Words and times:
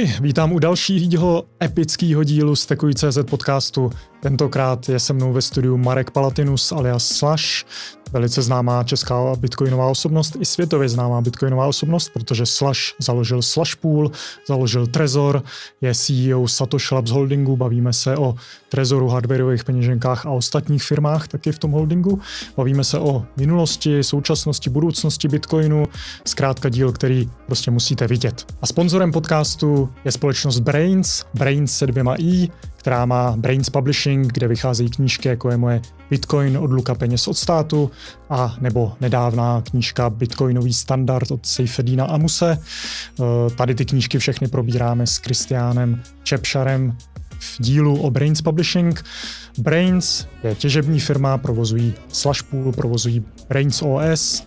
Ahoj, 0.00 0.12
vítám 0.20 0.52
u 0.52 0.58
dalšího 0.58 1.44
epického 1.62 2.24
dílu 2.24 2.56
z 2.56 2.66
CZ 2.94 3.18
podcastu. 3.30 3.90
Tentokrát 4.20 4.88
je 4.88 4.98
se 4.98 5.12
mnou 5.12 5.32
ve 5.32 5.42
studiu 5.42 5.76
Marek 5.76 6.10
Palatinus 6.10 6.72
alias 6.72 7.08
Slash, 7.08 7.64
velice 8.12 8.42
známá 8.42 8.84
česká 8.84 9.34
bitcoinová 9.36 9.86
osobnost 9.86 10.36
i 10.40 10.44
světově 10.44 10.88
známá 10.88 11.20
bitcoinová 11.20 11.66
osobnost, 11.66 12.08
protože 12.08 12.46
Slash 12.46 12.80
založil 13.00 13.42
Slash 13.42 13.74
Pool, 13.74 14.10
založil 14.48 14.86
Trezor, 14.86 15.42
je 15.80 15.94
CEO 15.94 16.48
Satoshi 16.48 16.94
Labs 16.94 17.10
Holdingu, 17.10 17.56
bavíme 17.56 17.92
se 17.92 18.16
o 18.16 18.34
Trezoru, 18.68 19.08
hardwareových 19.08 19.64
peněženkách 19.64 20.26
a 20.26 20.30
ostatních 20.30 20.82
firmách 20.82 21.28
taky 21.28 21.52
v 21.52 21.58
tom 21.58 21.70
holdingu. 21.70 22.20
Bavíme 22.56 22.84
se 22.84 22.98
o 22.98 23.26
minulosti, 23.36 24.04
současnosti, 24.04 24.70
budoucnosti 24.70 25.28
Bitcoinu, 25.28 25.84
zkrátka 26.26 26.68
díl, 26.68 26.92
který 26.92 27.30
prostě 27.46 27.70
musíte 27.70 28.06
vidět. 28.06 28.46
A 28.62 28.66
sponzorem 28.66 29.12
podcastu 29.12 29.88
je 30.04 30.12
společnost 30.12 30.60
Brains, 30.60 31.24
Brains 31.34 31.78
se 31.78 31.86
dvěma 31.86 32.14
i, 32.18 32.48
která 32.80 33.06
má 33.06 33.34
Brains 33.36 33.70
Publishing, 33.70 34.32
kde 34.32 34.48
vycházejí 34.48 34.90
knížky, 34.90 35.28
jako 35.28 35.50
je 35.50 35.56
moje 35.56 35.80
Bitcoin 36.10 36.58
odluka 36.58 36.94
peněz 36.94 37.28
od 37.28 37.34
státu, 37.34 37.90
a 38.30 38.56
nebo 38.60 38.92
nedávná 39.00 39.62
knížka 39.70 40.10
Bitcoinový 40.10 40.74
standard 40.74 41.30
od 41.30 41.46
Seyfedina 41.46 42.04
Amuse. 42.04 42.50
E, 42.50 43.50
tady 43.50 43.74
ty 43.74 43.84
knížky 43.84 44.18
všechny 44.18 44.48
probíráme 44.48 45.06
s 45.06 45.18
Kristiánem 45.18 46.02
Čepšarem 46.22 46.96
v 47.38 47.56
dílu 47.62 48.00
o 48.00 48.10
Brains 48.10 48.42
Publishing. 48.42 49.04
Brains 49.58 50.26
je 50.44 50.54
těžební 50.54 51.00
firma, 51.00 51.38
provozují 51.38 51.94
Slashpool, 52.08 52.72
provozují 52.72 53.24
Brains 53.48 53.82
OS. 53.82 54.40
E, 54.40 54.44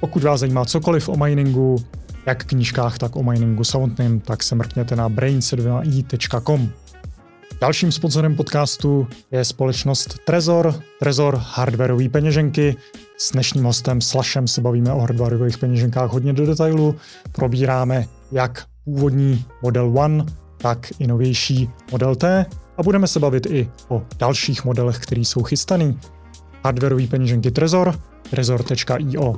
pokud 0.00 0.22
vás 0.22 0.40
zajímá 0.40 0.64
cokoliv 0.64 1.08
o 1.08 1.16
miningu, 1.16 1.84
jak 2.26 2.44
knížkách, 2.44 2.98
tak 2.98 3.16
o 3.16 3.22
miningu 3.22 3.64
samotným, 3.64 4.20
tak 4.20 4.42
se 4.42 4.54
mrkněte 4.54 4.96
na 4.96 5.10
brains2i.com. 5.10 6.72
Dalším 7.60 7.92
sponzorem 7.92 8.36
podcastu 8.36 9.08
je 9.30 9.44
společnost 9.44 10.18
Trezor, 10.24 10.74
Trezor 11.00 11.36
hardwareové 11.42 12.08
peněženky. 12.08 12.76
S 13.18 13.32
dnešním 13.32 13.64
hostem 13.64 14.00
Slashem 14.00 14.48
se 14.48 14.60
bavíme 14.60 14.92
o 14.92 15.00
hardwareových 15.00 15.58
peněženkách 15.58 16.10
hodně 16.12 16.32
do 16.32 16.46
detailu. 16.46 16.94
Probíráme 17.32 18.06
jak 18.32 18.64
původní 18.84 19.44
Model 19.62 19.98
One, 19.98 20.24
tak 20.58 20.88
i 20.98 21.06
novější 21.06 21.70
Model 21.92 22.16
T 22.16 22.46
a 22.76 22.82
budeme 22.82 23.06
se 23.06 23.20
bavit 23.20 23.46
i 23.46 23.70
o 23.88 24.02
dalších 24.18 24.64
modelech, 24.64 24.98
které 24.98 25.20
jsou 25.20 25.42
chystaný. 25.42 25.98
Hardwareové 26.64 27.06
peněženky 27.06 27.50
Trezor, 27.50 27.98
trezor.io. 28.30 29.34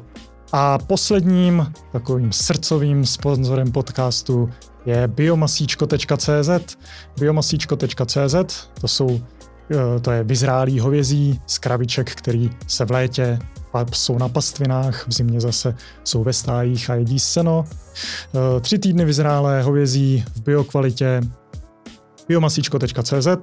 A 0.53 0.78
posledním 0.78 1.72
takovým 1.92 2.32
srdcovým 2.32 3.06
sponzorem 3.06 3.72
podcastu 3.72 4.50
je 4.89 5.08
biomasíčko.cz. 5.08 6.77
Biomasíčko.cz 7.20 8.34
to 8.81 8.89
jsou 8.89 9.20
eh, 9.70 10.00
to 10.00 10.11
je 10.11 10.25
vyzrálý 10.25 10.81
hovězí 10.81 11.41
z 11.47 11.58
krabiček, 11.58 12.14
který 12.14 12.50
se 12.67 12.84
v 12.84 12.91
létě 12.91 13.39
jsou 13.92 14.19
na 14.19 14.28
pastvinách, 14.28 15.09
v 15.09 15.12
zimě 15.12 15.41
zase 15.41 15.77
jsou 16.05 16.25
ve 16.25 16.33
stájích 16.33 16.91
a 16.91 16.94
jedí 16.94 17.19
seno. 17.19 17.64
Eh, 18.34 18.61
tři 18.61 18.78
týdny 18.78 19.05
vyzrálé 19.05 19.62
hovězí 19.62 20.25
v 20.34 20.42
biokvalitě 20.42 21.20
biomasíčko.cz 22.28 23.27
eh, 23.27 23.42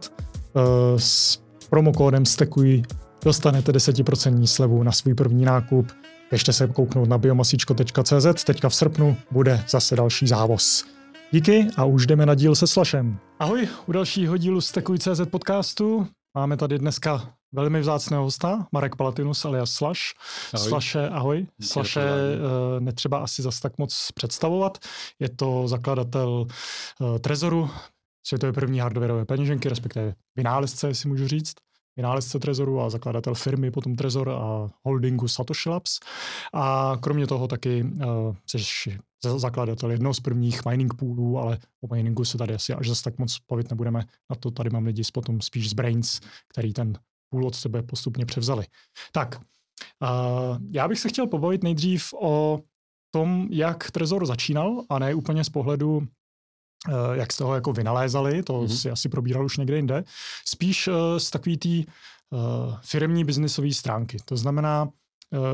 s 0.97 1.39
promokódem 1.69 2.25
STEKUJ 2.25 2.83
dostanete 3.23 3.71
10% 3.71 4.45
slevu 4.45 4.83
na 4.83 4.91
svůj 4.91 5.13
první 5.13 5.45
nákup. 5.45 5.91
Ještě 6.31 6.53
se 6.53 6.67
kouknout 6.67 7.09
na 7.09 7.17
biomasíčko.cz, 7.17 8.43
teďka 8.43 8.69
v 8.69 8.75
srpnu 8.75 9.17
bude 9.31 9.63
zase 9.69 9.95
další 9.95 10.27
závoz. 10.27 10.94
Díky 11.35 11.67
a 11.77 11.85
už 11.85 12.07
jdeme 12.07 12.25
na 12.25 12.35
díl 12.35 12.55
se 12.55 12.67
Slashem. 12.67 13.19
Ahoj, 13.39 13.67
u 13.85 13.91
dalšího 13.91 14.37
dílu 14.37 14.61
z 14.61 14.71
CZ 14.97 15.21
podcastu 15.29 16.07
máme 16.37 16.57
tady 16.57 16.79
dneska 16.79 17.33
velmi 17.51 17.79
vzácného 17.79 18.23
hosta, 18.23 18.67
Marek 18.71 18.95
Palatinus 18.95 19.45
alias 19.45 19.69
Slash. 19.69 19.99
Ahoj. 20.53 20.69
Slashe, 20.69 21.09
ahoj. 21.09 21.47
Slashe 21.61 22.01
uh, 22.01 22.79
netřeba 22.79 23.17
asi 23.17 23.41
zas 23.41 23.59
tak 23.59 23.77
moc 23.77 24.11
představovat. 24.15 24.77
Je 25.19 25.29
to 25.29 25.67
zakladatel 25.67 26.47
uh, 26.99 27.17
Trezoru, 27.19 27.69
světové 28.27 28.53
první 28.53 28.79
hardwareové 28.79 29.25
peněženky, 29.25 29.69
respektive 29.69 30.13
vynálezce, 30.35 30.93
si 30.93 31.07
můžu 31.07 31.27
říct 31.27 31.53
vynálezce 31.97 32.39
Trezoru 32.39 32.81
a 32.81 32.89
zakladatel 32.89 33.33
firmy 33.33 33.71
potom 33.71 33.95
Trezor 33.95 34.29
a 34.29 34.69
holdingu 34.83 35.27
Satoshi 35.27 35.69
Labs. 35.69 35.99
A 36.53 36.97
kromě 37.01 37.27
toho 37.27 37.47
taky 37.47 37.83
uh, 37.83 38.35
jsi 38.47 38.57
zakladatel 39.29 39.91
jednoho 39.91 40.13
z 40.13 40.19
prvních 40.19 40.65
mining 40.65 40.93
poolů, 40.93 41.39
ale 41.39 41.57
o 41.81 41.95
miningu 41.95 42.25
se 42.25 42.37
tady 42.37 42.53
asi 42.53 42.73
až 42.73 42.87
zase 42.87 43.03
tak 43.03 43.19
moc 43.19 43.37
bavit 43.51 43.69
nebudeme. 43.69 44.05
Na 44.29 44.35
to 44.35 44.51
tady 44.51 44.69
mám 44.69 44.85
lidi 44.85 45.03
potom 45.13 45.41
spíš 45.41 45.69
z 45.69 45.73
Brains, 45.73 46.19
který 46.49 46.73
ten 46.73 46.99
pool 47.29 47.47
od 47.47 47.55
sebe 47.55 47.83
postupně 47.83 48.25
převzali. 48.25 48.65
Tak, 49.11 49.41
uh, 50.01 50.57
já 50.71 50.87
bych 50.87 50.99
se 50.99 51.09
chtěl 51.09 51.27
pobavit 51.27 51.63
nejdřív 51.63 52.13
o 52.21 52.59
tom, 53.11 53.47
jak 53.51 53.91
Trezor 53.91 54.25
začínal 54.25 54.83
a 54.89 54.99
ne 54.99 55.13
úplně 55.13 55.43
z 55.43 55.49
pohledu 55.49 56.07
Eh, 56.89 57.17
jak 57.17 57.33
jste 57.33 57.43
ho 57.43 57.55
jako 57.55 57.73
vynalézali, 57.73 58.43
to 58.43 58.53
mm-hmm. 58.53 58.75
si 58.75 58.91
asi 58.91 59.09
probíral 59.09 59.45
už 59.45 59.57
někde 59.57 59.75
jinde, 59.75 60.03
spíš 60.45 60.87
uh, 60.87 60.93
z 61.17 61.29
takový 61.29 61.57
té 61.57 61.69
uh, 61.69 61.83
firmní 62.81 63.23
biznisové 63.23 63.73
stránky. 63.73 64.17
To 64.25 64.37
znamená, 64.37 64.89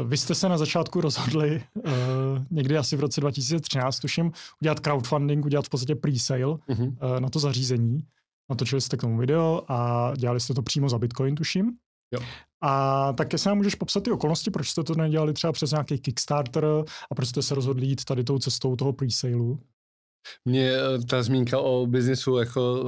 vy 0.05 0.17
jste 0.17 0.35
se 0.35 0.49
na 0.49 0.57
začátku 0.57 1.01
rozhodli 1.01 1.63
uh, 1.73 1.91
někdy 2.51 2.77
asi 2.77 2.97
v 2.97 2.99
roce 2.99 3.21
2013, 3.21 3.99
tuším, 3.99 4.31
udělat 4.61 4.79
crowdfunding, 4.79 5.45
udělat 5.45 5.65
v 5.65 5.69
podstatě 5.69 5.95
pre-sale 5.95 6.57
mm-hmm. 6.69 6.87
uh, 6.87 7.19
na 7.19 7.29
to 7.29 7.39
zařízení. 7.39 8.03
Natočili 8.49 8.81
jste 8.81 8.97
k 8.97 9.01
tomu 9.01 9.17
video 9.17 9.61
a 9.67 10.11
dělali 10.17 10.39
jste 10.39 10.53
to 10.53 10.61
přímo 10.61 10.89
za 10.89 10.99
Bitcoin, 10.99 11.35
tuším. 11.35 11.71
Jo. 12.13 12.19
A 12.61 13.13
tak 13.13 13.33
jestli 13.33 13.47
nám 13.47 13.57
můžeš 13.57 13.75
popsat 13.75 14.03
ty 14.03 14.11
okolnosti, 14.11 14.51
proč 14.51 14.69
jste 14.69 14.83
to 14.83 14.95
nedělali 14.95 15.33
třeba 15.33 15.53
přes 15.53 15.71
nějaký 15.71 15.99
Kickstarter 15.99 16.65
a 17.11 17.15
proč 17.15 17.27
jste 17.27 17.41
se 17.41 17.55
rozhodli 17.55 17.85
jít 17.85 18.05
tady 18.05 18.23
tou 18.23 18.39
cestou 18.39 18.75
toho 18.75 18.93
pre-saleu? 18.93 19.59
Mě 20.45 20.71
eh, 20.71 21.05
ta 21.09 21.23
zmínka 21.23 21.59
o 21.59 21.87
biznesu 21.87 22.37
jako 22.37 22.83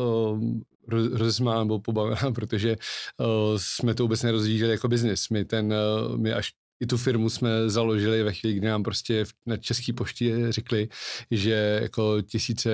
rozesmála 1.14 1.64
nebo 1.64 1.80
pobavila, 1.80 2.32
protože 2.36 2.76
o, 3.20 3.54
jsme 3.58 3.94
to 3.94 4.04
vůbec 4.04 4.24
nerozvíjeli 4.24 4.72
jako 4.72 4.88
biznis. 4.88 5.30
My, 5.30 5.46
ten, 5.46 5.74
my 6.18 6.34
až 6.34 6.52
i 6.84 6.86
tu 6.86 6.98
firmu 6.98 7.30
jsme 7.30 7.70
založili 7.70 8.24
ve 8.24 8.34
chvíli, 8.34 8.56
kdy 8.56 8.68
nám 8.68 8.84
prostě 8.84 9.26
na 9.46 9.58
české 9.58 9.94
poště 9.94 10.52
řekli, 10.52 10.90
že 11.32 11.80
jako 11.82 12.22
tisíce 12.22 12.70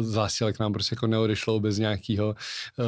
zásilek 0.00 0.58
nám 0.58 0.72
prostě 0.72 0.94
jako 0.94 1.06
neodešlo 1.06 1.60
bez 1.60 1.78
nějakého 1.78 2.34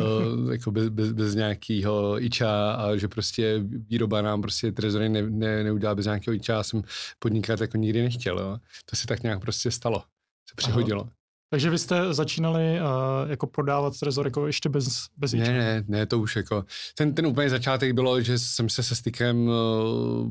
jako 0.53 0.71
bez, 0.71 0.89
bez, 0.89 1.13
bez 1.13 1.35
nějakého 1.35 2.23
iča 2.23 2.73
a 2.73 2.97
že 2.97 3.09
prostě 3.09 3.61
výroba 3.65 4.23
nám 4.23 4.43
prostě 4.43 4.73
trezory 4.73 5.09
ne, 5.09 5.23
ne, 5.23 5.65
neudělá 5.65 5.95
bez 5.95 6.07
nějakého 6.07 6.35
iča. 6.35 6.53
Já 6.53 6.63
jsem 6.63 6.83
podnikat 7.19 7.61
jako 7.61 7.77
nikdy 7.77 8.03
nechtěl. 8.03 8.39
Jo. 8.39 8.59
To 8.91 8.97
se 8.97 9.07
tak 9.07 9.23
nějak 9.23 9.41
prostě 9.41 9.71
stalo 9.71 10.01
se 10.49 10.55
přihodilo. 10.57 11.03
Aha. 11.03 11.24
Takže 11.55 11.71
vy 11.71 11.79
jste 11.79 12.15
začínali 12.15 12.81
uh, 12.81 13.31
jako 13.31 13.47
prodávat 13.47 13.99
Trezor 13.99 14.27
jako 14.27 14.47
ještě 14.47 14.69
bez, 14.69 15.07
bez 15.17 15.33
Ne, 15.33 15.53
ne, 15.53 15.85
ne, 15.89 16.07
to 16.07 16.19
už 16.19 16.37
jako, 16.37 16.65
ten, 16.97 17.15
ten 17.15 17.27
úplně 17.27 17.51
začátek 17.51 17.93
bylo, 17.93 18.21
že 18.21 18.39
jsem 18.39 18.69
se 18.69 18.83
se 18.83 18.95
stykem 18.95 19.49
uh, 19.49 19.53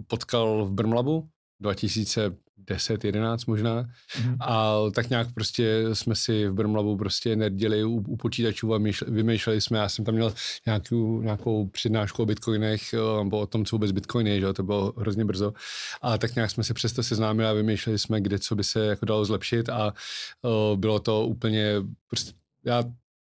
potkal 0.07 0.65
v 0.65 0.71
Brmlabu 0.71 1.29
2000, 1.59 2.31
10, 2.57 3.03
11 3.03 3.45
možná. 3.45 3.83
Mm-hmm. 3.83 4.37
A 4.39 4.75
tak 4.95 5.09
nějak 5.09 5.33
prostě 5.33 5.83
jsme 5.93 6.15
si 6.15 6.47
v 6.47 6.53
Brmlavu 6.53 6.97
prostě 6.97 7.35
nerděli 7.35 7.83
u, 7.83 7.95
u 8.07 8.17
počítačů 8.17 8.73
a 8.73 8.77
myšle, 8.77 9.07
vymýšleli 9.11 9.61
jsme, 9.61 9.77
já 9.77 9.89
jsem 9.89 10.05
tam 10.05 10.15
měl 10.15 10.33
nějakou, 10.65 11.21
nějakou 11.21 11.67
přednášku 11.67 12.23
o 12.23 12.25
bitcoinech, 12.25 12.93
nebo 13.23 13.39
o 13.39 13.47
tom, 13.47 13.65
co 13.65 13.75
vůbec 13.75 13.91
bitcoin 13.91 14.27
je, 14.27 14.39
že 14.39 14.53
to 14.53 14.63
bylo 14.63 14.93
hrozně 14.97 15.25
brzo. 15.25 15.53
A 16.01 16.17
tak 16.17 16.35
nějak 16.35 16.51
jsme 16.51 16.63
se 16.63 16.73
přesto 16.73 17.03
seznámili 17.03 17.49
a 17.49 17.53
vymýšleli 17.53 17.99
jsme, 17.99 18.21
kde 18.21 18.39
co 18.39 18.55
by 18.55 18.63
se 18.63 18.85
jako 18.85 19.05
dalo 19.05 19.25
zlepšit 19.25 19.69
a 19.69 19.93
o, 20.41 20.77
bylo 20.77 20.99
to 20.99 21.25
úplně, 21.25 21.75
prostě, 22.09 22.33
já 22.65 22.83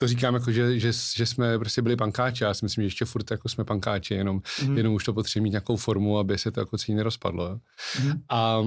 to 0.01 0.07
říkám 0.07 0.34
jako, 0.34 0.51
že, 0.51 0.80
že, 0.80 0.92
že 1.16 1.25
jsme 1.25 1.60
prostě 1.60 1.81
byli 1.81 1.95
pankáči. 1.95 2.44
Já 2.44 2.54
si 2.54 2.66
myslím, 2.66 2.81
že 2.81 2.86
ještě 2.86 3.06
furt 3.06 3.31
jako 3.31 3.50
jsme 3.50 3.63
pankáči, 3.63 4.13
jenom, 4.13 4.42
mm. 4.66 4.78
jenom 4.78 4.94
už 4.94 5.04
to 5.04 5.13
potřebuje 5.13 5.44
mít 5.44 5.50
nějakou 5.50 5.75
formu, 5.75 6.18
aby 6.18 6.38
se 6.38 6.51
to 6.51 6.60
jako 6.60 6.78
celý 6.78 6.95
nerozpadlo. 6.95 7.60
Mm. 8.04 8.12
A 8.30 8.62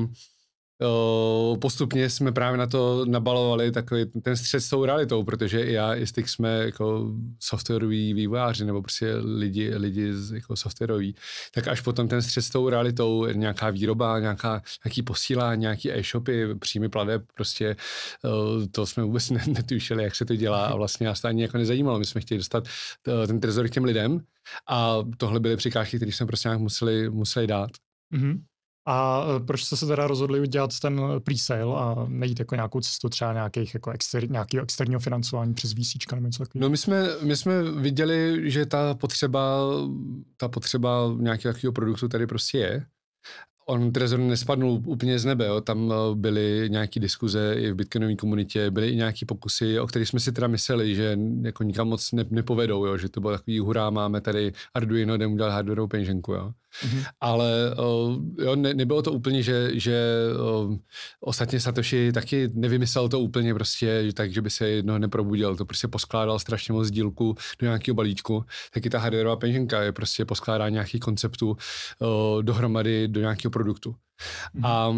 postupně 1.61 2.11
jsme 2.11 2.33
právě 2.33 2.59
na 2.59 2.67
to 2.67 3.05
nabalovali 3.05 3.73
takový 3.73 4.07
ten 4.23 4.37
střed 4.37 4.61
s 4.61 4.69
tou 4.69 4.85
realitou, 4.85 5.25
protože 5.25 5.65
já, 5.65 5.95
i 5.95 6.07
Styk 6.07 6.29
jsme 6.29 6.65
jako 6.65 7.13
softwaroví 7.41 8.15
vývojáři 8.15 8.65
nebo 8.65 8.83
prostě 8.83 9.15
lidi, 9.15 9.75
lidi 9.75 10.15
z, 10.15 10.33
jako 10.33 10.57
softwaroví, 10.57 11.15
tak 11.55 11.69
až 11.69 11.81
potom 11.81 12.09
ten 12.09 12.23
střed 12.23 12.43
s 12.43 12.51
tou 12.51 12.69
realitou, 12.69 13.27
nějaká 13.27 13.71
výroba, 13.71 14.19
nějaká, 14.19 14.63
nějaký 14.85 15.03
posílání, 15.03 15.61
nějaký 15.61 15.93
e-shopy, 15.93 16.55
příjmy 16.55 16.89
pladeb, 16.89 17.23
prostě 17.35 17.77
to 18.71 18.87
jsme 18.87 19.03
vůbec 19.03 19.31
netušili, 19.47 20.05
jak 20.05 20.15
se 20.15 20.25
to 20.25 20.37
dělá 20.37 20.67
a 20.67 20.77
vlastně 20.77 21.07
nás 21.07 21.21
to 21.21 21.29
ani 21.29 21.43
jako 21.43 21.59
nezajímalo. 21.59 21.99
My 21.99 22.05
jsme 22.05 22.21
chtěli 22.21 22.39
dostat 22.39 22.69
ten 23.27 23.41
trezor 23.41 23.69
k 23.69 23.73
těm 23.73 23.85
lidem 23.85 24.21
a 24.69 24.97
tohle 25.17 25.41
byly 25.41 25.57
překážky, 25.57 25.97
které 25.97 26.13
jsme 26.13 26.27
prostě 26.27 26.49
nějak 26.49 26.61
museli, 26.61 27.11
museli 27.11 27.47
dát. 27.47 27.71
Mm-hmm. 28.13 28.41
A 28.87 29.25
eh, 29.37 29.41
proč 29.41 29.65
jste 29.65 29.77
se 29.77 29.87
teda 29.87 30.07
rozhodli 30.07 30.41
udělat 30.41 30.71
ten 30.83 31.01
pre-sale 31.19 31.77
a 31.77 32.07
nejít 32.09 32.39
jako 32.39 32.55
nějakou 32.55 32.81
cestu 32.81 33.09
třeba 33.09 33.33
nějakých 33.33 33.75
jako 33.75 33.91
exter, 33.91 34.31
nějakého 34.31 34.65
externího 34.65 35.01
financování 35.01 35.55
přes 35.55 35.73
VC 35.73 36.13
nebo 36.15 36.27
něco 36.27 36.45
takového? 36.45 36.63
No 36.63 36.71
my 36.71 36.77
jsme, 36.77 37.09
my 37.23 37.37
jsme 37.37 37.63
viděli, 37.63 38.51
že 38.51 38.67
ta 38.67 38.95
potřeba, 38.95 39.59
ta 40.37 40.49
potřeba 40.49 41.15
nějakého 41.19 41.55
takového 41.55 41.73
produktu 41.73 42.09
tady 42.09 42.27
prostě 42.27 42.59
je 42.59 42.87
On 43.67 43.93
Trezor 43.93 44.19
nespadnul 44.19 44.83
úplně 44.87 45.19
z 45.19 45.25
nebe, 45.25 45.47
jo. 45.47 45.61
tam 45.61 45.93
eh, 45.93 46.15
byly 46.15 46.67
nějaké 46.71 47.01
diskuze 47.01 47.55
i 47.59 47.71
v 47.71 47.75
bitcoinové 47.75 48.17
komunitě, 48.17 48.71
byly 48.71 48.91
i 48.91 48.97
nějaké 48.97 49.27
pokusy, 49.27 49.81
o 49.81 49.87
kterých 49.87 50.09
jsme 50.09 50.21
si 50.21 50.33
teda 50.33 50.47
mysleli, 50.47 50.95
že 50.95 51.19
jako 51.43 51.63
nikam 51.63 51.89
moc 51.89 52.13
ne, 52.13 52.25
nepovedou, 52.31 52.87
jo. 52.87 52.99
že 52.99 53.09
to 53.09 53.21
bylo 53.21 53.33
takový 53.33 53.59
hurá, 53.59 53.91
máme 53.91 54.21
tady 54.21 54.53
Arduino, 54.75 55.17
jdeme 55.17 55.35
udělat 55.35 55.51
hardwareovou 55.51 55.89
peněženku. 55.89 56.33
Jo. 56.33 56.53
Mm-hmm. 56.83 57.05
Ale 57.21 57.75
uh, 57.79 58.17
jo, 58.39 58.57
ne, 58.57 58.75
nebylo 58.75 59.03
to 59.03 59.13
úplně, 59.13 59.43
že, 59.43 59.71
že 59.75 60.09
uh, 60.65 60.77
ostatně 61.21 61.61
Satoshi 61.61 62.13
taky 62.13 62.51
nevymyslel 62.55 63.09
to 63.09 63.21
úplně 63.21 63.55
prostě, 63.55 64.13
tak, 64.15 64.33
že 64.33 64.43
by 64.43 64.51
se 64.51 64.69
jedno 64.69 64.99
neprobudil. 64.99 65.57
To 65.57 65.65
prostě 65.65 65.89
poskládal 65.89 66.39
strašně 66.39 66.75
moc 66.75 66.91
dílku 66.91 67.35
do 67.59 67.67
nějakého 67.67 67.95
balíčku. 67.95 68.45
Taky 68.73 68.91
ta 68.91 68.99
hardwareová 68.99 69.37
peněženka 69.37 69.83
je 69.83 69.93
prostě 69.93 70.25
poskládá 70.25 70.69
nějakých 70.69 71.01
konceptů 71.01 71.49
uh, 71.51 72.43
dohromady 72.43 73.09
do 73.09 73.21
nějakého 73.21 73.51
produktu. 73.51 73.95
Mm-hmm. 74.55 74.67
A 74.67 74.89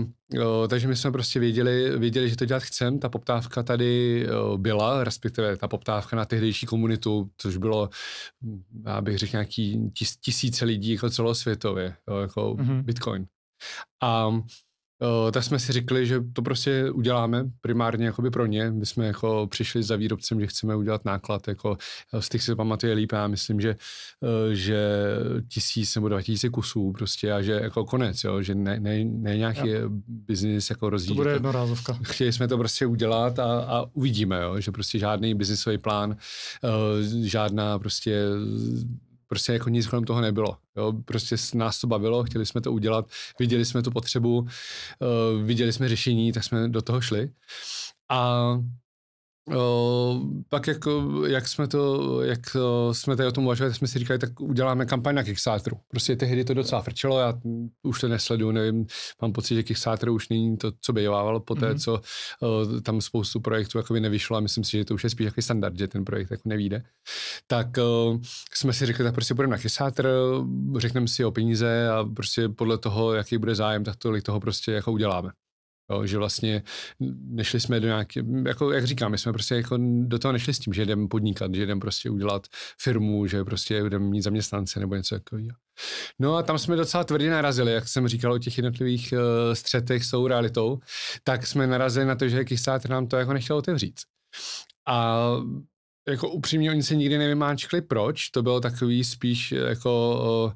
o, 0.47 0.69
takže 0.69 0.89
my 0.89 0.97
jsme 0.97 1.13
prostě 1.13 1.41
věděli, 1.41 1.99
věděli, 1.99 2.31
že 2.31 2.37
to 2.37 2.45
dělat 2.45 2.63
chcem. 2.63 2.99
Ta 2.99 3.09
poptávka 3.09 3.63
tady 3.63 4.27
o, 4.31 4.59
byla, 4.59 5.05
respektive 5.05 5.57
ta 5.57 5.69
poptávka 5.69 6.17
na 6.17 6.25
tehdejší 6.25 6.67
komunitu, 6.67 7.31
což 7.37 7.57
bylo, 7.57 7.91
já 8.87 9.01
bych 9.01 9.19
řekl, 9.19 9.33
nějaký 9.33 9.91
tis, 9.99 10.17
tisíce 10.17 10.65
lidí 10.65 10.93
jako 10.93 11.11
celosvětově, 11.11 11.97
jo, 12.09 12.17
jako 12.17 12.55
mm-hmm. 12.55 12.83
Bitcoin. 12.83 13.27
A 14.03 14.29
Uh, 15.03 15.31
tak 15.31 15.45
jsme 15.45 15.59
si 15.59 15.73
řekli, 15.73 16.07
že 16.07 16.21
to 16.33 16.43
prostě 16.43 16.91
uděláme 16.91 17.45
primárně 17.61 18.07
jakoby 18.07 18.31
pro 18.31 18.47
ně. 18.47 18.71
My 18.71 18.87
jsme 18.87 19.07
jako 19.07 19.47
přišli 19.51 19.83
za 19.83 19.97
výrobcem, 19.97 20.41
že 20.41 20.47
chceme 20.47 20.77
udělat 20.77 21.05
náklad, 21.05 21.49
jako 21.49 21.77
eh, 22.13 22.23
z 22.23 22.29
těch 22.29 22.43
si 22.43 22.55
pamatuje 22.55 22.95
líp, 22.95 23.13
já 23.13 23.27
myslím, 23.27 23.61
že, 23.61 23.77
uh, 24.21 24.53
že 24.53 24.79
tisíc 25.49 25.95
nebo 25.95 26.09
dva 26.09 26.23
tisíce 26.23 26.49
kusů 26.49 26.93
prostě 26.93 27.33
a 27.33 27.43
že 27.43 27.53
jako 27.53 27.85
konec, 27.85 28.25
jo, 28.25 28.43
že 28.43 28.55
ne, 28.55 28.81
ne, 28.81 29.05
ne 29.05 29.37
nějaký 29.37 29.69
ja. 29.69 29.81
biznis 30.07 30.71
jako 30.71 30.91
rozdíl. 30.91 31.15
To 31.15 31.23
bude 31.23 31.33
jednorázovka. 31.33 31.99
Chtěli 32.03 32.33
jsme 32.33 32.49
to 32.49 32.59
prostě 32.59 32.87
udělat 32.87 33.39
a, 33.39 33.61
a 33.61 33.85
uvidíme, 33.93 34.43
jo, 34.43 34.61
že 34.61 34.73
prostě 34.73 34.99
žádný 34.99 35.35
biznisový 35.35 35.79
plán, 35.79 36.11
uh, 36.11 37.25
žádná 37.25 37.79
prostě 37.79 38.23
prostě 39.29 39.53
jako 39.53 39.69
nic 39.69 39.87
kolem 39.87 40.05
toho 40.05 40.21
nebylo. 40.21 40.57
Jo? 40.77 40.93
Prostě 41.05 41.37
nás 41.55 41.81
to 41.81 41.87
bavilo, 41.87 42.25
chtěli 42.25 42.47
jsme 42.47 42.61
to 42.61 42.73
udělat, 42.73 43.11
viděli 43.39 43.65
jsme 43.65 43.83
tu 43.83 43.91
potřebu, 43.91 44.39
uh, 44.39 45.43
viděli 45.43 45.73
jsme 45.73 45.89
řešení, 45.89 46.33
tak 46.33 46.45
jsme 46.45 46.69
do 46.69 46.83
toho 46.83 47.01
šli. 47.01 47.31
A 48.09 48.51
O, 49.55 50.21
pak 50.49 50.67
jak, 50.67 50.79
jak 51.27 51.49
jsme 51.49 51.69
to, 51.69 52.23
jak 52.23 52.41
jsme 52.93 53.17
tady 53.17 53.29
o 53.29 53.33
tom 53.33 53.45
uvažovali, 53.45 53.71
tak 53.71 53.79
jsme 53.79 53.89
si 53.89 53.99
říkali, 53.99 54.19
tak 54.19 54.41
uděláme 54.41 54.87
kampaň 54.87 55.15
na 55.15 55.23
Kickstarteru. 55.23 55.77
Prostě 55.89 56.17
tehdy 56.17 56.45
to 56.45 56.55
docela 56.55 56.83
frčelo, 56.83 57.19
já 57.19 57.35
už 57.83 58.01
to 58.01 58.09
nesleduju, 58.09 58.51
nevím, 58.51 58.87
mám 59.23 59.33
pocit, 59.33 59.55
že 59.55 59.63
Kickstarter 59.63 60.11
už 60.11 60.29
není 60.29 60.57
to, 60.57 60.73
co 60.81 60.93
bývávalo 60.93 61.41
po 61.41 61.55
té, 61.55 61.71
mm-hmm. 61.71 61.79
co 61.79 62.01
o, 62.43 62.81
tam 62.81 63.01
spoustu 63.01 63.41
projektů 63.41 63.79
jako 63.79 63.95
nevyšlo 63.95 64.37
a 64.37 64.41
myslím 64.41 64.65
si, 64.65 64.71
že 64.71 64.85
to 64.85 64.95
už 64.95 65.05
je 65.05 65.11
spíš 65.11 65.25
jako 65.25 65.43
standard, 65.43 65.79
že 65.79 65.89
ten 65.89 66.05
projekt 66.05 66.31
jako 66.31 66.49
nevíde. 66.49 66.83
Tak 67.47 67.79
o, 67.79 68.19
jsme 68.55 68.73
si 68.73 68.87
řekli, 68.87 69.05
tak 69.05 69.15
prostě 69.15 69.35
půjdeme 69.35 69.57
na 69.57 69.63
Kickstarter, 69.63 70.09
řekneme 70.77 71.09
si 71.09 71.25
o 71.25 71.31
peníze 71.33 71.89
a 71.89 72.05
prostě 72.05 72.49
podle 72.49 72.79
toho, 72.79 73.15
jaký 73.15 73.39
bude 73.39 73.55
zájem, 73.55 73.85
tak 73.85 73.97
tolik 73.97 74.25
toho 74.25 74.41
prostě 74.41 74.73
jako 74.73 74.93
uděláme. 74.93 75.31
Jo, 75.91 76.07
že 76.07 76.19
vlastně 76.19 76.63
nešli 77.31 77.61
jsme 77.61 77.81
do 77.81 77.87
nějaké, 77.87 78.21
jako 78.47 78.73
jak 78.73 78.85
říkám, 78.85 79.11
my 79.11 79.19
jsme 79.19 79.33
prostě 79.33 79.55
jako 79.55 79.79
do 80.03 80.19
toho 80.19 80.33
nešli 80.33 80.55
s 80.55 80.59
tím, 80.59 80.73
že 80.73 80.87
jdeme 80.87 81.09
podnikat, 81.09 81.55
že 81.55 81.67
jdeme 81.67 81.81
prostě 81.81 82.11
udělat 82.11 82.47
firmu, 82.81 83.27
že 83.27 83.45
prostě 83.45 83.83
jdeme 83.83 84.07
mít 84.09 84.23
zaměstnance 84.23 84.81
nebo 84.81 84.95
něco 84.95 85.15
takového. 85.15 85.57
No 86.19 86.37
a 86.37 86.43
tam 86.43 86.59
jsme 86.59 86.77
docela 86.77 87.05
tvrdě 87.05 87.31
narazili, 87.31 87.73
jak 87.73 87.89
jsem 87.89 88.09
říkal 88.09 88.33
o 88.33 88.39
těch 88.39 88.59
jednotlivých 88.59 89.13
uh, 89.13 89.19
střetech 89.55 90.05
s 90.05 90.11
tou 90.11 90.27
realitou, 90.27 90.79
tak 91.25 91.47
jsme 91.47 91.67
narazili 91.67 92.07
na 92.07 92.15
to, 92.15 92.29
že 92.29 92.45
Kickstarter 92.45 92.91
nám 92.91 93.07
to 93.07 93.17
jako 93.17 93.33
nechtěl 93.33 93.57
otevřít. 93.57 94.01
A 94.89 95.27
jako 96.09 96.31
upřímně 96.31 96.71
oni 96.71 96.83
se 96.83 96.97
nikdy 96.97 97.19
nevymáčkli, 97.19 97.83
proč, 97.83 98.29
to 98.29 98.43
bylo 98.43 98.61
takový 98.61 99.05
spíš 99.05 99.53
jako 99.53 100.21
uh, 100.47 100.53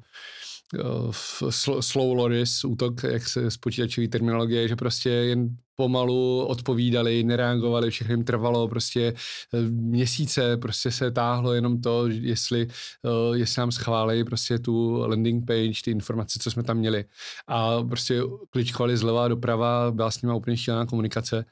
slow 1.79 2.17
loris, 2.17 2.65
útok, 2.65 3.03
jak 3.03 3.27
se 3.27 3.51
z 3.51 3.57
počítačové 3.57 4.07
terminologie, 4.07 4.67
že 4.67 4.75
prostě 4.75 5.09
jen 5.09 5.57
pomalu 5.75 6.45
odpovídali, 6.45 7.23
nereagovali, 7.23 7.89
všechno 7.89 8.13
jim 8.13 8.23
trvalo 8.23 8.67
prostě 8.67 9.13
eh, 9.53 9.61
měsíce, 9.69 10.57
prostě 10.57 10.91
se 10.91 11.11
táhlo 11.11 11.53
jenom 11.53 11.81
to, 11.81 12.07
jestli, 12.07 12.67
eh, 13.05 13.37
jestli 13.37 13.59
nám 13.59 13.71
schválili 13.71 14.23
prostě 14.23 14.59
tu 14.59 14.93
landing 15.07 15.47
page, 15.47 15.81
ty 15.83 15.91
informace, 15.91 16.39
co 16.41 16.51
jsme 16.51 16.63
tam 16.63 16.77
měli. 16.77 17.05
A 17.47 17.83
prostě 17.83 18.21
kličkovali 18.49 18.97
zleva 18.97 19.27
doprava, 19.27 19.91
byla 19.91 20.11
s 20.11 20.21
nimi 20.21 20.33
úplně 20.33 20.57
šílená 20.57 20.85
komunikace. 20.85 21.45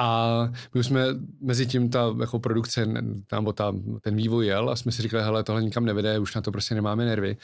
A 0.00 0.48
my 0.74 0.80
už 0.80 0.86
jsme 0.86 1.04
mezi 1.40 1.66
tím 1.66 1.90
ta 1.90 2.16
jako 2.20 2.38
produkce, 2.38 2.86
tam 3.26 3.44
ta, 3.54 3.74
ten 4.00 4.16
vývoj 4.16 4.46
jel 4.46 4.70
a 4.70 4.76
jsme 4.76 4.92
si 4.92 5.02
říkali, 5.02 5.24
hele, 5.24 5.44
tohle 5.44 5.62
nikam 5.62 5.84
nevede, 5.84 6.18
už 6.18 6.34
na 6.34 6.40
to 6.40 6.52
prostě 6.52 6.74
nemáme 6.74 7.04
nervy. 7.04 7.36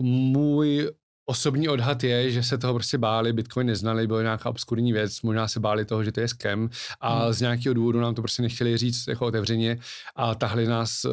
Můj 0.00 0.90
osobní 1.28 1.68
odhad 1.68 2.04
je, 2.04 2.30
že 2.30 2.42
se 2.42 2.58
toho 2.58 2.74
prostě 2.74 2.98
báli, 2.98 3.32
Bitcoin 3.32 3.66
neznali, 3.66 4.06
byla 4.06 4.22
nějaká 4.22 4.50
obskurní 4.50 4.92
věc, 4.92 5.22
možná 5.22 5.48
se 5.48 5.60
báli 5.60 5.84
toho, 5.84 6.04
že 6.04 6.12
to 6.12 6.20
je 6.20 6.28
scam 6.28 6.70
a 7.00 7.24
hmm. 7.24 7.32
z 7.32 7.40
nějakého 7.40 7.74
důvodu 7.74 8.00
nám 8.00 8.14
to 8.14 8.22
prostě 8.22 8.42
nechtěli 8.42 8.76
říct 8.76 9.08
jako 9.08 9.26
otevřeně 9.26 9.78
a 10.16 10.34
tahli 10.34 10.66
nás 10.66 11.06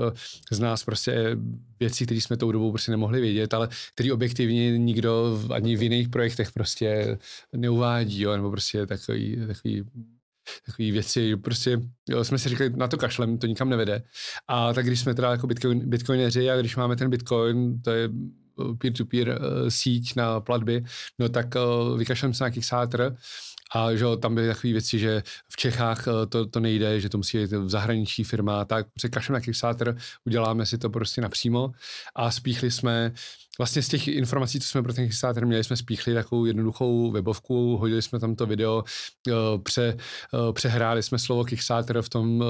z 0.51 0.59
nás 0.59 0.83
prostě 0.83 1.37
věci, 1.79 2.05
které 2.05 2.21
jsme 2.21 2.37
tou 2.37 2.51
dobou 2.51 2.71
prostě 2.71 2.91
nemohli 2.91 3.21
vědět, 3.21 3.53
ale 3.53 3.69
který 3.93 4.11
objektivně 4.11 4.77
nikdo 4.77 5.39
ani 5.53 5.75
v 5.75 5.83
jiných 5.83 6.09
projektech 6.09 6.51
prostě 6.51 7.17
neuvádí, 7.53 8.21
jo, 8.21 8.35
nebo 8.35 8.51
prostě 8.51 8.85
takový, 8.85 9.37
takový 9.47 9.83
takové 10.65 10.91
věci, 10.91 11.35
prostě 11.35 11.81
jo, 12.09 12.23
jsme 12.23 12.37
si 12.37 12.49
říkali, 12.49 12.69
na 12.75 12.87
to 12.87 12.97
kašlem, 12.97 13.37
to 13.37 13.47
nikam 13.47 13.69
nevede. 13.69 14.03
A 14.47 14.73
tak 14.73 14.85
když 14.85 14.99
jsme 14.99 15.13
teda 15.15 15.31
jako 15.31 15.47
bitcoin, 15.47 15.89
bitcoineři 15.89 16.49
a 16.49 16.57
když 16.57 16.75
máme 16.75 16.95
ten 16.95 17.09
bitcoin, 17.09 17.81
to 17.81 17.91
je 17.91 18.09
uh, 18.55 18.77
peer-to-peer 18.77 19.29
uh, 19.29 19.69
síť 19.69 20.15
na 20.15 20.39
platby, 20.39 20.83
no 21.19 21.29
tak 21.29 21.47
uh, 21.55 21.97
vykašlem 21.97 22.33
se 22.33 22.43
na 22.43 22.49
Kickstarter 22.49 23.17
a 23.75 23.95
že 23.95 24.05
tam 24.19 24.35
byly 24.35 24.47
takové 24.47 24.73
věci, 24.73 24.99
že 24.99 25.23
v 25.51 25.57
Čechách 25.57 26.07
uh, 26.07 26.13
to, 26.29 26.45
to 26.45 26.59
nejde, 26.59 26.99
že 26.99 27.09
to 27.09 27.17
musí 27.17 27.37
být 27.37 27.51
v 27.51 27.69
zahraniční 27.69 28.23
firma, 28.23 28.65
tak 28.65 28.87
překašlem 28.93 29.33
na 29.33 29.39
Kickstarter, 29.39 29.97
uděláme 30.25 30.65
si 30.65 30.77
to 30.77 30.89
prostě 30.89 31.21
napřímo 31.21 31.71
a 32.15 32.31
spíchli 32.31 32.71
jsme 32.71 33.13
vlastně 33.57 33.81
z 33.81 33.87
těch 33.87 34.07
informací, 34.07 34.59
co 34.59 34.67
jsme 34.67 34.83
pro 34.83 34.93
ten 34.93 35.05
Kickstarter 35.05 35.45
měli, 35.45 35.63
jsme 35.63 35.77
spíchli 35.77 36.13
takovou 36.13 36.45
jednoduchou 36.45 37.11
webovku, 37.11 37.77
hodili 37.77 38.01
jsme 38.01 38.19
tam 38.19 38.35
to 38.35 38.45
video, 38.45 38.83
eh, 39.27 39.31
pře, 39.63 39.97
eh, 40.33 40.53
přehráli 40.53 41.03
jsme 41.03 41.19
slovo 41.19 41.43
Kickstarter 41.43 42.01
v 42.01 42.09
tom 42.09 42.43
eh, 42.43 42.45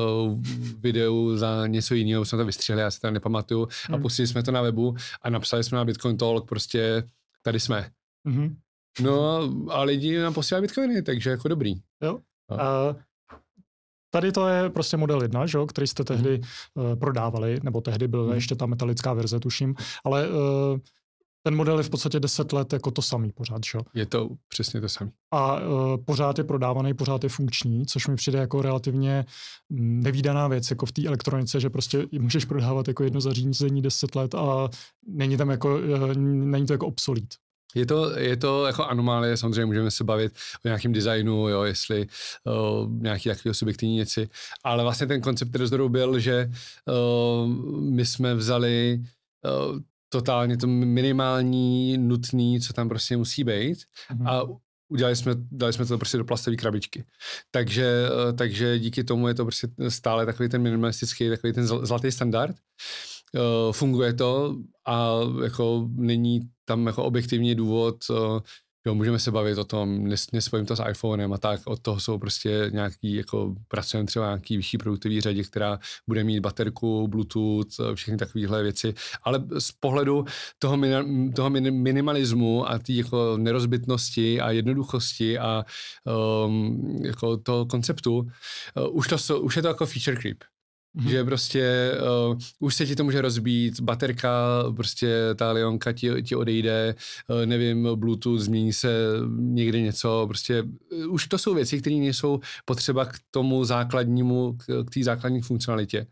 videu 0.79 1.37
za 1.37 1.67
něco 1.67 1.95
jiného, 1.95 2.25
jsme 2.25 2.37
to 2.37 2.45
vystřihli, 2.45 2.81
já 2.81 2.91
si 2.91 2.99
to 2.99 3.11
nepamatuju, 3.11 3.67
hmm. 3.87 3.95
a 3.95 4.01
pustili 4.01 4.27
jsme 4.27 4.43
to 4.43 4.51
na 4.51 4.61
webu 4.61 4.95
a 5.21 5.29
napsali 5.29 5.63
jsme 5.63 5.77
na 5.77 5.85
Bitcoin 5.85 6.17
Talk, 6.17 6.47
prostě 6.47 7.03
tady 7.41 7.59
jsme. 7.59 7.89
Hmm. 8.25 8.55
No 9.01 9.49
a 9.69 9.83
lidi 9.83 10.17
nám 10.17 10.33
posílají 10.33 10.61
bitcoiny, 10.61 11.01
takže 11.01 11.29
jako 11.29 11.47
dobrý. 11.47 11.73
Jo. 12.03 12.19
No. 12.51 12.61
A 12.61 12.95
Tady 14.13 14.31
to 14.31 14.47
je 14.47 14.69
prostě 14.69 14.97
model 14.97 15.21
1, 15.21 15.45
že, 15.45 15.57
který 15.67 15.87
jste 15.87 16.03
tehdy 16.03 16.37
mm. 16.37 16.85
uh, 16.85 16.95
prodávali, 16.95 17.59
nebo 17.63 17.81
tehdy 17.81 18.07
byla 18.07 18.25
mm. 18.25 18.33
ještě 18.33 18.55
ta 18.55 18.65
metalická 18.65 19.13
verze, 19.13 19.39
tuším, 19.39 19.75
ale 20.03 20.29
uh, 20.29 20.35
ten 21.43 21.55
model 21.55 21.77
je 21.77 21.83
v 21.83 21.89
podstatě 21.89 22.19
10 22.19 22.53
let 22.53 22.73
jako 22.73 22.91
to 22.91 23.01
samý 23.01 23.31
pořád, 23.31 23.61
že? 23.71 23.79
Je 23.93 24.05
to 24.05 24.29
přesně 24.47 24.81
to 24.81 24.89
samý. 24.89 25.11
A 25.31 25.59
uh, 25.59 25.97
pořád 26.05 26.37
je 26.37 26.43
prodávaný, 26.43 26.93
pořád 26.93 27.23
je 27.23 27.29
funkční, 27.29 27.85
což 27.85 28.07
mi 28.07 28.15
přijde 28.15 28.39
jako 28.39 28.61
relativně 28.61 29.25
mm, 29.69 29.99
nevýdaná 30.03 30.47
věc 30.47 30.69
jako 30.69 30.85
v 30.85 30.91
té 30.91 31.05
elektronice, 31.05 31.59
že 31.59 31.69
prostě 31.69 32.07
můžeš 32.19 32.45
prodávat 32.45 32.87
jako 32.87 33.03
jedno 33.03 33.21
zařízení 33.21 33.81
10 33.81 34.15
let 34.15 34.35
a 34.35 34.69
není 35.07 35.37
tam 35.37 35.49
jako, 35.49 35.75
uh, 35.75 36.13
není 36.15 36.65
to 36.65 36.73
jako 36.73 36.87
obsolít. 36.87 37.33
Je 37.75 37.85
to, 37.85 38.19
je 38.19 38.37
to 38.37 38.65
jako 38.65 38.85
anomálie, 38.85 39.37
samozřejmě 39.37 39.65
můžeme 39.65 39.91
se 39.91 40.03
bavit 40.03 40.33
o 40.65 40.67
nějakém 40.67 40.93
designu, 40.93 41.49
jo, 41.49 41.63
jestli 41.63 42.07
uh, 42.43 42.91
nějaký 43.01 43.29
takový 43.29 43.55
subjektivní 43.55 43.95
věci, 43.95 44.29
ale 44.63 44.83
vlastně 44.83 45.07
ten 45.07 45.21
koncept 45.21 45.55
rozhodu 45.55 45.89
byl, 45.89 46.19
že 46.19 46.51
uh, 46.87 47.47
my 47.79 48.05
jsme 48.05 48.35
vzali 48.35 49.03
uh, 49.69 49.79
totálně 50.09 50.57
to 50.57 50.67
minimální, 50.67 51.97
nutný, 51.97 52.61
co 52.61 52.73
tam 52.73 52.89
prostě 52.89 53.17
musí 53.17 53.43
být 53.43 53.77
mm-hmm. 54.11 54.29
a 54.29 54.43
udělali 54.89 55.15
jsme, 55.15 55.33
dali 55.51 55.73
jsme 55.73 55.85
to 55.85 55.97
prostě 55.97 56.17
do 56.17 56.25
plastové 56.25 56.55
krabičky. 56.55 57.03
Takže, 57.51 58.09
takže 58.37 58.79
díky 58.79 59.03
tomu 59.03 59.27
je 59.27 59.33
to 59.33 59.45
prostě 59.45 59.67
stále 59.89 60.25
takový 60.25 60.49
ten 60.49 60.61
minimalistický, 60.61 61.29
takový 61.29 61.53
ten 61.53 61.67
zlatý 61.67 62.11
standard. 62.11 62.55
Funguje 63.71 64.13
to 64.13 64.55
a 64.87 65.19
jako 65.43 65.89
není 65.95 66.41
tam 66.65 66.87
jako 66.87 67.03
objektivní 67.03 67.55
důvod, 67.55 67.95
Jo, 68.87 68.95
můžeme 68.95 69.19
se 69.19 69.31
bavit 69.31 69.57
o 69.57 69.63
tom, 69.63 70.07
nes, 70.07 70.31
nespojím 70.31 70.65
to 70.65 70.75
s 70.75 70.83
iPhonem 70.89 71.33
a 71.33 71.37
tak, 71.37 71.61
od 71.65 71.79
toho 71.79 71.99
jsou 71.99 72.17
prostě 72.17 72.69
nějaký, 72.73 73.13
jako 73.15 73.55
pracujeme 73.67 74.07
třeba 74.07 74.25
nějaký 74.25 74.57
vyšší 74.57 74.77
produktový 74.77 75.21
řadě, 75.21 75.43
která 75.43 75.79
bude 76.07 76.23
mít 76.23 76.39
baterku, 76.39 77.07
Bluetooth, 77.07 77.67
všechny 77.93 78.17
takovéhle 78.17 78.63
věci, 78.63 78.93
ale 79.23 79.43
z 79.59 79.71
pohledu 79.71 80.25
toho, 80.59 80.77
toho 81.35 81.49
minimalismu 81.49 82.69
a 82.69 82.79
té 82.79 82.93
jako 82.93 83.37
nerozbitnosti 83.37 84.41
a 84.41 84.51
jednoduchosti 84.51 85.39
a 85.39 85.65
um, 86.45 86.99
jako 87.03 87.37
toho 87.37 87.65
konceptu, 87.65 88.17
uh, 88.17 88.27
už, 88.91 89.07
to, 89.07 89.41
už 89.41 89.55
je 89.55 89.61
to 89.61 89.67
jako 89.67 89.85
feature 89.85 90.17
creep. 90.17 90.52
Mm-hmm. 90.97 91.09
Že 91.09 91.23
prostě 91.23 91.91
uh, 92.29 92.37
už 92.59 92.75
se 92.75 92.85
ti 92.85 92.95
to 92.95 93.03
může 93.03 93.21
rozbít, 93.21 93.81
baterka, 93.81 94.63
prostě 94.75 95.15
ta 95.35 95.51
Leonka 95.51 95.93
ti, 95.93 96.23
ti 96.23 96.35
odejde, 96.35 96.95
uh, 97.29 97.45
nevím, 97.45 97.87
Bluetooth, 97.95 98.41
změní 98.41 98.73
se 98.73 99.07
někde 99.37 99.81
něco, 99.81 100.25
prostě 100.27 100.63
uh, 100.63 101.13
už 101.13 101.27
to 101.27 101.37
jsou 101.37 101.53
věci, 101.53 101.81
které 101.81 101.95
nejsou 101.95 102.39
potřeba 102.65 103.05
k 103.05 103.15
tomu 103.31 103.65
základnímu, 103.65 104.57
k 104.85 104.93
té 104.93 105.03
základní 105.03 105.41
funkcionalitě. 105.41 106.07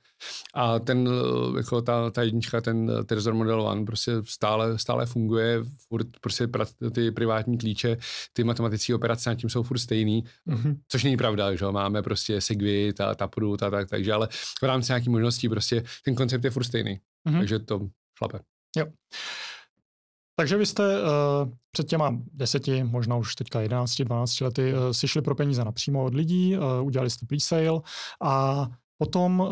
A 0.54 0.80
ten, 0.80 1.08
uh, 1.08 1.58
jako 1.58 1.82
ta, 1.82 2.12
ta 2.12 2.24
jednička, 2.24 2.62
ten 2.62 2.92
Trezor 3.06 3.34
Model 3.34 3.62
One 3.62 3.86
prostě 3.86 4.12
stále, 4.24 4.80
stále 4.80 5.06
funguje, 5.06 5.63
furt 5.88 6.08
prostě 6.22 6.48
ty 6.94 7.12
privátní 7.12 7.58
klíče, 7.58 7.98
ty 8.34 8.44
matematické 8.44 8.96
operace 8.96 9.30
nad 9.30 9.36
tím 9.36 9.50
jsou 9.50 9.63
furt 9.63 9.80
stejný, 9.80 10.24
mm-hmm. 10.48 10.78
což 10.88 11.04
není 11.04 11.18
pravda, 11.18 11.56
že 11.56 11.66
máme 11.66 12.01
prostě 12.01 12.42
Segwit 12.42 13.01
a 13.01 13.16
Taproot 13.16 13.63
a 13.63 13.70
tak, 13.70 13.90
takže 13.90 14.13
ale 14.13 14.28
rámci 14.72 14.92
nějaký 14.92 15.10
možností, 15.10 15.50
prostě 15.50 15.84
ten 16.06 16.16
koncept 16.16 16.44
je 16.44 16.51
furt 16.51 16.63
stejný. 16.63 17.00
Mm-hmm. 17.28 17.38
Takže 17.38 17.60
to 17.60 17.80
šlape. 18.18 18.40
Jo. 18.78 18.86
Takže 20.36 20.58
vy 20.58 20.66
jste 20.66 21.01
uh, 21.01 21.08
před 21.72 21.88
těma 21.88 22.18
deseti, 22.34 22.84
možná 22.84 23.16
už 23.16 23.36
teďka 23.36 23.62
11, 23.62 24.01
12 24.01 24.42
lety 24.42 24.74
uh, 24.74 24.92
si 24.92 25.08
šli 25.08 25.22
pro 25.22 25.36
peníze 25.36 25.66
napřímo 25.66 26.06
od 26.06 26.13
lidí, 26.13 26.58
uh, 26.58 26.86
udělali 26.86 27.10
jste 27.10 27.25
pre-sale 27.25 27.82
a 28.22 28.68
potom 28.98 29.40
uh, 29.40 29.48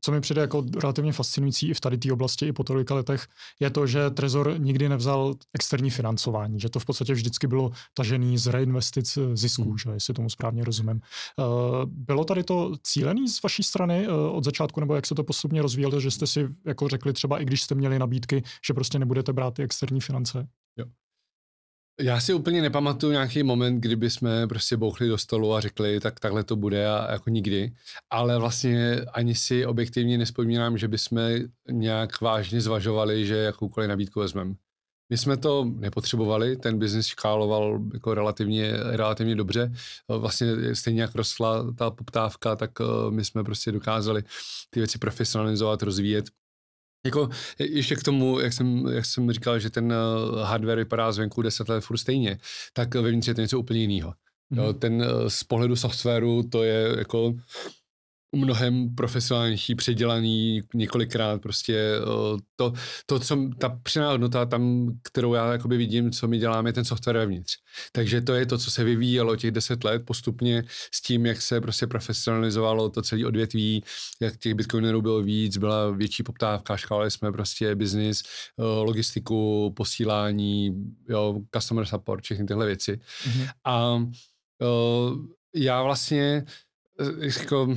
co 0.00 0.12
mi 0.12 0.20
přijde 0.20 0.40
jako 0.40 0.64
relativně 0.82 1.12
fascinující 1.12 1.68
i 1.68 1.74
v 1.74 1.80
tady 1.80 1.98
té 1.98 2.12
oblasti, 2.12 2.46
i 2.46 2.52
po 2.52 2.64
tolika 2.64 2.94
letech, 2.94 3.26
je 3.60 3.70
to, 3.70 3.86
že 3.86 4.10
Trezor 4.10 4.54
nikdy 4.58 4.88
nevzal 4.88 5.34
externí 5.54 5.90
financování, 5.90 6.60
že 6.60 6.68
to 6.68 6.80
v 6.80 6.84
podstatě 6.84 7.12
vždycky 7.12 7.46
bylo 7.46 7.70
tažený 7.94 8.38
z 8.38 8.46
reinvestic 8.46 9.18
zisků, 9.34 9.64
hmm. 9.64 9.78
že, 9.78 9.90
jestli 9.90 10.14
tomu 10.14 10.30
správně 10.30 10.64
rozumím. 10.64 11.00
Uh, 11.36 11.44
bylo 11.86 12.24
tady 12.24 12.44
to 12.44 12.72
cílený 12.82 13.28
z 13.28 13.42
vaší 13.42 13.62
strany 13.62 14.08
uh, 14.08 14.36
od 14.36 14.44
začátku, 14.44 14.80
nebo 14.80 14.94
jak 14.94 15.06
se 15.06 15.14
to 15.14 15.24
postupně 15.24 15.62
rozvíjelo, 15.62 16.00
že 16.00 16.10
jste 16.10 16.26
si 16.26 16.48
jako 16.66 16.88
řekli 16.88 17.12
třeba, 17.12 17.38
i 17.38 17.44
když 17.44 17.62
jste 17.62 17.74
měli 17.74 17.98
nabídky, 17.98 18.42
že 18.66 18.74
prostě 18.74 18.98
nebudete 18.98 19.32
brát 19.32 19.54
ty 19.54 19.62
externí 19.62 20.00
finance? 20.00 20.48
Já 22.00 22.20
si 22.20 22.34
úplně 22.34 22.62
nepamatuju 22.62 23.12
nějaký 23.12 23.42
moment, 23.42 23.80
kdyby 23.80 24.10
jsme 24.10 24.46
prostě 24.46 24.76
bouchli 24.76 25.08
do 25.08 25.18
stolu 25.18 25.54
a 25.54 25.60
řekli, 25.60 26.00
tak 26.00 26.20
takhle 26.20 26.44
to 26.44 26.56
bude 26.56 26.86
a 26.86 27.12
jako 27.12 27.30
nikdy. 27.30 27.72
Ale 28.10 28.38
vlastně 28.38 29.00
ani 29.12 29.34
si 29.34 29.66
objektivně 29.66 30.18
nespomínám, 30.18 30.78
že 30.78 30.88
bychom 30.88 31.18
nějak 31.70 32.20
vážně 32.20 32.60
zvažovali, 32.60 33.26
že 33.26 33.36
jakoukoliv 33.36 33.88
nabídku 33.88 34.20
vezmeme. 34.20 34.54
My 35.10 35.18
jsme 35.18 35.36
to 35.36 35.64
nepotřebovali, 35.64 36.56
ten 36.56 36.78
biznis 36.78 37.06
škáloval 37.06 37.80
jako 37.94 38.14
relativně, 38.14 38.72
relativně 38.76 39.34
dobře. 39.34 39.72
Vlastně 40.08 40.74
stejně 40.74 41.02
jak 41.02 41.14
rostla 41.14 41.72
ta 41.72 41.90
poptávka, 41.90 42.56
tak 42.56 42.70
eh, 42.80 43.10
my 43.10 43.24
jsme 43.24 43.44
prostě 43.44 43.72
dokázali 43.72 44.24
ty 44.70 44.80
věci 44.80 44.98
profesionalizovat, 44.98 45.82
rozvíjet 45.82 46.24
jako 47.04 47.28
ještě 47.58 47.96
k 47.96 48.02
tomu, 48.02 48.40
jak 48.40 48.52
jsem, 48.52 48.86
jak 48.86 49.06
jsem 49.06 49.32
říkal, 49.32 49.58
že 49.58 49.70
ten 49.70 49.92
eh, 49.92 50.44
hardware 50.44 50.78
vypadá 50.78 51.12
zvenku 51.12 51.42
10 51.42 51.68
let 51.68 51.84
furt 51.84 51.98
stejně, 51.98 52.38
tak 52.72 52.94
vevnitř 52.94 53.28
je 53.28 53.34
to 53.34 53.40
něco 53.40 53.58
úplně 53.58 53.80
jiného. 53.80 54.14
Mm-hmm. 54.52 54.78
ten 54.78 55.04
z 55.28 55.44
pohledu 55.44 55.76
softwaru 55.76 56.42
to 56.42 56.62
je 56.62 56.94
jako 56.98 57.34
mnohem 58.32 58.94
profesionálnější, 58.94 59.74
předělaný 59.74 60.62
několikrát, 60.74 61.42
prostě 61.42 61.76
eh, 61.76 62.38
to, 62.56 62.72
to 63.06 63.18
co, 63.18 63.48
ta 63.58 63.68
přidaná 63.82 64.10
hodnota 64.10 64.46
tam, 64.46 64.86
kterou 65.02 65.34
já 65.34 65.52
jakoby 65.52 65.76
vidím, 65.76 66.10
co 66.10 66.28
my 66.28 66.38
děláme, 66.38 66.68
je 66.68 66.72
ten 66.72 66.84
software 66.84 67.18
vevnitř. 67.18 67.52
Takže 67.92 68.20
to 68.20 68.34
je 68.34 68.46
to, 68.46 68.58
co 68.58 68.70
se 68.70 68.84
vyvíjelo 68.84 69.36
těch 69.36 69.50
deset 69.50 69.84
let 69.84 70.02
postupně 70.04 70.64
s 70.94 71.02
tím, 71.02 71.26
jak 71.26 71.42
se 71.42 71.60
prostě 71.60 71.86
profesionalizovalo 71.86 72.90
to 72.90 73.02
celé 73.02 73.26
odvětví, 73.26 73.84
jak 74.20 74.36
těch 74.36 74.54
bitcoinerů 74.54 75.02
bylo 75.02 75.22
víc, 75.22 75.56
byla 75.56 75.90
větší 75.90 76.22
poptávka, 76.22 76.76
škálali 76.76 77.10
jsme 77.10 77.32
prostě 77.32 77.74
business, 77.74 78.22
eh, 78.58 78.62
logistiku, 78.62 79.72
posílání, 79.76 80.70
jo, 81.08 81.40
customer 81.54 81.86
support, 81.86 82.24
všechny 82.24 82.46
tyhle 82.46 82.66
věci. 82.66 83.00
Mm-hmm. 83.24 83.48
A 83.64 83.94
uh, 83.94 85.16
já 85.54 85.82
vlastně 85.82 86.44
jako 87.20 87.76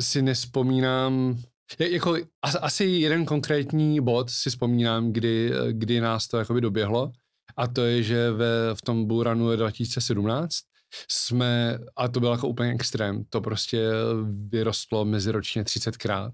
si 0.00 0.22
nespomínám, 0.22 1.38
jako 1.78 2.16
asi 2.60 2.84
jeden 2.84 3.24
konkrétní 3.24 4.00
bod 4.00 4.30
si 4.30 4.50
vzpomínám, 4.50 5.12
kdy, 5.12 5.52
kdy 5.70 6.00
nás 6.00 6.28
to 6.28 6.38
jakoby 6.38 6.60
doběhlo 6.60 7.12
a 7.56 7.66
to 7.66 7.84
je, 7.84 8.02
že 8.02 8.30
ve, 8.30 8.74
v 8.74 8.82
tom 8.82 9.06
Buranu 9.06 9.56
2017 9.56 10.54
jsme, 11.10 11.78
a 11.96 12.08
to 12.08 12.20
byl 12.20 12.30
jako 12.30 12.48
úplně 12.48 12.72
extrém, 12.72 13.24
to 13.30 13.40
prostě 13.40 13.88
vyrostlo 14.48 15.04
meziročně 15.04 15.62
30krát 15.62 16.30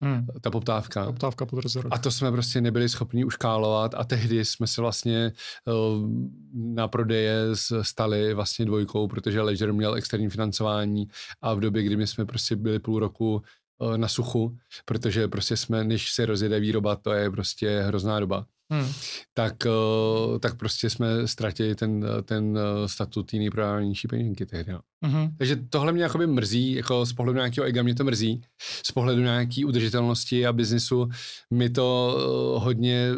Hmm. 0.00 0.26
Ta 0.40 0.50
poptávka. 0.50 1.06
Poptávka 1.06 1.46
pod 1.46 1.62
rezervou. 1.62 1.94
A 1.94 1.98
to 1.98 2.10
jsme 2.10 2.32
prostě 2.32 2.60
nebyli 2.60 2.88
schopni 2.88 3.24
uškálovat 3.24 3.94
a 3.94 4.04
tehdy 4.04 4.44
jsme 4.44 4.66
se 4.66 4.80
vlastně 4.80 5.32
uh, 5.64 6.08
na 6.54 6.88
prodeje 6.88 7.34
stali 7.82 8.34
vlastně 8.34 8.64
dvojkou, 8.64 9.08
protože 9.08 9.40
Ledger 9.40 9.72
měl 9.72 9.94
externí 9.94 10.28
financování 10.28 11.08
a 11.42 11.54
v 11.54 11.60
době, 11.60 11.82
kdy 11.82 11.96
my 11.96 12.06
jsme 12.06 12.26
prostě 12.26 12.56
byli 12.56 12.78
půl 12.78 12.98
roku 12.98 13.42
uh, 13.78 13.96
na 13.96 14.08
suchu, 14.08 14.56
protože 14.84 15.28
prostě 15.28 15.56
jsme, 15.56 15.84
než 15.84 16.12
se 16.12 16.26
rozjede 16.26 16.60
výroba, 16.60 16.96
to 16.96 17.12
je 17.12 17.30
prostě 17.30 17.80
hrozná 17.80 18.20
doba 18.20 18.46
hmm. 18.70 18.92
tak, 19.34 19.54
uh, 19.66 20.38
tak 20.38 20.58
prostě 20.58 20.90
jsme 20.90 21.28
ztratili 21.28 21.74
ten, 21.74 22.06
ten 22.24 22.58
eh, 22.58 22.88
statut 22.88 23.32
jiný 23.32 23.44
nejprodávanější 23.44 24.08
peněženky 24.08 24.46
tehdy. 24.46 24.72
No. 24.72 24.80
Hmm. 25.04 25.36
Takže 25.38 25.56
tohle 25.70 25.92
mě 25.92 26.02
jakoby 26.02 26.26
mrzí, 26.26 26.72
jako 26.72 27.06
z 27.06 27.12
pohledu 27.12 27.36
nějakého 27.36 27.66
ega 27.66 27.82
mě 27.82 27.94
to 27.94 28.04
mrzí, 28.04 28.42
z 28.86 28.92
pohledu 28.92 29.22
nějaké 29.22 29.64
udržitelnosti 29.66 30.46
a 30.46 30.52
biznisu 30.52 31.08
mi 31.50 31.70
to 31.70 32.16
uh, 32.56 32.64
hodně 32.64 33.12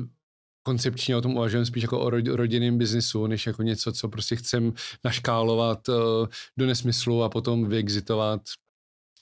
koncepčně 0.62 1.16
o 1.16 1.20
tom 1.20 1.36
uvažujeme 1.36 1.66
spíš 1.66 1.82
jako 1.82 2.00
o 2.00 2.10
rodinném 2.10 2.78
biznisu, 2.78 3.26
než 3.26 3.46
jako 3.46 3.62
něco, 3.62 3.92
co 3.92 4.08
prostě 4.08 4.36
chcem 4.36 4.72
naškálovat 5.04 5.88
uh, 5.88 5.94
do 6.58 6.66
nesmyslu 6.66 7.22
a 7.22 7.28
potom 7.28 7.68
vyexitovat 7.68 8.40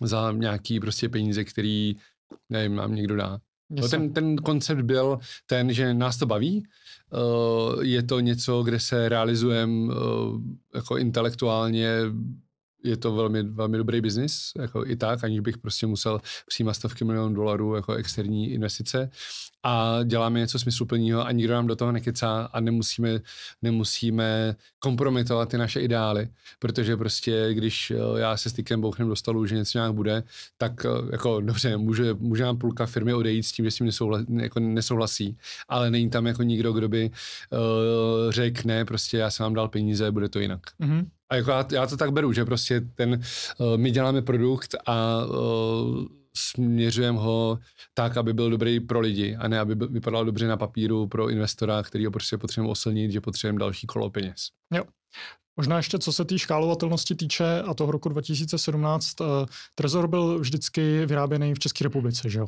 za 0.03 0.33
nějaký 0.33 0.81
prostě 0.81 1.09
peníze, 1.09 1.45
který 1.45 1.97
nevím, 2.51 2.75
nám 2.75 2.95
někdo 2.95 3.17
dá. 3.17 3.39
No, 3.71 3.89
ten, 3.89 4.13
ten 4.13 4.37
koncept 4.37 4.83
byl 4.83 5.19
ten, 5.47 5.73
že 5.73 5.95
nás 5.95 6.17
to 6.17 6.27
baví, 6.27 6.67
uh, 7.13 7.83
je 7.83 8.03
to 8.03 8.21
něco, 8.21 8.63
kde 8.63 8.81
se 8.81 9.09
realizujeme 9.09 9.95
uh, 9.95 10.41
jako 10.75 10.97
intelektuálně. 10.97 11.99
Je 12.85 12.97
to 12.97 13.15
velmi, 13.15 13.43
velmi 13.43 13.79
dobrý 13.79 14.01
biznis, 14.01 14.53
jako 14.57 14.87
i 14.87 14.97
tak, 14.97 15.25
aniž 15.25 15.41
bych 15.41 15.59
prostě 15.59 15.87
musel 15.87 16.21
přijímat 16.47 16.75
stovky 16.75 17.05
milionů 17.05 17.35
dolarů 17.35 17.75
jako 17.75 17.93
externí 17.93 18.51
investice 18.51 19.11
a 19.63 19.99
děláme 20.05 20.39
něco 20.39 20.59
smysluplného 20.59 21.27
a 21.27 21.33
nikdo 21.33 21.55
nám 21.55 21.67
do 21.67 21.77
toho 21.77 21.93
nekecá 21.93 22.49
a 22.53 22.61
nemusíme, 22.61 23.21
nemusíme 23.63 24.57
kompromitovat 24.79 25.49
ty 25.49 25.59
naše 25.59 25.81
ideály, 25.81 26.29
protože 26.59 26.97
prostě, 26.97 27.55
když 27.55 27.91
eh, 27.91 28.21
já 28.21 28.37
se 28.37 28.51
stykem 28.51 28.81
bouchnem 28.81 29.09
do 29.09 29.17
stolu, 29.17 29.47
že 29.47 29.55
něco 29.55 29.79
nějak 29.79 29.93
bude, 29.93 30.23
tak 30.59 30.85
eh, 30.85 30.89
jako 31.13 31.41
dobře, 31.41 31.77
může, 31.77 32.15
může 32.15 32.43
nám 32.43 32.59
půlka 32.59 32.87
firmy 32.87 33.15
odejít 33.15 33.43
s 33.43 33.53
tím, 33.53 33.65
že 33.65 33.71
s 33.71 33.75
tím 33.75 33.87
nesouhlasí, 33.87 34.27
jako 34.37 34.61
nesouhlasí, 34.61 35.39
ale 35.69 35.91
není 35.91 36.11
tam 36.11 36.27
jako 36.27 36.43
nikdo, 36.43 36.73
kdo 36.73 36.89
by 36.89 37.11
uh, 37.51 38.31
řekl, 38.31 38.61
ne, 38.65 38.85
prostě 38.85 39.19
já 39.19 39.31
jsem 39.31 39.45
vám 39.45 39.55
dal 39.55 39.69
peníze, 39.69 40.11
bude 40.11 40.29
to 40.29 40.41
jinak. 40.41 40.61
Mm-hmm. 40.81 41.07
A 41.31 41.37
jako 41.37 41.51
já, 41.51 41.67
já 41.73 41.87
to 41.87 41.97
tak 41.97 42.13
beru, 42.13 42.33
že 42.33 42.45
prostě 42.45 42.81
ten, 42.81 43.21
uh, 43.59 43.77
my 43.77 43.91
děláme 43.91 44.23
produkt 44.23 44.75
a 44.87 45.25
uh, 45.25 46.18
směřujeme 46.37 47.19
ho 47.19 47.59
tak, 47.95 48.17
aby 48.17 48.33
byl 48.33 48.51
dobrý 48.51 48.81
pro 48.81 49.01
lidi 49.01 49.37
a 49.37 49.49
ne, 49.49 49.61
aby 49.61 49.75
vypadal 49.75 50.25
dobře 50.25 50.49
na 50.49 50.57
papíru 50.57 51.07
pro 51.07 51.31
investora, 51.31 51.83
který 51.83 52.05
ho 52.05 52.11
prostě 52.11 52.39
potřebujeme 52.39 52.73
osilnit, 52.73 53.11
že 53.11 53.21
potřebujeme 53.21 53.59
další 53.59 53.87
kolo 53.87 54.11
peněz. 54.11 54.49
Jo. 54.75 54.85
Možná 55.57 55.77
ještě 55.77 55.99
co 55.99 56.13
se 56.13 56.25
té 56.25 56.39
škálovatelnosti 56.39 57.15
týče 57.15 57.63
a 57.63 57.75
toho 57.75 57.93
roku 57.93 58.09
2017, 58.09 59.21
uh, 59.21 59.27
eh, 59.27 59.47
Trezor 59.75 60.09
byl 60.09 60.39
vždycky 60.39 61.07
vyráběný 61.07 61.55
v 61.55 61.59
České 61.59 61.85
republice, 61.85 62.31
že 62.31 62.39
jo. 62.39 62.47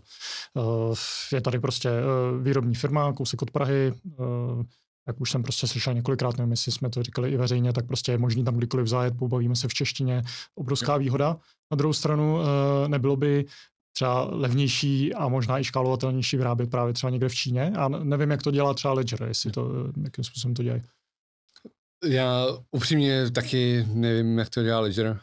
Uh, 0.54 0.94
je 1.32 1.40
tady 1.40 1.60
prostě 1.60 1.88
uh, 1.88 2.42
výrobní 2.42 2.75
firma, 2.75 3.12
kousek 3.12 3.42
od 3.42 3.50
Prahy, 3.50 3.92
uh, 4.18 4.62
jak 5.11 5.21
už 5.21 5.31
jsem 5.31 5.43
prostě 5.43 5.67
slyšel 5.67 5.95
několikrát, 5.95 6.38
nevím, 6.38 6.50
jestli 6.50 6.73
jsme 6.73 6.90
to 6.90 7.02
říkali 7.02 7.31
i 7.31 7.37
veřejně, 7.37 7.73
tak 7.73 7.87
prostě 7.87 8.12
je 8.12 8.19
možný 8.19 8.45
tam 8.45 8.57
kdykoliv 8.57 8.87
zajet, 8.87 9.17
pobavíme 9.19 9.57
se 9.57 9.69
v 9.69 9.75
češtině, 9.75 10.23
obrovská 10.55 10.97
výhoda. 10.97 11.37
Na 11.71 11.76
druhou 11.76 11.93
stranu 11.93 12.38
nebylo 12.87 13.17
by 13.17 13.45
třeba 13.93 14.25
levnější 14.25 15.14
a 15.14 15.29
možná 15.29 15.59
i 15.59 15.64
škálovatelnější 15.64 16.37
vyrábět 16.37 16.71
právě 16.71 16.95
třeba 16.95 17.11
někde 17.11 17.29
v 17.29 17.35
Číně. 17.35 17.73
A 17.76 17.88
nevím, 17.88 18.31
jak 18.31 18.43
to 18.43 18.50
dělá 18.50 18.75
třeba 18.75 18.95
Ledger, 18.95 19.23
jestli 19.23 19.50
to, 19.50 19.71
jakým 20.05 20.25
způsobem 20.25 20.55
to 20.55 20.62
dělají. 20.62 20.83
Já 22.05 22.47
upřímně 22.71 23.31
taky 23.31 23.87
nevím, 23.93 24.38
jak 24.38 24.50
to 24.50 24.62
dělá 24.62 24.81
Ledger, 24.81 25.21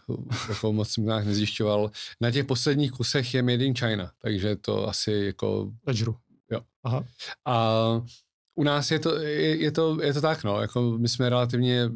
jako 0.49 0.73
moc 0.73 0.89
jsem 0.89 1.05
nějak 1.05 1.25
nezjišťoval. 1.25 1.91
Na 2.21 2.31
těch 2.31 2.45
posledních 2.45 2.91
kusech 2.91 3.33
je 3.33 3.41
Made 3.41 3.65
in 3.65 3.75
China, 3.75 4.11
takže 4.21 4.55
to 4.55 4.89
asi 4.89 5.11
jako... 5.11 5.71
Ledgeru. 5.87 6.15
Jo. 6.51 6.61
Aha. 6.83 7.03
A 7.45 7.77
u 8.57 8.63
nás 8.63 8.91
je 8.91 8.99
to, 8.99 9.15
je, 9.15 9.63
je, 9.63 9.71
to, 9.71 10.01
je 10.01 10.13
to 10.13 10.21
tak, 10.21 10.43
no, 10.43 10.61
jako 10.61 10.81
my 10.97 11.09
jsme 11.09 11.29
relativně 11.29 11.89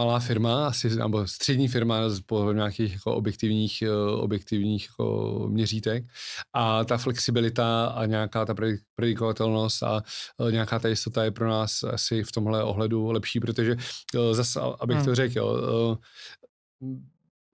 malá 0.00 0.20
firma, 0.20 0.66
asi, 0.66 0.96
nebo 0.96 1.26
střední 1.26 1.68
firma 1.68 2.08
z 2.08 2.20
pohledu 2.20 2.56
nějakých 2.56 2.92
jako 2.92 3.14
objektivních, 3.14 3.82
eh, 3.82 3.90
objektivních 4.16 4.86
jako 4.88 5.46
měřítek 5.48 6.04
a 6.52 6.84
ta 6.84 6.98
flexibilita 6.98 7.86
a 7.86 8.06
nějaká 8.06 8.46
ta 8.46 8.54
predikovatelnost 8.94 9.82
a 9.82 10.02
eh, 10.48 10.52
nějaká 10.52 10.78
ta 10.78 10.88
jistota 10.88 11.24
je 11.24 11.30
pro 11.30 11.48
nás 11.48 11.82
asi 11.82 12.22
v 12.24 12.32
tomhle 12.32 12.64
ohledu 12.64 13.10
lepší, 13.10 13.40
protože 13.40 13.76
eh, 14.14 14.34
zase, 14.34 14.60
abych 14.80 14.96
hmm. 14.96 15.04
to 15.04 15.14
řekl, 15.14 15.98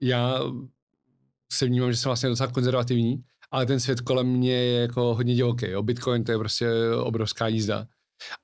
já 0.01 0.39
se 1.53 1.65
vnímám, 1.65 1.91
že 1.91 1.97
jsem 1.97 2.09
vlastně 2.09 2.29
docela 2.29 2.51
konzervativní, 2.51 3.23
ale 3.51 3.65
ten 3.65 3.79
svět 3.79 4.01
kolem 4.01 4.27
mě 4.27 4.53
je 4.53 4.81
jako 4.81 5.15
hodně 5.15 5.35
divoký. 5.35 5.69
Jo. 5.69 5.83
Bitcoin 5.83 6.23
to 6.23 6.31
je 6.31 6.37
prostě 6.37 6.69
obrovská 7.03 7.47
jízda. 7.47 7.87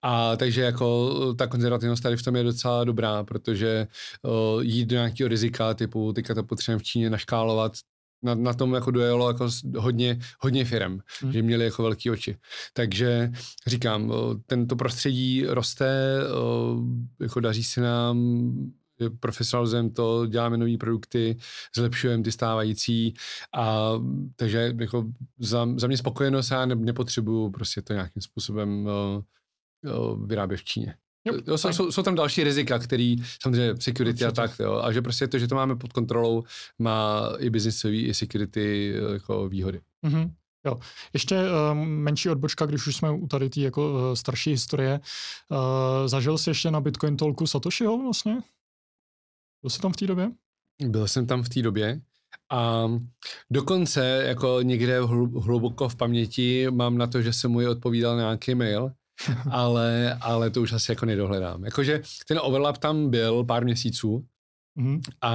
A 0.02 0.36
takže 0.36 0.62
jako 0.62 1.16
eh, 1.32 1.36
ta 1.36 1.48
konzervativnost 1.48 2.04
tady 2.04 2.18
v 2.18 2.24
tom 2.24 2.36
je 2.36 2.44
docela 2.44 2.84
dobrá, 2.84 3.24
protože 3.24 3.88
uh, 4.22 4.64
jít 4.64 4.86
do 4.86 4.96
nějakého 4.96 5.28
rizika 5.28 5.74
typu 5.74 6.14
teďka 6.14 6.34
to 6.36 6.44
potřebujeme 6.44 6.80
v 6.80 6.84
Číně 6.84 7.10
naškálovat, 7.10 7.74
na, 8.24 8.36
na 8.36 8.54
tom 8.54 8.74
jako 8.74 8.92
dojelo 8.92 9.30
jako 9.30 9.48
hodně, 9.78 10.20
hodně 10.40 10.66
firem, 10.66 11.00
hmm. 11.22 11.34
že 11.34 11.42
měli 11.42 11.66
jako 11.66 11.84
velký 11.84 12.10
oči. 12.10 12.38
Takže 12.74 13.32
říkám, 13.68 14.10
uh, 14.10 14.16
tento 14.46 14.76
prostředí 14.76 15.46
roste, 15.46 16.20
uh, 16.74 16.84
jako 17.20 17.40
daří 17.40 17.64
se 17.64 17.82
nám, 17.82 18.18
profesionalizujeme 19.20 19.90
to, 19.90 20.26
děláme 20.26 20.58
nové 20.58 20.78
produkty, 20.78 21.38
zlepšujeme 21.76 22.24
ty 22.24 22.32
stávající 22.32 23.14
a 23.56 23.92
takže 24.36 24.74
jako 24.80 25.06
za, 25.40 25.68
za 25.78 25.88
mě 25.88 25.98
spokojenost 25.98 26.52
já 26.52 26.66
ne, 26.66 26.76
nepotřebuju 26.76 27.50
prostě 27.50 27.82
to 27.82 27.94
nějakým 27.94 28.22
způsobem 28.22 28.86
uh, 28.86 29.22
vyrábět 30.26 30.58
v 30.58 30.64
Číně. 30.64 30.96
Jo, 31.26 31.40
jo, 31.48 31.58
jsou, 31.58 31.74
jsou, 31.74 31.92
jsou 31.92 32.04
tam 32.04 32.16
další 32.16 32.44
rizika, 32.44 32.80
který 32.80 33.16
samozřejmě 33.42 33.74
security 33.80 34.10
Určitě. 34.10 34.26
a 34.26 34.32
tak, 34.32 34.60
jo, 34.60 34.82
a 34.84 34.92
že 34.92 35.02
prostě 35.02 35.28
to, 35.28 35.40
že 35.40 35.48
to 35.48 35.56
máme 35.56 35.76
pod 35.76 35.94
kontrolou, 35.94 36.44
má 36.80 37.30
i 37.38 37.50
businessový, 37.50 38.06
i 38.06 38.14
security 38.14 38.96
jako 39.14 39.50
výhody. 39.50 39.82
Mm-hmm. 40.06 40.32
Jo. 40.66 40.80
Ještě 41.14 41.36
uh, 41.36 41.78
menší 41.78 42.30
odbočka, 42.30 42.66
když 42.66 42.88
už 42.88 42.96
jsme 42.96 43.12
u 43.12 43.28
tady 43.28 43.50
té 43.50 43.60
jako 43.60 43.94
uh, 43.94 44.14
starší 44.14 44.50
historie. 44.50 45.00
Uh, 45.52 46.08
zažil 46.08 46.38
jsi 46.38 46.50
ještě 46.50 46.72
na 46.72 46.82
Bitcoin 46.82 47.18
Talku 47.18 47.48
Satoshiho 47.48 48.04
vlastně? 48.04 48.42
Byl 49.62 49.70
jsi 49.70 49.80
tam 49.80 49.94
v 49.94 49.96
té 49.96 50.08
době? 50.08 50.32
Byl 50.88 51.08
jsem 51.08 51.28
tam 51.28 51.44
v 51.44 51.50
té 51.50 51.62
době. 51.62 52.02
A 52.52 52.88
dokonce 53.52 54.24
jako 54.28 54.60
někde 54.62 55.02
hluboko 55.40 55.90
v 55.90 55.96
paměti 55.96 56.68
mám 56.72 56.98
na 56.98 57.08
to, 57.08 57.22
že 57.22 57.34
jsem 57.34 57.52
mu 57.52 57.70
odpovídal 57.70 58.18
nějaký 58.18 58.56
mail, 58.56 58.92
ale, 59.52 60.18
ale 60.22 60.50
to 60.50 60.62
už 60.62 60.74
asi 60.74 60.92
jako 60.92 61.06
nedohledám. 61.06 61.66
Jakože 61.66 62.02
ten 62.28 62.40
overlap 62.42 62.78
tam 62.78 63.10
byl 63.10 63.44
pár 63.44 63.64
měsíců 63.64 64.26
mm-hmm. 64.78 65.02
a 65.22 65.34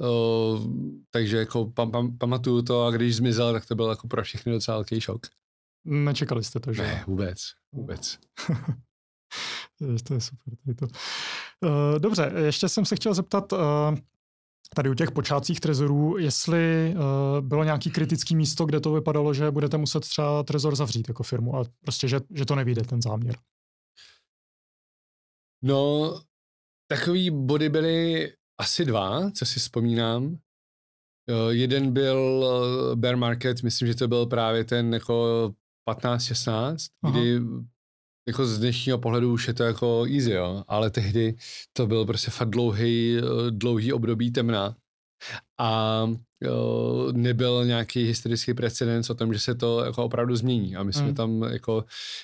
o, 0.00 0.60
takže 1.10 1.36
jako 1.36 1.66
pam, 1.66 1.90
pam, 1.90 2.18
pamatuju 2.18 2.62
to 2.62 2.84
a 2.84 2.90
když 2.90 3.16
zmizel, 3.16 3.52
tak 3.52 3.66
to 3.66 3.74
byl 3.74 3.88
jako 3.88 4.08
pro 4.08 4.22
všechny 4.22 4.52
docela 4.52 4.76
velký 4.76 5.00
šok. 5.00 5.26
Nečekali 5.84 6.44
jste 6.44 6.60
to, 6.60 6.72
že? 6.72 6.82
Ne, 6.82 7.04
vůbec, 7.06 7.38
vůbec. 7.72 8.18
to 10.04 10.14
je 10.14 10.20
super. 10.20 10.54
To. 10.76 10.86
Uh, 10.86 11.98
dobře, 11.98 12.32
ještě 12.44 12.68
jsem 12.68 12.84
se 12.84 12.96
chtěl 12.96 13.14
zeptat, 13.14 13.52
uh, 13.52 13.58
tady 14.74 14.90
u 14.90 14.94
těch 14.94 15.10
počátcích 15.10 15.60
trezorů, 15.60 16.18
jestli 16.18 16.94
uh, 16.94 17.46
bylo 17.46 17.64
nějaký 17.64 17.90
kritický 17.90 18.36
místo, 18.36 18.66
kde 18.66 18.80
to 18.80 18.92
vypadalo, 18.92 19.34
že 19.34 19.50
budete 19.50 19.76
muset 19.76 20.00
třeba 20.00 20.42
trezor 20.42 20.76
zavřít 20.76 21.08
jako 21.08 21.22
firmu 21.22 21.56
a 21.56 21.64
prostě, 21.80 22.08
že, 22.08 22.20
že 22.34 22.46
to 22.46 22.54
nevíde 22.54 22.82
ten 22.82 23.02
záměr. 23.02 23.36
No, 25.64 26.14
takový 26.90 27.30
body 27.30 27.68
byly 27.68 28.32
asi 28.60 28.84
dva, 28.84 29.30
co 29.30 29.46
si 29.46 29.60
vzpomínám. 29.60 30.24
Uh, 30.24 30.38
jeden 31.50 31.92
byl 31.92 32.18
uh, 32.18 32.96
bear 32.96 33.16
market, 33.16 33.62
myslím, 33.62 33.88
že 33.88 33.94
to 33.94 34.08
byl 34.08 34.26
právě 34.26 34.64
ten 34.64 34.94
jako 34.94 35.50
15-16, 35.90 36.76
kdy 37.10 37.40
jako 38.28 38.46
z 38.46 38.58
dnešního 38.58 38.98
pohledu 38.98 39.32
už 39.32 39.48
je 39.48 39.54
to 39.54 39.62
jako 39.62 40.04
easy, 40.14 40.30
jo, 40.30 40.64
ale 40.68 40.90
tehdy 40.90 41.34
to 41.72 41.86
byl 41.86 42.04
prostě 42.04 42.30
fakt 42.30 42.50
dlouhý, 42.50 43.16
dlouhý 43.50 43.92
období 43.92 44.30
temna 44.30 44.76
a 45.58 46.02
jo, 46.40 47.08
nebyl 47.12 47.64
nějaký 47.64 48.04
historický 48.04 48.54
precedens 48.54 49.10
o 49.10 49.14
tom, 49.14 49.32
že 49.32 49.38
se 49.38 49.54
to 49.54 49.84
jako 49.84 50.04
opravdu 50.04 50.36
změní. 50.36 50.76
A 50.76 50.82
my 50.82 50.92
jsme 50.92 51.06
mm. 51.06 51.14
tam 51.14 51.42
jako 51.42 51.76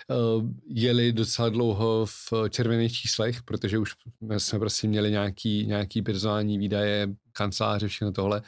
uh, 0.08 0.48
jeli 0.68 1.12
docela 1.12 1.48
dlouho 1.48 2.06
v 2.06 2.32
červených 2.50 2.92
číslech, 2.92 3.42
protože 3.42 3.78
už 3.78 3.92
jsme 4.38 4.58
prostě 4.58 4.88
měli 4.88 5.10
nějaký, 5.10 5.66
nějaký 5.66 6.02
personální 6.02 6.58
výdaje, 6.58 7.08
kanceláře, 7.32 7.88
všechno 7.88 8.12
tohle 8.12 8.42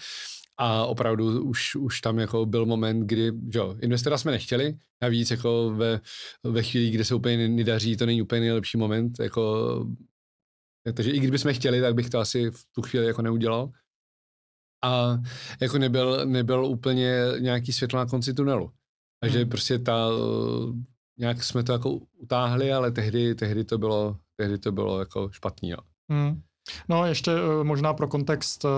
a 0.59 0.87
opravdu 0.87 1.45
už, 1.45 1.77
už 1.77 2.01
tam 2.01 2.19
jako 2.19 2.47
byl 2.47 2.67
moment, 2.67 3.01
kdy, 3.01 3.33
jo, 3.55 3.77
investora 3.81 4.19
jsme 4.19 4.33
nechtěli, 4.33 4.79
navíc 5.03 5.31
jako 5.31 5.71
ve, 5.71 6.01
ve 6.45 6.63
chvíli, 6.63 6.91
kdy 6.91 7.05
se 7.05 7.15
úplně 7.15 7.49
nedaří, 7.49 7.97
to 7.97 8.07
není 8.07 8.23
úplně 8.23 8.41
nejlepší 8.41 8.79
moment, 8.79 9.21
jako, 9.21 9.87
takže 10.95 11.11
i 11.11 11.19
kdybychom 11.19 11.55
chtěli, 11.55 11.81
tak 11.81 11.95
bych 11.95 12.11
to 12.11 12.19
asi 12.19 12.51
v 12.51 12.65
tu 12.73 12.83
chvíli 12.83 13.07
jako 13.07 13.23
neudělal. 13.23 13.71
A 14.85 15.19
jako 15.61 15.79
nebyl, 15.79 16.27
nebyl 16.27 16.65
úplně 16.65 17.13
nějaký 17.39 17.73
světlo 17.73 17.99
na 17.99 18.07
konci 18.07 18.35
tunelu. 18.35 18.71
Takže 19.21 19.39
hmm. 19.39 19.49
prostě 19.49 19.79
ta, 19.79 20.09
nějak 21.19 21.43
jsme 21.43 21.63
to 21.63 21.73
jako 21.73 21.91
utáhli, 22.17 22.73
ale 22.73 22.93
tehdy, 22.93 23.35
tehdy 23.35 23.65
to 23.65 23.79
bylo, 23.79 24.17
tehdy 24.37 24.59
to 24.59 24.73
bylo 24.73 24.99
jako 24.99 25.31
špatný, 25.33 25.69
jo. 25.71 25.79
Hmm. 26.11 26.43
No 26.89 27.07
ještě 27.07 27.31
eh, 27.31 27.65
možná 27.65 27.95
pro 27.95 28.09
kontext, 28.09 28.65
eh, 28.65 28.69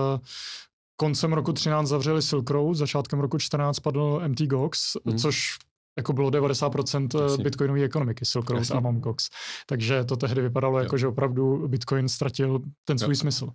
koncem 1.01 1.33
roku 1.33 1.53
13 1.53 1.89
zavřeli 1.89 2.23
Silk 2.23 2.51
Road, 2.51 2.77
začátkem 2.77 3.21
roku 3.21 3.39
14 3.39 3.81
padl 3.81 4.23
MT 4.29 4.41
Gox, 4.41 4.97
hmm. 5.07 5.19
což 5.19 5.59
jako 5.99 6.13
bylo 6.13 6.31
90% 6.31 7.09
eh, 7.15 7.23
Jasně. 7.23 7.45
bitcoinové 7.45 7.83
ekonomiky, 7.83 8.25
Silk 8.25 8.51
Road 8.51 8.59
Jasně. 8.59 8.77
a 8.77 8.81
Mt. 8.81 9.01
Gox. 9.01 9.29
Takže 9.67 10.05
to 10.05 10.17
tehdy 10.17 10.43
vypadalo 10.43 10.79
jo. 10.79 10.83
jako, 10.83 10.97
že 10.97 11.07
opravdu 11.07 11.69
bitcoin 11.69 12.09
ztratil 12.09 12.61
ten 12.85 12.99
svůj 12.99 13.13
jo. 13.13 13.17
smysl. 13.17 13.49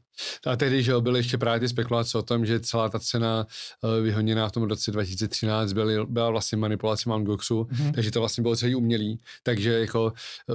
A 0.47 0.55
tehdy, 0.55 0.83
že 0.83 0.93
byly 0.99 1.19
ještě 1.19 1.37
právě 1.37 1.59
ty 1.59 1.69
spekulace 1.69 2.17
o 2.17 2.21
tom, 2.21 2.45
že 2.45 2.59
celá 2.59 2.89
ta 2.89 2.99
cena 2.99 3.47
eh, 3.83 4.01
vyhoněná 4.01 4.49
v 4.49 4.51
tom 4.51 4.63
roce 4.63 4.91
2013 4.91 5.73
byly, 5.73 6.05
byla 6.05 6.29
vlastně 6.29 6.57
manipulace 6.57 7.09
Mt. 7.09 7.25
Goxu, 7.25 7.63
mm-hmm. 7.63 7.91
takže 7.93 8.11
to 8.11 8.19
vlastně 8.19 8.41
bylo 8.41 8.55
celý 8.55 8.75
umělý. 8.75 9.19
Takže 9.43 9.79
jako 9.79 10.13
eh, 10.49 10.53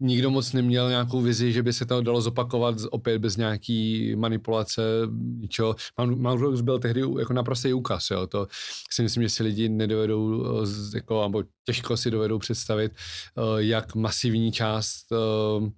nikdo 0.00 0.30
moc 0.30 0.52
neměl 0.52 0.88
nějakou 0.88 1.20
vizi, 1.20 1.52
že 1.52 1.62
by 1.62 1.72
se 1.72 1.86
to 1.86 2.00
dalo 2.00 2.20
zopakovat 2.20 2.76
opět 2.90 3.18
bez 3.18 3.36
nějaký 3.36 4.12
manipulace, 4.16 4.82
ničeho. 5.38 5.76
Mount 5.98 6.60
byl 6.60 6.78
tehdy 6.78 7.02
jako 7.18 7.32
naprostý 7.32 7.72
úkaz, 7.72 8.10
jo. 8.10 8.26
To 8.26 8.46
si 8.90 9.02
myslím, 9.02 9.22
že 9.22 9.28
si 9.28 9.42
lidi 9.42 9.68
nedovedou, 9.68 10.44
eh, 10.62 10.66
jako, 10.94 11.22
nebo 11.22 11.44
těžko 11.64 11.96
si 11.96 12.10
dovedou 12.10 12.38
představit, 12.38 12.92
eh, 12.92 13.42
jak 13.56 13.94
masivní 13.94 14.52
část 14.52 15.06
eh, 15.12 15.70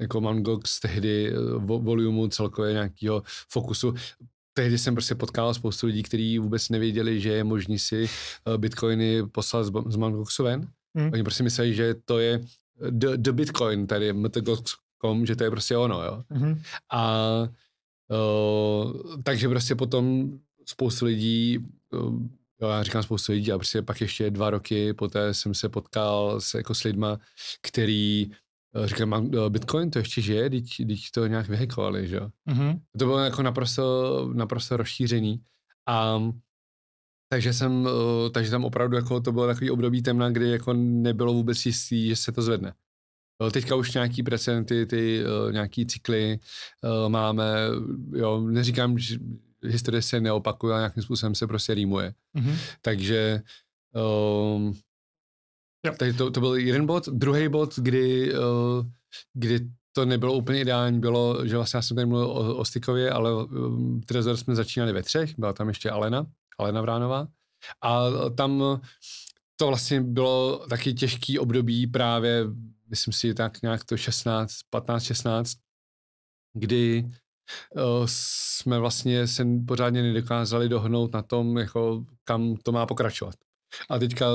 jako 0.00 0.20
Mount 0.20 0.42
Gox 0.42 0.80
tehdy 0.80 1.32
volumu 1.58 2.28
celkově 2.28 2.72
nějakého 2.72 3.22
fokusu 3.50 3.94
tehdy 4.56 4.78
jsem 4.78 4.94
prostě 4.94 5.14
potkal 5.14 5.54
spoustu 5.54 5.86
lidí, 5.86 6.02
kteří 6.02 6.38
vůbec 6.38 6.68
nevěděli, 6.68 7.20
že 7.20 7.32
je 7.32 7.44
možný 7.44 7.78
si 7.78 8.08
bitcoiny 8.56 9.26
poslat 9.26 9.64
z 9.64 9.96
Mt. 9.96 10.14
Goxu 10.14 10.44
ven. 10.44 10.68
Hmm. 10.96 11.10
Oni 11.12 11.22
prostě 11.22 11.42
mysleli, 11.42 11.74
že 11.74 11.94
to 12.04 12.18
je 12.18 12.40
the, 12.90 13.16
the 13.16 13.32
Bitcoin, 13.32 13.86
tady 13.86 14.12
mtg.com, 14.12 15.26
že 15.26 15.36
to 15.36 15.44
je 15.44 15.50
prostě 15.50 15.76
ono, 15.76 16.02
jo. 16.02 16.22
Mm-hmm. 16.30 16.62
A 16.92 17.18
o, 18.10 18.94
takže 19.22 19.48
prostě 19.48 19.74
potom 19.74 20.32
spoustu 20.66 21.04
lidí, 21.04 21.58
jo, 22.60 22.68
já 22.68 22.82
říkám 22.82 23.02
spoustu 23.02 23.32
lidí, 23.32 23.52
a 23.52 23.58
prostě 23.58 23.82
pak 23.82 24.00
ještě 24.00 24.30
dva 24.30 24.50
roky 24.50 24.92
poté 24.92 25.34
jsem 25.34 25.54
se 25.54 25.68
potkal 25.68 26.40
s, 26.40 26.54
jako 26.54 26.74
s 26.74 26.82
lidma, 26.82 27.18
který 27.62 28.30
říkám, 28.84 29.08
mám 29.08 29.30
Bitcoin, 29.48 29.90
to 29.90 29.98
ještě 29.98 30.20
žije, 30.20 30.50
teď 30.50 31.10
to 31.14 31.26
nějak 31.26 31.48
vyhekovali, 31.48 32.08
že 32.08 32.16
jo. 32.16 32.30
Mm-hmm. 32.48 32.80
To 32.98 33.04
bylo 33.04 33.18
jako 33.18 33.42
naprosto, 33.42 34.30
naprosto 34.34 34.76
rozšířený. 34.76 35.40
A 35.86 36.22
takže 37.34 37.52
jsem, 37.52 37.88
eh, 37.88 38.30
takže 38.30 38.50
tam 38.50 38.64
opravdu 38.64 38.96
jako 38.96 39.20
to 39.20 39.32
bylo 39.32 39.46
takový 39.46 39.70
období 39.70 40.02
temna, 40.02 40.30
kdy 40.30 40.50
jako 40.50 40.72
nebylo 40.72 41.32
vůbec 41.32 41.66
jistý, 41.66 42.08
že 42.08 42.16
se 42.16 42.32
to 42.32 42.42
zvedne. 42.42 42.74
Eh, 43.46 43.50
teďka 43.50 43.74
už 43.74 43.94
nějaký 43.94 44.22
precedenty, 44.22 44.86
ty 44.86 45.24
uh, 45.24 45.52
nějaký 45.52 45.86
cykly 45.86 46.38
máme, 47.08 47.54
jo, 48.12 48.40
neříkám, 48.40 48.98
že 48.98 49.18
historie 49.62 50.02
se 50.02 50.20
neopakuje, 50.20 50.72
ale 50.72 50.80
nějakým 50.80 51.02
způsobem 51.02 51.34
se 51.34 51.46
prostě 51.46 51.74
rýmuje. 51.74 52.14
Mm-hmm. 52.36 52.56
Takže 52.82 53.42
um, 53.94 54.74
takže 55.98 56.18
to, 56.18 56.30
to 56.30 56.40
byl 56.40 56.54
jeden 56.54 56.86
bod. 56.86 57.08
Druhý 57.08 57.48
bod, 57.48 57.78
kdy, 57.78 58.34
uh, 58.34 58.86
kdy 59.32 59.60
to 59.92 60.04
nebylo 60.04 60.32
úplně 60.32 60.60
ideální, 60.60 61.00
bylo, 61.00 61.46
že 61.46 61.56
vlastně 61.56 61.78
já 61.78 61.82
jsem 61.82 61.94
tady 61.94 62.06
mluvil 62.06 62.26
o, 62.26 62.56
o 62.56 62.64
Stykově, 62.64 63.10
ale 63.10 63.44
um, 63.44 64.00
Trezor 64.00 64.36
jsme 64.36 64.54
začínali 64.54 64.92
ve 64.92 65.02
třech, 65.02 65.38
byla 65.38 65.52
tam 65.52 65.68
ještě 65.68 65.90
Alena, 65.90 66.26
Alena 66.58 66.80
Vránová. 66.80 67.26
A 67.82 68.10
tam 68.36 68.80
to 69.56 69.66
vlastně 69.66 70.00
bylo 70.00 70.66
taky 70.68 70.94
těžký 70.94 71.38
období 71.38 71.86
právě, 71.86 72.44
myslím 72.90 73.12
si, 73.12 73.34
tak 73.34 73.62
nějak 73.62 73.84
to 73.84 73.96
16, 73.96 74.52
15, 74.70 75.02
16, 75.02 75.58
kdy 76.54 77.04
uh, 77.04 78.06
jsme 78.06 78.78
vlastně 78.78 79.26
se 79.26 79.44
pořádně 79.66 80.02
nedokázali 80.02 80.68
dohnout 80.68 81.12
na 81.12 81.22
tom, 81.22 81.58
jako 81.58 82.04
kam 82.24 82.56
to 82.56 82.72
má 82.72 82.86
pokračovat. 82.86 83.34
A 83.90 83.98
teďka 83.98 84.26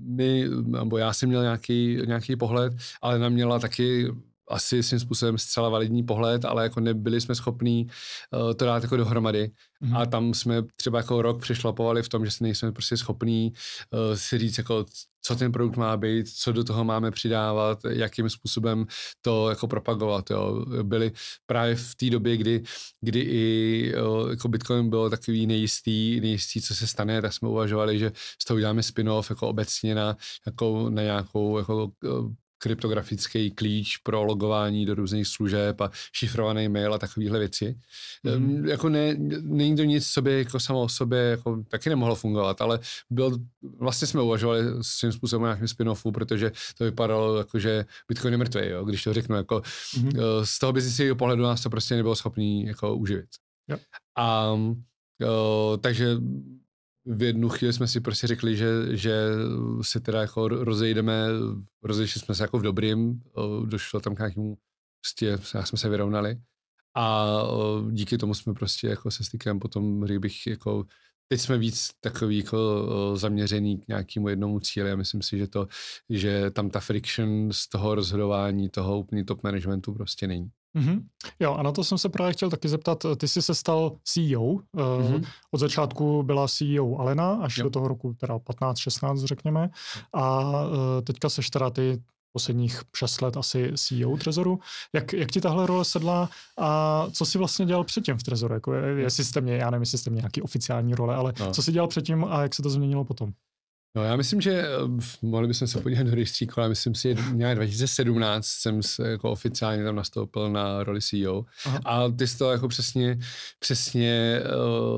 my, 0.00 0.44
nebo 0.48 0.98
já 0.98 1.12
jsem 1.12 1.28
měl 1.28 1.42
nějaký, 1.42 1.98
nějaký 2.06 2.36
pohled, 2.36 2.72
ale 3.02 3.18
na 3.18 3.28
měla 3.28 3.58
taky 3.58 4.08
asi 4.50 4.82
svým 4.82 5.00
způsobem 5.00 5.38
zcela 5.38 5.68
validní 5.68 6.02
pohled, 6.02 6.44
ale 6.44 6.62
jako 6.62 6.80
nebyli 6.80 7.20
jsme 7.20 7.34
schopní 7.34 7.86
uh, 8.32 8.54
to 8.54 8.64
dát 8.64 8.82
jako 8.82 8.96
dohromady. 8.96 9.50
Mm-hmm. 9.82 10.00
A 10.00 10.06
tam 10.06 10.34
jsme 10.34 10.62
třeba 10.76 10.98
jako 10.98 11.22
rok 11.22 11.40
přešlapovali 11.40 12.02
v 12.02 12.08
tom, 12.08 12.24
že 12.24 12.30
se 12.30 12.44
nejsme 12.44 12.72
prostě 12.72 12.96
schopní 12.96 13.52
uh, 13.90 14.16
si 14.16 14.38
říct, 14.38 14.58
jako, 14.58 14.84
co 15.22 15.36
ten 15.36 15.52
produkt 15.52 15.76
má 15.76 15.96
být, 15.96 16.28
co 16.28 16.52
do 16.52 16.64
toho 16.64 16.84
máme 16.84 17.10
přidávat, 17.10 17.78
jakým 17.88 18.30
způsobem 18.30 18.86
to 19.22 19.50
jako 19.50 19.68
propagovat. 19.68 20.30
Jo. 20.30 20.64
Byli 20.82 21.12
právě 21.46 21.74
v 21.74 21.94
té 21.94 22.10
době, 22.10 22.36
kdy, 22.36 22.62
kdy 23.00 23.20
i 23.20 23.94
uh, 23.94 24.30
jako 24.30 24.48
Bitcoin 24.48 24.90
bylo 24.90 25.10
takový 25.10 25.46
nejistý, 25.46 26.20
nejistý, 26.20 26.60
co 26.62 26.74
se 26.74 26.86
stane, 26.86 27.22
tak 27.22 27.32
jsme 27.32 27.48
uvažovali, 27.48 27.98
že 27.98 28.12
z 28.42 28.44
toho 28.44 28.56
uděláme 28.56 28.82
spin-off 28.82 29.30
jako 29.30 29.48
obecně 29.48 29.94
na, 29.94 30.16
jako, 30.46 30.90
na 30.90 31.02
nějakou 31.02 31.58
jako, 31.58 31.90
kryptografický 32.58 33.50
klíč 33.50 33.96
pro 33.96 34.24
logování 34.24 34.86
do 34.86 34.94
různých 34.94 35.26
služeb 35.26 35.80
a 35.80 35.90
šifrovaný 36.12 36.68
mail 36.68 36.94
a 36.94 36.98
takovéhle 36.98 37.38
věci. 37.38 37.78
Mm. 38.38 38.66
Jako 38.66 38.88
ne, 38.88 39.14
není 39.42 39.76
to 39.76 39.84
nic 39.84 40.06
sobě 40.06 40.38
jako 40.38 40.60
samo 40.60 40.82
o 40.82 40.88
sobě, 40.88 41.18
jako 41.18 41.64
taky 41.68 41.88
nemohlo 41.88 42.14
fungovat, 42.14 42.60
ale 42.60 42.80
byl, 43.10 43.38
vlastně 43.78 44.06
jsme 44.06 44.22
uvažovali 44.22 44.62
svým 44.82 45.12
způsobem 45.12 45.42
nějakým 45.42 45.66
spin-offu, 45.66 46.12
protože 46.12 46.52
to 46.78 46.84
vypadalo 46.84 47.36
jako, 47.36 47.58
že 47.58 47.84
Bitcoin 48.08 48.34
je 48.34 48.38
mrtvý, 48.38 48.60
jo, 48.68 48.84
když 48.84 49.04
to 49.04 49.12
řeknu, 49.14 49.36
jako 49.36 49.62
mm. 49.98 50.10
z 50.44 50.58
toho 50.58 50.72
biznisového 50.72 51.16
pohledu 51.16 51.42
nás 51.42 51.62
to 51.62 51.70
prostě 51.70 51.96
nebylo 51.96 52.16
schopný 52.16 52.66
jako 52.66 52.96
uživit. 52.96 53.28
Yep. 53.68 53.80
A 54.18 54.56
jo, 55.20 55.78
takže 55.80 56.16
v 57.04 57.22
jednu 57.22 57.48
chvíli 57.48 57.72
jsme 57.72 57.88
si 57.88 58.00
prostě 58.00 58.26
řekli, 58.26 58.56
že, 58.56 58.96
že 58.96 59.28
se 59.82 60.00
teda 60.00 60.20
jako 60.20 60.48
rozejdeme, 60.48 61.26
rozešli 61.82 62.20
jsme 62.20 62.34
se 62.34 62.44
jako 62.44 62.58
v 62.58 62.62
dobrým, 62.62 63.22
došlo 63.64 64.00
tam 64.00 64.14
k 64.14 64.18
nějakému, 64.18 64.58
prostě 65.00 65.38
jsme 65.64 65.78
se 65.78 65.88
vyrovnali 65.88 66.40
a 66.96 67.26
díky 67.90 68.18
tomu 68.18 68.34
jsme 68.34 68.54
prostě 68.54 68.86
jako 68.86 69.10
se 69.10 69.24
stykem 69.24 69.58
potom, 69.58 70.06
řekl 70.06 70.20
bych, 70.20 70.46
jako 70.46 70.86
teď 71.28 71.40
jsme 71.40 71.58
víc 71.58 71.90
takový 72.00 72.38
jako 72.38 72.86
zaměřený 73.16 73.78
k 73.78 73.88
nějakému 73.88 74.28
jednomu 74.28 74.60
cíli 74.60 74.92
a 74.92 74.96
myslím 74.96 75.22
si, 75.22 75.38
že 75.38 75.48
to, 75.48 75.68
že 76.10 76.50
tam 76.50 76.70
ta 76.70 76.80
friction 76.80 77.52
z 77.52 77.68
toho 77.68 77.94
rozhodování, 77.94 78.68
toho 78.68 78.98
úplně 78.98 79.24
top 79.24 79.42
managementu 79.42 79.94
prostě 79.94 80.26
není. 80.26 80.50
Mm-hmm. 80.76 81.00
Jo, 81.40 81.54
a 81.54 81.62
na 81.62 81.72
to 81.72 81.84
jsem 81.84 81.98
se 81.98 82.08
právě 82.08 82.32
chtěl 82.32 82.50
taky 82.50 82.68
zeptat. 82.68 83.06
Ty 83.16 83.28
jsi 83.28 83.42
se 83.42 83.54
stal 83.54 83.92
CEO. 84.04 84.42
Mm-hmm. 84.42 85.24
Od 85.50 85.58
začátku 85.58 86.22
byla 86.22 86.48
CEO 86.48 86.96
Alena, 86.98 87.34
až 87.34 87.56
jo. 87.56 87.64
do 87.64 87.70
toho 87.70 87.88
roku 87.88 88.14
teda 88.14 88.36
15-16, 88.36 89.16
řekněme. 89.26 89.70
A 90.14 90.52
eh, 90.98 91.02
teďka 91.02 91.28
seš 91.28 91.50
teda 91.50 91.70
ty 91.70 92.02
posledních 92.32 92.82
6 92.96 93.22
let 93.22 93.36
asi 93.36 93.72
CEO 93.76 94.16
Trezoru. 94.16 94.58
Jak, 94.94 95.12
jak 95.12 95.30
ti 95.30 95.40
tahle 95.40 95.66
role 95.66 95.84
sedla 95.84 96.28
a 96.58 97.06
co 97.12 97.26
jsi 97.26 97.38
vlastně 97.38 97.66
dělal 97.66 97.84
předtím 97.84 98.16
v 98.16 98.22
Trezoru? 98.22 98.54
Jako, 98.54 98.72
jestli 98.74 99.24
jste 99.24 99.40
mě, 99.40 99.56
já 99.56 99.70
nevím, 99.70 99.82
jestli 99.82 99.98
jste 99.98 100.10
mě 100.10 100.20
nějaký 100.20 100.42
oficiální 100.42 100.94
role, 100.94 101.14
ale 101.14 101.32
no. 101.40 101.50
co 101.52 101.62
jsi 101.62 101.72
dělal 101.72 101.88
předtím 101.88 102.24
a 102.24 102.42
jak 102.42 102.54
se 102.54 102.62
to 102.62 102.70
změnilo 102.70 103.04
potom? 103.04 103.32
No 103.98 104.04
já 104.04 104.16
myslím, 104.16 104.40
že 104.40 104.52
eh, 104.52 104.66
mohli 105.22 105.48
bychom 105.48 105.68
se 105.68 105.80
podívat 105.80 106.06
do 106.06 106.14
rejstříku, 106.14 106.60
ale 106.60 106.68
myslím 106.68 106.94
si, 106.94 107.14
že 107.16 107.22
nějak 107.32 107.56
2017 107.56 108.46
jsem 108.46 108.82
se 108.82 109.08
jako 109.08 109.30
oficiálně 109.30 109.84
tam 109.84 109.96
nastoupil 109.96 110.50
na 110.50 110.84
roli 110.84 111.00
CEO 111.00 111.44
Aha. 111.64 111.80
a 111.84 112.08
ty 112.08 112.26
jsi 112.26 112.38
to 112.38 112.50
jako 112.50 112.68
přesně, 112.68 113.18
přesně 113.58 114.40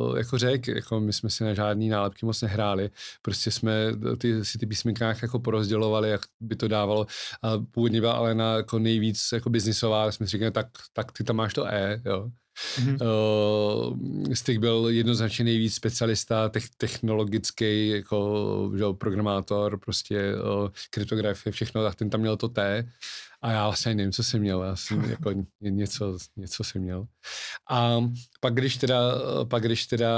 uh, 0.08 0.18
jako 0.18 0.38
řekl, 0.38 0.70
jako 0.70 1.00
my 1.00 1.12
jsme 1.12 1.30
si 1.30 1.44
na 1.44 1.54
žádný 1.54 1.88
nálepky 1.88 2.26
moc 2.26 2.42
nehráli, 2.42 2.90
prostě 3.22 3.50
jsme 3.50 3.72
ty, 4.18 4.44
si 4.44 4.58
ty 4.58 4.66
písmenka 4.66 5.14
jako 5.22 5.38
porozdělovali, 5.38 6.10
jak 6.10 6.20
by 6.40 6.56
to 6.56 6.68
dávalo 6.68 7.06
a 7.42 7.58
původně 7.70 8.00
byla 8.00 8.12
Alena 8.12 8.56
jako 8.56 8.78
nejvíc 8.78 9.28
jako 9.32 9.50
biznisová, 9.50 10.12
jsme 10.12 10.26
si 10.26 10.30
říkali, 10.30 10.50
tak, 10.50 10.66
tak 10.92 11.12
ty 11.12 11.24
tam 11.24 11.36
máš 11.36 11.54
to 11.54 11.66
E, 11.66 12.00
jo. 12.04 12.30
Mm-hmm. 12.78 12.98
Uh, 13.02 14.34
Stick 14.34 14.60
byl 14.60 14.86
jednoznačně 14.88 15.44
nejvíc 15.44 15.74
specialista, 15.74 16.48
te- 16.48 16.60
technologický 16.76 17.88
jako 17.88 18.72
že, 18.76 18.84
programátor, 18.98 19.78
prostě 19.78 20.34
uh, 20.34 20.68
kryptografie, 20.90 21.52
všechno, 21.52 21.82
tak 21.82 21.94
ten 21.94 22.10
tam 22.10 22.20
měl 22.20 22.36
to 22.36 22.48
T. 22.48 22.84
A 23.42 23.52
já 23.52 23.64
vlastně 23.64 23.94
nevím, 23.94 24.12
co 24.12 24.22
jsem 24.22 24.40
měl, 24.40 24.62
já 24.62 24.76
jsem 24.76 25.04
jako 25.10 25.32
něco, 25.60 26.18
něco 26.36 26.64
jsem 26.64 26.82
měl. 26.82 27.06
A 27.70 28.00
pak 28.40 28.54
když 28.54 28.76
teda, 28.76 29.00
pak 29.44 29.62
když 29.62 29.86
teda 29.86 30.10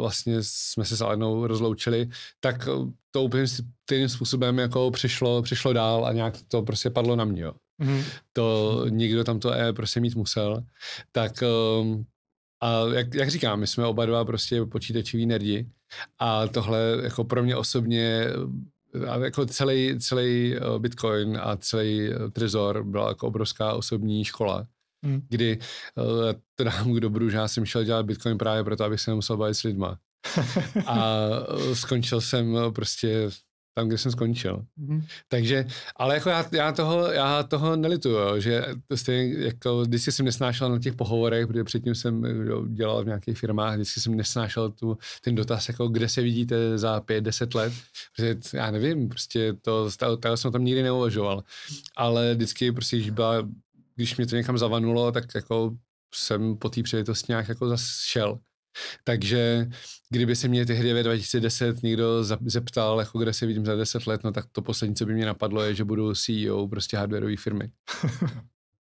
vlastně 0.00 0.36
jsme 0.40 0.84
se 0.84 0.96
s 0.96 1.00
Alenou 1.00 1.46
rozloučili, 1.46 2.08
tak 2.40 2.68
to 3.10 3.22
úplně 3.22 3.46
stejným 3.46 4.08
způsobem 4.08 4.58
jako 4.58 4.90
přišlo, 4.90 5.42
přišlo 5.42 5.72
dál 5.72 6.06
a 6.06 6.12
nějak 6.12 6.34
to 6.48 6.62
prostě 6.62 6.90
padlo 6.90 7.16
na 7.16 7.24
mě. 7.24 7.42
Jo. 7.42 7.52
Mm-hmm. 7.80 8.04
To 8.32 8.84
někdo 8.88 9.24
tam 9.24 9.40
to 9.40 9.52
E 9.52 9.72
prostě 9.72 10.00
mít 10.00 10.16
musel. 10.16 10.64
Tak 11.12 11.32
um, 11.80 12.06
a 12.60 12.80
jak, 12.94 13.14
jak 13.14 13.30
říkám, 13.30 13.60
my 13.60 13.66
jsme 13.66 13.86
oba 13.86 14.06
dva 14.06 14.24
prostě 14.24 14.64
počítačoví 14.64 15.26
nerdi 15.26 15.68
a 16.18 16.46
tohle 16.46 16.78
jako 17.02 17.24
pro 17.24 17.42
mě 17.42 17.56
osobně 17.56 18.26
a 19.08 19.16
jako 19.16 19.46
celý, 19.46 19.98
celý 19.98 20.56
eh, 20.56 20.78
Bitcoin 20.78 21.38
a 21.42 21.56
celý 21.56 22.10
eh, 22.12 22.30
Trezor 22.30 22.84
byla 22.84 23.08
jako 23.08 23.26
obrovská 23.26 23.72
osobní 23.72 24.24
škola, 24.24 24.66
mm. 25.02 25.22
kdy 25.28 25.58
uh, 25.96 26.32
to 26.54 26.64
dám 26.64 26.94
k 26.94 27.00
dobru, 27.00 27.30
že 27.30 27.36
já 27.36 27.48
jsem 27.48 27.64
šel 27.64 27.84
dělat 27.84 28.06
Bitcoin 28.06 28.38
právě 28.38 28.64
proto, 28.64 28.84
abych 28.84 29.00
se 29.00 29.10
nemusel 29.10 29.36
bavit 29.36 29.54
s 29.54 29.62
lidma. 29.62 29.98
a 30.86 31.18
skončil 31.72 32.20
jsem 32.20 32.56
prostě 32.74 33.30
tam, 33.78 33.88
kde 33.88 33.98
jsem 33.98 34.12
skončil. 34.12 34.64
Mm-hmm. 34.80 35.04
Takže, 35.28 35.66
ale 35.96 36.14
jako 36.14 36.28
já, 36.28 36.46
já, 36.52 36.72
toho, 36.72 37.12
já 37.12 37.42
toho 37.42 37.76
nelituju, 37.76 38.40
že 38.40 38.64
to 38.86 38.96
stejně, 38.96 39.44
jako 39.44 39.80
vždycky 39.80 40.12
jsem 40.12 40.26
nesnášel 40.26 40.70
na 40.70 40.78
těch 40.78 40.94
pohovorech, 40.94 41.46
protože 41.46 41.64
předtím 41.64 41.94
jsem 41.94 42.22
dělal 42.74 43.02
v 43.02 43.06
nějakých 43.06 43.38
firmách, 43.38 43.74
vždycky 43.74 44.00
jsem 44.00 44.16
nesnášel 44.16 44.70
tu, 44.70 44.98
ten 45.20 45.34
dotaz, 45.34 45.68
jako 45.68 45.88
kde 45.88 46.08
se 46.08 46.22
vidíte 46.22 46.78
za 46.78 47.00
pět, 47.00 47.20
deset 47.20 47.54
let, 47.54 47.72
protože 48.16 48.36
já 48.54 48.70
nevím, 48.70 49.08
prostě 49.08 49.52
to, 49.62 49.90
to, 49.98 50.16
to 50.16 50.36
jsem 50.36 50.52
tam 50.52 50.64
nikdy 50.64 50.82
neuvažoval, 50.82 51.44
ale 51.96 52.34
vždycky 52.34 52.72
prostě, 52.72 52.96
když, 52.96 53.10
byla, 53.10 53.48
když 53.96 54.16
mě 54.16 54.26
to 54.26 54.36
někam 54.36 54.58
zavanulo, 54.58 55.12
tak 55.12 55.24
jako 55.34 55.76
jsem 56.14 56.56
po 56.56 56.68
té 56.68 56.82
příležitosti 56.82 57.32
nějak 57.32 57.48
jako 57.48 57.68
zase 57.68 57.86
šel. 58.06 58.38
Takže 59.04 59.66
kdyby 60.10 60.36
se 60.36 60.48
mě 60.48 60.66
tehdy 60.66 60.92
ve 60.92 61.02
2010 61.02 61.82
někdo 61.82 62.24
zeptal, 62.24 62.98
jako 62.98 63.18
kde 63.18 63.32
se 63.32 63.46
vidím 63.46 63.66
za 63.66 63.76
10 63.76 64.06
let, 64.06 64.20
no 64.24 64.32
tak 64.32 64.44
to 64.52 64.62
poslední, 64.62 64.96
co 64.96 65.06
by 65.06 65.14
mě 65.14 65.26
napadlo, 65.26 65.62
je, 65.62 65.74
že 65.74 65.84
budu 65.84 66.14
CEO 66.14 66.68
prostě 66.68 66.96
hardwareové 66.96 67.36
firmy. 67.36 67.70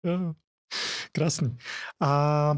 Krásný. 1.12 1.56
A 2.02 2.54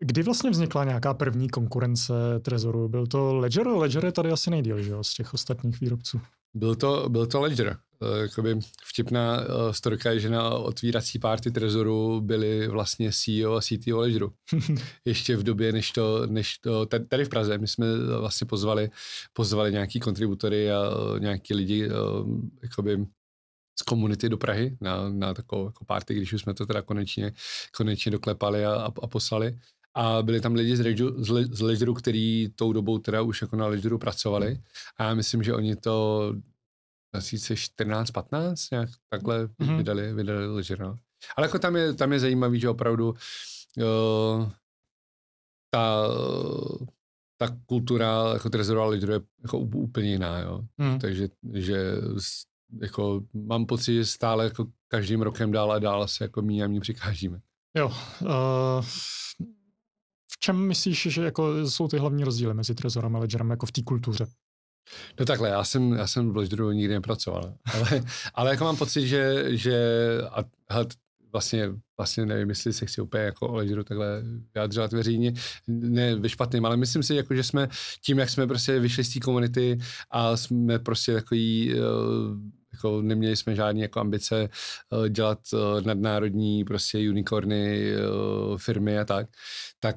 Kdy 0.00 0.22
vlastně 0.22 0.50
vznikla 0.50 0.84
nějaká 0.84 1.14
první 1.14 1.48
konkurence 1.48 2.12
Trezoru? 2.42 2.88
Byl 2.88 3.06
to 3.06 3.34
Ledger? 3.34 3.66
Ledger 3.66 4.04
je 4.04 4.12
tady 4.12 4.32
asi 4.32 4.50
nejdíl, 4.50 4.82
že 4.82 4.90
jo, 4.90 5.04
z 5.04 5.14
těch 5.14 5.34
ostatních 5.34 5.80
výrobců. 5.80 6.20
Byl 6.58 6.74
to, 6.74 7.08
byl 7.08 7.26
to 7.26 7.40
Ledger. 7.40 7.76
Uh, 8.00 8.16
jakoby 8.18 8.58
vtipná 8.84 9.40
uh, 9.40 9.44
storka 9.70 10.10
je, 10.10 10.20
že 10.20 10.30
na 10.30 10.50
otvírací 10.50 11.18
párty 11.18 11.50
Trezoru 11.50 12.20
byli 12.20 12.68
vlastně 12.68 13.10
CEO 13.12 13.54
a 13.54 13.60
CTO 13.60 13.98
Ledgeru. 13.98 14.32
Ještě 15.04 15.36
v 15.36 15.42
době, 15.42 15.72
než 15.72 15.90
to, 15.90 16.26
než 16.26 16.58
to, 16.58 16.86
tady 16.86 17.24
v 17.24 17.28
Praze, 17.28 17.58
my 17.58 17.68
jsme 17.68 17.86
vlastně 18.20 18.46
pozvali, 18.46 18.90
pozvali 19.32 19.72
nějaký 19.72 20.00
kontributory 20.00 20.72
a 20.72 20.90
nějaký 21.18 21.54
lidi 21.54 21.88
jakoby 22.62 23.06
z 23.80 23.82
komunity 23.82 24.28
do 24.28 24.36
Prahy 24.36 24.76
na, 24.80 25.08
na 25.08 25.34
takovou 25.34 25.66
jako 25.66 25.84
party, 25.84 26.14
když 26.14 26.32
už 26.32 26.40
jsme 26.40 26.54
to 26.54 26.66
teda 26.66 26.82
konečně, 26.82 27.32
konečně 27.76 28.12
doklepali 28.12 28.64
a, 28.64 28.72
a, 28.74 28.86
a 28.86 29.06
poslali. 29.06 29.58
A 29.94 30.22
byli 30.22 30.40
tam 30.40 30.54
lidi 30.54 30.76
z, 30.76 30.80
Ledgeru, 30.80 31.24
z 31.24 31.60
Ledgeru, 31.60 31.94
který 31.94 32.48
tou 32.54 32.72
dobou 32.72 32.98
teda 32.98 33.22
už 33.22 33.42
jako 33.42 33.56
na 33.56 33.66
Ledgeru 33.66 33.98
pracovali. 33.98 34.60
A 34.96 35.04
já 35.04 35.14
myslím, 35.14 35.42
že 35.42 35.54
oni 35.54 35.76
to 35.76 36.32
2014-15 37.18 38.68
nějak 38.72 38.88
takhle 39.08 39.46
mm-hmm. 39.46 39.76
vydali, 39.76 40.14
vydali 40.14 40.46
Ledger. 40.46 40.80
No. 40.80 40.98
Ale 41.36 41.46
jako 41.46 41.58
tam 41.58 41.76
je, 41.76 41.94
tam 41.94 42.12
je 42.12 42.20
zajímavý, 42.20 42.60
že 42.60 42.68
opravdu 42.68 43.14
uh, 43.76 44.50
ta, 45.70 46.08
ta 47.36 47.56
kultura 47.66 48.30
jako 48.32 48.50
trezorová 48.50 48.86
Ledgeru 48.86 49.12
je 49.12 49.20
jako 49.42 49.58
úplně 49.58 50.10
jiná, 50.10 50.38
jo. 50.38 50.60
Mm. 50.78 50.98
Takže 50.98 51.28
že 51.52 51.92
jako 52.80 53.22
mám 53.34 53.66
pocit, 53.66 53.94
že 53.94 54.06
stále 54.06 54.44
jako 54.44 54.66
každým 54.88 55.22
rokem 55.22 55.52
dál 55.52 55.72
a 55.72 55.78
dál 55.78 56.08
se 56.08 56.24
jako 56.24 56.42
mí 56.42 56.62
a 56.62 56.66
mí 56.66 56.80
přikážíme. 56.80 57.40
Jo. 57.76 57.86
Uh, 58.20 58.84
v 60.32 60.38
čem 60.40 60.68
myslíš, 60.68 61.02
že 61.02 61.22
jako 61.22 61.70
jsou 61.70 61.88
ty 61.88 61.98
hlavní 61.98 62.24
rozdíly 62.24 62.54
mezi 62.54 62.74
Trezorem 62.74 63.16
a 63.16 63.18
Ledgerem 63.18 63.50
jako 63.50 63.66
v 63.66 63.72
té 63.72 63.82
kultuře? 63.82 64.26
No 65.20 65.26
takhle, 65.26 65.48
já 65.48 65.64
jsem, 65.64 65.92
já 65.92 66.06
jsem 66.06 66.32
v 66.32 66.36
Ledgeru 66.36 66.72
nikdy 66.72 66.94
nepracoval, 66.94 67.54
ale, 67.74 68.04
ale 68.34 68.50
jako 68.50 68.64
mám 68.64 68.76
pocit, 68.76 69.06
že, 69.06 69.44
že 69.48 69.76
a, 70.30 70.40
a 70.68 70.84
vlastně, 71.32 71.70
vlastně 71.96 72.26
nevím, 72.26 72.48
jestli 72.48 72.72
se 72.72 72.86
chci 72.86 73.00
úplně 73.00 73.22
jako 73.22 73.48
o 73.48 73.54
Ledgeru 73.54 73.84
takhle 73.84 74.22
vyjadřovat 74.54 74.92
veřejně, 74.92 75.32
ne 75.68 76.14
ve 76.14 76.28
špatným, 76.28 76.66
ale 76.66 76.76
myslím 76.76 77.02
si, 77.02 77.14
jako, 77.14 77.34
že 77.34 77.42
jsme 77.42 77.68
tím, 78.04 78.18
jak 78.18 78.30
jsme 78.30 78.46
prostě 78.46 78.78
vyšli 78.78 79.04
z 79.04 79.14
té 79.14 79.20
komunity 79.20 79.78
a 80.10 80.36
jsme 80.36 80.78
prostě 80.78 81.14
takový 81.14 81.74
uh, 81.74 81.80
jako 82.72 83.02
neměli 83.02 83.36
jsme 83.36 83.54
žádné 83.54 83.82
jako 83.82 84.00
ambice 84.00 84.48
uh, 84.90 85.08
dělat 85.08 85.38
uh, 85.52 85.86
nadnárodní 85.86 86.64
prostě 86.64 86.98
unicorny 86.98 87.92
firmy 88.56 88.98
a 88.98 89.04
tak, 89.04 89.28
tak 89.80 89.96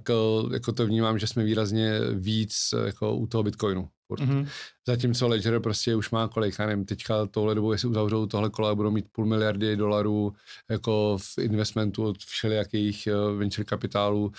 jako 0.53 0.71
to 0.71 0.85
vnímám, 0.85 1.19
že 1.19 1.27
jsme 1.27 1.43
výrazně 1.43 1.99
víc 2.13 2.53
jako 2.85 3.15
u 3.15 3.27
toho 3.27 3.43
Bitcoinu. 3.43 3.89
Mm-hmm. 4.19 4.47
Zatímco 4.87 5.27
Ledger 5.27 5.59
prostě 5.59 5.95
už 5.95 6.09
má 6.09 6.27
kolik, 6.27 6.55
já 6.59 6.65
nevím, 6.65 6.85
teďka 6.85 7.25
tohle 7.25 7.55
dobu, 7.55 7.71
jestli 7.71 7.89
uzavřou 7.89 8.25
tohle 8.25 8.49
kola, 8.49 8.75
budou 8.75 8.91
mít 8.91 9.05
půl 9.11 9.25
miliardy 9.25 9.75
dolarů 9.75 10.33
jako 10.69 11.17
v 11.17 11.37
investmentu 11.37 12.03
od 12.03 12.17
všelijakých 12.17 13.07
venture 13.37 13.65
kapitálů, 13.65 14.31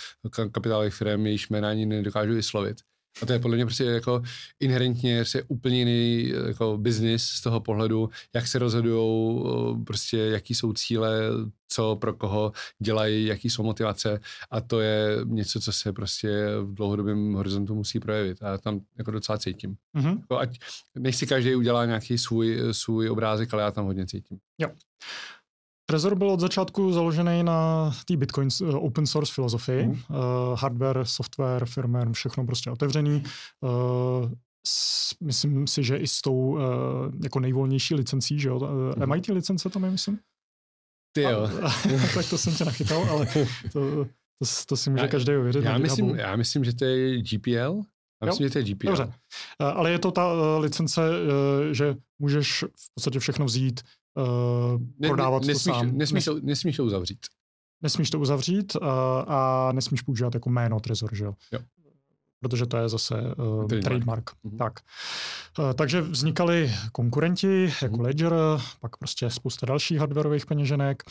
kapitálových 0.53 0.95
firm, 0.95 1.27
jejichž 1.27 1.49
jména 1.49 1.69
ani 1.69 1.87
nedokážu 1.87 2.35
vyslovit. 2.35 2.77
A 3.23 3.27
to 3.27 3.33
je 3.33 3.39
podle 3.39 3.57
mě 3.57 3.67
prostě 3.67 3.85
jako 3.85 4.23
inherentně 4.61 5.19
prostě 5.19 5.43
úplně 5.43 5.79
jiný 5.79 6.33
jako 6.47 6.79
business 6.81 7.23
z 7.23 7.41
toho 7.41 7.61
pohledu, 7.61 8.11
jak 8.35 8.47
se 8.47 8.59
rozhodují, 8.59 9.43
prostě 9.85 10.19
jaký 10.19 10.55
jsou 10.55 10.73
cíle, 10.73 11.21
co 11.69 11.97
pro 11.97 12.15
koho 12.15 12.53
dělají, 12.79 13.27
jaký 13.27 13.51
jsou 13.51 13.63
motivace 13.63 14.21
a 14.51 14.61
to 14.61 14.81
je 14.81 15.19
něco, 15.25 15.61
co 15.61 15.73
se 15.73 15.93
prostě 15.93 16.47
v 16.63 16.75
dlouhodobém 16.75 17.35
horizontu 17.35 17.75
musí 17.75 18.01
projevit 18.01 18.43
a 18.43 18.49
já 18.49 18.59
tam 18.59 18.81
jako 18.99 19.11
docela 19.11 19.39
cítím. 19.39 19.77
Mm-hmm. 19.97 20.19
Jako 20.21 20.39
ať 20.39 20.59
nechci 20.99 21.27
každý 21.27 21.55
udělá 21.55 21.87
nějaký 21.87 22.19
svůj, 22.19 22.61
svůj 22.73 23.11
obrázek, 23.11 23.55
ale 23.55 23.63
já 23.63 23.71
tam 23.71 23.85
hodně 23.85 24.07
cítím. 24.07 24.39
Jo. 24.59 24.69
Trezor 25.87 26.15
byl 26.15 26.31
od 26.31 26.41
začátku 26.41 26.93
založený 26.93 27.43
na 27.43 27.91
té 28.05 28.17
Bitcoin 28.17 28.49
eh, 28.63 28.67
open 28.67 29.07
source 29.07 29.33
filozofii. 29.35 29.87
Mm. 29.87 29.93
Uh, 29.93 29.99
hardware, 30.59 31.05
software, 31.05 31.67
firmware, 31.67 32.13
všechno 32.13 32.47
prostě 32.47 32.71
otevřený. 32.71 33.23
Uh, 33.61 34.31
s, 34.67 35.15
myslím 35.21 35.67
si, 35.67 35.85
že 35.85 35.97
i 35.97 36.07
s 36.07 36.21
tou 36.21 36.37
uh, 36.37 36.61
jako 37.23 37.41
nejvolnější 37.41 37.95
licencí, 37.95 38.41
že 38.41 38.49
jo? 38.49 38.57
Uh. 38.57 39.07
MIT 39.07 39.27
licence 39.27 39.71
tam 39.71 39.85
je, 39.85 39.91
myslím? 39.91 40.19
Ty 41.13 41.23
jo. 41.23 41.49
tak 42.15 42.31
to 42.31 42.39
jsem 42.39 42.55
tě 42.55 42.65
nachytal, 42.65 43.07
ale 43.11 43.27
to, 43.27 43.39
to, 43.73 44.07
to 44.67 44.77
si 44.77 44.91
může 44.91 45.05
já, 45.05 45.09
každý 45.09 45.37
uvěřit. 45.37 45.65
Já 45.65 45.79
myslím, 45.79 46.15
já 46.15 46.37
myslím, 46.37 46.65
že 46.65 46.75
to 46.75 46.85
je 46.85 47.23
GPL. 47.23 47.83
Já 48.23 48.27
myslím, 48.27 48.47
že 48.47 48.53
to 48.53 48.59
je 48.59 48.65
GPL. 48.65 48.87
Dobře. 48.87 49.13
Ale 49.59 49.91
je 49.91 49.99
to 49.99 50.11
ta 50.11 50.33
licence, 50.59 51.03
že 51.73 51.95
můžeš 52.19 52.63
v 52.63 52.95
podstatě 52.95 53.19
všechno 53.19 53.45
vzít, 53.45 53.81
uh, 54.17 55.09
prodávat 55.09 55.43
ne, 55.43 55.47
nesmíš, 55.47 55.75
to 55.75 55.81
sám. 55.81 55.99
Nesmíš, 55.99 56.29
nesmíš 56.43 56.77
to 56.77 56.85
uzavřít. 56.85 57.19
Nesmíš 57.83 58.11
to 58.11 58.21
uzavřít 58.21 58.77
uh, 58.77 58.89
a 59.27 59.73
nesmíš 59.73 60.03
používat 60.03 60.35
jako 60.35 60.51
jméno 60.51 60.81
Trezor, 60.81 61.15
že 61.15 61.25
jo? 61.25 61.35
jo. 61.53 61.61
Protože 62.41 62.67
to 62.67 62.77
je 62.77 62.89
zase 62.89 63.15
uh, 63.15 63.67
trademark. 63.67 63.85
trademark. 63.85 64.31
Mm-hmm. 64.31 64.59
Tak. 64.59 64.81
Uh, 65.59 65.73
takže 65.73 66.01
vznikaly 66.01 66.73
konkurenti 66.93 67.73
jako 67.83 67.97
mm-hmm. 67.97 68.01
Ledger, 68.01 68.35
pak 68.81 68.97
prostě 68.97 69.31
spousta 69.31 69.67
dalších 69.67 69.99
hardwareových 69.99 70.47
peněženek 70.47 71.03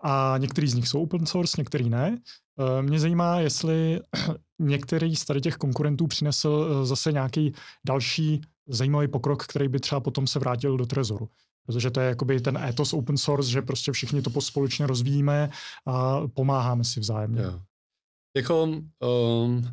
a 0.00 0.34
některý 0.38 0.68
z 0.68 0.74
nich 0.74 0.88
jsou 0.88 1.02
open 1.02 1.26
source, 1.26 1.54
některý 1.58 1.90
ne. 1.90 2.18
Uh, 2.56 2.82
mě 2.82 3.00
zajímá, 3.00 3.40
jestli 3.40 4.00
některý 4.58 5.16
z 5.16 5.24
tady 5.24 5.40
těch 5.40 5.56
konkurentů 5.56 6.06
přinesl 6.06 6.48
uh, 6.48 6.84
zase 6.84 7.12
nějaký 7.12 7.54
další 7.86 8.40
zajímavý 8.68 9.08
pokrok, 9.08 9.46
který 9.46 9.68
by 9.68 9.80
třeba 9.80 10.00
potom 10.00 10.26
se 10.26 10.38
vrátil 10.38 10.76
do 10.76 10.86
Trezoru. 10.86 11.28
Protože 11.66 11.90
to 11.90 12.00
je 12.00 12.08
jakoby 12.08 12.40
ten 12.40 12.56
ethos 12.56 12.92
open 12.92 13.16
source, 13.16 13.50
že 13.50 13.62
prostě 13.62 13.92
všichni 13.92 14.22
to 14.22 14.40
společně 14.40 14.86
rozvíjíme 14.86 15.50
a 15.86 16.28
pomáháme 16.28 16.84
si 16.84 17.00
vzájemně. 17.00 17.40
Yeah. 17.40 17.60
Jako 18.36 18.62
um, 18.64 19.68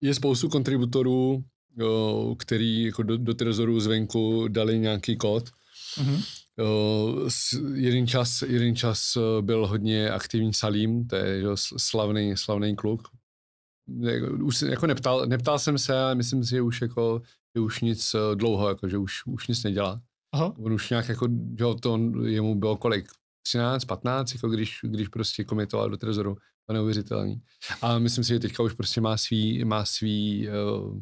je 0.00 0.14
spoustu 0.14 0.48
kontributorů, 0.48 1.44
uh, 1.82 2.34
který 2.34 2.82
jako 2.82 3.02
do, 3.02 3.16
do 3.16 3.34
Trezoru 3.34 3.80
zvenku 3.80 4.48
dali 4.48 4.78
nějaký 4.78 5.16
kód. 5.16 5.50
Mm-hmm. 5.98 6.24
Uh, 6.60 7.28
jeden, 7.74 8.06
čas, 8.06 8.42
jeden 8.42 8.76
čas 8.76 9.16
uh, 9.16 9.22
byl 9.42 9.66
hodně 9.66 10.10
aktivní 10.10 10.54
Salim, 10.54 11.06
to 11.06 11.16
je 11.16 11.40
jo, 11.40 11.56
slavný, 11.56 12.36
slavný 12.36 12.76
kluk. 12.76 13.08
Už 14.42 14.62
jako 14.62 14.86
neptal, 14.86 15.26
neptal 15.26 15.58
jsem 15.58 15.78
se, 15.78 15.98
ale 15.98 16.14
myslím 16.14 16.44
si, 16.44 16.50
že 16.50 16.62
už 16.62 16.80
jako 16.80 17.22
že 17.56 17.60
už 17.60 17.80
nic 17.80 18.14
uh, 18.14 18.20
dlouho, 18.34 18.68
jako, 18.68 18.88
že 18.88 18.98
už, 18.98 19.26
už 19.26 19.48
nic 19.48 19.62
nedělá. 19.64 20.00
Aha. 20.34 20.54
On 20.58 20.72
už 20.72 20.90
nějak 20.90 21.08
jako, 21.08 21.28
že 21.58 21.64
to 21.80 21.92
on, 21.92 22.26
jemu 22.26 22.54
bylo 22.54 22.76
kolik, 22.76 23.08
13, 23.42 23.84
15, 23.84 24.34
jako 24.34 24.48
když, 24.48 24.78
když 24.82 25.08
prostě 25.08 25.44
komitoval 25.44 25.90
do 25.90 25.96
Trezoru, 25.96 26.36
to 26.66 26.72
neuvěřitelný. 26.72 27.42
A 27.82 27.98
myslím 27.98 28.24
si, 28.24 28.28
že 28.28 28.38
teďka 28.38 28.62
už 28.62 28.72
prostě 28.72 29.00
má 29.00 29.16
svý, 29.16 29.64
má 29.64 29.84
svý 29.84 30.48
uh, 30.48 31.00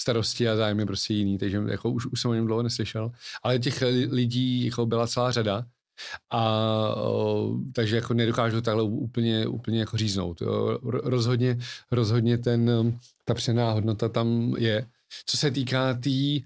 starosti 0.00 0.48
a 0.48 0.56
zájmy 0.56 0.86
prostě 0.86 1.14
jiný, 1.14 1.38
takže 1.38 1.62
jako 1.68 1.90
už, 1.90 2.06
už 2.06 2.20
jsem 2.20 2.30
o 2.30 2.34
něm 2.34 2.46
dlouho 2.46 2.62
neslyšel. 2.62 3.10
Ale 3.42 3.58
těch 3.58 3.82
lidí 4.10 4.64
jako 4.64 4.86
byla 4.86 5.06
celá 5.06 5.30
řada. 5.30 5.66
A 6.30 6.42
uh, 7.10 7.60
takže 7.72 7.96
jako 7.96 8.14
nedokážu 8.14 8.60
takhle 8.60 8.82
úplně, 8.82 9.46
úplně 9.46 9.80
jako 9.80 9.96
říznout. 9.96 10.40
Jo. 10.40 10.78
Rozhodně, 10.82 11.58
rozhodně 11.90 12.38
ten, 12.38 12.70
ta 13.24 13.34
přená 13.34 13.70
hodnota 13.70 14.08
tam 14.08 14.54
je. 14.58 14.86
Co 15.26 15.36
se 15.36 15.50
týká 15.50 15.94
té 15.94 16.00
tý, 16.00 16.42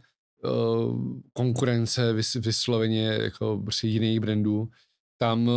konkurence 1.32 2.12
vys, 2.12 2.34
vysloveně 2.34 3.04
jako 3.06 3.60
prostě 3.64 3.86
jiných 3.86 4.20
brandů, 4.20 4.68
tam, 5.20 5.50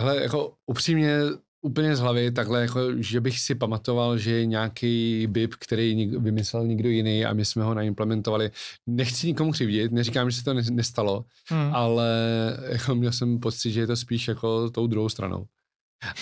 hele, 0.00 0.22
jako 0.22 0.54
upřímně 0.66 1.20
úplně 1.66 1.96
z 1.96 2.00
hlavy 2.00 2.30
takhle, 2.30 2.60
jako, 2.60 2.80
že 3.02 3.20
bych 3.20 3.40
si 3.40 3.54
pamatoval, 3.54 4.18
že 4.18 4.30
je 4.30 4.46
nějaký 4.46 5.26
BIP, 5.26 5.54
který 5.54 6.06
vymyslel 6.06 6.66
někdo 6.66 6.88
jiný 6.88 7.24
a 7.24 7.32
my 7.32 7.44
jsme 7.44 7.62
ho 7.62 7.74
naimplementovali. 7.74 8.50
Nechci 8.86 9.26
nikomu 9.26 9.52
křivdit, 9.52 9.92
neříkám, 9.92 10.30
že 10.30 10.36
se 10.36 10.44
to 10.44 10.54
nestalo, 10.54 11.24
hmm. 11.48 11.74
ale 11.74 12.08
jako 12.72 12.94
měl 12.94 13.12
jsem 13.12 13.40
pocit, 13.40 13.72
že 13.72 13.80
je 13.80 13.86
to 13.86 13.96
spíš 13.96 14.28
jako 14.28 14.70
tou 14.70 14.86
druhou 14.86 15.08
stranou. 15.08 15.46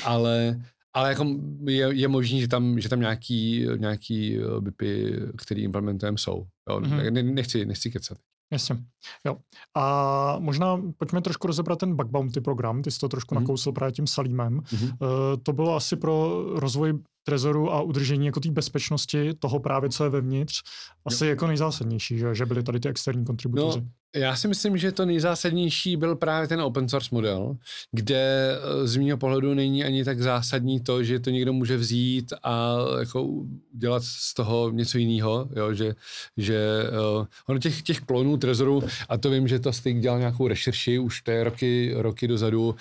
Ale 0.05 0.61
ale 0.95 1.09
jako 1.09 1.27
je, 1.67 1.95
je 1.95 2.09
možný, 2.09 2.41
že 2.41 2.49
tam, 2.49 2.81
že 2.81 2.89
tam 2.89 3.01
nějaký, 3.01 3.67
nějaký 3.77 4.39
eh, 4.39 4.61
BIPy, 4.61 5.17
který 5.37 5.63
implementujeme, 5.63 6.19
jsou. 6.19 6.47
Jo? 6.71 6.81
Mm-hmm. 6.81 7.11
Ne, 7.13 7.23
nechci, 7.23 7.67
nechci 7.67 7.91
kecat. 7.91 8.19
Jasně. 8.53 8.77
Jo. 9.25 9.37
A 9.77 10.37
možná 10.39 10.83
pojďme 10.99 11.21
trošku 11.21 11.47
rozebrat 11.47 11.79
ten 11.79 11.97
bug 11.97 12.07
bounty 12.07 12.41
program. 12.41 12.83
Ty 12.83 12.91
jsi 12.91 12.99
to 12.99 13.09
trošku 13.09 13.35
mm-hmm. 13.35 13.41
nakousil 13.41 13.73
právě 13.73 13.93
tím 13.93 14.07
Salímem. 14.07 14.61
Mm-hmm. 14.61 14.97
Uh, 15.01 15.09
to 15.43 15.53
bylo 15.53 15.77
asi 15.77 15.97
pro 15.97 16.45
rozvoj 16.55 16.99
trezoru 17.27 17.73
a 17.73 17.83
udržení 17.83 18.27
jako 18.27 18.41
té 18.41 18.51
bezpečnosti 18.51 19.35
toho 19.35 19.61
právě, 19.61 19.91
co 19.91 20.05
je 20.05 20.11
vevnitř, 20.11 20.63
asi 21.07 21.25
jo. 21.25 21.31
jako 21.31 21.47
nejzásadnější, 21.47 22.19
že, 22.19 22.35
že 22.35 22.47
byly 22.47 22.63
tady 22.63 22.81
ty 22.81 22.89
externí 22.89 23.25
kontributoři. 23.25 23.81
No, 23.81 23.87
já 24.15 24.37
si 24.37 24.49
myslím, 24.49 24.77
že 24.77 24.93
to 24.93 25.07
nejzásadnější 25.07 25.97
byl 25.97 26.17
právě 26.17 26.49
ten 26.49 26.61
open 26.61 26.89
source 26.89 27.09
model, 27.13 27.57
kde 27.93 28.57
eh, 28.57 28.87
z 28.87 28.97
mého 28.97 29.19
pohledu 29.19 29.55
není 29.55 29.85
ani 29.85 30.05
tak 30.05 30.21
zásadní 30.21 30.81
to, 30.81 31.03
že 31.03 31.21
to 31.21 31.31
někdo 31.31 31.53
může 31.53 31.77
vzít 31.77 32.33
a 32.43 32.77
jako 32.99 33.29
dělat 33.73 34.03
z 34.05 34.35
toho 34.35 34.71
něco 34.71 34.99
jiného, 34.99 35.49
jo, 35.57 35.75
že, 35.75 35.95
že 36.37 36.85
uh, 37.17 37.27
ono 37.47 37.59
těch, 37.59 37.83
těch 37.83 38.01
klonů 38.01 38.37
Trezoru, 38.37 38.83
a 39.09 39.19
to 39.19 39.31
vím, 39.31 39.49
že 39.49 39.59
to 39.59 39.73
Stig 39.73 40.01
dělal 40.01 40.19
nějakou 40.19 40.49
rešerši, 40.49 40.99
už 40.99 41.23
je 41.29 41.45
roky, 41.45 41.93
roky 41.97 42.29
dozadu, 42.29 42.75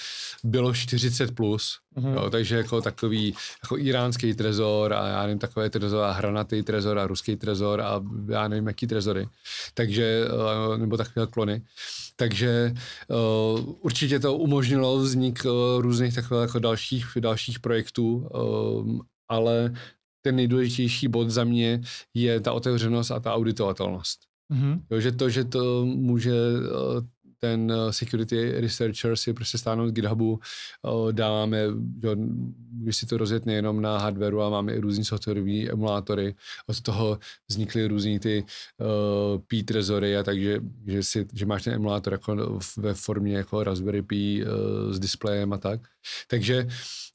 bylo 0.44 0.74
40 0.74 1.36
plus, 1.36 1.80
mm-hmm. 1.98 2.14
jo, 2.14 2.30
takže 2.30 2.58
jako 2.58 2.82
takový 2.82 3.34
jako 3.64 3.78
iránský 3.78 4.34
trezor 4.34 4.94
a 4.94 5.08
já 5.08 5.22
nevím, 5.22 5.40
takové 5.40 5.70
trezor 5.70 6.04
a 6.04 6.12
hranatý 6.12 6.64
trezor 6.64 7.00
a 7.00 7.08
ruský 7.08 7.36
trezor 7.36 7.82
a 7.82 8.02
já 8.30 8.48
nevím, 8.48 8.68
jaký 8.68 8.88
trezory. 8.88 9.28
Takže, 9.74 10.26
uh, 10.70 10.78
nebo 10.78 10.98
takové 10.98 11.23
klony. 11.28 11.62
Takže 12.16 12.74
uh, 13.08 13.76
určitě 13.82 14.20
to 14.20 14.38
umožnilo 14.38 14.98
vznik 14.98 15.46
uh, 15.46 15.82
různých 15.82 16.16
takových 16.16 16.42
jako 16.42 16.60
dalších, 16.60 17.06
dalších 17.20 17.60
projektů, 17.60 18.16
uh, 18.16 19.00
ale 19.30 19.74
ten 20.22 20.36
nejdůležitější 20.36 21.08
bod 21.08 21.30
za 21.30 21.44
mě 21.44 21.82
je 22.14 22.40
ta 22.40 22.54
otevřenost 22.54 23.12
a 23.12 23.20
ta 23.20 23.34
auditovatelnost. 23.34 24.20
Mm-hmm. 24.54 24.82
Jo, 24.92 25.00
že 25.00 25.12
to, 25.12 25.30
že 25.30 25.44
to 25.44 25.86
může 25.86 26.34
ten 27.44 27.72
eh, 27.72 27.94
security 27.94 28.62
researcher 28.62 29.16
si 29.16 29.34
prostě 29.34 29.58
stáhnout 29.58 29.88
z 29.88 29.92
GitHubu, 29.92 30.40
dáváme, 31.12 31.58
že 32.04 32.16
můžeš 32.72 32.96
si 32.96 33.06
to 33.06 33.18
rozjet 33.18 33.46
nejenom 33.46 33.82
na 33.82 33.98
hardwareu, 33.98 34.42
a 34.42 34.50
máme 34.50 34.74
i 34.74 34.80
různý 34.80 35.04
softwarové 35.06 35.68
emulátory, 35.72 36.36
od 36.68 36.82
toho 36.82 37.20
vznikly 37.50 37.88
různý 37.88 38.20
ty 38.20 38.44
uh, 38.44 39.42
P 39.48 39.64
trezory 39.64 40.18
a 40.18 40.24
takže, 40.24 40.60
že, 40.88 41.04
si, 41.04 41.28
že 41.34 41.46
máš 41.46 41.64
ten 41.64 41.74
emulátor 41.74 42.14
jako 42.14 42.60
ve 42.78 42.94
formě 42.94 43.36
jako 43.38 43.64
Raspberry 43.64 44.02
Pi 44.02 44.44
uh, 44.44 44.94
s 44.94 45.00
displejem 45.00 45.54
a 45.54 45.58
tak. 45.58 45.82
Takže 46.28 46.68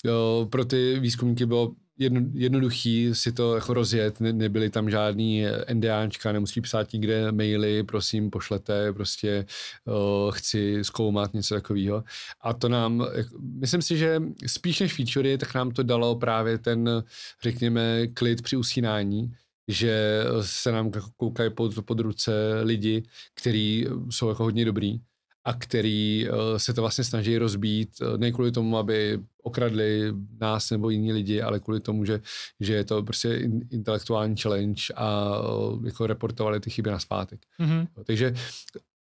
uh, 0.04 0.48
pro 0.48 0.64
ty 0.64 1.00
výzkumníky 1.00 1.46
bylo 1.46 1.72
jedno, 1.98 2.20
jednoduchý 2.34 3.14
si 3.14 3.32
to 3.32 3.54
jako 3.54 3.74
rozjet, 3.74 4.20
ne, 4.20 4.32
nebyly 4.32 4.70
tam 4.70 4.90
žádný 4.90 5.44
NDAčka, 5.72 6.32
nemusí 6.32 6.60
psát 6.60 6.92
nikde 6.92 7.32
maily, 7.32 7.82
prosím, 7.82 8.30
pošlete, 8.30 8.92
prostě 8.92 9.46
uh, 9.84 10.32
chci 10.32 10.78
zkoumat 10.82 11.34
něco 11.34 11.54
takového. 11.54 12.04
A 12.40 12.52
to 12.52 12.68
nám, 12.68 13.06
myslím 13.40 13.82
si, 13.82 13.96
že 13.96 14.22
spíš 14.46 14.80
než 14.80 14.94
featurey, 14.94 15.38
tak 15.38 15.54
nám 15.54 15.70
to 15.70 15.82
dalo 15.82 16.16
právě 16.16 16.58
ten, 16.58 17.04
řekněme, 17.42 18.06
klid 18.06 18.42
při 18.42 18.56
usínání, 18.56 19.32
že 19.68 20.24
se 20.40 20.72
nám 20.72 20.90
koukají 21.16 21.50
pod, 21.50 21.84
pod 21.84 22.00
ruce 22.00 22.32
lidi, 22.62 23.02
kteří 23.34 23.86
jsou 24.10 24.28
jako 24.28 24.42
hodně 24.42 24.64
dobrý 24.64 25.00
a 25.44 25.54
který 25.54 26.28
uh, 26.28 26.36
se 26.56 26.74
to 26.74 26.80
vlastně 26.80 27.04
snaží 27.04 27.38
rozbít, 27.38 28.00
uh, 28.00 28.18
ne 28.18 28.32
kvůli 28.32 28.52
tomu, 28.52 28.78
aby 28.78 29.18
okradli 29.42 30.12
nás 30.40 30.70
nebo 30.70 30.90
jiní 30.90 31.12
lidi, 31.12 31.42
ale 31.42 31.60
kvůli 31.60 31.80
tomu, 31.80 32.04
že, 32.04 32.20
že 32.60 32.74
je 32.74 32.84
to 32.84 33.02
prostě 33.02 33.34
in, 33.34 33.68
intelektuální 33.70 34.36
challenge 34.36 34.82
a 34.96 35.38
uh, 35.40 35.86
jako 35.86 36.06
reportovali 36.06 36.60
ty 36.60 36.70
chyby 36.70 36.90
na 36.90 36.98
zpátek. 36.98 37.40
Mm-hmm. 37.60 37.86
Takže 38.04 38.34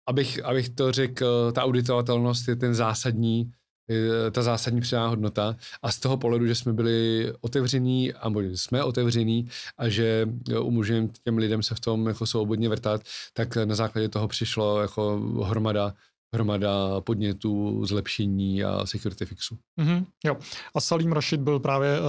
abych, 0.09 0.45
abych 0.45 0.69
to 0.69 0.91
řekl, 0.91 1.51
ta 1.51 1.63
auditovatelnost 1.63 2.47
je 2.47 2.55
ten 2.55 2.73
zásadní, 2.73 3.51
ta 4.31 4.41
zásadní 4.41 4.81
přidaná 4.81 5.07
hodnota 5.07 5.55
a 5.81 5.91
z 5.91 5.99
toho 5.99 6.17
pohledu, 6.17 6.47
že 6.47 6.55
jsme 6.55 6.73
byli 6.73 7.33
otevření, 7.41 8.13
a 8.13 8.31
jsme 8.53 8.83
otevření 8.83 9.49
a 9.77 9.89
že 9.89 10.27
umožňujeme 10.61 11.07
těm 11.23 11.37
lidem 11.37 11.63
se 11.63 11.75
v 11.75 11.79
tom 11.79 12.07
jako 12.07 12.25
svobodně 12.25 12.69
vrtat, 12.69 13.01
tak 13.33 13.55
na 13.55 13.75
základě 13.75 14.09
toho 14.09 14.27
přišlo 14.27 14.81
jako 14.81 15.19
hromada 15.43 15.93
hromada 16.33 17.01
podnětů, 17.01 17.85
zlepšení 17.85 18.63
a 18.63 18.85
security 18.85 19.25
fixu. 19.25 19.57
Mm-hmm, 19.81 20.05
jo. 20.25 20.37
A 20.75 20.81
Salim 20.81 21.11
Rashid 21.11 21.41
byl 21.41 21.59
právě 21.59 21.99
uh, 21.99 22.05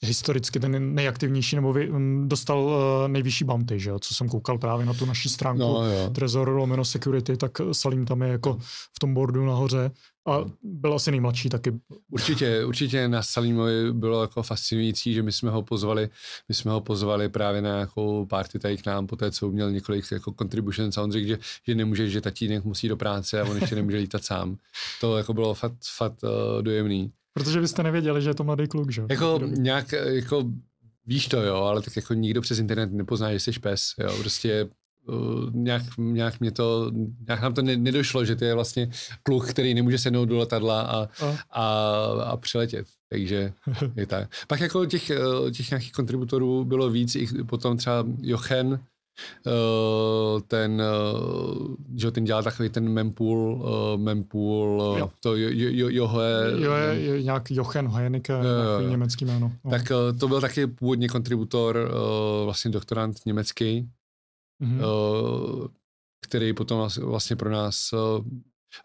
historicky 0.00 0.60
ten 0.60 0.94
nejaktivnější, 0.94 1.56
nebo 1.56 1.72
vy, 1.72 1.90
um, 1.90 2.28
dostal 2.28 2.58
uh, 2.58 2.72
nejvyšší 3.08 3.44
bounty, 3.44 3.80
že 3.80 3.90
jo? 3.90 3.98
co 3.98 4.14
jsem 4.14 4.28
koukal 4.28 4.58
právě 4.58 4.86
na 4.86 4.94
tu 4.94 5.06
naší 5.06 5.28
stránku 5.28 5.62
no, 5.62 6.10
Trezor 6.10 6.48
Lomeno 6.48 6.84
Security, 6.84 7.36
tak 7.36 7.52
Salim 7.72 8.06
tam 8.06 8.22
je 8.22 8.28
jako 8.28 8.58
v 8.96 8.98
tom 9.00 9.14
boardu 9.14 9.46
nahoře 9.46 9.90
a 10.26 10.44
byl 10.62 10.94
asi 10.94 11.10
nejmladší 11.10 11.48
taky. 11.48 11.72
Určitě, 12.10 12.64
určitě 12.64 13.08
na 13.08 13.22
Salimovi 13.22 13.92
bylo 13.92 14.20
jako 14.20 14.42
fascinující, 14.42 15.14
že 15.14 15.22
my 15.22 15.32
jsme 15.32 15.50
ho 15.50 15.62
pozvali, 15.62 16.08
my 16.48 16.54
jsme 16.54 16.70
ho 16.70 16.80
pozvali 16.80 17.28
právě 17.28 17.62
na 17.62 17.70
nějakou 17.70 18.26
party 18.26 18.58
tady 18.58 18.76
k 18.76 18.86
nám, 18.86 19.06
po 19.06 19.16
té, 19.16 19.30
co 19.30 19.48
měl 19.48 19.70
několik 19.70 20.12
jako 20.12 20.34
contributions 20.38 20.98
a 20.98 21.02
on 21.02 21.12
řekl, 21.12 21.26
že, 21.26 21.38
že 21.66 21.74
nemůže, 21.74 22.10
že 22.10 22.20
tatínek 22.20 22.64
musí 22.64 22.88
do 22.88 22.96
práce 22.96 23.40
a 23.40 23.44
on 23.44 23.56
ještě 23.56 23.74
nemůže 23.74 23.96
lítat 23.96 24.24
sám. 24.24 24.56
To 25.00 25.16
jako 25.16 25.34
bylo 25.34 25.54
fakt, 25.54 25.78
fakt 25.96 26.22
uh, 26.22 26.62
dojemný. 26.62 27.12
Protože 27.34 27.60
vy 27.60 27.68
jste 27.68 27.82
nevěděli, 27.82 28.22
že 28.22 28.30
je 28.30 28.34
to 28.34 28.44
mladý 28.44 28.68
kluk, 28.68 28.90
že? 28.90 29.06
Jako 29.10 29.40
nějak, 29.46 29.92
jako 29.92 30.44
víš 31.06 31.28
to, 31.28 31.42
jo, 31.42 31.56
ale 31.56 31.82
tak 31.82 31.96
jako 31.96 32.14
nikdo 32.14 32.40
přes 32.40 32.58
internet 32.58 32.92
nepozná, 32.92 33.32
že 33.32 33.40
jsi 33.40 33.52
pes, 33.52 33.82
jo, 33.98 34.16
prostě 34.18 34.68
uh, 35.08 35.50
nějak, 35.52 35.82
nějak 35.98 36.40
mě 36.40 36.50
to, 36.50 36.90
nějak 37.28 37.40
nám 37.42 37.54
to 37.54 37.62
ne, 37.62 37.76
nedošlo, 37.76 38.24
že 38.24 38.36
to 38.36 38.44
je 38.44 38.54
vlastně 38.54 38.90
kluk, 39.22 39.50
který 39.50 39.74
nemůže 39.74 39.98
sednout 39.98 40.24
do 40.24 40.38
letadla 40.38 40.80
a, 40.80 41.02
a. 41.02 41.08
a, 41.50 41.64
a 42.24 42.36
přiletět. 42.36 42.86
Takže 43.08 43.52
je 43.96 44.06
tak. 44.06 44.30
Pak 44.46 44.60
jako 44.60 44.86
těch, 44.86 45.10
eh, 45.10 45.50
těch 45.50 45.70
nějakých 45.70 45.92
kontributorů 45.92 46.64
bylo 46.64 46.90
víc, 46.90 47.14
i 47.14 47.26
potom 47.44 47.76
třeba 47.76 48.04
Jochen, 48.20 48.80
uh, 49.46 50.40
ten, 50.40 50.82
že 51.96 52.10
ten 52.10 52.24
dělá 52.24 52.42
takový 52.42 52.68
ten 52.68 52.88
mempool, 52.88 53.68
mempool, 53.96 54.96
jo. 54.98 55.10
to 55.20 55.36
jo, 55.36 55.48
jo, 55.52 55.88
jo, 55.88 56.10
jo, 56.56 56.72
je, 56.72 57.00
je 57.00 57.22
nějak 57.22 57.50
Jochen 57.50 57.86
Hojenike, 57.86 58.36
uh, 58.36 58.90
německý 58.90 59.24
jméno. 59.24 59.52
No. 59.64 59.70
Tak 59.70 59.92
to 60.20 60.28
byl 60.28 60.40
taky 60.40 60.66
původně 60.66 61.08
kontributor, 61.08 61.90
vlastně 62.44 62.70
doktorant 62.70 63.16
německý, 63.26 63.88
mm-hmm. 64.62 65.68
který 66.26 66.52
potom 66.52 66.88
vlastně 67.00 67.36
pro 67.36 67.50
nás 67.50 67.94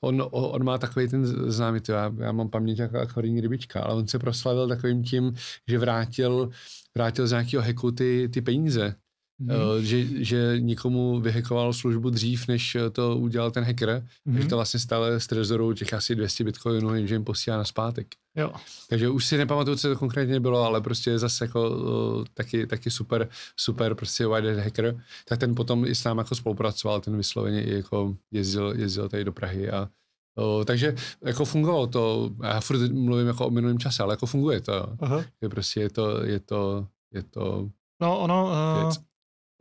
On, 0.01 0.27
on 0.31 0.63
má 0.63 0.77
takový 0.77 1.07
ten 1.07 1.25
známý, 1.51 1.79
já, 1.89 2.13
já 2.17 2.31
mám 2.31 2.49
paměť 2.49 2.79
jako 2.79 2.99
akvarijní 2.99 3.41
rybička, 3.41 3.81
ale 3.81 3.95
on 3.95 4.07
se 4.07 4.19
proslavil 4.19 4.67
takovým 4.67 5.03
tím, 5.03 5.33
že 5.67 5.79
vrátil, 5.79 6.49
vrátil 6.95 7.27
z 7.27 7.31
nějakého 7.31 7.63
heku 7.63 7.91
ty, 7.91 8.29
ty 8.33 8.41
peníze. 8.41 8.95
Mm. 9.39 9.51
Že, 9.79 10.23
že 10.23 10.55
nikomu 10.59 11.19
vyhekoval 11.19 11.73
službu 11.73 12.09
dřív, 12.09 12.47
než 12.47 12.77
to 12.91 13.17
udělal 13.17 13.51
ten 13.51 13.63
hacker, 13.63 14.07
mm. 14.25 14.33
takže 14.33 14.49
to 14.49 14.55
vlastně 14.55 14.79
stále 14.79 15.19
z 15.19 15.27
trezoru 15.27 15.73
těch 15.73 15.93
asi 15.93 16.15
200 16.15 16.43
bitcoinů, 16.43 16.95
jenže 16.95 17.15
jim 17.15 17.23
posílá 17.23 17.57
na 17.57 17.63
zpátek. 17.63 18.07
Jo. 18.35 18.51
Takže 18.89 19.09
už 19.09 19.25
si 19.25 19.37
nepamatuju, 19.37 19.77
co 19.77 19.89
to 19.89 19.95
konkrétně 19.95 20.39
bylo, 20.39 20.63
ale 20.63 20.81
prostě 20.81 21.19
zase 21.19 21.45
jako 21.45 21.69
uh, 21.69 22.25
taky, 22.33 22.67
taky 22.67 22.91
super, 22.91 23.29
super 23.57 23.95
prostě 23.95 24.27
white 24.27 24.59
hacker, 24.59 25.03
tak 25.25 25.39
ten 25.39 25.55
potom 25.55 25.85
i 25.85 25.95
s 25.95 26.03
námi 26.03 26.19
jako 26.19 26.35
spolupracoval, 26.35 27.01
ten 27.01 27.17
vysloveně 27.17 27.63
i 27.63 27.75
jako 27.75 28.15
jezdil, 28.31 28.73
jezdil 28.77 29.09
tady 29.09 29.23
do 29.23 29.31
Prahy 29.31 29.69
a 29.69 29.89
uh, 30.35 30.63
takže 30.63 30.95
jako 31.25 31.45
fungovalo 31.45 31.87
to, 31.87 32.31
já 32.43 32.61
furt 32.61 32.91
mluvím 32.91 33.27
jako 33.27 33.47
o 33.47 33.49
minulém 33.49 33.79
čase, 33.79 34.03
ale 34.03 34.13
jako 34.13 34.25
funguje 34.25 34.61
to, 34.61 34.95
Aha. 34.99 35.23
je 35.41 35.49
prostě 35.49 35.79
je 35.79 35.89
to, 35.89 36.23
je 36.23 36.39
to, 36.39 36.87
je 37.13 37.23
to 37.23 37.69
No 38.01 38.19
ono, 38.19 38.45
uh, 38.45 38.91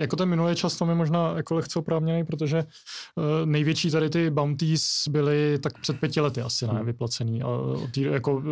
jako 0.00 0.16
ten 0.16 0.28
minulý 0.28 0.54
čas 0.54 0.76
tam 0.76 0.88
je 0.88 0.94
možná 0.94 1.37
jako 1.37 1.54
lehce 1.54 1.78
oprávněný, 1.78 2.24
protože 2.24 2.59
uh, 2.59 3.24
největší 3.44 3.90
tady 3.90 4.11
ty 4.11 4.30
bounties 4.30 5.09
byly 5.09 5.59
tak 5.59 5.80
před 5.80 6.00
pěti 6.00 6.20
lety 6.20 6.40
asi, 6.40 6.66
ne, 6.66 6.72
hmm. 6.72 6.87
vyplacený. 6.87 7.42
A 7.42 7.48
od 7.48 7.92
té, 7.92 8.00
jako, 8.00 8.42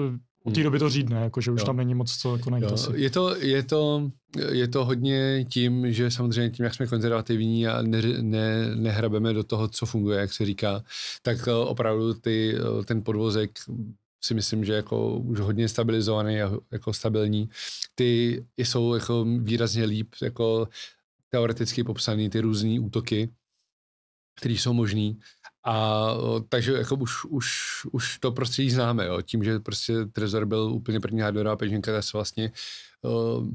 od 0.44 0.54
té 0.54 0.60
hmm. 0.60 0.64
doby 0.64 0.78
to 0.78 0.88
řídne, 0.88 1.20
jako, 1.20 1.40
že 1.40 1.50
už 1.50 1.60
jo. 1.60 1.66
tam 1.66 1.76
není 1.76 1.94
moc 1.94 2.16
co 2.16 2.36
jako 2.36 2.50
najít 2.50 2.72
asi. 2.72 2.90
Je 2.94 3.10
to, 3.10 3.36
je, 3.36 3.62
to, 3.62 4.10
je 4.50 4.68
to 4.68 4.84
hodně 4.84 5.44
tím, 5.48 5.92
že 5.92 6.10
samozřejmě 6.10 6.50
tím, 6.50 6.64
jak 6.64 6.74
jsme 6.74 6.86
konzervativní 6.86 7.66
a 7.66 7.82
ne, 7.82 8.02
ne, 8.20 8.76
nehrabeme 8.76 9.32
do 9.32 9.44
toho, 9.44 9.68
co 9.68 9.86
funguje, 9.86 10.20
jak 10.20 10.32
se 10.32 10.44
říká, 10.44 10.82
tak 11.22 11.48
opravdu 11.66 12.14
ty, 12.14 12.58
ten 12.84 13.02
podvozek 13.02 13.50
si 14.24 14.34
myslím, 14.34 14.64
že 14.64 14.72
jako 14.72 15.16
už 15.18 15.40
hodně 15.40 15.68
stabilizovaný 15.68 16.42
a 16.42 16.52
jako 16.72 16.92
stabilní. 16.92 17.48
Ty 17.94 18.44
jsou 18.56 18.94
jako 18.94 19.26
výrazně 19.38 19.84
líp 19.84 20.08
jako 20.22 20.68
teoreticky 21.34 21.84
popsaný 21.84 22.30
ty 22.30 22.40
různé 22.40 22.80
útoky, 22.80 23.34
které 24.38 24.54
jsou 24.54 24.72
možný. 24.72 25.18
A 25.66 25.74
takže 26.48 26.72
jako 26.72 26.96
už, 26.96 27.24
už, 27.24 27.48
už 27.92 28.18
to 28.18 28.32
prostředí 28.32 28.70
známe, 28.70 29.06
jo. 29.06 29.22
tím, 29.22 29.44
že 29.44 29.58
prostě 29.58 30.06
Trezor 30.06 30.46
byl 30.46 30.72
úplně 30.72 31.00
první 31.00 31.20
hardwareová 31.20 31.56
peněženka, 31.56 31.92
tak 31.92 32.04
se 32.04 32.10
vlastně 32.14 32.52
uh, 33.02 33.48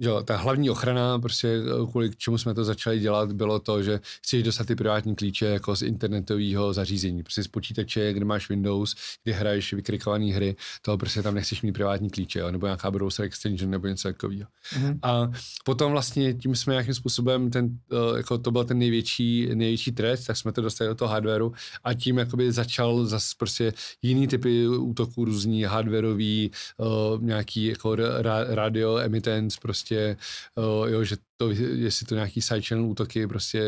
že 0.00 0.10
ta 0.24 0.36
hlavní 0.36 0.70
ochrana, 0.70 1.18
prostě 1.18 1.48
eh, 1.48 1.90
kvůli 1.90 2.10
čemu 2.16 2.38
jsme 2.38 2.54
to 2.54 2.64
začali 2.64 2.98
dělat, 3.00 3.32
bylo 3.32 3.58
to, 3.58 3.82
že 3.82 4.00
chceš 4.22 4.42
dostat 4.42 4.66
ty 4.66 4.74
privátní 4.74 5.16
klíče 5.16 5.46
jako 5.46 5.76
z 5.76 5.82
internetového 5.82 6.72
zařízení, 6.72 7.22
prostě 7.22 7.42
z 7.42 7.48
počítače, 7.48 8.12
kde 8.12 8.24
máš 8.24 8.48
Windows, 8.48 8.94
kde 9.24 9.32
hraješ 9.32 9.72
vykrikované 9.72 10.32
hry, 10.32 10.56
to 10.82 10.98
prostě 10.98 11.22
tam 11.22 11.34
nechceš 11.34 11.62
mít 11.62 11.72
privátní 11.72 12.10
klíče, 12.10 12.38
jo, 12.38 12.50
nebo 12.50 12.66
nějaká 12.66 12.90
browser 12.90 13.24
extension 13.24 13.70
nebo 13.70 13.86
něco 13.86 14.08
takového. 14.08 14.48
Mm-hmm. 14.74 14.98
A 15.02 15.30
potom 15.64 15.92
vlastně 15.92 16.34
tím 16.34 16.56
jsme 16.56 16.72
nějakým 16.72 16.94
způsobem, 16.94 17.50
ten, 17.50 17.78
eh, 17.92 18.16
jako 18.16 18.38
to 18.38 18.50
byl 18.50 18.64
ten 18.64 18.78
největší, 18.78 19.48
největší 19.54 19.92
trest, 19.92 20.24
tak 20.24 20.36
jsme 20.36 20.52
to 20.52 20.62
dostali 20.62 20.88
do 20.88 20.94
toho 20.94 21.08
hardwareu 21.08 21.52
a 21.84 21.94
tím 21.94 22.18
jakoby 22.18 22.52
začal 22.52 23.06
zase 23.06 23.34
prostě 23.38 23.72
jiný 24.02 24.28
typy 24.28 24.68
útoků, 24.68 25.24
různý 25.24 25.62
hardwareový, 25.62 26.50
uh, 26.76 27.22
nějaký 27.22 27.64
jako 27.64 27.96
ra, 27.96 28.44
radio 28.44 28.96
emittance, 28.98 29.58
prostě 29.62 29.85
prostě, 29.86 30.16
uh, 30.54 30.88
jo, 30.88 31.04
že 31.04 31.16
to, 31.36 31.50
jestli 31.50 32.06
to 32.06 32.14
nějaký 32.14 32.42
side 32.42 32.62
channel 32.62 32.86
útoky 32.86 33.26
prostě 33.26 33.62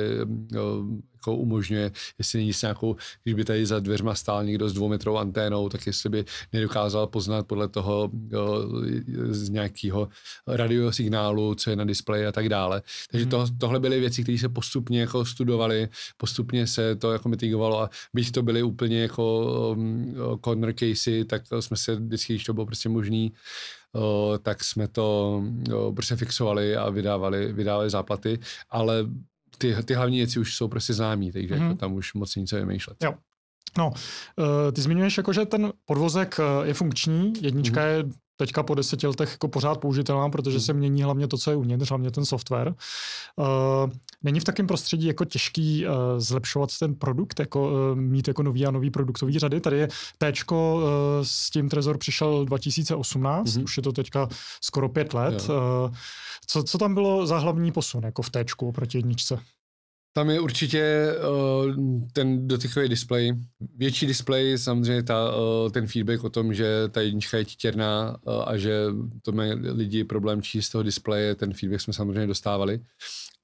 jo, 0.53 0.85
jako 1.15 1.37
umožňuje, 1.37 1.93
jestli 2.19 2.39
není 2.39 2.53
s 2.53 2.63
nějakou, 2.63 2.97
když 3.23 3.35
by 3.35 3.45
tady 3.45 3.67
za 3.67 3.81
dveřma 3.81 4.15
stál 4.15 4.45
někdo 4.45 4.69
s 4.69 4.73
dvoumetrovou 4.73 5.19
anténou, 5.19 5.69
tak 5.69 5.87
jestli 5.87 6.11
by 6.11 6.25
nedokázal 6.53 7.07
poznat 7.07 7.47
podle 7.47 7.69
toho 7.69 8.11
jo, 8.31 8.69
z 9.31 9.49
nějakého 9.49 10.09
radiosignálu, 10.47 11.55
co 11.55 11.71
je 11.71 11.77
na 11.77 11.85
displeji 11.85 12.27
a 12.27 12.33
tak 12.33 12.49
dále. 12.49 12.83
Takže 13.11 13.25
hmm. 13.25 13.31
to, 13.31 13.47
tohle 13.59 13.81
byly 13.81 14.01
věci, 14.01 14.23
které 14.23 14.39
se 14.39 14.49
postupně 14.49 15.01
jako 15.01 15.25
studovaly, 15.25 15.89
postupně 16.17 16.67
se 16.67 16.97
to 16.97 17.13
jako 17.13 17.29
mitigovalo 17.29 17.81
a 17.83 17.91
byť 18.15 18.33
to 18.33 18.43
byly 18.43 18.63
úplně 18.63 19.03
jako 19.03 19.53
um, 19.77 20.15
corner 20.45 20.75
casey, 20.75 21.25
tak 21.25 21.43
jsme 21.61 21.77
se 21.77 21.97
vždycky, 21.97 22.33
když 22.33 22.45
to 22.45 22.55
bylo 22.55 22.67
prostě 22.67 22.89
možný, 22.89 23.33
tak 24.43 24.65
jsme 24.65 24.89
to 24.89 25.43
prostě 25.95 26.17
fixovali 26.17 26.77
a 26.77 26.91
vydávali, 26.91 27.53
vydávali 27.53 27.91
záplaty, 27.91 28.39
ale 28.71 29.07
ty, 29.59 29.77
ty 29.85 29.95
hlavní 29.95 30.19
věci 30.19 30.41
už 30.41 30.57
jsou 30.57 30.69
prostě 30.69 30.95
známý, 30.95 31.33
takže 31.33 31.55
mm-hmm. 31.55 31.63
jako 31.63 31.75
tam 31.75 31.93
už 31.93 32.15
moc 32.15 32.37
nic 32.37 32.53
vymýšlet. 32.53 32.97
Jo. 33.05 33.15
No, 33.79 33.89
uh, 33.89 34.73
ty 34.73 34.81
zmiňuješ 34.81 35.17
jako, 35.17 35.33
že 35.33 35.47
ten 35.47 35.73
podvozek 35.85 36.37
je 36.63 36.75
funkční, 36.75 37.33
jednička 37.41 37.81
mm-hmm. 37.81 37.97
je 37.97 38.05
teďka 38.39 38.63
po 38.63 38.75
deseti 38.75 39.07
letech 39.07 39.31
jako 39.31 39.49
pořád 39.49 39.81
použitelná, 39.81 40.29
protože 40.29 40.57
hmm. 40.57 40.61
se 40.61 40.73
mění 40.73 41.03
hlavně 41.03 41.29
to, 41.29 41.39
co 41.39 41.51
je 41.51 41.57
uvnitř, 41.57 41.89
hlavně 41.89 42.11
ten 42.11 42.25
software. 42.25 42.75
Uh, 43.37 43.47
není 44.23 44.41
v 44.41 44.45
takém 44.45 44.67
prostředí 44.67 45.07
jako 45.07 45.25
těžký 45.25 45.87
uh, 45.87 45.93
zlepšovat 46.19 46.71
ten 46.79 46.95
produkt, 46.95 47.41
jako 47.41 47.71
uh, 47.71 47.99
mít 47.99 48.29
jako 48.29 48.43
nový 48.43 48.67
a 48.67 48.71
nový 48.71 48.91
produktový 48.91 49.39
řady. 49.39 49.61
Tady 49.61 49.79
je 49.79 49.89
T, 50.19 50.33
uh, 50.51 50.59
s 51.23 51.51
tím 51.51 51.69
Trezor 51.69 51.99
přišel 51.99 52.45
2018, 52.45 53.55
hmm. 53.55 53.65
už 53.65 53.77
je 53.77 53.83
to 53.83 53.93
teďka 53.93 54.29
skoro 54.61 54.89
pět 54.89 55.15
let. 55.15 55.49
Uh, 55.49 55.95
co, 56.47 56.63
co 56.63 56.79
tam 56.79 56.95
bylo 56.95 57.27
za 57.27 57.39
hlavní 57.39 57.73
posun 57.73 58.05
jako 58.05 58.23
v 58.23 58.31
T 58.31 58.45
oproti 58.63 58.99
jedničce? 58.99 59.39
Tam 60.13 60.31
je 60.31 60.41
určitě 60.41 61.15
uh, 61.29 61.77
ten 62.13 62.49
dotykový 62.49 62.89
displej. 62.89 63.35
Větší 63.77 64.07
displej, 64.07 64.59
samozřejmě 64.59 65.03
ta, 65.03 65.37
uh, 65.37 65.71
ten 65.71 65.87
feedback 65.87 66.25
o 66.25 66.31
tom, 66.31 66.55
že 66.55 66.89
ta 66.91 67.01
jednička 67.01 67.37
je 67.37 67.45
titěrná 67.45 68.17
uh, 68.23 68.49
a 68.49 68.57
že 68.57 68.87
to 69.23 69.33
mají 69.33 69.53
lidi 69.53 70.05
problém 70.05 70.43
číst 70.43 70.67
z 70.67 70.71
toho 70.71 70.83
displeje, 70.83 71.35
ten 71.35 71.53
feedback 71.55 71.81
jsme 71.81 71.93
samozřejmě 71.93 72.27
dostávali. 72.27 72.81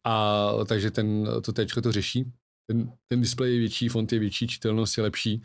A 0.05 0.51
takže 0.69 0.91
ten, 0.91 1.29
to 1.43 1.53
téčko 1.53 1.83
to 1.83 1.93
řeší 1.93 2.33
ten, 2.67 2.93
ten 3.09 3.21
displej 3.21 3.53
je 3.53 3.59
větší, 3.59 3.89
font 3.89 4.13
je 4.13 4.19
větší, 4.19 4.47
čitelnost 4.47 4.99
je 4.99 5.03
lepší. 5.03 5.43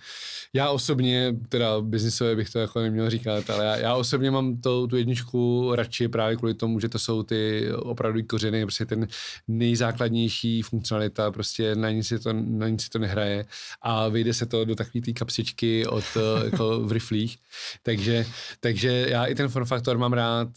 Já 0.53 0.69
osobně, 0.69 1.35
teda 1.49 1.81
biznisové 1.81 2.35
bych 2.35 2.49
to 2.49 2.59
jako 2.59 2.79
neměl 2.79 3.09
říkat, 3.09 3.49
ale 3.49 3.65
já, 3.65 3.77
já 3.77 3.95
osobně 3.95 4.31
mám 4.31 4.61
to, 4.61 4.87
tu 4.87 4.95
jedničku 4.95 5.71
radši 5.75 6.07
právě 6.07 6.35
kvůli 6.35 6.53
tomu, 6.53 6.79
že 6.79 6.89
to 6.89 6.99
jsou 6.99 7.23
ty 7.23 7.71
opravdu 7.73 8.21
kořeny, 8.27 8.65
prostě 8.65 8.85
ten 8.85 9.07
nejzákladnější 9.47 10.61
funkcionalita, 10.61 11.31
prostě 11.31 11.75
na 11.75 11.91
nic 11.91 12.13
to, 12.23 12.33
na 12.33 12.67
nic 12.67 12.83
si 12.83 12.89
to 12.89 12.99
nehraje 12.99 13.45
a 13.81 14.07
vyjde 14.07 14.33
se 14.33 14.45
to 14.45 14.65
do 14.65 14.75
takové 14.75 15.01
té 15.01 15.13
kapsičky 15.13 15.87
od, 15.87 16.03
jako 16.45 16.79
v 16.79 16.91
riflích. 16.91 17.37
Takže, 17.83 18.25
takže 18.59 19.05
já 19.09 19.25
i 19.25 19.35
ten 19.35 19.47
form 19.47 19.65
faktor 19.65 19.97
mám 19.97 20.13
rád, 20.13 20.49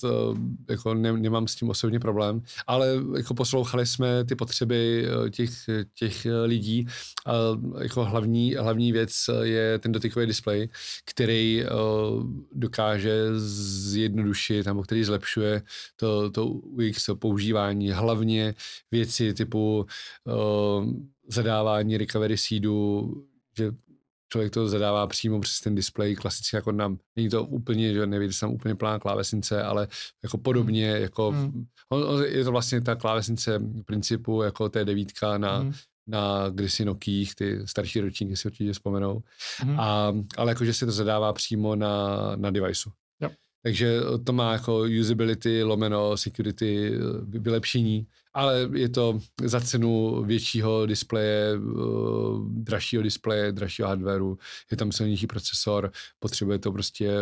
jako 0.70 0.94
ne, 0.94 1.12
nemám 1.12 1.48
s 1.48 1.54
tím 1.54 1.70
osobně 1.70 2.00
problém, 2.00 2.42
ale 2.66 2.88
jako 3.16 3.34
poslouchali 3.34 3.86
jsme 3.86 4.24
ty 4.24 4.34
potřeby 4.34 5.06
těch, 5.30 5.50
těch 5.94 6.26
lidí. 6.52 6.86
A 7.26 7.32
jako 7.82 8.04
hlavní, 8.04 8.54
hlavní 8.54 8.92
věc 8.92 9.12
je 9.42 9.78
ten 9.78 9.92
dotykový 9.92 10.26
displej, 10.26 10.68
který 11.04 11.64
uh, 11.64 12.24
dokáže 12.52 13.38
zjednodušit, 13.92 14.66
nebo 14.66 14.82
který 14.82 15.04
zlepšuje 15.04 15.62
to, 15.96 16.30
to 16.30 16.46
UX 16.46 17.06
to 17.06 17.16
používání. 17.16 17.90
Hlavně 17.90 18.54
věci 18.90 19.34
typu 19.34 19.86
uh, 20.24 20.86
zadávání 21.28 21.96
recovery 21.96 22.36
seedu, 22.36 23.10
že 23.58 23.72
člověk 24.32 24.52
to 24.52 24.68
zadává 24.68 25.06
přímo 25.06 25.40
přes 25.40 25.60
ten 25.60 25.74
displej, 25.74 26.16
klasicky 26.16 26.56
jako 26.56 26.72
nám, 26.72 26.98
není 27.16 27.28
to 27.28 27.44
úplně, 27.44 27.94
že 27.94 28.06
nevíte, 28.06 28.34
tam 28.40 28.52
úplně 28.52 28.74
plná 28.74 28.98
klávesnice, 28.98 29.62
ale 29.62 29.88
jako 30.22 30.38
podobně, 30.38 30.86
jako 30.86 31.30
hmm. 31.30 31.66
on, 31.88 32.24
je 32.24 32.44
to 32.44 32.50
vlastně 32.52 32.80
ta 32.80 32.94
klávesnice 32.94 33.60
principu 33.84 34.42
jako 34.42 34.68
té 34.68 34.84
devítka 34.84 35.38
na, 35.38 35.56
hmm 35.56 35.72
na 36.06 36.48
kdysi 36.48 36.84
Nokích, 36.84 37.34
ty 37.34 37.60
starší 37.64 38.00
ročníky 38.00 38.36
si 38.36 38.48
určitě 38.48 38.72
vzpomenou, 38.72 39.22
mm. 39.64 39.80
a, 39.80 40.12
ale 40.36 40.50
jakože 40.50 40.74
se 40.74 40.86
to 40.86 40.92
zadává 40.92 41.32
přímo 41.32 41.76
na, 41.76 42.16
na 42.36 42.50
deviceu. 42.50 42.90
Yep. 43.20 43.32
Takže 43.62 44.00
to 44.24 44.32
má 44.32 44.52
jako 44.52 44.84
usability, 45.00 45.62
lomeno, 45.62 46.16
security, 46.16 46.92
vylepšení, 47.22 48.06
ale 48.34 48.68
je 48.72 48.88
to 48.88 49.20
za 49.42 49.60
cenu 49.60 50.22
většího 50.24 50.86
displeje, 50.86 51.58
uh, 51.58 52.48
dražšího 52.48 53.02
displeje, 53.02 53.52
dražšího 53.52 53.88
hardwareu, 53.88 54.38
je 54.70 54.76
tam 54.76 54.92
silnější 54.92 55.26
procesor, 55.26 55.92
potřebuje 56.18 56.58
to 56.58 56.72
prostě 56.72 57.12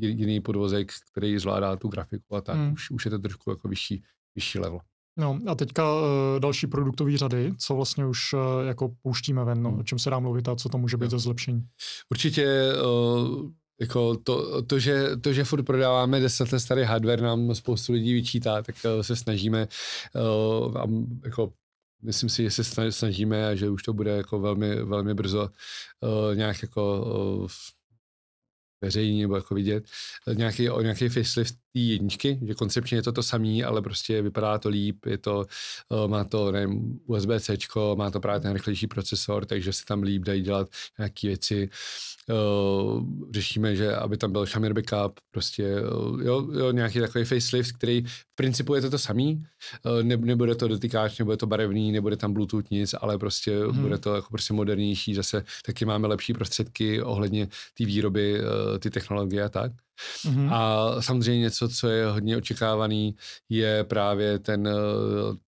jiný 0.00 0.40
podvozek, 0.40 0.92
který 1.12 1.38
zvládá 1.38 1.76
tu 1.76 1.88
grafiku 1.88 2.36
a 2.36 2.40
tak, 2.40 2.56
mm. 2.56 2.72
už, 2.72 2.90
už 2.90 3.04
je 3.04 3.10
to 3.10 3.18
trošku 3.18 3.50
jako 3.50 3.68
vyšší, 3.68 4.02
vyšší 4.34 4.58
level. 4.58 4.80
No 5.20 5.40
a 5.46 5.54
teďka 5.54 5.94
uh, 5.94 6.00
další 6.38 6.66
produktové 6.66 7.18
řady, 7.18 7.52
co 7.58 7.74
vlastně 7.74 8.06
už 8.06 8.32
uh, 8.32 8.40
jako 8.66 8.90
pouštíme 9.02 9.44
ven, 9.44 9.62
no, 9.62 9.70
hmm. 9.70 9.80
o 9.80 9.82
čem 9.82 9.98
se 9.98 10.10
dá 10.10 10.18
mluvit 10.18 10.48
a 10.48 10.56
co 10.56 10.68
to 10.68 10.78
může 10.78 10.96
být 10.96 11.10
za 11.10 11.18
zlepšení? 11.18 11.62
Určitě 12.10 12.72
uh, 12.84 13.50
jako 13.80 14.16
to, 14.16 14.62
to, 14.62 14.78
že, 14.78 15.16
to, 15.16 15.32
že 15.32 15.44
furt 15.44 15.62
prodáváme 15.62 16.20
deset 16.20 16.52
let 16.52 16.60
starý 16.60 16.82
hardware, 16.82 17.22
nám 17.22 17.54
spoustu 17.54 17.92
lidí 17.92 18.14
vyčítá, 18.14 18.62
tak 18.62 18.76
uh, 18.84 19.02
se 19.02 19.16
snažíme 19.16 19.68
uh, 20.14 20.78
a 20.78 20.86
jako 21.24 21.52
myslím 22.02 22.28
si, 22.28 22.42
že 22.42 22.50
se 22.50 22.92
snažíme 22.92 23.48
a 23.48 23.54
že 23.54 23.70
už 23.70 23.82
to 23.82 23.92
bude 23.92 24.10
jako 24.10 24.40
velmi, 24.40 24.82
velmi 24.84 25.14
brzo 25.14 25.48
uh, 26.00 26.36
nějak 26.36 26.62
jako 26.62 27.04
uh, 27.40 27.48
veřejně 28.84 29.22
nebo 29.22 29.36
jako 29.36 29.54
vidět, 29.54 29.84
nějaký, 30.34 30.70
o 30.70 30.82
nějaký 30.82 31.08
facelift 31.08 31.54
té 31.72 31.78
jedničky, 31.80 32.38
že 32.46 32.54
koncepčně 32.54 32.98
je 32.98 33.02
to 33.02 33.12
to 33.12 33.22
samý, 33.22 33.64
ale 33.64 33.82
prostě 33.82 34.22
vypadá 34.22 34.58
to 34.58 34.68
líp, 34.68 35.06
je 35.06 35.18
to, 35.18 35.46
eh, 35.92 36.08
má 36.08 36.24
to 36.24 36.52
nevím, 36.52 37.00
USB-C, 37.06 37.58
má 37.94 38.10
to 38.10 38.20
právě 38.20 38.40
ten 38.40 38.52
rychlejší 38.52 38.86
procesor, 38.86 39.46
takže 39.46 39.72
se 39.72 39.84
tam 39.84 40.02
líp 40.02 40.22
dají 40.22 40.42
dělat 40.42 40.68
nějaké 40.98 41.26
věci. 41.26 41.70
Uh, 42.28 43.04
řešíme, 43.30 43.76
že 43.76 43.96
aby 43.96 44.16
tam 44.16 44.32
byl 44.32 44.46
Shamir 44.46 44.72
backup, 44.72 45.20
prostě 45.30 45.74
uh, 45.80 46.22
jo, 46.22 46.48
jo, 46.52 46.70
nějaký 46.72 47.00
takový 47.00 47.24
facelift, 47.24 47.72
který 47.72 48.02
v 48.02 48.34
principu 48.34 48.74
je 48.74 48.80
to 48.80 48.90
to 48.90 48.98
samý, 48.98 49.44
ne, 50.02 50.16
nebude 50.16 50.54
to 50.54 50.68
dotykáč, 50.68 51.18
nebude 51.18 51.36
to 51.36 51.46
barevný, 51.46 51.92
nebude 51.92 52.16
tam 52.16 52.32
Bluetooth 52.32 52.70
nic, 52.70 52.94
ale 53.00 53.18
prostě 53.18 53.58
hmm. 53.58 53.82
bude 53.82 53.98
to 53.98 54.14
jako 54.14 54.28
prostě 54.30 54.54
modernější, 54.54 55.14
zase 55.14 55.44
taky 55.66 55.84
máme 55.84 56.08
lepší 56.08 56.32
prostředky 56.32 57.02
ohledně 57.02 57.46
té 57.78 57.84
výroby, 57.84 58.40
ty 58.78 58.90
technologie 58.90 59.42
a 59.42 59.48
tak. 59.48 59.72
Mm-hmm. 60.26 60.52
A 60.52 61.02
samozřejmě 61.02 61.40
něco, 61.40 61.68
co 61.68 61.88
je 61.88 62.06
hodně 62.06 62.36
očekávaný, 62.36 63.16
je 63.48 63.84
právě 63.84 64.38
ten, 64.38 64.68
eh, 64.68 64.72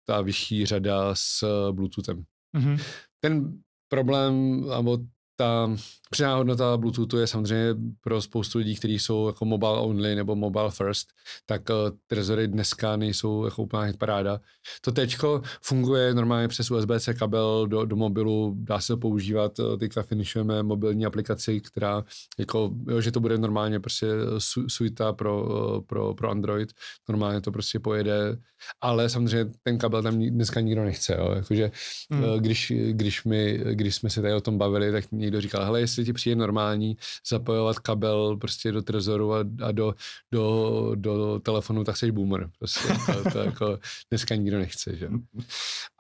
ta 0.05 0.21
vyšší 0.21 0.67
řada 0.67 1.15
s 1.15 1.45
Bluetoothem. 1.73 2.25
Mm-hmm. 2.57 2.83
Ten 3.21 3.59
problém, 3.89 4.65
nebo 4.77 4.99
ta 5.37 5.77
přidaná 6.11 6.37
hodnota 6.37 6.77
Bluetoothu 6.77 7.19
je 7.19 7.27
samozřejmě 7.27 7.75
pro 8.01 8.23
spoustu 8.23 8.59
lidí, 8.59 8.77
kteří 8.77 8.99
jsou 8.99 9.27
jako 9.27 9.45
mobile 9.45 9.81
only 9.81 10.15
nebo 10.15 10.37
mobile 10.37 10.71
first, 10.71 11.09
tak 11.47 11.71
uh, 11.71 11.77
trezory 12.07 12.49
dneska 12.49 12.97
nejsou 12.97 13.45
jako 13.45 13.63
úplná 13.63 13.83
hitparáda. 13.83 14.41
To 14.81 14.93
tečko 14.93 15.43
funguje 15.63 16.15
normálně 16.15 16.49
přes 16.49 16.71
USB-C 16.71 17.15
kabel 17.15 17.67
do, 17.67 17.85
do 17.85 17.97
mobilu, 17.97 18.55
dá 18.59 18.81
se 18.81 18.87
to 18.87 18.97
používat, 18.97 19.59
uh, 19.59 19.77
teďka 19.77 20.03
finišujeme 20.03 20.63
mobilní 20.63 21.07
aplikaci, 21.07 21.61
která 21.61 22.05
jako, 22.39 22.71
jo, 22.89 23.01
že 23.01 23.13
to 23.13 23.21
bude 23.21 23.39
normálně 23.39 23.81
prostě 23.81 24.07
su, 24.39 24.69
suita 24.69 25.13
pro, 25.13 25.47
pro, 25.87 26.15
pro 26.15 26.31
Android, 26.31 26.73
normálně 27.09 27.41
to 27.41 27.53
prostě 27.53 27.81
pojede, 27.81 28.39
ale 28.81 29.09
samozřejmě 29.09 29.53
ten 29.63 29.79
kabel 29.79 30.03
tam 30.03 30.19
dneska 30.19 30.61
nikdo 30.61 30.85
nechce, 30.85 31.17
jo, 31.19 31.33
jakože 31.37 31.71
hmm. 32.11 32.25
když, 32.39 32.73
když, 32.91 33.25
my, 33.25 33.61
když 33.73 33.95
jsme 33.95 34.11
se 34.11 34.23
tady 34.23 34.35
o 34.35 34.41
tom 34.41 34.59
bavili, 34.59 34.93
tak 34.93 35.05
někdo 35.27 35.41
říkal, 35.41 35.65
hele, 35.65 35.81
jestli 35.81 36.05
ti 36.05 36.13
přijde 36.13 36.37
normální 36.37 36.97
zapojovat 37.29 37.79
kabel 37.79 38.37
prostě 38.37 38.73
do 38.73 38.83
trezoru 38.83 39.35
a, 39.35 39.39
a 39.63 39.73
do, 39.73 39.95
do, 40.33 40.93
do 40.95 41.41
telefonu, 41.41 41.85
tak 41.85 41.97
jsi 41.97 42.13
boomer. 42.13 42.51
Prostě 42.59 42.89
to, 43.07 43.31
to 43.31 43.39
jako 43.39 43.79
dneska 44.11 44.35
nikdo 44.35 44.59
nechce, 44.59 44.97
že? 44.97 45.09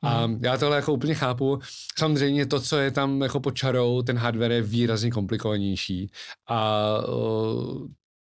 A 0.03 0.31
já 0.41 0.59
tohle 0.59 0.77
jako 0.77 0.93
úplně 0.93 1.14
chápu. 1.14 1.59
Samozřejmě 1.99 2.47
to, 2.47 2.61
co 2.61 2.77
je 2.77 2.91
tam 2.91 3.22
jako 3.22 3.41
pod 3.41 3.55
čarou, 3.55 4.03
ten 4.03 4.18
hardware 4.18 4.53
je 4.53 4.62
výrazně 4.62 5.11
komplikovanější 5.11 6.11
a 6.49 6.91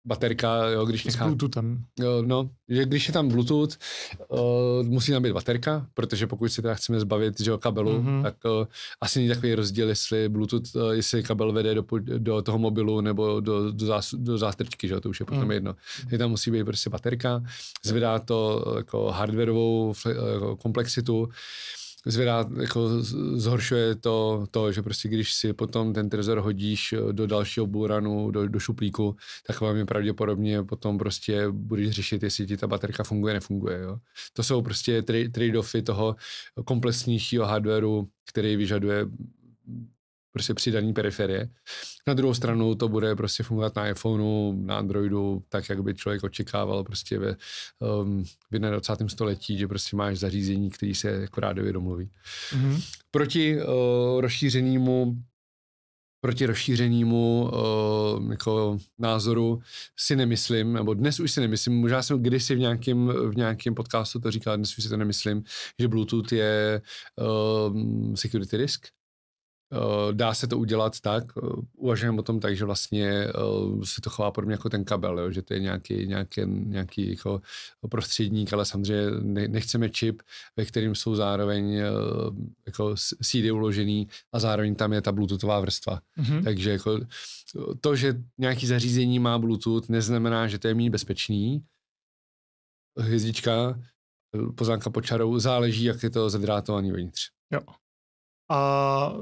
baterka, 0.05 0.69
jo, 0.69 0.85
když 0.85 1.05
nechá... 1.05 1.25
S 1.25 1.27
Bluetoothem. 1.27 1.83
Jo, 1.99 2.23
no, 2.25 2.49
že 2.69 2.85
když 2.85 3.07
je 3.07 3.13
tam 3.13 3.27
Bluetooth, 3.27 3.77
uh, 4.27 4.83
musí 4.83 5.11
tam 5.11 5.23
být 5.23 5.33
baterka, 5.33 5.87
protože 5.93 6.27
pokud 6.27 6.49
se 6.49 6.61
teda 6.61 6.73
chceme 6.73 6.99
zbavit 6.99 7.39
že, 7.39 7.51
kabelu, 7.59 7.91
mm-hmm. 7.91 8.23
tak 8.23 8.35
uh, 8.45 8.67
asi 9.01 9.19
není 9.19 9.29
takový 9.29 9.55
rozdíl, 9.55 9.89
jestli 9.89 10.29
Bluetooth, 10.29 10.75
uh, 10.75 10.91
jestli 10.91 11.23
kabel 11.23 11.51
vede 11.51 11.75
do, 11.75 11.85
do 12.17 12.41
toho 12.41 12.59
mobilu 12.59 13.01
nebo 13.01 13.39
do, 13.39 13.71
do, 13.71 13.85
zás, 13.85 14.13
do 14.13 14.37
zástrčky, 14.37 14.87
že, 14.87 14.99
to 14.99 15.09
už 15.09 15.19
je 15.19 15.25
potom 15.25 15.45
mm. 15.45 15.51
jedno. 15.51 15.75
Je 16.11 16.17
tam 16.17 16.29
musí 16.29 16.51
být 16.51 16.63
prostě 16.63 16.89
baterka, 16.89 17.43
zvedá 17.83 18.19
to 18.19 18.65
jako 18.77 19.11
hardwareovou 19.11 19.93
jako 20.33 20.57
komplexitu, 20.57 21.29
zvedá, 22.05 22.49
jako 22.61 23.01
zhoršuje 23.35 23.95
to, 23.95 24.45
to, 24.51 24.71
že 24.71 24.81
prostě 24.81 25.09
když 25.09 25.33
si 25.33 25.53
potom 25.53 25.93
ten 25.93 26.09
trezor 26.09 26.39
hodíš 26.39 26.93
eh, 26.93 27.13
do 27.13 27.27
dalšího 27.27 27.67
buranu, 27.67 28.31
do, 28.31 28.47
do 28.47 28.59
šuplíku, 28.59 29.15
tak 29.47 29.61
velmi 29.61 29.85
pravděpodobně 29.85 30.63
potom 30.63 30.97
prostě 30.97 31.45
budeš 31.51 31.91
řešit, 31.91 32.23
jestli 32.23 32.47
ti 32.47 32.57
ta 32.57 32.67
baterka 32.67 33.03
funguje, 33.03 33.33
nefunguje. 33.33 33.79
Jo. 33.79 33.97
To 34.33 34.43
jsou 34.43 34.61
prostě 34.61 35.01
trade-offy 35.01 35.83
toho 35.83 36.15
komplexnějšího 36.65 37.45
hardwareu, 37.45 38.07
který 38.29 38.55
vyžaduje 38.55 39.05
prostě 40.33 40.53
přidaný 40.53 40.93
periferie. 40.93 41.49
Na 42.07 42.13
druhou 42.13 42.33
stranu 42.33 42.75
to 42.75 42.89
bude 42.89 43.15
prostě 43.15 43.43
fungovat 43.43 43.75
na 43.75 43.87
iPhoneu, 43.87 44.53
na 44.65 44.77
Androidu, 44.77 45.43
tak, 45.49 45.69
jak 45.69 45.83
by 45.83 45.95
člověk 45.95 46.23
očekával 46.23 46.83
prostě 46.83 47.19
ve 47.19 47.35
um, 47.79 48.23
v 48.51 48.59
21. 48.59 49.09
století, 49.09 49.57
že 49.57 49.67
prostě 49.67 49.95
máš 49.95 50.17
zařízení, 50.17 50.69
který 50.69 50.95
se 50.95 51.09
jako 51.09 51.41
rádově 51.41 51.73
domluví. 51.73 52.09
Mm-hmm. 52.51 52.83
Proti 53.11 53.57
uh, 53.57 54.21
rozšířenému 54.21 55.17
proti 56.21 56.45
rozšířenému 56.45 57.51
uh, 57.53 58.31
jako 58.31 58.77
názoru 58.99 59.61
si 59.99 60.15
nemyslím, 60.15 60.73
nebo 60.73 60.93
dnes 60.93 61.19
už 61.19 61.31
si 61.31 61.41
nemyslím, 61.41 61.81
možná 61.81 62.01
jsem 62.01 62.23
kdysi 62.23 62.55
v 62.55 62.59
nějakém, 62.59 63.07
v 63.07 63.35
nějakém 63.35 63.75
podcastu 63.75 64.19
to 64.19 64.31
říkal, 64.31 64.57
dnes 64.57 64.77
už 64.77 64.83
si 64.83 64.89
to 64.89 64.97
nemyslím, 64.97 65.43
že 65.79 65.87
Bluetooth 65.87 66.31
je 66.31 66.81
uh, 67.71 68.15
security 68.15 68.57
risk, 68.57 68.87
dá 70.11 70.33
se 70.33 70.47
to 70.47 70.57
udělat 70.57 70.99
tak, 70.99 71.23
eh, 71.37 71.41
uvažujeme 71.77 72.19
o 72.19 72.23
tom 72.23 72.39
tak, 72.39 72.55
že 72.55 72.65
vlastně 72.65 73.09
eh, 73.09 73.31
se 73.83 74.01
to 74.01 74.09
chová 74.09 74.31
podobně 74.31 74.53
jako 74.53 74.69
ten 74.69 74.85
kabel, 74.85 75.19
jo? 75.19 75.31
že 75.31 75.41
to 75.41 75.53
je 75.53 75.59
nějaký, 75.59 76.07
nějaký, 76.07 76.41
nějaký 76.45 77.09
jako 77.09 77.41
prostředník, 77.89 78.53
ale 78.53 78.65
samozřejmě 78.65 79.11
nechceme 79.47 79.89
čip, 79.89 80.21
ve 80.57 80.65
kterým 80.65 80.95
jsou 80.95 81.15
zároveň 81.15 81.81
jako 82.65 82.95
CD 82.95 83.51
uložený 83.51 84.07
a 84.33 84.39
zároveň 84.39 84.75
tam 84.75 84.93
je 84.93 85.01
ta 85.01 85.11
bluetoothová 85.11 85.59
vrstva. 85.59 86.01
Mm-hmm. 86.19 86.43
Takže 86.43 86.71
jako 86.71 86.99
to, 87.81 87.95
že 87.95 88.21
nějaký 88.37 88.67
zařízení 88.67 89.19
má 89.19 89.39
bluetooth, 89.39 89.89
neznamená, 89.89 90.47
že 90.47 90.59
to 90.59 90.67
je 90.67 90.75
méně 90.75 90.89
bezpečný. 90.89 91.63
Hvězdička, 92.99 93.79
poznámka 94.55 94.89
pod 94.89 95.01
čarou, 95.01 95.39
záleží, 95.39 95.83
jak 95.83 96.03
je 96.03 96.09
to 96.09 96.29
zadrátovaný 96.29 96.91
vevnitř. 96.91 97.21
Jo. 97.51 97.59
A 98.51 99.13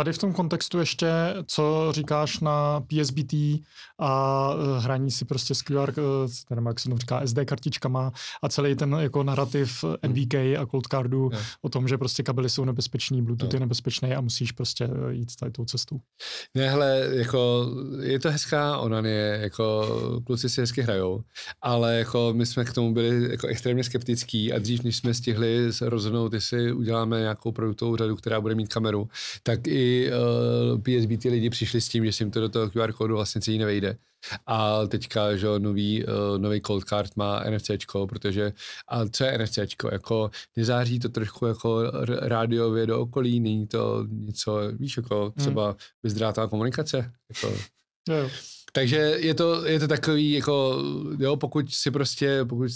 Tady 0.00 0.12
v 0.12 0.18
tom 0.18 0.32
kontextu 0.32 0.78
ještě, 0.78 1.08
co 1.46 1.88
říkáš 1.90 2.40
na 2.40 2.80
PSBT 2.80 3.34
a 3.98 4.52
eh, 4.54 4.80
hraní 4.80 5.10
si 5.10 5.24
prostě 5.24 5.54
s 5.54 5.62
QR, 5.62 5.90
eh, 5.90 6.02
nevím, 6.50 6.66
jak 6.66 6.80
se 6.80 6.88
to 6.88 6.98
říká, 6.98 7.20
SD 7.26 7.38
kartičkama 7.44 8.12
a 8.42 8.48
celý 8.48 8.74
ten 8.74 8.96
jako 9.00 9.22
narrativ 9.22 9.84
NVK 10.02 10.34
a 10.34 10.66
Cold 10.70 10.86
Cardu 10.86 11.30
yeah. 11.32 11.44
o 11.62 11.68
tom, 11.68 11.88
že 11.88 11.98
prostě 11.98 12.22
kabely 12.22 12.50
jsou 12.50 12.64
nebezpečný, 12.64 13.22
Bluetooth 13.22 13.52
yeah. 13.52 13.54
je 13.54 13.60
nebezpečný 13.60 14.14
a 14.14 14.20
musíš 14.20 14.52
prostě 14.52 14.84
eh, 14.84 15.12
jít 15.12 15.36
tady 15.40 15.52
tou 15.52 15.64
cestou. 15.64 15.96
Ne, 16.54 16.70
hele, 16.70 17.08
jako 17.12 17.70
je 18.02 18.18
to 18.18 18.30
hezká 18.30 18.78
onanie, 18.78 19.38
jako 19.42 19.86
kluci 20.26 20.48
si 20.48 20.60
hezky 20.60 20.82
hrajou, 20.82 21.22
ale 21.62 21.98
jako 21.98 22.32
my 22.36 22.46
jsme 22.46 22.64
k 22.64 22.72
tomu 22.72 22.94
byli 22.94 23.30
jako 23.30 23.46
extrémně 23.46 23.84
skeptický 23.84 24.52
a 24.52 24.58
dřív, 24.58 24.82
než 24.82 24.96
jsme 24.96 25.14
stihli 25.14 25.70
rozhodnout, 25.80 26.32
jestli 26.32 26.72
uděláme 26.72 27.20
nějakou 27.20 27.52
produktovou 27.52 27.96
řadu, 27.96 28.16
která 28.16 28.40
bude 28.40 28.54
mít 28.54 28.74
kameru, 28.74 29.08
tak 29.42 29.66
i 29.66 29.89
uh, 29.90 30.78
PSB 30.78 31.22
ty 31.22 31.28
lidi 31.28 31.50
přišli 31.50 31.80
s 31.80 31.88
tím, 31.88 32.04
že 32.04 32.12
si 32.12 32.22
jim 32.22 32.30
to 32.30 32.40
do 32.40 32.48
toho 32.48 32.70
QR 32.70 32.92
kódu 32.92 33.14
vlastně 33.14 33.40
celý 33.40 33.58
nevejde. 33.58 33.96
A 34.46 34.86
teďka, 34.86 35.36
že 35.36 35.46
nový, 35.58 36.04
uh, 36.04 36.38
nový 36.38 36.60
cold 36.66 36.84
card 36.84 37.16
má 37.16 37.44
NFCčko, 37.50 38.06
protože, 38.06 38.52
a 38.88 39.08
co 39.08 39.24
je 39.24 39.38
NFCčko, 39.38 39.88
jako 39.92 40.30
nezáří 40.56 40.98
to 40.98 41.08
trošku 41.08 41.46
jako 41.46 41.82
rádiově 42.20 42.86
do 42.86 43.00
okolí, 43.00 43.40
není 43.40 43.66
to 43.66 44.06
něco, 44.10 44.60
víš, 44.72 44.96
jako 44.96 45.22
hmm. 45.22 45.32
třeba 45.32 45.66
hmm. 45.66 45.76
bezdrátová 46.02 46.48
komunikace, 46.48 47.12
jako, 47.34 47.56
jo. 48.08 48.30
Takže 48.72 48.96
je 48.96 49.34
to, 49.34 49.66
je 49.66 49.80
to 49.80 49.88
takový, 49.88 50.32
jako, 50.32 50.82
jo, 51.18 51.36
pokud 51.36 51.74
si 51.74 51.90
prostě, 51.90 52.44
pokud 52.44 52.68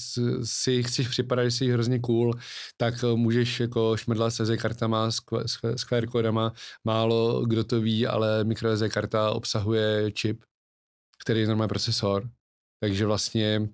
si 0.45 0.83
chceš 0.83 1.09
připadat, 1.09 1.45
že 1.45 1.51
jsi 1.51 1.73
hrozně 1.73 1.99
cool, 1.99 2.35
tak 2.77 2.95
můžeš 3.15 3.61
jako 3.61 3.97
šmrdlat 3.97 4.35
se 4.35 4.47
SD 4.47 4.57
kartama, 4.57 5.11
s, 5.11 5.85
QR 5.89 6.07
kódama, 6.07 6.53
málo 6.85 7.47
kdo 7.47 7.65
to 7.65 7.81
ví, 7.81 8.07
ale 8.07 8.45
microSD 8.45 8.89
karta 8.89 9.31
obsahuje 9.31 10.13
čip, 10.13 10.45
který 11.23 11.41
je 11.41 11.47
normální 11.47 11.69
procesor, 11.69 12.31
takže 12.81 13.07
vlastně 13.07 13.69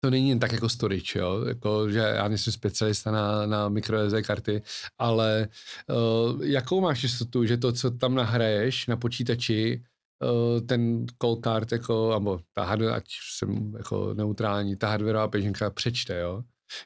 to 0.00 0.10
není 0.10 0.28
jen 0.28 0.38
tak 0.38 0.52
jako 0.52 0.68
storage, 0.68 1.18
jo? 1.18 1.44
Jako, 1.44 1.90
že 1.90 1.98
já 1.98 2.28
nejsem 2.28 2.52
specialista 2.52 3.10
na, 3.10 3.46
na 3.46 3.68
microSD 3.68 4.14
karty, 4.26 4.62
ale 4.98 5.48
uh, 5.88 6.44
jakou 6.44 6.80
máš 6.80 7.02
jistotu, 7.02 7.44
že 7.44 7.56
to, 7.56 7.72
co 7.72 7.90
tam 7.90 8.14
nahraješ 8.14 8.86
na 8.86 8.96
počítači, 8.96 9.82
ten 10.66 11.06
cold 11.22 11.44
card, 11.44 11.72
jako, 11.72 12.10
nebo 12.14 12.40
ta 12.54 12.64
hardware, 12.64 12.94
ať 12.94 13.04
jsem 13.38 13.72
jako 13.78 14.14
neutrální, 14.14 14.76
ta 14.76 14.88
hardwareová 14.88 15.28
peřinka 15.28 15.70
přečte, 15.70 16.20
jo. 16.20 16.42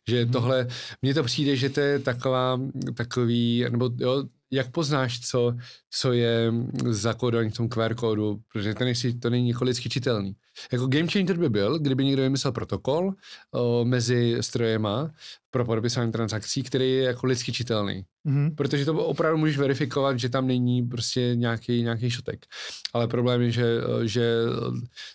Že 0.09 0.23
hmm. 0.23 0.33
tohle, 0.33 0.69
mně 1.03 1.15
to 1.15 1.23
přijde, 1.23 1.57
že 1.57 1.71
to 1.71 1.81
je 1.81 1.99
taková, 1.99 2.61
takový, 2.97 3.65
nebo 3.71 3.91
jo, 3.99 4.25
jak 4.51 4.71
poznáš, 4.71 5.21
co, 5.21 5.55
co 5.91 6.13
je 6.13 6.53
zakódovaný 6.89 7.51
v 7.51 7.57
tom 7.57 7.69
QR 7.69 7.95
kódu, 7.95 8.41
protože 8.53 8.75
to, 8.75 8.85
nejsi, 8.85 9.19
to 9.19 9.31
není 9.31 9.49
jako 9.49 9.65
lidsky 9.65 9.89
čitelný. 9.89 10.35
Jako 10.73 10.87
game 10.87 11.07
changer 11.07 11.39
by 11.39 11.49
byl, 11.49 11.79
kdyby 11.79 12.05
někdo 12.05 12.23
vymyslel 12.23 12.53
protokol 12.53 13.13
o, 13.51 13.85
mezi 13.85 14.37
strojema 14.41 15.11
pro 15.51 15.65
podepisování 15.65 16.13
transakcí, 16.13 16.63
který 16.63 16.91
je 16.93 17.03
jako 17.03 17.27
lidsky 17.27 17.53
čitelný. 17.53 18.05
Mm-hmm. 18.27 18.55
Protože 18.55 18.85
to 18.85 19.07
opravdu 19.07 19.39
můžeš 19.39 19.59
verifikovat, 19.59 20.19
že 20.19 20.29
tam 20.29 20.47
není 20.47 20.83
prostě 20.83 21.33
nějaký, 21.35 21.83
nějaký 21.83 22.11
šutek. 22.11 22.47
Ale 22.93 23.09
problém 23.09 23.43
je, 23.43 23.51
že, 23.51 23.65
že 24.03 24.37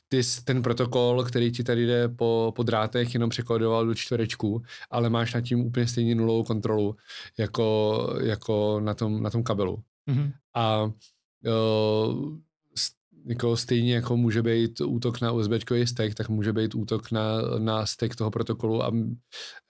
ty 0.07 0.21
ten 0.43 0.61
protokol, 0.61 1.23
který 1.23 1.51
ti 1.51 1.63
tady 1.63 1.87
jde 1.87 2.09
po, 2.09 2.53
po 2.55 2.63
drátech, 2.63 3.13
jenom 3.13 3.29
překodoval 3.29 3.85
do 3.85 3.95
čtverečku, 3.95 4.61
ale 4.91 5.09
máš 5.09 5.33
nad 5.33 5.41
tím 5.41 5.59
úplně 5.59 5.87
stejně 5.87 6.15
nulovou 6.15 6.43
kontrolu 6.43 6.95
jako, 7.37 7.97
jako 8.23 8.79
na, 8.79 8.93
tom, 8.93 9.23
na 9.23 9.29
tom 9.29 9.43
kabelu. 9.43 9.83
Mm-hmm. 10.09 10.31
A 10.53 10.83
uh, 10.83 12.37
jako 13.27 13.57
stejně 13.57 13.95
jako 13.95 14.17
může 14.17 14.41
být 14.41 14.81
útok 14.81 15.21
na 15.21 15.31
USB 15.31 15.71
stack, 15.85 16.15
tak 16.15 16.29
může 16.29 16.53
být 16.53 16.75
útok 16.75 17.11
na, 17.11 17.41
na 17.57 17.85
stack 17.85 18.15
toho 18.15 18.31
protokolu 18.31 18.83
a 18.83 18.91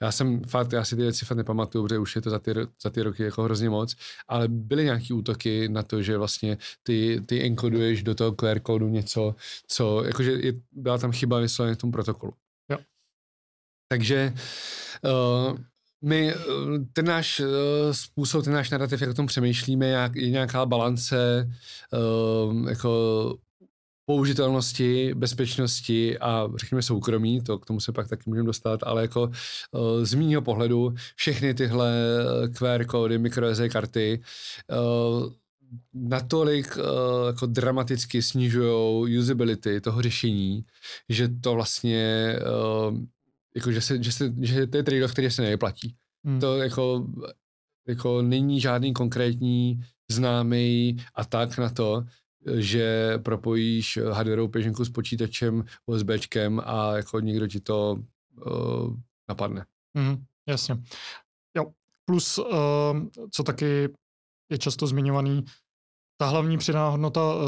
já 0.01 0.11
jsem 0.11 0.43
fakt, 0.43 0.71
já 0.71 0.83
si 0.85 0.95
ty 0.95 1.01
věci 1.01 1.25
fakt 1.25 1.37
nepamatuju, 1.37 1.83
protože 1.83 1.99
už 1.99 2.15
je 2.15 2.21
to 2.21 2.29
za 2.29 2.39
ty, 2.39 2.53
za 2.83 2.89
ty 2.89 3.01
roky 3.01 3.23
jako 3.23 3.43
hrozně 3.43 3.69
moc, 3.69 3.95
ale 4.27 4.47
byly 4.47 4.83
nějaký 4.83 5.13
útoky 5.13 5.69
na 5.69 5.83
to, 5.83 6.01
že 6.01 6.17
vlastně 6.17 6.57
ty, 6.83 7.21
ty 7.25 7.43
enkoduješ 7.43 8.03
do 8.03 8.15
toho 8.15 8.31
QR 8.31 8.59
kódu 8.59 8.89
něco, 8.89 9.35
co, 9.67 10.03
jakože 10.03 10.31
je, 10.31 10.53
byla 10.71 10.97
tam 10.97 11.11
chyba 11.11 11.39
vysloveně 11.39 11.75
v 11.75 11.77
tom 11.77 11.91
protokolu. 11.91 12.33
Jo. 12.71 12.77
Takže 13.89 14.33
uh, 15.03 15.57
my, 16.01 16.31
eh, 16.31 16.35
ten 16.93 17.05
náš 17.05 17.39
uh, 17.39 17.47
způsob, 17.91 18.43
ten 18.43 18.53
náš 18.53 18.69
narrativ, 18.69 19.01
jak 19.01 19.09
o 19.09 19.13
tom 19.13 19.27
přemýšlíme, 19.27 19.87
jak, 19.87 20.15
je 20.15 20.29
nějaká 20.29 20.65
balance 20.65 21.49
uh, 21.93 22.69
jako 22.69 23.37
použitelnosti, 24.09 25.13
bezpečnosti 25.13 26.19
a 26.19 26.47
řekněme 26.55 26.81
soukromí, 26.81 27.41
to 27.41 27.59
k 27.59 27.65
tomu 27.65 27.79
se 27.79 27.91
pak 27.91 28.07
taky 28.07 28.23
můžeme 28.25 28.45
dostat, 28.45 28.79
ale 28.83 29.01
jako 29.01 29.21
uh, 29.21 30.03
z 30.03 30.13
mýho 30.13 30.41
pohledu 30.41 30.93
všechny 31.15 31.53
tyhle 31.53 31.93
QR 32.57 32.85
kódy, 32.85 33.17
microSD 33.17 33.61
karty 33.71 34.21
uh, 34.71 35.31
natolik 35.93 36.77
jako 37.27 37.45
dramaticky 37.45 38.21
snižují 38.21 39.17
usability 39.19 39.81
toho 39.81 40.01
řešení, 40.01 40.65
že 41.09 41.27
to 41.27 41.53
vlastně 41.53 42.35
jako, 43.55 43.71
že, 43.71 43.81
se, 43.81 44.03
že, 44.03 44.11
se, 44.11 44.33
že 44.41 44.67
to 44.67 44.77
je 44.77 44.83
trade-off, 44.83 45.11
který 45.11 45.31
se 45.31 45.41
nevyplatí. 45.41 45.95
Hmm. 46.25 46.39
To 46.39 46.57
jako, 46.57 47.07
jako 47.87 48.21
není 48.21 48.61
žádný 48.61 48.93
konkrétní 48.93 49.81
známý 50.11 50.97
atak 51.15 51.57
na 51.57 51.69
to, 51.69 52.03
že 52.55 53.17
propojíš 53.17 53.99
hardwareovou 54.11 54.47
peřinku 54.47 54.85
s 54.85 54.89
počítačem, 54.89 55.63
USBčkem 55.85 56.61
a 56.65 56.95
jako 56.95 57.19
někdo 57.19 57.47
ti 57.47 57.59
to 57.59 57.99
uh, 58.45 58.95
napadne. 59.29 59.65
Mm, 59.93 60.23
jasně. 60.47 60.77
Jo. 61.57 61.65
Plus, 62.05 62.37
uh, 62.37 62.47
co 63.31 63.43
taky 63.43 63.89
je 64.51 64.57
často 64.57 64.87
zmiňovaný, 64.87 65.45
ta 66.17 66.27
hlavní 66.27 66.57
přidaná 66.57 66.89
hodnota 66.89 67.35
uh, 67.35 67.41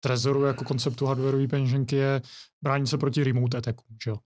Trezoru 0.00 0.44
jako 0.44 0.64
konceptu 0.64 1.06
hardwareové 1.06 1.48
peněženky 1.48 1.96
je 1.96 2.22
bránit 2.62 2.86
se 2.86 2.98
proti 2.98 3.24
remote 3.24 3.58
attackům, 3.58 3.96
že 4.04 4.10
jo? 4.10 4.16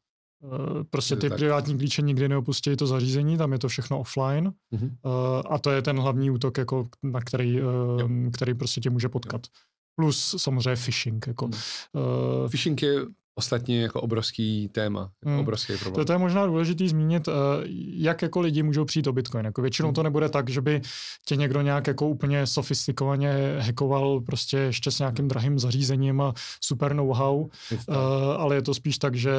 Uh, 0.42 0.84
prostě 0.90 1.16
ty 1.16 1.30
privátní 1.30 1.78
klíče 1.78 2.02
nikdy 2.02 2.28
neopustí 2.28 2.76
to 2.76 2.86
zařízení, 2.86 3.38
tam 3.38 3.52
je 3.52 3.58
to 3.58 3.68
všechno 3.68 4.00
offline 4.00 4.52
mm-hmm. 4.74 4.96
uh, 5.04 5.42
a 5.50 5.58
to 5.58 5.70
je 5.70 5.82
ten 5.82 6.00
hlavní 6.00 6.30
útok, 6.30 6.58
jako, 6.58 6.88
na 7.02 7.20
který, 7.20 7.62
uh, 7.62 8.30
který 8.32 8.54
prostě 8.54 8.80
tě 8.80 8.90
může 8.90 9.08
potkat. 9.08 9.46
Jo. 9.46 9.52
Plus 10.00 10.34
samozřejmě 10.38 10.76
phishing. 10.84 11.26
Jako, 11.26 11.44
hmm. 11.44 11.54
uh, 12.42 12.48
phishing 12.48 12.82
je 12.82 12.94
ostatně 13.34 13.82
jako 13.82 14.00
obrovský 14.00 14.68
téma, 14.68 15.00
jako 15.00 15.30
hmm. 15.30 15.38
obrovský 15.38 15.72
problém. 15.76 16.06
To, 16.06 16.12
je 16.12 16.18
možná 16.18 16.46
důležitý 16.46 16.88
zmínit, 16.88 17.28
uh, 17.28 17.34
jak 17.94 18.22
jako 18.22 18.40
lidi 18.40 18.62
můžou 18.62 18.84
přijít 18.84 19.06
o 19.06 19.12
Bitcoin. 19.12 19.44
Jako 19.44 19.62
většinou 19.62 19.88
hmm. 19.88 19.94
to 19.94 20.02
nebude 20.02 20.28
tak, 20.28 20.50
že 20.50 20.60
by 20.60 20.80
tě 21.26 21.36
někdo 21.36 21.60
nějak 21.60 21.86
jako 21.86 22.08
úplně 22.08 22.46
sofistikovaně 22.46 23.56
hackoval 23.60 24.20
prostě 24.20 24.56
ještě 24.56 24.90
s 24.90 24.98
nějakým 24.98 25.28
drahým 25.28 25.58
zařízením 25.58 26.20
a 26.20 26.34
super 26.60 26.94
know-how, 26.94 27.40
uh, 27.40 27.96
ale 28.36 28.54
je 28.54 28.62
to 28.62 28.74
spíš 28.74 28.98
tak, 28.98 29.14
že 29.14 29.32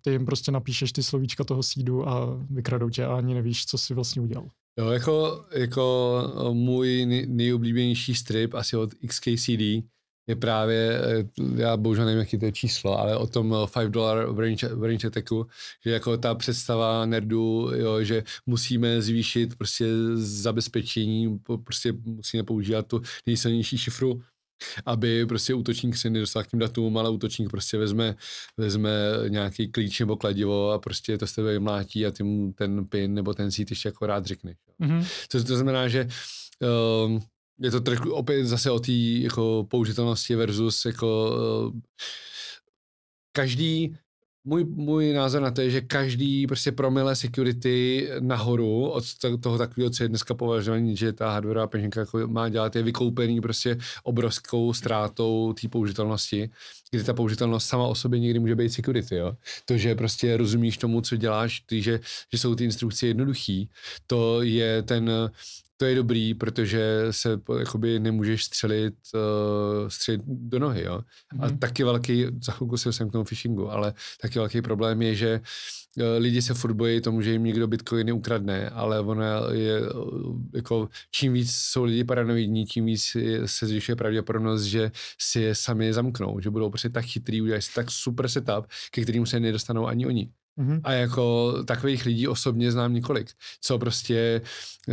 ty 0.00 0.10
jim 0.10 0.26
prostě 0.26 0.52
napíšeš 0.52 0.92
ty 0.92 1.02
slovíčka 1.02 1.44
toho 1.44 1.62
sídu 1.62 2.08
a 2.08 2.38
vykradou 2.50 2.90
tě 2.90 3.04
a 3.04 3.16
ani 3.16 3.34
nevíš, 3.34 3.66
co 3.66 3.78
si 3.78 3.94
vlastně 3.94 4.22
udělal. 4.22 4.46
Jo, 4.78 4.90
jako, 4.90 5.44
jako 5.52 6.50
můj 6.52 7.06
nejoblíbenější 7.26 8.14
strip 8.14 8.54
asi 8.54 8.76
od 8.76 8.94
XKCD 8.94 9.90
je 10.30 10.36
právě, 10.36 11.00
eh, 11.04 11.24
já 11.56 11.76
bohužel 11.76 12.04
nevím, 12.04 12.18
jaký 12.18 12.38
to 12.38 12.44
je 12.44 12.52
číslo, 12.52 12.98
ale 12.98 13.16
o 13.16 13.26
tom 13.26 13.56
5 13.72 13.86
eh, 13.86 13.88
dollar 13.88 14.36
range, 14.36 15.06
attacku, 15.06 15.46
že 15.84 15.90
jako 15.90 16.16
ta 16.16 16.34
představa 16.34 17.06
nerdu, 17.06 17.70
jo, 17.74 18.02
že 18.04 18.22
musíme 18.46 19.02
zvýšit 19.02 19.56
prostě 19.58 19.86
zabezpečení, 20.14 21.38
prostě 21.64 21.92
musíme 22.04 22.42
používat 22.42 22.86
tu 22.86 23.02
nejsilnější 23.26 23.78
šifru, 23.78 24.22
aby 24.86 25.26
prostě 25.26 25.54
útočník 25.54 25.96
se 25.96 26.10
nedostal 26.10 26.44
k 26.44 26.46
tím 26.46 26.58
datům, 26.58 26.98
ale 26.98 27.10
útočník 27.10 27.50
prostě 27.50 27.78
vezme, 27.78 28.16
vezme 28.56 28.90
nějaký 29.28 29.68
klíč 29.68 30.00
nebo 30.00 30.16
kladivo 30.16 30.70
a 30.70 30.78
prostě 30.78 31.18
to 31.18 31.26
z 31.26 31.32
tebe 31.32 31.58
mlátí 31.58 32.06
a 32.06 32.10
ty 32.10 32.22
mu 32.22 32.52
ten 32.52 32.84
pin 32.84 33.14
nebo 33.14 33.34
ten 33.34 33.50
sít 33.50 33.70
ještě 33.70 33.88
jako 33.88 34.06
rád 34.06 34.26
řekneš. 34.26 34.56
Mm-hmm. 34.80 35.06
To, 35.28 35.44
to 35.44 35.56
znamená, 35.56 35.88
že 35.88 36.08
um, 37.06 37.20
je 37.60 37.70
to 37.70 37.80
trošku 37.80 38.12
opět 38.12 38.44
zase 38.44 38.70
o 38.70 38.80
té 38.80 38.92
jako 38.92 39.66
použitelnosti 39.70 40.34
versus 40.34 40.84
jako 40.84 41.30
uh, 41.70 41.80
každý 43.32 43.96
můj, 44.44 44.64
můj 44.64 45.12
názor 45.12 45.42
na 45.42 45.50
to 45.50 45.60
je, 45.60 45.70
že 45.70 45.80
každý 45.80 46.46
prostě 46.46 46.72
promile 46.72 47.16
security 47.16 48.08
nahoru 48.20 48.88
od 48.88 49.04
toho 49.40 49.58
takového, 49.58 49.90
co 49.90 50.02
je 50.02 50.08
dneska 50.08 50.34
považovaný, 50.34 50.96
že 50.96 51.12
ta 51.12 51.30
hardwareová 51.30 51.66
peněženka 51.66 52.00
jako 52.00 52.26
má 52.26 52.48
dělat, 52.48 52.76
je 52.76 52.82
vykoupený 52.82 53.40
prostě 53.40 53.78
obrovskou 54.02 54.72
ztrátou 54.72 55.52
té 55.52 55.68
použitelnosti, 55.68 56.50
kdy 56.90 57.04
ta 57.04 57.14
použitelnost 57.14 57.68
sama 57.68 57.86
o 57.86 57.94
sobě 57.94 58.20
někdy 58.20 58.38
může 58.38 58.56
být 58.56 58.72
security, 58.72 59.14
jo. 59.14 59.36
To, 59.64 59.76
že 59.76 59.94
prostě 59.94 60.36
rozumíš 60.36 60.78
tomu, 60.78 61.00
co 61.00 61.16
děláš, 61.16 61.60
ty, 61.60 61.82
že, 61.82 62.00
že 62.32 62.38
jsou 62.38 62.54
ty 62.54 62.64
instrukce 62.64 63.06
jednoduchý, 63.06 63.70
to 64.06 64.42
je 64.42 64.82
ten 64.82 65.10
to 65.80 65.86
je 65.86 65.94
dobrý, 65.94 66.34
protože 66.34 67.06
se 67.10 67.40
jakoby 67.58 68.00
nemůžeš 68.00 68.44
střelit, 68.44 68.94
uh, 69.14 69.88
střelit 69.88 70.22
do 70.26 70.58
nohy, 70.58 70.82
jo. 70.82 70.98
Mm-hmm. 70.98 71.44
A 71.44 71.46
mhm. 71.46 71.58
taky 71.58 71.84
velký, 71.84 72.26
za 72.42 72.52
chvilku 72.52 72.76
se 72.76 72.92
jsem 72.92 73.08
k 73.08 73.12
tomu 73.12 73.24
phishingu, 73.24 73.70
ale 73.70 73.94
taky 74.20 74.38
velký 74.38 74.62
problém 74.62 75.02
je, 75.02 75.14
že 75.14 75.40
uh, 75.96 76.04
lidi 76.18 76.42
se 76.42 76.54
furt 76.54 76.72
bojí 76.72 77.00
tomu, 77.00 77.22
že 77.22 77.32
jim 77.32 77.44
někdo 77.44 77.66
bitcoiny 77.66 78.12
ukradne, 78.12 78.70
ale 78.70 79.00
ono 79.00 79.22
je, 79.52 79.90
uh, 79.90 80.36
jako 80.54 80.88
čím 81.10 81.32
víc 81.32 81.52
jsou 81.52 81.84
lidi 81.84 82.04
paranoidní, 82.04 82.66
tím 82.66 82.84
víc 82.84 83.16
se 83.46 83.66
zvyšuje 83.66 83.96
pravděpodobnost, 83.96 84.62
že 84.62 84.90
si 85.18 85.40
je 85.40 85.54
sami 85.54 85.92
zamknou, 85.92 86.40
že 86.40 86.50
budou 86.50 86.70
prostě 86.70 86.88
tak 86.88 87.04
chytrý, 87.04 87.42
udělají 87.42 87.62
si 87.62 87.74
tak 87.74 87.90
super 87.90 88.28
setup, 88.28 88.66
ke 88.90 89.02
kterým 89.02 89.26
se 89.26 89.40
nedostanou 89.40 89.86
ani 89.86 90.06
oni. 90.06 90.30
Mm-hmm. 90.60 90.80
A 90.84 90.92
jako 90.92 91.54
takových 91.64 92.04
lidí 92.04 92.28
osobně 92.28 92.72
znám 92.72 92.94
několik, 92.94 93.30
co 93.60 93.78
prostě 93.78 94.42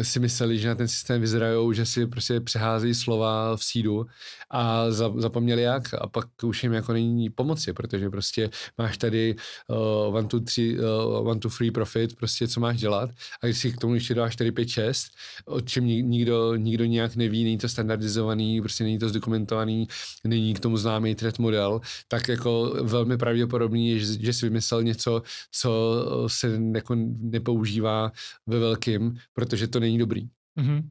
si 0.01 0.19
mysleli, 0.19 0.59
že 0.59 0.67
na 0.67 0.75
ten 0.75 0.87
systém 0.87 1.21
vyzrajou, 1.21 1.73
že 1.73 1.85
si 1.85 2.07
prostě 2.07 2.39
přeházejí 2.41 2.93
slova 2.93 3.57
v 3.57 3.63
sídu 3.63 4.05
a 4.49 4.91
za, 4.91 5.13
zapomněli 5.17 5.61
jak 5.61 5.93
a 5.93 6.07
pak 6.07 6.25
už 6.43 6.63
jim 6.63 6.73
jako 6.73 6.93
není 6.93 7.29
pomoci, 7.29 7.73
protože 7.73 8.09
prostě 8.09 8.49
máš 8.77 8.97
tady 8.97 9.35
uh, 9.67 10.15
one, 10.15 10.27
two, 10.27 10.39
three, 10.39 10.79
uh, 10.79 11.27
one, 11.29 11.39
two, 11.39 11.51
three 11.51 11.71
profit, 11.71 12.15
prostě 12.15 12.47
co 12.47 12.59
máš 12.59 12.79
dělat 12.79 13.09
a 13.41 13.45
když 13.45 13.57
si 13.57 13.71
k 13.71 13.77
tomu 13.77 13.93
ještě 13.93 14.13
dáš 14.13 14.33
4, 14.33 14.51
5, 14.51 14.69
6, 14.69 15.07
o 15.45 15.61
čem 15.61 15.85
nikdo, 15.85 16.55
nikdo 16.55 16.85
nějak 16.85 17.15
neví, 17.15 17.43
není 17.43 17.57
to 17.57 17.69
standardizovaný, 17.69 18.61
prostě 18.61 18.83
není 18.83 18.99
to 18.99 19.09
zdokumentovaný, 19.09 19.87
není 20.23 20.53
k 20.53 20.59
tomu 20.59 20.77
známý 20.77 21.15
threat 21.15 21.39
model, 21.39 21.81
tak 22.07 22.27
jako 22.27 22.75
velmi 22.81 23.17
pravděpodobný 23.17 23.89
je, 23.89 23.99
že, 23.99 24.05
že 24.19 24.33
si 24.33 24.45
vymyslel 24.45 24.83
něco, 24.83 25.21
co 25.59 26.03
se 26.27 26.59
jako 26.75 26.95
nepoužívá 27.17 28.11
ve 28.45 28.59
velkým, 28.59 29.17
protože 29.33 29.67
to 29.67 29.79
není 29.79 29.97
dobrý. 29.97 30.29
Mm-hmm. 30.59 30.89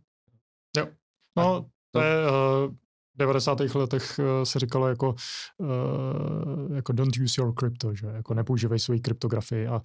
Jo. 0.77 0.89
No, 1.37 1.71
to 1.91 2.01
je, 2.01 2.31
uh, 2.31 2.75
90. 3.19 3.61
letech 3.75 4.19
eh, 4.19 4.47
se 4.47 4.59
říkalo 4.59 4.89
jako, 4.89 5.15
uh, 5.59 6.77
jako 6.77 6.93
don't 6.93 7.17
use 7.17 7.41
your 7.41 7.55
crypto, 7.59 7.95
že 7.95 8.07
jako 8.07 8.35
nepoužívej 8.35 8.79
svoji 8.79 9.01
kryptografii 9.01 9.67
a 9.67 9.83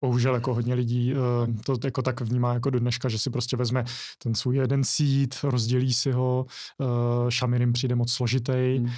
bohužel 0.00 0.34
jako 0.34 0.54
hodně 0.54 0.74
lidí 0.74 1.14
uh, 1.14 1.20
to 1.66 1.76
jako 1.84 2.02
tak 2.02 2.20
vnímá 2.20 2.54
jako 2.54 2.70
do 2.70 2.78
dneška, 2.78 3.08
že 3.08 3.18
si 3.18 3.30
prostě 3.30 3.56
vezme 3.56 3.84
ten 4.22 4.34
svůj 4.34 4.56
jeden 4.56 4.84
seed, 4.84 5.36
rozdělí 5.42 5.94
si 5.94 6.12
ho, 6.12 6.46
Shamir 7.30 7.60
jim 7.60 7.72
přijde 7.72 7.94
moc 7.94 8.12
složitý 8.12 8.76
hmm. 8.78 8.88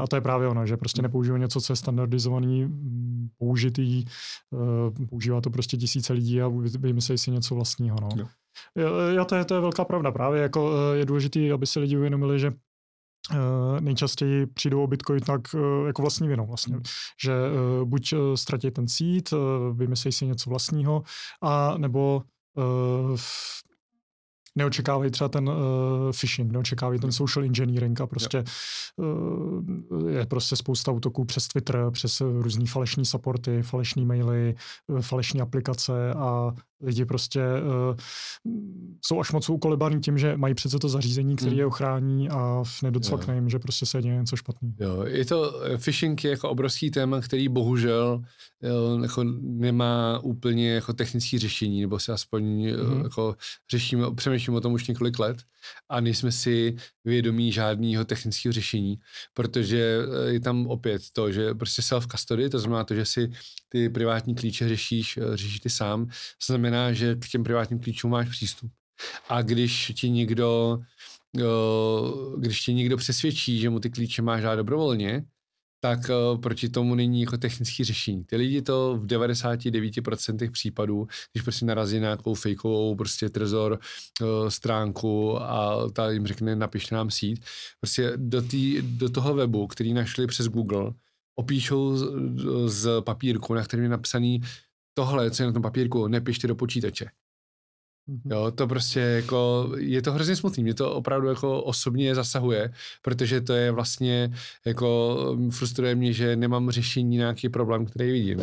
a 0.00 0.06
to 0.06 0.16
je 0.16 0.20
právě 0.20 0.48
ono, 0.48 0.66
že 0.66 0.76
prostě 0.76 1.02
nepoužívá 1.02 1.38
něco, 1.38 1.60
co 1.60 1.72
je 1.72 1.76
standardizovaný, 1.76 2.64
mm, 2.64 3.28
použitý, 3.38 4.04
používá 5.10 5.40
to 5.40 5.50
prostě 5.50 5.76
tisíce 5.76 6.12
lidí 6.12 6.42
a 6.42 6.50
vymyslí 6.78 7.18
si 7.18 7.30
něco 7.30 7.54
vlastního. 7.54 7.96
No. 8.00 8.08
Jo. 8.16 8.26
Jo, 9.14 9.24
to 9.24 9.34
je, 9.34 9.44
to 9.44 9.54
je 9.54 9.60
velká 9.60 9.84
pravda. 9.84 10.12
Právě 10.12 10.42
jako 10.42 10.72
je 10.94 11.06
důležité, 11.06 11.52
aby 11.52 11.66
si 11.66 11.80
lidi 11.80 11.96
uvědomili, 11.96 12.40
že 12.40 12.50
nejčastěji 13.80 14.46
přijdou 14.46 14.82
o 14.82 14.86
Bitcoin 14.86 15.20
tak 15.20 15.40
uh, 15.54 15.86
jako 15.86 16.02
vlastní 16.02 16.28
vinou 16.28 16.46
vlastně, 16.46 16.76
že 17.24 17.32
uh, 17.32 17.88
buď 17.88 18.14
ztratí 18.34 18.70
ten 18.70 18.88
seed, 18.88 19.30
vymyslí 19.72 20.12
si 20.12 20.26
něco 20.26 20.50
vlastního, 20.50 21.02
a 21.42 21.78
nebo 21.78 22.22
neočekávají 24.58 25.10
třeba 25.10 25.28
ten 25.28 25.48
uh, 25.48 25.54
phishing, 26.20 26.52
neočekávají 26.52 27.00
ten 27.00 27.12
social 27.12 27.44
engineering 27.44 28.00
a 28.00 28.06
prostě 28.06 28.44
uh, 28.96 30.08
je 30.08 30.26
prostě 30.26 30.56
spousta 30.56 30.92
útoků 30.92 31.24
přes 31.24 31.48
Twitter, 31.48 31.90
přes 31.90 32.20
různý 32.20 32.66
falešní 32.66 33.04
supporty, 33.04 33.62
falešní 33.62 34.06
maily, 34.06 34.54
falešní 35.00 35.40
aplikace 35.40 36.14
a 36.14 36.50
lidi 36.80 37.04
prostě 37.04 37.40
uh, 37.40 37.96
jsou 39.04 39.20
až 39.20 39.32
moc 39.32 39.50
ukolebaný 39.50 40.00
tím, 40.00 40.18
že 40.18 40.36
mají 40.36 40.54
přece 40.54 40.78
to 40.78 40.88
zařízení, 40.88 41.36
které 41.36 41.50
hmm. 41.50 41.58
je 41.58 41.66
ochrání 41.66 42.28
a 42.28 42.62
nedocvakne 42.82 43.34
jim, 43.34 43.48
že 43.48 43.58
prostě 43.58 43.86
se 43.86 44.02
děje 44.02 44.16
něco 44.16 44.36
špatného. 44.36 44.74
Jo, 44.80 45.04
je 45.06 45.24
to, 45.24 45.52
phishing 45.76 46.24
je 46.24 46.30
jako 46.30 46.50
obrovský 46.50 46.90
téma, 46.90 47.20
který 47.20 47.48
bohužel 47.48 48.22
jo, 48.62 49.02
jako 49.02 49.24
nemá 49.42 50.18
úplně 50.18 50.74
jako 50.74 50.92
technické 50.92 51.38
řešení, 51.38 51.80
nebo 51.80 51.98
si 51.98 52.12
aspoň 52.12 52.42
hmm. 52.70 53.02
jako 53.02 53.36
řešíme, 53.70 54.14
přemýšlíme 54.14 54.41
o 54.48 54.60
tom 54.60 54.72
už 54.72 54.86
několik 54.86 55.18
let 55.18 55.36
a 55.88 56.00
nejsme 56.00 56.32
si 56.32 56.76
vědomí 57.04 57.52
žádného 57.52 58.04
technického 58.04 58.52
řešení, 58.52 58.98
protože 59.34 59.98
eh, 60.02 60.32
je 60.32 60.40
tam 60.40 60.66
opět 60.66 61.02
to, 61.12 61.32
že 61.32 61.54
prostě 61.54 61.82
self-custody, 61.82 62.48
to 62.48 62.58
znamená 62.58 62.84
to, 62.84 62.94
že 62.94 63.04
si 63.04 63.30
ty 63.68 63.88
privátní 63.90 64.34
klíče 64.34 64.68
řešíš, 64.68 65.16
eh, 65.16 65.36
řešíš 65.36 65.60
ty 65.60 65.70
sám, 65.70 66.08
znamená, 66.46 66.92
že 66.92 67.14
k 67.14 67.28
těm 67.28 67.44
privátním 67.44 67.80
klíčům 67.80 68.10
máš 68.10 68.28
přístup. 68.28 68.70
A 69.28 69.42
když 69.42 69.92
ti 69.96 70.10
někdo, 70.10 70.78
eh, 71.38 71.42
když 72.38 72.60
ti 72.60 72.74
někdo 72.74 72.96
přesvědčí, 72.96 73.60
že 73.60 73.70
mu 73.70 73.80
ty 73.80 73.90
klíče 73.90 74.22
máš 74.22 74.42
dát 74.42 74.56
dobrovolně, 74.56 75.24
tak 75.84 76.00
uh, 76.10 76.40
proti 76.40 76.68
tomu 76.68 76.94
není 76.94 77.20
jako 77.20 77.38
technické 77.38 77.84
řešení. 77.84 78.24
Ty 78.24 78.36
lidi 78.36 78.62
to 78.62 78.96
v 78.96 79.06
99% 79.06 80.50
případů, 80.50 81.06
když 81.32 81.42
prostě 81.42 81.66
narazí 81.66 81.96
na 81.96 82.00
nějakou 82.00 82.34
fejkovou 82.34 82.94
prostě 82.94 83.28
trezor 83.28 83.78
uh, 84.20 84.48
stránku 84.48 85.42
a 85.42 85.90
ta 85.90 86.10
jim 86.10 86.26
řekne 86.26 86.56
napište 86.56 86.94
nám 86.94 87.10
sít, 87.10 87.44
prostě 87.80 88.12
do, 88.16 88.42
tý, 88.42 88.82
do 88.82 89.08
toho 89.08 89.34
webu, 89.34 89.66
který 89.66 89.94
našli 89.94 90.26
přes 90.26 90.48
Google, 90.48 90.92
opíšou 91.34 91.96
z, 91.96 92.04
z 92.66 93.00
papírku, 93.00 93.54
na 93.54 93.64
kterém 93.64 93.84
je 93.84 93.88
napsaný 93.88 94.40
tohle, 94.94 95.30
co 95.30 95.42
je 95.42 95.46
na 95.46 95.52
tom 95.52 95.62
papírku, 95.62 96.08
nepište 96.08 96.48
do 96.48 96.54
počítače. 96.54 97.06
Mm-hmm. 98.08 98.32
Jo, 98.32 98.50
to 98.50 98.66
prostě 98.66 99.00
jako, 99.00 99.70
je 99.76 100.02
to 100.02 100.12
hrozně 100.12 100.36
smutný, 100.36 100.62
mě 100.62 100.74
to 100.74 100.94
opravdu 100.94 101.28
jako 101.28 101.62
osobně 101.62 102.14
zasahuje, 102.14 102.72
protože 103.02 103.40
to 103.40 103.52
je 103.52 103.70
vlastně 103.70 104.34
jako, 104.66 105.16
frustruje 105.50 105.94
mě, 105.94 106.12
že 106.12 106.36
nemám 106.36 106.70
řešení 106.70 107.16
nějaký 107.16 107.48
problém, 107.48 107.86
který 107.86 108.12
vidím. 108.12 108.38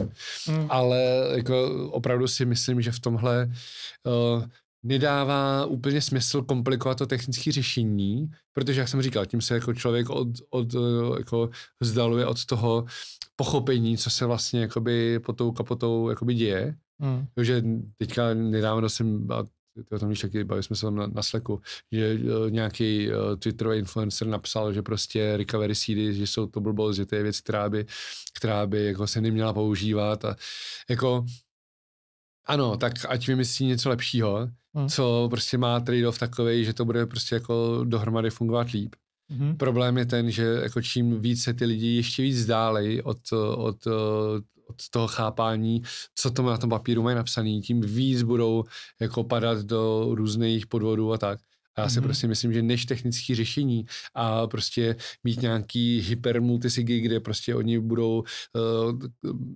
Mm. 0.48 0.66
Ale 0.70 1.02
jako 1.36 1.88
opravdu 1.92 2.28
si 2.28 2.46
myslím, 2.46 2.82
že 2.82 2.92
v 2.92 3.00
tomhle 3.00 3.52
uh, 4.36 4.44
nedává 4.84 5.66
úplně 5.66 6.02
smysl 6.02 6.42
komplikovat 6.42 6.98
to 6.98 7.06
technické 7.06 7.52
řešení, 7.52 8.32
protože, 8.54 8.80
jak 8.80 8.90
jsem 8.90 9.02
říkal, 9.02 9.26
tím 9.26 9.42
se 9.42 9.54
jako 9.54 9.74
člověk 9.74 10.10
od, 10.10 10.28
od, 10.50 10.68
jako 11.18 11.50
vzdaluje 11.80 12.26
od 12.26 12.46
toho 12.46 12.86
pochopení, 13.36 13.98
co 13.98 14.10
se 14.10 14.26
vlastně 14.26 14.62
jakoby 14.62 15.20
pod 15.20 15.34
tou 15.34 15.52
kapotou 15.52 16.10
jakoby 16.10 16.34
děje. 16.34 16.76
Mm. 17.00 17.26
Takže 17.36 17.64
teďka 17.98 18.34
nedávno 18.34 18.90
jsem, 18.90 19.32
a 19.32 19.44
ty 19.44 19.96
o 19.96 20.00
tom 20.00 20.10
víš 20.10 20.20
taky, 20.20 20.44
bavili 20.44 20.64
jsme 20.64 20.76
se 20.76 20.82
tam 20.82 20.96
na, 20.96 21.08
na 21.08 21.24
Slacku, 21.24 21.62
že 21.92 22.14
uh, 22.14 22.52
nějaký 22.52 23.10
uh, 23.10 23.16
Twitterový 23.40 23.78
influencer 23.78 24.28
napsal, 24.28 24.74
že 24.74 24.82
prostě 24.82 25.38
recovery 25.38 25.76
seedy, 25.76 26.14
že 26.14 26.28
jsou 26.28 26.48
to 26.48 26.62
blbost, 26.62 26.96
že 26.96 27.06
to 27.06 27.16
je 27.16 27.24
věc, 27.24 27.42
která 27.42 27.70
by, 27.70 27.86
která 28.34 28.68
by 28.68 28.86
jako 28.86 29.08
se 29.08 29.22
neměla 29.22 29.54
používat 29.54 30.26
a 30.26 30.36
jako 30.90 31.26
ano, 32.46 32.78
tak 32.78 32.94
ať 33.10 33.28
vymyslí 33.28 33.66
něco 33.66 33.90
lepšího, 33.90 34.50
mm. 34.74 34.88
co 34.90 35.28
prostě 35.30 35.58
má 35.58 35.80
trade-off 35.80 36.20
takový, 36.20 36.66
že 36.66 36.74
to 36.74 36.86
bude 36.86 37.06
prostě 37.06 37.36
jako 37.36 37.82
dohromady 37.84 38.30
fungovat 38.30 38.70
líp. 38.70 38.96
Mm-hmm. 39.32 39.58
Problém 39.58 39.98
je 39.98 40.06
ten, 40.06 40.32
že 40.32 40.44
jako 40.44 40.82
čím 40.82 41.22
víc 41.22 41.44
se 41.44 41.54
ty 41.54 41.66
lidi 41.66 41.96
ještě 41.96 42.22
víc 42.22 42.38
zdálej 42.38 43.02
od, 43.06 43.18
od, 43.56 43.88
od 43.88 44.44
toho 44.92 45.08
chápání, 45.08 45.82
co 46.16 46.32
to 46.32 46.44
na 46.44 46.58
tom 46.58 46.70
papíru 46.70 47.04
mají 47.04 47.16
napsaný, 47.16 47.62
tím 47.62 47.82
víc 47.82 48.22
budou 48.22 48.64
jako 49.00 49.24
padat 49.24 49.60
do 49.60 50.08
různých 50.12 50.68
podvodů 50.68 51.14
a 51.14 51.18
tak. 51.18 51.40
A 51.80 51.82
já 51.82 51.90
si 51.90 52.00
mm-hmm. 52.00 52.04
prostě 52.04 52.28
myslím, 52.28 52.54
že 52.54 52.62
než 52.62 52.86
technické 52.86 53.36
řešení 53.36 53.86
a 54.16 54.48
prostě 54.48 54.96
mít 55.24 55.42
nějaký 55.42 56.02
hyper 56.02 56.42
multisigy, 56.42 57.00
kde 57.00 57.20
prostě 57.20 57.56
oni 57.56 57.80
budou, 57.80 58.24
uh, 58.54 59.00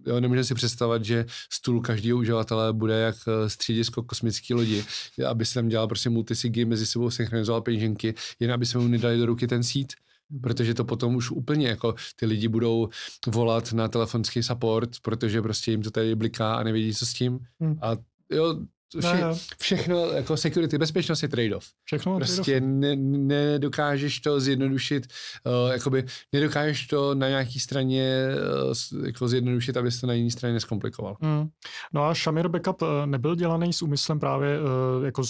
jo, 0.07 0.19
nemůžeme 0.19 0.43
si 0.43 0.55
představit, 0.55 1.05
že 1.05 1.25
stůl 1.49 1.81
každého 1.81 2.19
uživatele 2.19 2.73
bude 2.73 2.99
jak 2.99 3.15
eh, 3.27 3.49
středisko 3.49 4.03
kosmické 4.03 4.53
lodi, 4.53 4.85
aby 5.27 5.45
se 5.45 5.53
tam 5.53 5.67
dělal 5.67 5.87
prostě 5.87 6.09
multisigy, 6.09 6.65
mezi 6.65 6.85
sebou 6.85 7.09
synchronizoval 7.09 7.61
peněženky, 7.61 8.13
jen 8.39 8.51
aby 8.51 8.65
jsme 8.65 8.81
mu 8.81 8.87
nedali 8.87 9.17
do 9.17 9.25
ruky 9.25 9.47
ten 9.47 9.63
sít. 9.63 9.93
Protože 10.41 10.73
to 10.73 10.85
potom 10.85 11.15
už 11.15 11.31
úplně 11.31 11.67
jako 11.67 11.95
ty 12.15 12.25
lidi 12.25 12.47
budou 12.47 12.89
volat 13.27 13.73
na 13.73 13.87
telefonský 13.87 14.43
support, 14.43 14.89
protože 15.01 15.41
prostě 15.41 15.71
jim 15.71 15.81
to 15.81 15.91
tady 15.91 16.15
bliká 16.15 16.55
a 16.55 16.63
nevědí, 16.63 16.93
co 16.93 17.05
s 17.05 17.13
tím. 17.13 17.39
Hmm. 17.59 17.77
A 17.81 17.95
jo, 18.31 18.55
Vše, 18.99 19.21
no, 19.21 19.37
všechno, 19.59 20.07
jako 20.07 20.37
security, 20.37 20.77
bezpečnost 20.77 21.23
je 21.23 21.29
trade-off. 21.29 21.65
Všechno 21.83 22.15
Prostě 22.15 22.61
ne, 22.61 22.95
nedokážeš 22.95 24.19
to 24.19 24.39
zjednodušit, 24.39 25.07
uh, 25.65 25.71
jakoby 25.71 26.05
nedokážeš 26.33 26.87
to 26.87 27.15
na 27.15 27.29
nějaký 27.29 27.59
straně 27.59 28.27
uh, 28.93 29.05
jako 29.05 29.27
zjednodušit, 29.27 29.77
abys 29.77 30.01
to 30.01 30.07
na 30.07 30.13
jiné 30.13 30.31
straně 30.31 30.53
neskomplikoval. 30.53 31.17
Mm. 31.21 31.47
No 31.93 32.03
a 32.03 32.15
Shamir 32.15 32.47
Backup 32.47 32.81
eh, 32.81 33.07
nebyl 33.07 33.35
dělaný 33.35 33.73
s 33.73 33.81
úmyslem 33.81 34.19
právě 34.19 34.59
uh, 34.59 35.05
jako 35.05 35.23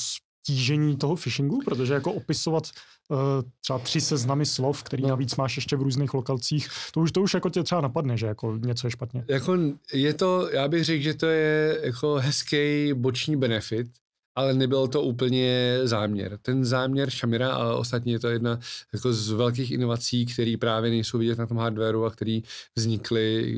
stížení 0.44 0.98
toho 0.98 1.16
phishingu, 1.16 1.60
protože 1.66 1.94
jako 1.94 2.14
opisovat 2.14 2.64
uh, 3.10 3.18
třeba 3.62 3.80
tři 3.80 4.02
seznamy 4.02 4.46
slov, 4.46 4.84
který 4.84 5.04
no. 5.04 5.10
navíc 5.10 5.36
máš 5.36 5.56
ještě 5.56 5.76
v 5.76 5.82
různých 5.82 6.14
lokalcích, 6.14 6.68
to 6.94 7.00
už, 7.00 7.12
to 7.12 7.22
už 7.22 7.34
jako 7.34 7.50
tě 7.50 7.64
třeba 7.64 7.82
napadne, 7.82 8.18
že 8.18 8.26
jako 8.26 8.58
něco 8.58 8.88
je 8.88 8.92
špatně. 8.92 9.26
Jako 9.28 9.58
je 9.94 10.14
to, 10.14 10.50
já 10.52 10.68
bych 10.68 10.84
řekl, 10.84 11.04
že 11.04 11.14
to 11.14 11.26
je 11.26 11.80
jako 11.84 12.16
hezký 12.16 12.94
boční 12.94 13.36
benefit, 13.36 13.88
ale 14.36 14.54
nebyl 14.54 14.88
to 14.88 15.02
úplně 15.02 15.80
záměr. 15.84 16.38
Ten 16.42 16.66
záměr 16.66 17.10
Shamira 17.10 17.54
a 17.54 17.74
ostatně 17.74 18.14
je 18.14 18.20
to 18.20 18.28
jedna 18.28 18.60
jako 18.94 19.14
z 19.14 19.32
velkých 19.32 19.72
inovací, 19.72 20.26
které 20.26 20.56
právě 20.60 20.92
nejsou 20.92 21.18
vidět 21.18 21.38
na 21.38 21.48
tom 21.48 21.58
hardwareu 21.58 22.04
a 22.04 22.12
které 22.12 22.40
vznikly. 22.76 23.56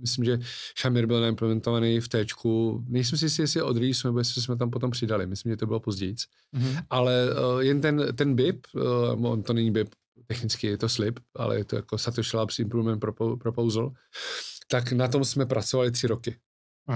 Myslím, 0.00 0.24
že 0.24 0.38
Shamir 0.78 1.06
byl 1.06 1.20
naimplementovaný 1.20 2.00
v 2.00 2.08
T. 2.08 2.24
Nejsem 2.88 3.18
si 3.18 3.42
jestli 3.42 3.62
od 3.62 3.76
release, 3.76 4.08
nebo 4.08 4.18
jestli 4.18 4.42
jsme 4.42 4.56
tam 4.56 4.70
potom 4.70 4.90
přidali. 4.90 5.26
Myslím, 5.26 5.52
že 5.52 5.56
to 5.56 5.66
bylo 5.66 5.80
později. 5.80 6.14
Mm-hmm. 6.14 6.82
Ale 6.90 7.28
uh, 7.54 7.60
jen 7.60 7.80
ten, 7.80 8.06
ten 8.14 8.34
BIP, 8.34 8.66
uh, 8.74 9.26
on 9.26 9.42
to 9.42 9.52
není 9.52 9.70
BIP, 9.70 9.88
technicky 10.26 10.66
je 10.66 10.78
to 10.78 10.88
slip, 10.88 11.20
ale 11.36 11.56
je 11.58 11.64
to 11.64 11.76
jako 11.76 11.98
Satoshi 11.98 12.36
Labs 12.36 12.58
Improvement 12.58 13.04
Proposal, 13.42 13.92
tak 14.68 14.92
na 14.92 15.08
tom 15.08 15.24
jsme 15.24 15.46
pracovali 15.46 15.90
tři 15.90 16.06
roky. 16.06 16.36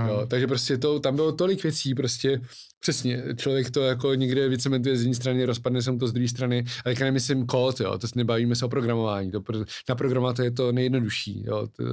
Jo, 0.09 0.27
takže 0.29 0.47
prostě 0.47 0.79
to, 0.79 1.01
tam 1.01 1.17
bylo 1.17 1.33
tolik 1.33 1.63
věcí, 1.63 1.95
prostě 1.95 2.41
přesně, 2.81 3.23
člověk 3.37 3.71
to 3.71 3.81
jako 3.81 4.15
někde 4.15 4.49
vycementuje 4.49 4.97
z 4.97 5.01
jedné 5.01 5.15
strany, 5.15 5.45
rozpadne 5.45 5.83
se 5.83 5.91
mu 5.91 5.99
to 5.99 6.09
z 6.09 6.13
druhé 6.13 6.29
strany, 6.29 6.65
ale 6.85 6.93
jak 6.93 7.01
nemyslím 7.01 7.47
kód, 7.47 7.81
jo, 7.81 7.99
to 7.99 8.07
nebavíme 8.17 8.57
se 8.57 8.65
o 8.65 8.69
programování, 8.69 9.31
to, 9.31 9.43
na 9.89 9.95
programovat 9.95 10.39
je 10.39 10.51
to 10.51 10.73
nejjednodušší, 10.73 11.45
jo, 11.47 11.67
to, 11.77 11.85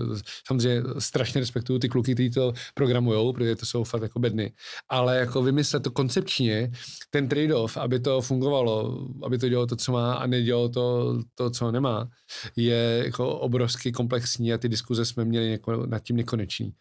samozřejmě 0.48 0.84
strašně 1.00 1.42
respektuju 1.42 1.80
ty 1.80 1.90
kluky, 1.90 2.14
kteří 2.14 2.30
to 2.30 2.54
programujou, 2.74 3.34
protože 3.34 3.56
to 3.56 3.66
jsou 3.66 3.84
fakt 3.84 4.02
jako 4.02 4.20
bedny, 4.20 4.54
ale 4.90 5.18
jako 5.18 5.44
vymyslet 5.44 5.84
to 5.84 5.92
koncepčně, 5.92 6.72
ten 7.10 7.28
trade-off, 7.28 7.78
aby 7.78 8.00
to 8.00 8.22
fungovalo, 8.22 9.08
aby 9.24 9.38
to 9.38 9.50
dělalo 9.50 9.68
to, 9.68 9.76
co 9.76 9.92
má 9.92 10.14
a 10.14 10.28
nedělalo 10.28 10.70
to, 10.70 11.18
to 11.36 11.50
co 11.50 11.72
nemá, 11.72 12.10
je 12.56 13.02
jako 13.06 13.40
obrovsky 13.40 13.92
komplexní 13.92 14.54
a 14.54 14.58
ty 14.58 14.70
diskuze 14.70 15.06
jsme 15.06 15.26
měli 15.26 15.52
jako 15.52 15.86
nad 15.86 16.00
tím 16.04 16.16
nekonečný. 16.16 16.74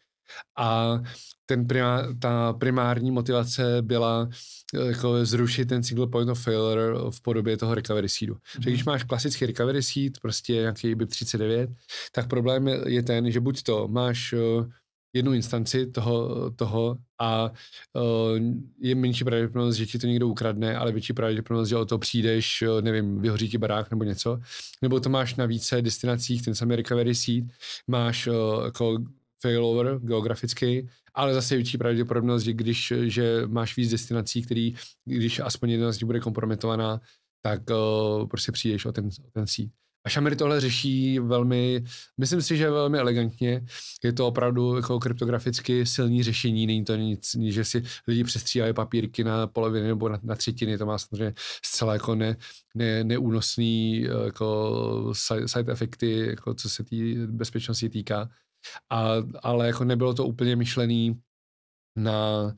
A 0.58 0.98
ten 1.50 1.66
primá, 1.66 2.02
ta 2.18 2.52
primární 2.52 3.10
motivace 3.10 3.82
byla 3.82 4.28
eh, 4.74 4.86
jako 4.86 5.24
zrušit 5.26 5.68
ten 5.68 5.82
single 5.82 6.06
point 6.06 6.30
of 6.30 6.42
failure 6.42 7.10
v 7.10 7.22
podobě 7.22 7.56
toho 7.56 7.74
recovery 7.74 8.08
seedu. 8.08 8.34
Mm-hmm. 8.34 8.62
Že 8.64 8.70
když 8.70 8.84
máš 8.84 9.04
klasický 9.04 9.46
recovery 9.46 9.82
seed, 9.82 10.20
prostě 10.22 10.52
nějaký 10.52 10.94
BIP 10.94 11.08
39, 11.08 11.70
tak 12.12 12.28
problém 12.28 12.68
je 12.86 13.02
ten, 13.02 13.30
že 13.30 13.40
buď 13.40 13.62
to 13.62 13.88
máš 13.88 14.32
uh, 14.32 14.66
jednu 15.12 15.32
instanci 15.32 15.86
toho, 15.86 16.50
toho 16.50 16.96
a 17.18 17.50
uh, 17.50 18.38
je 18.80 18.94
menší 18.94 19.24
pravděpodobnost, 19.24 19.76
že 19.76 19.86
ti 19.86 19.98
to 19.98 20.06
někdo 20.06 20.28
ukradne, 20.28 20.76
ale 20.76 20.92
větší 20.92 21.12
pravděpodobnost, 21.12 21.68
že 21.68 21.76
o 21.76 21.84
to 21.84 21.98
přijdeš, 21.98 22.64
nevím, 22.80 23.20
vyhoří 23.20 23.48
ti 23.48 23.58
barák 23.58 23.90
nebo 23.90 24.04
něco, 24.04 24.40
nebo 24.82 25.00
to 25.00 25.08
máš 25.08 25.34
na 25.34 25.46
více 25.46 25.82
destinacích, 25.82 26.42
ten 26.42 26.54
samý 26.54 26.76
recovery 26.76 27.14
seed, 27.14 27.44
máš 27.86 28.26
uh, 28.26 28.34
jako 28.64 28.98
failover 29.42 29.98
geografický, 29.98 30.88
ale 31.14 31.34
zase 31.34 31.56
větší 31.56 31.78
pravděpodobnost, 31.78 32.42
že 32.42 32.52
když 32.52 32.92
že 33.04 33.42
máš 33.46 33.76
víc 33.76 33.90
destinací, 33.90 34.42
který, 34.42 34.74
když 35.04 35.40
aspoň 35.40 35.70
jedna 35.70 35.92
z 35.92 35.96
nich 36.00 36.06
bude 36.06 36.20
kompromitovaná, 36.20 37.00
tak 37.42 37.60
uh, 37.70 38.28
prostě 38.28 38.52
přijdeš 38.52 38.84
o 38.84 38.92
ten, 38.92 39.06
o 39.06 39.30
ten 39.30 39.46
síť. 39.46 39.72
A 40.04 40.10
Shamir 40.10 40.36
tohle 40.36 40.60
řeší 40.60 41.18
velmi, 41.18 41.84
myslím 42.18 42.42
si, 42.42 42.56
že 42.56 42.70
velmi 42.70 42.98
elegantně. 42.98 43.64
Je 44.04 44.12
to 44.12 44.26
opravdu 44.26 44.76
jako 44.76 44.98
kryptograficky 44.98 45.86
silný 45.86 46.22
řešení, 46.22 46.66
není 46.66 46.84
to 46.84 46.96
nic, 46.96 47.36
že 47.48 47.64
si 47.64 47.82
lidi 48.06 48.24
přestříhají 48.24 48.72
papírky 48.72 49.24
na 49.24 49.46
poloviny 49.46 49.86
nebo 49.86 50.08
na, 50.08 50.20
na 50.22 50.34
třetiny, 50.34 50.78
to 50.78 50.86
má 50.86 50.98
samozřejmě 50.98 51.34
zcela 51.64 51.92
jako 51.92 52.14
ne, 52.14 52.36
ne, 52.74 53.04
neúnosný 53.04 54.06
eh, 54.06 54.24
jako 54.24 55.12
side 55.46 55.72
efekty, 55.72 56.26
jako 56.26 56.54
co 56.54 56.68
se 56.68 56.84
té 56.84 56.96
bezpečnosti 57.26 57.88
týká 57.88 58.28
a, 58.90 59.12
ale 59.42 59.66
jako 59.66 59.84
nebylo 59.84 60.14
to 60.14 60.26
úplně 60.26 60.56
myšlený 60.56 61.20
na 61.96 62.52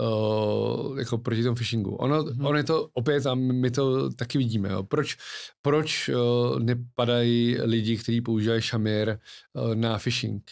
uh, 0.00 0.98
jako 0.98 1.18
proti 1.18 1.42
tomu 1.42 1.56
phishingu. 1.56 1.94
Ono, 1.94 2.22
hmm. 2.22 2.46
ono 2.46 2.58
je 2.58 2.64
to 2.64 2.88
opět, 2.92 3.26
a 3.26 3.34
my 3.34 3.70
to 3.70 4.10
taky 4.10 4.38
vidíme, 4.38 4.68
jo. 4.68 4.82
proč, 4.82 5.16
proč 5.62 6.08
uh, 6.08 6.58
nepadají 6.58 7.58
lidi, 7.60 7.96
kteří 7.96 8.20
používají 8.20 8.62
šamir 8.62 9.18
uh, 9.52 9.74
na 9.74 9.98
phishing. 9.98 10.42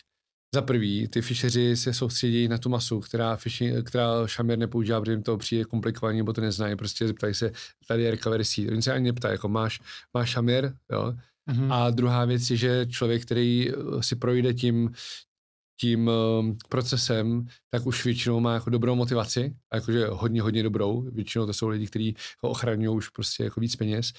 Za 0.54 0.62
prvý, 0.62 1.08
ty 1.08 1.22
fišeři 1.22 1.76
se 1.76 1.94
soustředí 1.94 2.48
na 2.48 2.58
tu 2.58 2.68
masu, 2.68 3.00
která, 3.00 3.36
phishing, 3.36 3.88
která 3.88 4.26
šamir 4.26 4.58
nepoužívá, 4.58 5.00
protože 5.00 5.12
jim 5.12 5.22
to 5.22 5.36
přijde 5.36 5.64
komplikovaně, 5.64 6.16
nebo 6.18 6.32
to 6.32 6.40
neznají, 6.40 6.76
prostě 6.76 7.06
zeptají 7.06 7.34
se, 7.34 7.52
tady 7.88 8.02
je 8.02 8.10
recovery 8.10 8.44
seed. 8.44 8.70
Oni 8.70 8.82
se 8.82 8.92
ani 8.92 9.04
neptají, 9.04 9.32
jako 9.32 9.48
máš, 9.48 9.80
máš 10.14 10.30
šamir, 10.30 10.72
jo, 10.92 11.14
Mm-hmm. 11.48 11.72
A 11.72 11.90
druhá 11.90 12.24
věc 12.24 12.50
je, 12.50 12.56
že 12.56 12.86
člověk, 12.86 13.22
který 13.22 13.70
eh, 13.70 14.02
si 14.02 14.16
projde 14.16 14.54
tím, 14.54 14.90
tím 15.80 16.08
uh, 16.08 16.56
procesem, 16.68 17.46
tak 17.70 17.86
už 17.86 18.04
většinou 18.04 18.40
má 18.40 18.54
jako 18.54 18.70
dobrou 18.70 18.94
motivaci, 18.94 19.56
jakože 19.74 20.06
hodně, 20.06 20.42
hodně 20.42 20.62
dobrou. 20.62 21.10
Většinou 21.10 21.46
to 21.46 21.52
jsou 21.52 21.68
lidi, 21.68 21.86
kteří 21.86 22.16
ho 22.42 22.50
ochraňují 22.50 22.96
už 22.96 23.08
prostě 23.08 23.44
jako 23.44 23.60
víc 23.60 23.76
peněz. 23.76 24.12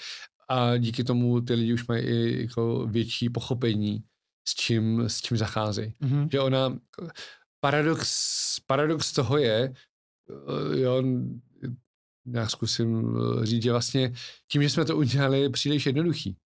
A 0.49 0.77
díky 0.77 1.03
tomu 1.03 1.41
ty 1.41 1.53
lidi 1.53 1.73
už 1.73 1.87
mají 1.87 2.03
i 2.03 2.41
jako 2.41 2.87
větší 2.87 3.29
pochopení, 3.29 4.03
s 4.47 4.55
čím, 4.55 5.03
s 5.07 5.21
čím 5.21 5.37
zacházejí. 5.37 5.93
Mm-hmm. 6.01 6.27
Že 6.31 6.39
ona, 6.39 6.77
paradox, 7.59 8.59
paradox 8.67 9.11
toho 9.11 9.37
je, 9.37 9.73
uh, 10.29 10.79
jo, 10.79 11.03
já 12.33 12.47
zkusím 12.47 13.17
říct, 13.43 13.63
že 13.63 13.71
vlastně 13.71 14.13
tím, 14.51 14.63
že 14.63 14.69
jsme 14.69 14.85
to 14.85 14.97
udělali 14.97 15.49
příliš 15.49 15.85
jednoduchý, 15.85 16.37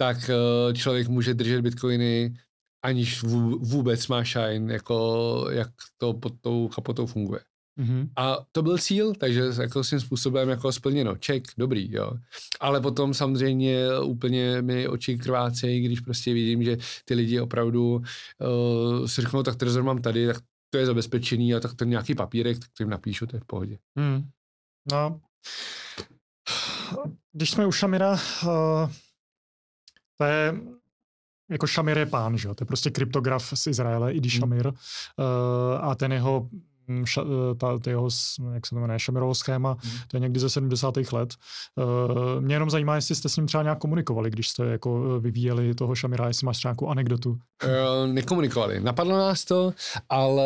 tak 0.00 0.30
eh, 0.30 0.74
člověk 0.74 1.08
může 1.08 1.34
držet 1.34 1.60
bitcoiny, 1.60 2.34
aniž 2.84 3.22
vůbec 3.58 4.08
má 4.08 4.24
shine, 4.24 4.72
jako 4.72 5.46
jak 5.50 5.68
to 5.98 6.14
pod 6.14 6.32
tou 6.40 6.68
kapotou 6.68 7.06
funguje. 7.06 7.40
Mm-hmm. 7.80 8.08
A 8.16 8.36
to 8.52 8.62
byl 8.62 8.78
cíl, 8.78 9.14
takže 9.14 9.42
jako 9.60 9.84
svým 9.84 10.00
způsobem 10.00 10.48
jako 10.48 10.72
splněno. 10.72 11.16
Ček, 11.16 11.44
dobrý, 11.58 11.92
jo. 11.92 12.12
Ale 12.60 12.80
potom 12.80 13.14
samozřejmě 13.14 13.98
úplně 14.04 14.62
mi 14.62 14.88
oči 14.88 15.18
krvácejí, 15.18 15.80
když 15.80 16.00
prostě 16.00 16.34
vidím, 16.34 16.62
že 16.62 16.76
ty 17.04 17.14
lidi 17.14 17.40
opravdu 17.40 17.94
uh, 17.94 19.06
si 19.06 19.22
řeknou, 19.22 19.42
tak 19.42 19.56
trezor 19.56 19.82
mám 19.82 20.02
tady, 20.02 20.26
tak 20.26 20.36
to 20.70 20.78
je 20.78 20.86
zabezpečený 20.86 21.54
a 21.54 21.60
tak 21.60 21.74
ten 21.74 21.88
nějaký 21.90 22.14
papírek, 22.14 22.58
tak 22.58 22.68
to 22.76 22.82
jim 22.82 22.90
napíšu, 22.90 23.26
to 23.26 23.36
je 23.36 23.40
v 23.40 23.46
pohodě. 23.46 23.78
Mm. 23.94 24.28
No. 24.92 25.20
Když 27.32 27.50
jsme 27.50 27.66
u 27.66 27.72
Šamira, 27.72 28.18
uh 28.44 28.90
to 30.20 30.24
je 30.24 30.54
jako 31.50 31.66
Shamir 31.66 31.98
je 31.98 32.06
pán, 32.06 32.38
že 32.38 32.48
jo? 32.48 32.54
to 32.54 32.62
je 32.62 32.66
prostě 32.66 32.90
kryptograf 32.90 33.52
z 33.54 33.66
Izraele, 33.66 34.12
Idi 34.12 34.30
Shamir, 34.30 34.66
mm. 34.66 34.72
uh, 34.72 35.84
a 35.84 35.94
ten 35.94 36.12
jeho 36.12 36.48
ša, 37.04 37.24
ta, 37.58 37.78
ta 37.78 37.90
jeho, 37.90 38.08
jak 38.54 38.66
se 38.66 38.74
to 38.74 38.80
jmenuje, 38.80 38.98
Šamirovo 38.98 39.34
schéma, 39.34 39.76
mm. 39.84 39.90
to 40.08 40.16
je 40.16 40.20
někdy 40.20 40.40
ze 40.40 40.50
70. 40.50 40.94
let. 41.12 41.34
Uh, 41.76 42.40
mě 42.40 42.54
jenom 42.54 42.70
zajímá, 42.70 42.94
jestli 42.94 43.14
jste 43.14 43.28
s 43.28 43.36
ním 43.36 43.46
třeba 43.46 43.62
nějak 43.62 43.78
komunikovali, 43.78 44.30
když 44.30 44.48
jste 44.48 44.64
jako 44.64 45.20
vyvíjeli 45.20 45.74
toho 45.74 45.94
Šamira, 45.94 46.26
jestli 46.26 46.44
máš 46.44 46.64
nějakou 46.64 46.88
anekdotu. 46.88 47.30
Uh, 47.30 48.12
nekomunikovali. 48.12 48.80
Napadlo 48.80 49.18
nás 49.18 49.44
to, 49.44 49.72
ale 50.08 50.44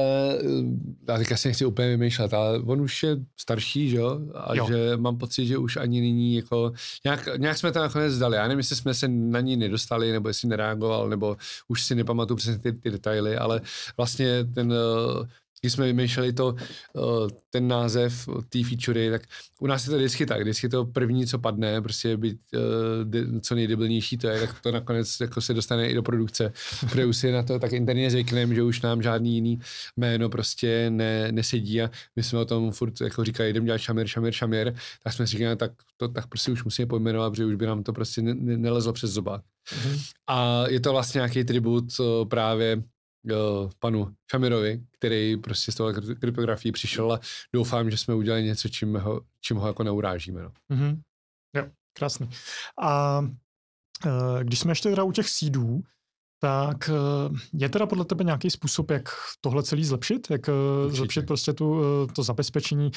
já 1.09 1.19
teďka 1.19 1.37
si 1.37 1.49
nechci 1.49 1.65
úplně 1.65 1.89
vymýšlet, 1.89 2.35
ale 2.35 2.59
on 2.59 2.81
už 2.81 3.03
je 3.03 3.17
starší, 3.41 3.91
že 3.91 3.97
jo? 3.97 4.21
A 4.35 4.55
jo. 4.55 4.67
že 4.69 4.97
mám 4.97 5.19
pocit, 5.19 5.47
že 5.47 5.59
už 5.59 5.77
ani 5.77 6.01
nyní 6.01 6.37
jako, 6.37 6.73
nějak, 7.05 7.29
nějak 7.37 7.59
jsme 7.59 7.73
to 7.73 7.79
nakonec 7.79 8.13
zdali. 8.13 8.37
Já 8.37 8.43
nevím, 8.43 8.59
jestli 8.59 8.77
jsme 8.77 8.95
se 8.95 9.09
na 9.09 9.41
ní 9.41 9.57
nedostali, 9.57 10.13
nebo 10.13 10.29
jestli 10.29 10.49
nereagoval, 10.49 11.09
nebo 11.09 11.37
už 11.69 11.83
si 11.83 11.95
nepamatuju 11.95 12.37
přesně 12.37 12.59
ty, 12.59 12.73
ty 12.73 12.91
detaily, 12.91 13.37
ale 13.37 13.61
vlastně 13.97 14.45
ten 14.45 14.75
když 15.65 15.73
jsme 15.73 15.87
vymýšleli 15.87 16.33
to, 16.33 16.55
eh, 16.59 17.01
ten 17.51 17.69
název 17.69 18.29
té 18.49 18.65
featurey, 18.65 19.11
tak 19.11 19.23
u 19.61 19.67
nás 19.67 19.85
je 19.85 19.91
to 19.91 19.97
vždycky 19.97 20.27
tak, 20.27 20.43
vždycky 20.43 20.69
to 20.69 20.85
první, 20.85 21.27
co 21.27 21.39
padne, 21.39 21.83
prostě 21.83 22.17
být 22.17 22.39
uh, 22.55 23.41
co 23.41 23.55
nejdebilnější 23.55 24.19
to 24.19 24.29
je, 24.29 24.41
tak 24.41 24.61
to 24.61 24.73
nakonec 24.73 25.21
jako 25.21 25.41
se 25.41 25.55
dostane 25.55 25.89
i 25.89 25.95
do 25.95 26.03
produkce, 26.03 26.53
protože 26.81 27.07
už 27.07 27.17
si 27.17 27.33
na 27.33 27.43
to 27.43 27.59
tak 27.59 27.73
interně 27.73 28.11
zvykneme, 28.11 28.55
že 28.55 28.63
už 28.63 28.83
nám 28.83 29.03
žádný 29.03 29.35
jiný 29.35 29.61
jméno 29.97 30.29
prostě 30.29 30.91
ne, 30.91 31.33
nesedí 31.33 31.83
a 31.83 31.91
my 32.17 32.23
jsme 32.23 32.39
o 32.39 32.45
tom 32.45 32.73
furt 32.73 33.01
jako 33.01 33.25
říkali, 33.25 33.51
jdem 33.51 33.65
dělat 33.65 33.79
šamir, 33.79 34.07
šamir, 34.07 34.33
šamir, 34.33 34.75
tak 35.03 35.13
jsme 35.13 35.27
si 35.27 35.37
říkali, 35.37 35.57
tak 35.57 35.73
to 35.97 36.09
tak 36.09 36.27
prostě 36.27 36.53
už 36.53 36.65
musíme 36.65 36.87
pojmenovat, 36.87 37.33
protože 37.33 37.45
už 37.45 37.55
by 37.55 37.67
nám 37.67 37.83
to 37.83 37.93
prostě 37.93 38.23
ne, 38.23 38.35
ne, 38.35 38.57
nelezlo 38.57 38.93
přes 38.93 39.11
zobák. 39.11 39.43
Mm-hmm. 39.43 40.13
A 40.27 40.65
je 40.69 40.81
to 40.81 40.93
vlastně 40.93 41.19
nějaký 41.19 41.45
tribut 41.45 41.85
uh, 42.01 42.29
právě 42.29 42.83
uh, 43.25 43.71
panu 43.79 44.15
Šamirovi, 44.31 44.83
který 44.99 45.37
prostě 45.37 45.73
z 45.73 45.75
toho 45.75 45.93
kryptografii 46.21 46.73
přišel 46.73 47.13
a 47.13 47.21
doufám, 47.53 47.91
že 47.91 47.97
jsme 47.97 48.15
udělali 48.15 48.45
něco, 48.45 48.69
čím 48.69 48.97
ho, 48.97 49.21
čím 49.41 49.57
ho 49.57 49.67
jako 49.67 49.83
neurážíme. 49.83 50.43
No. 50.43 50.53
Mm-hmm. 50.71 51.01
Jo, 51.57 51.65
krásný. 51.93 52.31
A 52.83 53.21
uh, 53.21 54.41
když 54.43 54.59
jsme 54.59 54.73
ještě 54.73 54.89
teda 54.89 55.03
u 55.03 55.13
těch 55.13 55.29
sídů, 55.29 55.81
tak 56.41 56.91
uh, 56.91 57.39
je 57.53 57.69
teda 57.69 57.87
podle 57.87 58.05
tebe 58.05 58.25
nějaký 58.25 58.51
způsob, 58.51 58.91
jak 58.91 59.09
tohle 59.41 59.63
celý 59.63 59.85
zlepšit? 59.85 60.31
Jak 60.31 60.49
uh, 60.49 60.93
zlepšit 60.93 61.27
prostě 61.27 61.53
tu, 61.53 61.81
to 62.15 62.23
zabezpečení? 62.23 62.91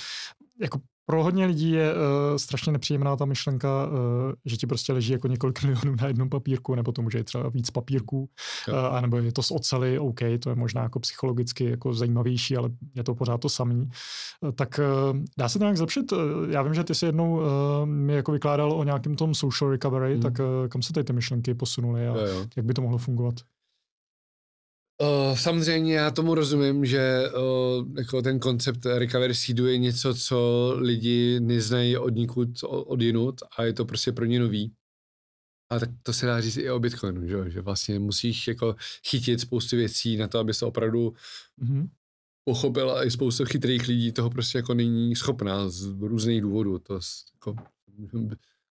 Jako 0.62 0.80
pro 1.10 1.24
hodně 1.24 1.45
lidí 1.45 1.72
je 1.72 1.93
uh, 1.93 1.99
strašně 2.38 2.72
nepříjemná 2.72 3.16
ta 3.16 3.26
myšlenka, 3.26 3.88
uh, 3.88 3.93
že 4.45 4.58
ti 4.58 4.68
prostě 4.68 4.93
leží 4.93 5.14
jako 5.14 5.28
několik 5.28 5.64
milionů 5.64 5.95
na 6.01 6.08
jednom 6.08 6.30
papírku, 6.30 6.76
nebo 6.76 6.91
to 6.91 7.01
může 7.01 7.24
třeba 7.24 7.49
víc 7.49 7.70
papírků, 7.70 8.30
uh, 8.68 8.76
anebo 8.76 9.18
je 9.18 9.32
to 9.32 9.43
z 9.43 9.51
ocely, 9.51 9.99
OK, 9.99 10.20
to 10.39 10.49
je 10.49 10.55
možná 10.55 10.84
jako 10.84 10.99
psychologicky 10.99 11.70
jako 11.70 11.93
zajímavější, 11.93 12.58
ale 12.58 12.70
je 12.95 13.03
to 13.03 13.16
pořád 13.16 13.38
to 13.38 13.49
samý. 13.49 13.89
Uh, 14.41 14.51
tak 14.51 14.80
uh, 14.80 15.20
dá 15.38 15.49
se 15.49 15.60
to 15.60 15.64
nějak 15.64 15.78
zlepšit? 15.78 16.12
Uh, 16.12 16.20
já 16.49 16.62
vím, 16.62 16.74
že 16.74 16.84
ty 16.84 16.95
jsi 16.95 17.05
jednou 17.05 17.36
uh, 17.36 17.43
mi 17.86 18.14
jako 18.14 18.32
vykládal 18.32 18.72
o 18.72 18.84
nějakém 18.84 19.16
tom 19.16 19.36
social 19.36 19.72
recovery, 19.72 20.14
hmm. 20.14 20.22
tak 20.22 20.39
uh, 20.39 20.68
kam 20.68 20.82
se 20.82 20.93
tady 20.93 21.03
ty 21.03 21.14
myšlenky 21.14 21.53
posunuly 21.53 22.08
a 22.08 22.16
jo, 22.16 22.26
jo. 22.26 22.45
jak 22.58 22.66
by 22.66 22.74
to 22.74 22.82
mohlo 22.82 22.97
fungovat? 22.97 23.36
Uh, 25.02 25.38
samozřejmě 25.38 25.95
já 25.95 26.12
tomu 26.12 26.36
rozumím, 26.36 26.86
že 26.86 27.24
uh, 27.30 27.98
jako 27.98 28.22
ten 28.22 28.39
koncept 28.39 28.86
recovery 28.86 29.36
seedu 29.36 29.68
je 29.68 29.78
něco, 29.78 30.14
co 30.14 30.74
lidi 30.78 31.39
neznají 31.39 31.98
od 31.98 32.10
nikud, 32.10 32.50
od 32.64 33.02
jinut 33.02 33.36
a 33.58 33.64
je 33.64 33.74
to 33.74 33.86
prostě 33.86 34.12
pro 34.12 34.26
ně 34.26 34.39
nový. 34.39 34.74
A 35.72 35.80
tak 35.80 35.89
to 36.04 36.14
se 36.14 36.26
dá 36.26 36.41
říct 36.41 36.58
i 36.58 36.72
o 36.72 36.80
Bitcoinu, 36.80 37.28
že, 37.28 37.52
že 37.52 37.62
vlastně 37.62 38.00
musíš 38.00 38.48
jako 38.48 38.76
chytit 39.08 39.41
spoustu 39.41 39.76
věcí 39.76 40.18
na 40.18 40.28
to, 40.28 40.39
aby 40.39 40.54
se 40.54 40.66
opravdu 40.66 41.14
mm-hmm. 41.62 41.89
pochopil 42.43 42.91
a 42.91 43.04
i 43.04 43.12
spoustu 43.12 43.45
chytrých 43.45 43.88
lidí 43.88 44.12
toho 44.12 44.30
prostě 44.30 44.58
jako 44.58 44.74
není 44.74 45.16
schopná 45.16 45.70
z 45.70 45.86
různých 46.00 46.41
důvodů. 46.41 46.80
To 46.80 47.00
jako, 47.34 47.56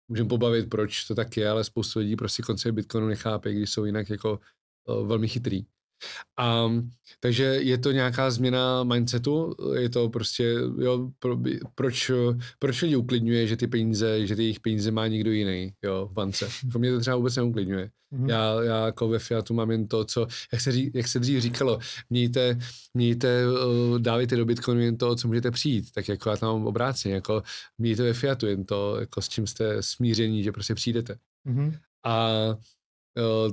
můžeme 0.09 0.29
pobavit, 0.29 0.71
proč 0.71 1.05
to 1.05 1.15
tak 1.15 1.37
je, 1.37 1.49
ale 1.49 1.65
spoustu 1.65 1.99
lidí 1.99 2.17
prostě 2.17 2.43
koncept 2.43 2.75
Bitcoinu 2.75 3.09
nechápe, 3.09 3.53
když 3.53 3.71
jsou 3.71 3.85
jinak 3.85 4.11
jako 4.11 4.41
uh, 4.89 5.07
velmi 5.09 5.29
chytrý. 5.29 5.67
A, 6.37 6.71
takže 7.21 7.45
je 7.45 7.79
to 7.79 7.93
nějaká 7.93 8.31
změna 8.31 8.85
mindsetu, 8.85 9.55
je 9.79 9.89
to 9.89 10.09
prostě, 10.09 10.55
jo, 10.79 11.11
pro, 11.19 11.39
proč, 11.75 12.11
proč 12.59 12.83
lidi 12.83 12.97
uklidňuje, 12.97 13.47
že 13.47 13.57
ty 13.57 13.67
peníze, 13.67 14.27
že 14.27 14.37
ty 14.37 14.43
jejich 14.43 14.61
peníze 14.61 14.91
má 14.91 15.07
někdo 15.07 15.31
jiný, 15.31 15.73
jo, 15.85 16.09
v 16.11 16.13
bance. 16.13 16.49
Jako 16.65 16.79
mě 16.79 16.93
to 16.93 17.01
třeba 17.01 17.17
vůbec 17.17 17.37
neuklidňuje. 17.37 17.91
Mm-hmm. 18.13 18.29
Já, 18.29 18.63
já 18.63 18.87
jako 18.87 19.09
ve 19.09 19.19
Fiatu 19.19 19.55
mám 19.55 19.71
jen 19.71 19.89
to, 19.89 20.05
co, 20.05 20.27
jak 20.53 20.61
se, 20.61 20.73
ří, 20.73 20.91
jak 20.95 21.09
se 21.09 21.19
dřív 21.19 21.43
říkalo, 21.43 21.79
mějte, 22.11 22.59
mějte, 22.95 23.43
dávejte 23.99 24.37
do 24.37 24.45
Bitcoinu 24.45 24.81
jen 24.81 24.97
to, 24.97 25.17
co 25.17 25.29
můžete 25.29 25.51
přijít, 25.51 25.93
tak 25.95 26.09
jako 26.09 26.31
já 26.31 26.37
tam 26.37 26.53
mám 26.53 26.67
obráceně, 26.67 27.15
jako 27.15 27.43
mějte 27.79 28.03
ve 28.03 28.13
Fiatu 28.13 28.47
jen 28.47 28.65
to, 28.65 29.01
jako 29.01 29.23
s 29.23 29.29
čím 29.29 29.47
jste 29.47 29.83
smíření, 29.83 30.43
že 30.43 30.53
prostě 30.53 30.75
přijdete. 30.75 31.17
Mm-hmm. 31.47 31.79
A 32.05 32.31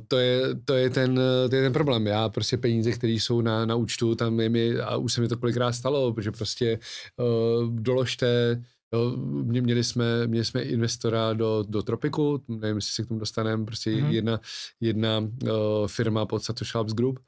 to, 0.08 0.18
je, 0.18 0.42
to, 0.66 0.74
je 0.74 0.90
ten, 0.90 1.16
to 1.50 1.56
je 1.56 1.62
ten 1.62 1.74
problém. 1.74 2.08
Já 2.08 2.30
prostě 2.30 2.58
peníze, 2.58 2.92
které 2.92 3.14
jsou 3.14 3.42
na, 3.42 3.66
na 3.66 3.76
účtu, 3.76 4.16
tam 4.16 4.40
je 4.40 4.50
mi, 4.50 4.80
a 4.80 4.98
už 4.98 5.14
se 5.14 5.22
mi 5.22 5.28
to 5.28 5.38
kolikrát 5.38 5.72
stalo, 5.72 6.14
protože 6.14 6.32
prostě 6.32 6.80
uh, 7.18 7.70
doložte, 7.80 8.62
jo, 8.94 9.18
mě, 9.44 9.62
měli, 9.62 9.84
jsme, 9.84 10.28
měli 10.28 10.46
jsme 10.46 10.62
investora 10.62 11.34
do, 11.34 11.64
do 11.68 11.84
Tropiku, 11.84 12.44
nevím, 12.48 12.76
jestli 12.76 12.92
se 12.92 13.04
k 13.04 13.08
tomu 13.08 13.20
dostaneme, 13.20 13.66
prostě 13.66 13.92
mm-hmm. 13.92 14.10
jedna, 14.10 14.40
jedna 14.82 15.20
uh, 15.20 15.88
firma 15.88 16.26
pod 16.26 16.44
Satoshi 16.44 16.78
Labs 16.78 16.94
Group, 16.94 17.20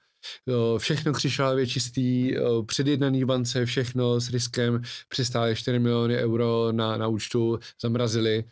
všechno 0.77 1.13
křišlavě 1.13 1.67
čistý, 1.67 2.37
uh, 2.37 2.65
předjednaný 2.65 3.25
bance, 3.25 3.65
všechno 3.65 4.19
s 4.19 4.29
riskem, 4.29 4.81
přistále 5.09 5.55
4 5.55 5.79
miliony 5.79 6.17
euro 6.17 6.71
na, 6.71 6.97
na 6.97 7.07
účtu, 7.07 7.59
zamrazili, 7.81 8.43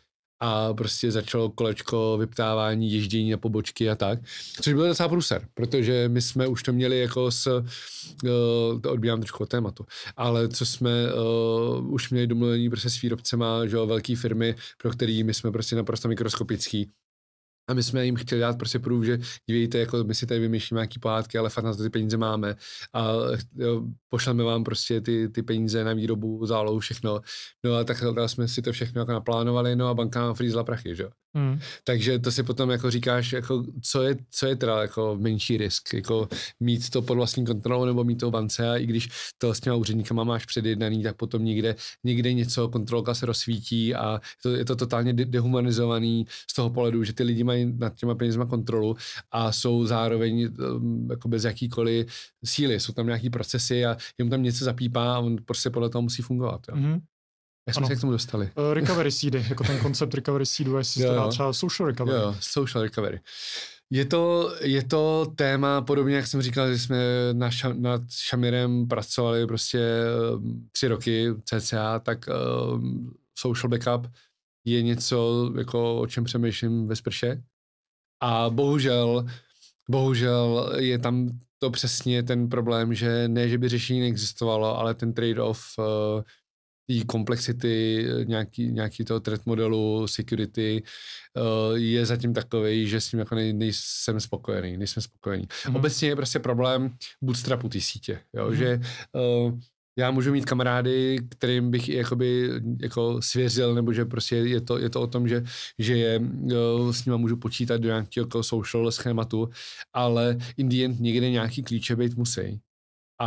a 0.45 0.73
prostě 0.73 1.11
začalo 1.11 1.49
kolečko 1.49 2.17
vyptávání, 2.19 2.91
ježdění 2.93 3.31
na 3.31 3.37
pobočky 3.37 3.89
a 3.89 3.95
tak, 3.95 4.19
což 4.61 4.73
byl 4.73 4.87
docela 4.87 5.09
průser, 5.09 5.47
protože 5.53 6.09
my 6.09 6.21
jsme 6.21 6.47
už 6.47 6.63
to 6.63 6.73
měli 6.73 6.99
jako 6.99 7.31
s, 7.31 7.47
uh, 7.47 8.81
to 8.81 8.91
odbíjám 8.91 9.19
trošku 9.19 9.43
od 9.43 9.49
tématu, 9.49 9.85
ale 10.17 10.47
co 10.47 10.65
jsme 10.65 10.91
uh, 11.13 11.93
už 11.93 12.09
měli 12.09 12.27
domluvení 12.27 12.69
prostě 12.69 12.89
s 12.89 13.01
výrobcema, 13.01 13.65
že 13.65 13.75
jo, 13.75 13.87
velký 13.87 14.15
firmy, 14.15 14.55
pro 14.81 14.91
který 14.91 15.23
my 15.23 15.33
jsme 15.33 15.51
prostě 15.51 15.75
naprosto 15.75 16.07
mikroskopický, 16.07 16.91
a 17.67 17.73
my 17.73 17.83
jsme 17.83 18.05
jim 18.05 18.15
chtěli 18.15 18.41
dát 18.41 18.57
prostě 18.57 18.79
prův, 18.79 19.03
že 19.05 19.19
dívejte, 19.49 19.79
jako 19.79 20.03
my 20.03 20.15
si 20.15 20.25
tady 20.25 20.39
vymýšlíme 20.39 20.79
nějaký 20.79 20.99
pohádky, 20.99 21.37
ale 21.37 21.49
fakt 21.49 21.63
na 21.63 21.73
ty 21.73 21.89
peníze 21.89 22.17
máme 22.17 22.55
a 22.93 23.11
jo, 23.55 23.83
pošleme 24.09 24.43
vám 24.43 24.63
prostě 24.63 25.01
ty, 25.01 25.29
ty 25.29 25.43
peníze 25.43 25.83
na 25.83 25.93
výrobu, 25.93 26.45
zálohu, 26.45 26.79
všechno. 26.79 27.21
No 27.63 27.75
a 27.75 27.83
tak 27.83 28.03
jsme 28.25 28.47
si 28.47 28.61
to 28.61 28.71
všechno 28.71 29.01
jako 29.01 29.11
naplánovali, 29.11 29.75
no 29.75 29.87
a 29.87 29.93
banka 29.93 30.19
nám 30.21 30.33
frýzla 30.35 30.63
prachy, 30.63 30.95
že 30.95 31.03
jo. 31.03 31.09
Hmm. 31.35 31.59
Takže 31.83 32.19
to 32.19 32.31
si 32.31 32.43
potom 32.43 32.69
jako 32.69 32.91
říkáš, 32.91 33.33
jako 33.33 33.65
co, 33.81 34.01
je, 34.03 34.15
co 34.31 34.47
je 34.47 34.55
teda 34.55 34.81
jako 34.81 35.17
menší 35.19 35.57
risk, 35.57 35.93
jako 35.93 36.29
mít 36.59 36.89
to 36.89 37.01
pod 37.01 37.15
vlastní 37.15 37.45
kontrolou 37.45 37.85
nebo 37.85 38.03
mít 38.03 38.15
to 38.15 38.29
v 38.29 38.31
bance 38.31 38.69
a 38.69 38.77
i 38.77 38.85
když 38.85 39.09
to 39.37 39.53
s 39.53 39.59
těma 39.59 39.75
úředníkama 39.75 40.23
máš 40.23 40.45
předjednaný, 40.45 41.03
tak 41.03 41.15
potom 41.15 41.45
někde, 41.45 41.75
někde 42.03 42.33
něco, 42.33 42.69
kontrolka 42.69 43.13
se 43.13 43.25
rozsvítí 43.25 43.95
a 43.95 44.21
to, 44.41 44.49
je 44.49 44.65
to 44.65 44.75
totálně 44.75 45.13
de- 45.13 45.25
dehumanizovaný 45.25 46.25
z 46.51 46.53
toho 46.53 46.69
pohledu, 46.69 47.03
že 47.03 47.13
ty 47.13 47.23
lidi 47.23 47.43
mají 47.43 47.73
nad 47.77 47.95
těma 47.95 48.15
penězma 48.15 48.45
kontrolu 48.45 48.95
a 49.31 49.51
jsou 49.51 49.85
zároveň 49.85 50.49
um, 50.75 51.07
jako 51.11 51.27
bez 51.27 51.43
jakýkoliv 51.43 52.07
síly, 52.45 52.79
jsou 52.79 52.93
tam 52.93 53.05
nějaký 53.05 53.29
procesy 53.29 53.85
a 53.85 53.97
jim 54.17 54.29
tam 54.29 54.43
něco 54.43 54.65
zapípá 54.65 55.15
a 55.15 55.19
on 55.19 55.37
prostě 55.45 55.69
podle 55.69 55.89
toho 55.89 56.01
musí 56.01 56.21
fungovat. 56.21 56.61
Jo. 56.69 56.75
Hmm. 56.75 56.99
Jak 57.67 57.75
jsme 57.75 57.87
se 57.87 57.95
k 57.95 58.01
tomu 58.01 58.11
dostali? 58.11 58.49
Uh, 58.55 58.73
recovery 58.73 59.11
seedy, 59.11 59.45
jako 59.49 59.63
ten 59.63 59.79
koncept 59.79 60.13
recovery 60.13 60.45
seedu, 60.45 60.77
jestli 60.77 61.01
se 61.01 61.07
to 61.07 61.15
dá 61.15 61.27
třeba 61.27 61.53
social 61.53 61.87
recovery. 61.87 62.17
Jo, 62.17 62.35
social 62.39 62.83
recovery. 62.83 63.19
Je 63.89 64.05
to, 64.05 64.55
je 64.61 64.83
to 64.83 65.31
téma, 65.35 65.81
podobně 65.81 66.15
jak 66.15 66.27
jsem 66.27 66.41
říkal, 66.41 66.71
že 66.71 66.79
jsme 66.79 66.97
na 67.33 67.51
ša, 67.51 67.73
nad 67.73 68.01
Šamirem 68.09 68.87
pracovali 68.87 69.47
prostě 69.47 69.79
um, 70.33 70.69
tři 70.71 70.87
roky 70.87 71.29
cca, 71.45 71.99
tak 71.99 72.25
um, 72.73 73.13
social 73.39 73.69
backup 73.69 74.11
je 74.65 74.81
něco, 74.81 75.51
jako 75.57 75.99
o 75.99 76.07
čem 76.07 76.23
přemýšlím 76.23 76.87
ve 76.87 76.95
sprše. 76.95 77.43
A 78.21 78.49
bohužel, 78.49 79.25
bohužel 79.89 80.73
je 80.77 80.99
tam 80.99 81.39
to 81.59 81.71
přesně 81.71 82.23
ten 82.23 82.49
problém, 82.49 82.93
že 82.93 83.27
ne, 83.27 83.49
že 83.49 83.57
by 83.57 83.69
řešení 83.69 83.99
neexistovalo, 83.99 84.77
ale 84.77 84.93
ten 84.93 85.13
trade-off 85.13 85.61
uh, 85.77 86.23
té 86.87 87.05
komplexity, 87.05 88.05
nějaký, 88.23 88.71
nějaký 88.71 89.05
toho 89.05 89.19
threat 89.19 89.45
modelu, 89.45 90.07
security 90.07 90.83
uh, 91.37 91.77
je 91.77 92.05
zatím 92.05 92.33
takový, 92.33 92.87
že 92.87 93.01
s 93.01 93.09
tím 93.09 93.19
jako 93.19 93.35
nej, 93.35 93.53
nejsem 93.53 94.19
spokojený, 94.19 94.77
nejsem 94.77 95.03
spokojený. 95.03 95.47
Mm. 95.69 95.75
Obecně 95.75 96.07
je 96.07 96.15
prostě 96.15 96.39
problém 96.39 96.95
bootstrapu 97.21 97.69
té 97.69 97.81
sítě, 97.81 98.19
jo, 98.33 98.49
mm. 98.49 98.55
že 98.55 98.79
uh, 99.13 99.59
já 99.97 100.11
můžu 100.11 100.31
mít 100.31 100.45
kamarády, 100.45 101.17
kterým 101.29 101.71
bych 101.71 101.89
i 101.89 101.95
jakoby, 101.95 102.49
jako 102.81 103.21
svěřil, 103.21 103.75
nebo 103.75 103.93
že 103.93 104.05
prostě 104.05 104.35
je 104.35 104.61
to, 104.61 104.77
je 104.77 104.89
to 104.89 105.01
o 105.01 105.07
tom, 105.07 105.27
že, 105.27 105.43
že 105.79 105.97
je, 105.97 106.21
s 106.91 107.05
nima 107.05 107.17
můžu 107.17 107.37
počítat 107.37 107.77
do 107.77 107.89
nějakého 107.89 108.25
jako 108.25 108.43
social 108.43 108.91
schématu, 108.91 109.49
ale 109.93 110.37
in 110.57 110.69
the 110.69 110.85
end 110.85 110.99
někde 110.99 111.29
nějaký 111.29 111.63
klíče 111.63 111.95
být 111.95 112.17
musí. 112.17 112.59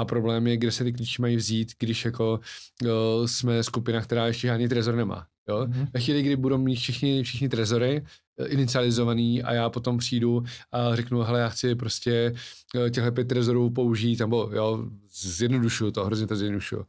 A 0.01 0.05
problém 0.05 0.47
je, 0.47 0.57
kde 0.57 0.73
se 0.73 0.85
ty 0.85 0.93
klíče 0.93 1.23
mají 1.23 1.37
vzít, 1.37 1.73
když 1.79 2.05
jako 2.05 2.41
uh, 2.83 3.27
jsme 3.27 3.63
skupina, 3.63 4.01
která 4.01 4.27
ještě 4.27 4.47
žádný 4.47 4.69
trezor 4.69 4.95
nemá. 4.95 5.27
Jo? 5.49 5.67
Mm-hmm. 5.67 5.89
Ve 5.95 6.01
chvíli, 6.01 6.23
kdy 6.23 6.37
budou 6.37 6.59
mít 6.59 6.77
všichni, 6.77 7.23
všichni 7.23 7.49
trezory, 7.49 8.05
inicializovaný 8.45 9.43
a 9.43 9.53
já 9.53 9.71
potom 9.71 9.99
přijdu 9.99 10.43
a 10.73 10.97
řeknu, 10.97 11.23
hele, 11.23 11.41
já 11.41 11.49
chci 11.49 11.75
prostě 11.75 12.35
eh, 12.87 12.91
těchto 12.91 13.13
pět 13.13 13.29
trezorů 13.29 13.71
použít, 13.71 14.21
nebo 14.21 14.51
jo, 14.53 14.85
zjednodušuju 15.21 15.91
to, 15.91 16.05
hrozně 16.05 16.27
to 16.27 16.37
zjednodušuju. 16.37 16.85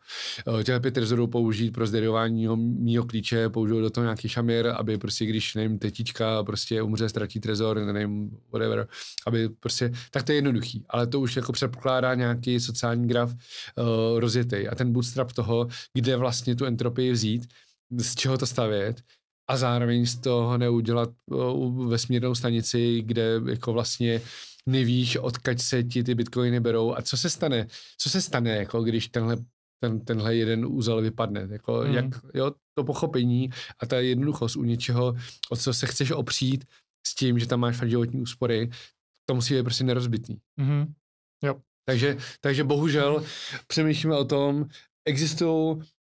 Eh, 0.60 0.64
těchto 0.64 0.80
pět 0.80 0.94
trezorů 0.94 1.28
použít 1.28 1.72
pro 1.72 1.88
zderování 1.88 2.48
mýho 2.58 3.06
klíče, 3.06 3.50
použiju 3.50 3.82
do 3.82 3.90
toho 3.90 4.04
nějaký 4.06 4.30
šamir, 4.30 4.68
aby 4.68 4.98
prostě, 4.98 5.26
když, 5.26 5.56
nevím, 5.56 5.80
tetička 5.80 6.44
prostě 6.44 6.82
umře, 6.82 7.10
ztratí 7.10 7.40
trezor, 7.40 7.80
nevím, 7.80 8.38
whatever, 8.52 8.88
aby 9.28 9.50
prostě, 9.50 9.92
tak 10.12 10.24
to 10.24 10.32
je 10.32 10.36
jednoduchý, 10.36 10.86
ale 10.90 11.08
to 11.08 11.20
už 11.20 11.36
jako 11.36 11.52
předpokládá 11.52 12.16
nějaký 12.16 12.60
sociální 12.60 13.08
graf 13.08 13.34
uh, 13.34 14.20
rozjetý 14.20 14.68
a 14.68 14.76
ten 14.76 14.92
bootstrap 14.92 15.32
toho, 15.32 15.68
kde 15.94 16.16
vlastně 16.16 16.56
tu 16.56 16.66
entropii 16.66 17.12
vzít, 17.12 17.48
z 17.98 18.16
čeho 18.16 18.38
to 18.38 18.46
stavět 18.46 19.02
a 19.48 19.58
zároveň 19.58 20.06
z 20.06 20.20
toho 20.20 20.58
neudělat 20.58 21.10
vesmírnou 21.88 22.36
stanici, 22.36 23.02
kde 23.02 23.42
jako 23.50 23.74
vlastně 23.74 24.22
nevíš, 24.66 25.16
odkaď 25.16 25.60
se 25.60 25.84
ti 25.84 26.04
ty 26.04 26.16
bitcoiny 26.16 26.60
berou 26.60 26.96
a 26.96 27.02
co 27.02 27.18
se 27.18 27.30
stane, 27.30 27.68
co 27.98 28.10
se 28.10 28.22
stane, 28.22 28.50
jako 28.50 28.84
když 28.84 29.08
tenhle 29.08 29.38
ten, 29.80 30.00
tenhle 30.00 30.36
jeden 30.36 30.66
úzel 30.66 31.02
vypadne. 31.02 31.48
Jako, 31.50 31.84
mm. 31.88 31.94
jak, 31.94 32.06
jo, 32.34 32.52
to 32.74 32.84
pochopení 32.84 33.50
a 33.80 33.86
ta 33.86 34.00
jednoduchost 34.00 34.56
u 34.56 34.64
něčeho, 34.64 35.16
o 35.50 35.56
co 35.56 35.74
se 35.74 35.88
chceš 35.88 36.12
opřít 36.12 36.66
s 37.08 37.16
tím, 37.16 37.40
že 37.40 37.48
tam 37.48 37.60
máš 37.60 37.78
fakt 37.78 37.90
životní 37.90 38.22
úspory, 38.22 38.70
to 39.26 39.36
musí 39.36 39.54
být 39.54 39.64
prostě 39.64 39.84
nerozbitný. 39.84 40.40
Mm. 40.58 40.94
Jo. 41.44 41.56
Takže, 41.86 42.18
takže 42.42 42.64
bohužel 42.64 43.24
přemýšlíme 43.68 44.16
o 44.16 44.26
tom, 44.26 44.66
existují 45.06 45.78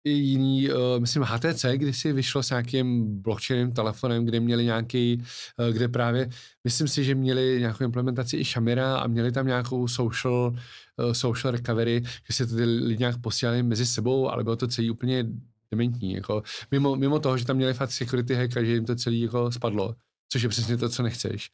i 0.08 0.12
jiný, 0.12 0.70
uh, 0.70 0.76
myslím 0.98 1.22
HTC, 1.22 1.64
kdy 1.74 1.92
si 1.92 2.12
vyšlo 2.12 2.42
s 2.42 2.50
nějakým 2.50 3.20
blockchainem 3.22 3.72
telefonem, 3.72 4.24
kde 4.24 4.40
měli 4.40 4.64
nějaký, 4.64 5.22
uh, 5.58 5.72
kde 5.72 5.88
právě, 5.88 6.28
myslím 6.64 6.88
si, 6.88 7.04
že 7.04 7.14
měli 7.14 7.56
nějakou 7.60 7.84
implementaci 7.84 8.36
i 8.36 8.44
Shamira 8.44 8.96
a 8.96 9.06
měli 9.06 9.32
tam 9.32 9.46
nějakou 9.46 9.88
social, 9.88 10.52
uh, 10.96 11.12
social 11.12 11.52
recovery, 11.52 12.02
že 12.26 12.32
se 12.34 12.46
ty 12.46 12.64
lidi 12.64 12.98
nějak 12.98 13.20
posílali 13.20 13.62
mezi 13.62 13.86
sebou, 13.86 14.28
ale 14.28 14.44
bylo 14.44 14.56
to 14.56 14.68
celý 14.68 14.90
úplně 14.90 15.24
dementní, 15.70 16.12
jako. 16.12 16.42
Mimo, 16.70 16.96
mimo 16.96 17.18
toho, 17.18 17.38
že 17.38 17.44
tam 17.44 17.56
měli 17.56 17.74
fakt 17.74 17.90
security 17.90 18.34
hack 18.34 18.56
a 18.56 18.62
že 18.62 18.72
jim 18.72 18.84
to 18.84 18.96
celý 18.96 19.20
jako 19.20 19.52
spadlo, 19.52 19.94
což 20.28 20.42
je 20.42 20.48
přesně 20.48 20.76
to, 20.76 20.88
co 20.88 21.02
nechceš, 21.02 21.50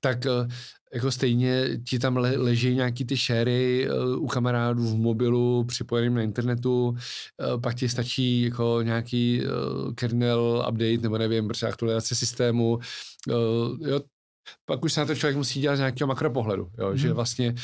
tak 0.00 0.26
jako 0.94 1.10
stejně 1.10 1.68
ti 1.88 1.98
tam 1.98 2.16
le, 2.16 2.36
leží 2.36 2.74
nějaký 2.74 3.04
ty 3.04 3.16
šéry 3.16 3.88
uh, 3.90 4.22
u 4.22 4.26
kamarádů 4.26 4.82
v 4.82 4.96
mobilu, 4.96 5.64
připojeným 5.64 6.14
na 6.14 6.22
internetu, 6.22 6.88
uh, 6.88 7.60
pak 7.60 7.74
ti 7.74 7.88
stačí 7.88 8.42
jako 8.42 8.78
nějaký 8.82 9.42
kernel 9.94 10.66
update, 10.68 11.02
nebo 11.02 11.18
nevím, 11.18 11.46
prostě 11.46 11.66
aktualizace 11.66 12.14
systému, 12.14 12.78
jo, 13.80 14.00
pak 14.64 14.84
už 14.84 14.92
se 14.92 15.00
na 15.00 15.06
to 15.06 15.14
člověk 15.14 15.36
musí 15.36 15.60
dělat 15.60 15.76
z 15.76 15.78
nějakého 15.78 16.08
makropohledu, 16.08 16.70
jo, 16.78 16.88
hmm. 16.88 16.96
že 16.96 17.12
vlastně 17.12 17.54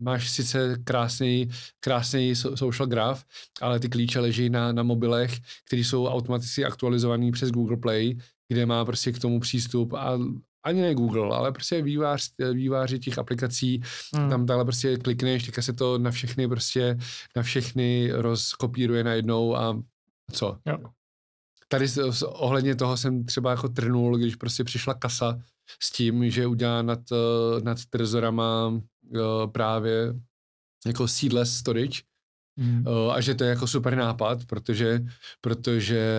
máš 0.00 0.30
sice 0.30 0.76
krásný, 0.84 1.48
krásný 1.80 2.36
social 2.36 2.86
graph, 2.86 3.22
ale 3.60 3.80
ty 3.80 3.88
klíče 3.88 4.20
leží 4.20 4.50
na, 4.50 4.72
na 4.72 4.82
mobilech, 4.82 5.32
které 5.66 5.84
jsou 5.84 6.06
automaticky 6.06 6.64
aktualizované 6.64 7.32
přes 7.32 7.50
Google 7.50 7.76
Play, 7.76 8.16
kde 8.48 8.66
má 8.66 8.84
prostě 8.84 9.12
k 9.12 9.18
tomu 9.18 9.40
přístup 9.40 9.92
a 9.92 10.18
ani 10.64 10.80
ne 10.80 10.94
Google, 10.94 11.36
ale 11.36 11.52
prostě 11.52 11.82
vývář, 11.82 12.30
výváři 12.52 12.98
těch 12.98 13.18
aplikací, 13.18 13.82
hmm. 14.14 14.30
tam 14.30 14.46
dále 14.46 14.64
prostě 14.64 14.96
klikneš, 14.96 15.46
teďka 15.46 15.62
se 15.62 15.72
to 15.72 15.98
na 15.98 16.10
všechny 16.10 16.48
prostě, 16.48 16.98
na 17.36 17.42
všechny 17.42 18.10
rozkopíruje 18.12 19.04
najednou 19.04 19.56
a 19.56 19.82
co? 20.32 20.58
Jo. 20.66 20.78
Tady 21.68 21.86
ohledně 22.24 22.74
toho 22.74 22.96
jsem 22.96 23.24
třeba 23.24 23.50
jako 23.50 23.68
trnul, 23.68 24.18
když 24.18 24.36
prostě 24.36 24.64
přišla 24.64 24.94
kasa 24.94 25.38
s 25.82 25.92
tím, 25.92 26.30
že 26.30 26.46
udělá 26.46 26.82
nad, 26.82 27.00
eh, 27.12 27.60
nad 27.60 27.78
trezorama 27.90 28.80
eh, 29.14 29.46
právě 29.52 30.14
jako 30.86 31.08
seedless 31.08 31.56
storage, 31.56 32.00
Mm. 32.58 32.84
a 33.12 33.20
že 33.20 33.34
to 33.34 33.44
je 33.44 33.50
jako 33.50 33.66
super 33.66 33.96
nápad, 33.96 34.44
protože, 34.44 35.00
protože 35.40 36.10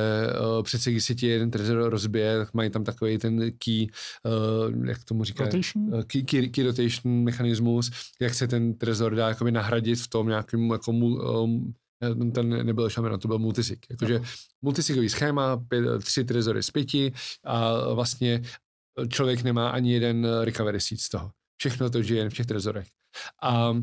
uh, 0.57 0.63
přece 0.63 0.91
když 0.91 1.05
si 1.05 1.15
ti 1.15 1.27
jeden 1.27 1.51
trezor 1.51 1.89
rozbije, 1.89 2.37
tak 2.37 2.53
mají 2.53 2.69
tam 2.69 2.83
takový 2.83 3.17
ten 3.17 3.51
key, 3.51 3.87
uh, 4.25 4.87
jak 4.87 5.03
tomu 5.03 5.23
říká? 5.23 5.43
Rotation? 5.43 6.03
Key, 6.07 6.23
key, 6.23 6.49
key 6.49 6.63
rotation 6.63 7.23
mechanismus, 7.23 7.91
jak 8.21 8.33
se 8.33 8.47
ten 8.47 8.77
trezor 8.77 9.15
dá 9.15 9.27
jakoby 9.29 9.51
nahradit 9.51 9.99
v 9.99 10.07
tom 10.07 10.27
nějakým 10.27 10.71
jako 10.71 10.91
um, 10.91 11.73
ten 12.33 12.65
nebyl 12.65 12.89
šamen, 12.89 13.19
to 13.19 13.27
byl 13.27 13.39
multisig. 13.39 13.79
Jakože 13.89 14.19
no. 14.19 14.25
multisigový 14.61 15.09
schéma, 15.09 15.57
pět, 15.57 16.03
tři 16.03 16.23
trezory 16.23 16.63
z 16.63 16.71
pěti 16.71 17.13
a 17.45 17.93
vlastně 17.93 18.41
člověk 19.09 19.43
nemá 19.43 19.69
ani 19.69 19.93
jeden 19.93 20.27
recovery 20.41 20.81
seed 20.81 21.01
z 21.01 21.09
toho. 21.09 21.31
Všechno 21.57 21.89
to 21.89 22.03
žije 22.03 22.19
jen 22.19 22.29
v 22.29 22.33
těch 22.33 22.45
trezorech. 22.45 22.87
A 23.43 23.73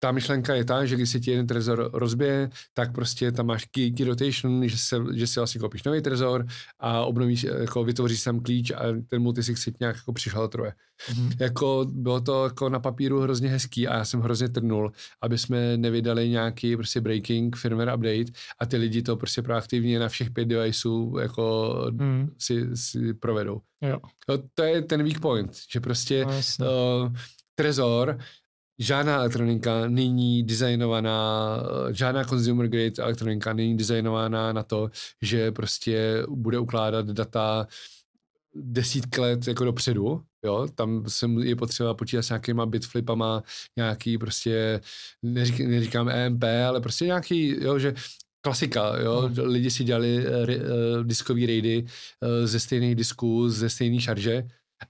ta 0.00 0.12
myšlenka 0.12 0.54
je 0.54 0.64
ta, 0.64 0.84
že 0.84 0.96
když 0.96 1.10
se 1.10 1.20
ti 1.20 1.30
jeden 1.30 1.46
trezor 1.46 1.90
rozbije, 1.92 2.50
tak 2.74 2.92
prostě 2.92 3.32
tam 3.32 3.46
máš 3.46 3.64
key, 3.64 3.92
key 3.92 4.06
rotation, 4.06 4.68
že, 4.68 4.78
se, 4.78 4.96
že 5.14 5.26
si 5.26 5.40
vlastně 5.40 5.60
koupíš 5.60 5.82
nový 5.82 6.02
trezor 6.02 6.46
a 6.78 7.04
obnovíš, 7.04 7.42
jako 7.42 7.84
vytvoříš 7.84 8.24
tam 8.24 8.40
klíč 8.40 8.70
a 8.70 8.82
ten 9.08 9.22
multisig 9.22 9.58
si 9.58 9.74
nějak 9.80 9.96
jako 9.96 10.12
přišaltruje. 10.12 10.72
Mm-hmm. 11.10 11.36
Jako 11.40 11.86
bylo 11.92 12.20
to 12.20 12.44
jako 12.44 12.68
na 12.68 12.80
papíru 12.80 13.20
hrozně 13.20 13.48
hezký 13.48 13.88
a 13.88 13.96
já 13.96 14.04
jsem 14.04 14.20
hrozně 14.20 14.48
trnul, 14.48 14.92
aby 15.22 15.38
jsme 15.38 15.76
nevydali 15.76 16.28
nějaký 16.28 16.76
prostě 16.76 17.00
breaking 17.00 17.56
firmware 17.56 17.94
update 17.94 18.32
a 18.58 18.66
ty 18.66 18.76
lidi 18.76 19.02
to 19.02 19.16
prostě 19.16 19.42
proaktivně 19.42 19.98
na 19.98 20.08
všech 20.08 20.30
pět 20.30 20.44
deviceů 20.44 21.18
jako 21.18 21.76
mm. 21.90 22.30
si, 22.38 22.76
si 22.76 23.14
provedou. 23.14 23.60
Jo. 23.82 23.98
To 24.54 24.62
je 24.62 24.82
ten 24.82 25.02
weak 25.02 25.20
point, 25.20 25.56
že 25.72 25.80
prostě 25.80 26.26
no, 26.60 26.66
uh, 27.06 27.12
Trezor 27.60 28.18
žádná 28.80 29.16
elektronika 29.16 29.88
není 29.88 30.42
designovaná, 30.42 31.62
žádná 31.90 32.24
consumer 32.24 32.68
grade 32.68 32.92
elektronika 32.98 33.52
není 33.52 33.76
designovaná 33.76 34.52
na 34.52 34.62
to, 34.62 34.90
že 35.22 35.52
prostě 35.52 36.24
bude 36.28 36.58
ukládat 36.58 37.06
data 37.06 37.66
desítky 38.54 39.20
let 39.20 39.48
jako 39.48 39.64
dopředu, 39.64 40.22
jo, 40.44 40.68
tam 40.74 41.04
se 41.08 41.26
je 41.42 41.56
potřeba 41.56 41.94
počítat 41.94 42.22
s 42.22 42.28
nějakýma 42.28 42.66
bitflipama, 42.66 43.42
nějaký 43.76 44.18
prostě, 44.18 44.80
neřík, 45.22 45.60
neříkám 45.60 46.08
EMP, 46.08 46.44
ale 46.68 46.80
prostě 46.80 47.06
nějaký, 47.06 47.64
jo, 47.64 47.78
že 47.78 47.94
klasika, 48.40 48.98
jo, 49.00 49.20
hmm. 49.20 49.34
lidi 49.38 49.70
si 49.70 49.84
dělali 49.84 50.26
uh, 50.26 51.04
diskový 51.04 51.46
raidy 51.46 51.82
uh, 51.82 52.46
ze 52.46 52.60
stejných 52.60 52.94
disků, 52.94 53.48
ze 53.48 53.70
stejné 53.70 54.00
šarže, 54.00 54.44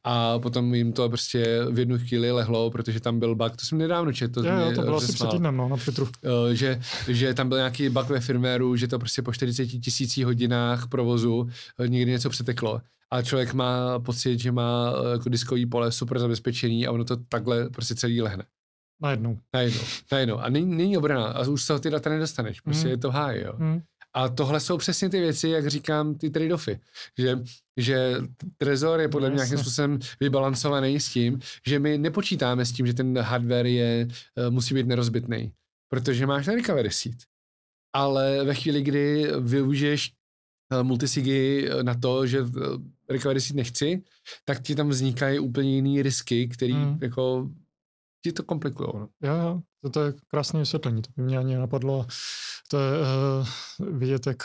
a 0.05 0.39
potom 0.39 0.75
jim 0.75 0.93
to 0.93 1.09
prostě 1.09 1.61
v 1.71 1.79
jednu 1.79 1.99
chvíli 1.99 2.33
lehlo, 2.33 2.71
protože 2.71 3.01
tam 3.01 3.19
byl 3.19 3.35
bug, 3.35 3.57
to 3.57 3.67
jsem 3.67 3.79
nedávno 3.79 4.13
četl. 4.13 4.43
To, 4.43 4.49
jo, 4.49 4.59
jo, 4.59 4.73
to 4.75 4.83
bylo 4.83 4.97
asi 4.97 5.13
před 5.13 5.31
týdnem, 5.31 5.57
no, 5.57 5.69
na 5.69 5.77
Twitteru. 5.77 6.09
Že, 6.53 6.81
že 7.09 7.35
tam 7.35 7.49
byl 7.49 7.59
nějaký 7.59 7.89
bug 7.89 8.09
ve 8.09 8.21
firméru, 8.21 8.77
že 8.77 8.89
to 8.89 8.99
prostě 8.99 9.23
po 9.23 9.33
40 9.33 9.67
tisících 9.67 10.25
hodinách 10.25 10.89
provozu 10.89 11.37
uh, 11.37 11.89
někdy 11.89 12.11
něco 12.11 12.31
přeteklo. 12.31 12.81
A 13.11 13.23
člověk 13.23 13.55
má 13.55 13.99
pocit, 13.99 14.39
že 14.39 14.53
má 14.53 14.91
uh, 14.91 15.13
jako 15.13 15.29
diskový 15.29 15.67
pole 15.67 15.93
super 15.93 16.19
zabezpečený 16.19 16.87
a 16.87 16.93
ono 16.93 17.05
to 17.05 17.17
takhle 17.17 17.71
prostě 17.71 17.95
celý 17.95 18.23
lehne. 18.23 18.45
Najednou. 19.03 19.39
Najednou, 19.55 19.81
najednou. 20.13 20.39
A 20.39 20.49
není, 20.49 20.77
není 20.77 20.99
obrana 20.99 21.25
a 21.25 21.49
už 21.49 21.63
se 21.63 21.81
ty 21.81 21.91
data 21.91 22.11
nedostaneš, 22.11 22.61
prostě 22.61 22.87
mm. 22.87 22.91
je 22.91 22.97
to 22.97 23.11
háj, 23.11 23.41
jo. 23.41 23.53
Mm. 23.57 23.81
A 24.15 24.29
tohle 24.29 24.61
jsou 24.61 24.79
přesně 24.79 25.09
ty 25.09 25.21
věci, 25.21 25.49
jak 25.49 25.67
říkám, 25.67 26.15
ty 26.15 26.31
trade-offy. 26.31 26.81
Že, 27.19 27.39
že 27.77 28.17
Trezor 28.57 29.01
je 29.01 29.09
podle 29.09 29.31
mě 29.31 29.37
nějakým 29.37 29.59
způsobem 29.59 29.99
vybalancovaný 30.21 31.01
s 31.01 31.13
tím, 31.13 31.41
že 31.67 31.79
my 31.79 31.99
nepočítáme 31.99 32.67
s 32.67 32.73
tím, 32.73 32.87
že 32.87 32.95
ten 32.95 33.19
hardware 33.19 33.67
je, 33.67 34.09
eh, 34.37 34.51
musí 34.51 34.75
být 34.75 34.87
nerozbitný, 34.87 35.53
protože 35.89 36.27
máš 36.27 36.45
ten 36.45 36.55
recovery 36.55 36.91
seat. 36.91 37.17
Ale 37.93 38.45
ve 38.45 38.55
chvíli, 38.55 38.83
kdy 38.83 39.29
využiješ 39.41 40.13
eh, 40.73 40.83
multisigy 40.83 41.69
eh, 41.69 41.83
na 41.83 41.95
to, 41.95 42.27
že 42.27 42.45
recovery 43.11 43.41
seat 43.41 43.57
nechci, 43.57 44.03
tak 44.45 44.63
ti 44.63 44.75
tam 44.75 44.89
vznikají 44.89 45.39
úplně 45.39 45.75
jiný 45.75 46.03
risky, 46.03 46.49
který 46.49 46.73
hmm. 46.73 46.99
jako 47.03 47.51
ti 48.23 48.33
to 48.33 48.43
komplikují. 48.43 48.91
No. 48.95 49.09
Jo, 49.23 49.35
jo, 49.35 49.61
to, 49.83 49.91
to 49.91 50.05
je 50.05 50.13
krásné 50.29 50.61
vysvětlení, 50.61 51.03
to 51.03 51.11
by 51.17 51.23
mě 51.23 51.39
ani 51.39 51.57
napadlo 51.57 52.07
to 52.71 52.79
je 52.79 52.93
uh, 53.01 53.99
vidět, 53.99 54.27
jak 54.27 54.43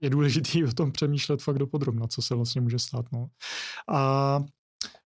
je 0.00 0.10
důležité 0.10 0.64
o 0.64 0.72
tom 0.72 0.92
přemýšlet 0.92 1.42
fakt 1.42 1.58
dopodrobna, 1.58 2.06
co 2.06 2.22
se 2.22 2.34
vlastně 2.34 2.60
může 2.60 2.78
stát. 2.78 3.06
No. 3.12 3.26
A 3.88 4.40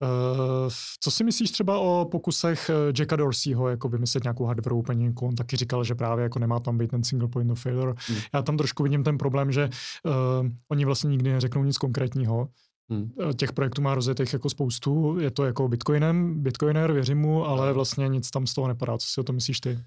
Uh, 0.02 0.70
co 1.00 1.10
si 1.10 1.24
myslíš 1.24 1.50
třeba 1.50 1.78
o 1.78 2.08
pokusech 2.10 2.70
eh, 2.70 2.92
Jacka 2.98 3.16
Dorseyho 3.16 3.68
jako 3.68 3.88
vymyslet 3.88 4.24
nějakou 4.24 4.44
hardwareovou 4.44 4.82
peněnku? 4.82 5.26
On 5.26 5.34
taky 5.34 5.56
říkal, 5.56 5.84
že 5.84 5.94
právě 5.94 6.22
jako 6.22 6.38
nemá 6.38 6.60
tam 6.60 6.78
být 6.78 6.90
ten 6.90 7.04
single 7.04 7.28
point 7.28 7.50
of 7.50 7.62
failure. 7.62 7.94
Hmm. 8.06 8.18
Já 8.34 8.42
tam 8.42 8.56
trošku 8.56 8.82
vidím 8.82 9.04
ten 9.04 9.18
problém, 9.18 9.52
že 9.52 9.68
uh, 10.04 10.48
oni 10.68 10.84
vlastně 10.84 11.10
nikdy 11.10 11.32
neřeknou 11.32 11.64
nic 11.64 11.78
konkrétního. 11.78 12.48
Hmm. 12.90 13.12
Těch 13.36 13.52
projektů 13.52 13.82
má 13.82 13.94
rozjetých 13.94 14.32
jako 14.32 14.50
spoustu. 14.50 15.18
Je 15.18 15.30
to 15.30 15.44
jako 15.44 15.68
Bitcoinem, 15.68 16.42
Bitcoiner, 16.42 16.92
věřím 16.92 17.18
mu, 17.18 17.46
ale 17.46 17.72
vlastně 17.72 18.08
nic 18.08 18.30
tam 18.30 18.46
z 18.46 18.54
toho 18.54 18.68
nepadá. 18.68 18.98
Co 18.98 19.06
si 19.06 19.20
o 19.20 19.24
to 19.24 19.32
myslíš 19.32 19.60
ty? 19.60 19.78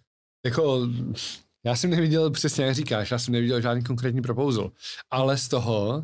jako, 0.46 0.88
já 1.66 1.76
jsem 1.76 1.89
neviděl, 1.89 2.32
přesně 2.32 2.66
jak 2.66 2.76
říkáš, 2.76 3.11
já 3.11 3.20
jsem 3.20 3.32
neviděl 3.32 3.61
žádný 3.61 3.84
konkrétní 3.84 4.22
proposal, 4.22 4.72
ale 5.11 5.38
z 5.38 5.47
toho, 5.47 6.03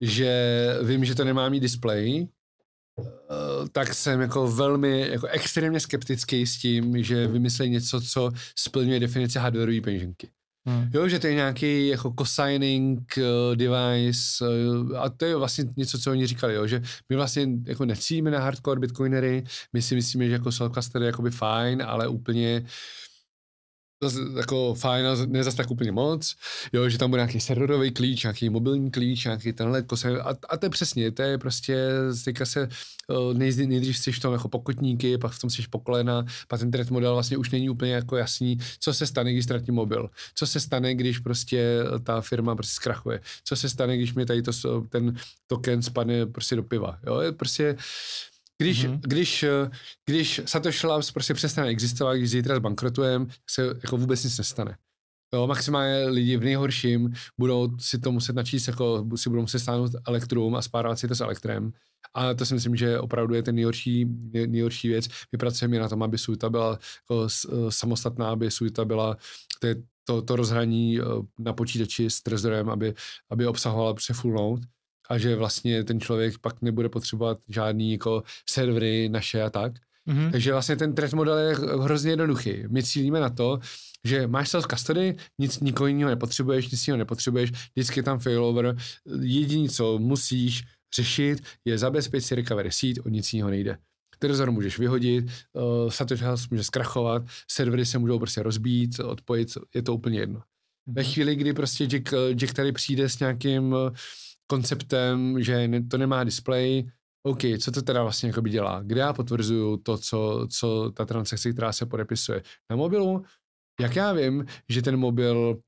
že 0.00 0.66
vím, 0.82 1.04
že 1.04 1.14
to 1.14 1.24
nemá 1.24 1.48
mít 1.48 1.60
display, 1.60 2.26
eh, 3.00 3.68
tak 3.72 3.94
jsem 3.94 4.20
jako 4.20 4.52
velmi, 4.52 5.08
jako 5.10 5.26
extrémně 5.26 5.80
skeptický 5.80 6.46
s 6.46 6.58
tím, 6.58 7.02
že 7.02 7.26
vymyslí 7.26 7.70
něco, 7.70 8.00
co 8.00 8.30
splňuje 8.58 9.00
definici 9.00 9.38
hardwareové 9.38 9.80
peněženky. 9.80 10.28
Hmm. 10.66 10.90
Jo, 10.94 11.08
že 11.08 11.18
to 11.18 11.26
je 11.26 11.34
nějaký 11.34 11.88
jako 11.88 12.14
co-signing 12.18 13.14
uh, 13.18 13.56
device 13.56 14.44
uh, 14.48 14.98
a 14.98 15.08
to 15.08 15.24
je 15.24 15.36
vlastně 15.36 15.64
něco, 15.76 15.98
co 15.98 16.10
oni 16.10 16.26
říkali, 16.26 16.54
jo, 16.54 16.66
že 16.66 16.82
my 17.08 17.16
vlastně 17.16 17.48
jako 17.66 17.84
necíme 17.84 18.30
na 18.30 18.40
hardcore 18.40 18.80
bitcoinery, 18.80 19.44
my 19.72 19.82
si 19.82 19.94
myslíme, 19.94 20.26
že 20.26 20.32
jako 20.32 20.48
self-custody 20.48 21.00
je 21.00 21.06
jakoby 21.06 21.30
fajn, 21.30 21.82
ale 21.82 22.08
úplně 22.08 22.64
zase 22.64 22.68
jako 24.36 24.74
fajn, 24.74 25.06
ne 25.26 25.44
zase 25.44 25.56
tak 25.56 25.70
úplně 25.70 25.92
moc, 25.92 26.36
jo, 26.72 26.88
že 26.88 26.98
tam 26.98 27.10
bude 27.10 27.20
nějaký 27.22 27.40
serverový 27.40 27.90
klíč, 27.90 28.22
nějaký 28.22 28.50
mobilní 28.50 28.90
klíč, 28.90 29.24
nějaký 29.24 29.52
tenhle 29.52 29.82
kose, 29.82 30.20
a, 30.20 30.34
a 30.48 30.56
to 30.56 30.66
je 30.66 30.70
přesně, 30.70 31.10
to 31.10 31.22
je 31.22 31.38
prostě, 31.38 31.88
teďka 32.24 32.46
se 32.46 32.68
nejdřív, 33.32 33.68
nejdřív 33.68 33.98
jsi 33.98 34.12
v 34.12 34.20
tom 34.20 34.32
jako 34.32 34.48
pokotníky, 34.48 35.18
pak 35.18 35.32
v 35.32 35.40
tom 35.40 35.50
jsi 35.50 35.62
pokolena, 35.70 36.24
pak 36.48 36.60
ten 36.60 36.70
trend 36.70 36.90
model 36.90 37.14
vlastně 37.14 37.36
už 37.36 37.50
není 37.50 37.70
úplně 37.70 37.92
jako 37.92 38.16
jasný, 38.16 38.58
co 38.80 38.94
se 38.94 39.06
stane, 39.06 39.32
když 39.32 39.44
ztratím 39.44 39.74
mobil, 39.74 40.10
co 40.34 40.46
se 40.46 40.60
stane, 40.60 40.94
když 40.94 41.18
prostě 41.18 41.78
ta 42.04 42.20
firma 42.20 42.54
prostě 42.54 42.74
zkrachuje, 42.74 43.20
co 43.44 43.56
se 43.56 43.68
stane, 43.68 43.96
když 43.96 44.14
mi 44.14 44.26
tady 44.26 44.42
to, 44.42 44.52
ten 44.88 45.16
token 45.46 45.82
spadne 45.82 46.26
prostě 46.26 46.56
do 46.56 46.62
piva, 46.62 46.98
jo, 47.06 47.32
prostě 47.36 47.76
když, 48.62 48.86
mm-hmm. 48.86 49.00
když, 49.00 49.42
eh, 49.42 49.70
když 50.06 50.40
Satoshi 50.44 50.86
Labs 50.86 51.12
prostě 51.12 51.34
přestane 51.34 51.68
existovat, 51.68 52.16
když 52.16 52.30
zítra 52.30 52.56
zbankrotujeme, 52.56 53.26
se 53.50 53.62
jako 53.82 53.96
vůbec 53.96 54.24
nic 54.24 54.38
nestane. 54.38 54.76
Jo, 55.34 55.46
maximálně 55.46 56.04
lidi 56.04 56.36
v 56.36 56.44
nejhorším 56.44 57.12
budou 57.38 57.78
si 57.78 57.98
to 57.98 58.12
muset 58.12 58.36
načíst, 58.36 58.68
jako 58.68 59.06
si 59.16 59.28
budou 59.28 59.42
muset 59.42 59.58
stáhnout 59.58 59.92
elektrum 60.08 60.54
a 60.54 60.62
spárovat 60.62 60.98
si 60.98 61.08
to 61.08 61.14
s 61.14 61.20
elektrem. 61.20 61.72
A 62.14 62.34
to 62.34 62.46
si 62.46 62.54
myslím, 62.54 62.76
že 62.76 62.98
opravdu 62.98 63.34
je 63.34 63.42
ten 63.42 63.54
nejhorší, 63.54 64.04
nejhorší 64.46 64.88
věc. 64.88 65.08
My 65.32 65.38
pracujeme 65.38 65.78
na 65.78 65.88
tom, 65.88 66.02
aby 66.02 66.18
Suita 66.18 66.50
byla 66.50 66.70
jako 66.70 67.26
eh, 67.26 67.56
samostatná, 67.68 68.30
aby 68.30 68.50
Suita 68.50 68.84
byla 68.84 69.16
to, 69.60 69.66
je 69.66 69.76
to, 70.04 70.22
to 70.22 70.36
rozhraní 70.36 71.00
eh, 71.00 71.04
na 71.38 71.52
počítači 71.52 72.10
s 72.10 72.22
trezorem, 72.22 72.70
aby, 72.70 72.94
aby 73.30 73.46
obsahovala 73.46 73.94
node 74.24 74.62
a 75.12 75.18
že 75.18 75.36
vlastně 75.36 75.84
ten 75.84 76.00
člověk 76.00 76.38
pak 76.38 76.62
nebude 76.62 76.88
potřebovat 76.88 77.38
žádný 77.48 77.92
jako 77.92 78.22
servery 78.50 79.08
naše 79.08 79.42
a 79.42 79.50
tak. 79.50 79.72
Mm-hmm. 80.08 80.30
Takže 80.30 80.52
vlastně 80.52 80.76
ten 80.76 80.94
thread 80.94 81.12
model 81.12 81.38
je 81.38 81.54
hrozně 81.80 82.10
jednoduchý. 82.10 82.64
My 82.68 82.82
cílíme 82.82 83.20
na 83.20 83.30
to, 83.30 83.58
že 84.04 84.26
máš 84.26 84.48
self 84.48 84.66
custody, 84.66 85.16
nic 85.38 85.60
nikoho 85.60 85.86
jiného 85.86 86.10
nepotřebuješ, 86.10 86.70
nic 86.70 86.86
jiného 86.86 86.98
nepotřebuješ, 86.98 87.50
vždycky 87.50 87.98
je 87.98 88.02
tam 88.02 88.18
failover. 88.18 88.76
Jediné, 89.20 89.68
co 89.68 89.98
musíš 89.98 90.62
řešit, 90.96 91.42
je 91.64 91.78
zabezpečit 91.78 92.26
si 92.26 92.34
recovery 92.34 92.72
seed, 92.72 92.98
o 93.06 93.08
nic 93.08 93.32
jiného 93.32 93.50
nejde. 93.50 93.78
Trezor 94.18 94.50
můžeš 94.50 94.78
vyhodit, 94.78 95.24
uh, 95.24 95.90
Satoshi 95.90 96.24
House 96.24 96.46
může 96.50 96.64
zkrachovat, 96.64 97.22
servery 97.50 97.86
se 97.86 97.98
můžou 97.98 98.18
prostě 98.18 98.42
rozbít, 98.42 99.00
odpojit, 99.00 99.48
je 99.74 99.82
to 99.82 99.94
úplně 99.94 100.18
jedno. 100.18 100.42
Ve 100.86 101.04
chvíli, 101.04 101.36
kdy 101.36 101.52
prostě 101.52 101.84
Jack, 101.84 102.14
Jack 102.34 102.54
tady 102.54 102.72
přijde 102.72 103.08
s 103.08 103.18
nějakým 103.18 103.72
uh, 103.72 103.90
konceptem, 104.46 105.42
že 105.42 105.68
to 105.90 105.98
nemá 105.98 106.24
display, 106.24 106.90
OK, 107.22 107.40
co 107.58 107.70
to 107.72 107.82
teda 107.82 108.02
vlastně 108.02 108.32
by 108.40 108.50
dělá? 108.50 108.82
Kde 108.82 109.00
já 109.00 109.12
potvrzuju 109.12 109.76
to, 109.76 109.98
co, 109.98 110.46
co 110.50 110.90
ta 110.90 111.04
transakce, 111.04 111.52
která 111.52 111.72
se 111.72 111.86
podepisuje 111.86 112.42
na 112.70 112.76
mobilu? 112.76 113.24
Jak 113.80 113.96
já 113.96 114.12
vím, 114.12 114.46
že 114.68 114.82
ten 114.82 114.96
mobil 114.96 115.60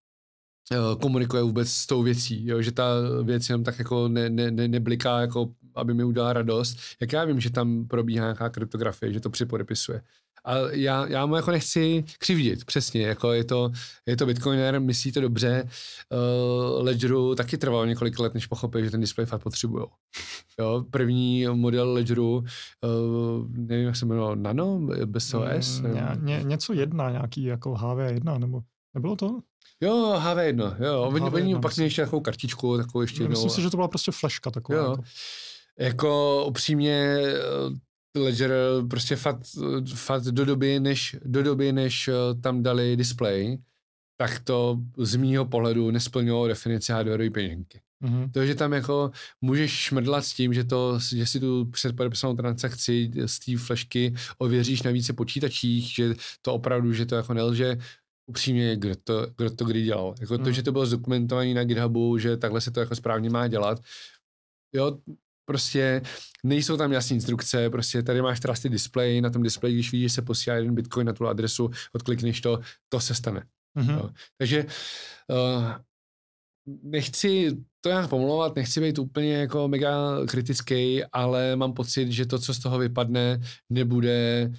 uh, 0.72 1.00
komunikuje 1.00 1.42
vůbec 1.42 1.68
s 1.68 1.86
tou 1.86 2.02
věcí, 2.02 2.46
jo? 2.46 2.62
že 2.62 2.72
ta 2.72 2.84
věc 3.22 3.48
jenom 3.48 3.64
tak 3.64 3.78
jako 3.78 4.08
ne, 4.08 4.30
ne, 4.30 4.50
ne, 4.50 4.68
nebliká, 4.68 5.20
jako 5.20 5.54
aby 5.74 5.94
mi 5.94 6.04
udělala 6.04 6.32
radost. 6.32 6.78
Jak 7.00 7.12
já 7.12 7.24
vím, 7.24 7.40
že 7.40 7.50
tam 7.50 7.86
probíhá 7.86 8.24
nějaká 8.24 8.50
kryptografie, 8.50 9.12
že 9.12 9.20
to 9.20 9.30
připodepisuje? 9.30 10.02
A 10.44 10.54
já, 10.70 11.06
já 11.06 11.26
mu 11.26 11.36
jako 11.36 11.50
nechci 11.50 12.04
křivdit, 12.18 12.64
přesně, 12.64 13.02
jako 13.02 13.32
je 13.32 13.44
to, 13.44 13.70
je 14.06 14.16
to 14.16 14.26
Bitcoiner, 14.26 14.80
myslí 14.80 15.12
to 15.12 15.20
dobře, 15.20 15.68
uh, 16.12 16.84
Ledgeru 16.84 17.34
taky 17.34 17.58
trvalo 17.58 17.84
několik 17.84 18.18
let, 18.18 18.34
než 18.34 18.46
pochopil, 18.46 18.84
že 18.84 18.90
ten 18.90 19.00
display 19.00 19.26
fakt 19.26 19.42
potřebují. 19.42 19.84
Jo, 20.58 20.84
první 20.90 21.46
model 21.46 21.92
Ledgeru, 21.92 22.36
uh, 22.36 22.44
nevím, 23.48 23.86
jak 23.86 23.96
se 23.96 24.06
jmenoval, 24.06 24.36
Nano, 24.36 24.80
bez 25.04 25.34
OS? 25.34 25.80
Mm, 25.80 25.94
ně, 25.94 26.02
ně, 26.22 26.40
něco 26.44 26.72
jedna, 26.72 27.10
nějaký 27.10 27.44
jako 27.44 27.74
HV1, 27.74 28.38
nebo 28.38 28.60
nebylo 28.94 29.16
to? 29.16 29.40
Jo, 29.80 30.14
HV1, 30.18 30.76
jo, 30.84 31.02
oni, 31.02 31.20
HV1, 31.20 31.34
oni 31.34 31.58
pak 31.58 31.76
měli 31.76 31.86
ještě 31.86 32.02
takovou 32.02 32.20
kartičku, 32.20 32.76
takovou 32.76 33.02
ještě 33.02 33.22
jednou. 33.22 33.30
Myslím 33.30 33.50
si, 33.50 33.62
že 33.62 33.70
to 33.70 33.76
byla 33.76 33.88
prostě 33.88 34.12
flashka 34.12 34.50
taková. 34.50 34.78
Jo. 34.78 34.90
Jako. 34.90 35.02
jako 35.78 36.44
upřímně 36.48 37.18
Ledger 38.16 38.52
prostě 38.90 39.16
fakt, 39.16 39.40
fakt 39.94 40.24
do 40.24 40.44
doby, 40.44 40.80
než, 40.80 41.16
do 41.24 41.42
doby, 41.42 41.72
než 41.72 42.08
eh, 42.08 42.40
tam 42.40 42.62
dali 42.62 42.96
display, 42.96 43.58
tak 44.16 44.38
to 44.38 44.78
z 44.98 45.16
mýho 45.16 45.44
pohledu 45.44 45.90
nesplňovalo 45.90 46.48
definici 46.48 46.92
hardwareové 46.92 47.30
peněženky. 47.30 47.80
Mm-hmm. 48.04 48.30
To, 48.30 48.46
že 48.46 48.54
tam 48.54 48.72
jako 48.72 49.10
můžeš 49.40 49.70
šmrdlat 49.72 50.24
s 50.24 50.34
tím, 50.34 50.54
že, 50.54 50.64
to, 50.64 50.98
že 51.14 51.26
si 51.26 51.40
tu 51.40 51.64
předpodepisanou 51.64 52.34
transakci 52.34 53.10
z 53.26 53.38
té 53.38 53.58
flashky 53.58 54.14
ověříš 54.38 54.82
na 54.82 54.90
více 54.90 55.12
počítačích, 55.12 55.94
že 55.94 56.14
to 56.42 56.54
opravdu, 56.54 56.92
že 56.92 57.06
to 57.06 57.14
jako 57.14 57.34
nelže, 57.34 57.78
upřímně, 58.26 58.76
kdo 58.76 58.94
to, 59.04 59.26
kdo 59.36 59.50
to 59.50 59.64
kdy 59.64 59.82
dělal. 59.82 60.14
Jako 60.20 60.34
mm. 60.34 60.38
to, 60.38 60.44
mhm. 60.44 60.52
že 60.52 60.62
to 60.62 60.72
bylo 60.72 60.86
zdokumentované 60.86 61.54
na 61.54 61.64
GitHubu, 61.64 62.18
že 62.18 62.36
takhle 62.36 62.60
se 62.60 62.70
to 62.70 62.80
jako 62.80 62.96
správně 62.96 63.30
má 63.30 63.48
dělat, 63.48 63.80
jo, 64.72 64.98
prostě 65.44 66.02
nejsou 66.44 66.76
tam 66.76 66.92
jasné 66.92 67.14
instrukce, 67.14 67.70
prostě 67.70 68.02
tady 68.02 68.22
máš 68.22 68.40
teda 68.40 68.54
ty 68.62 68.68
display, 68.68 69.20
na 69.20 69.30
tom 69.30 69.42
displeji, 69.42 69.74
když 69.74 69.92
vidíš, 69.92 70.10
že 70.10 70.14
se 70.14 70.22
posílá 70.22 70.56
jeden 70.56 70.74
bitcoin 70.74 71.06
na 71.06 71.12
tu 71.12 71.26
adresu, 71.26 71.70
odklikneš 71.92 72.40
to, 72.40 72.60
to 72.88 73.00
se 73.00 73.14
stane. 73.14 73.46
Mm-hmm. 73.78 73.94
Jo. 73.94 74.10
Takže 74.38 74.66
uh, 75.28 75.72
nechci 76.82 77.56
to 77.80 77.88
nějak 77.88 78.10
pomlouvat, 78.10 78.56
nechci 78.56 78.80
být 78.80 78.98
úplně 78.98 79.36
jako 79.36 79.68
mega 79.68 80.26
kritický, 80.26 81.04
ale 81.04 81.56
mám 81.56 81.72
pocit, 81.72 82.12
že 82.12 82.26
to, 82.26 82.38
co 82.38 82.54
z 82.54 82.58
toho 82.58 82.78
vypadne, 82.78 83.40
nebude 83.70 84.50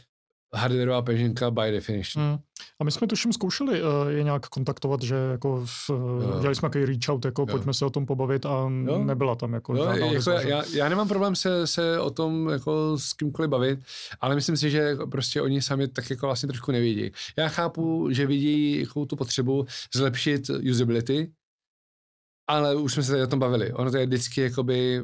hardwareová 0.56 1.02
peněženka 1.02 1.52
by 1.52 1.72
definition. 1.72 2.26
Hmm. 2.26 2.38
A 2.80 2.84
my 2.84 2.92
jsme 2.92 3.08
tuším 3.08 3.34
zkoušeli 3.34 3.84
uh, 3.84 3.90
je 4.08 4.24
nějak 4.24 4.48
kontaktovat, 4.48 5.02
že 5.02 5.16
jako 5.32 5.62
v, 5.66 5.90
uh, 5.90 6.40
dělali 6.40 6.56
jsme 6.56 6.70
takový 6.70 6.86
reach 6.86 7.10
out, 7.10 7.26
jako 7.26 7.42
jo. 7.42 7.46
pojďme 7.46 7.74
se 7.74 7.86
o 7.86 7.90
tom 7.90 8.06
pobavit 8.06 8.46
a 8.46 8.50
jo. 8.86 9.04
nebyla 9.04 9.36
tam 9.36 9.54
jako, 9.54 9.76
jo, 9.76 9.84
jako 9.84 10.32
já, 10.32 10.42
já, 10.42 10.64
já, 10.74 10.90
nemám 10.90 11.08
problém 11.08 11.36
se, 11.36 11.68
se 11.68 12.00
o 12.00 12.10
tom 12.10 12.50
jako 12.50 12.98
s 12.98 13.14
kýmkoliv 13.14 13.50
bavit, 13.50 13.80
ale 14.22 14.36
myslím 14.36 14.58
si, 14.58 14.70
že 14.70 14.96
prostě 15.12 15.42
oni 15.42 15.62
sami 15.62 15.88
tak 15.88 16.10
jako 16.10 16.26
vlastně 16.26 16.48
trošku 16.48 16.72
nevidí. 16.72 17.12
Já 17.38 17.48
chápu, 17.48 18.08
že 18.12 18.28
vidí 18.28 18.80
jako 18.80 19.06
tu 19.06 19.16
potřebu 19.16 19.66
zlepšit 19.96 20.50
usability, 20.72 21.32
ale 22.48 22.76
už 22.76 22.94
jsme 22.94 23.04
se 23.04 23.12
tady 23.12 23.24
o 23.24 23.28
tom 23.28 23.40
bavili. 23.40 23.74
Ono 23.74 23.92
to 23.92 23.98
je 23.98 24.06
vždycky 24.06 24.42
jakoby 24.42 25.04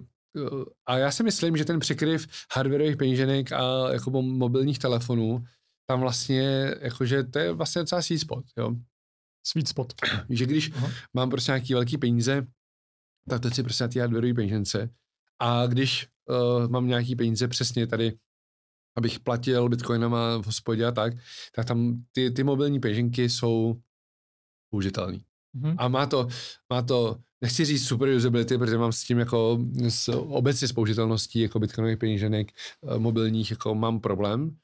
a 0.86 0.98
já 0.98 1.12
si 1.12 1.24
myslím, 1.24 1.58
že 1.58 1.66
ten 1.66 1.80
překryv 1.80 2.28
hardwareových 2.56 2.98
peníženek 2.98 3.52
a 3.52 3.94
jako 3.94 4.22
mobilních 4.22 4.80
telefonů, 4.80 5.44
tam 5.88 6.00
vlastně, 6.00 6.76
jakože 6.80 7.24
to 7.24 7.40
je 7.40 7.52
vlastně 7.52 7.82
docela 7.82 8.02
sweet 8.02 8.22
spot, 8.22 8.46
jo. 8.58 8.76
Sweet 9.48 9.68
spot. 9.68 9.94
Že 10.30 10.46
když 10.46 10.72
Aha. 10.76 10.92
mám 11.14 11.30
prostě 11.30 11.52
nějaký 11.52 11.74
velký 11.74 11.98
peníze, 11.98 12.48
tak 13.30 13.42
to 13.42 13.50
si 13.50 13.64
prostě 13.64 13.84
na 13.84 13.88
ty 13.88 14.00
hardwareové 14.00 14.36
penížence. 14.36 14.90
A 15.40 15.68
když 15.68 16.08
uh, 16.30 16.68
mám 16.68 16.88
nějaký 16.88 17.16
peníze 17.16 17.48
přesně 17.48 17.88
tady, 17.88 18.18
abych 18.98 19.20
platil 19.20 19.70
bitcoinama 19.70 20.38
v 20.38 20.46
hospodě 20.46 20.86
a 20.86 20.92
tak, 20.92 21.14
tak 21.56 21.66
tam 21.66 22.04
ty, 22.12 22.32
ty 22.32 22.44
mobilní 22.44 22.80
peněženky 22.80 23.30
jsou 23.30 23.82
použitelné. 24.70 25.20
Mm-hmm. 25.56 25.76
A 25.78 25.88
má 25.88 26.06
to, 26.06 26.28
má 26.70 26.82
to 26.82 27.18
nechci 27.42 27.66
říct 27.66 27.88
super 27.88 28.10
usability, 28.10 28.58
protože 28.58 28.78
mám 28.78 28.92
s 28.92 29.04
tím 29.04 29.20
jako 29.20 29.60
s, 29.88 30.10
obecně 30.14 30.68
s 30.68 30.74
použitelností 30.74 31.40
jako 31.40 31.60
bitcoinových 31.60 31.98
peníženek 31.98 32.48
eh, 32.52 33.00
mobilních 33.00 33.52
jako 33.52 33.76
mám 33.76 34.00
problém, 34.00 34.56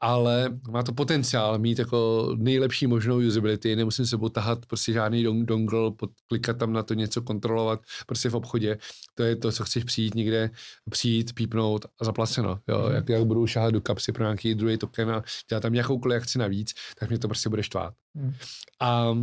ale 0.00 0.58
má 0.70 0.82
to 0.82 0.92
potenciál 0.92 1.58
mít 1.58 1.78
jako 1.78 2.30
nejlepší 2.38 2.86
možnou 2.86 3.18
usability, 3.28 3.76
nemusím 3.76 4.06
se 4.06 4.16
tahat 4.32 4.66
prostě 4.66 4.92
žádný 4.92 5.26
dong- 5.26 5.44
dongle, 5.44 5.92
klikat 6.26 6.58
tam 6.58 6.72
na 6.72 6.82
to 6.82 6.94
něco 6.94 7.22
kontrolovat 7.22 7.80
prostě 8.06 8.28
v 8.28 8.34
obchodě, 8.34 8.78
to 9.14 9.22
je 9.22 9.36
to, 9.36 9.52
co 9.52 9.64
chceš 9.64 9.84
přijít 9.84 10.14
někde, 10.14 10.50
přijít, 10.90 11.34
pípnout 11.34 11.86
a 12.00 12.04
zaplaceno, 12.04 12.60
jo, 12.68 12.86
mm. 12.88 12.94
jak, 12.94 13.08
jak 13.08 13.24
budu 13.24 13.46
šáhat 13.46 13.70
do 13.70 13.80
kapsy 13.80 14.12
pro 14.12 14.24
nějaký 14.24 14.54
druhý 14.54 14.78
token 14.78 15.10
a 15.10 15.22
dělat 15.48 15.60
tam 15.60 15.72
nějakou 15.72 16.12
akci 16.16 16.38
navíc, 16.38 16.74
tak 16.98 17.08
mě 17.08 17.18
to 17.18 17.28
prostě 17.28 17.48
bude 17.48 17.62
štvát. 17.62 17.94
Mm. 18.14 18.32
A 18.80 19.14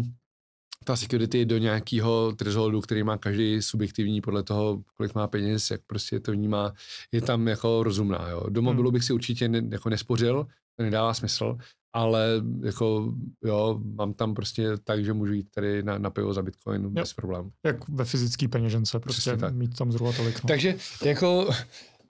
ta 0.87 0.95
security 0.95 1.45
do 1.45 1.57
nějakého 1.57 2.31
thresholdu, 2.31 2.81
který 2.81 3.03
má 3.03 3.17
každý 3.17 3.61
subjektivní 3.61 4.21
podle 4.21 4.43
toho, 4.43 4.81
kolik 4.97 5.15
má 5.15 5.27
peněz, 5.27 5.71
jak 5.71 5.81
prostě 5.87 6.19
to 6.19 6.31
vnímá, 6.31 6.73
je 7.11 7.21
tam 7.21 7.47
jako 7.47 7.83
rozumná. 7.83 8.29
Jo. 8.29 8.43
Do 8.49 8.61
mobilu 8.61 8.89
hmm. 8.89 8.93
bych 8.93 9.03
si 9.03 9.13
určitě 9.13 9.47
ne, 9.47 9.61
jako 9.69 9.89
nespořil, 9.89 10.47
to 10.77 10.83
nedává 10.83 11.13
smysl, 11.13 11.57
ale 11.93 12.41
jako 12.63 13.13
jo, 13.45 13.79
mám 13.95 14.13
tam 14.13 14.33
prostě 14.33 14.77
tak, 14.83 15.05
že 15.05 15.13
můžu 15.13 15.33
jít 15.33 15.47
tady 15.51 15.83
na, 15.83 15.97
na 15.97 16.09
pivo 16.09 16.33
za 16.33 16.41
Bitcoin 16.41 16.83
jo. 16.83 16.89
bez 16.89 17.13
problémů. 17.13 17.51
Jak 17.65 17.89
ve 17.89 18.05
fyzické 18.05 18.47
peněžence, 18.47 18.99
prostě 18.99 19.37
mít 19.51 19.77
tam 19.77 19.91
zhruba 19.91 20.11
tolik. 20.13 20.43
No. 20.43 20.47
Takže 20.47 20.75
jako 21.05 21.49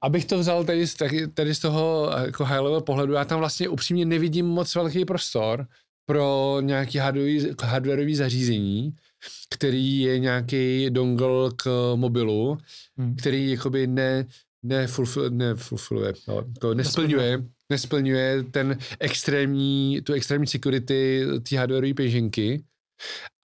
abych 0.01 0.25
to 0.25 0.39
vzal 0.39 0.63
tady, 0.63 0.87
tady, 0.87 1.27
tady 1.27 1.55
z 1.55 1.59
toho 1.59 2.11
jako 2.25 2.45
high 2.45 2.59
level 2.59 2.81
pohledu, 2.81 3.13
já 3.13 3.25
tam 3.25 3.39
vlastně 3.39 3.69
upřímně 3.69 4.05
nevidím 4.05 4.45
moc 4.45 4.75
velký 4.75 5.05
prostor 5.05 5.67
pro 6.07 6.57
nějaký 6.61 6.97
hardwareový, 6.97 7.47
hardwareový 7.63 8.15
zařízení, 8.15 8.93
který 9.49 9.99
je 9.99 10.19
nějaký 10.19 10.89
dongle 10.89 11.51
k 11.55 11.93
mobilu, 11.95 12.57
hmm. 12.97 13.15
který 13.15 13.51
jakoby 13.51 13.87
ne, 13.87 14.25
nefulfil, 14.63 15.29
nefulfiluje, 15.29 16.13
no, 16.27 16.43
to 16.59 16.73
nesplňuje, 16.73 17.43
nesplňuje 17.69 18.43
ten 18.43 18.77
extrémní, 18.99 20.01
tu 20.01 20.13
extrémní 20.13 20.47
security 20.47 21.25
té 21.49 21.57
hardwareové 21.57 21.93
peněženky, 21.93 22.63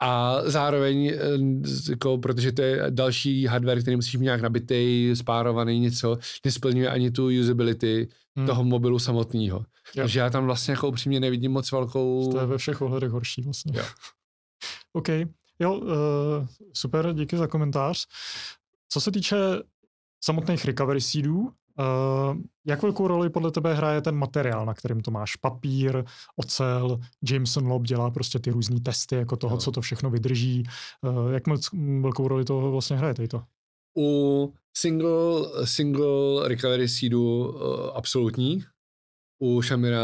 a 0.02 0.42
zároveň, 0.46 1.08
eh, 1.08 1.20
jako, 1.90 2.18
protože 2.18 2.52
to 2.52 2.62
je 2.62 2.86
další 2.90 3.46
hardware, 3.46 3.82
který 3.82 3.96
musíš 3.96 4.16
mít 4.16 4.24
nějak 4.24 4.42
nabitý, 4.42 5.12
spárovaný 5.16 5.80
něco, 5.80 6.18
nesplňuje 6.46 6.90
ani 6.90 7.12
tu 7.12 7.30
usability 7.42 8.10
hmm. 8.36 8.48
toho 8.48 8.64
mobilu 8.64 9.00
samotného. 9.00 9.66
Takže 9.96 10.20
já 10.20 10.30
tam 10.30 10.46
vlastně 10.46 10.72
jako 10.72 10.88
upřímně 10.88 11.20
nevidím 11.20 11.52
moc 11.52 11.72
velkou... 11.72 12.32
To 12.32 12.40
je 12.40 12.46
ve 12.46 12.58
všech 12.58 12.82
ohledech 12.82 13.12
horší 13.12 13.42
vlastně. 13.42 13.74
Jo. 13.76 13.84
OK. 14.94 15.08
Jo, 15.60 15.74
uh, 15.74 15.92
super, 16.74 17.14
díky 17.14 17.38
za 17.38 17.48
komentář. 17.48 18.06
Co 18.90 19.02
se 19.02 19.12
týče 19.12 19.36
samotných 20.24 20.66
recovery 20.66 21.02
seedů, 21.02 21.52
Uh, 21.80 22.38
jak 22.66 22.82
velkou 22.82 23.08
roli 23.08 23.30
podle 23.30 23.52
tebe 23.52 23.74
hraje 23.74 24.02
ten 24.02 24.16
materiál, 24.16 24.66
na 24.66 24.74
kterým 24.74 25.02
to 25.02 25.12
máš? 25.12 25.36
Papír, 25.36 26.04
ocel, 26.36 27.00
Jameson 27.30 27.68
Lob 27.68 27.84
dělá 27.84 28.12
prostě 28.12 28.40
ty 28.40 28.52
různé 28.52 28.80
testy 28.80 29.16
jako 29.16 29.36
toho, 29.36 29.56
no. 29.56 29.58
co 29.58 29.72
to 29.72 29.82
všechno 29.82 30.10
vydrží. 30.10 30.64
Uh, 31.02 31.32
jak 31.32 31.48
moc 31.48 31.70
velkou 32.02 32.28
roli 32.28 32.46
to 32.46 32.72
vlastně 32.72 32.98
hraje 32.98 33.14
tady 33.14 33.28
to? 33.28 33.44
U 33.98 34.54
single, 34.78 35.66
single 35.66 36.48
recovery 36.48 36.88
seedu 36.90 37.50
uh, 37.50 37.90
absolutní. 37.94 38.64
U 39.42 39.62
Shamira 39.62 40.00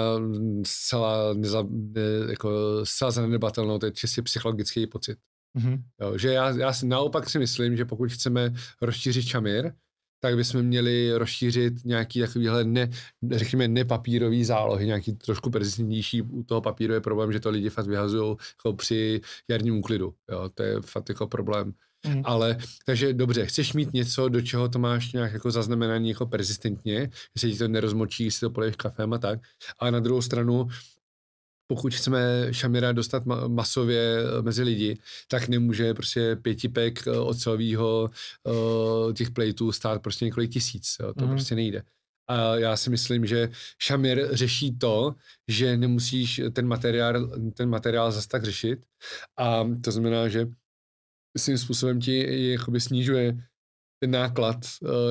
zcela, 0.66 1.34
neza, 1.34 1.66
ne, 1.70 2.02
jako 2.30 2.50
zcela 2.84 3.12
zanedbatelnou, 3.12 3.80
to 3.80 3.86
je 3.86 3.91
čistě 3.91 4.22
psychologický 4.22 4.88
pocit. 4.88 5.18
Mm-hmm. 5.58 5.84
Jo, 6.02 6.18
že 6.18 6.34
já, 6.34 6.50
já 6.50 6.74
si 6.74 6.86
naopak 6.86 7.30
si 7.30 7.40
myslím, 7.40 7.78
že 7.78 7.86
pokud 7.86 8.12
chceme 8.12 8.54
rozšířit 8.82 9.26
Shamir, 9.26 9.72
tak 10.20 10.36
bychom 10.36 10.62
měli 10.62 11.18
rozšířit 11.18 11.86
nějaký 11.86 12.20
takovýhle, 12.20 12.64
ne, 12.64 12.90
řekněme, 13.32 13.68
nepapírový 13.68 14.46
zálohy, 14.46 14.86
nějaký 14.86 15.14
trošku 15.14 15.50
prezentnější. 15.50 16.22
U 16.22 16.44
toho 16.44 16.62
papíru 16.62 16.94
je 16.94 17.02
problém, 17.02 17.32
že 17.32 17.40
to 17.40 17.50
lidi 17.50 17.70
fakt 17.70 17.88
vyhazují 17.88 18.36
jako 18.60 18.74
při 18.74 19.22
jarním 19.48 19.78
úklidu. 19.78 20.14
Jo, 20.32 20.50
to 20.54 20.64
je 20.64 20.82
fakt 20.82 21.10
jako 21.10 21.28
problém. 21.28 21.74
Mm. 22.08 22.22
Ale, 22.26 22.58
takže 22.86 23.14
dobře, 23.14 23.46
chceš 23.46 23.74
mít 23.74 23.94
něco, 23.94 24.30
do 24.30 24.41
čeho 24.41 24.70
to 24.70 24.80
máš 24.80 25.14
nějak 25.14 25.34
jako 25.34 25.52
zaznamenaný 25.52 26.10
jako 26.10 26.26
persistentně, 26.26 27.10
jestli 27.36 27.52
ti 27.52 27.58
to 27.58 27.68
nerozmočí, 27.68 28.26
jestli 28.26 28.40
to 28.40 28.50
poleješ 28.50 28.76
kafem 28.76 29.14
a 29.14 29.18
tak. 29.18 29.40
A 29.80 29.91
na 29.91 30.00
druhou 30.00 30.22
stranu 30.22 30.68
pokud 31.72 31.94
chceme 31.94 32.48
Šamira 32.52 32.91
dostat 32.91 33.26
ma- 33.26 33.48
masově 33.48 34.18
eh, 34.20 34.41
mezi 34.41 34.64
lidi, 34.64 34.98
tak 35.28 35.48
nemůže 35.48 35.94
prostě 35.94 36.36
pětipek 36.36 37.08
eh, 37.08 37.12
ocelového 37.12 38.10
uh, 38.44 39.14
těch 39.14 39.32
plejtů 39.32 39.72
stát 39.72 40.02
prostě 40.02 40.26
několik 40.26 40.52
tisíc. 40.52 40.96
Jo. 41.00 41.14
To 41.14 41.26
mm. 41.26 41.32
prostě 41.32 41.56
nejde. 41.56 41.84
A 42.30 42.56
já 42.56 42.78
si 42.78 42.90
myslím, 42.90 43.26
že 43.26 43.50
Šamir 43.82 44.28
řeší 44.32 44.78
to, 44.78 45.16
že 45.48 45.78
nemusíš 45.78 46.41
ten 46.54 46.68
materiál, 46.68 47.30
ten 47.54 47.70
materiál 47.70 48.12
zase 48.12 48.28
tak 48.28 48.44
řešit. 48.44 48.86
A 49.38 49.64
to 49.84 49.91
znamená, 49.91 50.28
že 50.28 50.48
svým 51.38 51.58
způsobem 51.58 52.00
ti 52.00 52.52
jakoby 52.52 52.82
snižuje 52.82 53.38
ten 54.04 54.12
náklad 54.12 54.58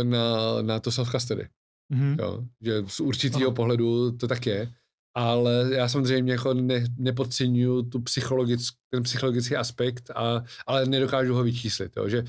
na, 0.03 0.63
na 0.63 0.81
to 0.81 0.91
self-custody. 0.91 1.49
Mm-hmm. 1.93 2.17
Jo, 2.19 2.45
že 2.61 2.83
z 2.87 3.01
určitého 3.01 3.53
pohledu 3.53 4.13
to 4.13 4.29
tak 4.29 4.47
je 4.47 4.73
ale 5.19 5.71
já 5.73 5.89
samozřejmě 5.89 6.33
jako 6.33 6.55
ne, 6.55 6.85
nepodceňuju 6.99 7.83
tu 7.83 8.01
psychologick, 8.01 8.75
ten 8.91 9.03
psychologický 9.03 9.57
aspekt, 9.57 10.11
a, 10.15 10.45
ale 10.67 10.87
nedokážu 10.87 11.35
ho 11.35 11.43
vyčíslit. 11.43 11.93
Jo, 11.97 12.09
že 12.09 12.25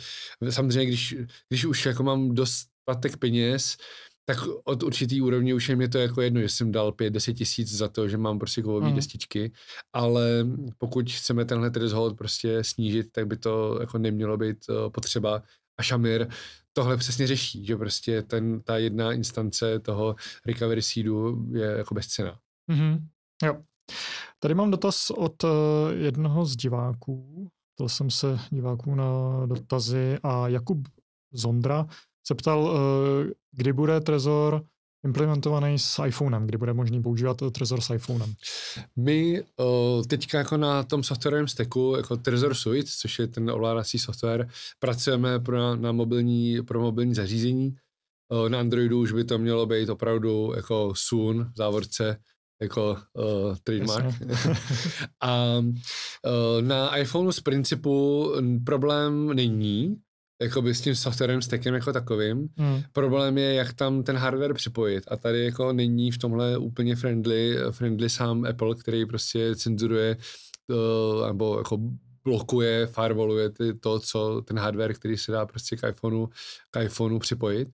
samozřejmě, 0.50 0.86
když, 0.86 1.16
když 1.50 1.66
už 1.66 1.86
jako 1.86 2.04
mám 2.04 2.36
dostatek 2.36 3.18
peněz, 3.20 3.78
tak 4.26 4.38
od 4.64 4.84
určitý 4.84 5.22
úrovně 5.22 5.54
už 5.54 5.70
je 5.70 5.76
mě 5.76 5.90
to 5.90 5.98
jako 5.98 6.22
jedno, 6.22 6.42
že 6.42 6.50
jsem 6.50 6.72
dal 6.72 6.92
5-10 6.92 7.34
tisíc 7.34 7.78
za 7.78 7.88
to, 7.88 8.08
že 8.08 8.18
mám 8.18 8.40
prostě 8.40 8.62
kovové 8.62 8.90
mm. 8.90 8.96
destičky, 8.96 9.52
ale 9.94 10.48
pokud 10.78 11.12
chceme 11.12 11.46
tenhle 11.46 11.72
threshold 11.72 12.18
prostě 12.18 12.64
snížit, 12.64 13.12
tak 13.12 13.28
by 13.28 13.38
to 13.38 13.78
jako 13.82 13.98
nemělo 13.98 14.38
být 14.38 14.58
uh, 14.70 14.90
potřeba. 14.90 15.44
A 15.78 15.84
Shamir 15.84 16.28
tohle 16.74 16.98
přesně 16.98 17.28
řeší, 17.28 17.66
že 17.66 17.76
prostě 17.76 18.22
ten, 18.22 18.62
ta 18.62 18.78
jedna 18.78 19.14
instance 19.14 19.80
toho 19.80 20.16
recovery 20.46 20.82
seedu 20.82 21.46
je 21.54 21.66
jako 21.66 21.94
bezcená. 21.94 22.40
Mm-hmm. 22.70 23.00
Jo. 23.44 23.58
Tady 24.40 24.54
mám 24.54 24.72
dotaz 24.72 25.10
od 25.10 25.44
uh, 25.44 25.50
jednoho 25.92 26.46
z 26.46 26.56
diváků. 26.56 27.48
Ptal 27.76 27.90
jsem 27.90 28.10
se 28.12 28.40
diváků 28.50 28.96
na 28.96 29.06
dotazy 29.46 30.18
a 30.24 30.48
Jakub 30.48 30.88
Zondra 31.34 31.86
se 32.28 32.36
ptal, 32.36 32.64
uh, 32.64 32.72
kdy 33.52 33.74
bude 33.74 34.02
Trezor 34.02 34.64
implementovaný 35.06 35.80
s 35.80 36.04
iPhonem, 36.06 36.46
kdy 36.46 36.58
bude 36.58 36.74
možný 36.74 37.02
používat 37.02 37.38
Trezor 37.52 37.82
s 37.82 37.94
iPhonem. 37.94 38.34
My 38.96 39.42
uh, 39.42 40.04
teďka 40.04 40.38
jako 40.38 40.58
na 40.58 40.84
tom 40.84 41.04
softwarovém 41.04 41.48
stacku, 41.48 41.94
jako 41.98 42.18
Trezor 42.18 42.54
Suite, 42.54 42.90
což 43.00 43.20
je 43.20 43.28
ten 43.28 43.50
ovládací 43.50 44.00
software, 44.00 44.50
pracujeme 44.80 45.40
pro, 45.40 45.76
na 45.76 45.92
mobilní, 45.92 46.62
pro 46.62 46.82
mobilní 46.82 47.16
zařízení. 47.16 47.76
Uh, 48.30 48.50
na 48.50 48.60
Androidu 48.60 49.00
už 49.00 49.12
by 49.12 49.24
to 49.24 49.38
mělo 49.38 49.66
být 49.66 49.90
opravdu 49.90 50.54
jako 50.56 50.94
soon 50.96 51.44
v 51.44 51.56
závorce 51.56 52.18
jako 52.62 52.98
uh, 53.14 53.56
trademark. 53.64 54.16
a 55.22 55.58
uh, 55.58 56.62
na 56.62 56.98
iPhoneu 56.98 57.32
z 57.32 57.40
principu 57.40 58.32
problém 58.66 59.36
není, 59.36 59.96
jakoby 60.42 60.76
s 60.76 60.82
tím 60.82 60.96
softwarem 60.96 61.42
stackem 61.42 61.74
jako 61.74 61.94
takovým. 61.94 62.48
Hmm. 62.58 62.82
Problém 62.92 63.38
je, 63.38 63.54
jak 63.54 63.74
tam 63.74 64.04
ten 64.04 64.16
hardware 64.16 64.54
připojit. 64.54 65.04
A 65.08 65.18
tady 65.18 65.46
jako 65.46 65.74
není 65.74 66.12
v 66.12 66.18
tomhle 66.18 66.58
úplně 66.58 66.96
friendly, 66.96 67.58
friendly 67.72 68.10
sám 68.10 68.46
Apple, 68.46 68.76
který 68.76 69.06
prostě 69.06 69.56
cenzuruje 69.56 70.18
uh, 70.68 71.28
nebo 71.28 71.58
jako 71.58 71.78
blokuje, 72.24 72.88
firewalluje 72.88 73.50
ty, 73.50 73.74
to, 73.74 74.00
co 74.00 74.42
ten 74.42 74.60
hardware, 74.60 74.94
který 74.94 75.18
se 75.18 75.32
dá 75.32 75.46
prostě 75.46 75.76
k 75.76 75.90
iPhoneu, 75.90 76.28
k 76.72 76.84
iPhoneu 76.84 77.20
připojit. 77.20 77.68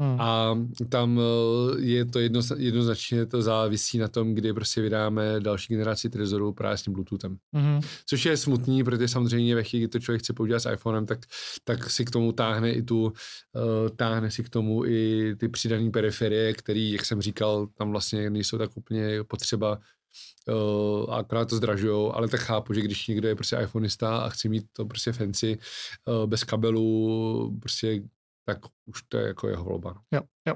Hmm. 0.00 0.20
A 0.20 0.58
tam 0.88 1.20
eh, 1.20 1.80
je 1.80 2.04
to 2.04 2.18
jedno, 2.18 2.40
jednoznačně 2.56 3.26
to 3.26 3.42
závisí 3.42 3.98
na 3.98 4.08
tom, 4.08 4.34
kdy 4.34 4.52
prostě 4.52 4.80
vydáme 4.80 5.40
další 5.40 5.74
generaci 5.74 6.10
Trezoru 6.10 6.52
právě 6.52 6.78
s 6.78 6.82
tím 6.82 6.92
Bluetoothem. 6.92 7.36
Hmm. 7.52 7.80
Což 8.06 8.24
je 8.24 8.36
smutný, 8.36 8.84
protože 8.84 9.08
samozřejmě 9.08 9.54
ve 9.54 9.62
chvíli, 9.62 9.84
kdy 9.84 9.88
to 9.88 9.98
člověk 9.98 10.22
chce 10.22 10.32
používat 10.32 10.60
s 10.60 10.70
iPhonem, 10.72 11.06
tak, 11.06 11.18
tak 11.64 11.90
si 11.90 12.04
k 12.04 12.10
tomu 12.10 12.32
táhne 12.32 12.72
i 12.72 12.82
tu, 12.82 13.04
uh, 13.04 13.12
táhne 13.96 14.30
si 14.30 14.44
k 14.44 14.48
tomu 14.48 14.84
i 14.84 15.34
ty 15.36 15.48
přidané 15.48 15.90
periferie, 15.90 16.52
které, 16.52 16.80
jak 16.80 17.04
jsem 17.04 17.22
říkal, 17.22 17.66
tam 17.66 17.90
vlastně 17.90 18.30
nejsou 18.30 18.58
tak 18.58 18.76
úplně 18.76 19.24
potřeba 19.24 19.78
Uh, 20.48 21.14
akorát 21.14 21.48
to 21.48 21.56
zdražujou, 21.56 22.12
ale 22.12 22.28
tak 22.28 22.40
chápu, 22.40 22.74
že 22.74 22.80
když 22.80 23.06
někdo 23.06 23.28
je 23.28 23.34
prostě 23.34 23.56
iPhoneista 23.62 24.18
a 24.18 24.28
chce 24.28 24.48
mít 24.48 24.64
to 24.72 24.84
prostě 24.84 25.12
fancy 25.12 25.58
uh, 26.06 26.26
bez 26.26 26.44
kabelu, 26.44 27.58
prostě 27.62 28.02
tak 28.54 28.72
už 28.86 29.02
to 29.08 29.18
je 29.18 29.26
jako 29.26 29.48
jeho 29.48 29.64
volba. 29.64 29.94
No. 29.94 30.18
Jo, 30.18 30.22
jo. 30.48 30.54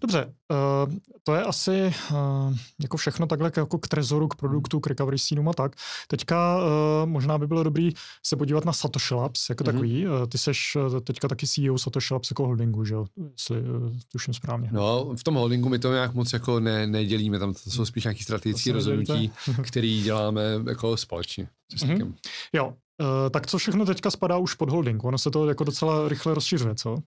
Dobře, 0.00 0.34
uh, 0.50 0.94
to 1.22 1.34
je 1.34 1.42
asi 1.42 1.92
uh, 2.10 2.56
jako 2.80 2.96
všechno 2.96 3.26
takhle 3.26 3.52
jako 3.56 3.78
k 3.78 3.88
trezoru, 3.88 4.28
k 4.28 4.34
produktu, 4.34 4.80
k 4.80 4.86
recovery 4.86 5.18
scene 5.18 5.50
a 5.50 5.52
tak. 5.52 5.76
Teďka 6.08 6.56
uh, 6.56 7.08
možná 7.08 7.38
by 7.38 7.46
bylo 7.46 7.62
dobrý 7.62 7.90
se 8.26 8.36
podívat 8.36 8.64
na 8.64 8.72
Satoshi 8.72 9.14
Labs 9.14 9.48
jako 9.48 9.64
mm-hmm. 9.64 9.66
takový. 9.66 10.06
Uh, 10.06 10.26
ty 10.26 10.38
seš 10.38 10.76
uh, 10.76 11.00
teďka 11.00 11.28
taky 11.28 11.46
CEO 11.46 11.78
Satoshi 11.78 12.14
Labs 12.14 12.30
jako 12.30 12.46
holdingu, 12.46 12.84
že 12.84 12.94
jo? 12.94 13.06
Jestli 13.32 13.60
uh, 13.60 13.92
tuším 14.12 14.34
správně. 14.34 14.68
No, 14.72 15.14
v 15.16 15.24
tom 15.24 15.34
holdingu 15.34 15.68
my 15.68 15.78
to 15.78 15.92
nějak 15.92 16.14
moc 16.14 16.32
jako 16.32 16.60
ne, 16.60 16.86
nedělíme, 16.86 17.38
tam 17.38 17.54
to 17.54 17.70
jsou 17.70 17.84
spíš 17.84 18.04
nějaký 18.04 18.22
strategické 18.22 18.72
rozhodnutí, 18.72 19.32
které 19.62 20.00
děláme 20.04 20.42
jako 20.68 20.96
společně. 20.96 21.48
Mm-hmm. 21.74 22.14
Jo, 22.52 22.74
Uh, 23.00 23.30
tak 23.30 23.46
co 23.46 23.58
všechno 23.58 23.86
teďka 23.86 24.10
spadá 24.10 24.36
už 24.36 24.54
pod 24.54 24.70
holding? 24.70 25.04
Ono 25.04 25.18
se 25.18 25.30
to 25.30 25.48
jako 25.48 25.64
docela 25.64 26.08
rychle 26.08 26.34
rozšiřuje, 26.34 26.74
co? 26.74 26.98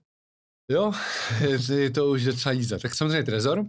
Jo, 0.70 0.92
je 1.74 1.90
to 1.90 2.10
už 2.10 2.24
docela 2.24 2.52
jízda. 2.52 2.78
Tak 2.78 2.94
samozřejmě 2.94 3.22
Trezor, 3.22 3.64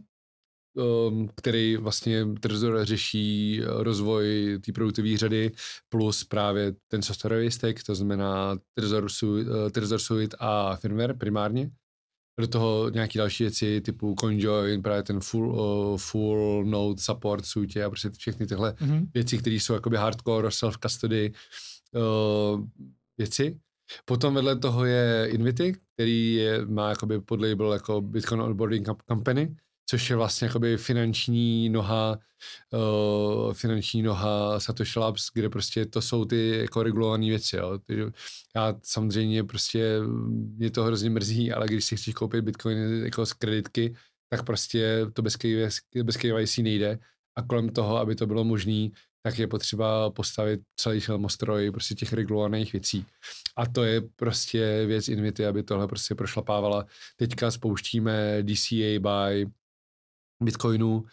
um, 0.76 1.30
který 1.36 1.78
vlastně 1.78 2.26
Trezor 2.40 2.86
řeší 2.86 3.62
rozvoj 3.66 4.60
té 4.66 4.72
produktové 4.72 5.18
řady 5.18 5.52
plus 5.90 6.24
právě 6.24 6.74
ten 6.88 7.02
softwarový 7.02 7.52
stack, 7.52 7.84
to 7.84 7.96
znamená 7.96 8.58
Trezor, 8.74 9.08
uh, 9.24 9.40
Trezor 9.72 10.00
Suite 10.00 10.38
a 10.40 10.76
firmware 10.76 11.14
primárně. 11.14 11.72
do 12.40 12.48
toho 12.48 12.90
nějaké 12.90 13.20
další 13.20 13.44
věci 13.44 13.82
typu 13.82 14.16
CoinJoin, 14.20 14.82
právě 14.82 15.04
ten 15.04 15.20
full, 15.20 15.50
uh, 15.50 15.98
full 15.98 16.66
node 16.66 17.02
support 17.02 17.46
suitě 17.46 17.84
a 17.84 17.90
prostě 17.90 18.10
všechny 18.10 18.48
tyhle 18.48 18.72
mm-hmm. 18.72 19.08
věci, 19.14 19.38
které 19.38 19.56
jsou 19.56 19.74
jakoby 19.74 19.98
hardcore, 19.98 20.48
self-custody 20.48 21.34
uh, 21.94 22.66
věci. 23.18 23.60
Potom 24.06 24.34
vedle 24.34 24.60
toho 24.60 24.86
je 24.86 25.28
Invity, 25.32 25.74
který 25.94 26.34
je, 26.34 26.66
má 26.66 26.90
jakoby 26.90 27.22
pod 27.22 27.42
label 27.42 27.74
jako 27.74 28.02
Bitcoin 28.02 28.42
Onboarding 28.42 28.88
Company, 29.10 29.56
což 29.90 30.10
je 30.10 30.16
vlastně 30.16 30.48
jakoby 30.48 30.78
finanční 30.78 31.70
noha, 31.70 32.20
uh, 32.74 33.54
finanční 33.54 34.02
noha 34.02 34.60
Satoshi 34.60 35.00
Labs, 35.00 35.30
kde 35.34 35.50
prostě 35.50 35.86
to 35.86 36.02
jsou 36.02 36.26
ty 36.26 36.58
jako 36.58 36.84
regulované 36.84 37.28
věci, 37.28 37.58
jo. 37.58 37.80
Já 38.56 38.76
samozřejmě 38.84 39.44
prostě, 39.44 40.00
mě 40.58 40.72
to 40.72 40.84
hrozně 40.84 41.10
mrzí, 41.10 41.52
ale 41.52 41.68
když 41.68 41.86
si 41.86 41.98
chceš 41.98 42.14
koupit 42.14 42.42
Bitcoin 42.42 43.04
jako 43.04 43.26
z 43.26 43.34
kreditky, 43.34 43.96
tak 44.30 44.46
prostě 44.46 45.06
to 45.14 45.22
bez, 45.22 45.36
KYC, 45.36 45.80
bez 46.04 46.18
KYC 46.18 46.58
nejde 46.58 47.00
a 47.38 47.42
kolem 47.42 47.70
toho, 47.70 47.98
aby 47.98 48.16
to 48.16 48.28
bylo 48.28 48.44
možné, 48.44 48.90
tak 49.26 49.40
je 49.40 49.48
potřeba 49.48 50.10
postavit 50.10 50.62
celý 50.76 51.00
filmostroj 51.00 51.72
prostě 51.72 51.96
těch 51.96 52.14
regulovaných 52.14 52.74
věcí. 52.74 53.06
A 53.58 53.66
to 53.66 53.84
je 53.84 54.02
prostě 54.16 54.86
věc 54.86 55.08
Invity, 55.08 55.46
aby 55.46 55.64
tohle 55.64 55.88
prostě 55.88 56.16
prošlapávala. 56.16 56.86
Teďka 57.16 57.52
spouštíme 57.52 58.44
DCA 58.44 59.00
by 59.00 59.48
Bitcoinu, 60.44 61.04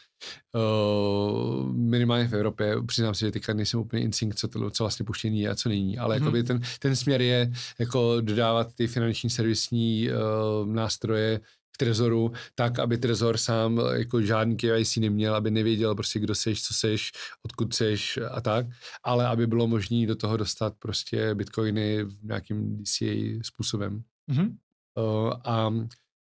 uh, 0.54 1.72
minimálně 1.72 2.28
v 2.28 2.34
Evropě. 2.34 2.74
Přiznám 2.86 3.14
se, 3.14 3.26
že 3.26 3.32
teďka 3.32 3.54
nejsem 3.54 3.80
úplně 3.80 4.02
instinct, 4.02 4.38
co, 4.38 4.48
to, 4.48 4.70
co 4.70 4.84
vlastně 4.84 5.04
puštěný 5.04 5.40
je 5.40 5.48
a 5.48 5.54
co 5.54 5.68
není, 5.68 5.98
ale 5.98 6.18
hmm. 6.18 6.44
ten, 6.44 6.60
ten 6.78 6.96
směr 6.96 7.22
je 7.22 7.52
jako 7.80 8.20
dodávat 8.20 8.74
ty 8.74 8.86
finanční 8.86 9.30
servisní 9.30 10.08
uh, 10.08 10.68
nástroje 10.68 11.40
Trezoru, 11.82 12.32
tak, 12.54 12.78
aby 12.78 12.98
Trezor 12.98 13.36
sám 13.36 13.80
jako 13.92 14.22
žádný 14.22 14.56
KYC 14.56 14.96
neměl, 14.96 15.34
aby 15.34 15.50
nevěděl 15.50 15.94
prostě, 15.94 16.18
kdo 16.18 16.34
seš, 16.34 16.62
co 16.62 16.74
seš, 16.74 17.12
odkud 17.42 17.74
seš 17.74 18.18
a 18.30 18.40
tak, 18.40 18.66
ale 19.04 19.26
aby 19.26 19.46
bylo 19.46 19.66
možné 19.66 20.06
do 20.06 20.16
toho 20.16 20.36
dostat 20.36 20.74
prostě 20.78 21.34
bitcoiny 21.34 22.04
v 22.04 22.24
nějakým 22.24 22.82
DCA 22.82 23.40
způsobem. 23.42 24.02
Mm-hmm. 24.30 24.56
Uh, 24.94 25.32
a 25.44 25.72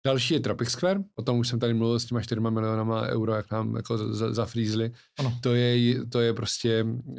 Další 0.07 0.35
je 0.35 0.41
Tropic 0.41 0.69
Square, 0.69 1.01
o 1.15 1.23
tom 1.23 1.39
už 1.39 1.49
jsem 1.49 1.59
tady 1.59 1.75
mluvil 1.75 2.01
s 2.01 2.05
těma 2.05 2.23
4 2.23 2.41
milionama 2.41 3.03
euro, 3.03 3.35
jak 3.35 3.51
nám 3.51 3.77
jako 3.77 3.99
zafrýzli. 4.35 4.93
To 5.41 5.55
je, 5.55 6.05
to 6.05 6.21
je 6.21 6.35
prostě, 6.35 6.85
uh, 6.85 7.17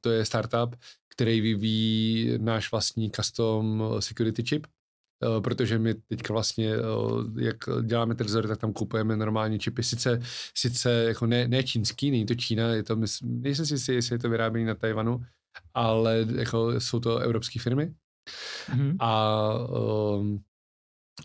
to 0.00 0.10
je 0.10 0.24
startup, 0.24 0.76
který 1.08 1.40
vyvíjí 1.40 2.38
náš 2.38 2.70
vlastní 2.70 3.10
custom 3.10 3.84
security 3.98 4.42
chip, 4.42 4.66
protože 5.40 5.78
my 5.78 5.94
teďka 5.94 6.32
vlastně, 6.32 6.76
uh, 6.78 7.40
jak 7.40 7.56
děláme 7.82 8.14
trezory, 8.14 8.48
tak 8.48 8.58
tam 8.58 8.72
kupujeme 8.72 9.16
normální 9.16 9.58
čipy, 9.58 9.82
sice, 9.82 10.20
sice 10.54 10.90
jako 10.92 11.26
ne, 11.26 11.48
ne 11.48 11.62
čínský, 11.62 12.10
není 12.10 12.26
to 12.26 12.34
Čína, 12.34 12.68
je 12.68 12.82
to, 12.82 12.96
nejsem 13.22 13.66
si 13.66 13.74
jistý, 13.74 13.92
jestli 13.92 14.14
je 14.14 14.18
to 14.18 14.30
vyrábění 14.30 14.66
na 14.66 14.74
Tajvanu, 14.74 15.20
ale 15.74 16.26
jako 16.34 16.80
jsou 16.80 17.00
to 17.00 17.18
evropské 17.18 17.60
firmy. 17.60 17.94
Mm-hmm. 18.68 18.96
A 19.00 19.52
um, 19.68 20.40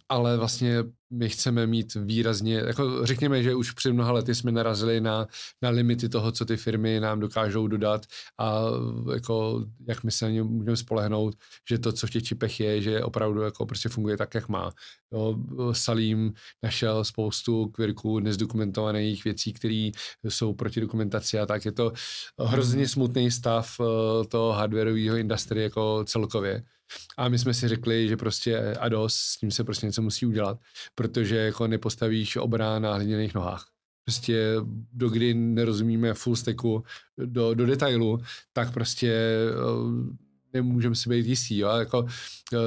ale 0.10 0.38
vlastně 0.38 0.84
my 1.12 1.30
chceme 1.30 1.68
mít 1.68 1.94
výrazně, 1.96 2.56
jako 2.56 3.06
řekněme, 3.06 3.44
že 3.44 3.56
už 3.56 3.72
před 3.72 3.94
mnoha 3.94 4.12
lety 4.12 4.36
jsme 4.36 4.52
narazili 4.52 5.02
na, 5.02 5.28
na 5.62 5.70
limity 5.70 6.10
toho, 6.10 6.32
co 6.32 6.46
ty 6.46 6.58
firmy 6.58 7.00
nám 7.00 7.20
dokážou 7.20 7.68
dodat 7.68 8.06
a 8.40 8.62
jako 9.14 9.66
jak 9.88 10.04
my 10.04 10.12
se 10.12 10.26
na 10.26 10.32
ně 10.32 10.44
můžeme 10.44 10.78
spolehnout, 10.78 11.36
že 11.70 11.78
to, 11.80 11.92
co 11.92 12.08
v 12.08 12.10
těch 12.10 12.24
čipech 12.24 12.60
je, 12.60 12.82
že 12.82 13.04
opravdu 13.04 13.42
jako 13.42 13.66
prostě 13.66 13.90
funguje 13.90 14.18
tak, 14.18 14.36
jak 14.36 14.50
má. 14.50 14.72
Jo, 15.14 15.36
Salim 15.72 16.34
našel 16.64 17.06
spoustu 17.06 17.66
kvirků 17.66 18.20
nezdokumentovaných 18.20 19.24
věcí, 19.24 19.54
které 19.54 19.92
jsou 20.30 20.54
proti 20.54 20.82
dokumentaci 20.82 21.40
a 21.40 21.46
tak. 21.46 21.66
Je 21.66 21.72
to 21.72 21.94
hrozně 22.40 22.88
smutný 22.88 23.32
stav 23.32 23.80
eh, 23.80 24.26
toho 24.28 24.52
hardwareového 24.52 25.18
industrie 25.18 25.64
jako 25.64 26.04
celkově. 26.08 26.64
A 27.18 27.30
my 27.30 27.40
jsme 27.40 27.54
si 27.54 27.68
řekli, 27.68 28.08
že 28.08 28.18
prostě 28.18 28.76
ados, 28.80 29.16
s 29.16 29.38
tím 29.38 29.52
se 29.52 29.64
prostě 29.64 29.86
něco 29.86 30.02
musí 30.02 30.26
udělat, 30.26 30.60
protože 31.02 31.36
jako 31.36 31.68
nepostavíš 31.68 32.36
obrá 32.36 32.80
na 32.80 32.94
hliněných 32.94 33.34
nohách. 33.34 33.66
Prostě 34.06 34.56
dokdy 34.94 35.34
nerozumíme 35.34 36.14
full 36.14 36.36
stacku 36.36 36.84
do, 37.18 37.54
do 37.54 37.66
detailu, 37.66 38.20
tak 38.54 38.74
prostě 38.74 39.12
eh, 39.12 40.16
nemůžeme 40.54 40.96
si 40.96 41.10
být 41.10 41.26
jistý. 41.26 41.58
Jo? 41.58 41.70
Jako, 41.70 42.06
eh, 42.54 42.58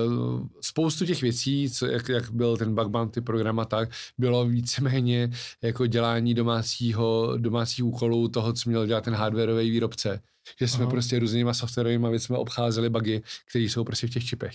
spoustu 0.60 1.06
těch 1.06 1.22
věcí, 1.22 1.70
co, 1.70 1.86
jak, 1.86 2.08
jak 2.08 2.30
byl 2.30 2.56
ten 2.56 2.74
bug 2.74 2.88
bounty 2.88 3.20
program 3.20 3.60
a 3.60 3.64
tak, 3.64 3.90
bylo 4.18 4.46
víceméně 4.46 5.30
jako 5.62 5.86
dělání 5.86 6.34
domácího, 6.34 7.34
domácích 7.38 7.84
úkolů 7.84 8.28
toho, 8.28 8.52
co 8.52 8.70
měl 8.70 8.86
dělat 8.86 9.04
ten 9.04 9.14
hardwareový 9.14 9.70
výrobce. 9.70 10.20
Že 10.60 10.68
jsme 10.68 10.82
Aha. 10.82 10.90
prostě 10.90 11.18
různýma 11.18 11.54
softwarovými 11.54 12.10
věcmi 12.10 12.36
obcházeli 12.36 12.90
bugy, 12.90 13.22
které 13.48 13.64
jsou 13.64 13.84
prostě 13.84 14.06
v 14.06 14.10
těch 14.10 14.24
čipech. 14.24 14.54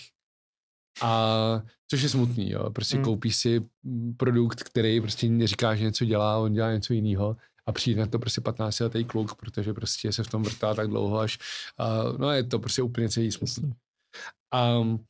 A 1.02 1.64
což 1.88 2.02
je 2.02 2.10
smutný, 2.10 2.50
jo. 2.50 2.70
Prostě 2.70 2.96
hmm. 2.96 3.06
koupíš 3.06 3.36
si 3.36 3.66
produkt, 4.18 4.64
který 4.64 5.02
prostě 5.02 5.48
říká, 5.48 5.76
že 5.76 5.84
něco 5.84 6.06
dělá, 6.06 6.38
on 6.38 6.54
dělá 6.54 6.74
něco 6.74 6.94
jiného 6.94 7.38
a 7.66 7.72
přijde 7.72 8.02
na 8.02 8.08
to 8.08 8.20
prostě 8.20 8.42
15 8.42 8.80
letý 8.80 9.06
kluk, 9.06 9.36
protože 9.36 9.74
prostě 9.74 10.12
se 10.12 10.24
v 10.24 10.30
tom 10.30 10.44
vrtá 10.44 10.74
tak 10.74 10.88
dlouho 10.88 11.20
až, 11.20 11.38
a, 11.78 12.04
no 12.18 12.32
je 12.32 12.44
to 12.44 12.60
prostě 12.60 12.82
úplně 12.82 13.10
celý 13.10 13.32
smutný. 13.32 13.74
Um, 14.82 15.06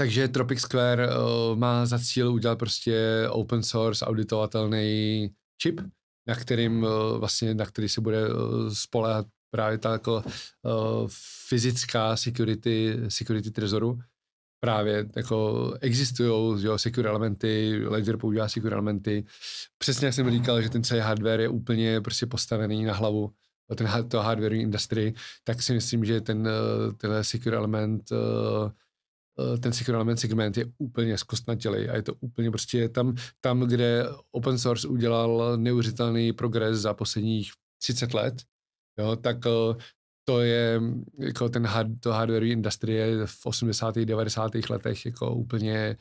takže 0.00 0.28
Tropic 0.28 0.60
Square 0.60 1.08
uh, 1.08 1.58
má 1.58 1.86
za 1.86 1.98
cíl 1.98 2.32
udělat 2.32 2.58
prostě 2.58 3.26
open 3.30 3.62
source 3.62 4.04
auditovatelný 4.04 5.30
čip, 5.62 5.80
na 6.28 6.34
kterým 6.34 6.82
uh, 6.82 7.18
vlastně, 7.18 7.54
na 7.54 7.66
který 7.66 7.88
se 7.88 8.00
bude 8.00 8.28
uh, 8.28 8.68
spolehat 8.72 9.26
právě 9.50 9.78
ta 9.78 9.92
jako 9.92 10.24
uh, 10.24 11.08
fyzická 11.48 12.16
security, 12.16 12.98
security 13.08 13.50
trezoru, 13.50 13.98
právě 14.60 15.08
jako 15.16 15.70
existují 15.80 16.62
secure 16.76 17.08
elementy, 17.08 17.82
Ledger 17.86 18.16
používá 18.16 18.48
secure 18.48 18.74
elementy. 18.74 19.24
Přesně 19.78 20.06
jak 20.06 20.14
jsem 20.14 20.30
říkal, 20.30 20.62
že 20.62 20.70
ten 20.70 20.84
celý 20.84 21.00
hardware 21.00 21.40
je 21.40 21.48
úplně 21.48 22.00
prostě 22.00 22.26
postavený 22.26 22.84
na 22.84 22.94
hlavu 22.94 23.30
ten, 23.74 23.88
to 24.08 24.20
hardware 24.20 24.52
industry, 24.52 25.14
tak 25.44 25.62
si 25.62 25.72
myslím, 25.72 26.04
že 26.04 26.20
ten 26.20 26.48
eh, 27.02 27.24
secure 27.24 27.56
element 27.56 28.12
eh, 28.12 28.70
eh, 29.38 29.58
ten 29.58 29.72
secure 29.72 29.96
element 29.96 30.20
segment 30.20 30.56
je 30.56 30.64
úplně 30.78 31.18
zkostnatělý 31.18 31.88
a 31.88 31.96
je 31.96 32.02
to 32.02 32.14
úplně 32.20 32.50
prostě 32.50 32.88
tam, 32.88 33.14
tam, 33.40 33.60
kde 33.60 34.04
open 34.30 34.58
source 34.58 34.88
udělal 34.88 35.56
neuvěřitelný 35.56 36.32
progres 36.32 36.78
za 36.78 36.94
posledních 36.94 37.52
30 37.82 38.14
let, 38.14 38.42
jo, 38.98 39.16
tak 39.16 39.36
to 40.24 40.40
je 40.40 40.80
jako 41.18 41.48
ten 41.48 41.66
hard, 41.66 42.00
to 42.00 42.12
hardware 42.12 42.44
industrie 42.44 43.26
v 43.26 43.46
80. 43.46 43.94
90. 43.94 44.52
letech 44.70 45.06
jako 45.06 45.34
úplně 45.34 45.96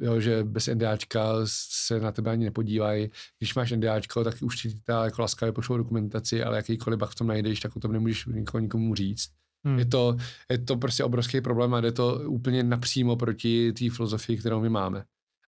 jo, 0.00 0.20
že 0.20 0.44
bez 0.44 0.66
NDAčka 0.66 1.32
se 1.44 2.00
na 2.00 2.12
tebe 2.12 2.30
ani 2.30 2.44
nepodívají. 2.44 3.10
Když 3.38 3.54
máš 3.54 3.70
NDAčko, 3.72 4.24
tak 4.24 4.34
už 4.42 4.62
ti 4.62 4.80
ta 4.84 5.04
jako 5.04 5.22
laskavě 5.22 5.52
pošlou 5.52 5.76
dokumentaci, 5.76 6.42
ale 6.42 6.56
jakýkoliv 6.56 6.98
bug 6.98 7.10
v 7.10 7.14
tom 7.14 7.26
najdeš, 7.26 7.60
tak 7.60 7.76
o 7.76 7.80
tom 7.80 7.92
nemůžeš 7.92 8.26
nikomu, 8.26 8.62
nikomu 8.62 8.94
říct. 8.94 9.28
Hmm. 9.64 9.78
Je, 9.78 9.86
to, 9.86 10.16
je 10.50 10.58
to 10.58 10.76
prostě 10.76 11.04
obrovský 11.04 11.40
problém 11.40 11.74
a 11.74 11.80
jde 11.80 11.92
to 11.92 12.20
úplně 12.26 12.62
napřímo 12.62 13.16
proti 13.16 13.72
té 13.72 13.90
filozofii, 13.90 14.38
kterou 14.38 14.60
my 14.60 14.68
máme. 14.68 15.04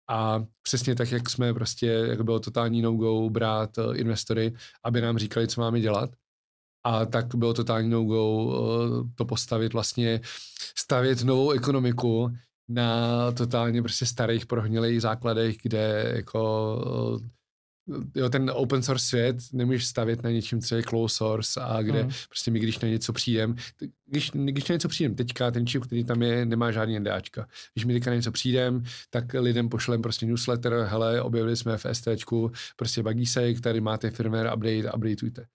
A 0.09 0.45
přesně 0.61 0.95
tak, 0.95 1.11
jak 1.11 1.29
jsme 1.29 1.53
prostě, 1.53 1.85
jak 1.85 2.21
bylo 2.21 2.39
totální 2.39 2.81
no-go 2.81 3.29
brát 3.29 3.77
uh, 3.77 3.99
investory, 3.99 4.53
aby 4.83 5.01
nám 5.01 5.17
říkali, 5.17 5.47
co 5.47 5.61
máme 5.61 5.79
dělat, 5.79 6.09
a 6.83 7.05
tak 7.05 7.35
bylo 7.35 7.53
totální 7.53 7.89
no-go 7.89 8.53
eh, 8.53 9.09
to 9.15 9.25
postavit 9.25 9.73
vlastně, 9.73 10.21
stavět 10.75 11.23
novou 11.23 11.51
ekonomiku 11.51 12.31
na 12.69 13.31
totálně 13.31 13.81
prostě 13.81 14.05
starých 14.05 14.45
prohnilých 14.45 15.01
základech, 15.01 15.57
kde 15.63 16.11
jako 16.15 17.21
eh, 17.23 17.37
jo, 18.15 18.29
ten 18.29 18.51
open 18.53 18.83
source 18.83 19.05
svět 19.05 19.37
nemůžeš 19.53 19.85
stavět 19.85 20.23
na 20.23 20.29
něčím, 20.29 20.61
co 20.61 20.75
je 20.75 20.83
close 20.83 21.15
source 21.15 21.61
a 21.61 21.81
kde 21.81 22.03
mm. 22.03 22.09
prostě 22.29 22.51
my, 22.51 22.59
když 22.59 22.79
na 22.79 22.87
něco 22.87 23.13
přijdem, 23.13 23.55
když, 24.05 24.31
když 24.31 24.67
na 24.67 24.73
něco 24.73 24.87
přijdem 24.87 25.15
teďka, 25.15 25.51
ten 25.51 25.67
čip, 25.67 25.85
který 25.85 26.03
tam 26.03 26.21
je, 26.21 26.45
nemá 26.45 26.71
žádný 26.71 26.99
NDAčka. 26.99 27.47
Když 27.73 27.85
my 27.85 27.93
teďka 27.93 28.11
na 28.11 28.15
něco 28.15 28.31
přijdem, 28.31 28.83
tak 29.09 29.33
lidem 29.33 29.69
pošlem 29.69 30.01
prostě 30.01 30.25
newsletter, 30.25 30.73
hele, 30.73 31.21
objevili 31.21 31.57
jsme 31.57 31.77
v 31.77 31.85
STčku 31.91 32.51
prostě 32.75 33.03
buggy 33.03 33.59
tady 33.61 33.81
máte 33.81 34.11
firmware 34.11 34.51
update, 34.55 34.91
updateujte. 34.91 35.45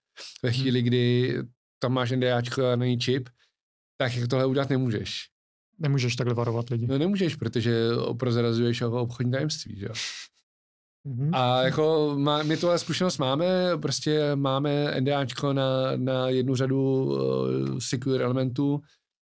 Ve 0.43 0.49
hmm. 0.49 0.61
chvíli, 0.61 0.81
kdy 0.81 1.33
tam 1.79 1.93
máš 1.93 2.11
NDAčko 2.11 2.65
a 2.65 2.75
není 2.75 2.99
čip, 2.99 3.29
tak 3.97 4.15
jak 4.15 4.27
tohle 4.27 4.45
udělat 4.45 4.69
nemůžeš. 4.69 5.27
Nemůžeš 5.79 6.15
takhle 6.15 6.35
varovat 6.35 6.69
lidi. 6.69 6.87
No 6.87 6.97
nemůžeš, 6.97 7.35
protože 7.35 7.89
prozrazuješ 8.19 8.81
jako 8.81 9.01
obchodní 9.01 9.31
tajemství, 9.31 9.79
že 9.79 9.85
jo. 9.85 9.93
Mm-hmm. 11.07 11.29
A 11.33 11.63
jako 11.63 12.15
má, 12.17 12.43
my 12.43 12.57
tuhle 12.57 12.79
zkušenost 12.79 13.17
máme, 13.17 13.77
prostě 13.81 14.35
máme 14.35 15.01
NDAčko 15.01 15.53
na, 15.53 15.97
na 15.97 16.29
jednu 16.29 16.55
řadu 16.55 17.05
uh, 17.05 17.77
secure 17.79 18.23
elementů, 18.23 18.81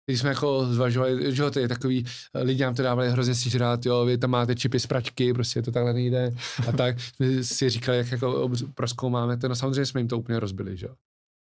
když 0.06 0.20
jsme 0.20 0.30
jako 0.30 0.66
zvažovali, 0.66 1.36
že 1.36 1.50
to 1.52 1.60
je 1.60 1.68
takový, 1.68 2.06
lidi 2.34 2.64
nám 2.64 2.76
to 2.76 2.84
dávali 2.84 3.12
hrozně 3.12 3.36
si 3.36 3.50
žrát, 3.50 3.86
jo, 3.86 4.06
vy 4.06 4.18
tam 4.18 4.30
máte 4.30 4.56
čipy 4.56 4.80
z 4.80 4.88
pračky, 4.88 5.34
prostě 5.34 5.62
to 5.62 5.72
takhle 5.72 5.94
nejde 5.94 6.36
a 6.68 6.72
tak. 6.72 6.96
My 7.20 7.44
si 7.44 7.70
říkali, 7.70 7.98
jak 7.98 8.12
jako 8.12 8.50
proskoumáme 8.74 9.38
to, 9.38 9.48
no 9.48 9.56
samozřejmě 9.56 9.86
jsme 9.86 10.00
jim 10.00 10.08
to 10.08 10.20
úplně 10.20 10.40
rozbili, 10.40 10.78
že 10.78 10.86
jo. 10.86 10.94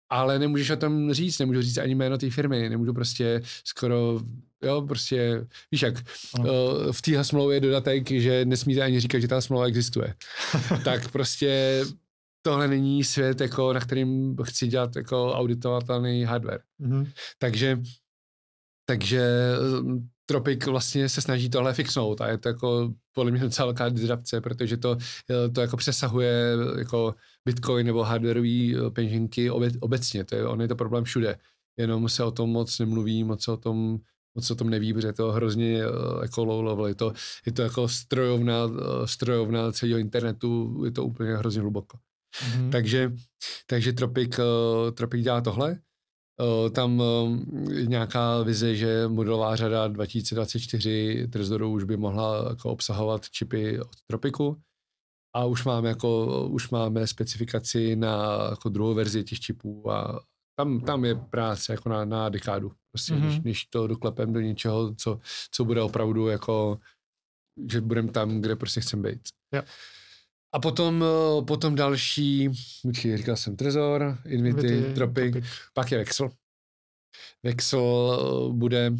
Ale 0.09 0.39
nemůžeš 0.39 0.69
o 0.69 0.77
tom 0.77 1.13
říct, 1.13 1.39
nemůžu 1.39 1.61
říct 1.61 1.77
ani 1.77 1.95
jméno 1.95 2.17
té 2.17 2.29
firmy, 2.29 2.69
nemůžu 2.69 2.93
prostě 2.93 3.41
skoro, 3.65 4.19
jo, 4.61 4.81
prostě, 4.81 5.47
víš 5.71 5.81
jak, 5.81 5.95
no. 6.39 6.43
v 6.91 7.01
téhle 7.01 7.23
smlouvě 7.23 7.57
je 7.57 7.61
dodatek, 7.61 8.11
že 8.11 8.45
nesmíte 8.45 8.81
ani 8.81 8.99
říkat, 8.99 9.19
že 9.19 9.27
ta 9.27 9.41
smlouva 9.41 9.65
existuje. 9.65 10.13
tak 10.83 11.11
prostě 11.11 11.81
tohle 12.41 12.67
není 12.67 13.03
svět, 13.03 13.41
jako, 13.41 13.73
na 13.73 13.79
kterým 13.79 14.35
chci 14.43 14.67
dělat 14.67 14.95
jako 14.95 15.33
auditovatelný 15.33 16.23
hardware. 16.23 16.61
Mm-hmm. 16.81 17.11
Takže 17.37 17.79
takže 18.85 19.29
mm, 19.81 20.07
Tropic 20.25 20.65
vlastně 20.65 21.09
se 21.09 21.21
snaží 21.21 21.49
tohle 21.49 21.73
fixnout 21.73 22.21
a 22.21 22.27
je 22.27 22.37
to 22.37 22.49
jako 22.49 22.93
podle 23.13 23.31
mě 23.31 23.41
docela 23.41 23.65
velká 23.65 23.89
disrupce, 23.89 24.41
protože 24.41 24.77
to, 24.77 24.97
eh, 25.29 25.49
to 25.49 25.61
jako 25.61 25.77
přesahuje 25.77 26.57
jako 26.77 27.15
Bitcoin 27.45 27.85
nebo 27.85 28.03
hardwareové 28.03 28.87
eh, 28.87 28.89
peněženky 28.89 29.49
obecně, 29.79 30.23
to 30.23 30.35
je, 30.35 30.47
on 30.47 30.61
je 30.61 30.67
to 30.67 30.75
problém 30.75 31.03
všude, 31.03 31.37
jenom 31.77 32.09
se 32.09 32.23
o 32.23 32.31
tom 32.31 32.49
moc 32.49 32.79
nemluví, 32.79 33.23
moc 33.23 33.43
se 33.43 33.51
o 33.51 33.57
tom 33.57 33.99
moc 34.35 34.51
o 34.51 34.55
tom 34.55 34.69
neví, 34.69 34.93
protože 34.93 35.07
je 35.07 35.13
to 35.13 35.31
hrozně 35.31 35.83
eh, 35.83 35.87
jako 36.21 36.45
low 36.45 36.63
level, 36.63 36.87
je 36.87 36.95
to, 36.95 37.13
je 37.45 37.51
to 37.51 37.61
jako 37.61 37.87
strojovna, 37.87 38.55
strojovna 39.05 39.71
celého 39.71 39.99
internetu, 39.99 40.81
je 40.85 40.91
to 40.91 41.05
úplně 41.05 41.35
hrozně 41.35 41.61
hluboko. 41.61 41.97
Mm-hmm. 41.97 42.69
Takže, 42.71 43.11
takže 43.67 43.93
Tropic, 43.93 44.39
Tropic 44.93 45.23
dělá 45.23 45.41
tohle 45.41 45.79
tam 46.71 47.03
je 47.71 47.85
nějaká 47.85 48.41
vize, 48.41 48.75
že 48.75 49.07
modelová 49.07 49.55
řada 49.55 49.87
2024 49.87 51.27
Trezoru 51.27 51.71
už 51.71 51.83
by 51.83 51.97
mohla 51.97 52.49
jako 52.49 52.69
obsahovat 52.69 53.29
čipy 53.29 53.79
od 53.79 54.01
Tropiku 54.07 54.61
a 55.35 55.45
už 55.45 55.65
máme, 55.65 55.89
jako, 55.89 56.27
už 56.47 56.69
máme 56.69 57.07
specifikaci 57.07 57.95
na 57.95 58.47
jako 58.49 58.69
druhou 58.69 58.93
verzi 58.93 59.23
těch 59.23 59.39
čipů 59.39 59.91
a 59.91 60.19
tam, 60.59 60.81
tam 60.81 61.05
je 61.05 61.15
práce 61.15 61.73
jako 61.73 61.89
na, 61.89 62.05
na 62.05 62.29
dekádu. 62.29 62.71
Prostě, 62.91 63.13
mm-hmm. 63.13 63.25
než, 63.25 63.39
než 63.39 63.65
to 63.65 63.87
doklepem 63.87 64.33
do 64.33 64.39
něčeho, 64.39 64.95
co, 64.95 65.19
co 65.51 65.65
bude 65.65 65.81
opravdu 65.81 66.27
jako, 66.27 66.79
že 67.71 67.81
budeme 67.81 68.11
tam, 68.11 68.41
kde 68.41 68.55
prostě 68.55 68.81
chceme 68.81 69.09
být. 69.09 69.21
Yeah. 69.53 69.65
A 70.53 70.59
potom, 70.59 71.03
eh, 71.03 71.45
potom 71.45 71.75
další, 71.75 72.49
určitě 72.83 73.17
říkal 73.17 73.35
jsem 73.35 73.55
Trezor, 73.55 74.17
Invity, 74.25 74.67
Invity 74.67 74.93
Tropic, 74.93 75.31
Tropic, 75.31 75.51
pak 75.73 75.91
je 75.91 75.97
Vexel. 75.97 76.29
Vexel 77.43 78.19
eh, 78.49 78.53
bude 78.53 78.91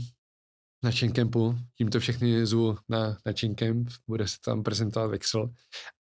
na 0.84 0.92
Chaincampu, 0.92 1.56
tímto 1.78 2.00
všechny 2.00 2.46
zvu 2.46 2.78
na, 2.90 3.18
na 3.26 3.34
Chaincamp, 3.40 3.90
bude 4.08 4.28
se 4.28 4.38
tam 4.46 4.64
prezentovat 4.64 5.08
Vexel. 5.08 5.50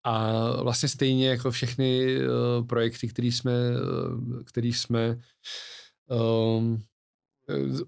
A 0.04 0.42
vlastně 0.64 0.90
stejně 0.90 1.30
jako 1.30 1.52
všechny 1.52 2.18
uh, 2.18 2.68
projekty, 2.68 3.08
které 3.08 3.28
jsme, 3.28 3.52
uh, 3.52 4.44
který 4.44 4.74
jsme 4.74 5.18
um, 6.10 6.84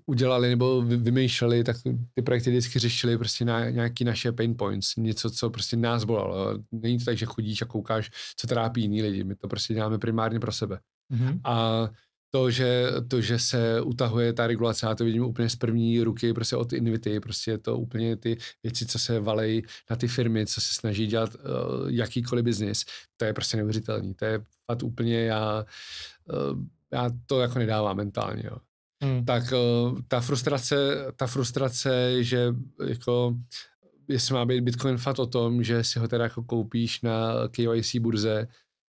udělali 0.06 0.50
nebo 0.50 0.82
vymýšleli, 0.82 1.64
tak 1.64 1.78
ty 2.14 2.22
projekty 2.22 2.50
vždycky 2.50 2.80
řešili 2.80 3.18
prostě 3.18 3.46
na 3.46 3.70
nějaký 3.70 4.04
naše 4.04 4.32
pain 4.32 4.56
points, 4.58 4.96
něco, 4.96 5.30
co 5.30 5.50
prostě 5.50 5.78
nás 5.78 6.04
bolelo. 6.04 6.60
Není 6.72 7.00
to 7.00 7.06
tak, 7.06 7.18
že 7.18 7.26
chodíš 7.26 7.62
a 7.62 7.66
koukáš, 7.66 8.12
co 8.38 8.48
trápí 8.48 8.82
jiný 8.82 9.02
lidi, 9.02 9.24
my 9.24 9.36
to 9.36 9.48
prostě 9.48 9.74
děláme 9.74 9.98
primárně 9.98 10.40
pro 10.40 10.52
sebe. 10.52 10.80
Mm-hmm. 11.14 11.40
A 11.44 11.90
to 12.36 12.52
že, 12.52 12.88
to, 13.08 13.22
že 13.22 13.40
se 13.40 13.82
utahuje 13.82 14.34
ta 14.34 14.48
regulace, 14.48 14.86
já 14.86 14.96
to 14.96 15.04
vidím 15.04 15.24
úplně 15.24 15.50
z 15.50 15.56
první 15.56 16.04
ruky, 16.04 16.34
prostě 16.34 16.56
od 16.56 16.74
Invity, 16.74 17.20
prostě 17.20 17.52
je 17.52 17.58
to 17.58 17.78
úplně 17.78 18.18
ty 18.18 18.38
věci, 18.64 18.86
co 18.86 19.00
se 19.00 19.20
valejí 19.20 19.64
na 19.90 19.96
ty 19.96 20.08
firmy, 20.08 20.46
co 20.46 20.62
se 20.62 20.74
snaží 20.74 21.08
dělat 21.08 21.36
uh, 21.36 21.42
jakýkoliv 21.90 22.46
biznis, 22.46 22.86
to 23.18 23.26
je 23.26 23.34
prostě 23.34 23.58
neuvěřitelný, 23.58 24.14
to 24.14 24.26
je 24.26 24.42
fakt 24.72 24.84
úplně, 24.84 25.24
já, 25.24 25.66
uh, 26.52 26.64
já 26.94 27.10
to 27.26 27.42
jako 27.42 27.60
nedávám 27.60 27.98
mentálně, 27.98 28.44
jo. 28.46 28.58
Hmm. 29.04 29.26
Tak 29.26 29.44
uh, 29.52 30.00
ta 30.08 30.22
frustrace, 30.22 30.76
ta 31.16 31.28
frustrace, 31.28 32.24
že 32.24 32.54
jako 32.88 33.36
jestli 34.08 34.34
má 34.34 34.46
být 34.46 34.62
Bitcoin 34.62 34.98
fakt 34.98 35.20
o 35.20 35.26
tom, 35.26 35.64
že 35.64 35.84
si 35.84 36.00
ho 36.00 36.08
teda 36.08 36.24
jako 36.24 36.44
koupíš 36.44 37.02
na 37.02 37.34
KYC 37.52 37.96
burze, 37.96 38.48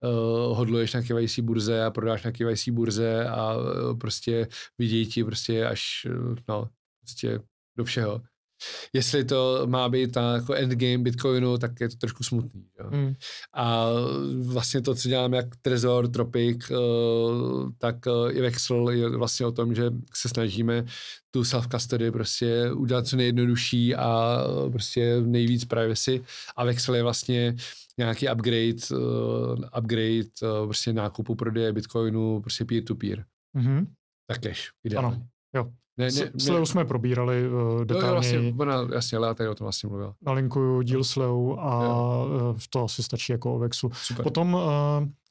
uh, 0.05 0.57
hodluješ 0.57 0.93
na 0.93 1.03
KYC 1.03 1.39
burze 1.39 1.85
a 1.85 1.91
prodáš 1.91 2.23
na 2.23 2.33
KYC 2.33 2.69
burze 2.69 3.29
a 3.29 3.57
uh, 3.57 3.99
prostě 3.99 4.49
vidějí 4.79 5.07
ti 5.07 5.25
prostě 5.25 5.67
až, 5.67 6.07
uh, 6.11 6.37
no, 6.49 6.69
prostě 7.01 7.41
do 7.77 7.85
všeho. 7.85 8.21
Jestli 8.93 9.25
to 9.25 9.63
má 9.67 9.89
být 9.89 10.13
ta 10.13 10.35
jako 10.35 10.55
endgame 10.55 10.99
Bitcoinu, 10.99 11.59
tak 11.59 11.81
je 11.81 11.89
to 11.89 11.97
trošku 11.97 12.25
smutný. 12.25 12.67
Jo? 12.81 12.91
Mm. 12.91 13.15
A 13.55 13.87
vlastně 14.43 14.81
to, 14.81 14.95
co 14.95 15.09
děláme 15.09 15.37
jak 15.37 15.57
Trezor, 15.63 16.09
Tropic, 16.09 16.71
uh, 16.71 17.71
tak 17.79 17.97
uh, 18.07 18.37
i 18.37 18.41
Vexel 18.41 18.91
je 18.91 19.09
vlastně 19.09 19.47
o 19.47 19.53
tom, 19.53 19.75
že 19.75 19.91
se 20.15 20.29
snažíme 20.29 20.85
tu 21.31 21.43
self-custody 21.43 22.13
prostě 22.13 22.73
udělat 22.73 23.07
co 23.07 23.17
nejjednodušší 23.17 23.95
a 23.95 24.39
prostě 24.73 25.21
nejvíc 25.21 25.65
privacy. 25.65 26.25
A 26.57 26.65
Vexel 26.65 26.95
je 26.95 27.03
vlastně 27.03 27.57
nějaký 27.99 28.29
upgrade, 28.33 28.83
uh, 28.93 29.79
upgrade 29.79 30.31
uh, 30.43 30.65
prostě 30.65 30.93
nákupu 30.93 31.35
prodeje 31.35 31.73
bitcoinu, 31.73 32.41
prostě 32.41 32.65
peer-to-peer. 32.65 33.25
Mm-hmm. 33.57 33.87
Tak 34.27 34.39
cash, 34.39 34.71
ideálně. 34.85 35.09
Ano, 35.09 35.27
jo. 35.55 35.73
Ne, 35.99 36.05
ne, 36.05 36.11
S, 36.11 36.45
Sleu 36.45 36.67
jsme 36.67 36.85
probírali 36.85 37.49
uh, 37.49 37.85
detailně. 37.85 38.09
Jo, 38.09 38.13
vlastně, 38.13 38.55
ona, 38.59 38.89
jasně, 38.95 39.19
Lea 39.19 39.35
tady 39.35 39.49
o 39.49 39.55
tom 39.55 39.65
vlastně 39.65 39.89
mluvila. 39.89 40.15
Nalinkuju 40.27 40.83
díl 40.83 41.05
Sleu 41.05 41.57
a 41.59 41.85
jo. 41.85 42.57
to 42.71 42.85
asi 42.85 43.03
stačí 43.03 43.33
jako 43.33 43.55
o 43.55 43.59
Vexu. 43.59 43.91
Super. 43.95 44.23
Potom 44.23 44.55
uh, 44.55 44.61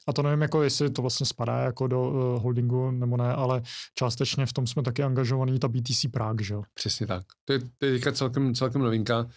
a 0.07 0.13
to 0.13 0.21
nevím, 0.21 0.41
jako 0.41 0.63
jestli 0.63 0.89
to 0.89 1.01
vlastně 1.01 1.25
spadá 1.25 1.57
jako 1.57 1.87
do 1.87 2.01
uh, 2.01 2.41
holdingu 2.41 2.91
nebo 2.91 3.17
ne, 3.17 3.33
ale 3.33 3.61
částečně 3.95 4.45
v 4.45 4.53
tom 4.53 4.67
jsme 4.67 4.83
taky 4.83 5.03
angažovaní, 5.03 5.59
ta 5.59 5.67
BTC 5.67 6.05
Prague, 6.11 6.45
že 6.45 6.53
jo? 6.53 6.63
Přesně 6.73 7.07
tak. 7.07 7.23
To 7.45 7.53
je, 7.53 7.59
to 7.77 7.85
je 7.85 7.99
celkem, 8.13 8.55
celkem 8.55 8.81
novinka. 8.81 9.27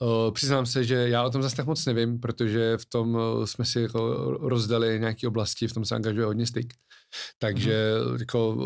Uh, 0.00 0.32
přiznám 0.34 0.66
se, 0.66 0.84
že 0.84 0.94
já 0.94 1.24
o 1.24 1.30
tom 1.30 1.42
zase 1.42 1.56
tak 1.56 1.66
moc 1.66 1.86
nevím, 1.86 2.20
protože 2.20 2.76
v 2.76 2.86
tom 2.86 3.14
uh, 3.14 3.44
jsme 3.44 3.64
si 3.64 3.80
jako 3.80 4.30
rozdali 4.40 5.00
nějaké 5.00 5.28
oblasti, 5.28 5.68
v 5.68 5.72
tom 5.72 5.84
se 5.84 5.94
angažuje 5.94 6.26
hodně 6.26 6.46
styk. 6.46 6.74
Takže 7.38 7.92
mm. 8.10 8.16
jako 8.20 8.56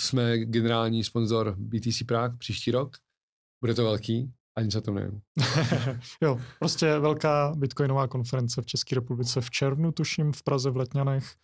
jsme 0.00 0.38
generální 0.38 1.04
sponzor 1.04 1.56
BTC 1.58 2.02
Prague 2.06 2.38
příští 2.38 2.70
rok. 2.70 2.96
Bude 3.60 3.74
to 3.74 3.84
velký, 3.84 4.32
ani 4.56 4.70
se 4.70 4.80
to 4.80 4.92
nevím. 4.92 5.20
jo, 6.22 6.40
prostě 6.58 6.98
velká 6.98 7.54
bitcoinová 7.56 8.08
konference 8.08 8.62
v 8.62 8.66
České 8.66 8.94
republice 8.94 9.40
v 9.40 9.50
červnu, 9.50 9.92
tuším, 9.92 10.32
v 10.32 10.42
Praze 10.42 10.70
v 10.70 10.76
Letňanech. 10.76 11.36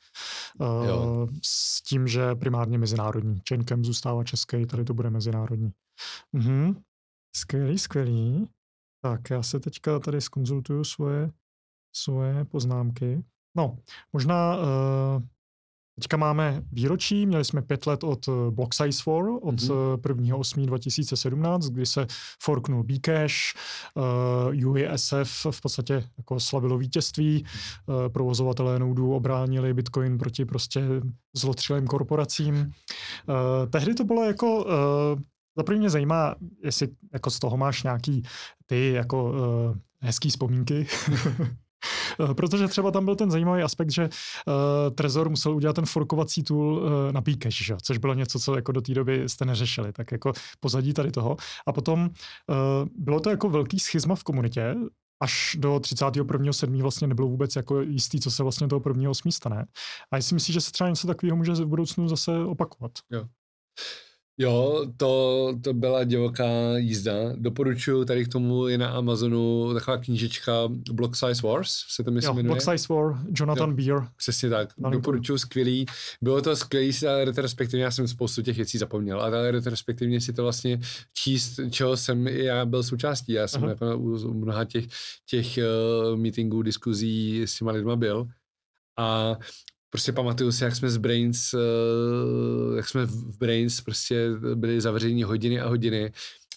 Uh, 0.60 1.30
s 1.44 1.82
tím, 1.82 2.06
že 2.06 2.34
primárně 2.34 2.78
mezinárodní. 2.78 3.40
Chaincamp 3.48 3.84
zůstává 3.84 4.24
český, 4.24 4.66
tady 4.66 4.84
to 4.84 4.94
bude 4.94 5.10
mezinárodní. 5.10 5.72
Mhm. 6.32 6.82
Skvělý, 7.36 7.78
skvělý. 7.78 8.48
Tak, 9.04 9.30
já 9.30 9.42
se 9.42 9.60
teďka 9.60 9.98
tady 9.98 10.20
skonzultuju 10.20 10.84
svoje, 10.84 11.30
svoje 11.96 12.44
poznámky. 12.44 13.24
No, 13.56 13.78
možná 14.12 14.56
uh, 14.56 15.22
Teďka 15.94 16.16
máme 16.16 16.62
výročí, 16.72 17.26
měli 17.26 17.44
jsme 17.44 17.62
pět 17.62 17.86
let 17.86 18.04
od 18.04 18.28
eh, 18.28 18.50
Block 18.50 18.74
Size 18.74 19.02
4, 19.02 19.06
od 19.42 19.54
mm-hmm. 19.54 19.96
1.8.2017, 19.96 21.72
kdy 21.72 21.86
se 21.86 22.06
forknul 22.42 22.82
Bcash, 22.82 23.34
uh, 24.54 24.70
UISF 24.70 25.46
v 25.50 25.60
podstatě 25.60 26.04
jako 26.18 26.40
slavilo 26.40 26.78
vítězství, 26.78 27.44
uh, 27.86 28.08
provozovatelé 28.08 28.78
noudů 28.78 29.14
obránili 29.14 29.74
Bitcoin 29.74 30.18
proti 30.18 30.44
prostě 30.44 30.82
zlotřilým 31.36 31.86
korporacím. 31.86 32.54
Uh, 32.56 33.70
tehdy 33.70 33.94
to 33.94 34.04
bylo 34.04 34.24
jako, 34.24 34.64
uh, 34.64 35.20
za 35.56 35.74
mě 35.76 35.90
zajímá, 35.90 36.34
jestli 36.64 36.88
jako 37.12 37.30
z 37.30 37.38
toho 37.38 37.56
máš 37.56 37.82
nějaký 37.82 38.22
ty 38.66 38.92
jako 38.92 39.24
uh, 39.24 39.76
hezký 40.00 40.30
vzpomínky. 40.30 40.86
Eh, 42.20 42.34
protože 42.34 42.68
třeba 42.68 42.90
tam 42.90 43.04
byl 43.04 43.16
ten 43.16 43.30
zajímavý 43.30 43.62
aspekt, 43.62 43.90
že 43.90 44.04
uh, 44.08 44.94
Trezor 44.94 45.28
musel 45.28 45.54
udělat 45.54 45.76
ten 45.76 45.86
forkovací 45.86 46.42
tool 46.42 46.74
uh, 46.74 47.12
na 47.12 47.20
Bcash, 47.20 47.56
že? 47.62 47.76
což 47.82 47.98
bylo 47.98 48.14
něco, 48.14 48.38
co 48.38 48.56
jako 48.56 48.72
do 48.72 48.80
té 48.80 48.94
doby 48.94 49.28
jste 49.28 49.44
neřešili, 49.44 49.92
tak 49.92 50.12
jako 50.12 50.32
pozadí 50.60 50.92
tady 50.92 51.10
toho. 51.10 51.36
A 51.66 51.72
potom 51.72 52.00
uh, 52.02 52.08
bylo 52.94 53.20
to 53.20 53.30
jako 53.30 53.48
velký 53.48 53.78
schizma 53.78 54.14
v 54.14 54.24
komunitě, 54.24 54.74
až 55.22 55.56
do 55.60 55.74
31.7. 55.74 56.82
vlastně 56.82 57.08
nebylo 57.08 57.28
vůbec 57.28 57.56
jako 57.56 57.80
jistý, 57.80 58.20
co 58.20 58.30
se 58.30 58.42
vlastně 58.42 58.68
toho 58.68 58.80
1.8. 58.80 59.30
stane. 59.30 59.66
A 60.10 60.16
já 60.16 60.22
si 60.22 60.34
myslím, 60.34 60.52
že 60.52 60.60
se 60.60 60.72
třeba 60.72 60.90
něco 60.90 61.06
takového 61.06 61.36
může 61.36 61.52
v 61.52 61.66
budoucnu 61.66 62.08
zase 62.08 62.38
opakovat. 62.38 62.92
Jo. 63.10 63.26
Jo, 64.42 64.86
to, 64.96 65.54
to 65.62 65.74
byla 65.74 66.04
divoká 66.04 66.76
jízda. 66.76 67.12
Doporučuji, 67.36 68.04
tady 68.04 68.24
k 68.24 68.28
tomu 68.28 68.68
je 68.68 68.78
na 68.78 68.88
Amazonu 68.88 69.74
taková 69.74 69.96
knížečka 69.96 70.52
Block 70.92 71.16
Size 71.16 71.46
Wars, 71.46 71.70
se 71.88 72.04
to 72.04 72.10
myslím 72.10 72.30
jo, 72.30 72.34
jmenuje. 72.34 72.48
Block 72.48 72.62
Size 72.62 72.94
War, 72.94 73.18
Jonathan 73.38 73.70
jo, 73.70 73.76
Beer. 73.76 74.08
Přesně 74.16 74.50
tak, 74.50 74.68
doporučuji, 74.90 75.38
skvělý. 75.38 75.86
Bylo 76.22 76.42
to 76.42 76.56
skvělý 76.56 76.92
si 76.92 77.06
retrospektivně, 77.24 77.84
já 77.84 77.90
jsem 77.90 78.08
spoustu 78.08 78.42
těch 78.42 78.56
věcí 78.56 78.78
zapomněl, 78.78 79.20
ale 79.20 79.50
retrospektivně 79.50 80.20
si 80.20 80.32
to 80.32 80.42
vlastně 80.42 80.80
číst, 81.14 81.60
čeho 81.70 81.96
jsem 81.96 82.26
já 82.28 82.66
byl 82.66 82.82
součástí. 82.82 83.32
Já 83.32 83.48
jsem 83.48 83.64
jako 83.64 83.98
u 83.98 84.34
mnoha 84.34 84.64
těch, 84.64 84.84
těch 85.26 85.58
uh, 85.58 86.18
meetingů, 86.18 86.62
diskuzí 86.62 87.42
s 87.42 87.58
těma 87.58 87.72
lidma 87.72 87.96
byl. 87.96 88.26
A 88.98 89.36
prostě 89.92 90.12
pamatuju 90.12 90.52
si, 90.52 90.64
jak 90.64 90.76
jsme 90.76 90.90
z 90.90 90.96
Brains, 90.96 91.54
uh, 91.54 92.76
jak 92.76 92.88
jsme 92.88 93.06
v 93.06 93.38
Brains 93.38 93.80
prostě 93.80 94.30
byli 94.54 94.80
zavření 94.80 95.22
hodiny 95.22 95.60
a 95.60 95.68
hodiny 95.68 96.12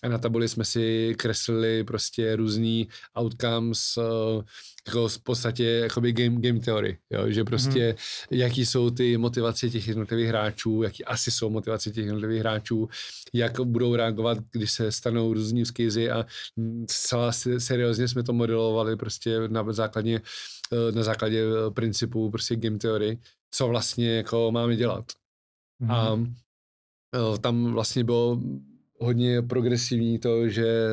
a 0.06 0.10
na 0.10 0.18
tabuli 0.18 0.50
jsme 0.50 0.66
si 0.66 1.16
kreslili 1.18 1.84
prostě 1.84 2.36
různý 2.36 2.88
outcomes, 3.20 3.98
uh, 3.98 4.44
jako 4.88 5.08
v 5.08 5.20
podstatě 5.20 5.64
jakoby 5.64 6.14
game, 6.14 6.42
game 6.42 6.60
theory, 6.60 6.98
jo? 7.10 7.32
že 7.32 7.44
prostě 7.44 7.92
mm-hmm. 7.92 8.28
jaký 8.32 8.66
jsou 8.66 8.90
ty 8.90 9.18
motivace 9.18 9.70
těch 9.70 9.88
jednotlivých 9.88 10.28
hráčů, 10.28 10.84
jaký 10.84 11.06
asi 11.06 11.32
jsou 11.32 11.50
motivace 11.50 11.92
těch 11.92 12.06
jednotlivých 12.06 12.40
hráčů, 12.40 12.90
jak 13.34 13.60
budou 13.60 13.96
reagovat, 13.96 14.38
když 14.52 14.72
se 14.72 14.92
stanou 14.92 15.34
různý 15.34 15.64
use 15.88 16.10
a 16.10 16.26
celá 16.88 17.32
seriózně 17.58 18.08
jsme 18.08 18.24
to 18.24 18.34
modelovali 18.34 18.96
prostě 18.96 19.40
na 19.48 19.74
základě, 19.74 20.22
eh, 20.74 20.92
na 20.92 21.04
základě 21.04 21.44
eh, 21.44 21.72
principů 21.72 22.32
prostě 22.32 22.56
game 22.56 22.78
theory, 22.78 23.20
co 23.52 23.68
vlastně 23.68 24.16
jako 24.16 24.52
máme 24.52 24.76
dělat. 24.76 25.06
Mm-hmm. 25.82 25.94
A 25.94 26.20
eh, 27.16 27.38
tam 27.38 27.74
vlastně 27.74 28.04
bylo 28.04 28.40
hodně 29.00 29.42
progresivní 29.42 30.20
to, 30.20 30.50
že 30.50 30.88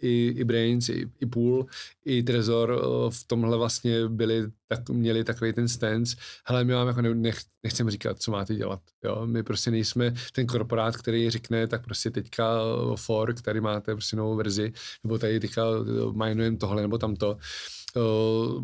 i, 0.00 0.34
i 0.36 0.44
Brains, 0.44 0.88
i, 0.88 1.10
i 1.20 1.26
Pool, 1.26 1.66
i 2.04 2.22
Trezor 2.22 2.80
eh, 2.82 3.10
v 3.10 3.24
tomhle 3.26 3.56
vlastně 3.56 4.08
byli, 4.08 4.46
tak, 4.68 4.88
měli 4.88 5.24
takový 5.24 5.52
ten 5.52 5.68
stance, 5.68 6.16
hele, 6.44 6.64
my 6.64 6.72
vám 6.72 6.88
jako 6.88 7.02
nech, 7.02 7.38
nechceme 7.62 7.90
říkat, 7.90 8.18
co 8.18 8.30
máte 8.30 8.54
dělat, 8.54 8.80
jo, 9.04 9.26
my 9.26 9.42
prostě 9.42 9.70
nejsme 9.70 10.14
ten 10.32 10.46
korporát, 10.46 10.96
který 10.96 11.30
řekne, 11.30 11.66
tak 11.66 11.84
prostě 11.84 12.10
teďka 12.10 12.58
eh, 12.58 12.96
fork, 12.96 13.42
tady 13.42 13.60
máte 13.60 13.94
prostě 13.94 14.16
novou 14.16 14.36
verzi, 14.36 14.72
nebo 15.04 15.18
tady 15.18 15.40
teďka 15.40 15.62
eh, 15.62 16.26
minujeme 16.28 16.56
tohle 16.56 16.82
nebo 16.82 16.98
tamto, 16.98 17.38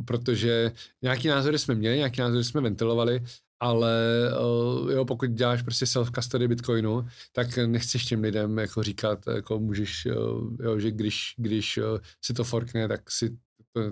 protože 0.04 0.72
nějaký 1.02 1.28
názory 1.28 1.59
jsme 1.59 1.74
měli, 1.74 1.96
nějaký 1.96 2.20
názory 2.20 2.44
jsme 2.44 2.60
ventilovali, 2.60 3.20
ale 3.62 4.30
uh, 4.40 4.90
jo, 4.90 5.05
pokud 5.05 5.30
děláš 5.30 5.62
prostě 5.62 5.84
self-custody 5.84 6.48
Bitcoinu, 6.48 7.06
tak 7.32 7.56
nechceš 7.56 8.05
těm 8.05 8.20
lidem 8.22 8.59
jako 8.59 8.82
říkat, 8.82 9.18
jako 9.34 9.59
můžeš, 9.59 10.06
uh, 10.06 10.56
jo, 10.62 10.78
že 10.78 10.90
když, 10.90 11.34
když 11.36 11.78
uh, 11.78 11.84
si 12.24 12.34
to 12.34 12.44
forkne, 12.44 12.89
tak 12.89 13.10
si, 13.10 13.36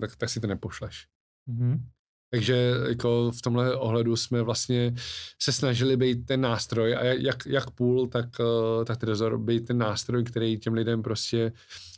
tak, 0.00 0.16
tak 0.16 0.30
si 0.30 0.40
to 0.40 0.46
nepošleš. 0.46 1.06
Mm-hmm. 1.48 1.80
Takže 2.32 2.72
jako 2.88 3.30
v 3.30 3.42
tomhle 3.42 3.76
ohledu 3.76 4.16
jsme 4.16 4.42
vlastně 4.42 4.94
se 5.42 5.52
snažili 5.52 5.96
být 5.96 6.26
ten 6.26 6.40
nástroj 6.40 6.96
a 6.96 7.04
jak, 7.04 7.46
jak 7.46 7.70
půl, 7.70 8.08
tak, 8.08 8.26
tak 8.84 8.96
Trezor 8.96 9.38
být 9.38 9.66
ten 9.66 9.78
nástroj, 9.78 10.24
který 10.24 10.58
těm 10.58 10.74
lidem 10.74 11.02
prostě 11.02 11.52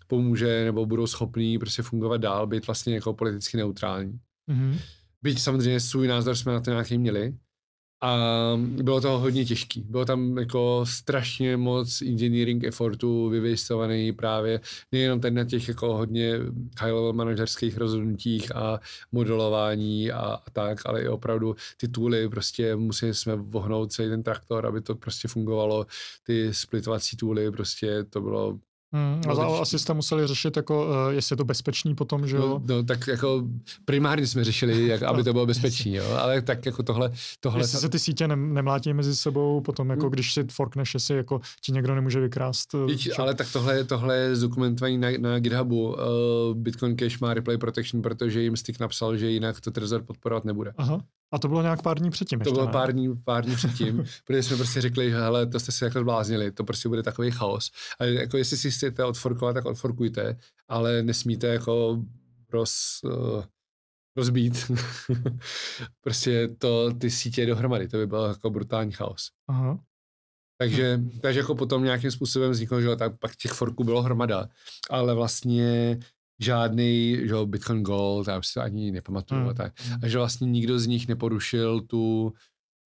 pomůže 0.07 0.65
nebo 0.65 0.87
budou 0.87 1.07
schopní 1.07 1.59
prostě 1.59 1.83
fungovat 1.83 2.21
dál, 2.21 2.47
být 2.47 2.67
vlastně 2.67 2.95
jako 2.95 3.15
politicky 3.15 3.57
neutrální. 3.57 4.21
Mm-hmm. 4.51 4.79
Byť 5.23 5.41
samozřejmě 5.41 5.81
svůj 5.81 6.09
názor 6.09 6.37
jsme 6.37 6.53
na 6.53 6.61
to 6.61 6.71
nějaký 6.71 6.99
měli, 6.99 7.35
a 8.03 8.17
bylo 8.57 9.01
to 9.01 9.19
hodně 9.19 9.45
těžký. 9.45 9.81
Bylo 9.81 10.05
tam 10.05 10.39
jako 10.39 10.85
strašně 10.89 11.57
moc 11.57 12.03
engineering 12.03 12.65
effortu 12.65 13.29
vyvěstovaný 13.29 14.13
právě 14.13 14.61
nejenom 14.93 15.21
ten 15.21 15.35
na 15.35 15.45
těch 15.45 15.69
jako 15.69 15.97
hodně 15.97 16.33
high 16.81 16.93
level 16.93 17.13
manažerských 17.13 17.77
rozhodnutích 17.77 18.57
a 18.57 18.81
modelování 19.13 20.13
a, 20.13 20.19
a 20.19 20.51
tak, 20.53 20.79
ale 20.87 21.03
i 21.03 21.09
opravdu 21.09 21.57
ty 21.77 21.89
tooly, 21.89 22.29
prostě 22.29 22.77
museli 22.77 23.15
jsme 23.15 23.37
vohnout 23.37 23.93
celý 23.93 24.09
ten 24.09 24.23
traktor, 24.23 24.67
aby 24.67 24.81
to 24.81 24.95
prostě 24.95 25.29
fungovalo, 25.29 25.87
ty 26.27 26.55
splitovací 26.55 27.17
tooly, 27.17 27.51
prostě 27.51 28.05
to 28.05 28.21
bylo 28.21 28.59
Hmm, 28.95 29.23
ale 29.29 29.61
asi 29.61 29.79
jste 29.79 29.95
museli 29.95 30.27
řešit, 30.27 30.57
jako, 30.57 30.87
uh, 30.87 31.15
jestli 31.15 31.33
je 31.33 31.37
to 31.37 31.45
bezpečný 31.45 31.95
potom, 31.95 32.27
že 32.27 32.37
jo? 32.37 32.61
No, 32.67 32.77
no 32.77 32.83
tak 32.83 33.07
jako 33.07 33.43
primárně 33.85 34.27
jsme 34.27 34.45
řešili, 34.45 34.87
jak, 34.87 35.03
aby 35.03 35.25
to 35.25 35.33
bylo 35.33 35.47
bezpečný, 35.53 35.95
jo? 35.95 36.05
ale 36.21 36.43
tak 36.43 36.67
jako 36.67 36.83
tohle... 36.83 37.13
tohle 37.41 37.61
jestli 37.61 37.79
se 37.79 37.89
ty 37.89 37.99
sítě 37.99 38.29
ne, 38.29 38.37
nemlátí 38.37 38.93
mezi 38.93 39.17
sebou, 39.17 39.61
potom 39.61 39.91
jako 39.91 40.09
když 40.09 40.35
si 40.35 40.45
forkneš, 40.51 40.95
jestli 40.95 41.17
jako 41.17 41.41
ti 41.61 41.73
někdo 41.73 41.95
nemůže 41.95 42.21
vykrást. 42.21 42.75
Eh, 42.75 42.87
Víč, 42.87 43.19
ale 43.19 43.35
tak 43.35 43.53
tohle, 43.53 43.85
tohle 43.85 44.17
je 44.17 44.37
zdokumentovaný 44.37 44.99
na, 44.99 45.09
na 45.19 45.39
GitHubu. 45.39 45.89
Uh, 45.89 45.97
Bitcoin 46.55 46.97
Cash 46.97 47.21
má 47.21 47.35
replay 47.35 47.59
protection, 47.59 48.03
protože 48.03 48.43
jim 48.43 48.57
Stick 48.57 48.81
napsal, 48.81 49.17
že 49.17 49.31
jinak 49.31 49.61
to 49.61 49.71
Trezor 49.71 50.03
podporovat 50.03 50.45
nebude. 50.45 50.73
Aha. 50.77 51.01
A 51.33 51.39
to 51.39 51.49
bylo 51.49 51.63
nějak 51.63 51.83
pár 51.83 51.99
dní 51.99 52.11
předtím. 52.11 52.41
To 52.41 52.53
bylo 52.53 52.67
ne? 52.67 52.73
pár 52.73 52.93
dní, 52.93 53.17
pár 53.25 53.45
dní 53.45 53.57
předtím, 53.57 54.05
protože 54.25 54.43
jsme 54.43 54.57
prostě 54.57 54.81
řekli, 54.81 55.11
že 55.11 55.17
hele, 55.17 55.47
to 55.47 55.61
jste 55.61 55.73
se 55.73 55.85
jako 55.85 56.01
zbláznili, 56.01 56.53
to 56.53 56.65
prostě 56.65 56.89
bude 56.89 57.03
takový 57.03 57.31
chaos. 57.31 57.71
A 57.99 58.05
jako 58.05 58.37
jestli 58.37 58.57
si 58.57 58.71
chcete 58.71 59.05
odforkovat, 59.05 59.55
tak 59.55 59.65
odforkujte, 59.65 60.37
ale 60.69 61.03
nesmíte 61.03 61.47
jako 61.47 62.03
roz, 62.53 63.01
uh, 63.05 63.45
rozbít 64.17 64.71
prostě 66.01 66.49
to, 66.59 66.95
ty 66.95 67.11
sítě 67.11 67.47
dohromady, 67.47 67.89
to 67.89 67.97
by 67.97 68.07
byl 68.07 68.25
jako 68.25 68.51
brutální 68.51 68.93
chaos. 68.93 69.31
Aha. 69.49 69.79
Takže, 70.59 71.01
takže 71.21 71.41
jako 71.41 71.55
potom 71.55 71.85
nějakým 71.85 72.11
způsobem 72.11 72.51
vzniklo, 72.51 72.81
že 72.81 72.97
tak 72.97 73.19
pak 73.19 73.37
těch 73.37 73.53
forků 73.53 73.85
bylo 73.85 74.03
hromada, 74.03 74.49
ale 74.91 75.15
vlastně 75.15 75.99
žádný, 76.43 77.21
že 77.25 77.35
Bitcoin 77.45 77.83
Gold, 77.83 78.29
já 78.29 78.39
už 78.39 78.47
si 78.47 78.55
to 78.55 78.61
ani 78.61 78.91
nepamatuju, 78.91 79.41
hmm. 79.41 79.55
tak, 79.55 79.73
a 80.03 80.09
že 80.09 80.19
vlastně 80.19 80.47
nikdo 80.47 80.79
z 80.79 80.87
nich 80.87 81.09
neporušil 81.09 81.81
tu, 81.81 82.33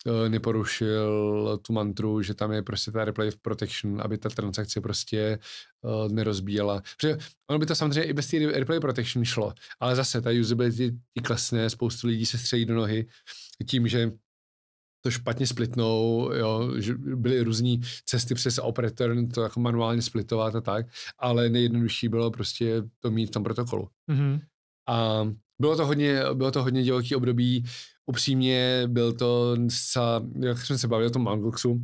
eh, 0.07 0.29
neporušil 0.29 1.59
tu 1.63 1.73
mantru, 1.73 2.23
že 2.23 2.35
tam 2.35 2.53
je 2.53 2.63
prostě 2.63 2.91
ta 2.91 3.05
replay 3.05 3.31
protection, 3.43 4.01
aby 4.03 4.19
ta 4.19 4.29
transakce 4.29 4.81
prostě 4.81 5.39
uh, 5.83 6.13
nerozbíjela. 6.13 6.83
Protože 6.97 7.19
ono 7.51 7.59
by 7.59 7.67
to 7.67 7.75
samozřejmě 7.75 8.03
i 8.03 8.13
bez 8.13 8.27
té 8.27 8.39
replay 8.39 8.81
protection 8.81 9.25
šlo, 9.25 9.53
ale 9.81 9.97
zase 9.97 10.21
ta 10.21 10.31
usability 10.41 10.99
klesne, 11.23 11.71
spoustu 11.71 12.07
lidí 12.07 12.27
se 12.27 12.39
střejí 12.39 12.65
do 12.65 12.75
nohy 12.75 13.07
tím, 13.67 13.89
že 13.89 14.13
to 15.07 15.11
špatně 15.11 15.47
splitnou, 15.47 16.31
jo, 16.35 16.71
že 16.77 16.95
byly 16.95 17.43
různé 17.43 17.77
cesty 18.05 18.35
přes 18.35 18.59
operator, 18.59 19.17
to 19.35 19.43
jako 19.43 19.61
manuálně 19.61 20.03
splitovat 20.03 20.55
a 20.55 20.61
tak, 20.61 20.87
ale 21.19 21.49
nejjednodušší 21.49 22.09
bylo 22.09 22.31
prostě 22.31 22.83
to 23.01 23.11
mít 23.11 23.27
v 23.27 23.31
tom 23.31 23.45
protokolu. 23.45 23.89
Mm-hmm. 24.11 24.41
A 24.89 25.29
bylo 25.61 25.77
to 25.77 25.87
hodně, 25.87 26.23
bylo 26.35 26.51
to 26.51 26.63
hodně 26.63 26.83
divoký 26.83 27.15
období, 27.15 27.65
upřímně 28.07 28.83
byl 28.87 29.13
to 29.13 29.57
zcela, 29.69 30.27
jak 30.41 30.59
jsem 30.59 30.79
se 30.79 30.89
bavil 30.89 31.07
o 31.07 31.11
tom 31.11 31.25
Mangoxu, 31.25 31.81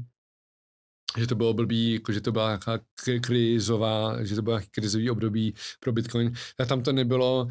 že 1.19 1.27
to 1.27 1.35
bylo 1.35 1.55
blbý, 1.55 1.93
jako 1.93 2.13
že 2.13 2.21
to 2.21 2.33
byla 2.33 2.47
nějaká 2.47 2.85
krizová, 3.21 4.25
že 4.25 4.35
to 4.35 4.43
bylo 4.43 4.57
nějaký 4.57 4.71
krizový 4.71 5.11
období 5.11 5.55
pro 5.81 5.93
Bitcoin, 5.93 6.33
tak 6.57 6.69
tam 6.69 6.83
to 6.83 6.93
nebylo 6.93 7.49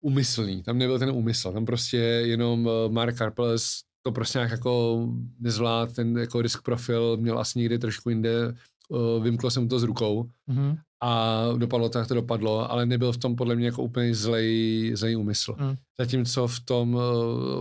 úmyslný, 0.00 0.62
tam 0.62 0.78
nebyl 0.78 0.98
ten 0.98 1.10
úmysl, 1.10 1.52
tam 1.52 1.66
prostě 1.66 1.96
jenom 1.96 2.68
eh, 2.68 2.92
Mark 2.92 3.16
Karples 3.16 3.86
to 4.06 4.12
prostě 4.12 4.38
nějak 4.38 4.50
jako 4.50 5.06
nezvlád, 5.40 5.92
ten 5.92 6.18
jako 6.18 6.42
risk 6.42 6.62
profil 6.62 7.16
měl 7.16 7.38
asi 7.38 7.58
někdy 7.58 7.78
trošku 7.78 8.08
jinde, 8.10 8.54
uh, 8.88 9.22
vymklo 9.22 9.50
jsem 9.50 9.68
to 9.68 9.78
z 9.78 9.82
rukou 9.82 10.30
mm-hmm. 10.48 10.78
a 11.02 11.42
dopadlo 11.56 11.88
to, 11.88 11.98
jak 11.98 12.08
to 12.08 12.14
dopadlo, 12.14 12.70
ale 12.70 12.86
nebyl 12.86 13.12
v 13.12 13.16
tom 13.16 13.36
podle 13.36 13.56
mě 13.56 13.66
jako 13.66 13.82
úplně 13.82 14.14
zlej, 14.14 14.92
zlej 14.94 15.16
úmysl. 15.16 15.56
Mm. 15.58 15.74
Zatímco 16.00 16.48
v 16.48 16.60
tom, 16.60 16.94
uh, 16.94 17.02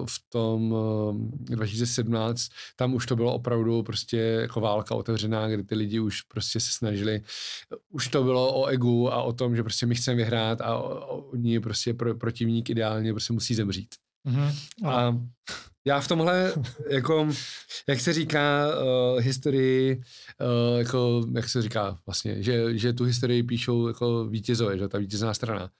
v 0.05 0.19
tom 0.29 0.71
uh, 0.71 1.15
2017, 1.39 2.49
tam 2.75 2.93
už 2.93 3.05
to 3.05 3.15
bylo 3.15 3.33
opravdu 3.33 3.83
prostě 3.83 4.17
jako 4.17 4.61
válka 4.61 4.95
otevřená, 4.95 5.47
kdy 5.47 5.63
ty 5.63 5.75
lidi 5.75 5.99
už 5.99 6.21
prostě 6.21 6.59
se 6.59 6.69
snažili, 6.71 7.21
už 7.89 8.07
to 8.07 8.23
bylo 8.23 8.61
o 8.61 8.65
egu 8.65 9.13
a 9.13 9.21
o 9.21 9.33
tom, 9.33 9.55
že 9.55 9.63
prostě 9.63 9.85
my 9.85 9.95
chceme 9.95 10.17
vyhrát 10.17 10.61
a 10.61 10.77
oni 11.33 11.59
prostě 11.59 11.93
pro, 11.93 12.15
protivník 12.15 12.69
ideálně 12.69 13.13
prostě 13.13 13.33
musí 13.33 13.55
zemřít. 13.55 14.04
Mm-hmm. 14.25 14.53
A 14.89 15.19
já 15.85 15.99
v 15.99 16.07
tomhle, 16.07 16.53
jako, 16.89 17.29
jak 17.89 17.99
se 17.99 18.13
říká, 18.13 18.67
uh, 18.67 19.19
historii, 19.19 20.01
uh, 20.41 20.79
jako, 20.79 21.25
jak 21.35 21.49
se 21.49 21.61
říká 21.61 21.97
vlastně, 22.05 22.43
že, 22.43 22.77
že 22.77 22.93
tu 22.93 23.03
historii 23.03 23.43
píšou 23.43 23.87
jako 23.87 24.25
vítězové, 24.25 24.77
že 24.77 24.87
ta 24.87 24.97
vítězná 24.97 25.33
strana. 25.33 25.71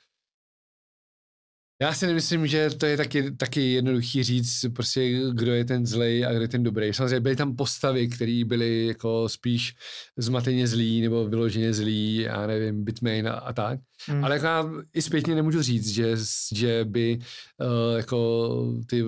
Já 1.81 1.93
si 1.93 2.07
nemyslím, 2.07 2.47
že 2.47 2.69
to 2.69 2.85
je 2.85 2.97
taky, 2.97 3.31
taky 3.31 3.71
jednoduchý 3.71 4.23
říct, 4.23 4.65
prostě, 4.75 5.21
kdo 5.33 5.53
je 5.53 5.65
ten 5.65 5.85
zlej 5.85 6.25
a 6.25 6.31
kdo 6.31 6.41
je 6.41 6.47
ten 6.47 6.63
dobrý. 6.63 6.93
Samozřejmě 6.93 7.19
byly 7.19 7.35
tam 7.35 7.55
postavy, 7.55 8.07
které 8.07 8.43
byly 8.45 8.87
jako 8.87 9.29
spíš 9.29 9.75
zmateně 10.17 10.67
zlí 10.67 11.01
nebo 11.01 11.27
vyloženě 11.27 11.73
zlí, 11.73 12.15
já 12.15 12.47
nevím, 12.47 12.83
Bitmain 12.83 13.27
a, 13.27 13.33
a 13.33 13.53
tak. 13.53 13.79
Hmm. 14.07 14.25
Ale 14.25 14.35
jako 14.35 14.45
já 14.45 14.69
i 14.93 15.01
zpětně 15.01 15.35
nemůžu 15.35 15.61
říct, 15.61 15.87
že, 15.87 16.15
že 16.53 16.85
by 16.85 17.19
uh, 17.61 17.97
jako 17.97 18.73
ty 18.87 19.03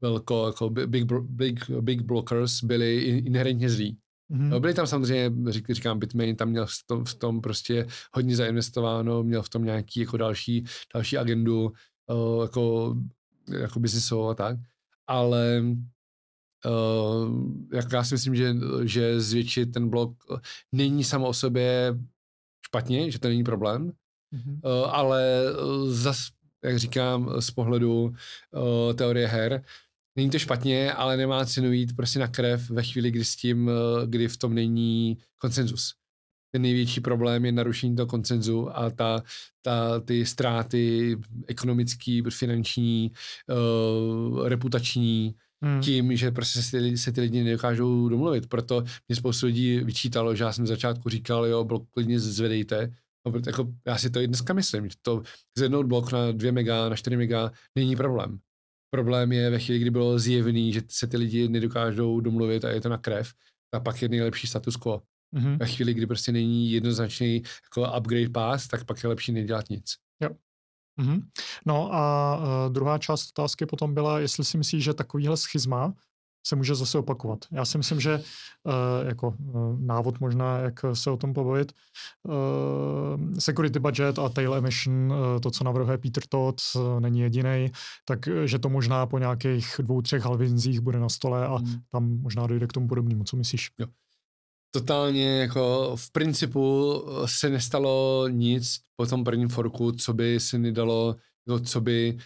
velko, 0.00 0.46
jako 0.46 0.70
big, 0.70 1.04
big, 1.22 1.70
big 1.70 2.02
blockers 2.02 2.64
byli 2.64 3.00
inherentně 3.02 3.70
zlí. 3.70 3.98
Mm-hmm. 4.30 4.60
byly 4.60 4.74
tam 4.74 4.86
samozřejmě, 4.86 5.52
řík, 5.52 5.70
říkám, 5.70 5.98
Bitmain 5.98 6.36
tam 6.36 6.48
měl 6.48 6.66
v 6.66 6.86
tom, 6.86 7.04
v 7.04 7.14
tom 7.14 7.40
prostě 7.40 7.86
hodně 8.12 8.36
zainvestováno, 8.36 9.22
měl 9.22 9.42
v 9.42 9.48
tom 9.48 9.64
nějaký 9.64 10.00
jako 10.00 10.16
další, 10.16 10.64
další 10.94 11.18
agendu, 11.18 11.72
uh, 12.06 12.42
jako, 12.42 12.96
jako 13.48 13.80
biznisovou 13.80 14.28
a 14.28 14.34
tak, 14.34 14.56
ale 15.06 15.62
uh, 16.66 17.42
jak 17.72 17.92
já 17.92 18.04
si 18.04 18.14
myslím, 18.14 18.34
že, 18.34 18.54
že 18.84 19.20
zvětšit 19.20 19.72
ten 19.72 19.88
blok 19.88 20.16
není 20.72 21.04
samo 21.04 21.28
o 21.28 21.34
sobě 21.34 21.98
špatně, 22.66 23.10
že 23.10 23.18
to 23.18 23.28
není 23.28 23.44
problém, 23.44 23.92
mm-hmm. 24.32 24.60
uh, 24.64 24.94
ale 24.94 25.42
zas, 25.86 26.28
jak 26.64 26.78
říkám, 26.78 27.40
z 27.40 27.50
pohledu 27.50 28.02
uh, 28.02 28.94
teorie 28.94 29.26
her, 29.26 29.64
není 30.16 30.30
to 30.30 30.38
špatně, 30.38 30.92
ale 30.92 31.16
nemá 31.16 31.46
cenu 31.46 31.72
jít 31.72 31.96
prostě 31.96 32.18
na 32.18 32.28
krev 32.28 32.70
ve 32.70 32.82
chvíli, 32.82 33.10
kdy 33.10 33.24
s 33.24 33.36
tím, 33.36 33.66
uh, 33.66 33.72
kdy 34.06 34.28
v 34.28 34.36
tom 34.36 34.54
není 34.54 35.18
konsenzus. 35.38 35.94
Ten 36.54 36.62
největší 36.62 37.00
problém 37.00 37.44
je 37.44 37.52
narušení 37.52 37.96
toho 37.96 38.06
koncenzu 38.06 38.78
a 38.78 38.90
ta, 38.90 39.22
ta, 39.62 40.00
ty 40.00 40.26
ztráty 40.26 41.16
ekonomický, 41.46 42.22
finanční, 42.30 43.12
uh, 44.30 44.48
reputační, 44.48 45.34
hmm. 45.62 45.80
tím, 45.80 46.16
že 46.16 46.30
prostě 46.30 46.62
se 46.62 46.80
ty, 46.80 46.98
se 46.98 47.12
ty 47.12 47.20
lidi 47.20 47.44
nedokážou 47.44 48.08
domluvit. 48.08 48.46
Proto 48.46 48.84
mě 49.08 49.16
spoustu 49.16 49.46
lidí 49.46 49.80
vyčítalo, 49.80 50.34
že 50.34 50.44
já 50.44 50.52
jsem 50.52 50.64
v 50.64 50.68
začátku 50.68 51.08
říkal, 51.08 51.46
jo, 51.46 51.64
blok 51.64 51.90
klidně 51.90 52.20
zvedejte. 52.20 52.94
No, 53.26 53.40
jako, 53.46 53.68
já 53.86 53.98
si 53.98 54.10
to 54.10 54.20
i 54.20 54.26
dneska 54.26 54.52
myslím, 54.52 54.88
že 54.88 54.96
to 55.02 55.22
zvednout 55.58 55.86
blok 55.86 56.12
na 56.12 56.32
2 56.32 56.52
mega, 56.52 56.88
na 56.88 56.96
4 56.96 57.16
mega 57.16 57.52
není 57.74 57.96
problém. 57.96 58.38
Problém 58.94 59.32
je 59.32 59.50
ve 59.50 59.58
chvíli, 59.58 59.78
kdy 59.78 59.90
bylo 59.90 60.18
zjevný, 60.18 60.72
že 60.72 60.82
se 60.88 61.06
ty 61.06 61.16
lidi 61.16 61.48
nedokážou 61.48 62.20
domluvit 62.20 62.64
a 62.64 62.68
je 62.68 62.80
to 62.80 62.88
na 62.88 62.98
krev, 62.98 63.32
a 63.74 63.80
pak 63.80 64.02
je 64.02 64.08
nejlepší 64.08 64.46
status 64.46 64.76
quo. 64.76 65.02
Mm-hmm. 65.34 65.58
Ve 65.58 65.66
chvíli, 65.66 65.94
kdy 65.94 66.06
prostě 66.06 66.32
není 66.32 66.72
jednoznačný 66.72 67.42
jako 67.64 67.98
upgrade 67.98 68.28
path, 68.28 68.68
tak 68.68 68.84
pak 68.84 69.02
je 69.02 69.08
lepší 69.08 69.32
nedělat 69.32 69.70
nic. 69.70 69.94
Jo. 70.22 70.30
Mm-hmm. 71.00 71.22
No 71.66 71.94
a 71.94 72.36
uh, 72.36 72.72
druhá 72.72 72.98
část 72.98 73.30
otázky 73.30 73.66
potom 73.66 73.94
byla, 73.94 74.20
jestli 74.20 74.44
si 74.44 74.58
myslíš, 74.58 74.84
že 74.84 74.94
takovýhle 74.94 75.36
schizma 75.36 75.94
se 76.46 76.56
může 76.56 76.74
zase 76.74 76.98
opakovat. 76.98 77.38
Já 77.50 77.64
si 77.64 77.78
myslím, 77.78 78.00
že 78.00 78.14
uh, 78.14 78.72
jako 79.08 79.28
uh, 79.28 79.80
návod 79.80 80.20
možná, 80.20 80.58
jak 80.58 80.80
se 80.92 81.10
o 81.10 81.16
tom 81.16 81.34
pobavit, 81.34 81.72
uh, 82.22 83.38
security 83.38 83.78
budget 83.78 84.18
a 84.18 84.28
tail 84.28 84.54
emission, 84.54 85.14
to, 85.42 85.50
co 85.50 85.64
navrhuje 85.64 85.98
Peter 85.98 86.22
Todd, 86.28 86.60
není 86.98 87.20
jediný, 87.20 87.72
takže 88.04 88.58
to 88.58 88.68
možná 88.68 89.06
po 89.06 89.18
nějakých 89.18 89.74
dvou, 89.78 90.02
třech 90.02 90.22
halvinzích 90.22 90.80
bude 90.80 90.98
na 90.98 91.08
stole 91.08 91.46
a 91.46 91.56
hmm. 91.56 91.74
tam 91.90 92.20
možná 92.20 92.46
dojde 92.46 92.66
k 92.66 92.72
tomu 92.72 92.88
podobnému. 92.88 93.24
Co 93.24 93.36
myslíš? 93.36 93.70
Jo 93.78 93.86
totálně 94.74 95.40
jako 95.40 95.92
v 95.96 96.10
principu 96.10 96.94
se 97.26 97.50
nestalo 97.50 98.28
nic 98.28 98.78
po 98.96 99.06
tom 99.06 99.24
prvním 99.24 99.48
forku, 99.48 99.92
co 99.92 100.12
by 100.12 100.40
se 100.40 100.58
nedalo, 100.58 101.16
jako 101.48 101.64
co 101.64 101.80
by 101.80 102.18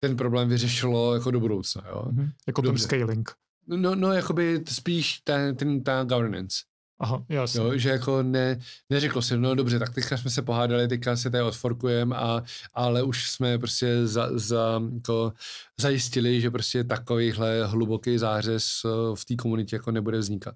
ten 0.00 0.16
problém 0.16 0.48
vyřešilo 0.48 1.14
jako 1.14 1.30
do 1.30 1.40
budoucna. 1.40 1.82
Jo? 1.88 2.04
Mm-hmm. 2.06 2.30
Jako 2.46 2.60
Dobře. 2.62 2.88
ten 2.88 2.98
scaling. 2.98 3.32
No, 3.66 3.94
no 3.94 4.12
jakoby 4.12 4.64
spíš 4.68 5.20
ten, 5.20 5.56
ten, 5.56 5.82
ta 5.82 6.04
governance. 6.04 6.56
Aha, 7.02 7.24
jasně. 7.28 7.60
Jo, 7.60 7.78
že 7.78 7.88
jako 7.88 8.22
ne, 8.22 8.60
neřeklo 8.90 9.22
se, 9.22 9.36
no 9.36 9.54
dobře, 9.54 9.78
tak 9.78 9.94
teďka 9.94 10.16
jsme 10.16 10.30
se 10.30 10.42
pohádali, 10.42 10.88
teďka 10.88 11.16
se 11.16 11.30
tady 11.30 11.44
odforkujeme, 11.44 12.16
a, 12.16 12.42
ale 12.74 13.02
už 13.02 13.30
jsme 13.30 13.58
prostě 13.58 14.06
za, 14.06 14.28
za, 14.38 14.80
jako 14.94 15.32
zajistili, 15.80 16.40
že 16.40 16.50
prostě 16.50 16.84
takovýhle 16.84 17.66
hluboký 17.66 18.18
zářez 18.18 18.66
eh, 18.84 18.88
v 19.14 19.24
té 19.24 19.36
komunitě 19.36 19.76
jako 19.76 19.90
nebude 19.90 20.18
vznikat. 20.18 20.54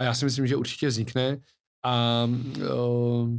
A 0.00 0.04
já 0.04 0.14
si 0.14 0.24
myslím, 0.24 0.46
že 0.46 0.56
určitě 0.56 0.88
vznikne 0.88 1.40
a 1.84 2.24
uh, 2.24 3.38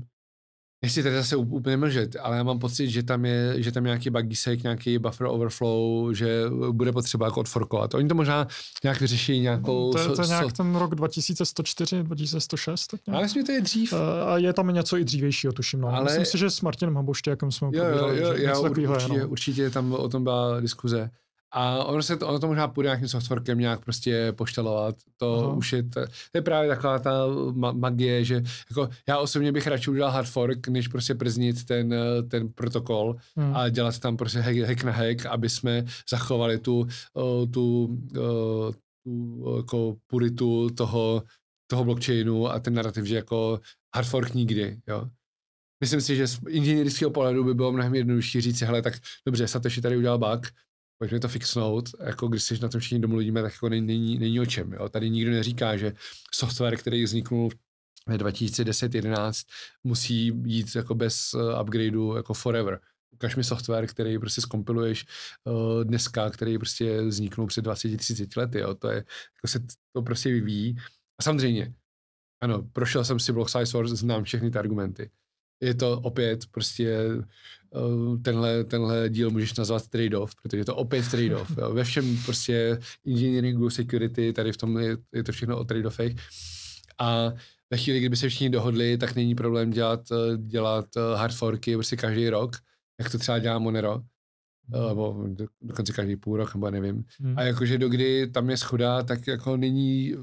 nechci 0.81 1.03
tady 1.03 1.15
zase 1.15 1.35
úplně 1.35 1.77
mlžet, 1.77 2.15
ale 2.21 2.37
já 2.37 2.43
mám 2.43 2.59
pocit, 2.59 2.89
že 2.89 3.03
tam 3.03 3.25
je, 3.25 3.55
že 3.57 3.71
tam 3.71 3.83
nějaký 3.83 4.09
buggisek, 4.09 4.63
nějaký 4.63 4.97
buffer 4.97 5.27
overflow, 5.27 6.13
že 6.13 6.43
bude 6.71 6.91
potřeba 6.91 7.25
jako 7.25 7.39
odforkovat. 7.39 7.93
Oni 7.93 8.07
to 8.07 8.15
možná 8.15 8.47
nějak 8.83 8.99
vyřeší 9.01 9.39
nějakou... 9.39 9.91
To 9.91 9.99
je, 9.99 10.07
to 10.07 10.21
je 10.21 10.27
nějak 10.27 10.43
so, 10.43 10.53
ten 10.57 10.75
rok 10.75 10.95
2104, 10.95 12.03
2106. 12.03 12.87
Tak 12.87 12.99
nějak. 13.07 13.15
Ale 13.15 13.23
myslím, 13.23 13.45
to 13.45 13.51
je 13.51 13.61
dřív. 13.61 13.93
Eh, 13.93 14.23
a 14.23 14.37
je 14.37 14.53
tam 14.53 14.73
něco 14.73 14.97
i 14.97 15.03
dřívějšího, 15.03 15.53
tuším. 15.53 15.81
No. 15.81 15.87
Ale... 15.87 16.03
Myslím 16.03 16.25
si, 16.25 16.37
že 16.37 16.49
s 16.49 16.61
Martinem 16.61 16.95
Haboštěkem 16.95 17.51
jsme 17.51 17.67
jo, 17.73 17.85
jo, 17.85 18.07
jo, 18.07 18.33
jo, 18.35 18.61
určitě, 18.61 19.13
je, 19.13 19.19
no. 19.19 19.27
určitě 19.27 19.69
tam 19.69 19.93
o 19.93 20.09
tom 20.09 20.23
byla 20.23 20.59
diskuze. 20.59 21.09
A 21.51 21.83
ono 21.83 22.03
se 22.03 22.17
to, 22.17 22.27
ono 22.27 22.39
to 22.39 22.47
možná 22.47 22.67
půjde 22.67 22.87
nějakým 22.87 23.07
softwarem 23.07 23.59
nějak 23.59 23.85
prostě 23.85 24.31
poštelovat. 24.31 24.95
To 25.17 25.39
Aha. 25.39 25.53
už 25.53 25.73
je, 25.73 25.83
to, 25.83 26.05
to, 26.05 26.35
je 26.35 26.41
právě 26.41 26.69
taková 26.69 26.99
ta 26.99 27.27
ma- 27.27 27.79
magie, 27.79 28.25
že 28.25 28.43
jako 28.69 28.89
já 29.07 29.17
osobně 29.17 29.51
bych 29.51 29.67
radši 29.67 29.91
udělal 29.91 30.11
hard 30.11 30.29
fork, 30.29 30.67
než 30.67 30.87
prostě 30.87 31.15
prznit 31.15 31.65
ten, 31.65 31.95
ten 32.27 32.49
protokol 32.49 33.15
hmm. 33.35 33.55
a 33.55 33.69
dělat 33.69 33.99
tam 33.99 34.17
prostě 34.17 34.39
hack, 34.39 34.57
hack 34.57 34.83
na 34.83 34.91
hack, 34.91 35.25
aby 35.25 35.49
jsme 35.49 35.85
zachovali 36.09 36.57
tu, 36.57 36.87
tu, 37.51 37.97
tu 39.03 39.55
jako 39.57 39.95
puritu 40.07 40.69
toho, 40.69 41.23
toho 41.67 41.83
blockchainu 41.83 42.47
a 42.47 42.59
ten 42.59 42.73
narrativ, 42.73 43.05
že 43.05 43.15
jako 43.15 43.59
hard 43.95 44.07
fork 44.07 44.33
nikdy, 44.33 44.77
jo. 44.87 45.09
Myslím 45.81 46.01
si, 46.01 46.15
že 46.15 46.27
z 46.27 46.39
inženýrského 46.49 47.11
pohledu 47.11 47.43
by 47.43 47.53
bylo 47.53 47.71
mnohem 47.71 47.95
jednodušší 47.95 48.41
říct, 48.41 48.61
hele, 48.61 48.81
tak 48.81 48.93
dobře, 49.25 49.47
Satoshi 49.47 49.81
tady 49.81 49.97
udělal 49.97 50.17
bug, 50.17 50.47
pojďme 51.01 51.19
to 51.19 51.27
fixnout, 51.27 51.89
jako 51.99 52.27
když 52.27 52.43
si 52.43 52.59
na 52.59 52.69
tom 52.69 52.81
všichni 52.81 52.99
domluvíme, 52.99 53.41
tak 53.41 53.53
jako 53.53 53.69
není, 53.69 54.19
není, 54.19 54.39
o 54.39 54.45
čem. 54.45 54.73
Jo? 54.73 54.89
Tady 54.89 55.09
nikdo 55.09 55.31
neříká, 55.31 55.77
že 55.77 55.93
software, 56.33 56.77
který 56.77 57.03
vzniknul 57.03 57.49
v 58.07 58.11
2010-11, 58.17 59.47
musí 59.83 60.31
jít 60.45 60.75
jako 60.75 60.95
bez 60.95 61.33
uh, 61.33 61.61
upgradeu 61.61 62.15
jako 62.15 62.33
forever. 62.33 62.79
Ukaž 63.13 63.35
mi 63.35 63.43
software, 63.43 63.87
který 63.87 64.19
prostě 64.19 64.41
skompiluješ 64.41 65.05
uh, 65.43 65.83
dneska, 65.83 66.29
který 66.29 66.57
prostě 66.57 67.01
vzniknul 67.01 67.47
před 67.47 67.65
20-30 67.65 68.27
lety. 68.37 68.59
Jo? 68.59 68.75
To, 68.75 68.89
je, 68.89 68.95
jako 68.95 69.47
se 69.47 69.59
to 69.93 70.01
prostě 70.01 70.29
vyvíjí. 70.29 70.77
A 71.19 71.23
samozřejmě, 71.23 71.73
ano, 72.41 72.63
prošel 72.73 73.05
jsem 73.05 73.19
si 73.19 73.33
Block 73.33 73.49
Size 73.49 73.77
Wars, 73.77 73.91
znám 73.91 74.23
všechny 74.23 74.51
ty 74.51 74.59
argumenty. 74.59 75.09
Je 75.61 75.73
to 75.73 75.99
opět 75.99 76.45
prostě 76.51 76.97
Eh, 77.75 78.17
tenhle, 78.17 78.63
tenhle 78.63 79.09
díl 79.09 79.29
můžeš 79.29 79.53
nazvat 79.53 79.87
trade-off, 79.87 80.35
protože 80.41 80.57
je 80.57 80.65
to 80.65 80.75
opět 80.75 81.05
trade-off. 81.05 81.57
Jo. 81.57 81.73
Ve 81.73 81.83
všem 81.83 82.17
prostě 82.25 82.79
engineeringu, 83.07 83.69
security, 83.69 84.33
tady 84.33 84.51
v 84.51 84.57
tom 84.57 84.77
je, 84.77 84.97
je 85.13 85.23
to 85.23 85.31
všechno 85.31 85.57
o 85.57 85.63
trade-offech. 85.63 86.15
A 86.99 87.33
ve 87.69 87.77
chvíli, 87.77 87.99
kdyby 87.99 88.15
se 88.15 88.29
všichni 88.29 88.49
dohodli, 88.49 88.97
tak 88.97 89.15
není 89.15 89.35
problém 89.35 89.71
dělat, 89.71 90.01
eh, 90.11 90.37
dělat 90.37 90.85
eh, 90.97 91.17
hard 91.17 91.35
forky 91.35 91.73
prostě 91.75 91.95
každý 91.95 92.29
rok, 92.29 92.57
jak 92.99 93.11
to 93.11 93.17
třeba 93.17 93.39
dělá 93.39 93.59
Monero, 93.59 94.01
nebo 94.87 95.27
dokonce 95.61 95.93
každý 95.93 96.15
půl 96.15 96.37
rok, 96.37 96.55
nebo 96.55 96.71
nevím. 96.71 97.03
Hmm. 97.19 97.39
A 97.39 97.43
jakože 97.43 97.77
do 97.77 97.89
kdy 97.89 98.27
tam 98.27 98.49
je 98.49 98.57
schoda, 98.57 99.03
tak 99.03 99.27
jako 99.27 99.57
není 99.57 100.15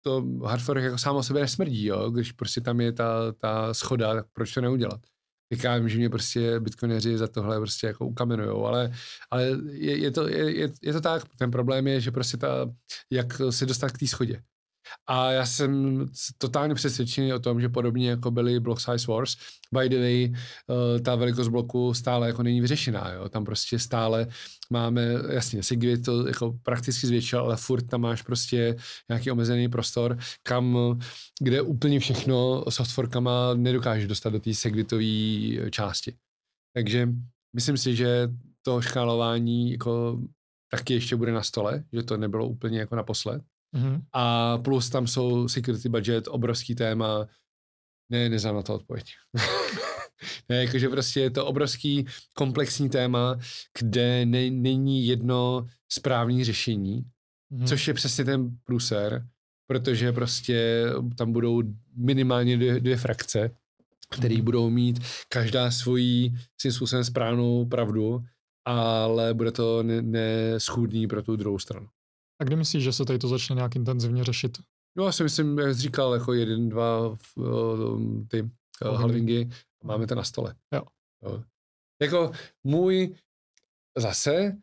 to 0.00 0.26
hard 0.44 0.62
fork 0.62 0.82
jako 0.82 0.98
sám 0.98 1.16
o 1.16 1.22
sebe 1.22 1.40
nesmrdí, 1.40 1.84
jo? 1.84 2.10
když 2.10 2.32
prostě 2.32 2.60
tam 2.60 2.80
je 2.80 2.92
ta, 2.92 3.32
ta 3.32 3.74
schoda, 3.74 4.14
tak 4.14 4.26
proč 4.32 4.54
to 4.54 4.60
neudělat? 4.60 5.00
říkám, 5.52 5.88
že 5.88 5.98
mě 5.98 6.10
prostě 6.10 6.60
bitcoineři 6.60 7.18
za 7.18 7.26
tohle 7.26 7.56
prostě 7.56 7.86
jako 7.86 8.06
ukamenujou, 8.06 8.66
ale, 8.66 8.92
ale 9.30 9.44
je, 9.70 9.96
je, 9.96 10.10
to, 10.10 10.28
je, 10.28 10.70
je, 10.82 10.92
to 10.92 11.00
tak, 11.00 11.22
ten 11.38 11.50
problém 11.50 11.86
je, 11.86 12.00
že 12.00 12.10
prostě 12.10 12.36
ta, 12.36 12.70
jak 13.10 13.26
se 13.50 13.66
dostat 13.66 13.92
k 13.92 13.98
té 13.98 14.06
schodě. 14.06 14.42
A 15.06 15.30
já 15.30 15.46
jsem 15.46 16.06
totálně 16.38 16.74
přesvědčený 16.74 17.32
o 17.32 17.38
tom, 17.38 17.60
že 17.60 17.68
podobně 17.68 18.10
jako 18.10 18.30
byly 18.30 18.60
Block 18.60 18.80
Size 18.80 19.06
Wars, 19.12 19.36
by 19.74 19.88
the 19.88 19.96
way, 19.96 20.32
uh, 20.32 21.00
ta 21.02 21.14
velikost 21.14 21.48
bloku 21.48 21.94
stále 21.94 22.26
jako 22.26 22.42
není 22.42 22.60
vyřešená, 22.60 23.12
jo? 23.12 23.28
tam 23.28 23.44
prostě 23.44 23.78
stále 23.78 24.26
máme, 24.70 25.06
jasně, 25.32 25.62
Sigvit 25.62 26.04
to 26.04 26.26
jako 26.26 26.58
prakticky 26.62 27.06
zvětšil, 27.06 27.40
ale 27.40 27.56
furt 27.56 27.82
tam 27.82 28.00
máš 28.00 28.22
prostě 28.22 28.76
nějaký 29.08 29.30
omezený 29.30 29.68
prostor, 29.68 30.18
kam, 30.42 30.78
kde 31.40 31.62
úplně 31.62 32.00
všechno 32.00 32.64
softforkama 32.68 33.54
nedokážeš 33.54 34.06
dostat 34.06 34.30
do 34.30 34.40
té 34.40 34.54
Segwitové 34.54 35.70
části. 35.70 36.16
Takže 36.74 37.08
myslím 37.54 37.76
si, 37.76 37.96
že 37.96 38.28
to 38.62 38.80
škálování 38.80 39.72
jako 39.72 40.20
taky 40.70 40.94
ještě 40.94 41.16
bude 41.16 41.32
na 41.32 41.42
stole, 41.42 41.84
že 41.92 42.02
to 42.02 42.16
nebylo 42.16 42.48
úplně 42.48 42.78
jako 42.78 42.96
naposled. 42.96 43.42
Mm-hmm. 43.76 44.02
A 44.12 44.58
plus 44.58 44.90
tam 44.90 45.06
jsou 45.06 45.48
security 45.48 45.88
budget, 45.88 46.28
obrovský 46.28 46.74
téma. 46.74 47.26
Ne, 48.12 48.28
neznám 48.28 48.54
na 48.54 48.62
to 48.62 48.74
odpověď. 48.74 49.04
ne, 50.48 50.64
jakože 50.64 50.88
prostě 50.88 51.20
je 51.20 51.30
to 51.30 51.46
obrovský 51.46 52.06
komplexní 52.32 52.88
téma, 52.88 53.38
kde 53.78 54.26
ne, 54.26 54.50
není 54.50 55.06
jedno 55.06 55.66
správné 55.88 56.44
řešení, 56.44 57.02
mm-hmm. 57.52 57.66
což 57.66 57.88
je 57.88 57.94
přesně 57.94 58.24
ten 58.24 58.56
průser, 58.64 59.26
protože 59.66 60.12
prostě 60.12 60.86
tam 61.18 61.32
budou 61.32 61.62
minimálně 61.96 62.56
dvě, 62.56 62.80
dvě 62.80 62.96
frakce, 62.96 63.50
které 64.10 64.34
mm-hmm. 64.34 64.42
budou 64.42 64.70
mít 64.70 65.00
každá 65.28 65.70
svoji 65.70 66.32
svým 66.60 66.72
způsobem 66.72 67.04
správnou 67.04 67.66
pravdu, 67.66 68.24
ale 68.64 69.34
bude 69.34 69.52
to 69.52 69.82
neschůdný 69.82 71.06
pro 71.06 71.22
tu 71.22 71.36
druhou 71.36 71.58
stranu. 71.58 71.86
A 72.40 72.44
kdy 72.44 72.56
myslíš, 72.56 72.84
že 72.84 72.92
se 72.92 73.04
tady 73.04 73.18
to 73.18 73.28
začne 73.28 73.56
nějak 73.56 73.76
intenzivně 73.76 74.24
řešit? 74.24 74.58
No 74.96 75.04
já 75.04 75.12
si 75.12 75.22
myslím, 75.22 75.58
jak 75.58 75.74
jsi 75.74 75.80
říkal, 75.80 76.14
jako 76.14 76.32
jeden, 76.32 76.68
dva 76.68 77.16
ty 78.28 78.42
uh, 78.42 78.48
halvingy, 78.94 79.48
máme 79.84 80.06
to 80.06 80.14
na 80.14 80.22
stole. 80.22 80.54
Jo. 80.74 80.82
jo. 81.22 81.42
Jako 82.02 82.32
můj, 82.64 83.14
zase, 83.98 84.56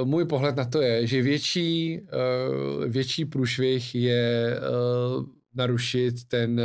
uh, 0.00 0.08
můj 0.08 0.24
pohled 0.24 0.56
na 0.56 0.64
to 0.64 0.80
je, 0.80 1.06
že 1.06 1.22
větší, 1.22 2.00
uh, 2.00 2.84
větší 2.84 3.24
průšvih 3.24 3.94
je 3.94 4.60
uh, 4.60 5.26
narušit 5.54 6.24
ten, 6.24 6.60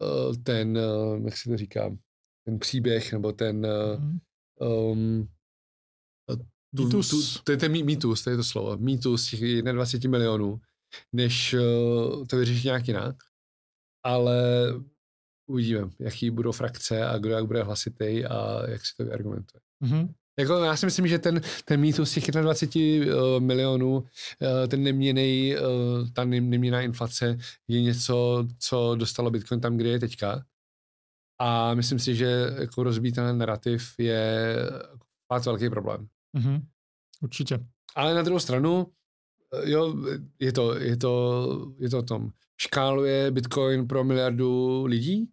uh, 0.00 0.36
ten, 0.42 0.78
uh, 0.78 1.24
jak 1.24 1.36
si 1.36 1.48
to 1.48 1.56
říkám, 1.56 1.98
ten 2.44 2.58
příběh, 2.58 3.12
nebo 3.12 3.32
ten, 3.32 3.66
mm-hmm. 3.66 4.18
um, 4.90 5.28
tu, 6.82 6.96
mýtus. 6.96 7.34
Tu, 7.34 7.40
to 7.44 7.52
je 7.52 7.56
ten 7.56 7.72
mýtus, 7.72 8.24
to 8.24 8.30
je 8.30 8.36
to 8.36 8.44
slovo, 8.44 8.76
mýtus 8.76 9.30
těch 9.30 9.62
21 9.62 10.18
milionů, 10.18 10.60
než 11.12 11.54
uh, 11.54 12.26
to 12.26 12.36
vyřešit 12.36 12.64
nějak 12.64 12.88
jinak. 12.88 13.16
Ale 14.04 14.38
uvidíme, 15.46 15.90
jaký 15.98 16.30
budou 16.30 16.52
frakce 16.52 17.06
a 17.06 17.18
kdo 17.18 17.30
jak 17.30 17.46
bude 17.46 17.62
hlasitý 17.62 18.24
a 18.24 18.62
jak 18.70 18.86
si 18.86 18.92
to 18.96 19.12
argumentuje. 19.12 19.60
Mm-hmm. 19.84 20.08
Jako 20.38 20.64
já 20.64 20.76
si 20.76 20.86
myslím, 20.86 21.06
že 21.06 21.18
ten, 21.18 21.40
ten 21.64 21.80
mýtus 21.80 22.14
těch 22.14 22.24
21 22.24 23.16
uh, 23.16 23.40
milionů, 23.40 23.96
uh, 23.96 24.06
ten 24.68 24.82
neměný, 24.82 25.54
uh, 25.56 26.08
ta 26.12 26.24
neměná 26.24 26.82
inflace 26.82 27.38
je 27.68 27.82
něco, 27.82 28.46
co 28.58 28.94
dostalo 28.94 29.30
Bitcoin 29.30 29.60
tam, 29.60 29.76
kde 29.76 29.88
je 29.88 30.00
teďka. 30.00 30.44
A 31.40 31.74
myslím 31.74 31.98
si, 31.98 32.14
že 32.14 32.46
jako 32.60 32.82
rozbít 32.82 33.14
ten 33.14 33.38
narrativ 33.38 33.94
je 33.98 34.56
fakt 35.32 35.46
velký 35.46 35.70
problém. 35.70 36.08
Mm-hmm. 36.36 36.62
Určitě. 37.22 37.58
Ale 37.94 38.14
na 38.14 38.22
druhou 38.22 38.40
stranu, 38.40 38.86
jo, 39.64 39.94
je 40.40 40.52
to, 40.52 40.78
je 40.78 40.96
to, 40.96 41.74
je 41.78 41.90
to 41.90 41.98
o 41.98 42.02
tom. 42.02 42.30
Škáluje 42.60 43.30
Bitcoin 43.30 43.86
pro 43.86 44.04
miliardu 44.04 44.84
lidí? 44.84 45.28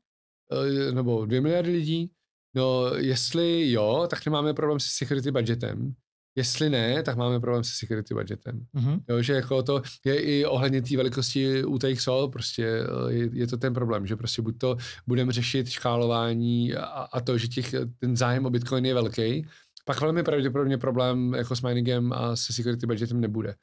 Eh, 0.51 0.91
nebo 0.91 1.25
dvě 1.25 1.41
miliardy 1.41 1.71
lidí? 1.71 2.11
No, 2.55 2.95
jestli 2.95 3.71
jo, 3.71 4.07
tak 4.09 4.25
nemáme 4.25 4.53
problém 4.53 4.79
se 4.79 4.89
security 4.91 5.31
budgetem. 5.31 5.93
Jestli 6.35 6.69
ne, 6.69 7.03
tak 7.03 7.17
máme 7.17 7.39
problém 7.39 7.63
se 7.63 7.71
security 7.75 8.13
budgetem. 8.13 8.65
Mm-hmm. 8.75 9.03
Jo, 9.09 9.21
že 9.21 9.33
jako 9.33 9.63
to 9.63 9.81
je 10.05 10.21
i 10.21 10.45
ohledně 10.45 10.81
té 10.81 10.97
velikosti 10.97 11.63
UTXO, 11.63 12.29
prostě 12.31 12.65
eh, 12.65 13.13
je, 13.13 13.29
je, 13.33 13.47
to 13.47 13.57
ten 13.57 13.73
problém, 13.73 14.07
že 14.07 14.15
prostě 14.15 14.41
buď 14.41 14.57
to 14.57 14.77
budeme 15.07 15.31
řešit 15.31 15.69
škálování 15.69 16.75
a, 16.75 16.83
a 16.85 17.21
to, 17.21 17.37
že 17.37 17.47
těch, 17.47 17.75
ten 17.99 18.17
zájem 18.17 18.45
o 18.45 18.49
Bitcoin 18.49 18.85
je 18.85 18.93
velký, 18.93 19.47
pak 19.85 20.01
velmi 20.01 20.23
pravděpodobně 20.23 20.77
problém 20.77 21.33
jako 21.33 21.55
s 21.55 21.61
miningem 21.61 22.13
a 22.13 22.35
se 22.35 22.53
security 22.53 22.85
budgetem 22.85 23.21
nebude. 23.21 23.55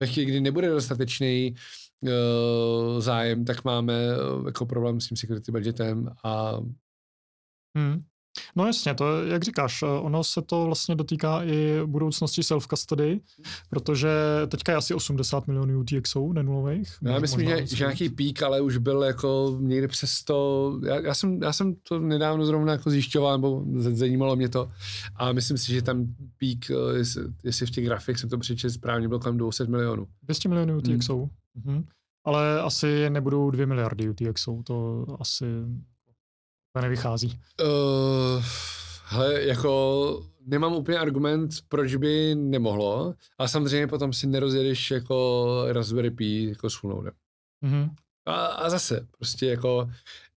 Ve 0.00 0.06
chvíli, 0.06 0.30
kdy 0.30 0.40
nebude 0.40 0.68
dostatečný 0.68 1.54
uh, 2.00 3.00
zájem, 3.00 3.44
tak 3.44 3.64
máme 3.64 3.94
uh, 4.16 4.46
jako 4.46 4.66
problém 4.66 5.00
s 5.00 5.08
tím 5.08 5.16
security 5.16 5.52
budgetem 5.52 6.10
a 6.24 6.60
hmm. 7.78 8.04
No 8.56 8.66
jasně, 8.66 8.94
to 8.94 9.24
jak 9.24 9.44
říkáš, 9.44 9.82
eh, 9.82 9.86
ono 9.86 10.24
se 10.24 10.42
to 10.42 10.64
vlastně 10.64 10.94
dotýká 10.94 11.42
i 11.44 11.80
budoucnosti 11.86 12.40
self-custody, 12.40 13.20
protože 13.70 14.08
teďka 14.48 14.72
je 14.72 14.78
asi 14.78 14.94
80 14.94 15.46
milionů 15.46 15.80
UTXů 15.80 16.32
nenulových. 16.32 16.98
Já 17.02 17.18
myslím, 17.18 17.48
že, 17.48 17.66
že 17.66 17.84
nějaký 17.84 18.08
pík, 18.08 18.42
ale 18.42 18.60
už 18.60 18.76
byl 18.76 19.02
jako 19.02 19.58
někde 19.60 19.88
přes 19.88 20.24
to, 20.24 20.72
já, 20.86 21.00
já, 21.00 21.14
jsem, 21.14 21.42
já 21.42 21.52
jsem 21.52 21.74
to 21.88 21.98
nedávno 21.98 22.46
zrovna 22.46 22.72
jako 22.72 22.90
zjišťoval, 22.90 23.38
nebo 23.38 23.64
zajímalo 23.76 24.36
mě 24.36 24.48
to 24.48 24.70
a 25.16 25.32
myslím 25.32 25.58
si, 25.58 25.72
že 25.72 25.82
tam 25.82 26.06
pík, 26.38 26.70
eh, 26.70 26.98
jestli, 27.44 27.66
v 27.66 27.70
těch 27.70 27.84
grafik 27.84 28.18
jsem 28.18 28.30
to 28.30 28.38
přečet 28.38 28.70
správně, 28.70 29.08
byl 29.08 29.18
kolem 29.18 29.38
200 29.38 29.66
milionů. 29.66 30.06
200 30.22 30.48
milionů 30.48 30.76
UTXů. 30.76 31.30
Hmm. 31.64 31.74
Mhm. 31.74 31.84
Ale 32.24 32.60
asi 32.60 33.10
nebudou 33.10 33.50
2 33.50 33.66
miliardy 33.66 34.08
UTXů, 34.08 34.62
to 34.66 35.06
asi 35.20 35.44
to 36.74 36.80
nevychází. 36.80 37.40
Uh, 37.62 38.44
hele, 39.04 39.42
jako 39.42 40.22
nemám 40.46 40.74
úplně 40.74 40.98
argument, 40.98 41.50
proč 41.68 41.94
by 41.94 42.34
nemohlo, 42.34 43.14
ale 43.38 43.48
samozřejmě 43.48 43.86
potom 43.86 44.12
si 44.12 44.26
nerozjedeš 44.26 44.90
jako 44.90 45.64
Raspberry 45.68 46.10
Pi 46.10 46.44
jako 46.48 46.70
s 46.70 46.76
full 46.76 47.10
mm-hmm. 47.64 47.90
a, 48.26 48.46
a 48.46 48.70
zase, 48.70 49.06
prostě 49.18 49.46
jako 49.46 49.90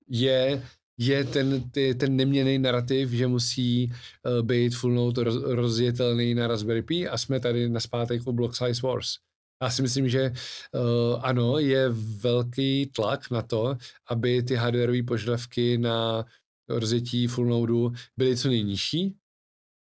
je, 0.09 0.63
je 0.97 1.23
ten, 1.23 1.69
ty, 1.69 1.95
ten 1.95 2.15
neměný 2.15 2.59
narrativ, 2.59 3.09
že 3.09 3.27
musí 3.27 3.91
uh, 3.91 4.45
být 4.45 4.75
full 4.75 4.93
node 4.93 5.23
roz, 5.23 5.43
rozjetelný 5.43 6.35
na 6.35 6.47
Raspberry 6.47 6.81
Pi 6.81 7.07
a 7.07 7.17
jsme 7.17 7.39
tady 7.39 7.69
na 7.69 7.79
zpátek 7.79 8.27
u 8.27 8.31
Block 8.31 8.55
Size 8.55 8.81
Wars. 8.87 9.15
Já 9.63 9.69
si 9.69 9.81
myslím, 9.81 10.09
že 10.09 10.31
uh, 10.31 11.19
ano, 11.21 11.59
je 11.59 11.89
velký 12.21 12.85
tlak 12.85 13.31
na 13.31 13.41
to, 13.41 13.77
aby 14.07 14.43
ty 14.43 14.55
hardwareové 14.55 15.03
požadavky 15.03 15.77
na 15.77 16.25
rozjetí 16.69 17.27
full 17.27 17.45
node 17.45 17.97
byly 18.17 18.37
co 18.37 18.47
nejnižší, 18.47 19.15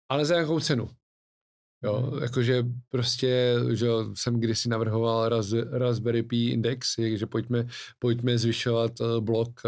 ale 0.09 0.25
za 0.25 0.37
jakou 0.37 0.61
cenu. 0.61 0.89
Jo, 1.85 1.93
hmm. 1.93 2.23
jakože 2.23 2.65
prostě, 2.89 3.55
že 3.73 3.87
jsem 4.15 4.41
kdysi 4.41 4.69
navrhoval 4.69 5.29
Raz, 5.29 5.53
Raspberry 5.71 6.23
Pi 6.23 6.49
Index, 6.49 6.95
že 7.15 7.27
pojďme, 7.27 7.67
pojďme 7.99 8.39
zvyšovat 8.39 9.01
uh, 9.01 9.21
blok, 9.21 9.61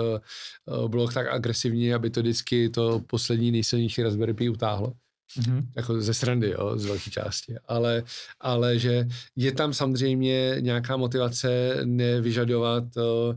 uh, 0.66 0.88
blok 0.88 1.14
tak 1.14 1.26
agresivně, 1.26 1.94
aby 1.94 2.10
to 2.10 2.20
vždycky 2.20 2.70
to 2.70 3.00
poslední 3.00 3.50
nejsilnější 3.50 4.02
Raspberry 4.02 4.34
Pi 4.34 4.48
utáhlo. 4.48 4.92
Mm-hmm. 5.36 5.66
Jako 5.76 6.00
ze 6.00 6.14
srandy, 6.14 6.50
jo, 6.50 6.78
z 6.78 6.84
velké 6.84 7.10
části. 7.10 7.54
Ale, 7.68 8.02
ale 8.40 8.78
že 8.78 9.06
je 9.36 9.52
tam 9.52 9.74
samozřejmě 9.74 10.56
nějaká 10.60 10.96
motivace 10.96 11.80
nevyžadovat 11.84 12.84
uh, 12.96 13.36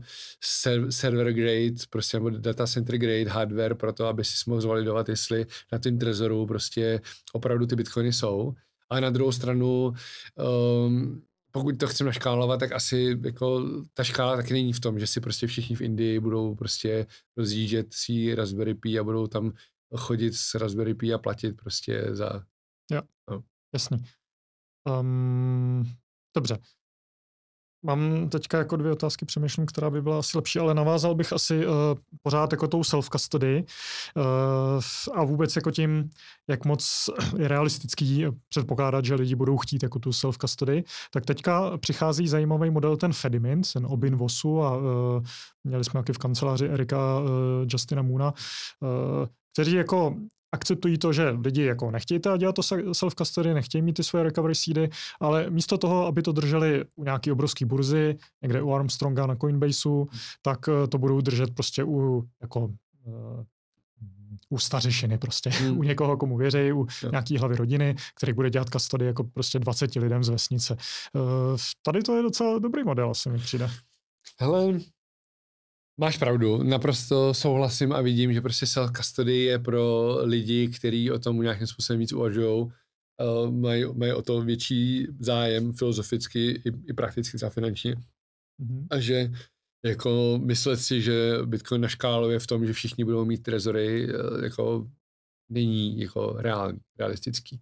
server 0.90 1.32
grade, 1.32 1.84
prostě 1.90 2.16
nebo 2.16 2.30
data 2.30 2.66
center 2.66 2.98
grade 2.98 3.30
hardware 3.30 3.74
pro 3.74 3.92
to, 3.92 4.06
aby 4.06 4.24
si 4.24 4.34
mohl 4.46 4.60
zvalidovat, 4.60 5.08
jestli 5.08 5.46
na 5.72 5.78
tím 5.78 5.98
trezoru 5.98 6.46
prostě 6.46 7.00
opravdu 7.32 7.66
ty 7.66 7.76
bitcoiny 7.76 8.12
jsou. 8.12 8.54
A 8.90 9.00
na 9.00 9.10
druhou 9.10 9.32
stranu 9.32 9.92
um, 10.86 11.22
pokud 11.52 11.78
to 11.78 11.86
chceme 11.86 12.12
škálovat, 12.12 12.60
tak 12.60 12.72
asi 12.72 13.18
jako 13.24 13.68
ta 13.94 14.04
škála 14.04 14.36
taky 14.36 14.52
není 14.52 14.72
v 14.72 14.80
tom, 14.80 14.98
že 14.98 15.06
si 15.06 15.20
prostě 15.20 15.46
všichni 15.46 15.76
v 15.76 15.80
Indii 15.80 16.20
budou 16.20 16.54
prostě 16.54 17.06
rozjíždět 17.36 17.86
si 17.90 18.34
Raspberry 18.34 18.74
Pi 18.74 18.98
a 18.98 19.04
budou 19.04 19.26
tam 19.26 19.52
chodit 19.96 20.32
s 20.34 20.54
Raspberry 20.54 20.94
Pi 20.94 21.14
a 21.14 21.18
platit 21.18 21.52
prostě 21.52 22.08
za... 22.10 22.44
Jo, 22.90 23.00
no. 23.30 23.42
jasný. 23.74 24.04
Um, 25.00 25.84
dobře. 26.36 26.58
Mám 27.84 28.28
teďka 28.28 28.58
jako 28.58 28.76
dvě 28.76 28.92
otázky, 28.92 29.24
přemýšlím, 29.24 29.66
která 29.66 29.90
by 29.90 30.02
byla 30.02 30.18
asi 30.18 30.38
lepší, 30.38 30.58
ale 30.58 30.74
navázal 30.74 31.14
bych 31.14 31.32
asi 31.32 31.66
uh, 31.66 31.72
pořád 32.22 32.52
jako 32.52 32.68
tou 32.68 32.80
self-custody 32.80 33.64
uh, 34.16 35.14
a 35.14 35.24
vůbec 35.24 35.56
jako 35.56 35.70
tím, 35.70 36.10
jak 36.48 36.64
moc 36.64 37.10
je 37.38 37.48
realistický 37.48 38.24
předpokládat, 38.48 39.04
že 39.04 39.14
lidi 39.14 39.34
budou 39.34 39.58
chtít 39.58 39.82
jako 39.82 39.98
tu 39.98 40.10
self-custody, 40.10 40.84
tak 41.10 41.26
teďka 41.26 41.78
přichází 41.78 42.28
zajímavý 42.28 42.70
model 42.70 42.96
ten 42.96 43.12
Fedimint, 43.12 43.72
ten 43.72 43.86
Obin 43.86 44.16
Vosu 44.16 44.62
a 44.62 44.76
uh, 44.76 44.82
měli 45.64 45.84
jsme 45.84 46.00
taky 46.00 46.12
v 46.12 46.18
kanceláři 46.18 46.68
Erika 46.68 47.20
uh, 47.20 47.28
Justina 47.68 48.02
Moona, 48.02 48.32
uh, 48.80 49.26
kteří 49.52 49.76
jako 49.76 50.16
akceptují 50.52 50.98
to, 50.98 51.12
že 51.12 51.30
lidi 51.30 51.64
jako 51.64 51.90
nechtějí 51.90 52.20
dělat 52.38 52.54
to 52.54 52.62
self-custody, 52.92 53.54
nechtějí 53.54 53.82
mít 53.82 53.92
ty 53.92 54.04
svoje 54.04 54.24
recovery 54.24 54.54
seedy, 54.54 54.90
ale 55.20 55.50
místo 55.50 55.78
toho, 55.78 56.06
aby 56.06 56.22
to 56.22 56.32
drželi 56.32 56.84
u 56.96 57.04
nějaký 57.04 57.32
obrovský 57.32 57.64
burzy, 57.64 58.16
někde 58.42 58.62
u 58.62 58.72
Armstronga 58.72 59.26
na 59.26 59.36
Coinbaseu, 59.36 60.08
tak 60.42 60.58
eh, 60.68 60.86
to 60.86 60.98
budou 60.98 61.20
držet 61.20 61.54
prostě 61.54 61.84
u 61.84 62.24
jako 62.42 62.60
uh, 63.04 63.44
u 64.50 64.58
stařešiny 64.58 65.18
prostě, 65.18 65.50
hmm. 65.50 65.78
u 65.78 65.82
někoho, 65.82 66.16
komu 66.16 66.36
věří, 66.36 66.72
u 66.72 66.86
jo. 67.02 67.10
nějaký 67.10 67.38
hlavy 67.38 67.56
rodiny, 67.56 67.94
který 68.16 68.32
bude 68.32 68.50
dělat 68.50 68.68
custody 68.68 69.06
jako 69.06 69.24
prostě 69.24 69.58
20 69.58 69.94
lidem 69.94 70.24
z 70.24 70.28
vesnice. 70.28 70.76
Uh, 71.12 71.56
tady 71.82 72.02
to 72.02 72.16
je 72.16 72.22
docela 72.22 72.58
dobrý 72.58 72.84
model, 72.84 73.10
asi 73.10 73.30
mi 73.30 73.38
přijde. 73.38 73.70
Hele, 74.40 74.78
Máš 76.00 76.18
pravdu, 76.18 76.62
naprosto 76.62 77.34
souhlasím 77.34 77.92
a 77.92 78.00
vidím, 78.00 78.32
že 78.32 78.40
prostě 78.40 78.66
self-custody 78.66 79.44
je 79.44 79.58
pro 79.58 80.16
lidi, 80.22 80.68
kteří 80.68 81.10
o 81.10 81.18
tom 81.18 81.40
nějakým 81.40 81.66
způsobem 81.66 82.00
víc 82.00 82.12
uvažují, 82.12 82.62
uh, 82.62 83.50
mají, 83.50 83.84
mají 83.94 84.12
o 84.12 84.22
to 84.22 84.40
větší 84.40 85.06
zájem 85.20 85.72
filozoficky 85.72 86.50
i, 86.50 86.68
i 86.88 86.92
prakticky 86.92 87.38
za 87.38 87.50
finančně. 87.50 87.94
Mm-hmm. 87.94 88.86
A 88.90 89.00
že 89.00 89.30
jako 89.84 90.40
myslet 90.42 90.76
si, 90.76 91.02
že 91.02 91.32
Bitcoin 91.44 91.80
na 91.80 91.88
škálu 91.88 92.30
je 92.30 92.38
v 92.38 92.46
tom, 92.46 92.66
že 92.66 92.72
všichni 92.72 93.04
budou 93.04 93.24
mít 93.24 93.42
trezory, 93.42 94.14
uh, 94.14 94.44
jako 94.44 94.90
není 95.48 96.00
jako 96.00 96.32
reálný, 96.38 96.80
realistický. 96.98 97.60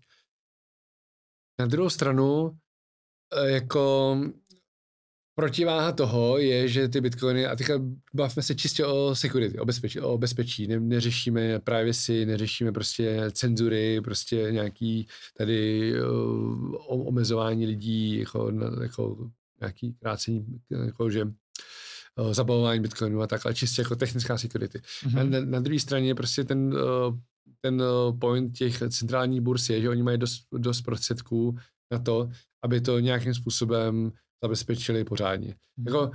Na 1.60 1.66
druhou 1.66 1.90
stranu, 1.90 2.42
uh, 2.42 2.54
jako 3.44 4.16
protiváha 5.40 5.92
toho 5.92 6.38
je, 6.38 6.68
že 6.68 6.88
ty 6.88 7.00
bitcoiny, 7.00 7.46
a 7.46 7.56
teďka 7.56 7.80
bavíme 8.14 8.42
se 8.42 8.54
čistě 8.54 8.84
o 8.84 9.14
security, 9.14 9.58
o 9.58 9.64
bezpečí, 9.64 10.00
o 10.00 10.18
bezpečí. 10.18 10.66
Ne, 10.66 10.80
neřešíme 10.80 11.58
privacy, 11.58 12.26
neřešíme 12.26 12.72
prostě 12.72 13.30
cenzury, 13.32 14.00
prostě 14.04 14.48
nějaký 14.50 15.06
tady 15.36 15.92
uh, 16.02 17.08
omezování 17.08 17.66
lidí, 17.66 18.18
jako, 18.18 18.52
jako 18.82 19.30
nějaký 19.60 19.92
krácení, 19.92 20.46
jako 20.70 21.10
že 21.10 21.24
uh, 21.24 22.32
zabavování 22.32 22.80
bitcoinu 22.80 23.22
a 23.22 23.26
tak, 23.26 23.46
ale 23.46 23.54
čistě 23.54 23.82
jako 23.82 23.96
technická 23.96 24.38
security. 24.38 24.78
Mm-hmm. 24.78 25.28
Na, 25.28 25.40
na 25.40 25.60
druhé 25.60 25.80
straně 25.80 26.14
prostě 26.14 26.44
ten, 26.44 26.74
uh, 26.74 27.16
ten 27.60 27.82
point 28.20 28.52
těch 28.52 28.78
centrálních 28.88 29.40
burs 29.40 29.70
je, 29.70 29.80
že 29.80 29.88
oni 29.88 30.02
mají 30.02 30.18
dost, 30.18 30.42
dost 30.52 30.82
prostředků 30.82 31.56
na 31.92 31.98
to, 31.98 32.28
aby 32.64 32.80
to 32.80 32.98
nějakým 32.98 33.34
způsobem 33.34 34.12
zabezpečili 34.44 35.04
pořádně. 35.04 35.48
Mm-hmm. 35.48 35.86
Jako, 35.86 36.10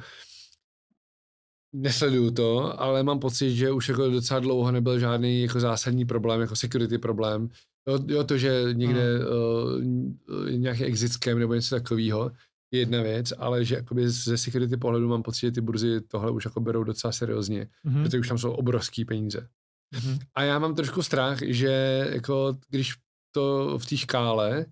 nesleduju 1.73 2.31
to, 2.31 2.81
ale 2.81 3.03
mám 3.03 3.19
pocit, 3.19 3.55
že 3.55 3.71
už 3.71 3.89
jako 3.89 4.09
docela 4.09 4.39
dlouho 4.39 4.71
nebyl 4.71 4.99
žádný 4.99 5.41
jako 5.41 5.59
zásadní 5.59 6.05
problém, 6.05 6.41
jako 6.41 6.55
security 6.55 6.97
problém. 6.97 7.49
Jo, 7.87 7.99
jo 8.07 8.23
to, 8.23 8.37
že 8.37 8.63
někde 8.73 9.17
hmm. 9.17 10.19
uh, 10.29 10.51
nějaký 10.51 10.83
exit 10.83 11.11
scam 11.11 11.39
nebo 11.39 11.53
něco 11.53 11.75
takového, 11.75 12.31
je 12.71 12.79
jedna 12.79 13.01
věc, 13.01 13.33
ale 13.37 13.65
že 13.65 13.75
jakoby 13.75 14.09
ze 14.09 14.37
security 14.37 14.77
pohledu 14.77 15.07
mám 15.07 15.23
pocit, 15.23 15.41
že 15.41 15.51
ty 15.51 15.61
burzy 15.61 16.01
tohle 16.01 16.31
už 16.31 16.45
jako 16.45 16.59
berou 16.59 16.83
docela 16.83 17.11
seriózně, 17.11 17.67
mm-hmm. 17.85 18.03
protože 18.03 18.19
už 18.19 18.27
tam 18.27 18.37
jsou 18.37 18.51
obrovský 18.51 19.05
peníze. 19.05 19.47
Mm-hmm. 19.95 20.19
A 20.35 20.43
já 20.43 20.59
mám 20.59 20.75
trošku 20.75 21.03
strach, 21.03 21.37
že 21.41 22.07
jako 22.11 22.57
když 22.69 22.93
to 23.31 23.77
v 23.77 23.85
té 23.85 23.97
škále 23.97 24.65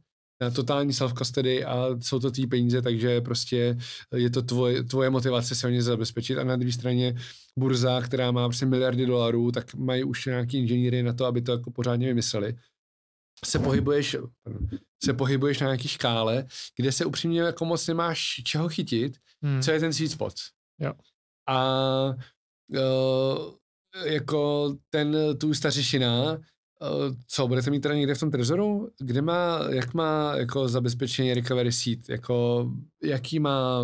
totální 0.55 0.93
self-custody 0.93 1.65
a 1.65 2.01
jsou 2.01 2.19
to 2.19 2.31
ty 2.31 2.47
peníze, 2.47 2.81
takže 2.81 3.21
prostě 3.21 3.77
je 4.15 4.29
to 4.29 4.41
tvoje, 4.41 4.83
tvoje 4.83 5.09
motivace 5.09 5.55
se 5.55 5.67
o 5.67 5.69
ně 5.69 5.83
zabezpečit 5.83 6.37
a 6.37 6.43
na 6.43 6.55
druhé 6.55 6.71
straně 6.71 7.15
burza, 7.59 8.01
která 8.01 8.31
má 8.31 8.47
prostě 8.47 8.65
miliardy 8.65 9.05
dolarů, 9.05 9.51
tak 9.51 9.75
mají 9.75 10.03
už 10.03 10.25
nějaký 10.25 10.57
inženýry 10.57 11.03
na 11.03 11.13
to, 11.13 11.25
aby 11.25 11.41
to 11.41 11.51
jako 11.51 11.71
pořádně 11.71 12.07
vymysleli 12.07 12.55
se 13.45 13.59
pohybuješ, 13.59 14.15
se 15.03 15.13
pohybuješ 15.13 15.59
na 15.59 15.67
nějaký 15.67 15.87
škále, 15.87 16.45
kde 16.75 16.91
se 16.91 17.05
upřímně 17.05 17.41
jako 17.41 17.65
moc 17.65 17.87
nemáš 17.87 18.41
čeho 18.43 18.69
chytit, 18.69 19.17
hmm. 19.41 19.61
co 19.61 19.71
je 19.71 19.79
ten 19.79 19.93
sweet 19.93 20.11
spot. 20.11 20.33
Jo. 20.79 20.93
A 21.49 22.09
uh, 22.69 23.53
jako 24.05 24.73
ten, 24.89 25.17
tu 25.37 25.53
stařišina, 25.53 26.23
uh, 26.23 26.37
co, 27.27 27.47
budete 27.47 27.71
mít 27.71 27.79
teda 27.79 27.95
někde 27.95 28.15
v 28.15 28.19
tom 28.19 28.31
trezoru? 28.31 28.89
Kde 28.99 29.21
má, 29.21 29.59
jak 29.69 29.93
má 29.93 30.35
jako 30.35 30.67
zabezpečení 30.67 31.33
recovery 31.33 31.71
seat? 31.71 32.09
Jako, 32.09 32.69
jaký 33.03 33.39
má 33.39 33.83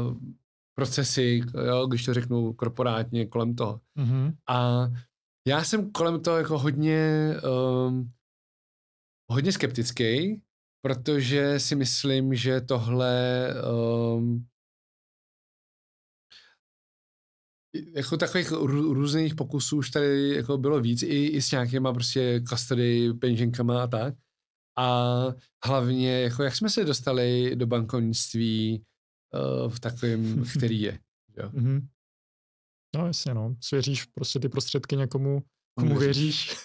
procesy, 0.76 1.42
jo, 1.68 1.88
když 1.88 2.06
to 2.06 2.14
řeknu 2.14 2.54
korporátně, 2.54 3.26
kolem 3.26 3.56
toho. 3.56 3.82
Mm-hmm. 3.98 4.34
A 4.50 4.88
já 5.48 5.64
jsem 5.64 5.92
kolem 5.92 6.22
toho 6.22 6.38
jako 6.38 6.58
hodně 6.58 7.34
um, 7.88 8.12
hodně 9.32 9.52
skeptický, 9.52 10.42
protože 10.82 11.60
si 11.60 11.76
myslím, 11.76 12.36
že 12.36 12.62
tohle 12.62 13.48
um, 14.16 14.46
jako 17.74 18.18
takových 18.18 18.52
rů, 18.52 18.94
různých 18.94 19.36
pokusů 19.36 19.78
už 19.78 19.90
tady 19.90 20.36
jako 20.36 20.58
bylo 20.58 20.82
víc, 20.82 21.04
i, 21.04 21.26
i 21.26 21.42
s 21.42 21.52
nějakýma 21.52 21.94
prostě 21.94 22.42
custody, 22.50 23.14
peněženkama 23.14 23.84
a 23.84 23.88
tak. 23.88 24.14
A 24.78 25.06
hlavně, 25.66 26.22
jako 26.22 26.44
jak 26.44 26.56
jsme 26.56 26.70
se 26.70 26.86
dostali 26.86 27.56
do 27.56 27.68
bankovnictví 27.68 28.84
uh, 29.34 29.72
v 29.72 29.80
takovém, 29.80 30.44
který 30.58 30.82
je. 30.82 31.00
Jo? 31.38 31.50
Mm-hmm. 31.50 31.88
No 32.96 33.08
jasně, 33.08 33.34
no. 33.34 33.56
Svěříš 33.64 34.06
prostě 34.06 34.40
ty 34.40 34.50
prostředky 34.50 34.98
někomu, 34.98 35.44
komu 35.80 36.00
věříš. 36.00 36.58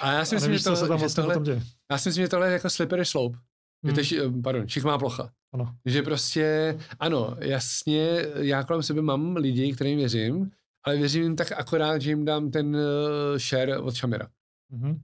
A 0.00 0.12
já 0.12 0.24
si 0.24 0.34
myslím, 0.34 0.58
že, 0.58 0.64
to, 0.64 0.76
se 0.76 0.88
tam 0.88 0.98
vlastně 0.98 1.24
tohle, 1.24 1.62
já 1.90 1.98
si 1.98 2.08
myslím, 2.08 2.24
že 2.24 2.28
tohle 2.28 2.48
je 2.48 2.52
jako 2.52 2.70
slippery 2.70 3.04
slope. 3.04 3.38
Hmm. 3.84 3.98
Je 3.98 4.22
to, 4.22 4.32
pardon, 4.42 4.66
má 4.84 4.98
plocha. 4.98 5.30
Ano. 5.52 5.74
Že 5.84 6.02
prostě, 6.02 6.78
ano, 6.98 7.36
jasně, 7.40 8.26
já 8.36 8.64
kolem 8.64 8.82
sebe 8.82 9.02
mám 9.02 9.36
lidi, 9.36 9.72
kterým 9.72 9.98
věřím, 9.98 10.50
ale 10.86 10.96
věřím 10.96 11.22
jim 11.22 11.36
tak 11.36 11.52
akorát, 11.52 11.98
že 11.98 12.10
jim 12.10 12.24
dám 12.24 12.50
ten 12.50 12.76
uh, 12.76 13.38
share 13.38 13.78
od 13.78 13.94
Shamira. 13.94 14.28
Mm-hmm. 14.72 15.00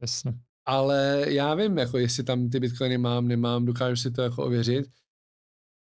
Jasně. 0.00 0.34
Ale 0.66 1.24
já 1.28 1.54
vím, 1.54 1.78
jako 1.78 1.98
jestli 1.98 2.22
tam 2.22 2.50
ty 2.50 2.60
bitcoiny 2.60 2.98
mám, 2.98 3.28
nemám, 3.28 3.64
dokážu 3.64 3.96
si 3.96 4.10
to 4.10 4.22
jako 4.22 4.44
ověřit. 4.44 4.86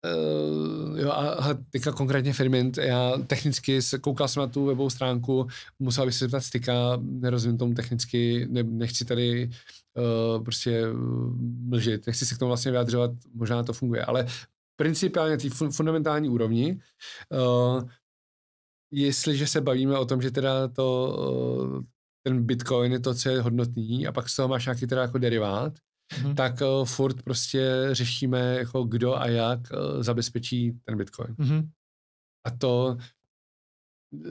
Uh, 0.05 0.99
jo, 0.99 1.09
a, 1.09 1.33
a 1.33 1.53
teďka 1.53 1.91
konkrétně 1.91 2.33
Firmint, 2.33 2.77
já 2.77 3.17
technicky 3.27 3.79
koukal 4.01 4.27
jsem 4.27 4.41
na 4.41 4.47
tu 4.47 4.65
webovou 4.65 4.89
stránku, 4.89 5.47
musel 5.79 6.05
bych 6.05 6.15
se 6.15 6.25
zeptat 6.25 6.41
styka, 6.41 6.73
nerozumím 7.01 7.57
tomu 7.57 7.73
technicky, 7.73 8.47
ne, 8.49 8.63
nechci 8.63 9.05
tady 9.05 9.49
uh, 9.97 10.43
prostě 10.43 10.83
mlžit, 11.41 12.07
nechci 12.07 12.25
se 12.25 12.35
k 12.35 12.37
tomu 12.37 12.47
vlastně 12.47 12.71
vyjadřovat, 12.71 13.11
možná 13.33 13.63
to 13.63 13.73
funguje, 13.73 14.05
ale 14.05 14.25
principiálně 14.75 15.37
té 15.37 15.49
fun, 15.49 15.71
fundamentální 15.71 16.29
úrovni, 16.29 16.79
uh, 17.31 17.89
jestliže 18.91 19.47
se 19.47 19.61
bavíme 19.61 19.97
o 19.97 20.05
tom, 20.05 20.21
že 20.21 20.31
teda 20.31 20.67
to, 20.67 21.17
uh, 21.73 21.83
ten 22.23 22.45
Bitcoin 22.45 22.91
je 22.91 22.99
to, 22.99 23.15
co 23.15 23.29
je 23.29 23.41
hodnotný 23.41 24.07
a 24.07 24.11
pak 24.11 24.29
z 24.29 24.35
toho 24.35 24.47
máš 24.47 24.65
nějaký 24.65 24.87
teda 24.87 25.01
jako 25.01 25.17
derivát, 25.17 25.73
mm-hmm. 26.13 26.35
tak 26.35 26.61
uh, 26.61 26.85
furt 26.85 27.23
prostě 27.23 27.89
řešíme, 27.91 28.55
jako 28.55 28.83
kdo 28.83 29.15
a 29.15 29.27
jak 29.27 29.59
uh, 29.59 30.03
zabezpečí 30.03 30.79
ten 30.85 30.97
Bitcoin. 30.97 31.35
Mm-hmm. 31.35 31.69
A 32.45 32.51
to 32.51 32.97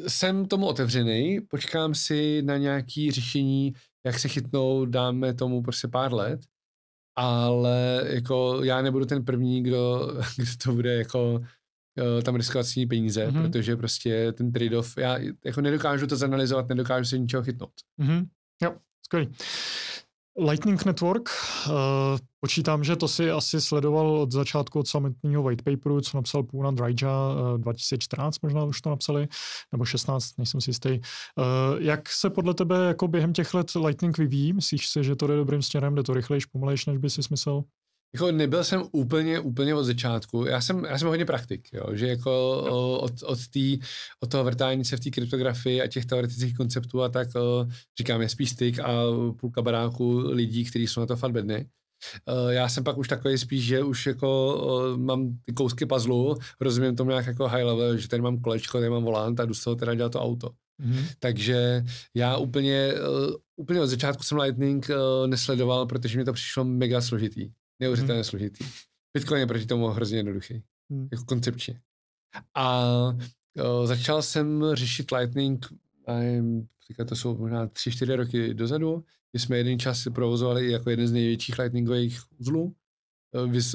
jsem 0.06 0.47
tomu 0.47 0.66
otevřený, 0.66 1.40
počkám 1.40 1.94
si 1.94 2.43
na 2.43 2.56
nějaké 2.56 3.09
řešení, 3.12 3.72
jak 4.06 4.18
se 4.18 4.28
chytnou, 4.28 4.84
dáme 4.84 5.34
tomu 5.34 5.62
prostě 5.62 5.88
pár 5.88 6.14
let, 6.14 6.40
ale 7.16 8.02
jako 8.06 8.60
já 8.64 8.82
nebudu 8.82 9.04
ten 9.04 9.24
první, 9.24 9.62
kdo, 9.62 10.08
kdo 10.36 10.50
to 10.64 10.72
bude 10.72 10.94
jako 10.94 11.32
uh, 11.34 12.22
tam 12.22 12.36
riskovat 12.36 12.66
svými 12.66 12.86
peníze, 12.86 13.26
mm-hmm. 13.26 13.42
protože 13.42 13.76
prostě 13.76 14.32
ten 14.32 14.52
trade-off, 14.52 14.98
já 14.98 15.18
jako 15.44 15.60
nedokážu 15.60 16.06
to 16.06 16.16
zanalizovat, 16.16 16.68
nedokážu 16.68 17.04
se 17.04 17.18
ničeho 17.18 17.42
chytnout. 17.42 17.72
Mm-hmm. 18.00 18.26
Jo, 18.62 18.76
skvělý. 19.04 19.32
Lightning 20.38 20.84
Network, 20.84 21.28
uh, 21.68 21.74
počítám, 22.40 22.84
že 22.84 22.96
to 22.96 23.09
si 23.09 23.30
asi 23.30 23.60
sledoval 23.60 24.10
od 24.10 24.32
začátku 24.32 24.78
od 24.78 24.88
samotného 24.88 25.42
white 25.42 25.62
paperu, 25.62 26.00
co 26.00 26.16
napsal 26.16 26.42
Puna 26.42 26.70
Drajja 26.70 27.28
uh, 27.28 27.59
2014, 27.59 28.42
možná 28.42 28.64
už 28.64 28.80
to 28.80 28.90
napsali, 28.90 29.28
nebo 29.72 29.84
16, 29.84 30.38
nejsem 30.38 30.60
si 30.60 30.70
jistý. 30.70 30.90
Uh, 30.90 31.04
jak 31.78 32.09
se 32.09 32.30
podle 32.30 32.54
tebe 32.54 32.86
jako 32.86 33.09
během 33.09 33.32
těch 33.32 33.54
let 33.54 33.74
Lightning 33.74 34.18
vyvíjí? 34.18 34.52
Myslíš 34.52 34.88
si, 34.88 35.04
že 35.04 35.16
to 35.16 35.26
jde 35.26 35.36
dobrým 35.36 35.62
směrem, 35.62 35.94
jde 35.94 36.02
to 36.02 36.14
rychlejš, 36.14 36.46
pomalejš, 36.46 36.86
než 36.86 36.98
by 36.98 37.10
si 37.10 37.22
smysl? 37.22 37.62
Jako 38.14 38.32
nebyl 38.32 38.64
jsem 38.64 38.82
úplně, 38.93 39.40
úplně 39.40 39.74
od 39.74 39.84
začátku. 39.84 40.44
Já 40.47 40.60
jsem, 40.60 40.84
já 40.84 40.98
jsem 40.98 41.09
hodně 41.09 41.24
praktik, 41.24 41.68
jo, 41.72 41.86
že 41.93 42.06
jako 42.06 42.59
od, 43.01 43.12
od, 43.22 43.39
tý, 43.48 43.78
od 44.20 44.30
toho 44.30 44.44
vrtání 44.44 44.84
se 44.84 44.97
v 44.97 45.01
té 45.01 45.10
kryptografii 45.10 45.82
a 45.82 45.86
těch 45.86 46.06
teoretických 46.06 46.56
konceptů 46.56 47.02
a 47.02 47.09
tak 47.09 47.28
říkám, 47.98 48.22
je 48.22 48.28
spíš 48.28 48.51
styk 48.51 48.78
a 48.78 48.93
půlka 49.40 49.62
baráku 49.62 50.18
lidí, 50.18 50.64
kteří 50.64 50.86
jsou 50.86 51.01
na 51.01 51.06
to 51.06 51.16
fakt 51.16 51.32
bedny. 51.32 51.66
Já 52.48 52.68
jsem 52.68 52.84
pak 52.84 52.98
už 52.98 53.09
takový 53.09 53.39
spíš, 53.39 53.64
že 53.64 53.82
už 53.82 54.06
jako 54.06 54.59
mám 54.97 55.39
ty 55.44 55.52
kousky 55.52 55.86
puzzle, 55.86 56.34
rozumím 56.60 56.97
tomu 56.97 57.10
nějak 57.10 57.26
jako 57.26 57.48
high 57.48 57.64
level, 57.64 57.97
že 57.97 58.09
tady 58.09 58.22
mám 58.22 58.40
kolečko, 58.40 58.78
tady 58.78 58.90
mám 58.90 59.05
volant 59.05 59.40
a 59.40 59.44
jdu 59.44 59.55
z 59.55 59.64
toho 59.64 59.76
teda 59.76 59.94
dělat 59.94 60.12
to 60.12 60.22
auto. 60.22 60.48
Mm-hmm. 60.48 61.05
Takže 61.18 61.84
já 62.14 62.36
úplně, 62.36 62.94
úplně 63.56 63.80
od 63.80 63.86
začátku 63.86 64.22
jsem 64.22 64.39
Lightning 64.39 64.90
nesledoval, 65.26 65.86
protože 65.86 66.18
mi 66.18 66.24
to 66.24 66.32
přišlo 66.32 66.64
mega 66.64 67.01
složitý. 67.01 67.51
Neuvěřitelně 67.82 68.20
hmm. 68.20 68.24
složitý. 68.24 68.64
Bitcoin 69.14 69.40
je 69.40 69.46
proti 69.46 69.66
tomu 69.66 69.86
hrozně 69.88 70.18
jednoduchý. 70.18 70.62
Hmm. 70.90 71.09
Jako 71.12 71.24
koncepčně. 71.24 71.80
A 72.54 72.86
o, 73.64 73.86
začal 73.86 74.22
jsem 74.22 74.64
řešit 74.72 75.12
Lightning, 75.12 75.66
nevím, 76.06 76.68
to 77.09 77.16
jsou 77.16 77.38
možná 77.38 77.66
3-4 77.66 78.16
roky 78.16 78.54
dozadu, 78.54 79.04
kdy 79.32 79.40
jsme 79.40 79.59
jeden 79.59 79.78
čas 79.78 80.04
provozovali 80.14 80.70
jako 80.70 80.90
jeden 80.90 81.09
z 81.09 81.12
největších 81.12 81.59
Lightningových 81.59 82.20
uzlů. 82.38 82.74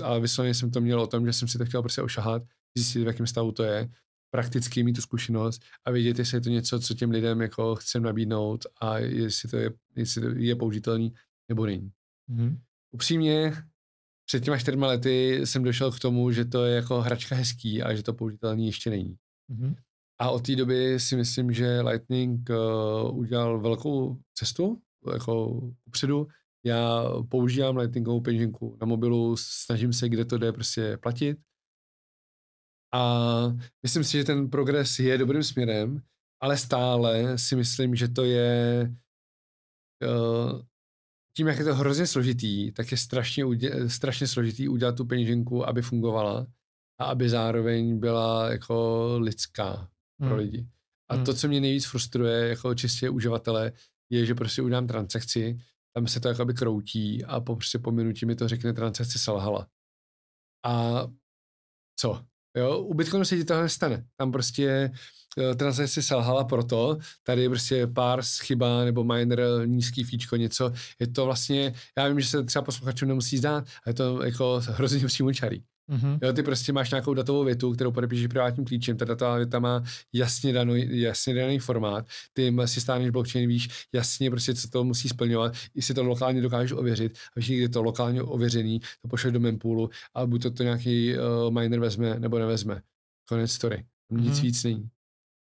A 0.03 0.17
vysloveně 0.19 0.53
jsem 0.53 0.71
to 0.71 0.81
měl 0.81 1.01
o 1.01 1.07
tom, 1.07 1.25
že 1.25 1.34
jsem 1.34 1.47
si 1.47 1.57
to 1.57 1.65
chtěl 1.65 1.81
prostě 1.81 2.01
ošahat, 2.01 2.43
zjistit, 2.77 3.03
v 3.03 3.07
jakém 3.07 3.27
stavu 3.27 3.51
to 3.51 3.63
je, 3.63 3.89
prakticky 4.31 4.84
mít 4.84 4.93
tu 4.93 5.01
zkušenost 5.01 5.61
a 5.85 5.91
vědět, 5.91 6.19
jestli 6.19 6.38
je 6.38 6.41
to 6.41 6.49
něco, 6.49 6.79
co 6.79 6.93
těm 6.93 7.11
lidem 7.11 7.41
jako 7.41 7.75
chcem 7.75 8.03
nabídnout 8.03 8.65
a 8.81 8.97
jestli 8.97 9.49
to 9.49 9.57
je, 9.57 9.71
jestli 9.95 10.21
to 10.21 10.27
je 10.27 10.55
použitelný 10.55 11.13
nebo 11.49 11.65
není. 11.65 11.91
Mm-hmm. 12.29 12.57
Upřímně, 12.91 13.53
před 14.27 14.43
těma 14.43 14.57
čtyřma 14.57 14.87
lety 14.87 15.41
jsem 15.45 15.63
došel 15.63 15.91
k 15.91 15.99
tomu, 15.99 16.31
že 16.31 16.45
to 16.45 16.65
je 16.65 16.75
jako 16.75 17.01
hračka 17.01 17.35
hezký 17.35 17.83
a 17.83 17.95
že 17.95 18.03
to 18.03 18.13
použitelný 18.13 18.65
ještě 18.65 18.89
není. 18.89 19.17
Mm-hmm. 19.51 19.75
A 20.19 20.29
od 20.29 20.45
té 20.45 20.55
doby 20.55 20.99
si 20.99 21.15
myslím, 21.15 21.53
že 21.53 21.81
Lightning 21.81 22.49
uh, 22.49 23.17
udělal 23.17 23.61
velkou 23.61 24.17
cestu 24.33 24.81
jako 25.13 25.47
upředu. 25.87 26.27
Já 26.65 27.03
používám 27.29 27.77
Lightningovou 27.77 28.21
peněženku 28.21 28.77
na 28.81 28.87
mobilu, 28.87 29.35
snažím 29.37 29.93
se, 29.93 30.09
kde 30.09 30.25
to 30.25 30.37
jde, 30.37 30.53
prostě 30.53 30.97
platit. 30.97 31.37
A 32.93 33.23
myslím 33.83 34.03
si, 34.03 34.17
že 34.17 34.23
ten 34.23 34.49
progres 34.49 34.99
je 34.99 35.17
dobrým 35.17 35.43
směrem, 35.43 36.01
ale 36.41 36.57
stále 36.57 37.37
si 37.37 37.55
myslím, 37.55 37.95
že 37.95 38.07
to 38.07 38.23
je 38.23 38.91
uh, 40.03 40.61
tím, 41.38 41.47
jak 41.47 41.57
je 41.57 41.65
to 41.65 41.76
hrozně 41.76 42.07
složitý, 42.07 42.72
tak 42.72 42.91
je 42.91 42.97
strašně, 42.97 43.43
strašně 43.88 44.27
složitý 44.27 44.69
udělat 44.69 44.95
tu 44.95 45.05
peněženku, 45.05 45.68
aby 45.68 45.81
fungovala 45.81 46.47
a 46.99 47.05
aby 47.05 47.30
zároveň 47.30 47.99
byla 47.99 48.51
jako 48.51 49.18
lidská. 49.22 49.89
pro 50.18 50.30
hmm. 50.30 50.38
lidi. 50.38 50.68
A 51.09 51.15
hmm. 51.15 51.26
to, 51.26 51.34
co 51.34 51.47
mě 51.47 51.61
nejvíc 51.61 51.85
frustruje 51.85 52.47
jako 52.47 52.76
čistě 52.76 53.09
uživatele, 53.09 53.72
je, 54.09 54.26
že 54.26 54.35
prostě 54.35 54.61
udělám 54.61 54.88
transakci, 54.88 55.57
tam 55.93 56.07
se 56.07 56.19
to 56.19 56.27
jakoby 56.27 56.53
kroutí 56.53 57.26
a 57.26 57.39
po, 57.39 57.55
prostě 57.55 57.80
po 57.80 57.91
minutě 57.91 58.26
mi 58.26 58.35
to 58.35 58.47
řekne 58.47 58.73
transakce 58.73 59.19
selhala. 59.19 59.68
A 60.65 61.03
co? 61.99 62.26
Jo, 62.57 62.79
u 62.79 62.93
Bitcoinu 62.93 63.25
se 63.25 63.38
ti 63.38 63.45
to 63.45 63.61
nestane. 63.61 64.03
Tam 64.15 64.31
prostě 64.31 64.91
eh, 65.38 65.55
transakce 65.55 66.01
selhala 66.01 66.43
proto, 66.43 66.97
tady 67.23 67.41
je 67.41 67.49
prostě 67.49 67.88
pár 67.88 68.21
chyba 68.41 68.85
nebo 68.85 69.03
miner 69.03 69.39
nízký 69.65 70.03
fíčko, 70.03 70.35
něco. 70.35 70.71
Je 70.99 71.07
to 71.07 71.25
vlastně, 71.25 71.73
já 71.97 72.07
vím, 72.07 72.19
že 72.19 72.27
se 72.27 72.43
třeba 72.43 72.63
posluchačům 72.65 73.07
nemusí 73.07 73.38
zdát, 73.38 73.63
ale 73.85 73.89
je 73.89 73.93
to 73.93 74.23
jako 74.23 74.61
hrozně 74.67 75.07
přímočarý. 75.07 75.63
Mm-hmm. 75.89 76.19
Jo, 76.22 76.34
ty 76.34 76.43
prostě 76.43 76.73
máš 76.73 76.91
nějakou 76.91 77.14
datovou 77.14 77.43
větu, 77.43 77.73
kterou 77.73 77.91
podepíšeš 77.91 78.27
privátním 78.27 78.65
klíčem, 78.65 78.97
ta 78.97 79.05
datová 79.05 79.38
věta 79.38 79.59
má 79.59 79.84
jasně, 80.14 80.53
daný, 80.53 81.01
jasně 81.01 81.34
daný 81.34 81.59
formát, 81.59 82.05
ty 82.34 82.55
si 82.65 82.81
stáneš 82.81 83.09
blockchain, 83.09 83.47
víš 83.47 83.69
jasně 83.93 84.30
prostě, 84.30 84.55
co 84.55 84.69
to 84.69 84.84
musí 84.84 85.09
splňovat, 85.09 85.53
i 85.76 85.81
si 85.81 85.93
to 85.93 86.03
lokálně 86.03 86.41
dokážeš 86.41 86.72
ověřit, 86.72 87.18
a 87.18 87.39
víš, 87.39 87.47
kdy 87.47 87.69
to 87.69 87.84
lokálně 87.84 88.22
ověřený, 88.22 88.80
to 89.01 89.07
pošle 89.07 89.31
do 89.31 89.39
mempoolu 89.39 89.89
a 90.15 90.26
buď 90.26 90.43
to, 90.43 90.51
to 90.51 90.64
nějaký 90.64 91.18
uh, 91.18 91.53
miner 91.53 91.80
vezme 91.80 92.19
nebo 92.19 92.39
nevezme. 92.39 92.81
Konec 93.30 93.51
story. 93.51 93.85
Nic 94.11 94.39
mm-hmm. 94.39 94.41
víc 94.41 94.64
není. 94.64 94.89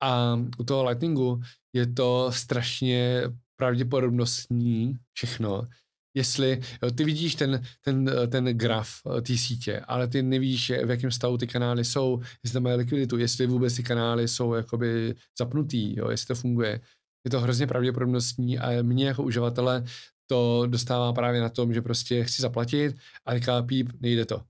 A 0.03 0.39
u 0.57 0.63
toho 0.63 0.83
Lightningu 0.83 1.41
je 1.73 1.87
to 1.87 2.31
strašně 2.31 3.23
pravděpodobnostní 3.55 4.97
všechno, 5.13 5.67
jestli 6.13 6.61
jo, 6.83 6.91
ty 6.91 7.03
vidíš 7.03 7.35
ten, 7.35 7.61
ten, 7.81 8.11
ten 8.29 8.45
graf 8.45 8.89
eh, 9.17 9.21
té 9.21 9.37
sítě, 9.37 9.79
ale 9.79 10.07
ty 10.07 10.23
nevíš, 10.23 10.69
v 10.85 10.89
jakém 10.89 11.11
stavu 11.11 11.37
ty 11.37 11.47
kanály 11.47 11.85
jsou, 11.85 12.21
jestli 12.43 12.53
tam 12.53 12.63
mají 12.63 12.75
likviditu, 12.75 13.17
jestli 13.17 13.47
vůbec 13.47 13.75
ty 13.75 13.83
kanály 13.83 14.27
jsou 14.27 14.53
jakoby 14.53 15.15
zapnutý, 15.39 15.97
jo, 15.97 16.09
jestli 16.09 16.27
to 16.27 16.35
funguje. 16.35 16.81
Je 17.25 17.31
to 17.31 17.39
hrozně 17.39 17.67
pravděpodobnostní 17.67 18.59
a 18.59 18.81
mě 18.81 19.07
jako 19.07 19.23
uživatele 19.23 19.83
to 20.29 20.67
dostává 20.67 21.13
právě 21.13 21.41
na 21.41 21.49
tom, 21.49 21.73
že 21.73 21.81
prostě 21.81 22.23
chci 22.23 22.41
zaplatit 22.41 22.95
a 23.25 23.37
říká 23.37 23.61
píp, 23.61 23.89
nejde 23.99 24.25
to. 24.25 24.43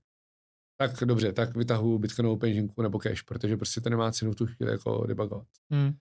Tak 0.80 1.04
dobře, 1.04 1.32
tak 1.32 1.56
vytahu 1.56 1.98
bitcoinovou 1.98 2.36
peněženku 2.36 2.82
nebo 2.82 2.98
cash, 2.98 3.22
protože 3.22 3.56
prostě 3.56 3.80
to 3.80 3.90
nemá 3.90 4.12
cenu 4.12 4.34
tu 4.34 4.46
chvíli 4.46 4.72
jako 4.72 5.06
debugovat. 5.06 5.46
Hmm. 5.70 5.92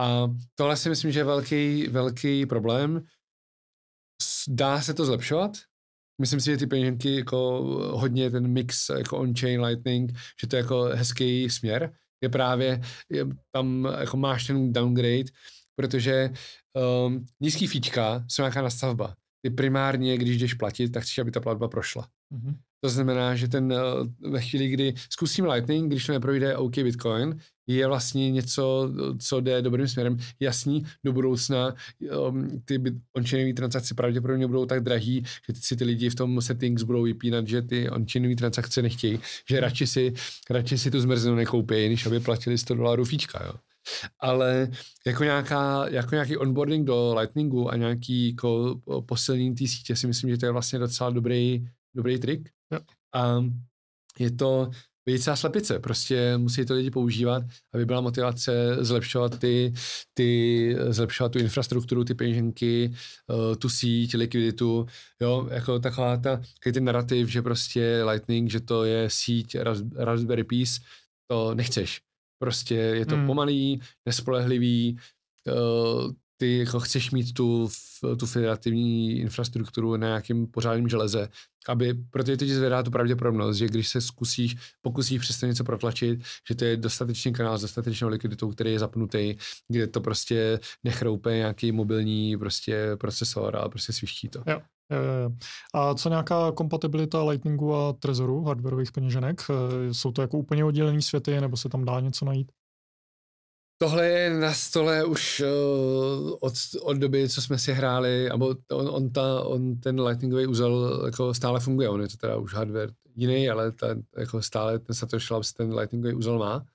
A 0.00 0.30
tohle 0.54 0.76
si 0.76 0.88
myslím, 0.88 1.12
že 1.12 1.20
je 1.20 1.24
velký, 1.24 1.88
velký 1.88 2.46
problém, 2.46 3.02
dá 4.48 4.80
se 4.80 4.94
to 4.94 5.04
zlepšovat. 5.04 5.58
Myslím 6.20 6.40
si, 6.40 6.50
že 6.50 6.56
ty 6.56 6.66
peněženky 6.66 7.16
jako 7.16 7.38
hodně 7.94 8.30
ten 8.30 8.48
mix 8.48 8.88
jako 8.88 9.18
on-chain 9.18 9.62
lightning, 9.62 10.12
že 10.40 10.46
to 10.46 10.56
je 10.56 10.60
jako 10.60 10.82
hezký 10.82 11.50
směr. 11.50 11.92
Je 12.22 12.28
právě, 12.28 12.80
je, 13.10 13.26
tam 13.50 13.88
jako 14.00 14.16
máš 14.16 14.46
ten 14.46 14.72
downgrade, 14.72 15.30
protože 15.76 16.30
um, 17.06 17.26
nízký 17.40 17.66
fíčka 17.66 18.24
jsou 18.28 18.42
nějaká 18.42 18.62
nastavba. 18.62 19.14
Ty 19.44 19.50
primárně, 19.50 20.18
když 20.18 20.38
jdeš 20.38 20.54
platit, 20.54 20.88
tak 20.88 21.02
chceš, 21.02 21.18
aby 21.18 21.30
ta 21.30 21.40
platba 21.40 21.68
prošla. 21.68 22.08
Mm-hmm. 22.34 22.56
To 22.84 22.88
znamená, 22.88 23.36
že 23.36 23.48
ten 23.48 23.72
eh, 23.72 24.28
ve 24.30 24.40
chvíli, 24.40 24.68
kdy 24.68 24.94
zkusím 25.10 25.44
Lightning, 25.44 25.90
když 25.90 26.06
to 26.06 26.12
neprojde 26.12 26.56
OK 26.56 26.74
Bitcoin, 26.74 27.38
je 27.66 27.86
vlastně 27.86 28.30
něco, 28.30 28.92
co 29.18 29.40
jde 29.40 29.62
dobrým 29.62 29.88
směrem. 29.88 30.18
Jasný, 30.40 30.84
do 31.04 31.12
budoucna 31.12 31.74
um, 32.28 32.62
ty 32.64 32.82
on-chainové 33.16 33.54
transakce 33.54 33.94
pravděpodobně 33.94 34.46
budou 34.46 34.66
tak 34.66 34.82
drahý, 34.82 35.24
že 35.46 35.54
si 35.60 35.76
ty 35.76 35.84
lidi 35.84 36.10
v 36.10 36.14
tom 36.14 36.40
settings 36.40 36.82
budou 36.82 37.02
vypínat, 37.02 37.48
že 37.48 37.62
ty 37.62 37.90
on-chainové 37.90 38.36
transakce 38.36 38.82
nechtějí, 38.82 39.20
že 39.48 39.60
radši 39.60 39.86
si, 39.86 40.12
radši 40.50 40.78
si 40.78 40.90
tu 40.90 41.00
zmrzlinu 41.00 41.36
nekoupí, 41.36 41.88
než 41.88 42.06
aby 42.06 42.20
platili 42.20 42.58
100 42.58 42.74
dolarů 42.74 43.04
fíčka. 43.04 43.44
Jo. 43.46 43.52
Ale 44.20 44.68
jako, 45.06 45.24
nějaká, 45.24 45.88
jako 45.88 46.14
nějaký 46.14 46.36
onboarding 46.36 46.86
do 46.86 47.14
Lightningu 47.14 47.70
a 47.70 47.76
nějaký 47.76 48.28
jako 48.30 48.80
posilnění 49.06 49.54
té 49.54 49.68
sítě 49.68 49.96
si 49.96 50.06
myslím, 50.06 50.30
že 50.30 50.38
to 50.38 50.46
je 50.46 50.52
vlastně 50.52 50.78
docela 50.78 51.10
dobrý, 51.10 51.68
dobrý 51.94 52.18
trik. 52.18 52.48
Jo. 52.72 52.78
A 53.14 53.44
je 54.18 54.30
to 54.30 54.70
víc 55.06 55.28
a 55.28 55.36
slepice. 55.36 55.78
Prostě 55.78 56.38
musí 56.38 56.66
to 56.66 56.74
lidi 56.74 56.90
používat, 56.90 57.42
aby 57.72 57.86
byla 57.86 58.00
motivace 58.00 58.76
zlepšovat 58.80 59.38
ty, 59.38 59.72
ty 60.14 60.76
zlepšovat 60.88 61.32
tu 61.32 61.38
infrastrukturu, 61.38 62.04
ty 62.04 62.14
peněženky, 62.14 62.92
uh, 63.26 63.56
tu 63.56 63.68
síť, 63.68 64.14
likviditu, 64.14 64.86
jo, 65.20 65.48
jako 65.50 65.78
taková 65.78 66.16
ta, 66.16 66.40
ten 66.72 66.84
narrativ, 66.84 67.28
že 67.28 67.42
prostě 67.42 68.04
Lightning, 68.10 68.50
že 68.50 68.60
to 68.60 68.84
je 68.84 69.10
síť 69.10 69.56
Raspberry 69.96 70.44
Pi, 70.44 70.64
to 71.30 71.54
nechceš. 71.54 72.00
Prostě 72.38 72.74
je 72.74 73.06
to 73.06 73.16
hmm. 73.16 73.26
pomalý, 73.26 73.80
nespolehlivý, 74.06 74.98
uh, 75.46 76.12
ty 76.36 76.58
jako 76.58 76.80
chceš 76.80 77.10
mít 77.10 77.32
tu, 77.32 77.68
tu 78.18 78.26
federativní 78.26 79.18
infrastrukturu 79.18 79.96
na 79.96 80.06
nějakém 80.06 80.46
pořádném 80.46 80.88
železe, 80.88 81.28
aby, 81.68 81.94
protože 82.10 82.36
to 82.36 82.44
ti 82.44 82.54
zvedá 82.54 82.82
tu 82.82 82.90
pravděpodobnost, 82.90 83.56
že 83.56 83.66
když 83.66 83.88
se 83.88 84.00
zkusíš, 84.00 84.56
pokusíš 84.82 85.20
přesně 85.20 85.48
něco 85.48 85.64
protlačit, 85.64 86.20
že 86.48 86.54
to 86.54 86.64
je 86.64 86.76
dostatečný 86.76 87.32
kanál 87.32 87.58
s 87.58 87.62
dostatečnou 87.62 88.08
likviditou, 88.08 88.50
který 88.50 88.72
je 88.72 88.78
zapnutý, 88.78 89.34
kde 89.68 89.86
to 89.86 90.00
prostě 90.00 90.60
nechroupe 90.84 91.36
nějaký 91.36 91.72
mobilní 91.72 92.36
prostě 92.36 92.96
procesor 92.96 93.56
a 93.56 93.68
prostě 93.68 93.92
sviští 93.92 94.28
to. 94.28 94.42
Jo. 94.46 94.60
A 95.74 95.94
co 95.94 96.08
nějaká 96.08 96.52
kompatibilita 96.52 97.24
Lightningu 97.24 97.74
a 97.74 97.92
Trezoru, 97.92 98.44
hardwareových 98.44 98.92
peněženek? 98.92 99.42
Jsou 99.92 100.12
to 100.12 100.22
jako 100.22 100.38
úplně 100.38 100.64
oddělené 100.64 101.02
světy, 101.02 101.40
nebo 101.40 101.56
se 101.56 101.68
tam 101.68 101.84
dá 101.84 102.00
něco 102.00 102.24
najít? 102.24 102.52
Tohle 103.82 104.08
je 104.08 104.30
na 104.30 104.52
stole 104.52 105.04
už 105.04 105.40
uh, 105.40 106.36
od, 106.40 106.54
od 106.82 106.96
doby, 106.96 107.28
co 107.28 107.42
jsme 107.42 107.58
si 107.58 107.72
hráli, 107.72 108.28
nebo 108.32 108.54
on, 108.70 108.88
on, 108.88 109.10
ta, 109.10 109.42
on 109.44 109.76
ten 109.76 110.00
lightningový 110.00 110.46
úzel 110.46 111.02
jako 111.06 111.34
stále 111.34 111.60
funguje, 111.60 111.88
on 111.88 112.00
je 112.00 112.08
to 112.08 112.16
teda 112.16 112.36
už 112.36 112.54
hardware 112.54 112.90
jiný, 113.14 113.50
ale 113.50 113.72
ta, 113.72 113.86
jako 114.18 114.42
stále 114.42 114.78
ten 114.78 114.94
Satoshi 114.94 115.34
Labs 115.34 115.52
ten 115.52 115.74
lightningový 115.74 116.14
úzel 116.14 116.38
má. 116.38 116.66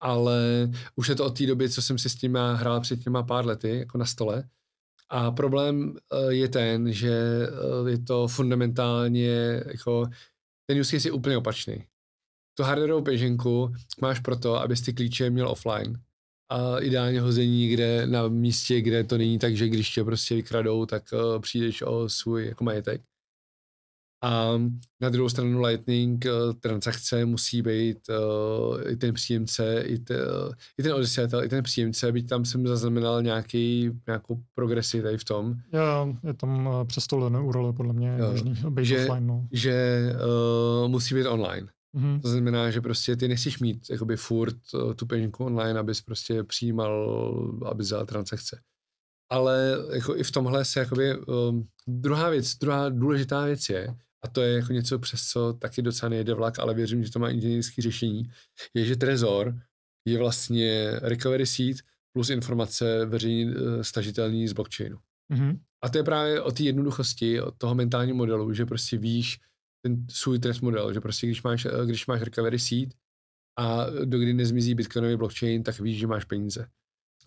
Ale 0.00 0.70
už 0.94 1.08
je 1.08 1.14
to 1.14 1.26
od 1.26 1.38
té 1.38 1.46
doby, 1.46 1.70
co 1.70 1.82
jsem 1.82 1.98
si 1.98 2.10
s 2.10 2.14
tím 2.14 2.38
hrál 2.54 2.80
před 2.80 3.00
těma 3.00 3.22
pár 3.22 3.46
lety, 3.46 3.78
jako 3.78 3.98
na 3.98 4.04
stole. 4.04 4.44
A 5.08 5.30
problém 5.30 5.96
uh, 6.12 6.28
je 6.28 6.48
ten, 6.48 6.92
že 6.92 7.48
uh, 7.80 7.88
je 7.88 7.98
to 7.98 8.28
fundamentálně, 8.28 9.62
jako 9.66 10.06
ten 10.66 10.80
use 10.80 10.90
case 10.96 11.08
je 11.08 11.12
úplně 11.12 11.36
opačný. 11.36 11.86
Tu 12.54 12.62
hardwareovou 12.62 13.02
peženku 13.02 13.72
máš 14.00 14.20
proto, 14.20 14.60
abys 14.60 14.82
ty 14.82 14.92
klíče 14.92 15.30
měl 15.30 15.48
offline 15.48 16.02
a 16.52 16.78
ideálně 16.78 17.20
hození 17.20 17.68
kde 17.68 18.06
na 18.06 18.28
místě, 18.28 18.80
kde 18.80 19.04
to 19.04 19.18
není 19.18 19.38
tak, 19.38 19.56
že 19.56 19.68
když 19.68 19.94
tě 19.94 20.04
prostě 20.04 20.34
vykradou, 20.34 20.86
tak 20.86 21.02
uh, 21.12 21.40
přijdeš 21.40 21.82
o 21.82 22.08
svůj 22.08 22.46
jako 22.46 22.64
majetek. 22.64 23.02
A 24.24 24.52
na 25.00 25.08
druhou 25.08 25.28
stranu 25.28 25.60
Lightning 25.62 26.24
uh, 26.24 26.52
transakce 26.60 27.24
musí 27.24 27.62
být 27.62 27.98
uh, 28.08 28.92
i 28.92 28.96
ten 28.96 29.14
příjemce, 29.14 29.82
i, 29.86 29.98
te, 29.98 30.26
uh, 30.26 30.52
i 30.78 30.82
ten 30.82 30.92
odesílatel, 30.92 31.44
i 31.44 31.48
ten 31.48 31.62
příjemce, 31.62 32.12
byť 32.12 32.28
tam 32.28 32.44
jsem 32.44 32.66
zaznamenal 32.66 33.22
nějaký, 33.22 33.90
nějakou 34.06 34.42
progresi 34.54 35.02
tady 35.02 35.18
v 35.18 35.24
tom. 35.24 35.54
Jo, 35.72 36.14
je 36.26 36.34
tam 36.34 36.66
uh, 36.66 36.84
přes 36.84 37.06
tohle 37.06 37.40
URL 37.40 37.72
podle 37.72 37.92
mě 37.92 38.16
jo, 38.18 38.30
možný 38.30 38.54
že, 38.82 39.00
offline. 39.00 39.26
No. 39.26 39.46
Že 39.52 40.02
uh, 40.82 40.88
musí 40.88 41.14
být 41.14 41.26
online. 41.26 41.68
Mm-hmm. 41.96 42.20
To 42.20 42.28
znamená, 42.28 42.70
že 42.70 42.80
prostě 42.80 43.16
ty 43.16 43.28
nechceš 43.28 43.58
mít 43.58 43.90
jakoby 43.90 44.16
furt 44.16 44.56
uh, 44.74 44.94
tu 44.94 45.06
peněženku 45.06 45.44
online, 45.44 45.80
abys 45.80 46.00
prostě 46.00 46.44
přijímal, 46.44 47.12
aby 47.66 47.84
za 47.84 48.06
transakce. 48.06 48.60
Ale 49.30 49.76
jako 49.92 50.16
i 50.16 50.22
v 50.22 50.30
tomhle 50.30 50.64
se 50.64 50.80
jakoby, 50.80 51.18
um, 51.18 51.68
druhá 51.86 52.30
věc, 52.30 52.54
druhá 52.54 52.88
důležitá 52.88 53.44
věc 53.44 53.68
je, 53.68 53.94
a 54.24 54.28
to 54.28 54.42
je 54.42 54.52
jako 54.52 54.72
něco, 54.72 54.98
přes 54.98 55.22
co 55.22 55.52
taky 55.52 55.82
docela 55.82 56.10
nejde 56.10 56.34
vlak, 56.34 56.58
ale 56.58 56.74
věřím, 56.74 57.04
že 57.04 57.10
to 57.10 57.18
má 57.18 57.30
inženýrské 57.30 57.82
řešení, 57.82 58.22
je, 58.74 58.84
že 58.84 58.96
Trezor 58.96 59.54
je 60.04 60.18
vlastně 60.18 60.92
recovery 61.02 61.46
seed 61.46 61.76
plus 62.12 62.30
informace 62.30 63.06
veřejně 63.06 63.46
uh, 63.46 63.80
stažitelný 63.82 64.48
z 64.48 64.52
blockchainu. 64.52 64.98
Mm-hmm. 65.32 65.58
A 65.84 65.88
to 65.88 65.98
je 65.98 66.04
právě 66.04 66.40
o 66.40 66.52
té 66.52 66.62
jednoduchosti, 66.62 67.40
od 67.40 67.54
toho 67.58 67.74
mentálního 67.74 68.16
modelu, 68.16 68.52
že 68.52 68.66
prostě 68.66 68.98
víš, 68.98 69.40
ten 69.82 70.06
svůj 70.10 70.38
trest 70.38 70.60
model, 70.60 70.92
že 70.92 71.00
prostě 71.00 71.26
když 71.26 71.42
máš, 71.42 71.64
eh, 71.64 71.86
když 71.86 72.06
máš 72.06 72.20
recovery 72.20 72.58
seed 72.58 72.94
a 73.58 73.86
dokdy 74.04 74.34
nezmizí 74.34 74.74
bitcoinový 74.74 75.16
blockchain, 75.16 75.62
tak 75.62 75.80
víš, 75.80 75.98
že 75.98 76.06
máš 76.06 76.24
peníze. 76.24 76.66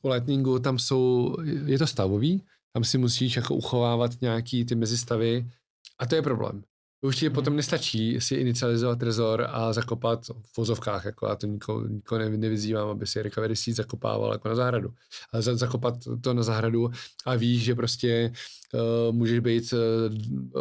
U 0.02 0.10
Lightningu 0.10 0.60
tam 0.60 0.80
jsou, 0.80 1.36
je 1.65 1.77
to 1.77 1.88
stavový, 1.88 2.44
tam 2.73 2.84
si 2.84 2.98
musíš 2.98 3.36
jako 3.36 3.56
uchovávat 3.56 4.22
nějaký 4.22 4.65
ty 4.65 4.76
mezistavy 4.76 5.52
a 5.99 6.06
to 6.06 6.15
je 6.15 6.22
problém. 6.22 6.64
Už 7.06 7.15
ti 7.15 7.26
hmm. 7.26 7.36
potom 7.36 7.56
nestačí 7.56 8.22
si 8.22 8.36
inicializovat 8.36 8.99
trezor 8.99 9.48
a 9.49 9.73
zakopat 9.73 10.26
v 10.26 10.57
vozovkách, 10.57 11.06
jako 11.06 11.27
já 11.27 11.36
to 11.36 11.48
nikoho, 11.48 11.88
nikoho 11.88 12.19
nevyzývám, 12.19 12.90
aby 12.90 13.07
si 13.07 13.22
recovery 13.22 13.56
seed 13.56 13.76
zakopával 13.76 14.32
jako 14.32 14.49
na 14.49 14.56
zahradu. 14.56 14.94
Ale 15.32 15.41
za, 15.41 15.56
zakopat 15.56 15.94
to 16.22 16.34
na 16.34 16.44
zahradu 16.44 16.90
a 17.26 17.36
víš, 17.36 17.64
že 17.64 17.76
prostě 17.76 18.32
uh, 18.73 19.15
můžeš 19.15 19.40
být 19.40 19.73
uh, 19.73 19.80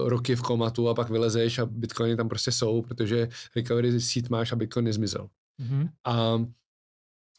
roky 0.09 0.37
v 0.37 0.43
komatu 0.43 0.89
a 0.89 0.95
pak 0.95 1.11
vylezeš 1.11 1.59
a 1.59 1.67
bitcoiny 1.67 2.17
tam 2.17 2.29
prostě 2.29 2.53
jsou, 2.53 2.83
protože 2.83 3.29
recovery 3.57 4.01
seed 4.01 4.31
máš 4.31 4.53
a 4.53 4.57
bitcoin 4.57 4.85
nezmizel. 4.85 5.29
Mm-hmm. 5.61 5.89
A 6.05 6.45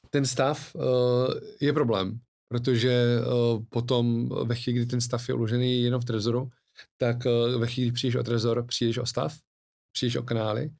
ten 0.10 0.26
stav 0.26 0.76
uh, 0.76 0.82
je 1.61 1.73
problém, 1.73 2.19
protože 2.48 3.19
uh, 3.19 3.64
potom 3.69 4.30
ve 4.44 4.56
chvíli, 4.56 4.80
kdy 4.80 4.86
ten 4.86 5.02
stav 5.02 5.30
je 5.30 5.36
uložený 5.36 5.84
jenom 5.84 6.02
v 6.02 6.06
trezoru, 6.06 6.49
tak 6.97 7.18
uh, 7.26 7.61
ve 7.61 7.68
chvíli, 7.68 7.91
přijdeš 7.91 8.15
o 8.15 8.23
trezor, 8.23 8.65
přijdeš 8.65 8.97
o 8.97 9.06
stav, 9.06 9.38
přijdeš 9.91 10.15
o 10.15 10.23
kanály 10.23 10.72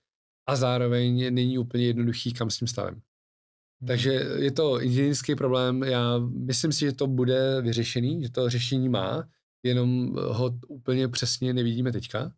a 0.48 0.56
zároveň 0.56 1.34
není 1.34 1.58
úplně 1.58 1.86
jednoduchý, 1.86 2.34
kam 2.34 2.50
s 2.50 2.58
tím 2.58 2.68
stavem. 2.68 2.94
Hmm. 2.94 3.88
Takže 3.88 4.12
je 4.40 4.52
to 4.52 4.82
inženýrský 4.82 5.36
problém. 5.36 5.84
Já 5.84 6.18
myslím 6.20 6.72
si, 6.72 6.80
že 6.80 6.92
to 6.94 7.08
bude 7.08 7.62
vyřešený, 7.62 8.24
že 8.24 8.32
to 8.32 8.50
řešení 8.50 8.90
má, 8.90 9.28
jenom 9.64 10.16
ho 10.16 10.60
úplně 10.68 11.08
přesně 11.08 11.54
nevidíme 11.54 11.92
teďka. 11.92 12.32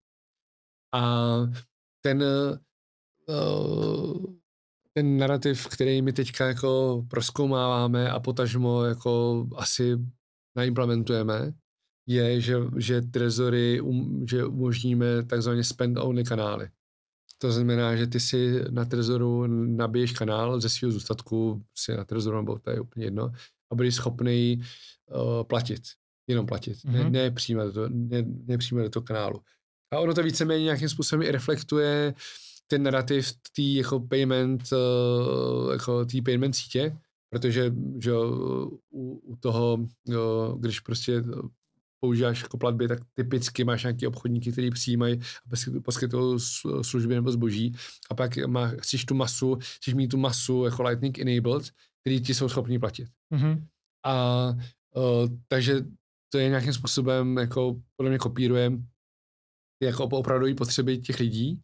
A 0.94 1.36
ten, 2.02 2.24
uh, 3.28 4.36
ten 4.94 5.18
narrativ, 5.18 5.68
který 5.68 6.02
my 6.02 6.14
teďka 6.14 6.48
jako 6.48 7.04
proskoumáváme 7.10 8.10
a 8.10 8.20
potažmo 8.20 8.84
jako 8.84 9.46
asi 9.56 9.98
naimplementujeme, 10.56 11.54
je, 12.08 12.42
že, 12.42 12.56
že 12.78 13.02
trezory, 13.02 13.82
um, 13.82 14.26
že 14.30 14.46
umožníme 14.46 15.24
takzvaně 15.24 15.64
spend-only 15.64 16.24
kanály. 16.24 16.70
To 17.38 17.52
znamená, 17.52 17.96
že 17.96 18.08
ty 18.08 18.20
si 18.20 18.64
na 18.70 18.86
trezoru 18.86 19.48
nabiješ 19.48 20.12
kanál 20.12 20.62
ze 20.62 20.70
svého 20.70 20.92
zůstatku, 20.92 21.64
si 21.76 21.98
na 21.98 22.06
trezoru, 22.06 22.38
nebo 22.38 22.60
to 22.60 22.70
je 22.70 22.80
úplně 22.80 23.06
jedno, 23.06 23.32
a 23.72 23.76
budeš 23.76 23.96
schopný 23.96 24.62
uh, 25.16 25.44
platit, 25.44 25.82
jenom 26.28 26.46
platit, 26.46 26.78
mm-hmm. 26.78 26.92
ne, 26.92 27.04
mhm. 27.04 27.12
ne, 27.12 27.32
přímo 27.32 27.64
do 27.64 27.74
toho, 27.74 27.90
ne, 27.90 28.26
ne 28.46 28.58
přímo 28.58 28.82
do 28.82 28.90
toho 28.90 29.04
kanálu. 29.04 29.42
A 29.94 30.00
ono 30.00 30.14
to 30.14 30.24
víceméně 30.24 30.64
nějakým 30.64 30.90
způsobem 30.90 31.28
i 31.28 31.32
reflektuje 31.32 32.14
ten 32.68 32.84
narrativ 32.84 33.34
té 33.56 33.62
jako 33.62 34.00
payment, 34.00 34.64
uh, 34.72 35.72
jako 35.72 36.06
té 36.06 36.22
payment 36.22 36.56
sítě, 36.56 36.98
protože 37.30 37.74
že 38.04 38.14
u, 38.14 38.82
u 39.24 39.36
toho, 39.40 39.78
jo, 40.08 40.56
když 40.60 40.80
prostě 40.80 41.24
používáš 42.00 42.42
jako 42.42 42.58
platby, 42.58 42.88
tak 42.88 43.00
typicky 43.14 43.64
máš 43.64 43.84
nějaký 43.84 44.08
obchodníky, 44.08 44.52
který 44.52 44.70
přijímají 44.70 45.20
a 45.20 45.80
poskytují 45.84 46.40
služby 46.82 47.16
nebo 47.16 47.32
zboží 47.32 47.76
a 48.12 48.16
pak 48.16 48.38
má, 48.38 48.68
chceš 48.68 49.06
tu 49.06 49.16
masu, 49.16 49.56
chceš 49.56 49.94
mít 49.94 50.08
tu 50.08 50.18
masu 50.18 50.64
jako 50.64 50.84
Lightning 50.84 51.20
enabled, 51.20 51.72
který 52.02 52.22
ti 52.22 52.34
jsou 52.34 52.50
schopni 52.50 52.80
platit. 52.80 53.10
Mm-hmm. 53.34 53.68
A 54.06 54.48
uh, 54.96 55.28
takže 55.48 55.86
to 56.30 56.38
je 56.38 56.50
nějakým 56.50 56.74
způsobem 56.74 57.38
jako 57.38 57.82
podle 57.96 58.10
mě 58.10 58.20
kopíruje 58.20 58.72
jako 59.84 60.04
opravdový 60.04 60.56
potřeby 60.56 60.98
těch 60.98 61.20
lidí, 61.20 61.62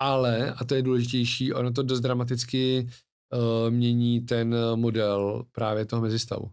ale, 0.00 0.52
a 0.52 0.64
to 0.64 0.74
je 0.74 0.82
důležitější, 0.82 1.52
ono 1.52 1.72
to 1.72 1.82
dost 1.82 2.00
dramaticky 2.00 2.86
uh, 3.32 3.70
mění 3.70 4.20
ten 4.20 4.56
model 4.74 5.44
právě 5.52 5.86
toho 5.86 6.02
mezistavu 6.02 6.52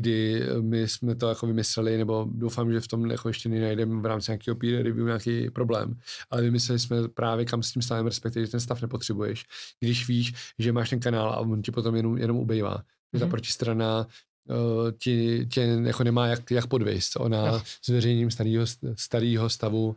kdy 0.00 0.42
my 0.60 0.88
jsme 0.88 1.14
to 1.14 1.28
jako 1.28 1.46
vymysleli, 1.46 1.98
nebo 1.98 2.26
doufám, 2.32 2.72
že 2.72 2.80
v 2.80 2.88
tom 2.88 3.10
jako 3.10 3.28
ještě 3.28 3.48
nenajdeme 3.48 4.00
v 4.00 4.06
rámci 4.06 4.30
nějakého 4.30 4.54
peer 4.54 4.82
review 4.82 5.06
nějaký 5.06 5.50
problém, 5.50 5.98
ale 6.30 6.42
vymysleli 6.42 6.78
jsme 6.78 7.08
právě 7.08 7.44
kam 7.44 7.62
s 7.62 7.72
tím 7.72 7.82
stavem, 7.82 8.06
respektive, 8.06 8.46
že 8.46 8.50
ten 8.50 8.60
stav 8.60 8.82
nepotřebuješ, 8.82 9.44
když 9.80 10.08
víš, 10.08 10.34
že 10.58 10.72
máš 10.72 10.90
ten 10.90 11.00
kanál 11.00 11.30
a 11.30 11.36
on 11.36 11.62
ti 11.62 11.70
potom 11.70 11.96
jenom, 11.96 12.18
jenom 12.18 12.36
ubejvá. 12.36 12.76
Mm-hmm. 12.76 13.18
Ta 13.18 13.24
mhm. 13.24 13.30
protistrana 13.30 14.06
uh, 14.48 14.90
ti, 14.98 15.46
tě 15.46 15.60
jako 15.60 16.04
nemá 16.04 16.26
jak, 16.26 16.50
jak 16.50 16.66
podvést. 16.66 17.12
Ona 17.16 17.46
ja. 17.46 17.62
zveřejněním 17.86 18.30
starého, 18.30 18.66
starého 18.94 19.50
stavu 19.50 19.96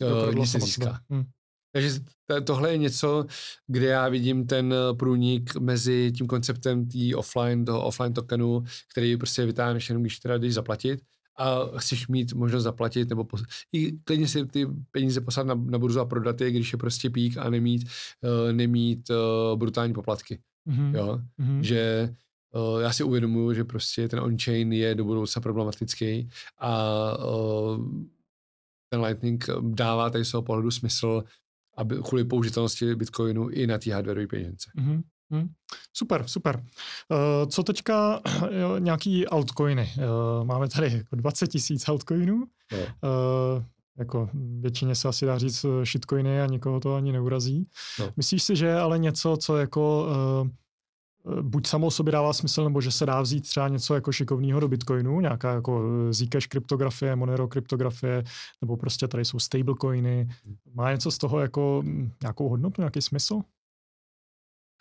uh, 0.00 0.34
nic 0.34 0.54
nezíská. 0.54 1.00
Hmm. 1.10 1.24
Takže 1.74 1.90
tohle 2.44 2.70
je 2.70 2.78
něco, 2.78 3.26
kde 3.66 3.86
já 3.86 4.08
vidím 4.08 4.46
ten 4.46 4.74
eh, 4.74 4.94
průnik 4.94 5.56
mezi 5.56 6.12
tím 6.16 6.26
konceptem 6.26 6.88
tý 6.88 7.14
offline, 7.14 7.64
toho 7.64 7.84
offline 7.84 8.12
tokenu, 8.12 8.64
který 8.90 9.16
prostě 9.16 9.46
vytáhneš 9.46 9.88
jenom, 9.88 10.02
když 10.02 10.18
teda 10.18 10.38
jdeš 10.38 10.54
zaplatit 10.54 11.00
a 11.38 11.78
chceš 11.78 12.08
mít 12.08 12.32
možnost 12.32 12.62
zaplatit 12.62 13.08
nebo 13.08 13.24
pos- 13.24 13.44
i 13.72 13.92
klidně 13.92 14.28
si 14.28 14.46
ty 14.46 14.66
peníze 14.90 15.20
poslat 15.20 15.46
na, 15.46 15.54
na 15.54 15.78
burzu 15.78 16.00
a 16.00 16.04
prodat 16.04 16.40
je, 16.40 16.50
když 16.50 16.72
je 16.72 16.78
prostě 16.78 17.10
pík 17.10 17.36
a 17.36 17.50
nemít, 17.50 17.88
uh, 18.22 18.52
nemít 18.52 19.10
uh, 19.10 19.58
brutální 19.58 19.92
poplatky. 19.92 20.38
Mm-hmm. 20.68 20.94
Jo? 20.94 21.20
Mm-hmm. 21.40 21.60
Že 21.60 22.14
uh, 22.54 22.80
já 22.80 22.92
si 22.92 23.04
uvědomuji, 23.04 23.54
že 23.54 23.64
prostě 23.64 24.08
ten 24.08 24.20
on-chain 24.20 24.72
je 24.72 24.94
do 24.94 25.04
budoucna 25.04 25.42
problematický 25.42 26.28
a 26.58 27.12
uh, 27.18 27.86
ten 28.90 29.00
Lightning 29.00 29.44
dává 29.60 30.10
tady 30.10 30.24
z 30.24 30.30
toho 30.30 30.42
pohledu 30.42 30.70
smysl 30.70 31.24
aby 31.76 31.96
kvůli 32.08 32.24
použitelnosti 32.24 32.94
Bitcoinu 32.94 33.48
i 33.48 33.66
na 33.66 33.78
té 33.78 33.94
hardwareové 33.94 34.26
peněžence. 34.26 34.70
Mm-hmm. 34.78 35.02
Hmm. 35.30 35.48
Super, 35.92 36.24
super. 36.26 36.56
Uh, 36.56 37.48
co 37.50 37.62
teďka 37.62 38.20
jo, 38.50 38.78
nějaký 38.78 39.26
altcoiny? 39.26 39.92
Uh, 39.96 40.46
máme 40.46 40.68
tady 40.68 40.92
jako 40.92 41.16
20 41.16 41.46
tisíc 41.46 41.88
altcoinů. 41.88 42.44
No. 42.72 42.78
Uh, 42.78 43.64
jako 43.98 44.30
většině 44.60 44.94
se 44.94 45.08
asi 45.08 45.26
dá 45.26 45.38
říct 45.38 45.66
shitcoiny 45.84 46.40
a 46.40 46.46
nikoho 46.46 46.80
to 46.80 46.94
ani 46.94 47.12
neurazí. 47.12 47.68
No. 47.98 48.12
Myslíš 48.16 48.42
si, 48.42 48.56
že 48.56 48.66
je 48.66 48.80
ale 48.80 48.98
něco, 48.98 49.36
co 49.36 49.56
jako 49.56 50.06
uh, 50.42 50.48
Eh, 50.48 50.50
buď 51.42 51.66
samo 51.66 51.90
sobě 51.90 52.12
dává 52.12 52.32
smysl, 52.32 52.64
nebo 52.64 52.80
že 52.80 52.90
se 52.90 53.06
dá 53.06 53.20
vzít 53.20 53.40
třeba 53.40 53.68
něco 53.68 53.94
jako 53.94 54.12
šikovného 54.12 54.60
do 54.60 54.68
Bitcoinu, 54.68 55.20
nějaká 55.20 55.54
jako 55.54 55.82
eh, 56.08 56.14
Zcash 56.14 56.46
kryptografie, 56.46 57.16
Monero 57.16 57.48
kryptografie, 57.48 58.24
nebo 58.60 58.76
prostě 58.76 59.08
tady 59.08 59.24
jsou 59.24 59.38
stablecoiny. 59.38 60.28
Má 60.74 60.92
něco 60.92 61.10
z 61.10 61.18
toho 61.18 61.40
jako 61.40 61.82
hm, 61.84 62.10
nějakou 62.22 62.48
hodnotu, 62.48 62.82
nějaký 62.82 63.02
smysl? 63.02 63.40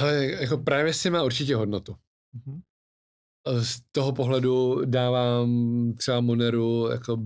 Ale 0.01 0.25
jako 0.25 0.57
právě 0.57 0.93
si 0.93 1.09
má 1.09 1.23
určitě 1.23 1.55
hodnotu. 1.55 1.95
Mm-hmm. 2.35 2.61
Z 3.61 3.81
toho 3.91 4.11
pohledu 4.11 4.85
dávám 4.85 5.49
třeba 5.97 6.21
Moneru 6.21 6.87
jako 6.91 7.17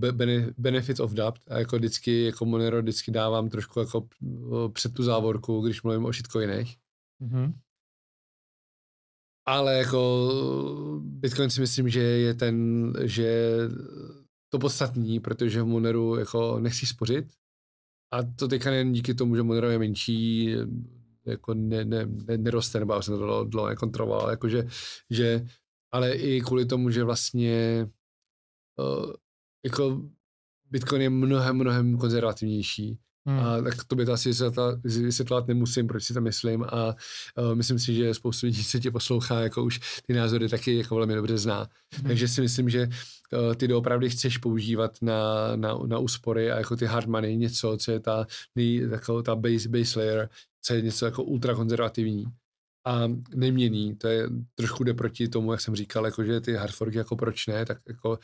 benefit 0.58 1.00
of 1.00 1.12
doubt 1.12 1.42
a 1.50 1.60
jako 1.60 1.76
vždycky, 1.76 2.24
jako 2.24 2.46
Monero 2.46 2.82
vždycky 2.82 3.12
dávám 3.12 3.50
trošku 3.50 3.80
jako 3.80 4.08
před 4.74 4.94
tu 4.94 5.04
závorku, 5.04 5.62
když 5.62 5.84
mluvím 5.84 6.06
o 6.06 6.14
shitcoinech. 6.14 6.68
Mm-hmm 7.22 7.54
ale 9.48 9.78
jako 9.78 11.02
Bitcoin 11.02 11.50
si 11.50 11.62
myslím, 11.62 11.90
že 11.90 12.00
je 12.00 12.34
ten, 12.34 12.94
že 13.04 13.58
to 14.50 14.60
podstatný, 14.60 15.20
protože 15.20 15.62
v 15.62 15.66
Moneru 15.66 16.16
jako 16.16 16.60
nechci 16.60 16.86
spořit. 16.86 17.26
A 18.12 18.24
to 18.24 18.48
teďka 18.48 18.72
jen 18.72 18.92
díky 18.92 19.14
tomu, 19.14 19.36
že 19.36 19.44
Monero 19.44 19.70
je 19.70 19.80
menší, 19.80 20.56
jako 21.26 21.54
ne, 21.54 21.86
ne, 21.86 22.06
ne, 22.06 22.38
neroste, 22.38 22.80
nebo 22.80 23.02
jsem 23.02 23.14
to 23.14 23.26
dlouho, 23.26 23.44
dlouho 23.44 23.70
nekontroloval, 23.70 24.30
jakože, 24.30 24.68
že, 25.10 25.48
ale 25.92 26.14
i 26.14 26.42
kvůli 26.42 26.66
tomu, 26.66 26.90
že 26.90 27.04
vlastně 27.04 27.88
uh, 28.80 29.14
jako 29.66 30.10
Bitcoin 30.72 31.02
je 31.02 31.10
mnohem, 31.10 31.56
mnohem 31.56 31.98
konzervativnější 31.98 33.00
Hmm. 33.28 33.40
A 33.40 33.62
tak 33.62 33.84
to 33.84 33.96
by 33.96 34.06
to 34.06 34.14
asi 34.14 34.32
vysvětlovat 34.84 35.48
nemusím, 35.48 35.88
proč 35.88 36.04
si 36.04 36.14
to 36.14 36.22
myslím 36.22 36.64
a 36.64 36.96
uh, 37.38 37.56
myslím 37.56 37.80
si, 37.80 37.96
že 37.96 38.14
spoustu 38.14 38.46
lidí 38.46 38.64
se 38.64 38.80
tě 38.80 38.92
poslouchá, 38.92 39.40
jako 39.40 39.64
už 39.64 40.02
ty 40.08 40.14
názory 40.14 40.50
taky 40.50 40.78
jako 40.78 40.96
velmi 40.96 41.16
dobře 41.16 41.38
zná. 41.38 41.68
Hmm. 41.94 42.08
Takže 42.08 42.28
si 42.28 42.42
myslím, 42.42 42.70
že 42.70 42.88
uh, 42.88 43.54
ty 43.56 43.68
doopravdy 43.68 44.10
chceš 44.10 44.38
používat 44.38 44.92
na, 45.02 45.56
na, 45.56 45.78
na 45.86 46.00
úspory 46.00 46.52
a 46.52 46.58
jako 46.58 46.76
ty 46.76 46.86
hard 46.86 47.08
money 47.08 47.38
něco, 47.38 47.78
co 47.78 47.92
je 47.92 48.00
ta, 48.00 48.28
nej, 48.56 48.90
taková 48.90 49.22
ta 49.22 49.36
base, 49.36 49.70
base 49.70 50.00
layer, 50.00 50.30
co 50.62 50.74
je 50.74 50.82
něco 50.82 51.06
jako 51.06 51.24
ultrakonzervativní 51.24 52.26
a 52.88 53.08
neměný, 53.36 53.96
to 53.96 54.08
je 54.08 54.30
trošku 54.56 54.84
jde 54.84 54.94
proti 54.94 55.28
tomu, 55.28 55.52
jak 55.52 55.62
jsem 55.62 55.76
říkal, 55.76 56.06
jako 56.06 56.24
že 56.24 56.42
ty 56.42 56.54
hardforky 56.54 56.98
jako 56.98 57.16
proč 57.16 57.48
ne, 57.48 57.66
tak 57.66 57.78
jako 57.88 58.20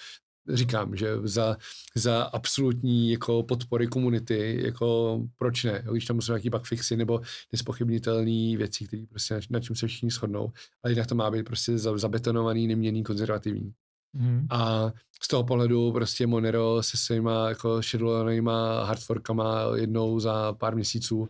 říkám, 0.50 0.96
že 0.96 1.08
za, 1.24 1.58
za 1.96 2.24
absolutní 2.24 3.12
jako 3.12 3.44
podpory 3.44 3.88
komunity, 3.88 4.62
jako 4.66 5.20
proč 5.38 5.64
ne, 5.64 5.84
když 5.92 6.06
tam 6.06 6.22
jsou 6.22 6.32
nějaký 6.32 6.50
bugfixy 6.50 6.98
nebo 6.98 7.22
nespochybnitelné 7.52 8.58
věci, 8.58 8.88
které 8.88 9.04
prostě 9.10 9.34
na, 9.34 9.40
na 9.50 9.60
čem 9.60 9.76
se 9.76 9.88
všichni 9.88 10.12
shodnou, 10.12 10.52
ale 10.84 10.94
jinak 10.94 11.08
to 11.08 11.16
má 11.16 11.32
být 11.32 11.46
prostě 11.46 11.78
zabetonovaný, 11.78 12.68
neměný, 12.68 13.04
konzervativní. 13.04 13.74
Mm. 14.14 14.48
A 14.50 14.92
z 15.22 15.28
toho 15.28 15.44
pohledu 15.44 15.92
prostě 15.92 16.28
Monero 16.28 16.84
se 16.84 16.98
svýma 16.98 17.50
jako 17.50 17.82
shadowlanýma 17.82 18.84
hardforkama 18.84 19.62
jednou 19.76 20.20
za 20.20 20.54
pár 20.54 20.76
měsíců 20.76 21.30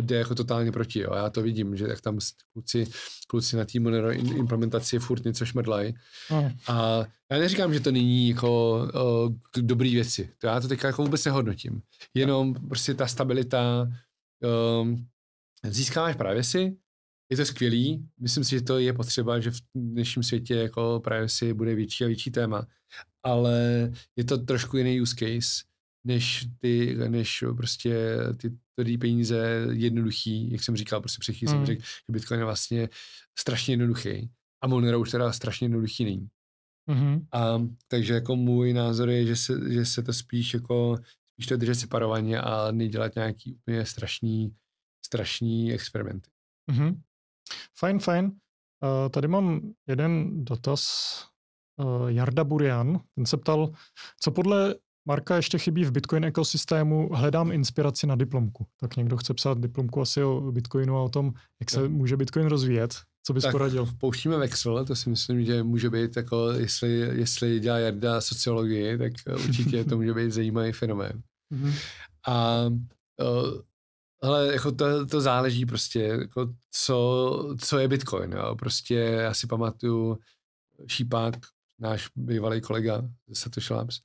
jde 0.00 0.16
jako 0.16 0.34
totálně 0.34 0.72
proti. 0.72 1.00
Jo. 1.00 1.14
Já 1.14 1.30
to 1.30 1.42
vidím, 1.42 1.76
že 1.76 1.84
jak 1.88 2.00
tam 2.00 2.18
kluci, 2.52 2.86
kluci 3.26 3.56
na 3.56 3.64
Monero 3.80 4.12
implementaci 4.12 4.98
furt 4.98 5.24
něco 5.24 5.46
šmrdlají. 5.46 5.94
Mm. 6.30 6.50
A 6.68 7.06
já 7.30 7.38
neříkám, 7.38 7.74
že 7.74 7.80
to 7.80 7.92
není 7.92 8.28
jako 8.28 8.78
uh, 9.24 9.34
dobrý 9.60 9.94
věci. 9.94 10.30
To 10.38 10.46
já 10.46 10.60
to 10.60 10.68
teď 10.68 10.84
jako 10.84 11.02
vůbec 11.02 11.24
nehodnotím. 11.24 11.82
Jenom 12.14 12.54
prostě 12.54 12.94
ta 12.94 13.06
stabilita, 13.06 13.88
um, 14.82 15.06
získáváš 15.64 16.16
právě 16.16 16.44
si, 16.44 16.76
je 17.30 17.36
to 17.36 17.44
skvělý, 17.44 18.08
myslím 18.20 18.44
si, 18.44 18.50
že 18.50 18.62
to 18.62 18.78
je 18.78 18.92
potřeba, 18.92 19.40
že 19.40 19.50
v 19.50 19.60
dnešním 19.74 20.22
světě 20.22 20.54
jako 20.54 21.00
právě 21.04 21.28
si 21.28 21.54
bude 21.54 21.74
větší 21.74 22.04
a 22.04 22.06
větší 22.06 22.30
téma, 22.30 22.66
ale 23.22 23.90
je 24.16 24.24
to 24.24 24.38
trošku 24.38 24.76
jiný 24.76 25.00
use 25.00 25.14
case, 25.14 25.64
než 26.04 26.46
ty, 26.58 26.94
než 27.08 27.44
prostě 27.56 28.16
ty 28.36 28.50
tvrdý 28.80 28.98
peníze 28.98 29.66
jednoduchý, 29.70 30.52
jak 30.52 30.62
jsem 30.62 30.76
říkal, 30.76 31.00
prostě 31.00 31.20
před 31.20 31.36
jsem 31.36 31.58
mm. 31.58 31.66
řekl, 31.66 31.82
že 31.82 32.12
Bitcoin 32.12 32.40
je 32.40 32.44
vlastně 32.44 32.88
strašně 33.38 33.72
jednoduchý 33.72 34.30
A 34.62 34.66
Monero 34.66 35.00
už 35.00 35.10
teda 35.10 35.32
strašně 35.32 35.64
jednoduchý 35.64 36.04
není. 36.04 36.28
Mm-hmm. 36.90 37.26
A, 37.32 37.66
takže 37.88 38.14
jako 38.14 38.36
můj 38.36 38.72
názor 38.72 39.10
je, 39.10 39.26
že 39.26 39.36
se, 39.36 39.72
že 39.72 39.86
se 39.86 40.02
to 40.02 40.12
spíš 40.12 40.54
jako 40.54 40.96
spíš 41.32 41.46
to 41.46 41.56
držet 41.56 41.74
separovaně 41.74 42.40
a 42.40 42.70
nedělat 42.72 43.14
nějaký 43.14 43.54
úplně 43.54 43.86
strašný, 43.86 44.54
strašný 45.06 45.72
experimenty. 45.72 46.30
Mm-hmm. 46.72 47.00
Fajn, 47.78 47.98
fajn. 47.98 48.24
Uh, 48.24 49.08
tady 49.10 49.28
mám 49.28 49.74
jeden 49.88 50.44
dotaz. 50.44 50.82
Uh, 51.76 52.08
Jarda 52.08 52.44
Burian, 52.44 53.00
ten 53.14 53.26
se 53.26 53.36
ptal, 53.36 53.72
co 54.20 54.30
podle 54.30 54.74
Marka 55.06 55.36
ještě 55.36 55.58
chybí 55.58 55.84
v 55.84 55.90
Bitcoin 55.90 56.24
ekosystému, 56.24 57.08
hledám 57.12 57.52
inspiraci 57.52 58.06
na 58.06 58.14
diplomku. 58.14 58.66
Tak 58.80 58.96
někdo 58.96 59.16
chce 59.16 59.34
psát 59.34 59.60
diplomku 59.60 60.00
asi 60.00 60.22
o 60.22 60.52
Bitcoinu 60.52 60.96
a 60.96 61.02
o 61.02 61.08
tom, 61.08 61.32
jak 61.60 61.70
se 61.70 61.88
může 61.88 62.16
Bitcoin 62.16 62.46
rozvíjet. 62.46 62.94
Co 63.22 63.32
bys 63.32 63.42
tak 63.42 63.52
poradil? 63.52 63.88
pouštíme 63.98 64.36
Vexel, 64.36 64.84
to 64.84 64.96
si 64.96 65.10
myslím, 65.10 65.44
že 65.44 65.62
může 65.62 65.90
být 65.90 66.16
jako, 66.16 66.50
jestli, 66.50 66.90
jestli 66.98 67.60
dělá 67.60 67.78
Jarda 67.78 68.20
sociologii, 68.20 68.98
tak 68.98 69.12
určitě 69.46 69.84
to 69.84 69.96
může 69.96 70.14
být 70.14 70.32
zajímavý 70.32 70.72
fenomén. 70.72 71.22
Mm-hmm. 71.52 71.74
A 72.26 72.66
uh, 72.66 73.60
ale 74.22 74.52
jako 74.52 74.72
to, 74.72 75.06
to 75.06 75.20
záleží 75.20 75.66
prostě, 75.66 76.00
jako 76.00 76.54
co, 76.70 77.56
co 77.60 77.78
je 77.78 77.88
Bitcoin. 77.88 78.32
Jo? 78.32 78.56
Prostě 78.58 78.94
já 78.94 79.34
si 79.34 79.46
pamatuju 79.46 80.18
Šípák, 80.86 81.34
náš 81.78 82.08
bývalý 82.16 82.60
kolega 82.60 83.02
ze 83.28 83.34
Satoshi 83.34 83.74
Labs, 83.74 84.00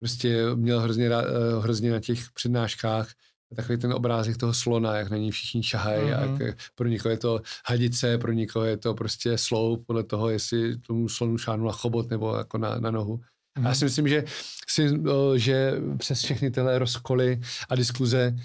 prostě 0.00 0.44
měl 0.54 0.80
hrozně, 0.80 1.10
uh, 1.10 1.64
hrozně 1.64 1.90
na 1.90 2.00
těch 2.00 2.30
přednáškách 2.30 3.08
takový 3.56 3.78
ten 3.78 3.92
obrázek 3.92 4.36
toho 4.36 4.54
slona, 4.54 4.96
jak 4.96 5.10
na 5.10 5.16
něj 5.16 5.30
všichni 5.30 5.62
šahají, 5.62 6.02
mm-hmm. 6.02 6.42
jak 6.42 6.56
pro 6.74 6.88
někoho 6.88 7.10
je 7.10 7.18
to 7.18 7.40
hadice, 7.66 8.18
pro 8.18 8.32
někoho 8.32 8.64
je 8.64 8.76
to 8.76 8.94
prostě 8.94 9.38
sloup, 9.38 9.86
podle 9.86 10.04
toho, 10.04 10.30
jestli 10.30 10.78
tomu 10.78 11.08
slonu 11.08 11.38
šáhnu 11.38 11.66
na 11.66 11.72
chobot 11.72 12.10
nebo 12.10 12.36
jako 12.36 12.58
na, 12.58 12.78
na 12.78 12.90
nohu. 12.90 13.16
Mm-hmm. 13.16 13.66
A 13.66 13.68
já 13.68 13.74
si 13.74 13.84
myslím, 13.84 14.08
že, 14.08 14.24
si, 14.68 14.88
že 15.36 15.72
přes 15.98 16.22
všechny 16.22 16.50
tyhle 16.50 16.78
rozkoly 16.78 17.40
a 17.68 17.74
diskuze 17.74 18.36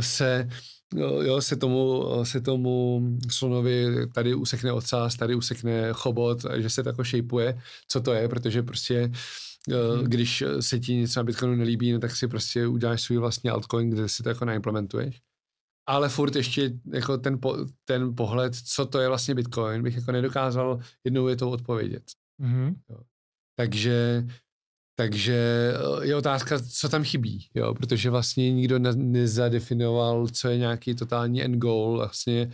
se 0.00 0.48
jo, 1.24 1.40
se 1.40 1.56
tomu, 1.56 2.04
se 2.22 2.40
tomu 2.40 3.02
slonovi 3.30 4.06
tady 4.14 4.34
usekne 4.34 4.72
ocas, 4.72 5.16
tady 5.16 5.34
usekne 5.34 5.92
chobot, 5.92 6.38
že 6.56 6.70
se 6.70 6.82
to 6.82 6.88
jako 6.88 7.04
šejpuje, 7.04 7.60
co 7.88 8.00
to 8.00 8.12
je, 8.12 8.28
protože 8.28 8.62
prostě 8.62 9.10
hmm. 9.70 10.04
když 10.04 10.44
se 10.60 10.78
ti 10.80 10.94
něco 10.94 11.20
na 11.20 11.24
Bitcoinu 11.24 11.56
nelíbí, 11.56 11.92
no, 11.92 11.98
tak 11.98 12.16
si 12.16 12.28
prostě 12.28 12.66
uděláš 12.66 13.02
svůj 13.02 13.18
vlastní 13.18 13.50
altcoin, 13.50 13.90
kde 13.90 14.08
si 14.08 14.22
to 14.22 14.28
jako 14.28 14.44
naimplementuješ. 14.44 15.20
Ale 15.86 16.08
furt 16.08 16.36
ještě 16.36 16.72
jako 16.92 17.18
ten, 17.18 17.40
po, 17.40 17.56
ten 17.84 18.14
pohled, 18.14 18.54
co 18.54 18.86
to 18.86 19.00
je 19.00 19.08
vlastně 19.08 19.34
Bitcoin, 19.34 19.82
bych 19.82 19.96
jako 19.96 20.12
nedokázal 20.12 20.80
jednou 21.04 21.24
větou 21.24 21.50
odpovědět. 21.50 22.02
Mm-hmm. 22.40 22.74
Takže 23.58 24.26
takže 24.96 25.72
eh, 25.74 26.06
je 26.06 26.16
otázka, 26.16 26.58
co 26.60 26.88
tam 26.88 27.04
chybí, 27.04 27.48
jo, 27.54 27.74
protože 27.74 28.10
vlastně 28.10 28.52
nikdo 28.52 28.78
ne, 28.78 28.92
nezadefinoval, 28.96 30.28
co 30.28 30.48
je 30.48 30.58
nějaký 30.58 30.94
totální 30.94 31.42
end 31.42 31.56
goal, 31.56 31.96
vlastně, 31.96 32.52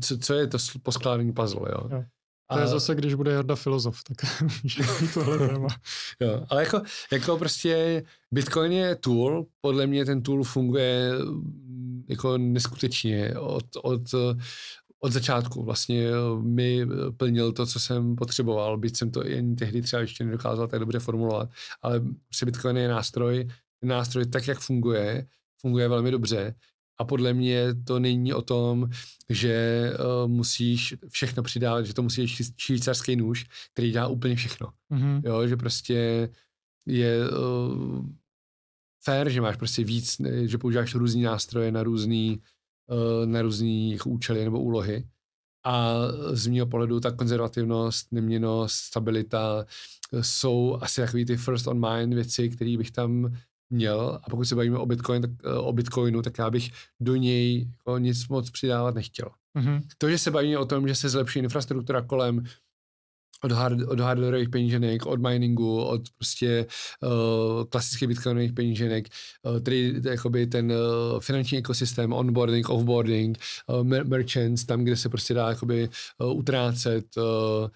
co, 0.00 0.18
co 0.18 0.34
je 0.34 0.46
to 0.46 0.58
poskládání 0.82 1.32
puzzle, 1.32 1.68
jo. 1.72 1.88
jo. 1.92 2.04
To 2.52 2.58
je 2.58 2.66
zase, 2.66 2.94
když 2.94 3.14
bude 3.14 3.32
Jarda 3.32 3.54
filozof, 3.54 4.02
tak 4.02 4.16
tohle 5.14 5.48
téma. 5.48 5.68
jo, 6.20 6.46
ale 6.48 6.64
jako, 6.64 6.82
jako 7.12 7.38
prostě 7.38 8.04
Bitcoin 8.30 8.72
je 8.72 8.96
tool, 8.96 9.46
podle 9.60 9.86
mě 9.86 10.04
ten 10.04 10.22
tool 10.22 10.44
funguje 10.44 11.12
mm, 11.24 12.04
jako 12.08 12.38
neskutečně 12.38 13.34
od, 13.38 13.64
od, 13.82 14.02
od 15.00 15.12
začátku. 15.12 15.64
Vlastně 15.64 16.06
mi 16.42 16.86
plnil 17.16 17.52
to, 17.52 17.66
co 17.66 17.80
jsem 17.80 18.16
potřeboval, 18.16 18.78
byť 18.78 18.96
jsem 18.96 19.10
to 19.10 19.26
jen 19.26 19.56
tehdy 19.56 19.82
třeba 19.82 20.02
ještě 20.02 20.24
nedokázal 20.24 20.68
tak 20.68 20.80
dobře 20.80 20.98
formulovat, 20.98 21.48
ale 21.82 22.00
prostě 22.28 22.46
Bitcoin 22.46 22.76
je 22.76 22.88
nástroj, 22.88 23.48
nástroj 23.82 24.26
tak, 24.26 24.48
jak 24.48 24.58
funguje, 24.58 25.26
funguje 25.60 25.88
velmi 25.88 26.10
dobře 26.10 26.54
a 26.98 27.04
podle 27.04 27.34
mě 27.34 27.74
to 27.84 27.98
není 27.98 28.34
o 28.34 28.42
tom, 28.42 28.90
že 29.28 29.90
uh, 29.92 30.30
musíš 30.30 30.94
všechno 31.08 31.42
přidávat, 31.42 31.86
že 31.86 31.94
to 31.94 32.02
musí 32.02 32.22
být 32.22 32.28
švýcarský 32.56 33.16
nůž, 33.16 33.46
který 33.72 33.90
dělá 33.90 34.06
úplně 34.06 34.36
všechno. 34.36 34.68
Mm-hmm. 34.92 35.22
Jo, 35.24 35.46
že 35.46 35.56
prostě 35.56 36.28
je 36.86 37.30
uh, 37.30 38.06
fair, 39.04 39.28
že 39.28 39.40
máš 39.40 39.56
prostě 39.56 39.84
víc, 39.84 40.20
že 40.44 40.58
používáš 40.58 40.94
různý 40.94 41.22
nástroje 41.22 41.72
na 41.72 41.82
různý 41.82 42.42
Eh, 42.90 43.26
na 43.26 43.42
různý 43.42 43.98
účely 44.06 44.44
nebo 44.44 44.60
úlohy. 44.60 45.08
A 45.64 45.94
z 46.32 46.46
mého 46.46 46.66
pohledu 46.66 47.00
ta 47.00 47.10
konzervativnost, 47.10 48.12
neměnost, 48.12 48.72
stabilita 48.72 49.66
jsou 50.20 50.78
asi 50.80 51.00
takový 51.00 51.24
ty 51.24 51.36
first 51.36 51.66
on 51.66 51.90
mind 51.90 52.14
věci, 52.14 52.48
které 52.48 52.76
bych 52.76 52.90
tam 52.90 53.36
měl. 53.70 54.20
A 54.24 54.30
pokud 54.30 54.44
se 54.44 54.54
bavíme 54.54 54.78
o, 54.78 54.86
Bitcoin, 54.86 55.22
tak, 55.22 55.30
eh, 55.44 55.52
o 55.52 55.72
Bitcoinu, 55.72 56.22
tak 56.22 56.38
já 56.38 56.50
bych 56.50 56.70
do 57.00 57.16
něj 57.16 57.68
jako 57.78 57.98
nic 57.98 58.28
moc 58.28 58.50
přidávat 58.50 58.94
nechtěl. 58.94 59.28
Mm-hmm. 59.58 59.80
To, 59.98 60.10
že 60.10 60.18
se 60.18 60.30
bavíme 60.30 60.58
o 60.58 60.64
tom, 60.64 60.88
že 60.88 60.94
se 60.94 61.08
zlepší 61.08 61.38
infrastruktura 61.38 62.02
kolem, 62.02 62.44
od, 63.42 63.52
hard, 63.52 63.78
od 63.88 64.00
hardwareových 64.00 64.48
peníženek, 64.48 65.06
od 65.06 65.20
miningu, 65.20 65.82
od 65.82 66.02
prostě 66.16 66.66
uh, 67.02 67.64
klasických 67.64 68.08
bitcoinových 68.08 68.52
peníženek, 68.52 69.08
uh, 69.42 69.60
tedy 69.60 69.94
jakoby 70.04 70.46
ten 70.46 70.72
uh, 70.72 71.20
finanční 71.20 71.58
ekosystém, 71.58 72.12
onboarding, 72.12 72.68
offboarding, 72.68 73.38
uh, 73.66 73.84
merchants, 73.84 74.64
tam, 74.64 74.84
kde 74.84 74.96
se 74.96 75.08
prostě 75.08 75.34
dá 75.34 75.48
jakoby 75.48 75.88
uh, 76.18 76.38
utrácet, 76.38 77.16
uh, 77.16 77.68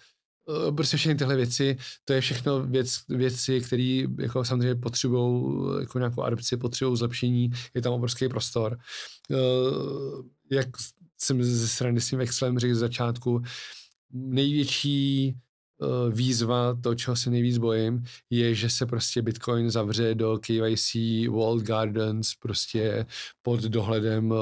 prostě 0.76 0.96
všechny 0.96 1.14
tyhle 1.14 1.36
věci, 1.36 1.76
to 2.04 2.12
je 2.12 2.20
všechno 2.20 2.66
věc, 2.66 2.98
věci, 3.08 3.60
které 3.60 4.04
jako 4.18 4.44
samozřejmě 4.44 4.74
potřebují 4.74 5.54
jako 5.80 5.98
nějakou 5.98 6.22
adapci, 6.22 6.56
potřebují 6.56 6.96
zlepšení, 6.96 7.50
je 7.74 7.82
tam 7.82 7.92
obrovský 7.92 8.28
prostor. 8.28 8.78
Uh, 9.30 10.24
jak 10.50 10.68
jsem 11.18 11.42
ze 11.42 11.68
strany 11.68 12.00
s 12.00 12.08
tím 12.08 12.20
Excelem 12.20 12.58
řekl 12.58 12.74
z 12.74 12.78
začátku, 12.78 13.42
největší 14.12 15.28
Eh, 15.28 15.51
výzva, 16.10 16.76
to, 16.82 16.94
čeho 16.94 17.16
se 17.16 17.30
nejvíc 17.30 17.58
bojím, 17.58 18.04
je, 18.30 18.54
že 18.54 18.70
se 18.70 18.86
prostě 18.86 19.22
Bitcoin 19.22 19.70
zavře 19.70 20.14
do 20.14 20.38
KYC, 20.38 20.94
Walled 21.30 21.62
Gardens, 21.62 22.34
prostě 22.34 23.06
pod 23.42 23.60
dohledem 23.60 24.30
uh, 24.30 24.38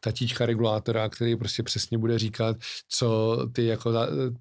tatíčka 0.00 0.46
regulátora, 0.46 1.08
který 1.08 1.36
prostě 1.36 1.62
přesně 1.62 1.98
bude 1.98 2.18
říkat, 2.18 2.56
co 2.88 3.38
ty 3.52 3.66
jako, 3.66 3.92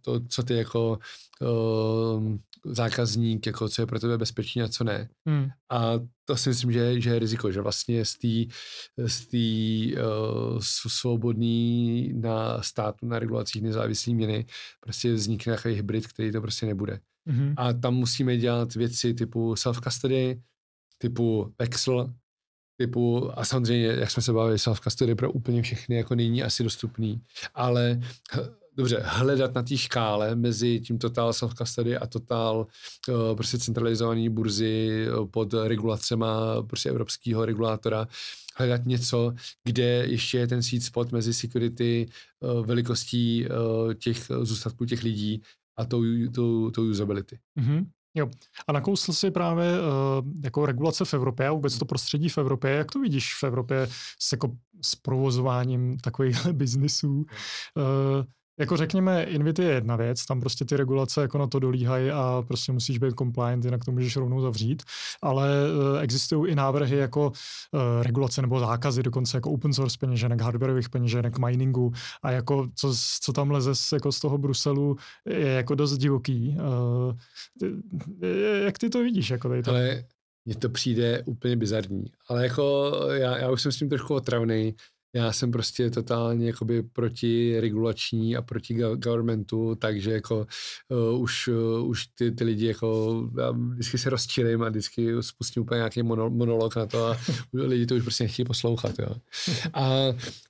to, 0.01 0.19
co 0.29 0.43
ty 0.43 0.53
jako 0.53 0.99
uh, 1.41 2.37
zákazník, 2.65 3.45
jako 3.45 3.69
co 3.69 3.81
je 3.81 3.85
pro 3.85 3.99
tebe 3.99 4.17
bezpečný 4.17 4.61
a 4.61 4.67
co 4.67 4.83
ne. 4.83 5.09
Hmm. 5.25 5.49
A 5.69 5.91
to 6.25 6.37
si 6.37 6.49
myslím, 6.49 6.71
že, 6.71 7.01
že 7.01 7.09
je 7.09 7.19
riziko, 7.19 7.51
že 7.51 7.61
vlastně 7.61 8.05
z 8.05 8.17
té 8.17 8.53
z 9.07 9.27
tý, 9.27 9.93
uh, 9.95 10.59
svobodný 10.87 12.13
na 12.13 12.61
státu, 12.61 13.05
na 13.05 13.19
regulacích 13.19 13.61
nezávislý 13.61 14.15
měny 14.15 14.45
prostě 14.79 15.13
vznikne 15.13 15.55
takový 15.55 15.75
hybrid, 15.75 16.07
který 16.07 16.31
to 16.31 16.41
prostě 16.41 16.65
nebude. 16.65 16.99
Hmm. 17.27 17.53
A 17.57 17.73
tam 17.73 17.95
musíme 17.95 18.37
dělat 18.37 18.75
věci 18.75 19.13
typu 19.13 19.53
self-custody, 19.53 20.41
typu 20.97 21.53
Vexel, 21.59 22.13
typu, 22.77 23.31
a 23.39 23.45
samozřejmě, 23.45 23.87
jak 23.87 24.11
jsme 24.11 24.23
se 24.23 24.33
bavili, 24.33 24.57
self-custody 24.57 25.15
pro 25.15 25.31
úplně 25.31 25.61
všechny 25.61 25.95
jako 25.95 26.15
není 26.15 26.43
asi 26.43 26.63
dostupný, 26.63 27.21
ale 27.53 27.99
dobře, 28.77 29.01
hledat 29.05 29.55
na 29.55 29.63
té 29.63 29.77
škále 29.77 30.35
mezi 30.35 30.79
tím 30.79 30.97
total 30.97 31.31
self-custody 31.31 31.97
a 32.01 32.07
total 32.07 32.67
uh, 33.09 33.35
prostě 33.35 33.57
centralizovaný 33.57 34.29
burzy 34.29 35.07
uh, 35.17 35.27
pod 35.27 35.53
regulacema 35.53 36.63
prostě 36.63 36.89
evropského 36.89 37.45
regulátora, 37.45 38.07
hledat 38.55 38.85
něco, 38.85 39.33
kde 39.63 39.83
ještě 39.83 40.37
je 40.37 40.47
ten 40.47 40.63
sweet 40.63 40.83
spot 40.83 41.11
mezi 41.11 41.33
security, 41.33 42.09
uh, 42.39 42.65
velikostí 42.65 43.45
uh, 43.45 43.93
těch 43.93 44.31
zůstatků 44.41 44.85
těch 44.85 45.03
lidí 45.03 45.41
a 45.77 45.85
tou, 45.85 46.03
tou, 46.35 46.71
tou 46.71 46.89
usability. 46.89 47.39
Mm-hmm. 47.59 47.85
Jo. 48.15 48.29
A 48.67 48.71
nakousl 48.71 49.13
si 49.13 49.31
právě 49.31 49.79
uh, 49.79 49.87
jako 50.43 50.65
regulace 50.65 51.05
v 51.05 51.13
Evropě 51.13 51.47
a 51.47 51.51
vůbec 51.51 51.77
to 51.77 51.85
prostředí 51.85 52.29
v 52.29 52.37
Evropě. 52.37 52.71
Jak 52.71 52.91
to 52.91 52.99
vidíš 52.99 53.33
v 53.41 53.43
Evropě 53.43 53.87
s, 54.19 54.31
jako, 54.31 54.55
s 54.81 54.95
provozováním 54.95 55.97
takových 55.97 56.45
biznisů? 56.51 57.25
Uh, 57.75 58.23
jako 58.59 58.77
řekněme, 58.77 59.23
Invity 59.23 59.63
je 59.63 59.73
jedna 59.73 59.95
věc, 59.95 60.25
tam 60.25 60.39
prostě 60.39 60.65
ty 60.65 60.77
regulace 60.77 61.21
jako 61.21 61.37
na 61.37 61.47
to 61.47 61.59
dolíhají 61.59 62.11
a 62.11 62.43
prostě 62.47 62.71
musíš 62.71 62.97
být 62.97 63.15
compliant, 63.17 63.65
jinak 63.65 63.85
to 63.85 63.91
můžeš 63.91 64.15
rovnou 64.15 64.41
zavřít, 64.41 64.83
ale 65.21 65.49
uh, 65.93 65.99
existují 65.99 66.51
i 66.51 66.55
návrhy 66.55 66.97
jako 66.97 67.27
uh, 67.27 68.03
regulace 68.03 68.41
nebo 68.41 68.59
zákazy, 68.59 69.03
dokonce 69.03 69.37
jako 69.37 69.51
open 69.51 69.73
source 69.73 69.97
peněženek, 69.99 70.41
hardwareových 70.41 70.89
peněženek, 70.89 71.39
miningu 71.39 71.91
a 72.23 72.31
jako 72.31 72.67
co, 72.75 72.93
co 73.21 73.33
tam 73.33 73.51
leze 73.51 73.75
z, 73.75 73.91
jako 73.91 74.11
z 74.11 74.19
toho 74.19 74.37
Bruselu 74.37 74.95
je 75.25 75.47
jako 75.47 75.75
dost 75.75 75.97
divoký. 75.97 76.57
Uh, 76.59 77.15
jak 78.63 78.77
ty 78.77 78.89
to 78.89 79.03
vidíš? 79.03 79.29
Jako 79.29 79.49
tady 79.49 79.63
to? 79.63 79.71
Ale 79.71 80.03
mně 80.45 80.55
to 80.55 80.69
přijde 80.69 81.23
úplně 81.25 81.55
bizarní, 81.55 82.05
ale 82.29 82.43
jako 82.43 82.91
já, 83.11 83.37
já 83.37 83.51
už 83.51 83.61
jsem 83.61 83.71
s 83.71 83.77
tím 83.77 83.89
trošku 83.89 84.15
otravný, 84.15 84.75
já 85.15 85.33
jsem 85.33 85.51
prostě 85.51 85.89
totálně 85.89 86.47
jakoby 86.47 86.83
proti 86.83 87.59
regulační 87.59 88.35
a 88.35 88.41
proti 88.41 88.73
governmentu, 88.95 89.75
takže 89.75 90.11
jako 90.11 90.47
uh, 90.89 91.21
už, 91.21 91.47
uh, 91.47 91.87
už 91.89 92.07
ty, 92.07 92.31
ty 92.31 92.43
lidi 92.43 92.67
jako 92.67 93.29
já 93.37 93.51
vždycky 93.51 93.97
se 93.97 94.09
rozčilím 94.09 94.63
a 94.63 94.69
vždycky 94.69 95.13
spustím 95.21 95.63
úplně 95.63 95.77
nějaký 95.77 96.03
monolog 96.03 96.75
na 96.75 96.85
to 96.85 97.05
a 97.05 97.17
lidi 97.53 97.85
to 97.85 97.95
už 97.95 98.03
prostě 98.03 98.23
nechtějí 98.23 98.45
poslouchat, 98.45 98.99
jo. 98.99 99.15
A, 99.73 99.91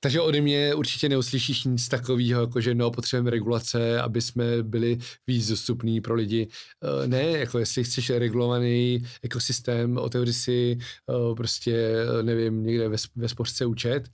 takže 0.00 0.20
ode 0.20 0.40
mě 0.40 0.74
určitě 0.74 1.08
neuslyšíš 1.08 1.64
nic 1.64 1.88
takového, 1.88 2.40
jako 2.40 2.60
že 2.60 2.74
no, 2.74 2.90
potřebujeme 2.90 3.30
regulace, 3.30 4.00
aby 4.00 4.20
jsme 4.20 4.62
byli 4.62 4.98
víc 5.26 5.48
dostupní 5.48 6.00
pro 6.00 6.14
lidi. 6.14 6.48
Uh, 6.82 7.06
ne, 7.06 7.22
jako 7.22 7.58
jestli 7.58 7.84
chceš 7.84 8.10
regulovaný 8.10 9.04
ekosystém, 9.22 9.98
otevři 9.98 10.32
si 10.32 10.78
uh, 11.06 11.36
prostě, 11.36 11.94
nevím, 12.22 12.64
někde 12.64 12.88
ve, 12.88 12.96
ve 13.16 13.28
spořce 13.28 13.66
účet, 13.66 14.08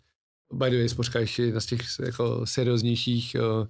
by 0.53 0.71
the 0.71 0.77
way, 0.77 0.89
Spořka 0.89 1.19
ještě 1.19 1.43
jedna 1.43 1.61
z 1.61 1.67
těch 1.67 1.81
jako 2.05 2.47
serióznějších 2.47 3.37
uh, 3.39 3.67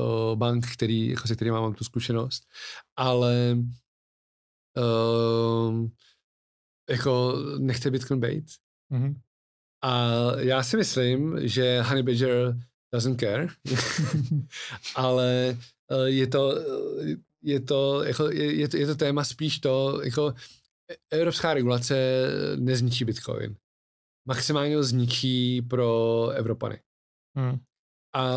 uh, 0.00 0.38
bank, 0.38 0.66
který, 0.72 1.08
jako 1.08 1.28
se 1.28 1.34
kterými 1.34 1.56
mám 1.56 1.74
tu 1.74 1.84
zkušenost, 1.84 2.42
ale 2.96 3.58
uh, 4.76 5.88
jako 6.90 7.36
nechte 7.58 7.90
Bitcoin 7.90 8.20
být. 8.20 8.44
Mm-hmm. 8.92 9.14
A 9.82 10.10
já 10.38 10.62
si 10.62 10.76
myslím, 10.76 11.48
že 11.48 11.82
Honey 11.82 12.02
Badger 12.02 12.56
doesn't 12.92 13.20
care, 13.20 13.48
ale 14.96 15.58
uh, 15.90 16.04
je 16.04 16.26
to, 16.26 16.54
je 17.42 17.60
to, 17.60 18.02
jako, 18.04 18.30
je, 18.30 18.54
je, 18.54 18.68
to, 18.68 18.76
je 18.76 18.86
to 18.86 18.94
téma 18.94 19.24
spíš 19.24 19.58
to, 19.58 20.00
jako 20.04 20.34
evropská 21.10 21.54
regulace 21.54 21.96
nezničí 22.56 23.04
Bitcoin 23.04 23.56
maximálně 24.26 24.82
zničí 24.82 25.62
pro 25.62 26.28
Evropany. 26.30 26.80
Hmm. 27.36 27.58
A 28.14 28.34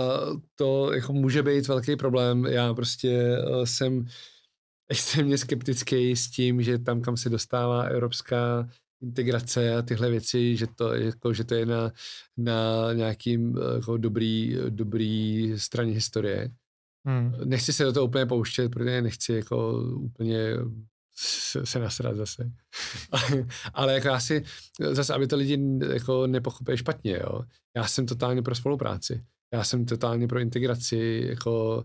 to 0.55 0.93
jako 0.93 1.13
může 1.13 1.43
být 1.43 1.67
velký 1.67 1.95
problém. 1.95 2.45
Já 2.45 2.73
prostě 2.73 3.37
uh, 3.49 3.63
jsem 3.63 4.05
extrémně 4.89 5.37
skeptický 5.37 6.15
s 6.15 6.31
tím, 6.31 6.61
že 6.61 6.79
tam, 6.79 7.01
kam 7.01 7.17
se 7.17 7.29
dostává 7.29 7.83
evropská 7.83 8.69
integrace 9.01 9.75
a 9.75 9.81
tyhle 9.81 10.09
věci, 10.09 10.57
že 10.57 10.67
to, 10.75 10.93
jako, 10.93 11.33
že 11.33 11.43
to 11.43 11.55
je 11.55 11.65
na, 11.65 11.91
na 12.37 12.93
nějakým 12.93 13.57
eh, 13.57 13.75
jako 13.75 13.97
dobrý, 13.97 14.57
dobrý 14.69 15.53
straně 15.59 15.93
historie. 15.93 16.49
Hmm. 17.07 17.33
Nechci 17.43 17.73
se 17.73 17.83
do 17.83 17.93
toho 17.93 18.05
úplně 18.05 18.25
pouštět, 18.25 18.69
protože 18.69 19.01
nechci 19.01 19.33
jako 19.33 19.83
úplně 19.95 20.53
se, 21.19 21.65
se 21.65 21.79
nasrat 21.79 22.15
zase. 22.15 22.51
Ale 23.73 23.93
jako 23.93 24.07
já 24.07 24.19
si, 24.19 24.43
zase, 24.91 25.13
aby 25.13 25.27
to 25.27 25.35
lidi 25.35 25.59
jako 25.93 26.27
nepochopili 26.27 26.77
špatně, 26.77 27.19
jo. 27.23 27.41
Já 27.77 27.87
jsem 27.87 28.05
totálně 28.05 28.41
pro 28.41 28.55
spolupráci. 28.55 29.23
Já 29.53 29.63
jsem 29.63 29.85
totálně 29.85 30.27
pro 30.27 30.39
integraci 30.39 31.23
jako 31.29 31.83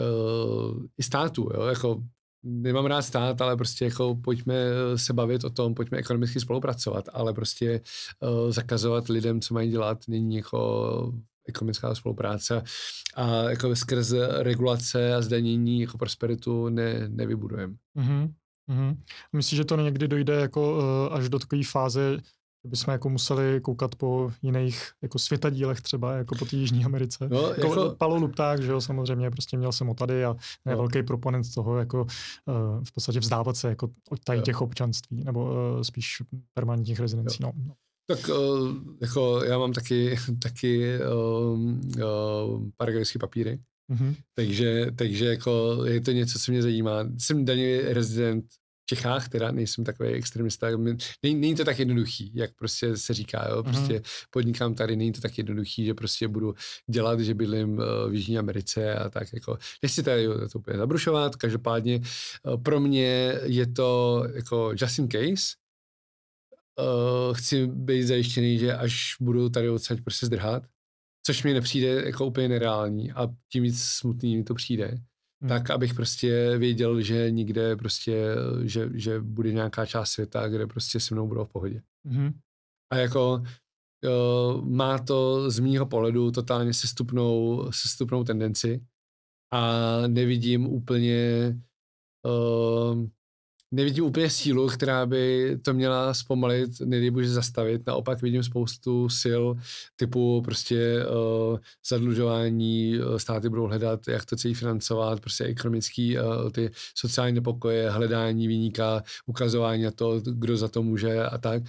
uh, 0.00 0.82
i 0.98 1.02
státu, 1.02 1.50
jo. 1.54 1.62
Jako 1.62 2.02
nemám 2.42 2.86
rád 2.86 3.02
stát, 3.02 3.40
ale 3.40 3.56
prostě 3.56 3.84
jako 3.84 4.14
pojďme 4.14 4.54
se 4.96 5.12
bavit 5.12 5.44
o 5.44 5.50
tom, 5.50 5.74
pojďme 5.74 5.98
ekonomicky 5.98 6.40
spolupracovat, 6.40 7.08
ale 7.12 7.34
prostě 7.34 7.80
uh, 8.20 8.50
zakazovat 8.50 9.08
lidem, 9.08 9.40
co 9.40 9.54
mají 9.54 9.70
dělat, 9.70 9.98
není 10.08 10.36
jako 10.36 11.12
ekonomická 11.48 11.94
spolupráce 11.94 12.62
a 13.14 13.50
jako 13.50 13.76
skrz 13.76 14.12
regulace 14.38 15.14
a 15.14 15.22
zdanění 15.22 15.80
jako 15.80 15.98
prosperitu 15.98 16.68
ne, 16.68 17.08
nevybudujeme. 17.08 17.74
Mm-hmm. 17.96 18.32
Mm-hmm. 18.70 18.96
Myslíš, 19.32 19.56
že 19.56 19.64
to 19.64 19.76
někdy 19.76 20.08
dojde 20.08 20.34
jako 20.34 20.72
uh, 20.72 21.14
až 21.14 21.28
do 21.28 21.38
takové 21.38 21.62
fáze, 21.64 22.18
že 22.64 22.70
bychom 22.70 22.92
jako 22.92 23.08
museli 23.08 23.60
koukat 23.60 23.94
po 23.94 24.32
jiných 24.42 24.90
jako 25.02 25.18
světadílech 25.18 25.80
třeba, 25.80 26.12
jako 26.12 26.34
po 26.34 26.44
té 26.44 26.56
Jižní 26.56 26.84
Americe. 26.84 27.28
No, 27.28 27.48
jako, 27.48 27.66
jako... 27.66 27.94
Palo 27.98 28.16
Lupták, 28.16 28.62
že 28.62 28.72
jo, 28.72 28.80
samozřejmě, 28.80 29.30
prostě 29.30 29.56
měl 29.56 29.72
jsem 29.72 29.88
o 29.88 29.94
tady 29.94 30.24
a 30.24 30.36
je 30.66 30.72
no. 30.72 30.76
velký 30.76 31.02
proponent 31.02 31.54
toho, 31.54 31.78
jako 31.78 32.02
uh, 32.02 32.84
v 32.84 32.92
podstatě 32.92 33.20
vzdávat 33.20 33.56
se 33.56 33.68
jako 33.68 33.88
od 34.10 34.24
tady 34.24 34.42
těch 34.42 34.60
občanství, 34.60 35.24
nebo 35.24 35.44
uh, 35.44 35.82
spíš 35.82 36.22
permanentních 36.54 37.00
rezidencí. 37.00 37.42
No, 37.42 37.52
no. 37.66 37.74
Tak 38.06 38.28
uh, 38.28 38.76
jako 39.00 39.44
já 39.44 39.58
mám 39.58 39.72
taky, 39.72 40.16
taky 40.42 40.98
uh, 40.98 41.60
uh, 41.60 42.68
paragrafské 42.76 43.18
papíry, 43.18 43.58
Mm-hmm. 43.92 44.14
Takže, 44.34 44.86
takže 44.96 45.24
jako 45.24 45.78
je 45.84 46.00
to 46.00 46.12
něco, 46.12 46.38
co 46.38 46.52
mě 46.52 46.62
zajímá. 46.62 47.08
Jsem 47.18 47.44
daňový 47.44 47.80
rezident 47.80 48.44
v 48.82 48.86
Čechách, 48.86 49.28
teda 49.28 49.50
nejsem 49.50 49.84
takový 49.84 50.08
extremista. 50.08 50.66
Není, 51.22 51.40
není 51.40 51.54
to 51.54 51.64
tak 51.64 51.78
jednoduchý, 51.78 52.32
jak 52.34 52.54
prostě 52.54 52.96
se 52.96 53.14
říká, 53.14 53.48
jo? 53.48 53.62
prostě 53.62 53.94
mm-hmm. 53.94 54.26
podnikám 54.30 54.74
tady, 54.74 54.96
není 54.96 55.12
to 55.12 55.20
tak 55.20 55.38
jednoduchý, 55.38 55.84
že 55.84 55.94
prostě 55.94 56.28
budu 56.28 56.54
dělat, 56.90 57.20
že 57.20 57.34
bydlím 57.34 57.80
eh, 57.80 58.10
v 58.10 58.14
Jižní 58.14 58.38
Americe 58.38 58.94
a 58.94 59.10
tak 59.10 59.32
jako, 59.32 59.58
nechci 59.82 60.02
tady 60.02 60.26
to 60.26 60.58
úplně 60.58 60.78
zabrušovat, 60.78 61.36
každopádně 61.36 62.00
eh, 62.02 62.56
pro 62.56 62.80
mě 62.80 63.38
je 63.42 63.66
to 63.66 64.24
jako 64.34 64.72
just 64.76 64.98
in 64.98 65.08
case, 65.08 65.54
uh, 66.78 67.34
chci 67.34 67.66
být 67.66 68.02
zajištěný, 68.02 68.58
že 68.58 68.74
až 68.74 69.16
budu 69.20 69.48
tady 69.48 69.70
odsaď 69.70 70.00
prostě 70.00 70.26
zdrhat, 70.26 70.62
což 71.26 71.42
mi 71.42 71.54
nepřijde 71.54 72.02
jako 72.06 72.26
úplně 72.26 72.48
nereální 72.48 73.12
a 73.12 73.28
tím 73.52 73.62
víc 73.62 73.82
smutný 73.82 74.36
mi 74.36 74.44
to 74.44 74.54
přijde, 74.54 74.86
hmm. 75.40 75.48
tak 75.48 75.70
abych 75.70 75.94
prostě 75.94 76.58
věděl, 76.58 77.00
že 77.00 77.30
nikde 77.30 77.76
prostě, 77.76 78.24
že, 78.62 78.90
že 78.94 79.20
bude 79.20 79.52
nějaká 79.52 79.86
část 79.86 80.10
světa, 80.10 80.48
kde 80.48 80.66
prostě 80.66 81.00
se 81.00 81.14
mnou 81.14 81.28
budou 81.28 81.44
v 81.44 81.52
pohodě. 81.52 81.82
Hmm. 82.06 82.32
A 82.92 82.96
jako 82.96 83.42
uh, 84.04 84.64
má 84.64 84.98
to 84.98 85.50
z 85.50 85.58
mýho 85.58 85.86
pohledu 85.86 86.30
totálně 86.30 86.74
sestupnou, 86.74 87.62
sestupnou 87.72 88.24
tendenci 88.24 88.84
a 89.52 89.72
nevidím 90.06 90.66
úplně 90.66 91.18
uh, 92.26 93.06
nevidím 93.74 94.04
úplně 94.04 94.30
sílu, 94.30 94.68
která 94.68 95.06
by 95.06 95.56
to 95.62 95.74
měla 95.74 96.14
zpomalit, 96.14 96.80
nedej 96.80 97.12
zastavit. 97.24 97.86
Naopak 97.86 98.22
vidím 98.22 98.42
spoustu 98.42 99.08
sil 99.20 99.44
typu 99.96 100.42
prostě 100.44 101.06
uh, 101.06 101.58
zadlužování, 101.88 102.98
uh, 102.98 103.16
státy 103.16 103.48
budou 103.48 103.66
hledat, 103.66 104.08
jak 104.08 104.24
to 104.24 104.36
celý 104.36 104.54
financovat, 104.54 105.20
prostě 105.20 105.44
ekonomický, 105.44 106.18
uh, 106.18 106.50
ty 106.50 106.70
sociální 106.94 107.34
nepokoje, 107.34 107.90
hledání 107.90 108.48
výníka, 108.48 109.02
ukazování 109.26 109.82
na 109.82 109.90
to, 109.90 110.20
kdo 110.20 110.56
za 110.56 110.68
to 110.68 110.82
může 110.82 111.24
a 111.24 111.38
tak. 111.38 111.62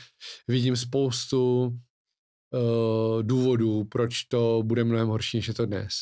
Vidím 0.48 0.76
spoustu 0.76 1.64
uh, 1.66 3.24
důvodů, 3.24 3.84
proč 3.84 4.24
to 4.24 4.64
bude 4.66 4.84
mnohem 4.84 5.08
horší, 5.08 5.38
než 5.38 5.48
je 5.48 5.54
to 5.54 5.66
dnes. 5.66 5.94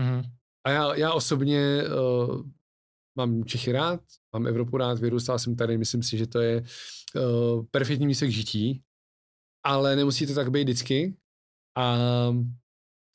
Mm-hmm. 0.00 0.22
A 0.66 0.70
já, 0.70 0.94
já 0.94 1.12
osobně 1.12 1.82
uh, 1.84 2.42
mám 3.20 3.44
Čechy 3.44 3.72
rád, 3.72 4.00
mám 4.32 4.46
Evropu 4.46 4.76
rád, 4.76 4.98
vyrůstal 4.98 5.38
jsem 5.38 5.56
tady, 5.56 5.78
myslím 5.78 6.02
si, 6.02 6.18
že 6.18 6.26
to 6.26 6.40
je 6.40 6.62
uh, 6.62 7.64
perfektní 7.70 8.06
místo 8.06 8.26
k 8.26 8.30
žití, 8.30 8.82
ale 9.66 9.96
nemusí 9.96 10.26
to 10.26 10.34
tak 10.34 10.50
být 10.50 10.64
vždycky 10.64 11.16
a 11.78 11.96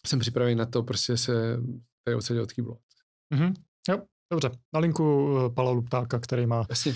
jsem 0.07 0.19
připravený 0.19 0.56
na 0.56 0.65
to 0.65 0.84
prostě 0.84 1.18
se 1.18 1.57
tady 2.03 2.15
odsadit 2.15 2.44
od 2.44 2.52
kýblo. 2.52 2.77
Mm-hmm. 3.34 3.53
Jo, 3.90 4.02
dobře. 4.32 4.52
Na 4.73 4.80
linku 4.80 5.26
uh, 5.26 5.53
Pala 5.53 5.72
Luptáka, 5.72 6.19
který 6.19 6.45
má 6.45 6.60
uh, 6.60 6.94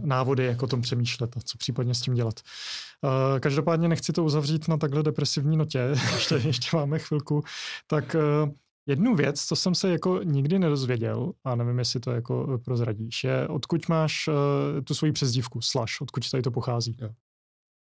návody, 0.00 0.44
jak 0.44 0.62
o 0.62 0.66
tom 0.66 0.82
přemýšlet 0.82 1.36
a 1.36 1.40
co 1.40 1.58
případně 1.58 1.94
s 1.94 2.00
tím 2.00 2.14
dělat. 2.14 2.40
Uh, 3.04 3.40
každopádně 3.40 3.88
nechci 3.88 4.12
to 4.12 4.24
uzavřít 4.24 4.68
na 4.68 4.76
takhle 4.76 5.02
depresivní 5.02 5.56
notě, 5.56 5.78
ještě, 6.14 6.34
ještě 6.34 6.76
máme 6.76 6.98
chvilku, 6.98 7.42
tak 7.86 8.16
uh, 8.44 8.50
Jednu 8.86 9.14
věc, 9.14 9.44
co 9.44 9.56
jsem 9.56 9.74
se 9.74 9.90
jako 9.90 10.20
nikdy 10.22 10.58
nedozvěděl, 10.58 11.32
a 11.44 11.54
nevím, 11.54 11.78
jestli 11.78 12.00
to 12.00 12.10
jako 12.10 12.54
eh, 12.54 12.58
prozradíš, 12.58 13.24
je, 13.24 13.48
odkud 13.48 13.88
máš 13.88 14.28
uh, 14.28 14.34
tu 14.84 14.94
svoji 14.94 15.12
přezdívku, 15.12 15.60
Slash, 15.60 16.00
odkud 16.00 16.30
tady 16.30 16.42
to 16.42 16.50
pochází? 16.50 16.96
Jo. 17.00 17.10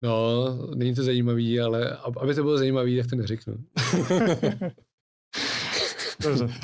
No, 0.05 0.45
není 0.75 0.95
to 0.95 1.03
zajímavý, 1.03 1.61
ale 1.61 1.97
aby 2.21 2.35
to 2.35 2.43
bylo 2.43 2.59
zajímavý, 2.59 2.99
tak 2.99 3.11
to 3.11 3.17
neřeknu. 3.17 3.55
Dobře. 6.23 6.49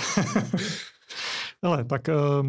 Ale 1.63 1.85
tak 1.85 2.09
uh, 2.09 2.47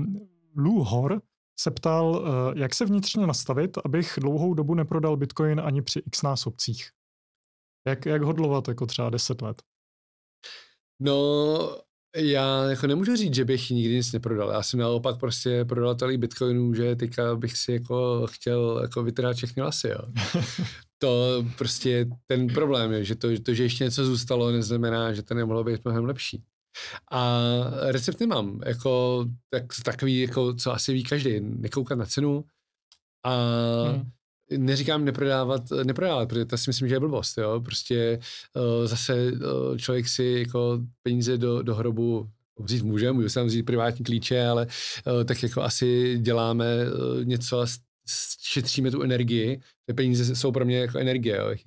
Lou 0.56 0.84
Hor 0.84 1.22
se 1.60 1.72
ptal, 1.72 2.06
uh, 2.10 2.58
jak 2.58 2.76
se 2.76 2.86
vnitřně 2.86 3.28
nastavit, 3.28 3.78
abych 3.86 4.14
dlouhou 4.22 4.54
dobu 4.54 4.74
neprodal 4.74 5.18
Bitcoin 5.18 5.60
ani 5.60 5.82
při 5.82 6.00
x 6.00 6.22
násobcích. 6.22 6.90
Jak, 7.88 8.06
jak 8.06 8.22
hodlovat 8.22 8.68
jako 8.68 8.86
třeba 8.86 9.10
10 9.10 9.42
let? 9.42 9.62
No, 11.00 11.78
já 12.16 12.64
jako 12.64 12.88
nemůžu 12.88 13.16
říct, 13.16 13.36
že 13.36 13.46
bych 13.46 13.70
nikdy 13.70 13.96
nic 13.96 14.12
neprodal. 14.12 14.52
Já 14.52 14.64
jsem 14.64 14.80
naopak 14.80 15.20
prostě 15.20 15.66
prodal 15.66 15.96
tolik 15.96 16.20
bitcoinů, 16.20 16.74
že 16.74 16.96
teďka 16.96 17.36
bych 17.36 17.58
si 17.58 17.72
jako 17.72 18.28
chtěl 18.32 18.80
jako 18.82 19.04
vytrhat 19.04 19.36
všechny 19.36 19.64
lasy, 19.64 19.88
jo. 19.88 20.00
to 20.98 21.46
prostě 21.58 22.08
ten 22.28 22.48
problém 22.48 22.92
je, 22.92 23.04
že 23.04 23.16
to, 23.16 23.28
to, 23.40 23.54
že 23.54 23.64
ještě 23.64 23.84
něco 23.84 24.06
zůstalo, 24.06 24.52
neznamená, 24.52 25.14
že 25.14 25.24
to 25.24 25.34
nemohlo 25.34 25.64
být 25.64 25.86
mnohem 25.86 26.06
lepší. 26.06 26.44
A 27.12 27.42
recept 27.82 28.20
nemám, 28.20 28.60
jako 28.66 29.26
tak, 29.50 29.64
takový, 29.86 30.20
jako, 30.20 30.54
co 30.54 30.74
asi 30.74 30.94
ví 30.94 31.04
každý, 31.04 31.40
nekoukat 31.40 31.98
na 31.98 32.06
cenu 32.06 32.46
a 33.26 33.34
hmm. 33.84 34.10
Neříkám 34.58 35.06
neprodávat, 35.06 35.62
neprodávat, 35.84 36.30
protože 36.30 36.46
to 36.46 36.58
si 36.58 36.70
myslím, 36.70 36.88
že 36.88 36.96
je 36.96 37.00
blbost, 37.00 37.38
jo. 37.38 37.62
Prostě 37.66 38.20
uh, 38.56 38.88
zase 38.88 39.32
uh, 39.32 39.78
člověk 39.78 40.08
si 40.08 40.36
jako 40.48 40.80
peníze 41.04 41.38
do, 41.38 41.62
do 41.62 41.76
hrobu 41.76 42.30
vzít 42.60 42.84
může, 42.84 43.12
můžu 43.12 43.30
si 43.30 43.44
vzít 43.44 43.64
privátní 43.64 44.06
klíče, 44.06 44.46
ale 44.46 44.66
uh, 44.66 45.24
tak 45.24 45.44
jako 45.44 45.62
asi 45.62 46.18
děláme 46.18 46.66
uh, 46.86 47.26
něco 47.26 47.62
a 47.62 47.66
šetříme 48.44 48.92
tu 48.92 49.02
energii. 49.02 49.62
Ty 49.86 49.94
peníze 49.94 50.36
jsou 50.36 50.52
pro 50.52 50.66
mě 50.66 50.80
jako 50.80 51.00
energie, 51.00 51.38
jo. 51.38 51.50
Jak 51.50 51.60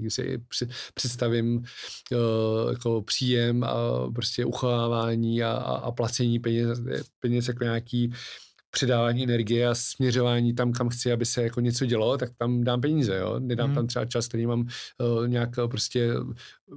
si 0.55 0.69
představím 0.95 1.57
uh, 1.57 2.71
jako 2.71 3.03
příjem 3.03 3.65
a 3.65 3.75
prostě 4.15 4.45
uchovávání 4.45 5.43
a, 5.43 5.53
a, 5.53 5.75
a 5.75 5.91
placení 5.91 6.39
peněz, 6.39 6.81
peněz 7.21 7.49
jako 7.49 7.65
nějaký 7.65 8.13
předávání 8.73 9.25
energie 9.25 9.69
a 9.69 9.75
směřování 9.75 10.55
tam, 10.55 10.73
kam 10.73 10.89
chci, 10.89 11.13
aby 11.13 11.27
se 11.27 11.43
jako 11.43 11.61
něco 11.61 11.87
dělo, 11.87 12.19
tak 12.19 12.31
tam 12.39 12.65
dám 12.65 12.81
peníze, 12.81 13.17
jo. 13.17 13.37
Nedám 13.39 13.67
hmm. 13.67 13.75
tam 13.75 13.87
třeba 13.87 14.05
čas, 14.05 14.29
který 14.29 14.47
mám 14.47 14.61
uh, 14.61 15.29
nějak 15.29 15.51
prostě, 15.71 16.11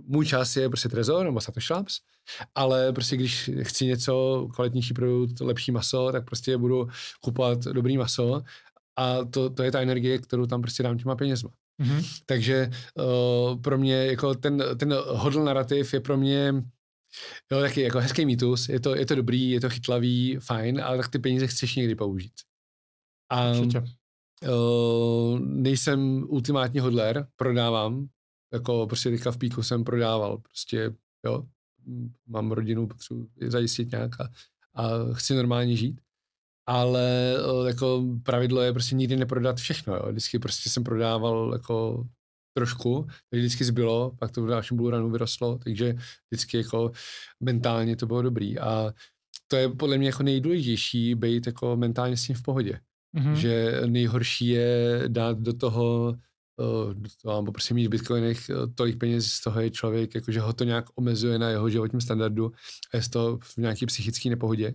můj 0.08 0.26
čas 0.26 0.56
je 0.56 0.70
prostě 0.70 0.90
trezor 0.90 1.26
nebo 1.26 1.42
Satoshi 1.42 1.74
Labs, 1.74 2.00
ale 2.56 2.94
prostě 2.94 3.16
když 3.16 3.50
chci 3.62 3.86
něco, 3.86 4.48
kvalitnější 4.54 4.94
produkt, 4.94 5.40
lepší 5.42 5.72
maso, 5.72 6.12
tak 6.12 6.26
prostě 6.26 6.58
budu 6.58 6.88
kupovat 7.22 7.64
dobrý 7.64 7.98
maso 7.98 8.42
a 8.98 9.26
to, 9.26 9.50
to 9.50 9.64
je 9.64 9.72
ta 9.72 9.82
energie, 9.82 10.18
kterou 10.18 10.46
tam 10.46 10.62
prostě 10.62 10.84
dám 10.84 10.98
těma 10.98 11.16
penězma. 11.16 11.50
Mm-hmm. 11.82 12.22
Takže 12.26 12.70
uh, 12.96 13.62
pro 13.62 13.78
mě 13.78 14.06
jako 14.06 14.36
ten, 14.36 14.64
ten 14.78 14.96
hodl 15.08 15.44
narrativ 15.44 15.94
je 15.94 16.00
pro 16.00 16.18
mě 16.18 16.54
jo, 17.52 17.60
taky 17.60 17.82
jako 17.82 18.00
hezký 18.00 18.26
mýtus, 18.26 18.70
je 18.70 18.80
to, 18.80 18.96
je 18.96 19.06
to 19.06 19.16
dobrý, 19.16 19.50
je 19.50 19.62
to 19.62 19.70
chytlavý, 19.70 20.38
fajn, 20.40 20.82
ale 20.82 20.98
tak 20.98 21.12
ty 21.12 21.20
peníze 21.20 21.48
chceš 21.48 21.76
někdy 21.76 21.96
použít. 21.96 22.34
A 23.30 23.52
uh, 23.52 25.40
nejsem 25.40 26.24
ultimátní 26.28 26.80
hodler, 26.80 27.28
prodávám, 27.36 28.08
jako 28.54 28.88
prostě 28.88 29.10
teďka 29.10 29.32
v 29.32 29.38
píku 29.38 29.64
jsem 29.64 29.84
prodával, 29.84 30.38
prostě 30.38 30.96
jo, 31.26 31.44
mám 32.28 32.52
rodinu, 32.52 32.88
potřebuji 32.88 33.30
zajistit 33.48 33.92
nějak 33.92 34.22
a, 34.22 34.30
a 34.74 35.14
chci 35.14 35.36
normálně 35.36 35.76
žít 35.76 36.02
ale 36.66 37.36
eh, 37.38 37.68
jako 37.68 38.04
pravidlo 38.24 38.62
je 38.62 38.74
prostě 38.74 38.96
nikdy 38.96 39.16
neprodat 39.16 39.58
všechno, 39.58 39.96
jo. 39.96 40.04
Vždycky 40.10 40.40
prostě 40.40 40.70
jsem 40.70 40.84
prodával 40.84 41.54
jako 41.54 42.08
trošku, 42.56 43.08
takže 43.30 43.42
vždycky 43.42 43.64
zbylo, 43.64 44.12
pak 44.20 44.32
to 44.32 44.44
v 44.44 44.48
dalším 44.48 44.88
ranu 44.88 45.12
vyrostlo, 45.12 45.58
takže 45.64 45.96
vždycky 46.32 46.58
jako 46.58 46.92
mentálně 47.40 47.96
to 47.96 48.06
bylo 48.06 48.22
dobrý 48.22 48.60
a 48.60 48.94
to 49.48 49.56
je 49.56 49.70
podle 49.70 49.98
mě 49.98 50.08
jako 50.08 50.24
nejdůležitější 50.24 51.16
být 51.16 51.48
jako 51.48 51.76
mentálně 51.76 52.18
s 52.18 52.26
tím 52.26 52.36
v 52.36 52.42
pohodě. 52.42 52.80
Mm-hmm. 53.18 53.34
Že 53.34 53.82
nejhorší 53.86 54.48
je 54.48 55.04
dát 55.08 55.40
do 55.40 55.54
toho, 55.54 56.16
uh, 56.58 56.94
do 56.94 57.10
toho 57.22 57.42
nebo 57.42 57.52
prostě 57.52 57.74
mít 57.74 57.88
v 57.88 57.90
bitcoinech 57.90 58.50
uh, 58.50 58.74
tolik 58.76 58.98
peněz, 59.00 59.28
z 59.28 59.42
toho 59.42 59.62
je 59.62 59.70
člověk, 59.70 60.16
jakože 60.16 60.40
ho 60.40 60.54
to 60.54 60.64
nějak 60.64 60.86
omezuje 60.96 61.40
na 61.40 61.50
jeho 61.50 61.70
životním 61.70 62.02
standardu 62.02 62.52
a 62.94 62.98
je 62.98 63.04
z 63.04 63.10
toho 63.10 63.38
v 63.38 63.58
nějaký 63.58 63.86
psychické 63.86 64.30
nepohodě 64.30 64.74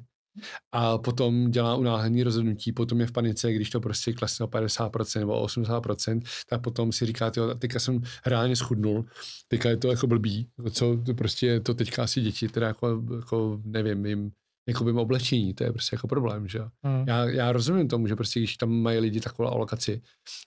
a 0.72 0.98
potom 0.98 1.50
dělá 1.50 1.76
unáhlený 1.76 2.22
rozhodnutí, 2.22 2.72
potom 2.72 3.00
je 3.00 3.06
v 3.06 3.12
panice, 3.12 3.52
když 3.52 3.70
to 3.70 3.80
prostě 3.80 4.12
klesne 4.12 4.44
o 4.44 4.48
50% 4.48 5.20
nebo 5.20 5.44
80%, 5.44 6.22
tak 6.48 6.62
potom 6.62 6.92
si 6.92 7.06
říká, 7.06 7.32
jo, 7.36 7.54
teďka 7.54 7.78
jsem 7.78 8.00
reálně 8.26 8.56
schudnul, 8.56 9.04
teďka 9.48 9.68
je 9.68 9.76
to 9.76 9.88
jako 9.88 10.06
blbý, 10.06 10.48
co 10.70 10.96
to 11.06 11.14
prostě 11.14 11.60
to 11.60 11.74
teďka 11.74 12.02
asi 12.02 12.20
děti, 12.20 12.48
teda 12.48 12.66
jako, 12.66 13.02
jako 13.16 13.60
nevím, 13.64 14.06
jim 14.06 14.30
jako 14.68 14.84
bym 14.84 14.98
oblečení, 14.98 15.54
to 15.54 15.64
je 15.64 15.72
prostě 15.72 15.96
jako 15.96 16.08
problém, 16.08 16.48
že 16.48 16.60
hmm. 16.82 17.04
já, 17.06 17.24
já 17.24 17.52
rozumím 17.52 17.88
tomu, 17.88 18.06
že 18.06 18.16
prostě 18.16 18.40
když 18.40 18.56
tam 18.56 18.70
mají 18.70 18.98
lidi 18.98 19.20
takovou 19.20 19.48
alokaci, 19.48 20.02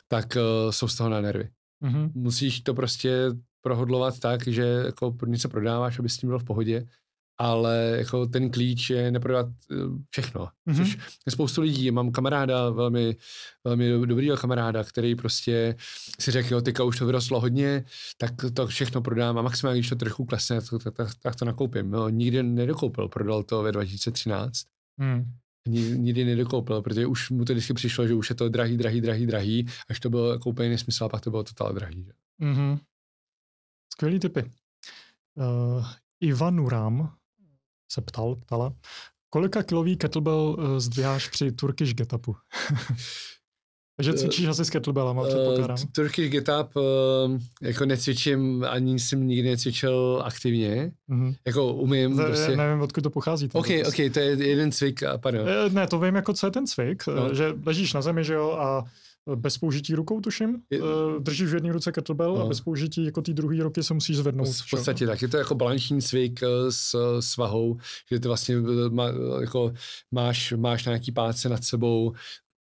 tak 0.07 0.25
uh, 0.35 0.71
jsou 0.71 0.87
z 0.87 0.95
toho 0.95 1.09
na 1.09 1.21
nervy. 1.21 1.49
Hmm. 1.83 2.11
Musíš 2.13 2.61
to 2.61 2.73
prostě 2.73 3.31
prohodlovat 3.61 4.19
tak, 4.19 4.47
že 4.47 4.63
jako 4.85 5.15
něco 5.25 5.49
prodáváš, 5.49 5.99
aby 5.99 6.09
s 6.09 6.17
tím 6.17 6.29
byl 6.29 6.39
v 6.39 6.43
pohodě 6.43 6.87
ale 7.37 7.95
jako 7.97 8.25
ten 8.25 8.51
klíč 8.51 8.89
je 8.89 9.11
neprodat 9.11 9.47
eh, 9.71 9.75
všechno. 10.09 10.49
Mm-hmm. 10.67 10.77
Což 10.77 10.97
je 11.25 11.31
spoustu 11.31 11.61
lidí. 11.61 11.91
Mám 11.91 12.11
kamaráda, 12.11 12.69
velmi, 12.69 13.15
velmi 13.63 14.07
dobrýho 14.07 14.37
kamaráda, 14.37 14.83
který 14.83 15.15
prostě 15.15 15.75
si 16.19 16.31
řekl, 16.31 16.53
jo, 16.53 16.61
teďka 16.61 16.83
už 16.83 16.99
to 16.99 17.05
vyrostlo 17.05 17.39
hodně, 17.39 17.85
tak 18.17 18.31
to 18.53 18.67
všechno 18.67 19.01
prodám 19.01 19.37
a 19.37 19.41
maximálně, 19.41 19.79
když 19.79 19.89
to 19.89 19.95
trochu 19.95 20.25
klesne, 20.25 20.59
tak, 20.61 20.93
tak, 20.93 21.09
tak 21.21 21.35
to 21.35 21.45
nakoupím. 21.45 21.91
No, 21.91 22.09
nikdy 22.09 22.43
nedokoupil, 22.43 23.07
prodal 23.07 23.43
to 23.43 23.63
ve 23.63 23.71
2013. 23.71 24.65
Mm. 24.97 25.23
Nikdy 25.67 26.25
nedokoupil, 26.25 26.81
protože 26.81 27.05
už 27.05 27.29
mu 27.29 27.45
to 27.45 27.53
vždycky 27.53 27.73
přišlo, 27.73 28.07
že 28.07 28.13
už 28.13 28.29
je 28.29 28.35
to 28.35 28.49
drahý, 28.49 28.77
drahý, 28.77 29.01
drahý, 29.01 29.27
drahý, 29.27 29.67
až 29.89 29.99
to 29.99 30.09
bylo 30.09 30.31
jako 30.31 30.49
úplně 30.49 30.69
nesmysl 30.69 31.05
a 31.05 31.09
pak 31.09 31.21
to 31.21 31.29
bylo 31.29 31.43
totál 31.43 31.73
drahý. 31.73 32.03
Že? 32.03 32.11
Mm-hmm. 32.41 32.79
Skvělý 33.93 34.19
typy. 34.19 34.51
Uh, 35.35 35.85
Ivan 36.21 36.59
Uram 36.59 37.13
se 37.93 38.01
ptal, 38.01 38.35
ptala, 38.35 38.73
kolika 39.29 39.63
kilový 39.63 39.97
kettlebell 39.97 40.55
uh, 40.59 40.77
zdviháš 40.77 41.27
při 41.27 41.51
Turkish 41.51 41.93
Getapu? 41.93 42.35
Takže 43.97 44.11
eh, 44.13 44.17
cvičíš 44.17 44.47
asi 44.47 44.65
s 44.65 44.69
kettlebellama, 44.69 45.21
uh, 45.21 45.27
předpokládám. 45.27 45.77
Uh, 45.79 45.91
Turkish 45.91 46.31
Get 46.31 46.49
Up 46.49 46.75
uh, 46.75 46.83
jako 47.61 47.85
necvičím, 47.85 48.65
ani 48.69 48.99
jsem 48.99 49.27
nikdy 49.27 49.49
necvičil 49.49 50.21
aktivně. 50.25 50.91
Mm-hmm. 51.09 51.35
Jako 51.45 51.73
umím 51.73 52.17
to, 52.17 52.23
prostě... 52.23 52.55
Nevím, 52.55 52.81
odkud 52.81 53.01
to 53.01 53.09
pochází. 53.09 53.49
Ok, 53.53 53.67
ok, 53.87 53.95
to 54.13 54.19
je 54.19 54.47
jeden 54.47 54.71
cvik 54.71 55.03
a 55.03 55.17
pardon. 55.17 55.47
Ne, 55.69 55.87
to 55.87 55.99
vím, 55.99 56.15
jako 56.15 56.33
co 56.33 56.47
je 56.47 56.51
ten 56.51 56.67
cvik, 56.67 57.07
no. 57.07 57.33
že 57.33 57.53
ležíš 57.65 57.93
na 57.93 58.01
zemi, 58.01 58.23
že 58.23 58.33
jo, 58.33 58.51
a 58.51 58.83
bez 59.35 59.57
použití 59.57 59.95
rukou, 59.95 60.21
tuším. 60.21 60.61
Eh, 60.73 60.79
Držíš 61.19 61.51
v 61.51 61.53
jedné 61.53 61.73
ruce 61.73 61.91
kettlebell 61.91 62.35
no. 62.35 62.41
a 62.41 62.45
bez 62.45 62.61
použití 62.61 63.05
jako 63.05 63.21
ty 63.21 63.33
druhé 63.33 63.63
ruky 63.63 63.83
se 63.83 63.93
musíš 63.93 64.17
zvednout. 64.17 64.47
V 64.47 64.69
podstatě 64.69 65.07
tak. 65.07 65.21
Je 65.21 65.27
to 65.27 65.37
jako 65.37 65.55
balanční 65.55 66.01
cvik 66.01 66.43
eh, 66.43 66.47
s 66.69 67.19
svahou, 67.19 67.77
že 68.11 68.19
ty 68.19 68.27
vlastně 68.27 68.55
eh, 68.55 68.89
má, 68.89 69.07
jako 69.41 69.73
máš, 70.11 70.53
máš 70.57 70.85
nějaký 70.85 71.11
páce 71.11 71.49
nad 71.49 71.63
sebou, 71.63 72.13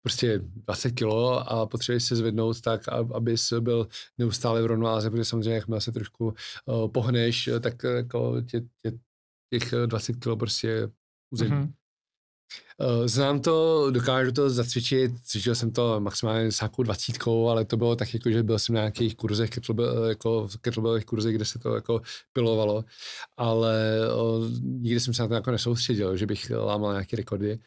prostě 0.01 0.39
20 0.43 0.91
kilo 0.91 1.51
a 1.51 1.65
potřebuješ 1.65 2.03
se 2.03 2.15
zvednout 2.15 2.61
tak, 2.61 2.87
abys 2.89 3.53
byl 3.59 3.87
neustále 4.17 4.61
v 4.61 4.65
rovnováze, 4.65 5.09
protože 5.09 5.25
samozřejmě, 5.25 5.53
jakmile 5.53 5.81
se 5.81 5.91
trošku 5.91 6.33
uh, 6.65 6.87
pohneš, 6.91 7.49
tak 7.59 7.83
jako 7.83 8.41
tě, 8.41 8.61
tě, 8.61 8.91
těch 9.53 9.73
20 9.85 10.15
kilo 10.15 10.37
prostě 10.37 10.89
uzemí. 11.33 11.51
Mm-hmm. 11.51 11.73
Eh, 12.81 13.07
znám 13.07 13.39
to, 13.39 13.87
dokážu 13.91 14.31
to 14.31 14.49
zacvičit, 14.49 15.11
cvičil 15.23 15.55
jsem 15.55 15.71
to 15.71 15.99
maximálně 15.99 16.51
s 16.51 16.61
nějakou 16.61 16.83
dvacítkou, 16.83 17.49
ale 17.49 17.65
to 17.65 17.77
bylo 17.77 17.95
tak 17.95 18.13
jako, 18.13 18.31
že 18.31 18.43
byl 18.43 18.59
jsem 18.59 18.75
na 18.75 18.81
nějakých 18.81 19.15
kurzech, 19.15 19.49
kettlebell, 19.49 20.03
jako 20.05 20.47
kettlebellových 20.61 21.05
kurzech, 21.05 21.35
kde 21.35 21.45
se 21.45 21.59
to 21.59 21.75
jako 21.75 22.01
pilovalo, 22.33 22.85
ale 23.37 23.99
o, 24.15 24.41
eh, 24.45 24.49
nikdy 24.61 24.99
jsem 24.99 25.13
se 25.13 25.21
na 25.21 25.27
to 25.27 25.33
jako 25.33 25.51
nesoustředil, 25.51 26.17
že 26.17 26.25
bych 26.25 26.49
lámal 26.49 26.91
nějaké 26.91 27.17
rekordy. 27.17 27.59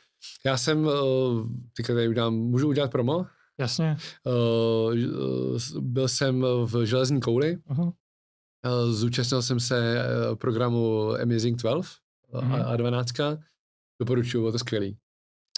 Já 0.45 0.57
jsem, 0.57 0.87
o, 0.87 0.91
eh, 0.91 1.49
teďka 1.77 1.95
tady 1.95 2.09
udělám, 2.09 2.35
můžu 2.35 2.69
udělat 2.69 2.91
promo? 2.91 3.27
Jasně. 3.59 3.97
O, 4.27 4.91
byl 5.81 6.09
jsem 6.09 6.47
v 6.65 6.85
železní 6.85 7.21
kouli, 7.21 7.57
uh-huh. 7.57 7.93
zúčastnil 8.91 9.43
jsem 9.43 9.61
se 9.61 10.05
programu 10.35 11.13
Amazing 11.23 11.59
12 11.59 11.89
uh-huh. 12.33 12.63
a, 12.63 12.65
a 12.65 12.77
12 12.77 13.13
Doporučuju, 14.01 14.43
bylo 14.43 14.53
to 14.53 14.59
skvělý. 14.59 14.97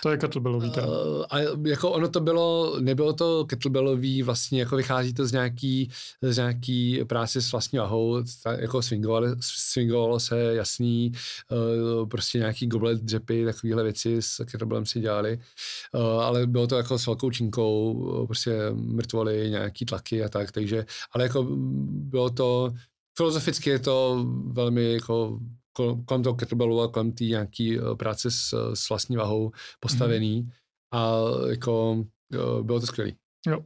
To 0.03 0.11
je 0.11 0.17
kettlebellový 0.17 0.71
teda. 0.71 0.87
Uh, 0.87 1.25
a 1.31 1.39
jako 1.67 1.91
ono 1.91 2.09
to 2.09 2.21
bylo, 2.21 2.77
nebylo 2.81 3.13
to 3.13 3.45
kettlebellový, 3.45 4.23
vlastně 4.23 4.61
jako 4.61 4.77
vychází 4.77 5.15
to 5.15 5.27
z 5.27 5.33
nějaký, 5.33 5.91
z 6.23 6.37
nějaký 6.37 7.05
práce 7.05 7.43
s 7.43 7.53
vlastní 7.53 7.79
vahou, 7.79 8.23
jako 8.59 8.83
swingovalo, 8.83 9.27
swingovalo 9.41 10.21
se 10.21 10.55
jasný, 10.55 11.13
uh, 11.51 12.09
prostě 12.09 12.39
nějaký 12.39 12.67
goblet 12.67 13.01
dřepy, 13.01 13.45
takovéhle 13.45 13.83
věci 13.83 14.23
s 14.23 14.45
kettlebellem 14.45 14.87
si 14.87 15.01
dělali, 15.01 15.39
uh, 15.95 16.03
ale 16.03 16.47
bylo 16.47 16.67
to 16.67 16.77
jako 16.77 16.99
s 16.99 17.07
velkou 17.07 17.31
činkou, 17.31 18.27
prostě 18.27 18.71
mrtvoly, 18.73 19.51
nějaký 19.51 19.85
tlaky 19.85 20.25
a 20.25 20.29
tak, 20.29 20.53
takže, 20.53 20.87
ale 21.13 21.25
jako 21.25 21.47
bylo 21.87 22.31
to, 22.31 22.73
filozoficky 23.17 23.71
je 23.71 23.79
to 23.79 24.27
velmi 24.47 24.93
jako 24.93 25.39
kolem 26.05 26.23
toho 26.23 26.35
kettlebellu 26.35 26.81
a 26.81 26.89
kolem 26.89 27.13
té 27.13 27.25
nějaký 27.25 27.79
eh, 27.79 27.95
práce 27.97 28.31
s, 28.31 28.73
s 28.75 28.89
vlastní 28.89 29.17
vahou 29.17 29.53
postavený 29.81 30.43
mm. 30.43 30.51
a 30.93 31.15
jako 31.49 32.05
eh, 32.35 32.63
bylo 32.63 32.81
to 32.81 32.87
skvělý. 32.87 33.17
Jo. 33.47 33.61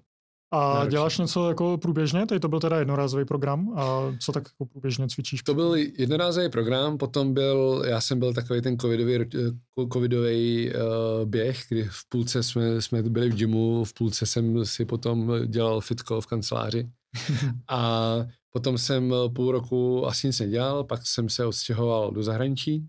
A 0.52 0.74
Náročný. 0.74 0.90
děláš 0.90 1.18
něco 1.18 1.48
jako 1.48 1.78
průběžně? 1.78 2.26
Tady 2.26 2.40
to 2.40 2.48
byl 2.48 2.60
teda 2.60 2.78
jednorázový 2.78 3.24
program. 3.24 3.72
A 3.76 4.12
co 4.20 4.32
tak 4.32 4.44
jako 4.46 4.66
průběžně 4.66 5.08
cvičíš? 5.08 5.42
To 5.42 5.54
byl 5.54 5.74
jednorázový 5.74 6.48
program, 6.48 6.98
potom 6.98 7.34
byl, 7.34 7.84
já 7.86 8.00
jsem 8.00 8.18
byl 8.18 8.34
takový 8.34 8.62
ten 8.62 8.78
covidový, 8.78 9.14
eh, 9.14 9.86
covidový 9.92 10.70
uh, 10.70 11.28
běh, 11.28 11.62
kdy 11.68 11.84
v 11.84 12.08
půlce 12.08 12.42
jsme, 12.42 12.82
jsme 12.82 13.02
byli 13.02 13.30
v 13.30 13.34
gymu, 13.34 13.84
v 13.84 13.94
půlce 13.94 14.26
jsem 14.26 14.64
si 14.64 14.84
potom 14.84 15.32
dělal 15.46 15.80
fitko 15.80 16.20
v 16.20 16.26
kanceláři. 16.26 16.90
a 17.68 18.16
Potom 18.56 18.78
jsem 18.78 19.12
eh, 19.12 19.28
půl 19.28 19.52
roku 19.52 20.06
asi 20.06 20.26
nic 20.26 20.40
nedělal, 20.40 20.84
pak 20.84 21.06
jsem 21.06 21.28
se 21.28 21.44
odstěhoval 21.44 22.10
do 22.10 22.22
zahraničí 22.22 22.88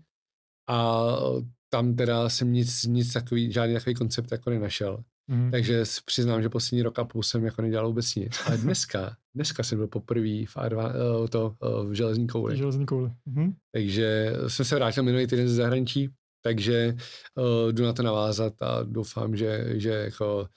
a 0.68 1.06
tam 1.70 1.94
teda 1.94 2.28
jsem 2.28 2.52
nic, 2.52 2.84
nic 2.84 3.12
takový, 3.12 3.52
žádný 3.52 3.74
takový 3.74 3.94
koncept 3.94 4.32
jako 4.32 4.50
nenašel. 4.50 5.04
Mm. 5.30 5.50
Takže 5.50 5.82
přiznám, 6.04 6.42
že 6.42 6.48
poslední 6.48 6.82
rok 6.82 6.98
a 6.98 7.04
půl 7.04 7.22
jsem 7.22 7.44
jako 7.44 7.62
nedělal 7.62 7.86
vůbec 7.88 8.14
nic. 8.14 8.40
Ale 8.46 8.58
dneska, 8.58 9.16
dneska 9.34 9.62
jsem 9.62 9.78
byl 9.78 9.86
poprvé 9.86 10.46
v, 10.46 10.56
Arva, 10.56 10.86
uh, 10.86 11.28
to, 11.28 11.54
v 11.84 11.92
železní 11.92 12.26
kouli. 12.26 12.56
Železní 12.56 12.86
kouli. 12.86 13.10
Mm. 13.26 13.52
Takže 13.72 14.32
jsem 14.48 14.64
se 14.64 14.74
vrátil 14.74 15.02
minulý 15.02 15.26
týden 15.26 15.48
ze 15.48 15.54
zahraničí, 15.54 16.10
takže 16.44 16.96
uh, 17.34 17.72
jdu 17.72 17.84
na 17.84 17.92
to 17.92 18.02
navázat 18.02 18.62
a 18.62 18.82
doufám, 18.82 19.36
že, 19.36 19.64
že 19.74 19.90
jako 19.90 20.48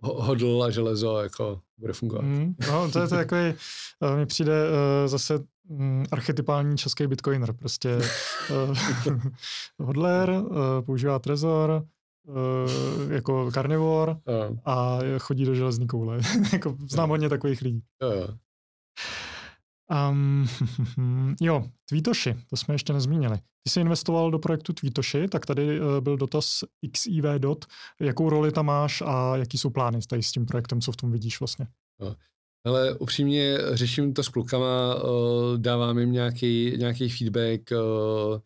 hodl 0.00 0.62
a 0.62 0.70
železo 0.70 1.18
jako 1.18 1.60
bude 1.78 1.92
fungovat. 1.92 2.22
Mm, 2.22 2.54
no, 2.68 2.90
to 2.90 2.98
je 2.98 3.08
to 3.08 3.14
takový, 3.14 3.54
uh, 4.00 4.16
mi 4.16 4.26
přijde 4.26 4.52
uh, 4.52 5.08
zase 5.08 5.38
um, 5.68 6.04
archetypální 6.12 6.76
český 6.76 7.06
bitcoiner, 7.06 7.52
prostě 7.52 7.98
uh, 8.68 8.76
hodler, 9.78 10.30
uh, 10.30 10.56
používá 10.86 11.18
trezor, 11.18 11.84
uh, 12.28 13.12
jako 13.12 13.50
karnivor 13.50 14.08
uh. 14.08 14.56
a 14.64 14.98
chodí 15.18 15.44
do 15.44 15.54
železní 15.54 15.86
koule. 15.86 16.18
jako 16.52 16.76
znám 16.90 17.08
hodně 17.08 17.28
takových 17.28 17.62
lidí. 17.62 17.82
Uh. 18.02 18.34
Um, 20.10 20.46
jo, 21.40 21.64
Tweetoshi, 21.88 22.36
to 22.50 22.56
jsme 22.56 22.74
ještě 22.74 22.92
nezmínili. 22.92 23.36
Ty 23.36 23.70
jsi 23.70 23.80
investoval 23.80 24.30
do 24.30 24.38
projektu 24.38 24.72
Tweetoshi, 24.72 25.28
tak 25.28 25.46
tady 25.46 25.80
uh, 25.80 26.00
byl 26.00 26.16
dotaz 26.16 26.64
XIV 26.92 27.24
dot. 27.38 27.64
Jakou 28.00 28.30
roli 28.30 28.52
tam 28.52 28.66
máš 28.66 29.02
a 29.06 29.36
jaký 29.36 29.58
jsou 29.58 29.70
plány 29.70 29.98
tady 30.08 30.22
s 30.22 30.32
tím 30.32 30.46
projektem, 30.46 30.80
co 30.80 30.92
v 30.92 30.96
tom 30.96 31.12
vidíš 31.12 31.40
vlastně? 31.40 31.66
No. 32.00 32.16
Ale 32.66 32.94
upřímně 32.94 33.58
řeším 33.72 34.14
to 34.14 34.22
s 34.22 34.28
klukama, 34.28 34.94
uh, 34.94 35.58
dávám 35.58 35.98
jim 35.98 36.12
nějaký, 36.12 36.72
nějaký 36.76 37.08
feedback, 37.08 37.70
uh, 37.72 38.40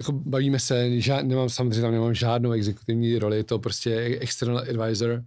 jako 0.00 0.12
bavíme 0.12 0.58
se, 0.58 1.00
žád, 1.00 1.22
nemám 1.22 1.48
samozřejmě 1.48 1.80
tam 1.80 1.92
nemám 1.92 2.14
žádnou 2.14 2.52
exekutivní 2.52 3.18
roli, 3.18 3.44
to 3.44 3.58
prostě 3.58 4.18
external 4.20 4.58
advisor, 4.58 5.24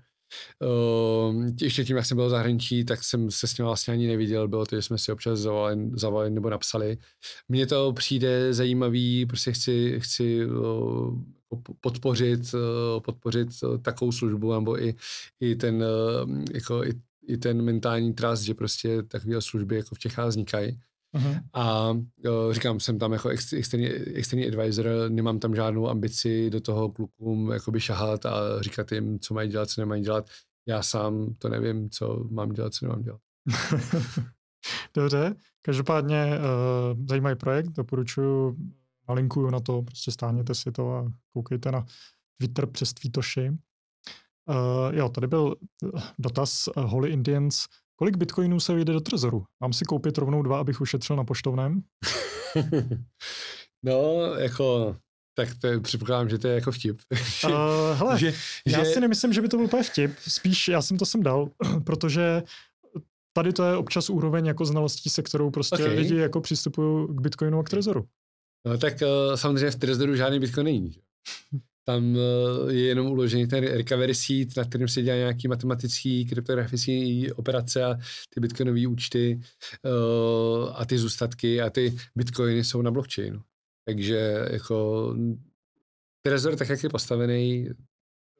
Uh, 0.59 1.45
ještě 1.61 1.85
tím, 1.85 1.97
jak 1.97 2.05
jsem 2.05 2.17
byl 2.17 2.27
v 2.27 2.29
zahraničí, 2.29 2.85
tak 2.85 3.03
jsem 3.03 3.31
se 3.31 3.47
s 3.47 3.57
ním 3.57 3.65
vlastně 3.65 3.93
ani 3.93 4.07
neviděl, 4.07 4.47
bylo 4.47 4.65
to, 4.65 4.75
že 4.75 4.81
jsme 4.81 4.97
si 4.97 5.11
občas 5.11 5.39
zavolali, 5.39 5.89
zavolali 5.93 6.29
nebo 6.29 6.49
napsali. 6.49 6.97
Mně 7.49 7.67
to 7.67 7.93
přijde 7.93 8.53
zajímavý, 8.53 9.25
prostě 9.25 9.51
chci, 9.51 9.99
chci 9.99 10.45
uh, 10.45 11.19
podpořit, 11.81 12.53
uh, 12.53 12.59
podpořit 13.01 13.47
uh, 13.63 13.77
takovou 13.77 14.11
službu, 14.11 14.53
nebo 14.53 14.83
i, 14.83 14.95
i 15.39 15.55
ten, 15.55 15.75
uh, 15.75 16.43
jako, 16.53 16.83
i, 16.83 16.93
i 17.27 17.37
ten 17.37 17.61
mentální 17.61 18.13
trust, 18.13 18.43
že 18.43 18.53
prostě 18.53 19.03
takové 19.03 19.41
služby 19.41 19.75
jako 19.75 19.95
v 19.95 19.99
Čechách 19.99 20.27
vznikají. 20.27 20.79
Uh-huh. 21.15 21.41
A 21.53 21.91
uh, 21.91 22.51
říkám, 22.51 22.79
jsem 22.79 22.99
tam 22.99 23.13
jako 23.13 23.29
externí, 23.29 23.87
externí 23.87 24.47
advisor, 24.47 24.85
nemám 25.09 25.39
tam 25.39 25.55
žádnou 25.55 25.89
ambici 25.89 26.49
do 26.49 26.61
toho 26.61 26.89
klukům 26.89 27.51
jakoby 27.51 27.79
šahat 27.79 28.25
a 28.25 28.61
říkat 28.61 28.91
jim, 28.91 29.19
co 29.19 29.33
mají 29.33 29.49
dělat, 29.49 29.69
co 29.69 29.81
nemají 29.81 30.03
dělat. 30.03 30.29
Já 30.67 30.83
sám 30.83 31.33
to 31.37 31.49
nevím, 31.49 31.89
co 31.89 32.23
mám 32.29 32.49
dělat, 32.49 32.73
co 32.73 32.85
nemám 32.85 33.01
dělat. 33.01 33.21
Dobře, 34.93 35.35
každopádně 35.61 36.25
uh, 36.37 37.05
zajímavý 37.07 37.35
projekt, 37.35 37.67
doporučuji, 37.69 38.55
nalinkuju 39.09 39.49
na 39.49 39.59
to, 39.59 39.81
prostě 39.81 40.11
stáhněte 40.11 40.55
si 40.55 40.71
to 40.71 40.93
a 40.93 41.11
koukejte 41.33 41.71
na 41.71 41.85
Twitter 42.37 42.65
přes 42.65 42.93
Tweetoshi. 42.93 43.49
Uh, 43.49 43.55
jo, 44.91 45.09
tady 45.09 45.27
byl 45.27 45.55
dotaz 46.19 46.67
uh, 46.67 46.83
Holy 46.83 47.09
Indians, 47.09 47.65
Kolik 47.99 48.17
bitcoinů 48.17 48.59
se 48.59 48.73
vyjde 48.73 48.93
do 48.93 49.01
trezoru? 49.01 49.45
Mám 49.61 49.73
si 49.73 49.85
koupit 49.85 50.17
rovnou 50.17 50.41
dva, 50.41 50.59
abych 50.59 50.81
ušetřil 50.81 51.15
na 51.15 51.23
poštovném? 51.23 51.81
no, 53.83 54.23
jako, 54.23 54.95
tak 55.37 55.49
to 55.61 55.67
je, 55.67 55.79
předpokládám, 55.79 56.29
že 56.29 56.37
to 56.37 56.47
je 56.47 56.55
jako 56.55 56.71
vtip. 56.71 56.99
uh, 57.45 57.51
hele, 57.93 58.19
že, 58.19 58.33
já 58.67 58.83
že... 58.83 58.85
si 58.85 58.99
nemyslím, 58.99 59.33
že 59.33 59.41
by 59.41 59.47
to 59.47 59.57
byl 59.57 59.65
úplně 59.65 59.83
vtip. 59.83 60.11
Spíš 60.19 60.67
já 60.67 60.81
jsem 60.81 60.97
to 60.97 61.05
sem 61.05 61.23
dal, 61.23 61.49
protože 61.83 62.43
tady 63.33 63.53
to 63.53 63.63
je 63.63 63.77
občas 63.77 64.09
úroveň 64.09 64.45
jako 64.45 64.65
znalostí, 64.65 65.09
se 65.09 65.23
kterou 65.23 65.51
prostě 65.51 65.83
okay. 65.83 65.95
lidi 65.95 66.15
jako 66.15 66.41
přistupují 66.41 67.07
k 67.07 67.21
bitcoinu 67.21 67.59
a 67.59 67.63
k 67.63 67.69
trezoru. 67.69 68.05
No 68.67 68.77
tak 68.77 68.93
uh, 69.01 69.35
samozřejmě 69.35 69.71
v 69.71 69.75
trezoru 69.75 70.15
žádný 70.15 70.39
bitcoin 70.39 70.65
není. 70.65 70.95
Tam 71.89 72.15
eh, 72.15 72.73
je 72.73 72.85
jenom 72.85 73.07
uložený 73.07 73.47
ten 73.47 73.63
recovery 73.63 74.15
seed, 74.15 74.57
na 74.57 74.63
kterém 74.63 74.87
se 74.87 75.01
dělá 75.01 75.17
nějaký 75.17 75.47
matematický, 75.47 76.25
kryptografický 76.25 77.31
operace 77.31 77.83
a 77.83 77.95
ty 78.29 78.39
bitcoinové 78.39 78.87
účty 78.87 79.39
uh, 79.85 80.71
a 80.75 80.85
ty 80.85 80.97
zůstatky 80.97 81.61
a 81.61 81.69
ty 81.69 81.97
bitcoiny 82.15 82.63
jsou 82.63 82.81
na 82.81 82.91
blockchainu. 82.91 83.41
Takže 83.85 84.47
jako 84.51 85.15
Trezor, 86.25 86.55
tak 86.55 86.69
jak 86.69 86.83
je 86.83 86.89
postavený, 86.89 87.69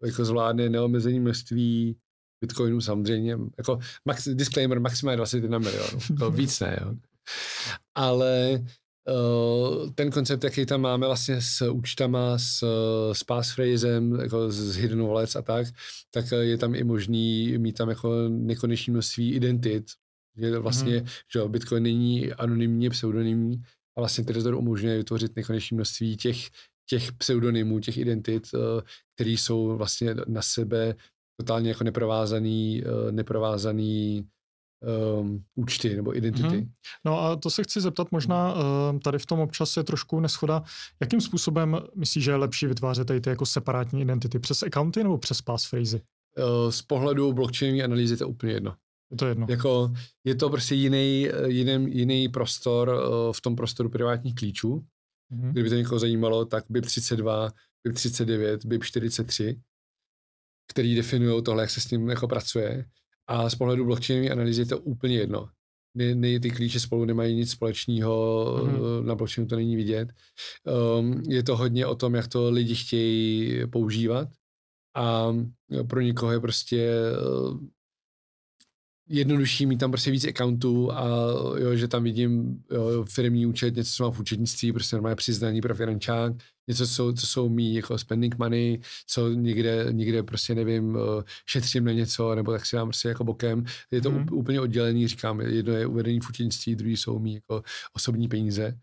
jako 0.06 0.26
zvládne 0.26 0.70
neomezený 0.70 1.20
množství 1.20 1.98
bitcoinů 2.42 2.82
samozřejmě, 2.82 3.38
jako 3.58 3.80
max, 4.06 4.28
disclaimer, 4.28 4.80
maximálně 4.80 5.18
21 5.18 5.58
milionů, 5.58 6.00
to 6.20 6.32
víc 6.32 6.60
ne, 6.60 6.80
jo. 6.82 6.94
Ale 7.96 8.50
Eh, 8.54 8.66
ten 9.96 10.12
koncept, 10.12 10.44
jaký 10.44 10.66
tam 10.66 10.82
máme 10.82 11.08
vlastně 11.08 11.42
s 11.42 11.70
účtama, 11.72 12.38
s, 12.38 12.64
s 13.14 13.24
passphrasem, 13.24 14.20
jako 14.20 14.52
s 14.52 14.76
hidden 14.76 15.08
wallets 15.08 15.36
a 15.36 15.42
tak, 15.42 15.68
tak 16.12 16.26
je 16.42 16.58
tam 16.58 16.76
i 16.76 16.84
možný 16.84 17.58
mít 17.58 17.78
tam 17.78 17.90
jako 17.90 18.30
nekonečné 18.30 18.92
množství 18.92 19.34
identit, 19.34 19.86
že 20.38 20.60
vlastně, 20.60 21.00
mm. 21.00 21.08
že 21.34 21.48
Bitcoin 21.48 21.84
není 21.84 22.34
anonymně 22.34 22.90
pseudonymní 22.90 23.62
a 23.98 24.02
vlastně 24.02 24.24
Trezor 24.24 24.56
umožňuje 24.56 24.98
vytvořit 24.98 25.36
nekonečné 25.36 25.76
množství 25.76 26.18
těch, 26.18 26.38
těch 26.90 27.12
pseudonymů, 27.12 27.80
těch 27.80 27.98
identit, 27.98 28.48
eh, 28.56 28.82
které 29.16 29.30
jsou 29.30 29.78
vlastně 29.78 30.16
na 30.28 30.42
sebe 30.42 30.96
totálně 31.40 31.70
jako 31.70 31.84
neprovázaný, 31.84 32.84
eh, 32.86 33.12
neprovázaný 33.12 34.28
um, 35.20 35.44
účty 35.56 35.96
nebo 35.96 36.18
identity. 36.18 36.48
Mm-hmm. 36.48 36.72
No 37.06 37.22
a 37.22 37.36
to 37.36 37.50
se 37.50 37.64
chci 37.64 37.82
zeptat 37.82 38.12
možná, 38.12 38.54
uh, 38.54 39.00
tady 39.00 39.20
v 39.20 39.26
tom 39.26 39.40
občas 39.40 39.78
je 39.78 39.84
trošku 39.84 40.20
neschoda. 40.20 40.64
Jakým 41.02 41.22
způsobem 41.22 41.78
myslíš, 41.96 42.24
že 42.24 42.32
je 42.32 42.36
lepší 42.36 42.68
vytvářet 42.68 43.08
tady 43.08 43.22
ty 43.22 43.30
jako 43.30 43.46
separátní 43.46 44.02
identity? 44.02 44.40
Přes 44.40 44.64
accounty 44.64 45.04
nebo 45.04 45.18
přes 45.18 45.42
passphrasy? 45.42 46.02
Uh, 46.38 46.72
z 46.72 46.82
pohledu 46.82 47.34
blockchainové 47.34 47.84
analýzy 47.84 48.18
to 48.18 48.24
je 48.24 48.28
úplně 48.28 48.54
jedno. 48.54 48.76
Je 49.12 49.18
to 49.18 49.26
jedno. 49.26 49.48
Jako, 49.50 49.94
je 50.24 50.36
to 50.36 50.50
prostě 50.50 50.76
jiný, 50.76 51.28
jiný, 51.46 51.98
jiný 51.98 52.30
prostor 52.30 52.90
uh, 52.90 53.34
v 53.34 53.42
tom 53.42 53.56
prostoru 53.56 53.90
privátních 53.90 54.36
klíčů. 54.36 54.86
Mm-hmm. 55.32 55.52
Kdyby 55.52 55.70
to 55.70 55.76
někoho 55.76 56.00
zajímalo, 56.00 56.46
tak 56.46 56.70
BIP32, 56.70 57.52
BIP39, 57.88 58.58
BIP43, 58.58 59.60
který 60.68 60.96
definují 60.96 61.44
tohle, 61.44 61.64
jak 61.64 61.70
se 61.70 61.82
s 61.82 61.86
tím 61.86 62.10
jako 62.10 62.28
pracuje. 62.28 62.86
A 63.30 63.50
z 63.50 63.56
pohledu 63.56 63.86
blockchainové 63.86 64.30
analýzy 64.30 64.62
je 64.62 64.66
to 64.66 64.80
úplně 64.80 65.18
jedno. 65.18 65.50
Ne, 65.98 66.16
ne, 66.16 66.40
ty 66.40 66.52
klíče 66.52 66.80
spolu 66.80 67.06
nemají 67.06 67.36
nic 67.36 67.52
společného, 67.52 68.46
mm-hmm. 68.64 69.06
na 69.06 69.16
blockchainu 69.16 69.48
to 69.48 69.56
není 69.56 69.76
vidět. 69.76 70.10
Um, 71.00 71.24
je 71.30 71.44
to 71.44 71.58
hodně 71.58 71.86
o 71.86 71.96
tom, 71.96 72.16
jak 72.16 72.28
to 72.28 72.50
lidi 72.50 72.76
chtějí 72.76 73.68
používat 73.68 74.28
a 74.96 75.36
pro 75.88 76.02
někoho 76.02 76.32
je 76.32 76.40
prostě 76.40 76.92
jednodušší 79.10 79.66
mít 79.66 79.78
tam 79.78 79.92
prostě 79.92 80.12
víc 80.12 80.26
accountů 80.26 80.92
a 80.92 81.06
jo, 81.58 81.76
že 81.76 81.88
tam 81.88 82.04
vidím 82.04 82.64
jo, 82.72 83.06
firmní 83.10 83.46
účet, 83.46 83.76
něco, 83.76 83.92
co 83.94 84.04
mám 84.04 84.12
v 84.12 84.20
účetnictví, 84.20 84.72
prostě 84.72 84.96
normálně 84.96 85.16
přiznání 85.16 85.62
pro 85.62 85.76
finančák, 85.76 86.34
něco, 86.68 86.88
co, 86.88 87.14
co 87.14 87.28
jsou 87.28 87.50
mý 87.50 87.76
jako 87.76 87.98
spending 87.98 88.38
money, 88.38 88.82
co 89.08 89.30
někde, 89.30 89.88
někde 89.92 90.24
prostě 90.24 90.56
nevím, 90.56 90.98
eh, 90.98 91.24
šetřím 91.46 91.86
na 91.86 91.92
něco, 91.92 92.36
nebo 92.36 92.52
tak 92.52 92.66
si 92.66 92.76
dám 92.76 92.88
prostě 92.88 93.08
jako 93.10 93.24
bokem. 93.24 93.66
Je 93.92 94.02
to 94.02 94.12
mm. 94.12 94.26
úplně 94.32 94.62
oddělený, 94.62 95.08
říkám, 95.08 95.42
jedno 95.42 95.74
je 95.74 95.88
uvedení 95.88 96.20
v 96.20 96.30
účetnictví, 96.30 96.76
druhý 96.76 96.98
jsou 96.98 97.20
mý 97.20 97.34
jako 97.34 97.64
osobní 97.94 98.28
peníze. 98.28 98.78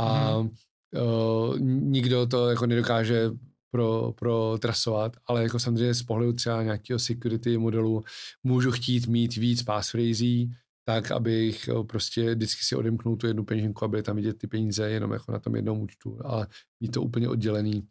A 0.00 0.38
mm. 0.38 0.48
uh, 0.48 1.58
nikdo 1.60 2.26
to 2.26 2.50
jako 2.50 2.66
nedokáže 2.66 3.30
pro, 3.74 4.12
pro 4.12 4.58
trasovat, 4.58 5.16
ale 5.26 5.42
jako 5.42 5.58
samozřejmě 5.58 5.94
z 5.94 6.02
pohledu 6.02 6.32
třeba 6.32 6.62
nějakého 6.62 6.98
security 6.98 7.58
modelu 7.58 8.04
můžu 8.42 8.72
chtít 8.72 9.06
mít 9.06 9.36
víc 9.36 9.62
passphrasí, 9.62 10.54
tak, 10.84 11.10
abych 11.10 11.68
eh, 11.68 11.84
prostě 11.84 12.34
vždycky 12.34 12.62
si 12.62 12.76
odemknul 12.76 13.16
tu 13.16 13.26
jednu 13.26 13.44
peněženku, 13.44 13.84
aby 13.84 14.02
tam 14.02 14.16
vidět 14.16 14.38
ty 14.38 14.46
peníze 14.46 14.90
jenom 14.90 15.12
jako 15.12 15.32
na 15.32 15.38
tom 15.38 15.56
jednom 15.56 15.80
účtu, 15.80 16.18
ale 16.24 16.46
mít 16.80 16.88
to 16.88 17.02
úplně 17.02 17.28
oddělený. 17.28 17.88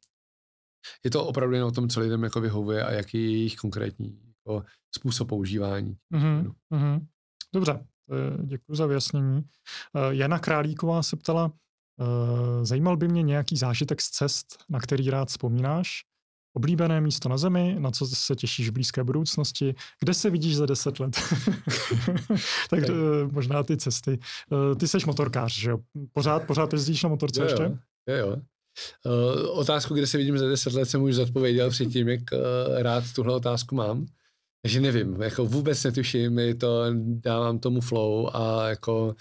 Je 1.03 1.11
to 1.11 1.25
opravdu 1.25 1.55
jen 1.55 1.63
o 1.63 1.71
tom, 1.71 1.89
co 1.89 1.99
lidem 1.99 2.23
jako 2.23 2.41
vyhovuje 2.41 2.83
a 2.83 2.91
jaký 2.91 3.17
je 3.17 3.31
jejich 3.31 3.55
konkrétní 3.55 4.19
jako 4.27 4.65
způsob 4.95 5.29
používání. 5.29 5.97
Mm-hmm. 6.13 6.53
Mm-hmm. 6.73 7.07
Dobře, 7.53 7.85
děkuji 8.43 8.75
za 8.75 8.85
vyjasnění. 8.85 9.43
Eh, 9.95 10.15
Jana 10.15 10.39
Králíková 10.39 11.03
se 11.03 11.15
ptala, 11.15 11.51
zajímal 12.63 12.97
by 12.97 13.07
mě 13.07 13.21
nějaký 13.21 13.57
zážitek 13.57 14.01
z 14.01 14.09
cest, 14.09 14.57
na 14.69 14.79
který 14.79 15.09
rád 15.09 15.29
vzpomínáš? 15.29 15.89
Oblíbené 16.55 17.01
místo 17.01 17.29
na 17.29 17.37
zemi, 17.37 17.75
na 17.79 17.91
co 17.91 18.07
se 18.07 18.35
těšíš 18.35 18.69
v 18.69 18.73
blízké 18.73 19.03
budoucnosti, 19.03 19.75
kde 19.99 20.13
se 20.13 20.29
vidíš 20.29 20.55
za 20.55 20.65
deset 20.65 20.99
let? 20.99 21.11
tak 22.69 22.83
okay. 22.83 22.95
Eh, 22.95 23.27
možná 23.31 23.63
ty 23.63 23.77
cesty. 23.77 24.19
Eh, 24.53 24.75
ty 24.75 24.87
seš 24.87 25.05
motorkář, 25.05 25.59
že 25.59 25.69
jo? 25.69 25.77
Pořád, 26.11 26.43
pořád 26.43 26.73
jezdíš 26.73 27.03
na 27.03 27.09
motorce 27.09 27.41
jo, 27.41 27.45
ještě? 27.45 27.63
Jo, 28.07 28.15
jo. 28.15 28.37
Uh, 29.05 29.59
otázku, 29.59 29.93
kde 29.93 30.07
se 30.07 30.17
vidím 30.17 30.37
za 30.37 30.47
deset 30.47 30.73
let, 30.73 30.85
jsem 30.85 31.01
už 31.01 31.15
zodpověděl 31.15 31.69
předtím, 31.69 32.09
jak 32.09 32.21
uh, 32.33 32.81
rád 32.81 33.03
tuhle 33.15 33.35
otázku 33.35 33.75
mám. 33.75 34.05
Takže 34.61 34.81
nevím, 34.81 35.21
jako 35.21 35.45
vůbec 35.45 35.83
netuším, 35.83 36.39
je 36.39 36.55
to, 36.55 36.83
dávám 37.03 37.59
tomu 37.59 37.81
flow 37.81 38.29
a 38.35 38.69
jako, 38.69 39.15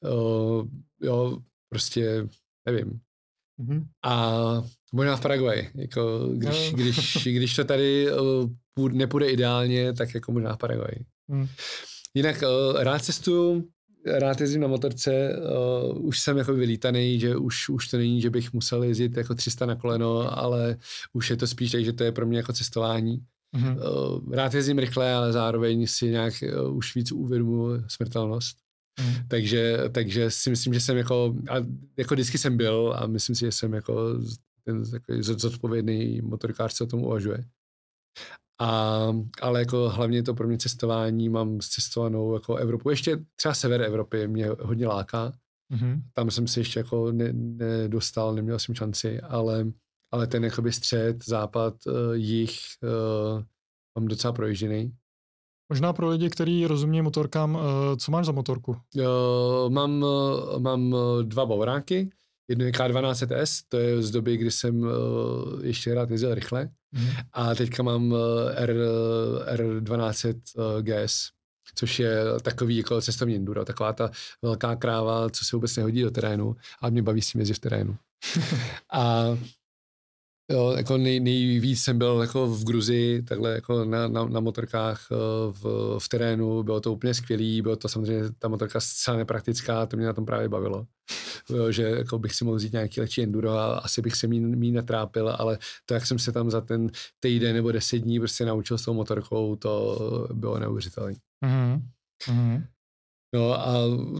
uh, 0.00 0.66
jo, 1.02 1.38
prostě 1.68 2.28
nevím. 2.66 3.00
Mm-hmm. 3.60 3.84
A 4.04 4.32
možná 4.92 5.16
v 5.16 5.20
Paraguay, 5.20 5.68
jako 5.74 6.28
když, 6.32 6.72
no. 6.72 6.78
když, 6.78 7.26
když 7.36 7.56
to 7.56 7.64
tady 7.64 8.12
uh, 8.12 8.92
nepůjde 8.92 9.30
ideálně, 9.30 9.92
tak 9.92 10.14
jako 10.14 10.32
možná 10.32 10.54
v 10.54 10.58
Paraguay. 10.58 10.94
Mm. 11.28 11.46
Jinak 12.14 12.42
uh, 12.42 12.82
rád 12.82 13.04
cestuju, 13.04 13.68
rád 14.06 14.40
jezdím 14.40 14.60
na 14.60 14.68
motorce, 14.68 15.32
uh, 15.90 16.06
už 16.06 16.20
jsem 16.20 16.36
jako 16.36 16.54
vylítaný, 16.54 17.20
že 17.20 17.36
už, 17.36 17.68
už 17.68 17.88
to 17.88 17.96
není, 17.96 18.20
že 18.20 18.30
bych 18.30 18.52
musel 18.52 18.82
jezdit 18.82 19.16
jako 19.16 19.34
300 19.34 19.66
na 19.66 19.74
koleno, 19.74 20.38
ale 20.38 20.76
už 21.12 21.30
je 21.30 21.36
to 21.36 21.46
spíš 21.46 21.72
tak, 21.72 21.84
že 21.84 21.92
to 21.92 22.04
je 22.04 22.12
pro 22.12 22.26
mě 22.26 22.38
jako 22.38 22.52
cestování. 22.52 23.18
Mm-hmm. 23.56 23.76
Uh, 23.76 24.34
rád 24.34 24.54
jezdím 24.54 24.78
rychle, 24.78 25.12
ale 25.12 25.32
zároveň 25.32 25.86
si 25.86 26.10
nějak 26.10 26.34
uh, 26.66 26.76
už 26.76 26.94
víc 26.94 27.12
uvědomuji 27.12 27.82
smrtelnost. 27.88 28.56
Mm. 29.00 29.28
Takže, 29.28 29.78
takže 29.92 30.30
si 30.30 30.50
myslím, 30.50 30.74
že 30.74 30.80
jsem 30.80 30.96
jako, 30.96 31.34
a 31.50 31.54
jako 31.96 32.14
vždycky 32.14 32.38
jsem 32.38 32.56
byl 32.56 32.94
a 32.96 33.06
myslím 33.06 33.36
si, 33.36 33.40
že 33.40 33.52
jsem 33.52 33.72
jako 33.72 34.18
ten 34.64 34.90
takový 34.90 35.22
zodpovědný 35.22 36.20
motorikář, 36.20 36.74
co 36.74 36.84
o 36.84 36.86
tom 36.86 37.04
uvažuje. 37.04 37.44
A, 38.60 39.08
ale 39.40 39.60
jako 39.60 39.88
hlavně 39.88 40.22
to 40.22 40.34
pro 40.34 40.48
mě 40.48 40.58
cestování, 40.58 41.28
mám 41.28 41.60
cestovanou 41.60 42.34
jako 42.34 42.56
Evropu, 42.56 42.90
ještě 42.90 43.24
třeba 43.36 43.54
sever 43.54 43.82
Evropy 43.82 44.28
mě 44.28 44.46
hodně 44.60 44.86
láká. 44.86 45.32
Mm-hmm. 45.72 46.02
Tam 46.12 46.30
jsem 46.30 46.46
se 46.46 46.60
ještě 46.60 46.80
jako 46.80 47.12
ne, 47.12 47.32
nedostal, 47.32 48.34
neměl 48.34 48.58
jsem 48.58 48.74
šanci, 48.74 49.20
ale, 49.20 49.66
ale 50.12 50.26
ten 50.26 50.44
jakoby 50.44 50.72
střed, 50.72 51.24
západ, 51.24 51.74
uh, 51.86 52.12
jich 52.12 52.58
uh, 52.82 53.42
mám 53.98 54.08
docela 54.08 54.32
projížděný. 54.32 54.92
Možná 55.68 55.92
pro 55.92 56.08
lidi, 56.08 56.30
kteří 56.30 56.66
rozumí 56.66 57.02
motorkám, 57.02 57.54
uh, 57.54 57.60
co 57.96 58.12
máš 58.12 58.26
za 58.26 58.32
motorku? 58.32 58.76
Uh, 58.96 59.70
mám, 59.70 60.02
uh, 60.02 60.58
mám 60.58 60.94
dva 61.22 61.46
bavoráky, 61.46 62.10
jedno 62.48 62.64
je 62.64 62.72
K12S, 62.72 63.62
to 63.68 63.76
je 63.76 64.02
z 64.02 64.10
doby, 64.10 64.36
kdy 64.36 64.50
jsem 64.50 64.80
uh, 64.80 64.88
ještě 65.62 65.94
rád 65.94 66.10
jezdil 66.10 66.34
rychle, 66.34 66.70
mm. 66.92 67.08
a 67.32 67.54
teďka 67.54 67.82
mám 67.82 68.12
uh, 68.12 68.18
R, 68.54 68.74
R1200 69.54 70.34
uh, 70.56 70.82
GS, 70.82 71.28
což 71.74 71.98
je 71.98 72.24
takový 72.42 72.76
jako 72.76 73.00
cestovní 73.00 73.36
enduro, 73.36 73.64
taková 73.64 73.92
ta 73.92 74.10
velká 74.42 74.76
kráva, 74.76 75.30
co 75.30 75.44
se 75.44 75.56
vůbec 75.56 75.76
nehodí 75.76 76.02
do 76.02 76.10
terénu, 76.10 76.56
a 76.82 76.90
mě 76.90 77.02
baví 77.02 77.22
s 77.22 77.32
tím 77.32 77.40
jezdit 77.40 77.54
v 77.54 77.58
terénu. 77.58 77.96
a 78.92 79.24
Jo, 80.50 80.74
jako 80.76 80.96
nej, 80.96 81.20
nejvíc 81.20 81.82
jsem 81.82 81.98
byl 81.98 82.20
jako 82.20 82.46
v 82.46 82.64
Gruzii, 82.64 83.22
takhle 83.22 83.50
jako 83.50 83.84
na, 83.84 84.08
na, 84.08 84.24
na 84.24 84.40
motorkách 84.40 85.06
eh, 85.12 85.16
v, 85.52 85.96
v 85.98 86.08
terénu, 86.08 86.62
bylo 86.62 86.80
to 86.80 86.92
úplně 86.92 87.14
skvělý, 87.14 87.62
bylo 87.62 87.76
to 87.76 87.88
samozřejmě 87.88 88.22
ta 88.38 88.48
motorka 88.48 88.80
zcela 88.80 89.16
nepraktická, 89.16 89.86
to 89.86 89.96
mě 89.96 90.06
na 90.06 90.12
tom 90.12 90.26
právě 90.26 90.48
bavilo. 90.48 90.86
Jo, 91.50 91.72
že 91.72 91.82
jako 91.82 92.18
bych 92.18 92.34
si 92.34 92.44
mohl 92.44 92.56
vzít 92.56 92.72
nějaký 92.72 93.00
lehčí 93.00 93.22
enduro 93.22 93.50
a 93.50 93.78
asi 93.78 94.02
bych 94.02 94.14
se 94.14 94.26
mý, 94.26 94.40
mý 94.40 94.72
netrápil, 94.72 95.36
ale 95.38 95.58
to, 95.86 95.94
jak 95.94 96.06
jsem 96.06 96.18
se 96.18 96.32
tam 96.32 96.50
za 96.50 96.60
ten 96.60 96.90
týden 97.20 97.54
nebo 97.54 97.72
deset 97.72 97.98
dní 97.98 98.18
prostě 98.18 98.44
naučil 98.44 98.78
s 98.78 98.84
tou 98.84 98.94
motorkou, 98.94 99.56
to 99.56 99.98
bylo 100.32 100.58
neuvěřitelné. 100.58 101.14
Mm-hmm. 101.44 101.82
Mm-hmm. 102.28 102.64
No 103.34 103.52
a 103.52 103.74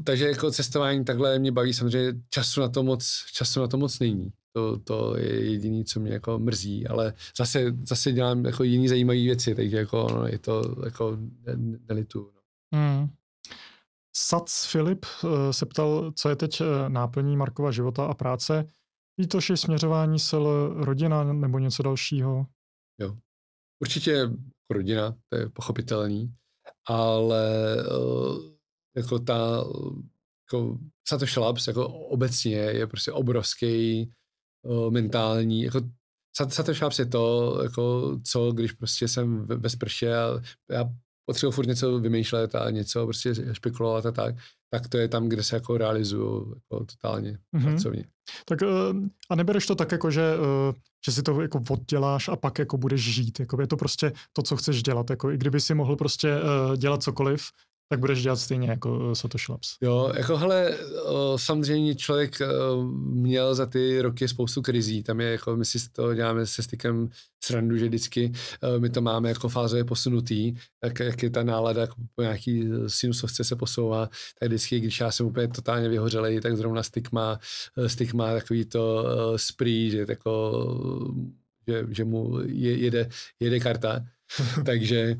takže 0.04 0.28
jako 0.28 0.50
cestování 0.50 1.04
takhle 1.04 1.38
mě 1.38 1.52
baví, 1.52 1.74
samozřejmě 1.74 2.12
času 2.30 2.60
na 2.60 2.68
to 2.68 2.82
moc, 2.82 3.24
času 3.32 3.60
na 3.60 3.66
to 3.66 3.76
moc 3.76 3.98
není. 3.98 4.32
To, 4.58 4.78
to 4.78 5.16
je 5.16 5.44
jediné, 5.50 5.84
co 5.84 6.00
mě 6.00 6.12
jako 6.12 6.38
mrzí, 6.38 6.86
ale 6.86 7.14
zase, 7.36 7.76
zase 7.82 8.12
dělám 8.12 8.44
jako 8.44 8.64
jiný 8.64 8.88
zajímavé 8.88 9.18
věci, 9.18 9.54
takže 9.54 9.76
jako 9.76 10.06
no, 10.10 10.26
je 10.26 10.38
to 10.38 10.76
jako 10.84 11.18
nelitu. 11.88 12.32
No. 12.72 12.78
Hmm. 12.78 13.08
Sac 14.16 14.66
Filip 14.66 15.06
eh, 15.06 15.52
se 15.52 15.66
ptal, 15.66 16.12
co 16.12 16.28
je 16.28 16.36
teď 16.36 16.60
eh, 16.60 16.88
náplní 16.88 17.36
Markova 17.36 17.70
života 17.70 18.06
a 18.06 18.14
práce. 18.14 18.66
Ví 19.18 19.26
to, 19.26 19.40
že 19.40 19.56
směřování 19.56 20.18
sil 20.28 20.44
rodina 20.84 21.24
nebo 21.24 21.58
něco 21.58 21.82
dalšího? 21.82 22.46
Jo, 23.00 23.16
určitě 23.82 24.30
rodina, 24.70 25.14
to 25.28 25.36
je 25.38 25.48
pochopitelný, 25.48 26.34
ale 26.88 27.76
jako 28.96 29.18
ta 29.18 29.64
jako 30.52 30.78
Satoshi 31.08 31.40
Labs 31.40 31.66
jako 31.66 31.88
obecně 31.88 32.56
je 32.56 32.86
prostě 32.86 33.12
obrovský 33.12 34.10
uh, 34.62 34.90
mentální, 34.90 35.62
jako 35.62 35.80
Satoshi 36.48 36.84
Labs 36.84 36.98
je 36.98 37.06
to, 37.06 37.58
jako 37.62 38.16
co, 38.24 38.52
když 38.52 38.72
prostě 38.72 39.08
jsem 39.08 39.46
ve, 39.46 39.68
sprše 39.68 40.16
a 40.16 40.40
já 40.70 40.90
potřebuji 41.26 41.52
furt 41.52 41.66
něco 41.66 41.98
vymýšlet 41.98 42.54
a 42.54 42.70
něco 42.70 43.04
prostě 43.04 43.34
špekulovat 43.52 44.06
a 44.06 44.12
tak, 44.12 44.34
tak 44.70 44.88
to 44.88 44.98
je 44.98 45.08
tam, 45.08 45.28
kde 45.28 45.42
se 45.42 45.56
jako 45.56 45.78
realizuju 45.78 46.54
jako 46.54 46.84
totálně 46.84 47.38
mm-hmm. 47.56 47.64
pracovně. 47.64 48.04
Tak 48.44 48.58
a 49.30 49.34
nebereš 49.34 49.66
to 49.66 49.74
tak 49.74 49.92
jako, 49.92 50.10
že, 50.10 50.34
že 51.06 51.12
si 51.12 51.22
to 51.22 51.40
jako 51.40 51.62
odděláš 51.70 52.28
a 52.28 52.36
pak 52.36 52.58
jako 52.58 52.78
budeš 52.78 53.14
žít, 53.14 53.40
jako 53.40 53.60
je 53.60 53.66
to 53.66 53.76
prostě 53.76 54.12
to, 54.32 54.42
co 54.42 54.56
chceš 54.56 54.82
dělat, 54.82 55.10
jako 55.10 55.30
i 55.30 55.36
kdyby 55.36 55.60
si 55.60 55.74
mohl 55.74 55.96
prostě 55.96 56.34
dělat 56.76 57.02
cokoliv, 57.02 57.42
tak 57.88 58.00
budeš 58.00 58.22
dělat 58.22 58.36
stejně 58.36 58.70
jako 58.70 59.10
eh, 59.12 59.14
Satoshi 59.14 59.52
Labs. 59.52 59.76
Jo, 59.80 60.12
jako 60.16 60.36
hele, 60.36 60.74
samozřejmě 61.36 61.94
člověk 61.94 62.38
měl 62.92 63.54
za 63.54 63.66
ty 63.66 64.02
roky 64.02 64.28
spoustu 64.28 64.62
krizí, 64.62 65.02
tam 65.02 65.20
je 65.20 65.30
jako, 65.30 65.56
my 65.56 65.64
si 65.64 65.78
to 65.92 66.14
děláme 66.14 66.46
se 66.46 66.62
stykem 66.62 67.08
srandu, 67.44 67.76
že 67.76 67.88
vždycky 67.88 68.32
my 68.78 68.90
to 68.90 69.00
máme 69.00 69.28
jako 69.28 69.48
fázově 69.48 69.84
posunutý, 69.84 70.54
jak, 70.84 71.00
jak 71.00 71.22
je 71.22 71.30
ta 71.30 71.42
nálada 71.42 71.80
jako 71.80 71.94
po 72.14 72.22
nějaký 72.22 72.64
sinusovce 72.86 73.44
se 73.44 73.56
posouvá, 73.56 74.08
tak 74.40 74.48
vždycky, 74.48 74.80
když 74.80 75.00
já 75.00 75.10
jsem 75.10 75.26
úplně 75.26 75.48
totálně 75.48 75.88
vyhořelej, 75.88 76.40
tak 76.40 76.56
zrovna 76.56 76.82
styk 76.82 77.12
má, 77.12 77.40
eh, 77.78 77.88
styk 77.88 78.12
má 78.14 78.32
takový 78.32 78.64
to 78.64 79.04
spree, 79.36 79.90
že, 79.90 80.06
jako, 80.08 80.52
že, 81.68 81.86
že 81.90 82.04
mu 82.04 82.40
je, 82.40 82.76
jede, 82.76 83.08
jede 83.40 83.60
karta, 83.60 84.04
takže 84.64 85.16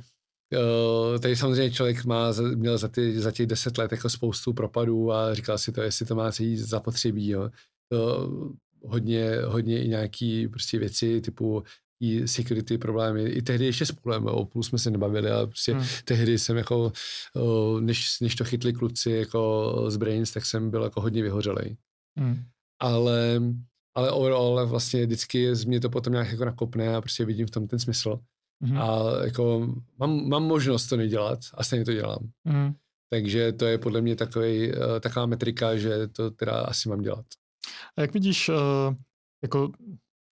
Uh, 0.53 1.19
tady 1.19 1.37
samozřejmě 1.37 1.71
člověk 1.71 2.05
má, 2.05 2.33
měl 2.55 2.79
za, 2.79 2.89
ty, 2.89 3.21
za 3.21 3.31
těch 3.31 3.47
deset 3.47 3.79
let 3.79 3.93
jako 3.93 4.11
spoustu 4.11 4.53
propadů 4.53 5.13
a 5.13 5.35
říkal 5.35 5.59
si 5.59 5.73
to, 5.73 5.83
jestli 5.83 6.07
to 6.07 6.15
má 6.15 6.31
jít 6.41 6.59
zapotřebí. 6.59 7.29
Jo. 7.29 7.51
Uh, 7.93 8.53
hodně, 8.85 9.31
hodně 9.47 9.85
i 9.85 9.89
nějaký 9.89 10.49
prostě 10.49 10.79
věci 10.79 11.21
typu 11.21 11.63
i 12.01 12.29
security 12.29 12.79
problémy. 12.79 13.23
I 13.23 13.43
tehdy 13.43 13.65
ještě 13.65 13.87
s 13.87 13.93
Půlem, 13.93 14.27
o 14.27 14.45
Půl 14.45 14.63
jsme 14.63 14.79
se 14.79 14.91
nebavili, 14.91 15.31
ale 15.31 15.47
prostě 15.47 15.73
hmm. 15.75 15.85
tehdy 16.05 16.39
jsem 16.39 16.57
jako, 16.57 16.93
uh, 17.35 17.81
než, 17.81 18.21
než 18.21 18.35
to 18.35 18.45
chytli 18.45 18.73
kluci 18.73 19.11
jako 19.11 19.75
z 19.89 19.97
Brains, 19.97 20.33
tak 20.33 20.47
jsem 20.47 20.71
byl 20.71 20.83
jako 20.83 21.01
hodně 21.01 21.23
vyhořelej. 21.23 21.77
Hmm. 22.19 22.45
Ale, 22.81 23.41
ale 23.95 24.11
overall 24.11 24.67
vlastně 24.67 25.07
vždycky 25.07 25.53
mě 25.67 25.81
to 25.81 25.91
potom 25.91 26.13
nějak 26.13 26.31
jako 26.31 26.45
nakopne 26.45 26.97
a 26.97 27.01
prostě 27.01 27.25
vidím 27.25 27.47
v 27.47 27.51
tom 27.51 27.69
ten 27.69 27.79
smysl. 27.79 28.19
Mm-hmm. 28.65 28.83
A 28.83 29.25
jako 29.25 29.75
mám, 29.99 30.29
mám 30.29 30.43
možnost 30.43 30.87
to 30.87 30.97
nedělat 30.97 31.39
a 31.55 31.65
stejně 31.65 31.85
to 31.85 31.93
dělám. 31.93 32.29
Mm. 32.45 32.75
Takže 33.11 33.53
to 33.53 33.65
je 33.65 33.79
podle 33.79 34.01
mě 34.01 34.17
takový, 34.17 34.73
uh, 34.73 35.01
taková 35.01 35.27
metrika, 35.27 35.77
že 35.77 36.09
to 36.09 36.31
teda 36.31 36.61
asi 36.61 36.89
mám 36.89 37.01
dělat. 37.01 37.25
A 37.97 38.01
jak 38.01 38.13
vidíš 38.13 38.49
uh, 38.49 38.57
jako 39.43 39.71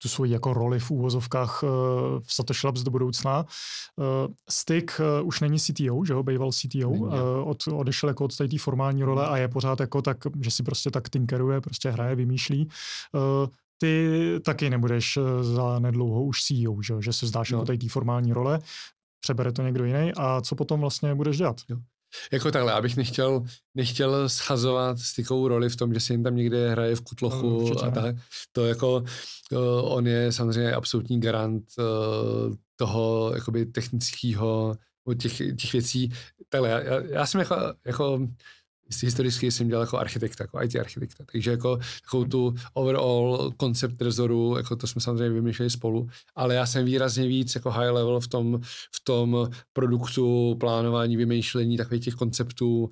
tu 0.02 0.08
svoji 0.08 0.32
jako 0.32 0.52
roli 0.54 0.78
v 0.78 0.90
úvozovkách 0.90 1.62
uh, 1.62 1.70
v 2.20 2.32
Satoshi 2.32 2.66
Labs 2.66 2.82
do 2.82 2.90
budoucna. 2.90 3.46
Stick 4.50 5.00
uh, 5.00 5.26
už 5.26 5.40
není 5.40 5.58
CTO, 5.58 6.04
že 6.04 6.14
ho, 6.14 6.22
býval 6.22 6.52
CTO, 6.52 6.90
není, 6.90 7.02
od, 7.44 7.68
odešel 7.72 8.08
jako 8.08 8.24
od 8.24 8.36
té 8.36 8.58
formální 8.58 9.02
role 9.02 9.26
a 9.26 9.36
je 9.36 9.48
pořád 9.48 9.80
jako 9.80 10.02
tak, 10.02 10.16
že 10.40 10.50
si 10.50 10.62
prostě 10.62 10.90
tak 10.90 11.08
tinkeruje, 11.08 11.60
prostě 11.60 11.90
hraje, 11.90 12.14
vymýšlí. 12.16 12.68
Ty 13.78 14.10
taky 14.44 14.70
nebudeš 14.70 15.16
eh, 15.16 15.44
za 15.44 15.78
nedlouho 15.78 16.24
už 16.24 16.42
CEO, 16.42 16.82
že, 16.82 16.94
že 17.00 17.12
se 17.12 17.26
vzdáš 17.26 17.50
no. 17.50 17.58
jako 17.58 17.76
té 17.76 17.88
formální 17.88 18.32
role, 18.32 18.60
přebere 19.20 19.52
to 19.52 19.62
někdo 19.62 19.84
jiný 19.84 20.12
a 20.16 20.40
co 20.40 20.54
potom 20.54 20.80
vlastně 20.80 21.14
budeš 21.14 21.36
dělat? 21.36 21.56
Jo. 21.68 21.76
Jako 22.32 22.50
takhle, 22.50 22.72
abych 22.72 22.96
nechtěl, 22.96 23.42
nechtěl 23.74 24.28
schazovat 24.28 24.98
stykovou 24.98 25.48
roli 25.48 25.68
v 25.68 25.76
tom, 25.76 25.94
že 25.94 26.00
si 26.00 26.12
jen 26.12 26.22
tam 26.22 26.36
někde 26.36 26.70
hraje 26.70 26.96
v 26.96 27.00
kutlochu 27.00 27.70
no, 27.74 27.84
a 27.84 27.90
tak. 27.90 28.16
To 28.52 28.66
jako, 28.66 29.04
uh, 29.52 29.92
on 29.92 30.06
je 30.06 30.32
samozřejmě 30.32 30.72
absolutní 30.72 31.20
garant 31.20 31.64
uh, 31.78 32.54
toho 32.76 33.32
jakoby 33.34 33.66
technického 33.66 34.76
těch, 35.14 35.36
těch 35.36 35.72
věcí. 35.72 36.12
Takhle, 36.48 36.68
já, 36.68 36.80
já, 36.80 37.00
já 37.00 37.26
jsem 37.26 37.38
jako, 37.38 37.56
jako 37.86 38.28
historicky 39.02 39.50
jsem 39.50 39.68
dělal 39.68 39.82
jako 39.82 39.98
architekta, 39.98 40.44
jako 40.44 40.62
IT 40.62 40.76
architekta, 40.76 41.24
takže 41.32 41.50
jako 41.50 41.78
takovou 42.02 42.24
tu 42.24 42.54
overall 42.72 43.52
koncept 43.56 43.96
Trezoru, 43.96 44.56
jako 44.56 44.76
to 44.76 44.86
jsme 44.86 45.00
samozřejmě 45.00 45.34
vymýšleli 45.34 45.70
spolu, 45.70 46.08
ale 46.34 46.54
já 46.54 46.66
jsem 46.66 46.84
výrazně 46.84 47.28
víc 47.28 47.54
jako 47.54 47.70
high 47.70 47.90
level 47.90 48.20
v 48.20 48.28
tom, 48.28 48.60
v 48.94 49.04
tom 49.04 49.50
produktu, 49.72 50.56
plánování, 50.60 51.16
vymýšlení 51.16 51.76
takových 51.76 52.04
těch 52.04 52.14
konceptů 52.14 52.84
uh, 52.84 52.88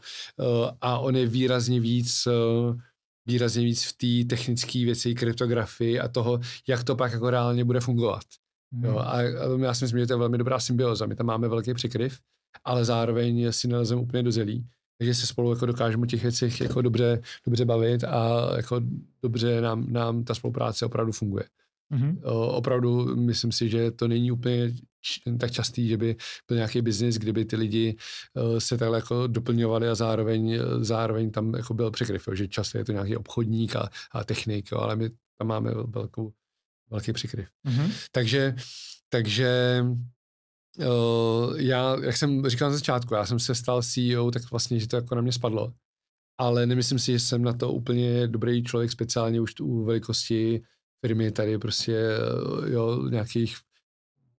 a 0.80 0.98
on 0.98 1.16
je 1.16 1.26
výrazně 1.26 1.80
víc 1.80 2.26
uh, 2.26 2.76
výrazně 3.26 3.64
víc 3.64 3.84
v 3.84 3.92
té 3.96 4.28
technické 4.36 4.84
věci, 4.84 5.14
kryptografii 5.14 6.00
a 6.00 6.08
toho, 6.08 6.40
jak 6.68 6.84
to 6.84 6.96
pak 6.96 7.12
jako 7.12 7.30
reálně 7.30 7.64
bude 7.64 7.80
fungovat. 7.80 8.22
Hmm. 8.72 8.84
Jo, 8.84 8.98
a, 8.98 9.10
a 9.10 9.22
já 9.62 9.74
si 9.74 9.84
myslím, 9.84 10.00
že 10.00 10.06
to 10.06 10.12
je 10.12 10.18
velmi 10.18 10.38
dobrá 10.38 10.60
symbioza. 10.60 11.06
My 11.06 11.16
tam 11.16 11.26
máme 11.26 11.48
velký 11.48 11.74
překryv, 11.74 12.18
ale 12.64 12.84
zároveň 12.84 13.52
si 13.52 13.68
nalezeme 13.68 14.00
úplně 14.00 14.22
do 14.22 14.32
zelí. 14.32 14.66
Takže 14.98 15.14
se 15.14 15.26
spolu 15.26 15.50
jako 15.50 15.66
dokážeme 15.66 16.02
o 16.02 16.06
těch 16.06 16.22
věcech 16.22 16.60
jako 16.60 16.82
dobře, 16.82 17.22
dobře 17.46 17.64
bavit 17.64 18.04
a 18.04 18.50
jako 18.56 18.80
dobře 19.22 19.60
nám, 19.60 19.92
nám 19.92 20.24
ta 20.24 20.34
spolupráce 20.34 20.86
opravdu 20.86 21.12
funguje. 21.12 21.44
Mm-hmm. 21.92 22.18
Opravdu 22.50 23.16
myslím 23.16 23.52
si, 23.52 23.68
že 23.68 23.90
to 23.90 24.08
není 24.08 24.32
úplně 24.32 24.74
tak 25.38 25.50
častý, 25.50 25.88
že 25.88 25.96
by 25.96 26.16
byl 26.48 26.56
nějaký 26.56 26.82
biznis, 26.82 27.18
kdyby 27.18 27.44
ty 27.44 27.56
lidi 27.56 27.96
se 28.58 28.78
takhle 28.78 28.98
jako 28.98 29.26
doplňovali 29.26 29.88
a 29.88 29.94
zároveň, 29.94 30.58
zároveň 30.80 31.30
tam 31.30 31.54
jako 31.54 31.74
byl 31.74 31.90
překryv, 31.90 32.28
že 32.32 32.48
často 32.48 32.78
je 32.78 32.84
to 32.84 32.92
nějaký 32.92 33.16
obchodník 33.16 33.76
a, 33.76 33.88
a 34.12 34.24
technik, 34.24 34.72
jo, 34.72 34.78
ale 34.78 34.96
my 34.96 35.10
tam 35.38 35.48
máme 35.48 35.70
velkou, 35.86 36.32
velký 36.90 37.12
překryv. 37.12 37.48
Mm-hmm. 37.66 37.90
Takže, 38.12 38.54
takže 39.08 39.80
já, 41.56 41.96
jak 42.02 42.16
jsem 42.16 42.48
říkal 42.48 42.70
na 42.70 42.76
začátku, 42.76 43.14
já 43.14 43.26
jsem 43.26 43.38
se 43.38 43.54
stal 43.54 43.82
CEO, 43.82 44.30
tak 44.30 44.50
vlastně, 44.50 44.80
že 44.80 44.88
to 44.88 44.96
jako 44.96 45.14
na 45.14 45.22
mě 45.22 45.32
spadlo. 45.32 45.72
Ale 46.38 46.66
nemyslím 46.66 46.98
si, 46.98 47.12
že 47.12 47.20
jsem 47.20 47.42
na 47.42 47.52
to 47.52 47.72
úplně 47.72 48.28
dobrý 48.28 48.64
člověk, 48.64 48.90
speciálně 48.90 49.40
už 49.40 49.54
u 49.60 49.84
velikosti 49.84 50.62
firmy 51.06 51.32
tady 51.32 51.58
prostě, 51.58 51.96
eh, 51.96 52.70
jo, 52.70 53.08
nějakých 53.08 53.56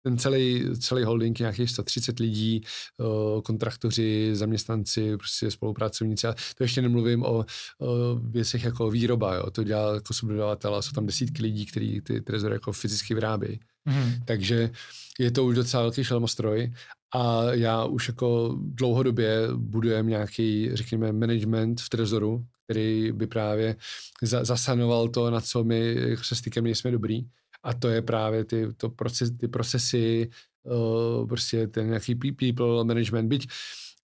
ten 0.06 0.18
celý, 0.18 0.66
celý 0.80 1.04
holding, 1.04 1.40
nějakých 1.40 1.70
130 1.70 2.20
lidí, 2.20 2.62
uh, 2.98 3.42
kontraktoři, 3.42 4.30
zaměstnanci, 4.34 5.18
prostě 5.18 5.52
spolupracovníci. 5.52 6.28
A 6.28 6.36
to 6.58 6.64
ještě 6.64 6.82
nemluvím 6.82 7.24
o, 7.24 7.46
o 7.82 8.16
věcech 8.16 8.64
jako 8.64 8.90
výroba, 8.90 9.36
jo. 9.36 9.52
to 9.52 9.64
dělá 9.64 9.94
jako 9.94 10.14
subdodavatel 10.14 10.76
a 10.76 10.82
jsou 10.82 10.92
tam 10.92 11.06
desítky 11.06 11.42
lidí, 11.42 11.66
kteří 11.66 12.02
ty 12.02 12.22
trezory 12.22 12.56
jako 12.56 12.72
fyzicky 12.72 13.14
vyrábí. 13.14 13.60
Mm. 13.86 14.12
Takže 14.26 14.70
je 15.20 15.32
to 15.32 15.46
už 15.46 15.56
docela 15.56 15.84
velký 15.84 16.04
šelmostroj 16.04 16.74
a 17.16 17.44
já 17.52 17.86
už 17.86 18.08
jako 18.08 18.56
dlouhodobě 18.60 19.48
budujem 19.56 20.08
nějaký, 20.08 20.70
řekněme, 20.74 21.12
management 21.12 21.82
v 21.82 21.90
trezoru, 21.90 22.46
který 22.64 23.12
by 23.12 23.28
právě 23.28 23.76
za, 24.22 24.44
zasanoval 24.44 25.08
to, 25.08 25.32
na 25.32 25.42
co 25.42 25.64
my 25.64 25.96
jako 25.98 26.24
se 26.24 26.36
stykem 26.36 26.64
nejsme 26.64 26.92
dobrý. 26.92 27.26
A 27.66 27.74
to 27.74 27.88
je 27.88 28.02
právě 28.02 28.46
ty, 28.46 28.74
to 28.78 28.90
proces, 28.90 29.32
ty 29.32 29.48
procesy, 29.48 30.30
uh, 30.64 31.28
prostě 31.28 31.68
ten 31.68 31.88
nějaký 31.88 32.16
people 32.16 32.84
management. 32.84 33.28
Byť 33.28 33.48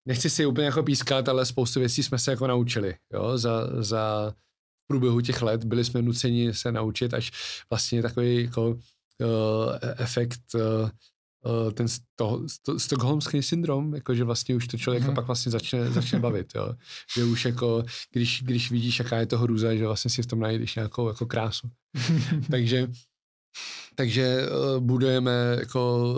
nechci 0.05 0.29
si 0.29 0.45
úplně 0.45 0.65
jako 0.65 0.83
pískat, 0.83 1.29
ale 1.29 1.45
spoustu 1.45 1.79
věcí 1.79 2.03
jsme 2.03 2.19
se 2.19 2.31
jako 2.31 2.47
naučili. 2.47 2.95
Jo? 3.13 3.37
Za, 3.37 3.83
za 3.83 4.33
v 4.83 4.87
průběhu 4.87 5.21
těch 5.21 5.41
let 5.41 5.63
byli 5.63 5.85
jsme 5.85 6.01
nuceni 6.01 6.53
se 6.53 6.71
naučit, 6.71 7.13
až 7.13 7.31
vlastně 7.69 8.01
takový 8.01 8.43
jako, 8.43 8.69
uh, 8.69 8.77
efekt 9.97 10.41
uh, 10.55 10.89
ten 11.73 11.87
sto, 11.87 12.43
sto, 12.47 12.79
stokholmský 12.79 13.43
syndrom, 13.43 13.95
jako 13.95 14.15
že 14.15 14.23
vlastně 14.23 14.55
už 14.55 14.67
to 14.67 14.77
člověka 14.77 15.07
mm. 15.07 15.15
pak 15.15 15.25
vlastně 15.25 15.51
začne, 15.51 15.91
začne 15.91 16.19
bavit, 16.19 16.55
jo. 16.55 16.73
Že 17.15 17.23
už 17.23 17.45
jako, 17.45 17.83
když, 18.11 18.43
když 18.43 18.71
vidíš, 18.71 18.99
jaká 18.99 19.17
je 19.17 19.25
to 19.25 19.37
hrůza, 19.37 19.75
že 19.75 19.87
vlastně 19.87 20.11
si 20.11 20.23
v 20.23 20.25
tom 20.25 20.39
najdeš 20.39 20.75
nějakou 20.75 21.07
jako 21.07 21.25
krásu. 21.25 21.69
takže 22.51 22.87
takže 23.95 24.45
uh, 24.49 24.79
budujeme 24.79 25.55
jako 25.59 26.13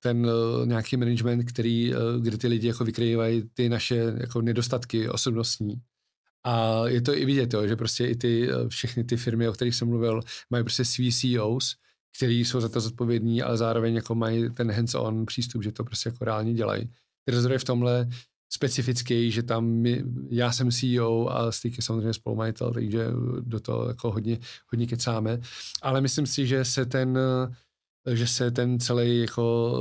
ten 0.00 0.26
uh, 0.26 0.66
nějaký 0.66 0.96
management, 0.96 1.44
který, 1.44 1.94
uh, 1.94 2.00
kde 2.22 2.38
ty 2.38 2.48
lidi 2.48 2.68
jako 2.68 2.84
vykrývají 2.84 3.42
ty 3.54 3.68
naše 3.68 4.14
jako 4.20 4.42
nedostatky 4.42 5.08
osobnostní. 5.08 5.74
A 6.44 6.86
je 6.86 7.00
to 7.02 7.16
i 7.16 7.24
vidět, 7.24 7.52
jo, 7.52 7.66
že 7.66 7.76
prostě 7.76 8.06
i 8.06 8.16
ty, 8.16 8.48
všechny 8.68 9.04
ty 9.04 9.16
firmy, 9.16 9.48
o 9.48 9.52
kterých 9.52 9.74
jsem 9.74 9.88
mluvil, 9.88 10.20
mají 10.50 10.64
prostě 10.64 10.84
svý 10.84 11.12
CEOs, 11.12 11.76
který 12.16 12.44
jsou 12.44 12.60
za 12.60 12.68
to 12.68 12.80
zodpovědní, 12.80 13.42
ale 13.42 13.56
zároveň 13.56 13.94
jako 13.94 14.14
mají 14.14 14.50
ten 14.50 14.72
hands-on 14.72 15.26
přístup, 15.26 15.62
že 15.62 15.72
to 15.72 15.84
prostě 15.84 16.08
jako 16.08 16.24
reálně 16.24 16.54
dělají. 16.54 16.90
Trezor 17.24 17.52
je 17.52 17.58
v 17.58 17.64
tomhle 17.64 18.08
specifický, 18.50 19.30
že 19.30 19.42
tam 19.42 19.66
my, 19.66 20.04
já 20.30 20.52
jsem 20.52 20.70
CEO 20.70 21.28
a 21.28 21.52
Styk 21.52 21.76
je 21.76 21.82
samozřejmě 21.82 22.12
spolumajitel, 22.12 22.72
takže 22.72 23.06
do 23.40 23.60
toho 23.60 23.88
jako 23.88 24.10
hodně, 24.10 24.38
hodně 24.72 24.86
kecáme. 24.86 25.40
Ale 25.82 26.00
myslím 26.00 26.26
si, 26.26 26.46
že 26.46 26.64
se 26.64 26.86
ten 26.86 27.18
že 28.12 28.26
se 28.26 28.50
ten 28.50 28.80
celý 28.80 29.20
jako 29.20 29.74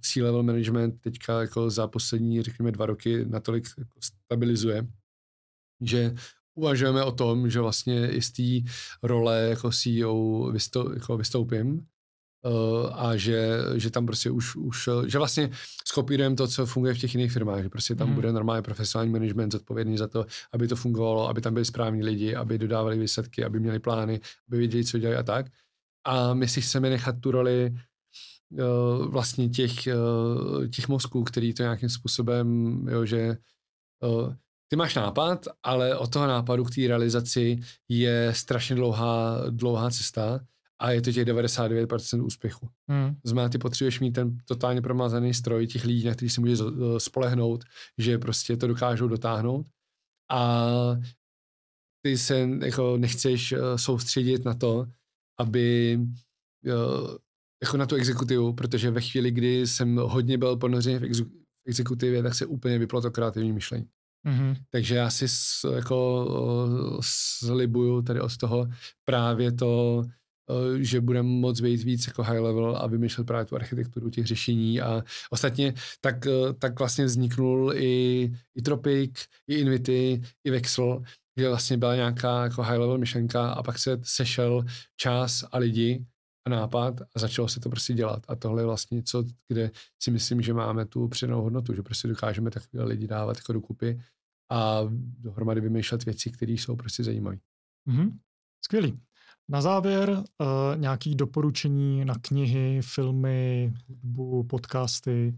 C-level 0.00 0.42
management 0.42 1.00
teďka 1.00 1.40
jako 1.40 1.70
za 1.70 1.86
poslední, 1.86 2.42
řekněme, 2.42 2.72
dva 2.72 2.86
roky 2.86 3.24
natolik 3.28 3.68
jako 3.78 4.00
stabilizuje, 4.00 4.86
že 5.80 6.14
uvažujeme 6.54 7.04
o 7.04 7.12
tom, 7.12 7.50
že 7.50 7.60
vlastně 7.60 8.10
i 8.10 8.22
z 8.22 8.30
té 8.32 8.70
role 9.02 9.40
jako 9.48 9.70
CEO 9.70 10.50
vystou, 10.52 10.92
jako 10.92 11.16
vystoupím 11.16 11.86
a 12.92 13.16
že, 13.16 13.58
že 13.76 13.90
tam 13.90 14.06
prostě 14.06 14.30
už, 14.30 14.56
už, 14.56 14.88
že 15.06 15.18
vlastně 15.18 15.50
skopírujeme 15.86 16.36
to, 16.36 16.48
co 16.48 16.66
funguje 16.66 16.94
v 16.94 16.98
těch 16.98 17.14
jiných 17.14 17.32
firmách, 17.32 17.62
že 17.62 17.68
prostě 17.68 17.94
tam 17.94 18.08
mm. 18.08 18.14
bude 18.14 18.32
normálně 18.32 18.62
profesionální 18.62 19.12
management 19.12 19.52
zodpovědný 19.52 19.98
za 19.98 20.08
to, 20.08 20.26
aby 20.52 20.68
to 20.68 20.76
fungovalo, 20.76 21.28
aby 21.28 21.40
tam 21.40 21.54
byli 21.54 21.64
správní 21.64 22.02
lidi, 22.02 22.34
aby 22.34 22.58
dodávali 22.58 22.98
výsledky, 22.98 23.44
aby 23.44 23.60
měli 23.60 23.78
plány, 23.78 24.20
aby 24.48 24.58
věděli, 24.58 24.84
co 24.84 24.98
dělají 24.98 25.18
a 25.18 25.22
tak. 25.22 25.46
A 26.04 26.34
my 26.34 26.48
si 26.48 26.60
chceme 26.60 26.90
nechat 26.90 27.20
tu 27.20 27.30
roli 27.30 27.74
uh, 28.50 29.06
vlastně 29.06 29.48
těch, 29.48 29.88
těch 30.74 30.88
mozků, 30.88 31.24
který 31.24 31.54
to 31.54 31.62
nějakým 31.62 31.88
způsobem, 31.88 32.78
jo, 32.88 33.04
že 33.04 33.36
ty 34.68 34.76
máš 34.76 34.94
nápad, 34.94 35.46
ale 35.62 35.96
od 35.96 36.12
toho 36.12 36.26
nápadu 36.26 36.64
k 36.64 36.74
té 36.74 36.88
realizaci 36.88 37.60
je 37.88 38.34
strašně 38.34 38.76
dlouhá, 38.76 39.42
dlouhá 39.50 39.90
cesta 39.90 40.40
a 40.80 40.90
je 40.90 41.02
to 41.02 41.12
těch 41.12 41.24
99% 41.24 42.24
úspěchu. 42.24 42.68
Hmm. 42.88 43.16
Znamená, 43.24 43.48
ty 43.48 43.58
potřebuješ 43.58 44.00
mít 44.00 44.12
ten 44.12 44.38
totálně 44.44 44.82
promazaný 44.82 45.34
stroj 45.34 45.66
těch 45.66 45.84
lidí, 45.84 46.04
na 46.04 46.14
který 46.14 46.30
si 46.30 46.40
můžeš 46.40 46.60
eh, 46.60 47.00
spolehnout, 47.00 47.64
že 47.98 48.18
prostě 48.18 48.56
to 48.56 48.66
dokážou 48.66 49.08
dotáhnout 49.08 49.66
a 50.30 50.66
ty 52.04 52.18
se 52.18 52.48
jako 52.64 52.96
nechceš 52.96 53.52
eh, 53.52 53.78
soustředit 53.78 54.44
na 54.44 54.54
to, 54.54 54.86
aby 55.40 55.98
eh, 56.66 57.18
jako 57.62 57.76
na 57.76 57.86
tu 57.86 57.94
exekutivu, 57.94 58.52
protože 58.52 58.90
ve 58.90 59.00
chvíli, 59.00 59.30
kdy 59.30 59.66
jsem 59.66 59.96
hodně 59.96 60.38
byl 60.38 60.56
ponořený 60.56 60.98
v 60.98 61.28
exekutivě, 61.66 62.22
tak 62.22 62.34
se 62.34 62.46
úplně 62.46 62.78
vyplo 62.78 63.00
to 63.00 63.10
kreativní 63.10 63.52
myšlení. 63.52 63.88
Mm-hmm. 64.26 64.56
Takže 64.70 64.94
já 64.94 65.10
si 65.10 65.28
s, 65.28 65.74
jako 65.74 66.98
slibuju 67.00 68.02
tady 68.02 68.20
od 68.20 68.36
toho 68.36 68.68
právě 69.04 69.52
to, 69.52 70.02
že 70.80 71.00
budeme 71.00 71.28
moc 71.28 71.60
být 71.60 71.82
víc 71.82 72.06
jako 72.06 72.22
high 72.22 72.40
level 72.40 72.76
a 72.76 72.86
vymýšlet 72.86 73.26
právě 73.26 73.44
tu 73.44 73.56
architekturu 73.56 74.10
těch 74.10 74.26
řešení 74.26 74.80
a 74.80 75.02
ostatně 75.30 75.74
tak, 76.00 76.26
tak 76.58 76.78
vlastně 76.78 77.04
vzniknul 77.04 77.72
i, 77.76 78.32
i 78.54 78.62
Tropic, 78.62 79.24
i 79.46 79.54
Invity, 79.54 80.22
i 80.44 80.50
Vexel, 80.50 81.02
kde 81.34 81.48
vlastně 81.48 81.76
byla 81.76 81.94
nějaká 81.94 82.44
jako 82.44 82.62
high 82.62 82.78
level 82.78 82.98
myšlenka 82.98 83.50
a 83.50 83.62
pak 83.62 83.78
se 83.78 84.00
sešel 84.02 84.64
čas 84.96 85.44
a 85.52 85.58
lidi 85.58 86.04
a 86.46 86.50
nápad 86.50 87.00
a 87.00 87.18
začalo 87.18 87.48
se 87.48 87.60
to 87.60 87.68
prostě 87.70 87.94
dělat. 87.94 88.22
A 88.28 88.36
tohle 88.36 88.62
je 88.62 88.66
vlastně 88.66 88.94
něco, 88.94 89.24
kde 89.48 89.70
si 90.02 90.10
myslím, 90.10 90.42
že 90.42 90.54
máme 90.54 90.86
tu 90.86 91.08
přidanou 91.08 91.42
hodnotu, 91.42 91.74
že 91.74 91.82
prostě 91.82 92.08
dokážeme 92.08 92.50
takové 92.50 92.84
lidi 92.84 93.06
dávat 93.06 93.36
jako 93.36 93.52
dokupy 93.52 94.00
a 94.50 94.80
dohromady 95.18 95.60
vymýšlet 95.60 96.04
věci, 96.04 96.30
které 96.30 96.52
jsou 96.52 96.76
prostě 96.76 97.04
zajímavé. 97.04 97.38
Mm-hmm. 97.88 98.18
Skvělý. 98.64 99.00
Na 99.50 99.60
závěr 99.60 100.10
uh, 100.10 100.46
nějaký 100.76 101.14
doporučení 101.14 102.04
na 102.04 102.14
knihy, 102.22 102.80
filmy, 102.82 103.72
hudbu, 103.88 104.42
podcasty? 104.42 105.34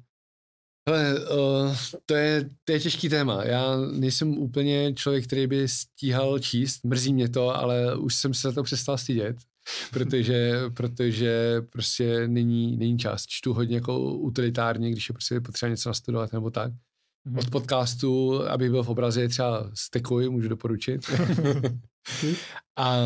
Ale 0.89 1.15
uh, 1.15 1.77
to, 2.07 2.15
je, 2.15 2.49
to 2.65 2.73
je 2.73 2.81
těžký 2.81 3.09
téma. 3.09 3.45
Já 3.45 3.77
nejsem 3.77 4.39
úplně 4.39 4.95
člověk, 4.95 5.27
který 5.27 5.47
by 5.47 5.69
stíhal 5.69 6.39
číst. 6.39 6.85
Mrzí 6.85 7.13
mě 7.13 7.29
to, 7.29 7.57
ale 7.57 7.97
už 7.97 8.15
jsem 8.15 8.35
se 8.35 8.49
za 8.49 8.55
to 8.55 8.63
přestal 8.63 8.99
stydět 8.99 9.37
protože, 9.91 10.61
protože 10.75 11.63
prostě 11.71 12.29
není, 12.29 12.77
není 12.77 12.99
čas. 12.99 13.27
Čtu 13.27 13.53
hodně 13.53 13.75
jako 13.75 14.15
utilitárně, 14.15 14.91
když 14.91 15.09
je 15.09 15.13
prostě 15.13 15.41
potřeba 15.41 15.71
něco 15.71 15.89
nastudovat 15.89 16.33
nebo 16.33 16.51
tak. 16.51 16.73
Mm-hmm. 17.29 17.39
Od 17.39 17.51
podcastu, 17.51 18.43
abych 18.49 18.71
byl 18.71 18.83
v 18.83 18.89
obraze, 18.89 19.29
třeba 19.29 19.71
Stekuj, 19.75 20.29
můžu 20.29 20.49
doporučit. 20.49 21.11
a 22.79 22.97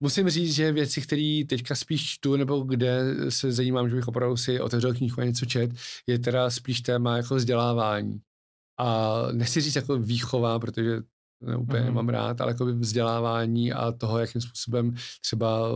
musím 0.00 0.30
říct, 0.30 0.54
že 0.54 0.72
věci, 0.72 1.00
které 1.00 1.42
teďka 1.48 1.74
spíš 1.74 2.06
čtu, 2.06 2.36
nebo 2.36 2.60
kde 2.60 3.00
se 3.28 3.52
zajímám, 3.52 3.88
že 3.88 3.96
bych 3.96 4.08
opravdu 4.08 4.36
si 4.36 4.60
otevřel 4.60 4.94
knihu 4.94 5.20
a 5.20 5.24
něco 5.24 5.46
čet, 5.46 5.70
je 6.06 6.18
teda 6.18 6.50
spíš 6.50 6.80
téma 6.80 7.16
jako 7.16 7.34
vzdělávání. 7.34 8.20
A 8.78 9.16
nechci 9.32 9.60
říct 9.60 9.76
jako 9.76 9.98
výchova, 9.98 10.58
protože 10.58 11.00
ne, 11.40 11.56
úplně 11.56 11.80
mm. 11.80 11.86
nemám 11.86 12.08
rád, 12.08 12.40
ale 12.40 12.50
jako 12.50 12.64
vzdělávání 12.66 13.72
a 13.72 13.92
toho, 13.92 14.18
jakým 14.18 14.40
způsobem 14.40 14.94
třeba 15.20 15.68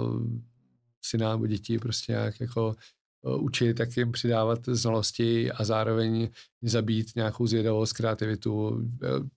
syna 1.04 1.32
nebo 1.32 1.46
děti 1.46 1.78
prostě 1.78 2.12
nějak 2.12 2.40
jako 2.40 2.74
učit, 3.38 3.80
jak 3.80 3.96
jim 3.96 4.12
přidávat 4.12 4.58
znalosti 4.66 5.52
a 5.52 5.64
zároveň 5.64 6.28
zabít 6.62 7.16
nějakou 7.16 7.46
zvědavost, 7.46 7.92
kreativitu, 7.92 8.82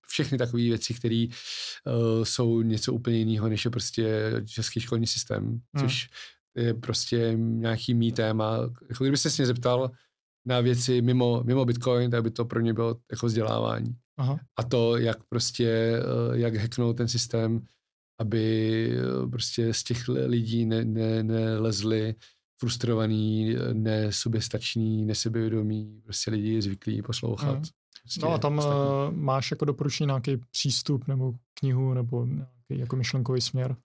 všechny 0.06 0.38
takové 0.38 0.62
věci, 0.62 0.94
které 0.94 1.26
uh, 1.26 2.24
jsou 2.24 2.62
něco 2.62 2.92
úplně 2.92 3.16
jiného, 3.16 3.48
než 3.48 3.64
je 3.64 3.70
prostě 3.70 4.32
český 4.46 4.80
školní 4.80 5.06
systém, 5.06 5.44
hmm. 5.44 5.60
což 5.78 6.08
je 6.56 6.74
prostě 6.74 7.32
nějaký 7.36 7.94
mý 7.94 8.12
téma. 8.12 8.58
Jako 8.88 9.04
kdyby 9.04 9.16
se 9.16 9.28
mě 9.38 9.46
zeptal 9.46 9.90
na 10.46 10.60
věci 10.60 11.02
mimo, 11.02 11.42
mimo 11.44 11.64
Bitcoin, 11.64 12.10
tak 12.10 12.22
by 12.22 12.30
to 12.30 12.44
pro 12.44 12.60
ně 12.60 12.74
bylo 12.74 12.96
jako 13.10 13.26
vzdělávání. 13.26 13.96
Aha. 14.16 14.40
A 14.56 14.62
to, 14.62 14.96
jak 14.96 15.24
prostě, 15.28 16.00
jak 16.32 16.56
hacknout 16.56 16.96
ten 16.96 17.08
systém, 17.08 17.60
aby 18.20 18.98
prostě 19.30 19.74
z 19.74 19.84
těch 19.84 20.08
lidí 20.08 20.66
ne, 20.66 20.84
ne, 20.84 21.22
nelezli 21.22 22.14
frustrovaný, 22.60 23.56
nesoběstační, 23.72 25.04
nesebevědomí, 25.04 26.00
prostě 26.04 26.30
lidi 26.30 26.62
zvyklí 26.62 27.02
poslouchat. 27.02 27.54
Hmm. 27.54 27.64
Prostě 28.02 28.20
no 28.22 28.32
a 28.32 28.38
tam 28.38 28.58
ostatní. 28.58 28.80
Eh, 28.80 29.16
máš 29.16 29.50
jako 29.50 29.64
doporučení 29.64 30.06
nějaký 30.06 30.36
přístup 30.50 31.08
nebo 31.08 31.34
knihu 31.54 31.94
nebo 31.94 32.26
nějaký 32.26 32.50
jako 32.70 32.96
myšlenkový 32.96 33.40
směr? 33.40 33.76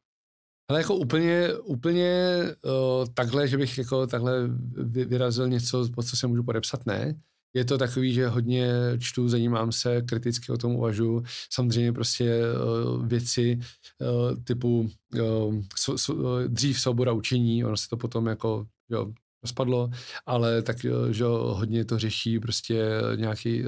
Ale 0.69 0.79
jako 0.79 0.95
úplně, 0.95 1.53
úplně 1.53 2.39
uh, 2.65 3.07
takhle, 3.13 3.47
že 3.47 3.57
bych 3.57 3.77
jako 3.77 4.07
takhle 4.07 4.33
vyrazil 4.87 5.47
něco, 5.47 5.89
po 5.95 6.03
co 6.03 6.17
se 6.17 6.27
můžu 6.27 6.43
podepsat, 6.43 6.85
ne. 6.85 7.21
Je 7.55 7.65
to 7.65 7.77
takový, 7.77 8.13
že 8.13 8.27
hodně 8.27 8.67
čtu, 8.99 9.29
zajímám 9.29 9.71
se, 9.71 10.01
kriticky 10.01 10.51
o 10.51 10.57
tom 10.57 10.75
uvažu. 10.75 11.23
Samozřejmě 11.49 11.93
prostě 11.93 12.41
uh, 12.41 13.07
věci 13.07 13.59
uh, 14.01 14.43
typu 14.43 14.89
uh, 15.13 15.55
so, 15.77 15.97
so, 15.97 16.47
dřív 16.47 16.79
svoboda 16.79 17.11
učení, 17.11 17.65
ono 17.65 17.77
se 17.77 17.89
to 17.89 17.97
potom 17.97 18.27
jako 18.27 18.65
jo, 18.89 19.13
rozpadlo, 19.43 19.89
ale 20.25 20.61
tak 20.61 20.77
že 21.11 21.23
hodně 21.25 21.85
to 21.85 21.99
řeší 21.99 22.39
prostě 22.39 22.85
nějaký 23.15 23.63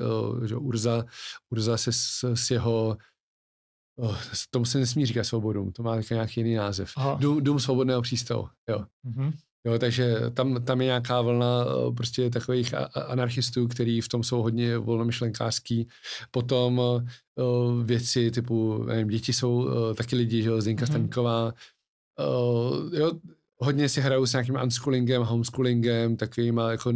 že 0.46 0.56
Urza, 0.56 1.06
Urza 1.50 1.78
se 1.78 1.92
s, 1.92 2.24
s 2.34 2.52
jeho 2.52 2.98
Oh, 3.98 4.18
tomu 4.50 4.66
se 4.66 4.80
nesmí 4.80 5.06
říkat 5.06 5.24
svobodu, 5.24 5.72
to 5.72 5.84
má 5.84 6.02
nějaký 6.12 6.40
jiný 6.40 6.56
název. 6.56 6.92
Dům, 7.20 7.44
dům 7.44 7.60
svobodného 7.60 8.02
přístavu, 8.02 8.48
jo. 8.70 8.86
Mm-hmm. 9.06 9.34
Jo, 9.66 9.80
takže 9.80 10.16
tam, 10.34 10.64
tam 10.64 10.82
je 10.82 10.85
nějaká 10.85 11.22
vlna 11.22 11.66
eh, 11.66 11.92
prostě 11.92 12.30
takových 12.30 12.74
anarchistů, 13.08 13.68
který 13.68 14.02
v 14.02 14.08
tom 14.08 14.24
jsou 14.24 14.42
hodně 14.42 14.77
volnomyšlenkářský. 14.77 15.88
Potom 16.32 16.80
uh, 16.80 17.84
věci 17.84 18.32
typu, 18.32 18.84
nevím, 18.84 19.08
děti 19.08 19.34
jsou 19.34 19.56
uh, 19.56 19.94
taky 19.94 20.16
lidi, 20.16 20.44
že 20.44 20.50
jo, 20.50 20.61
Zdenka 20.61 20.85
mm-hmm. 20.85 20.90
Staníková. 20.90 21.53
Uh, 22.19 22.94
jo, 22.94 23.11
hodně 23.58 23.90
si 23.90 24.01
hrajou 24.01 24.25
s 24.25 24.34
nějakým 24.34 24.58
unschoolingem, 24.64 25.22
homeschoolingem, 25.24 26.17
takovýma 26.17 26.72
jako 26.72 26.92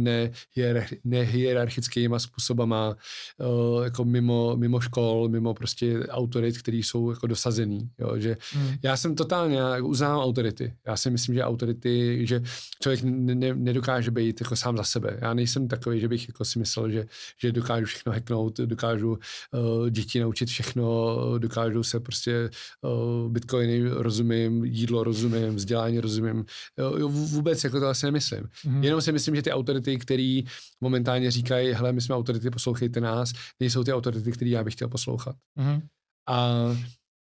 nehierarchickýma 1.04 2.18
způsobama, 2.18 2.96
uh, 3.38 3.84
jako 3.84 4.04
mimo, 4.04 4.56
mimo 4.56 4.80
škol, 4.80 5.28
mimo 5.28 5.54
prostě 5.54 6.06
autorit, 6.06 6.58
který 6.58 6.82
jsou 6.82 7.10
jako 7.10 7.26
dosazený. 7.26 7.90
Jo, 7.98 8.18
že 8.18 8.36
hmm. 8.52 8.74
Já 8.82 8.96
jsem 8.96 9.14
totálně, 9.14 9.56
já 9.56 9.82
uznávám 9.82 10.20
autority. 10.20 10.74
Já 10.86 10.96
si 10.96 11.10
myslím, 11.10 11.34
že 11.34 11.44
autority, 11.44 12.26
že 12.26 12.42
člověk 12.82 13.00
ne, 13.02 13.54
nedokáže 13.54 14.10
být 14.10 14.40
jako 14.40 14.56
sám 14.56 14.76
za 14.76 14.84
sebe. 14.84 15.18
Já 15.20 15.34
nejsem 15.34 15.68
takový, 15.68 16.00
že 16.00 16.08
bych 16.08 16.28
jako 16.28 16.44
si 16.44 16.58
myslel, 16.58 16.90
že, 16.90 17.06
že 17.38 17.52
dokážu 17.52 17.86
všechno 17.86 18.12
hacknout, 18.12 18.56
dokážu 18.58 19.10
uh, 19.10 19.90
děti 19.90 20.20
naučit 20.20 20.48
všechno, 20.48 21.16
dokážu 21.38 21.82
se 21.82 22.00
prostě 22.00 22.50
uh, 22.80 23.32
bitcoiny 23.32 23.88
rozumím, 23.88 24.64
jídlo 24.64 25.04
rozumím, 25.04 25.56
vzdělání 25.56 26.00
rozumím, 26.00 26.44
jo, 26.78 27.08
vůbec 27.08 27.64
jako 27.64 27.80
to 27.80 27.86
asi 27.86 28.06
nemyslím. 28.06 28.40
Mm-hmm. 28.40 28.82
Jenom 28.82 29.00
si 29.00 29.12
myslím, 29.12 29.36
že 29.36 29.42
ty 29.42 29.52
autority, 29.52 29.98
který 29.98 30.44
momentálně 30.80 31.30
říkají, 31.30 31.72
hele, 31.72 31.92
my 31.92 32.00
jsme 32.00 32.14
autority, 32.14 32.50
poslouchejte 32.50 33.00
nás, 33.00 33.32
nejsou 33.60 33.84
ty 33.84 33.92
autority, 33.92 34.32
který 34.32 34.50
já 34.50 34.64
bych 34.64 34.74
chtěl 34.74 34.88
poslouchat. 34.88 35.36
Mm-hmm. 35.58 35.82
A 36.28 36.50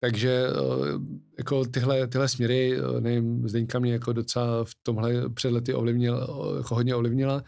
takže 0.00 0.46
eh, 0.48 0.54
jako 1.38 1.64
tyhle, 1.64 2.06
tyhle 2.06 2.28
směry, 2.28 2.78
eh, 2.78 3.00
nevím, 3.00 3.48
Zdeňka 3.48 3.78
mě 3.78 3.92
jako 3.92 4.12
docela 4.12 4.64
v 4.64 4.70
tomhle 4.82 5.28
před 5.28 5.50
lety 5.50 5.74
ovlivnil, 5.74 6.16
eh, 6.16 6.56
jako 6.58 6.74
hodně 6.74 6.94
ovlivnila, 6.94 7.42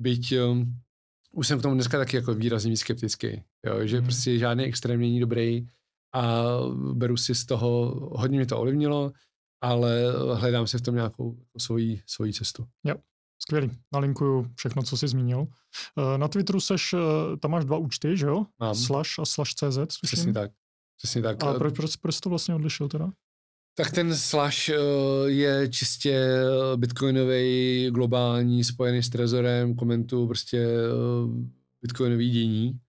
byť 0.00 0.34
um, 0.38 0.74
už 1.32 1.48
jsem 1.48 1.58
k 1.58 1.62
tomu 1.62 1.74
dneska 1.74 1.98
taky 1.98 2.16
jako 2.16 2.34
výrazně 2.34 2.70
víc 2.70 2.80
skeptický, 2.80 3.42
jo, 3.66 3.86
že 3.86 3.98
mm. 3.98 4.04
prostě 4.04 4.38
žádný 4.38 4.64
extrém 4.64 5.00
není 5.00 5.20
dobrý 5.20 5.66
a 6.14 6.44
beru 6.92 7.16
si 7.16 7.34
z 7.34 7.46
toho, 7.46 7.94
hodně 8.12 8.38
mě 8.38 8.46
to 8.46 8.58
ovlivnilo, 8.58 9.12
ale 9.64 10.12
hledám 10.34 10.66
si 10.66 10.78
v 10.78 10.82
tom 10.82 10.94
nějakou 10.94 11.38
svoji, 11.58 12.02
svoji 12.06 12.32
cestu. 12.32 12.66
Jo, 12.84 12.94
skvělý. 13.38 13.70
Nalinkuju 13.92 14.50
všechno, 14.56 14.82
co 14.82 14.96
jsi 14.96 15.08
zmínil. 15.08 15.46
Eh, 15.98 16.18
na 16.18 16.28
Twitteru 16.28 16.60
seš, 16.60 16.92
eh, 16.92 17.36
tam 17.36 17.50
máš 17.50 17.64
dva 17.64 17.76
účty, 17.76 18.16
že 18.16 18.26
jo? 18.26 18.46
Mám. 18.60 18.74
Slash 18.74 19.18
a 19.18 19.24
slash 19.24 19.54
CZ. 19.54 19.78
Přesně 20.02 20.32
tak. 20.32 20.50
Přesně 20.96 21.22
tak. 21.22 21.44
A 21.44 21.54
proč, 21.54 21.76
proč, 21.76 21.96
proč 21.96 22.20
to 22.20 22.30
vlastně 22.30 22.54
odlišil 22.54 22.88
teda? 22.88 23.10
Tak 23.76 23.90
ten 23.90 24.16
slash 24.16 24.70
je 25.26 25.68
čistě 25.68 26.26
bitcoinový, 26.76 27.90
globální, 27.90 28.64
spojený 28.64 29.02
s 29.02 29.08
trezorem, 29.08 29.74
komentu 29.74 30.26
prostě 30.26 30.68
bitcoinový 31.82 32.30
dění 32.30 32.80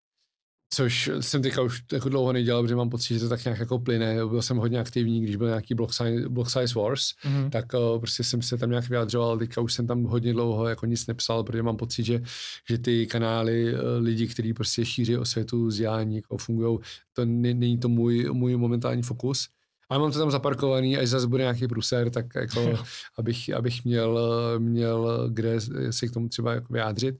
což 0.75 1.11
jsem 1.19 1.41
teďka 1.41 1.61
už 1.61 1.83
jako 1.93 2.09
dlouho 2.09 2.33
nedělal, 2.33 2.63
protože 2.63 2.75
mám 2.75 2.89
pocit, 2.89 3.13
že 3.13 3.19
to 3.19 3.29
tak 3.29 3.45
nějak 3.45 3.59
jako 3.59 3.79
plyne. 3.79 4.15
Byl 4.15 4.41
jsem 4.41 4.57
hodně 4.57 4.79
aktivní, 4.79 5.21
když 5.21 5.35
byl 5.35 5.47
nějaký 5.47 5.73
Block 5.75 5.93
Size, 5.93 6.29
block 6.29 6.49
size 6.49 6.79
Wars, 6.79 7.01
mm-hmm. 7.01 7.49
tak 7.49 7.65
uh, 7.73 7.99
prostě 7.99 8.23
jsem 8.23 8.41
se 8.41 8.57
tam 8.57 8.69
nějak 8.69 8.89
vyjadřoval, 8.89 9.37
teďka 9.37 9.61
už 9.61 9.73
jsem 9.73 9.87
tam 9.87 10.03
hodně 10.03 10.33
dlouho 10.33 10.67
jako 10.67 10.85
nic 10.85 11.07
nepsal, 11.07 11.43
protože 11.43 11.63
mám 11.63 11.77
pocit, 11.77 12.03
že, 12.03 12.21
že 12.69 12.77
ty 12.77 13.07
kanály 13.07 13.73
uh, 13.73 13.79
lidí, 13.99 14.27
kteří 14.27 14.53
prostě 14.53 14.85
šíří 14.85 15.17
o 15.17 15.25
světu, 15.25 15.65
vzdělání, 15.65 16.15
jako 16.15 16.37
fungují, 16.37 16.79
to 17.13 17.25
není 17.25 17.77
to 17.77 17.89
můj, 17.89 18.29
můj 18.31 18.57
momentální 18.57 19.03
fokus. 19.03 19.47
Ale 19.89 19.99
mám 19.99 20.11
to 20.11 20.19
tam 20.19 20.31
zaparkovaný, 20.31 20.97
až 20.97 21.07
zase 21.07 21.27
bude 21.27 21.43
nějaký 21.43 21.67
pruser, 21.67 22.09
tak 22.09 22.25
jako, 22.35 22.79
abych, 23.17 23.53
abych 23.53 23.85
měl, 23.85 24.19
měl 24.57 25.29
kde 25.29 25.61
si 25.89 26.09
k 26.09 26.11
tomu 26.11 26.29
třeba 26.29 26.53
jako 26.53 26.73
vyjádřit. 26.73 27.15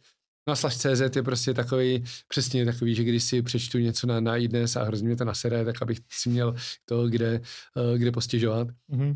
No 0.48 0.54
a 0.54 0.70
CZ 0.70 1.16
je 1.16 1.24
prostě 1.24 1.54
takový, 1.54 2.04
přesně 2.28 2.66
takový, 2.66 2.96
že 2.96 3.04
když 3.04 3.24
si 3.24 3.42
přečtu 3.42 3.78
něco 3.78 4.08
na, 4.08 4.20
na 4.20 4.38
iDnes 4.38 4.76
a 4.76 4.84
hrozně 4.84 5.08
mě 5.08 5.18
to 5.18 5.26
nasere, 5.26 5.66
tak 5.66 5.82
abych 5.82 6.00
si 6.12 6.30
měl 6.30 6.56
to, 6.86 7.08
kde, 7.08 7.42
uh, 7.76 7.98
kde 7.98 8.12
postěžovat. 8.12 8.68
Mm-hmm. 8.68 9.16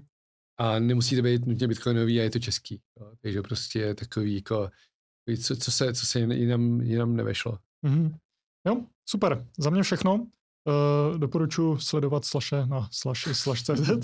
A 0.57 0.79
nemusí 0.79 1.15
to 1.15 1.21
být 1.21 1.45
nutně 1.45 1.67
bitcoinový 1.67 2.19
a 2.19 2.23
je 2.23 2.29
to 2.29 2.39
český. 2.39 2.81
Jo. 2.99 3.11
Takže 3.21 3.41
prostě 3.41 3.95
takový, 3.95 4.35
jako, 4.35 4.69
co, 5.43 5.55
co, 5.55 5.71
se, 5.71 5.93
co 5.93 6.05
se 6.05 6.19
jinam, 6.19 6.81
jinam 6.81 7.15
nevešlo. 7.15 7.59
Mm-hmm. 7.85 8.17
Jo, 8.67 8.85
super. 9.09 9.47
Za 9.59 9.69
mě 9.69 9.83
všechno. 9.83 10.27
Uh, 10.69 11.17
doporučuji 11.17 11.77
sledovat 11.77 12.25
slaše 12.25 12.65
na 12.65 12.87
slash, 12.91 13.19
slash.cz 13.31 13.89
uh, 13.89 13.97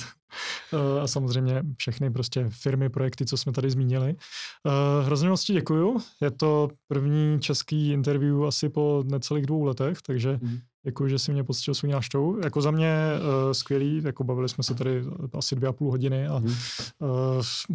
a 1.02 1.08
samozřejmě 1.08 1.64
všechny 1.77 2.11
prostě 2.11 2.45
firmy, 2.50 2.90
projekty, 2.90 3.26
co 3.26 3.38
jsme 3.38 3.52
tady 3.52 3.72
zmínili. 3.72 4.16
Uh, 4.16 5.06
hrozně 5.06 5.30
moc 5.30 5.44
ti 5.44 5.53
děkuju. 5.53 5.98
Je 6.22 6.32
to 6.32 6.69
první 6.88 7.40
český 7.40 7.92
interview 7.92 8.45
asi 8.45 8.69
po 8.69 9.03
necelých 9.08 9.45
dvou 9.45 9.64
letech, 9.64 10.02
takže 10.02 10.40
mm. 10.42 10.60
děkuji, 10.85 11.10
že 11.10 11.19
jsi 11.19 11.32
mě 11.32 11.44
poctil 11.44 11.74
svůj 11.74 11.92
návštěvu. 11.92 12.40
Jako 12.44 12.61
za 12.61 12.72
mě 12.72 12.95
uh, 13.19 13.52
skvělý, 13.52 14.02
jako 14.03 14.24
bavili 14.24 14.50
jsme 14.50 14.64
se 14.64 14.76
tady 14.76 15.03
asi 15.34 15.56
dvě 15.56 15.69
a 15.69 15.74
půl 15.74 15.92
hodiny 15.92 16.27
a 16.27 16.40
mm. 16.40 16.45
uh, 16.45 16.53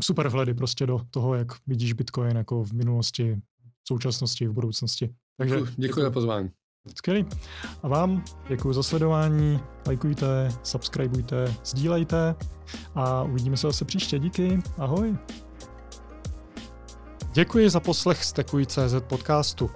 super 0.02 0.28
vhledy 0.28 0.54
prostě 0.54 0.86
do 0.86 1.00
toho, 1.10 1.34
jak 1.34 1.48
vidíš 1.66 1.92
Bitcoin 1.92 2.36
jako 2.36 2.64
v 2.64 2.72
minulosti, 2.72 3.36
v 3.84 3.88
současnosti, 3.88 4.48
v 4.48 4.52
budoucnosti. 4.52 5.10
Takže 5.36 5.56
děkuji, 5.56 5.74
děkuji 5.76 6.00
za 6.00 6.10
pozvání. 6.10 6.50
Skvělý. 6.88 7.26
A 7.82 7.88
vám 7.88 8.24
děkuji 8.48 8.72
za 8.72 8.82
sledování, 8.82 9.60
lajkujte, 9.86 10.48
subscribeujte, 10.62 11.54
sdílejte 11.64 12.34
a 12.94 13.22
uvidíme 13.22 13.56
se 13.56 13.66
zase 13.66 13.84
příště. 13.84 14.18
Díky, 14.18 14.62
ahoj. 14.78 15.16
Děkuji 17.32 17.70
za 17.70 17.80
poslech 17.80 18.24
Stekuj.cz 18.24 18.94
podcastu. 19.00 19.70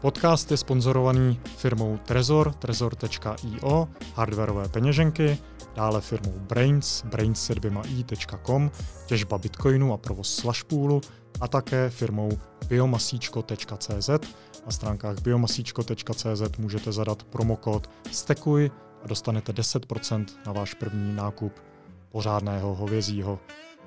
Podcast 0.00 0.50
je 0.50 0.56
sponzorovaný 0.56 1.40
firmou 1.56 1.98
Trezor, 2.06 2.52
trezor.io, 2.52 3.88
hardwareové 4.14 4.68
peněženky, 4.68 5.38
dále 5.78 6.00
firmou 6.00 6.32
Brains, 6.38 7.04
brains.com, 7.04 8.70
těžba 9.06 9.38
bitcoinu 9.38 9.92
a 9.92 9.96
provoz 9.96 10.34
slashpoolu 10.34 11.00
a 11.40 11.48
také 11.48 11.90
firmou 11.90 12.38
biomasíčko.cz. 12.68 14.08
Na 14.66 14.70
stránkách 14.70 15.20
biomasíčko.cz 15.20 16.58
můžete 16.58 16.92
zadat 16.92 17.22
promokód 17.22 17.90
STEKUJ 18.10 18.70
a 19.04 19.08
dostanete 19.08 19.52
10% 19.52 20.26
na 20.46 20.52
váš 20.52 20.74
první 20.74 21.14
nákup 21.14 21.52
pořádného 22.08 22.74
hovězího. 22.74 23.38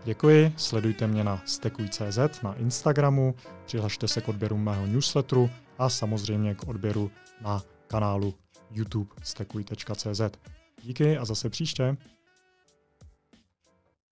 Děkuji, 0.04 0.54
sledujte 0.58 1.08
mě 1.08 1.24
na 1.24 1.42
stekuj.cz 1.46 2.42
na 2.44 2.54
Instagramu, 2.54 3.36
přihlašte 3.66 4.08
se 4.08 4.22
k 4.22 4.30
odběru 4.30 4.58
mého 4.58 4.88
newsletteru 4.88 5.50
a 5.78 5.90
samozřejmě 5.90 6.56
k 6.56 6.68
odběru 6.68 7.12
na 7.42 7.62
kanálu 7.88 8.34
YouTube 8.72 9.10
stekuj.cz. 9.24 10.22
Díky 10.84 11.18
a 11.18 11.26
zase 11.26 11.50
příště. 11.50 11.98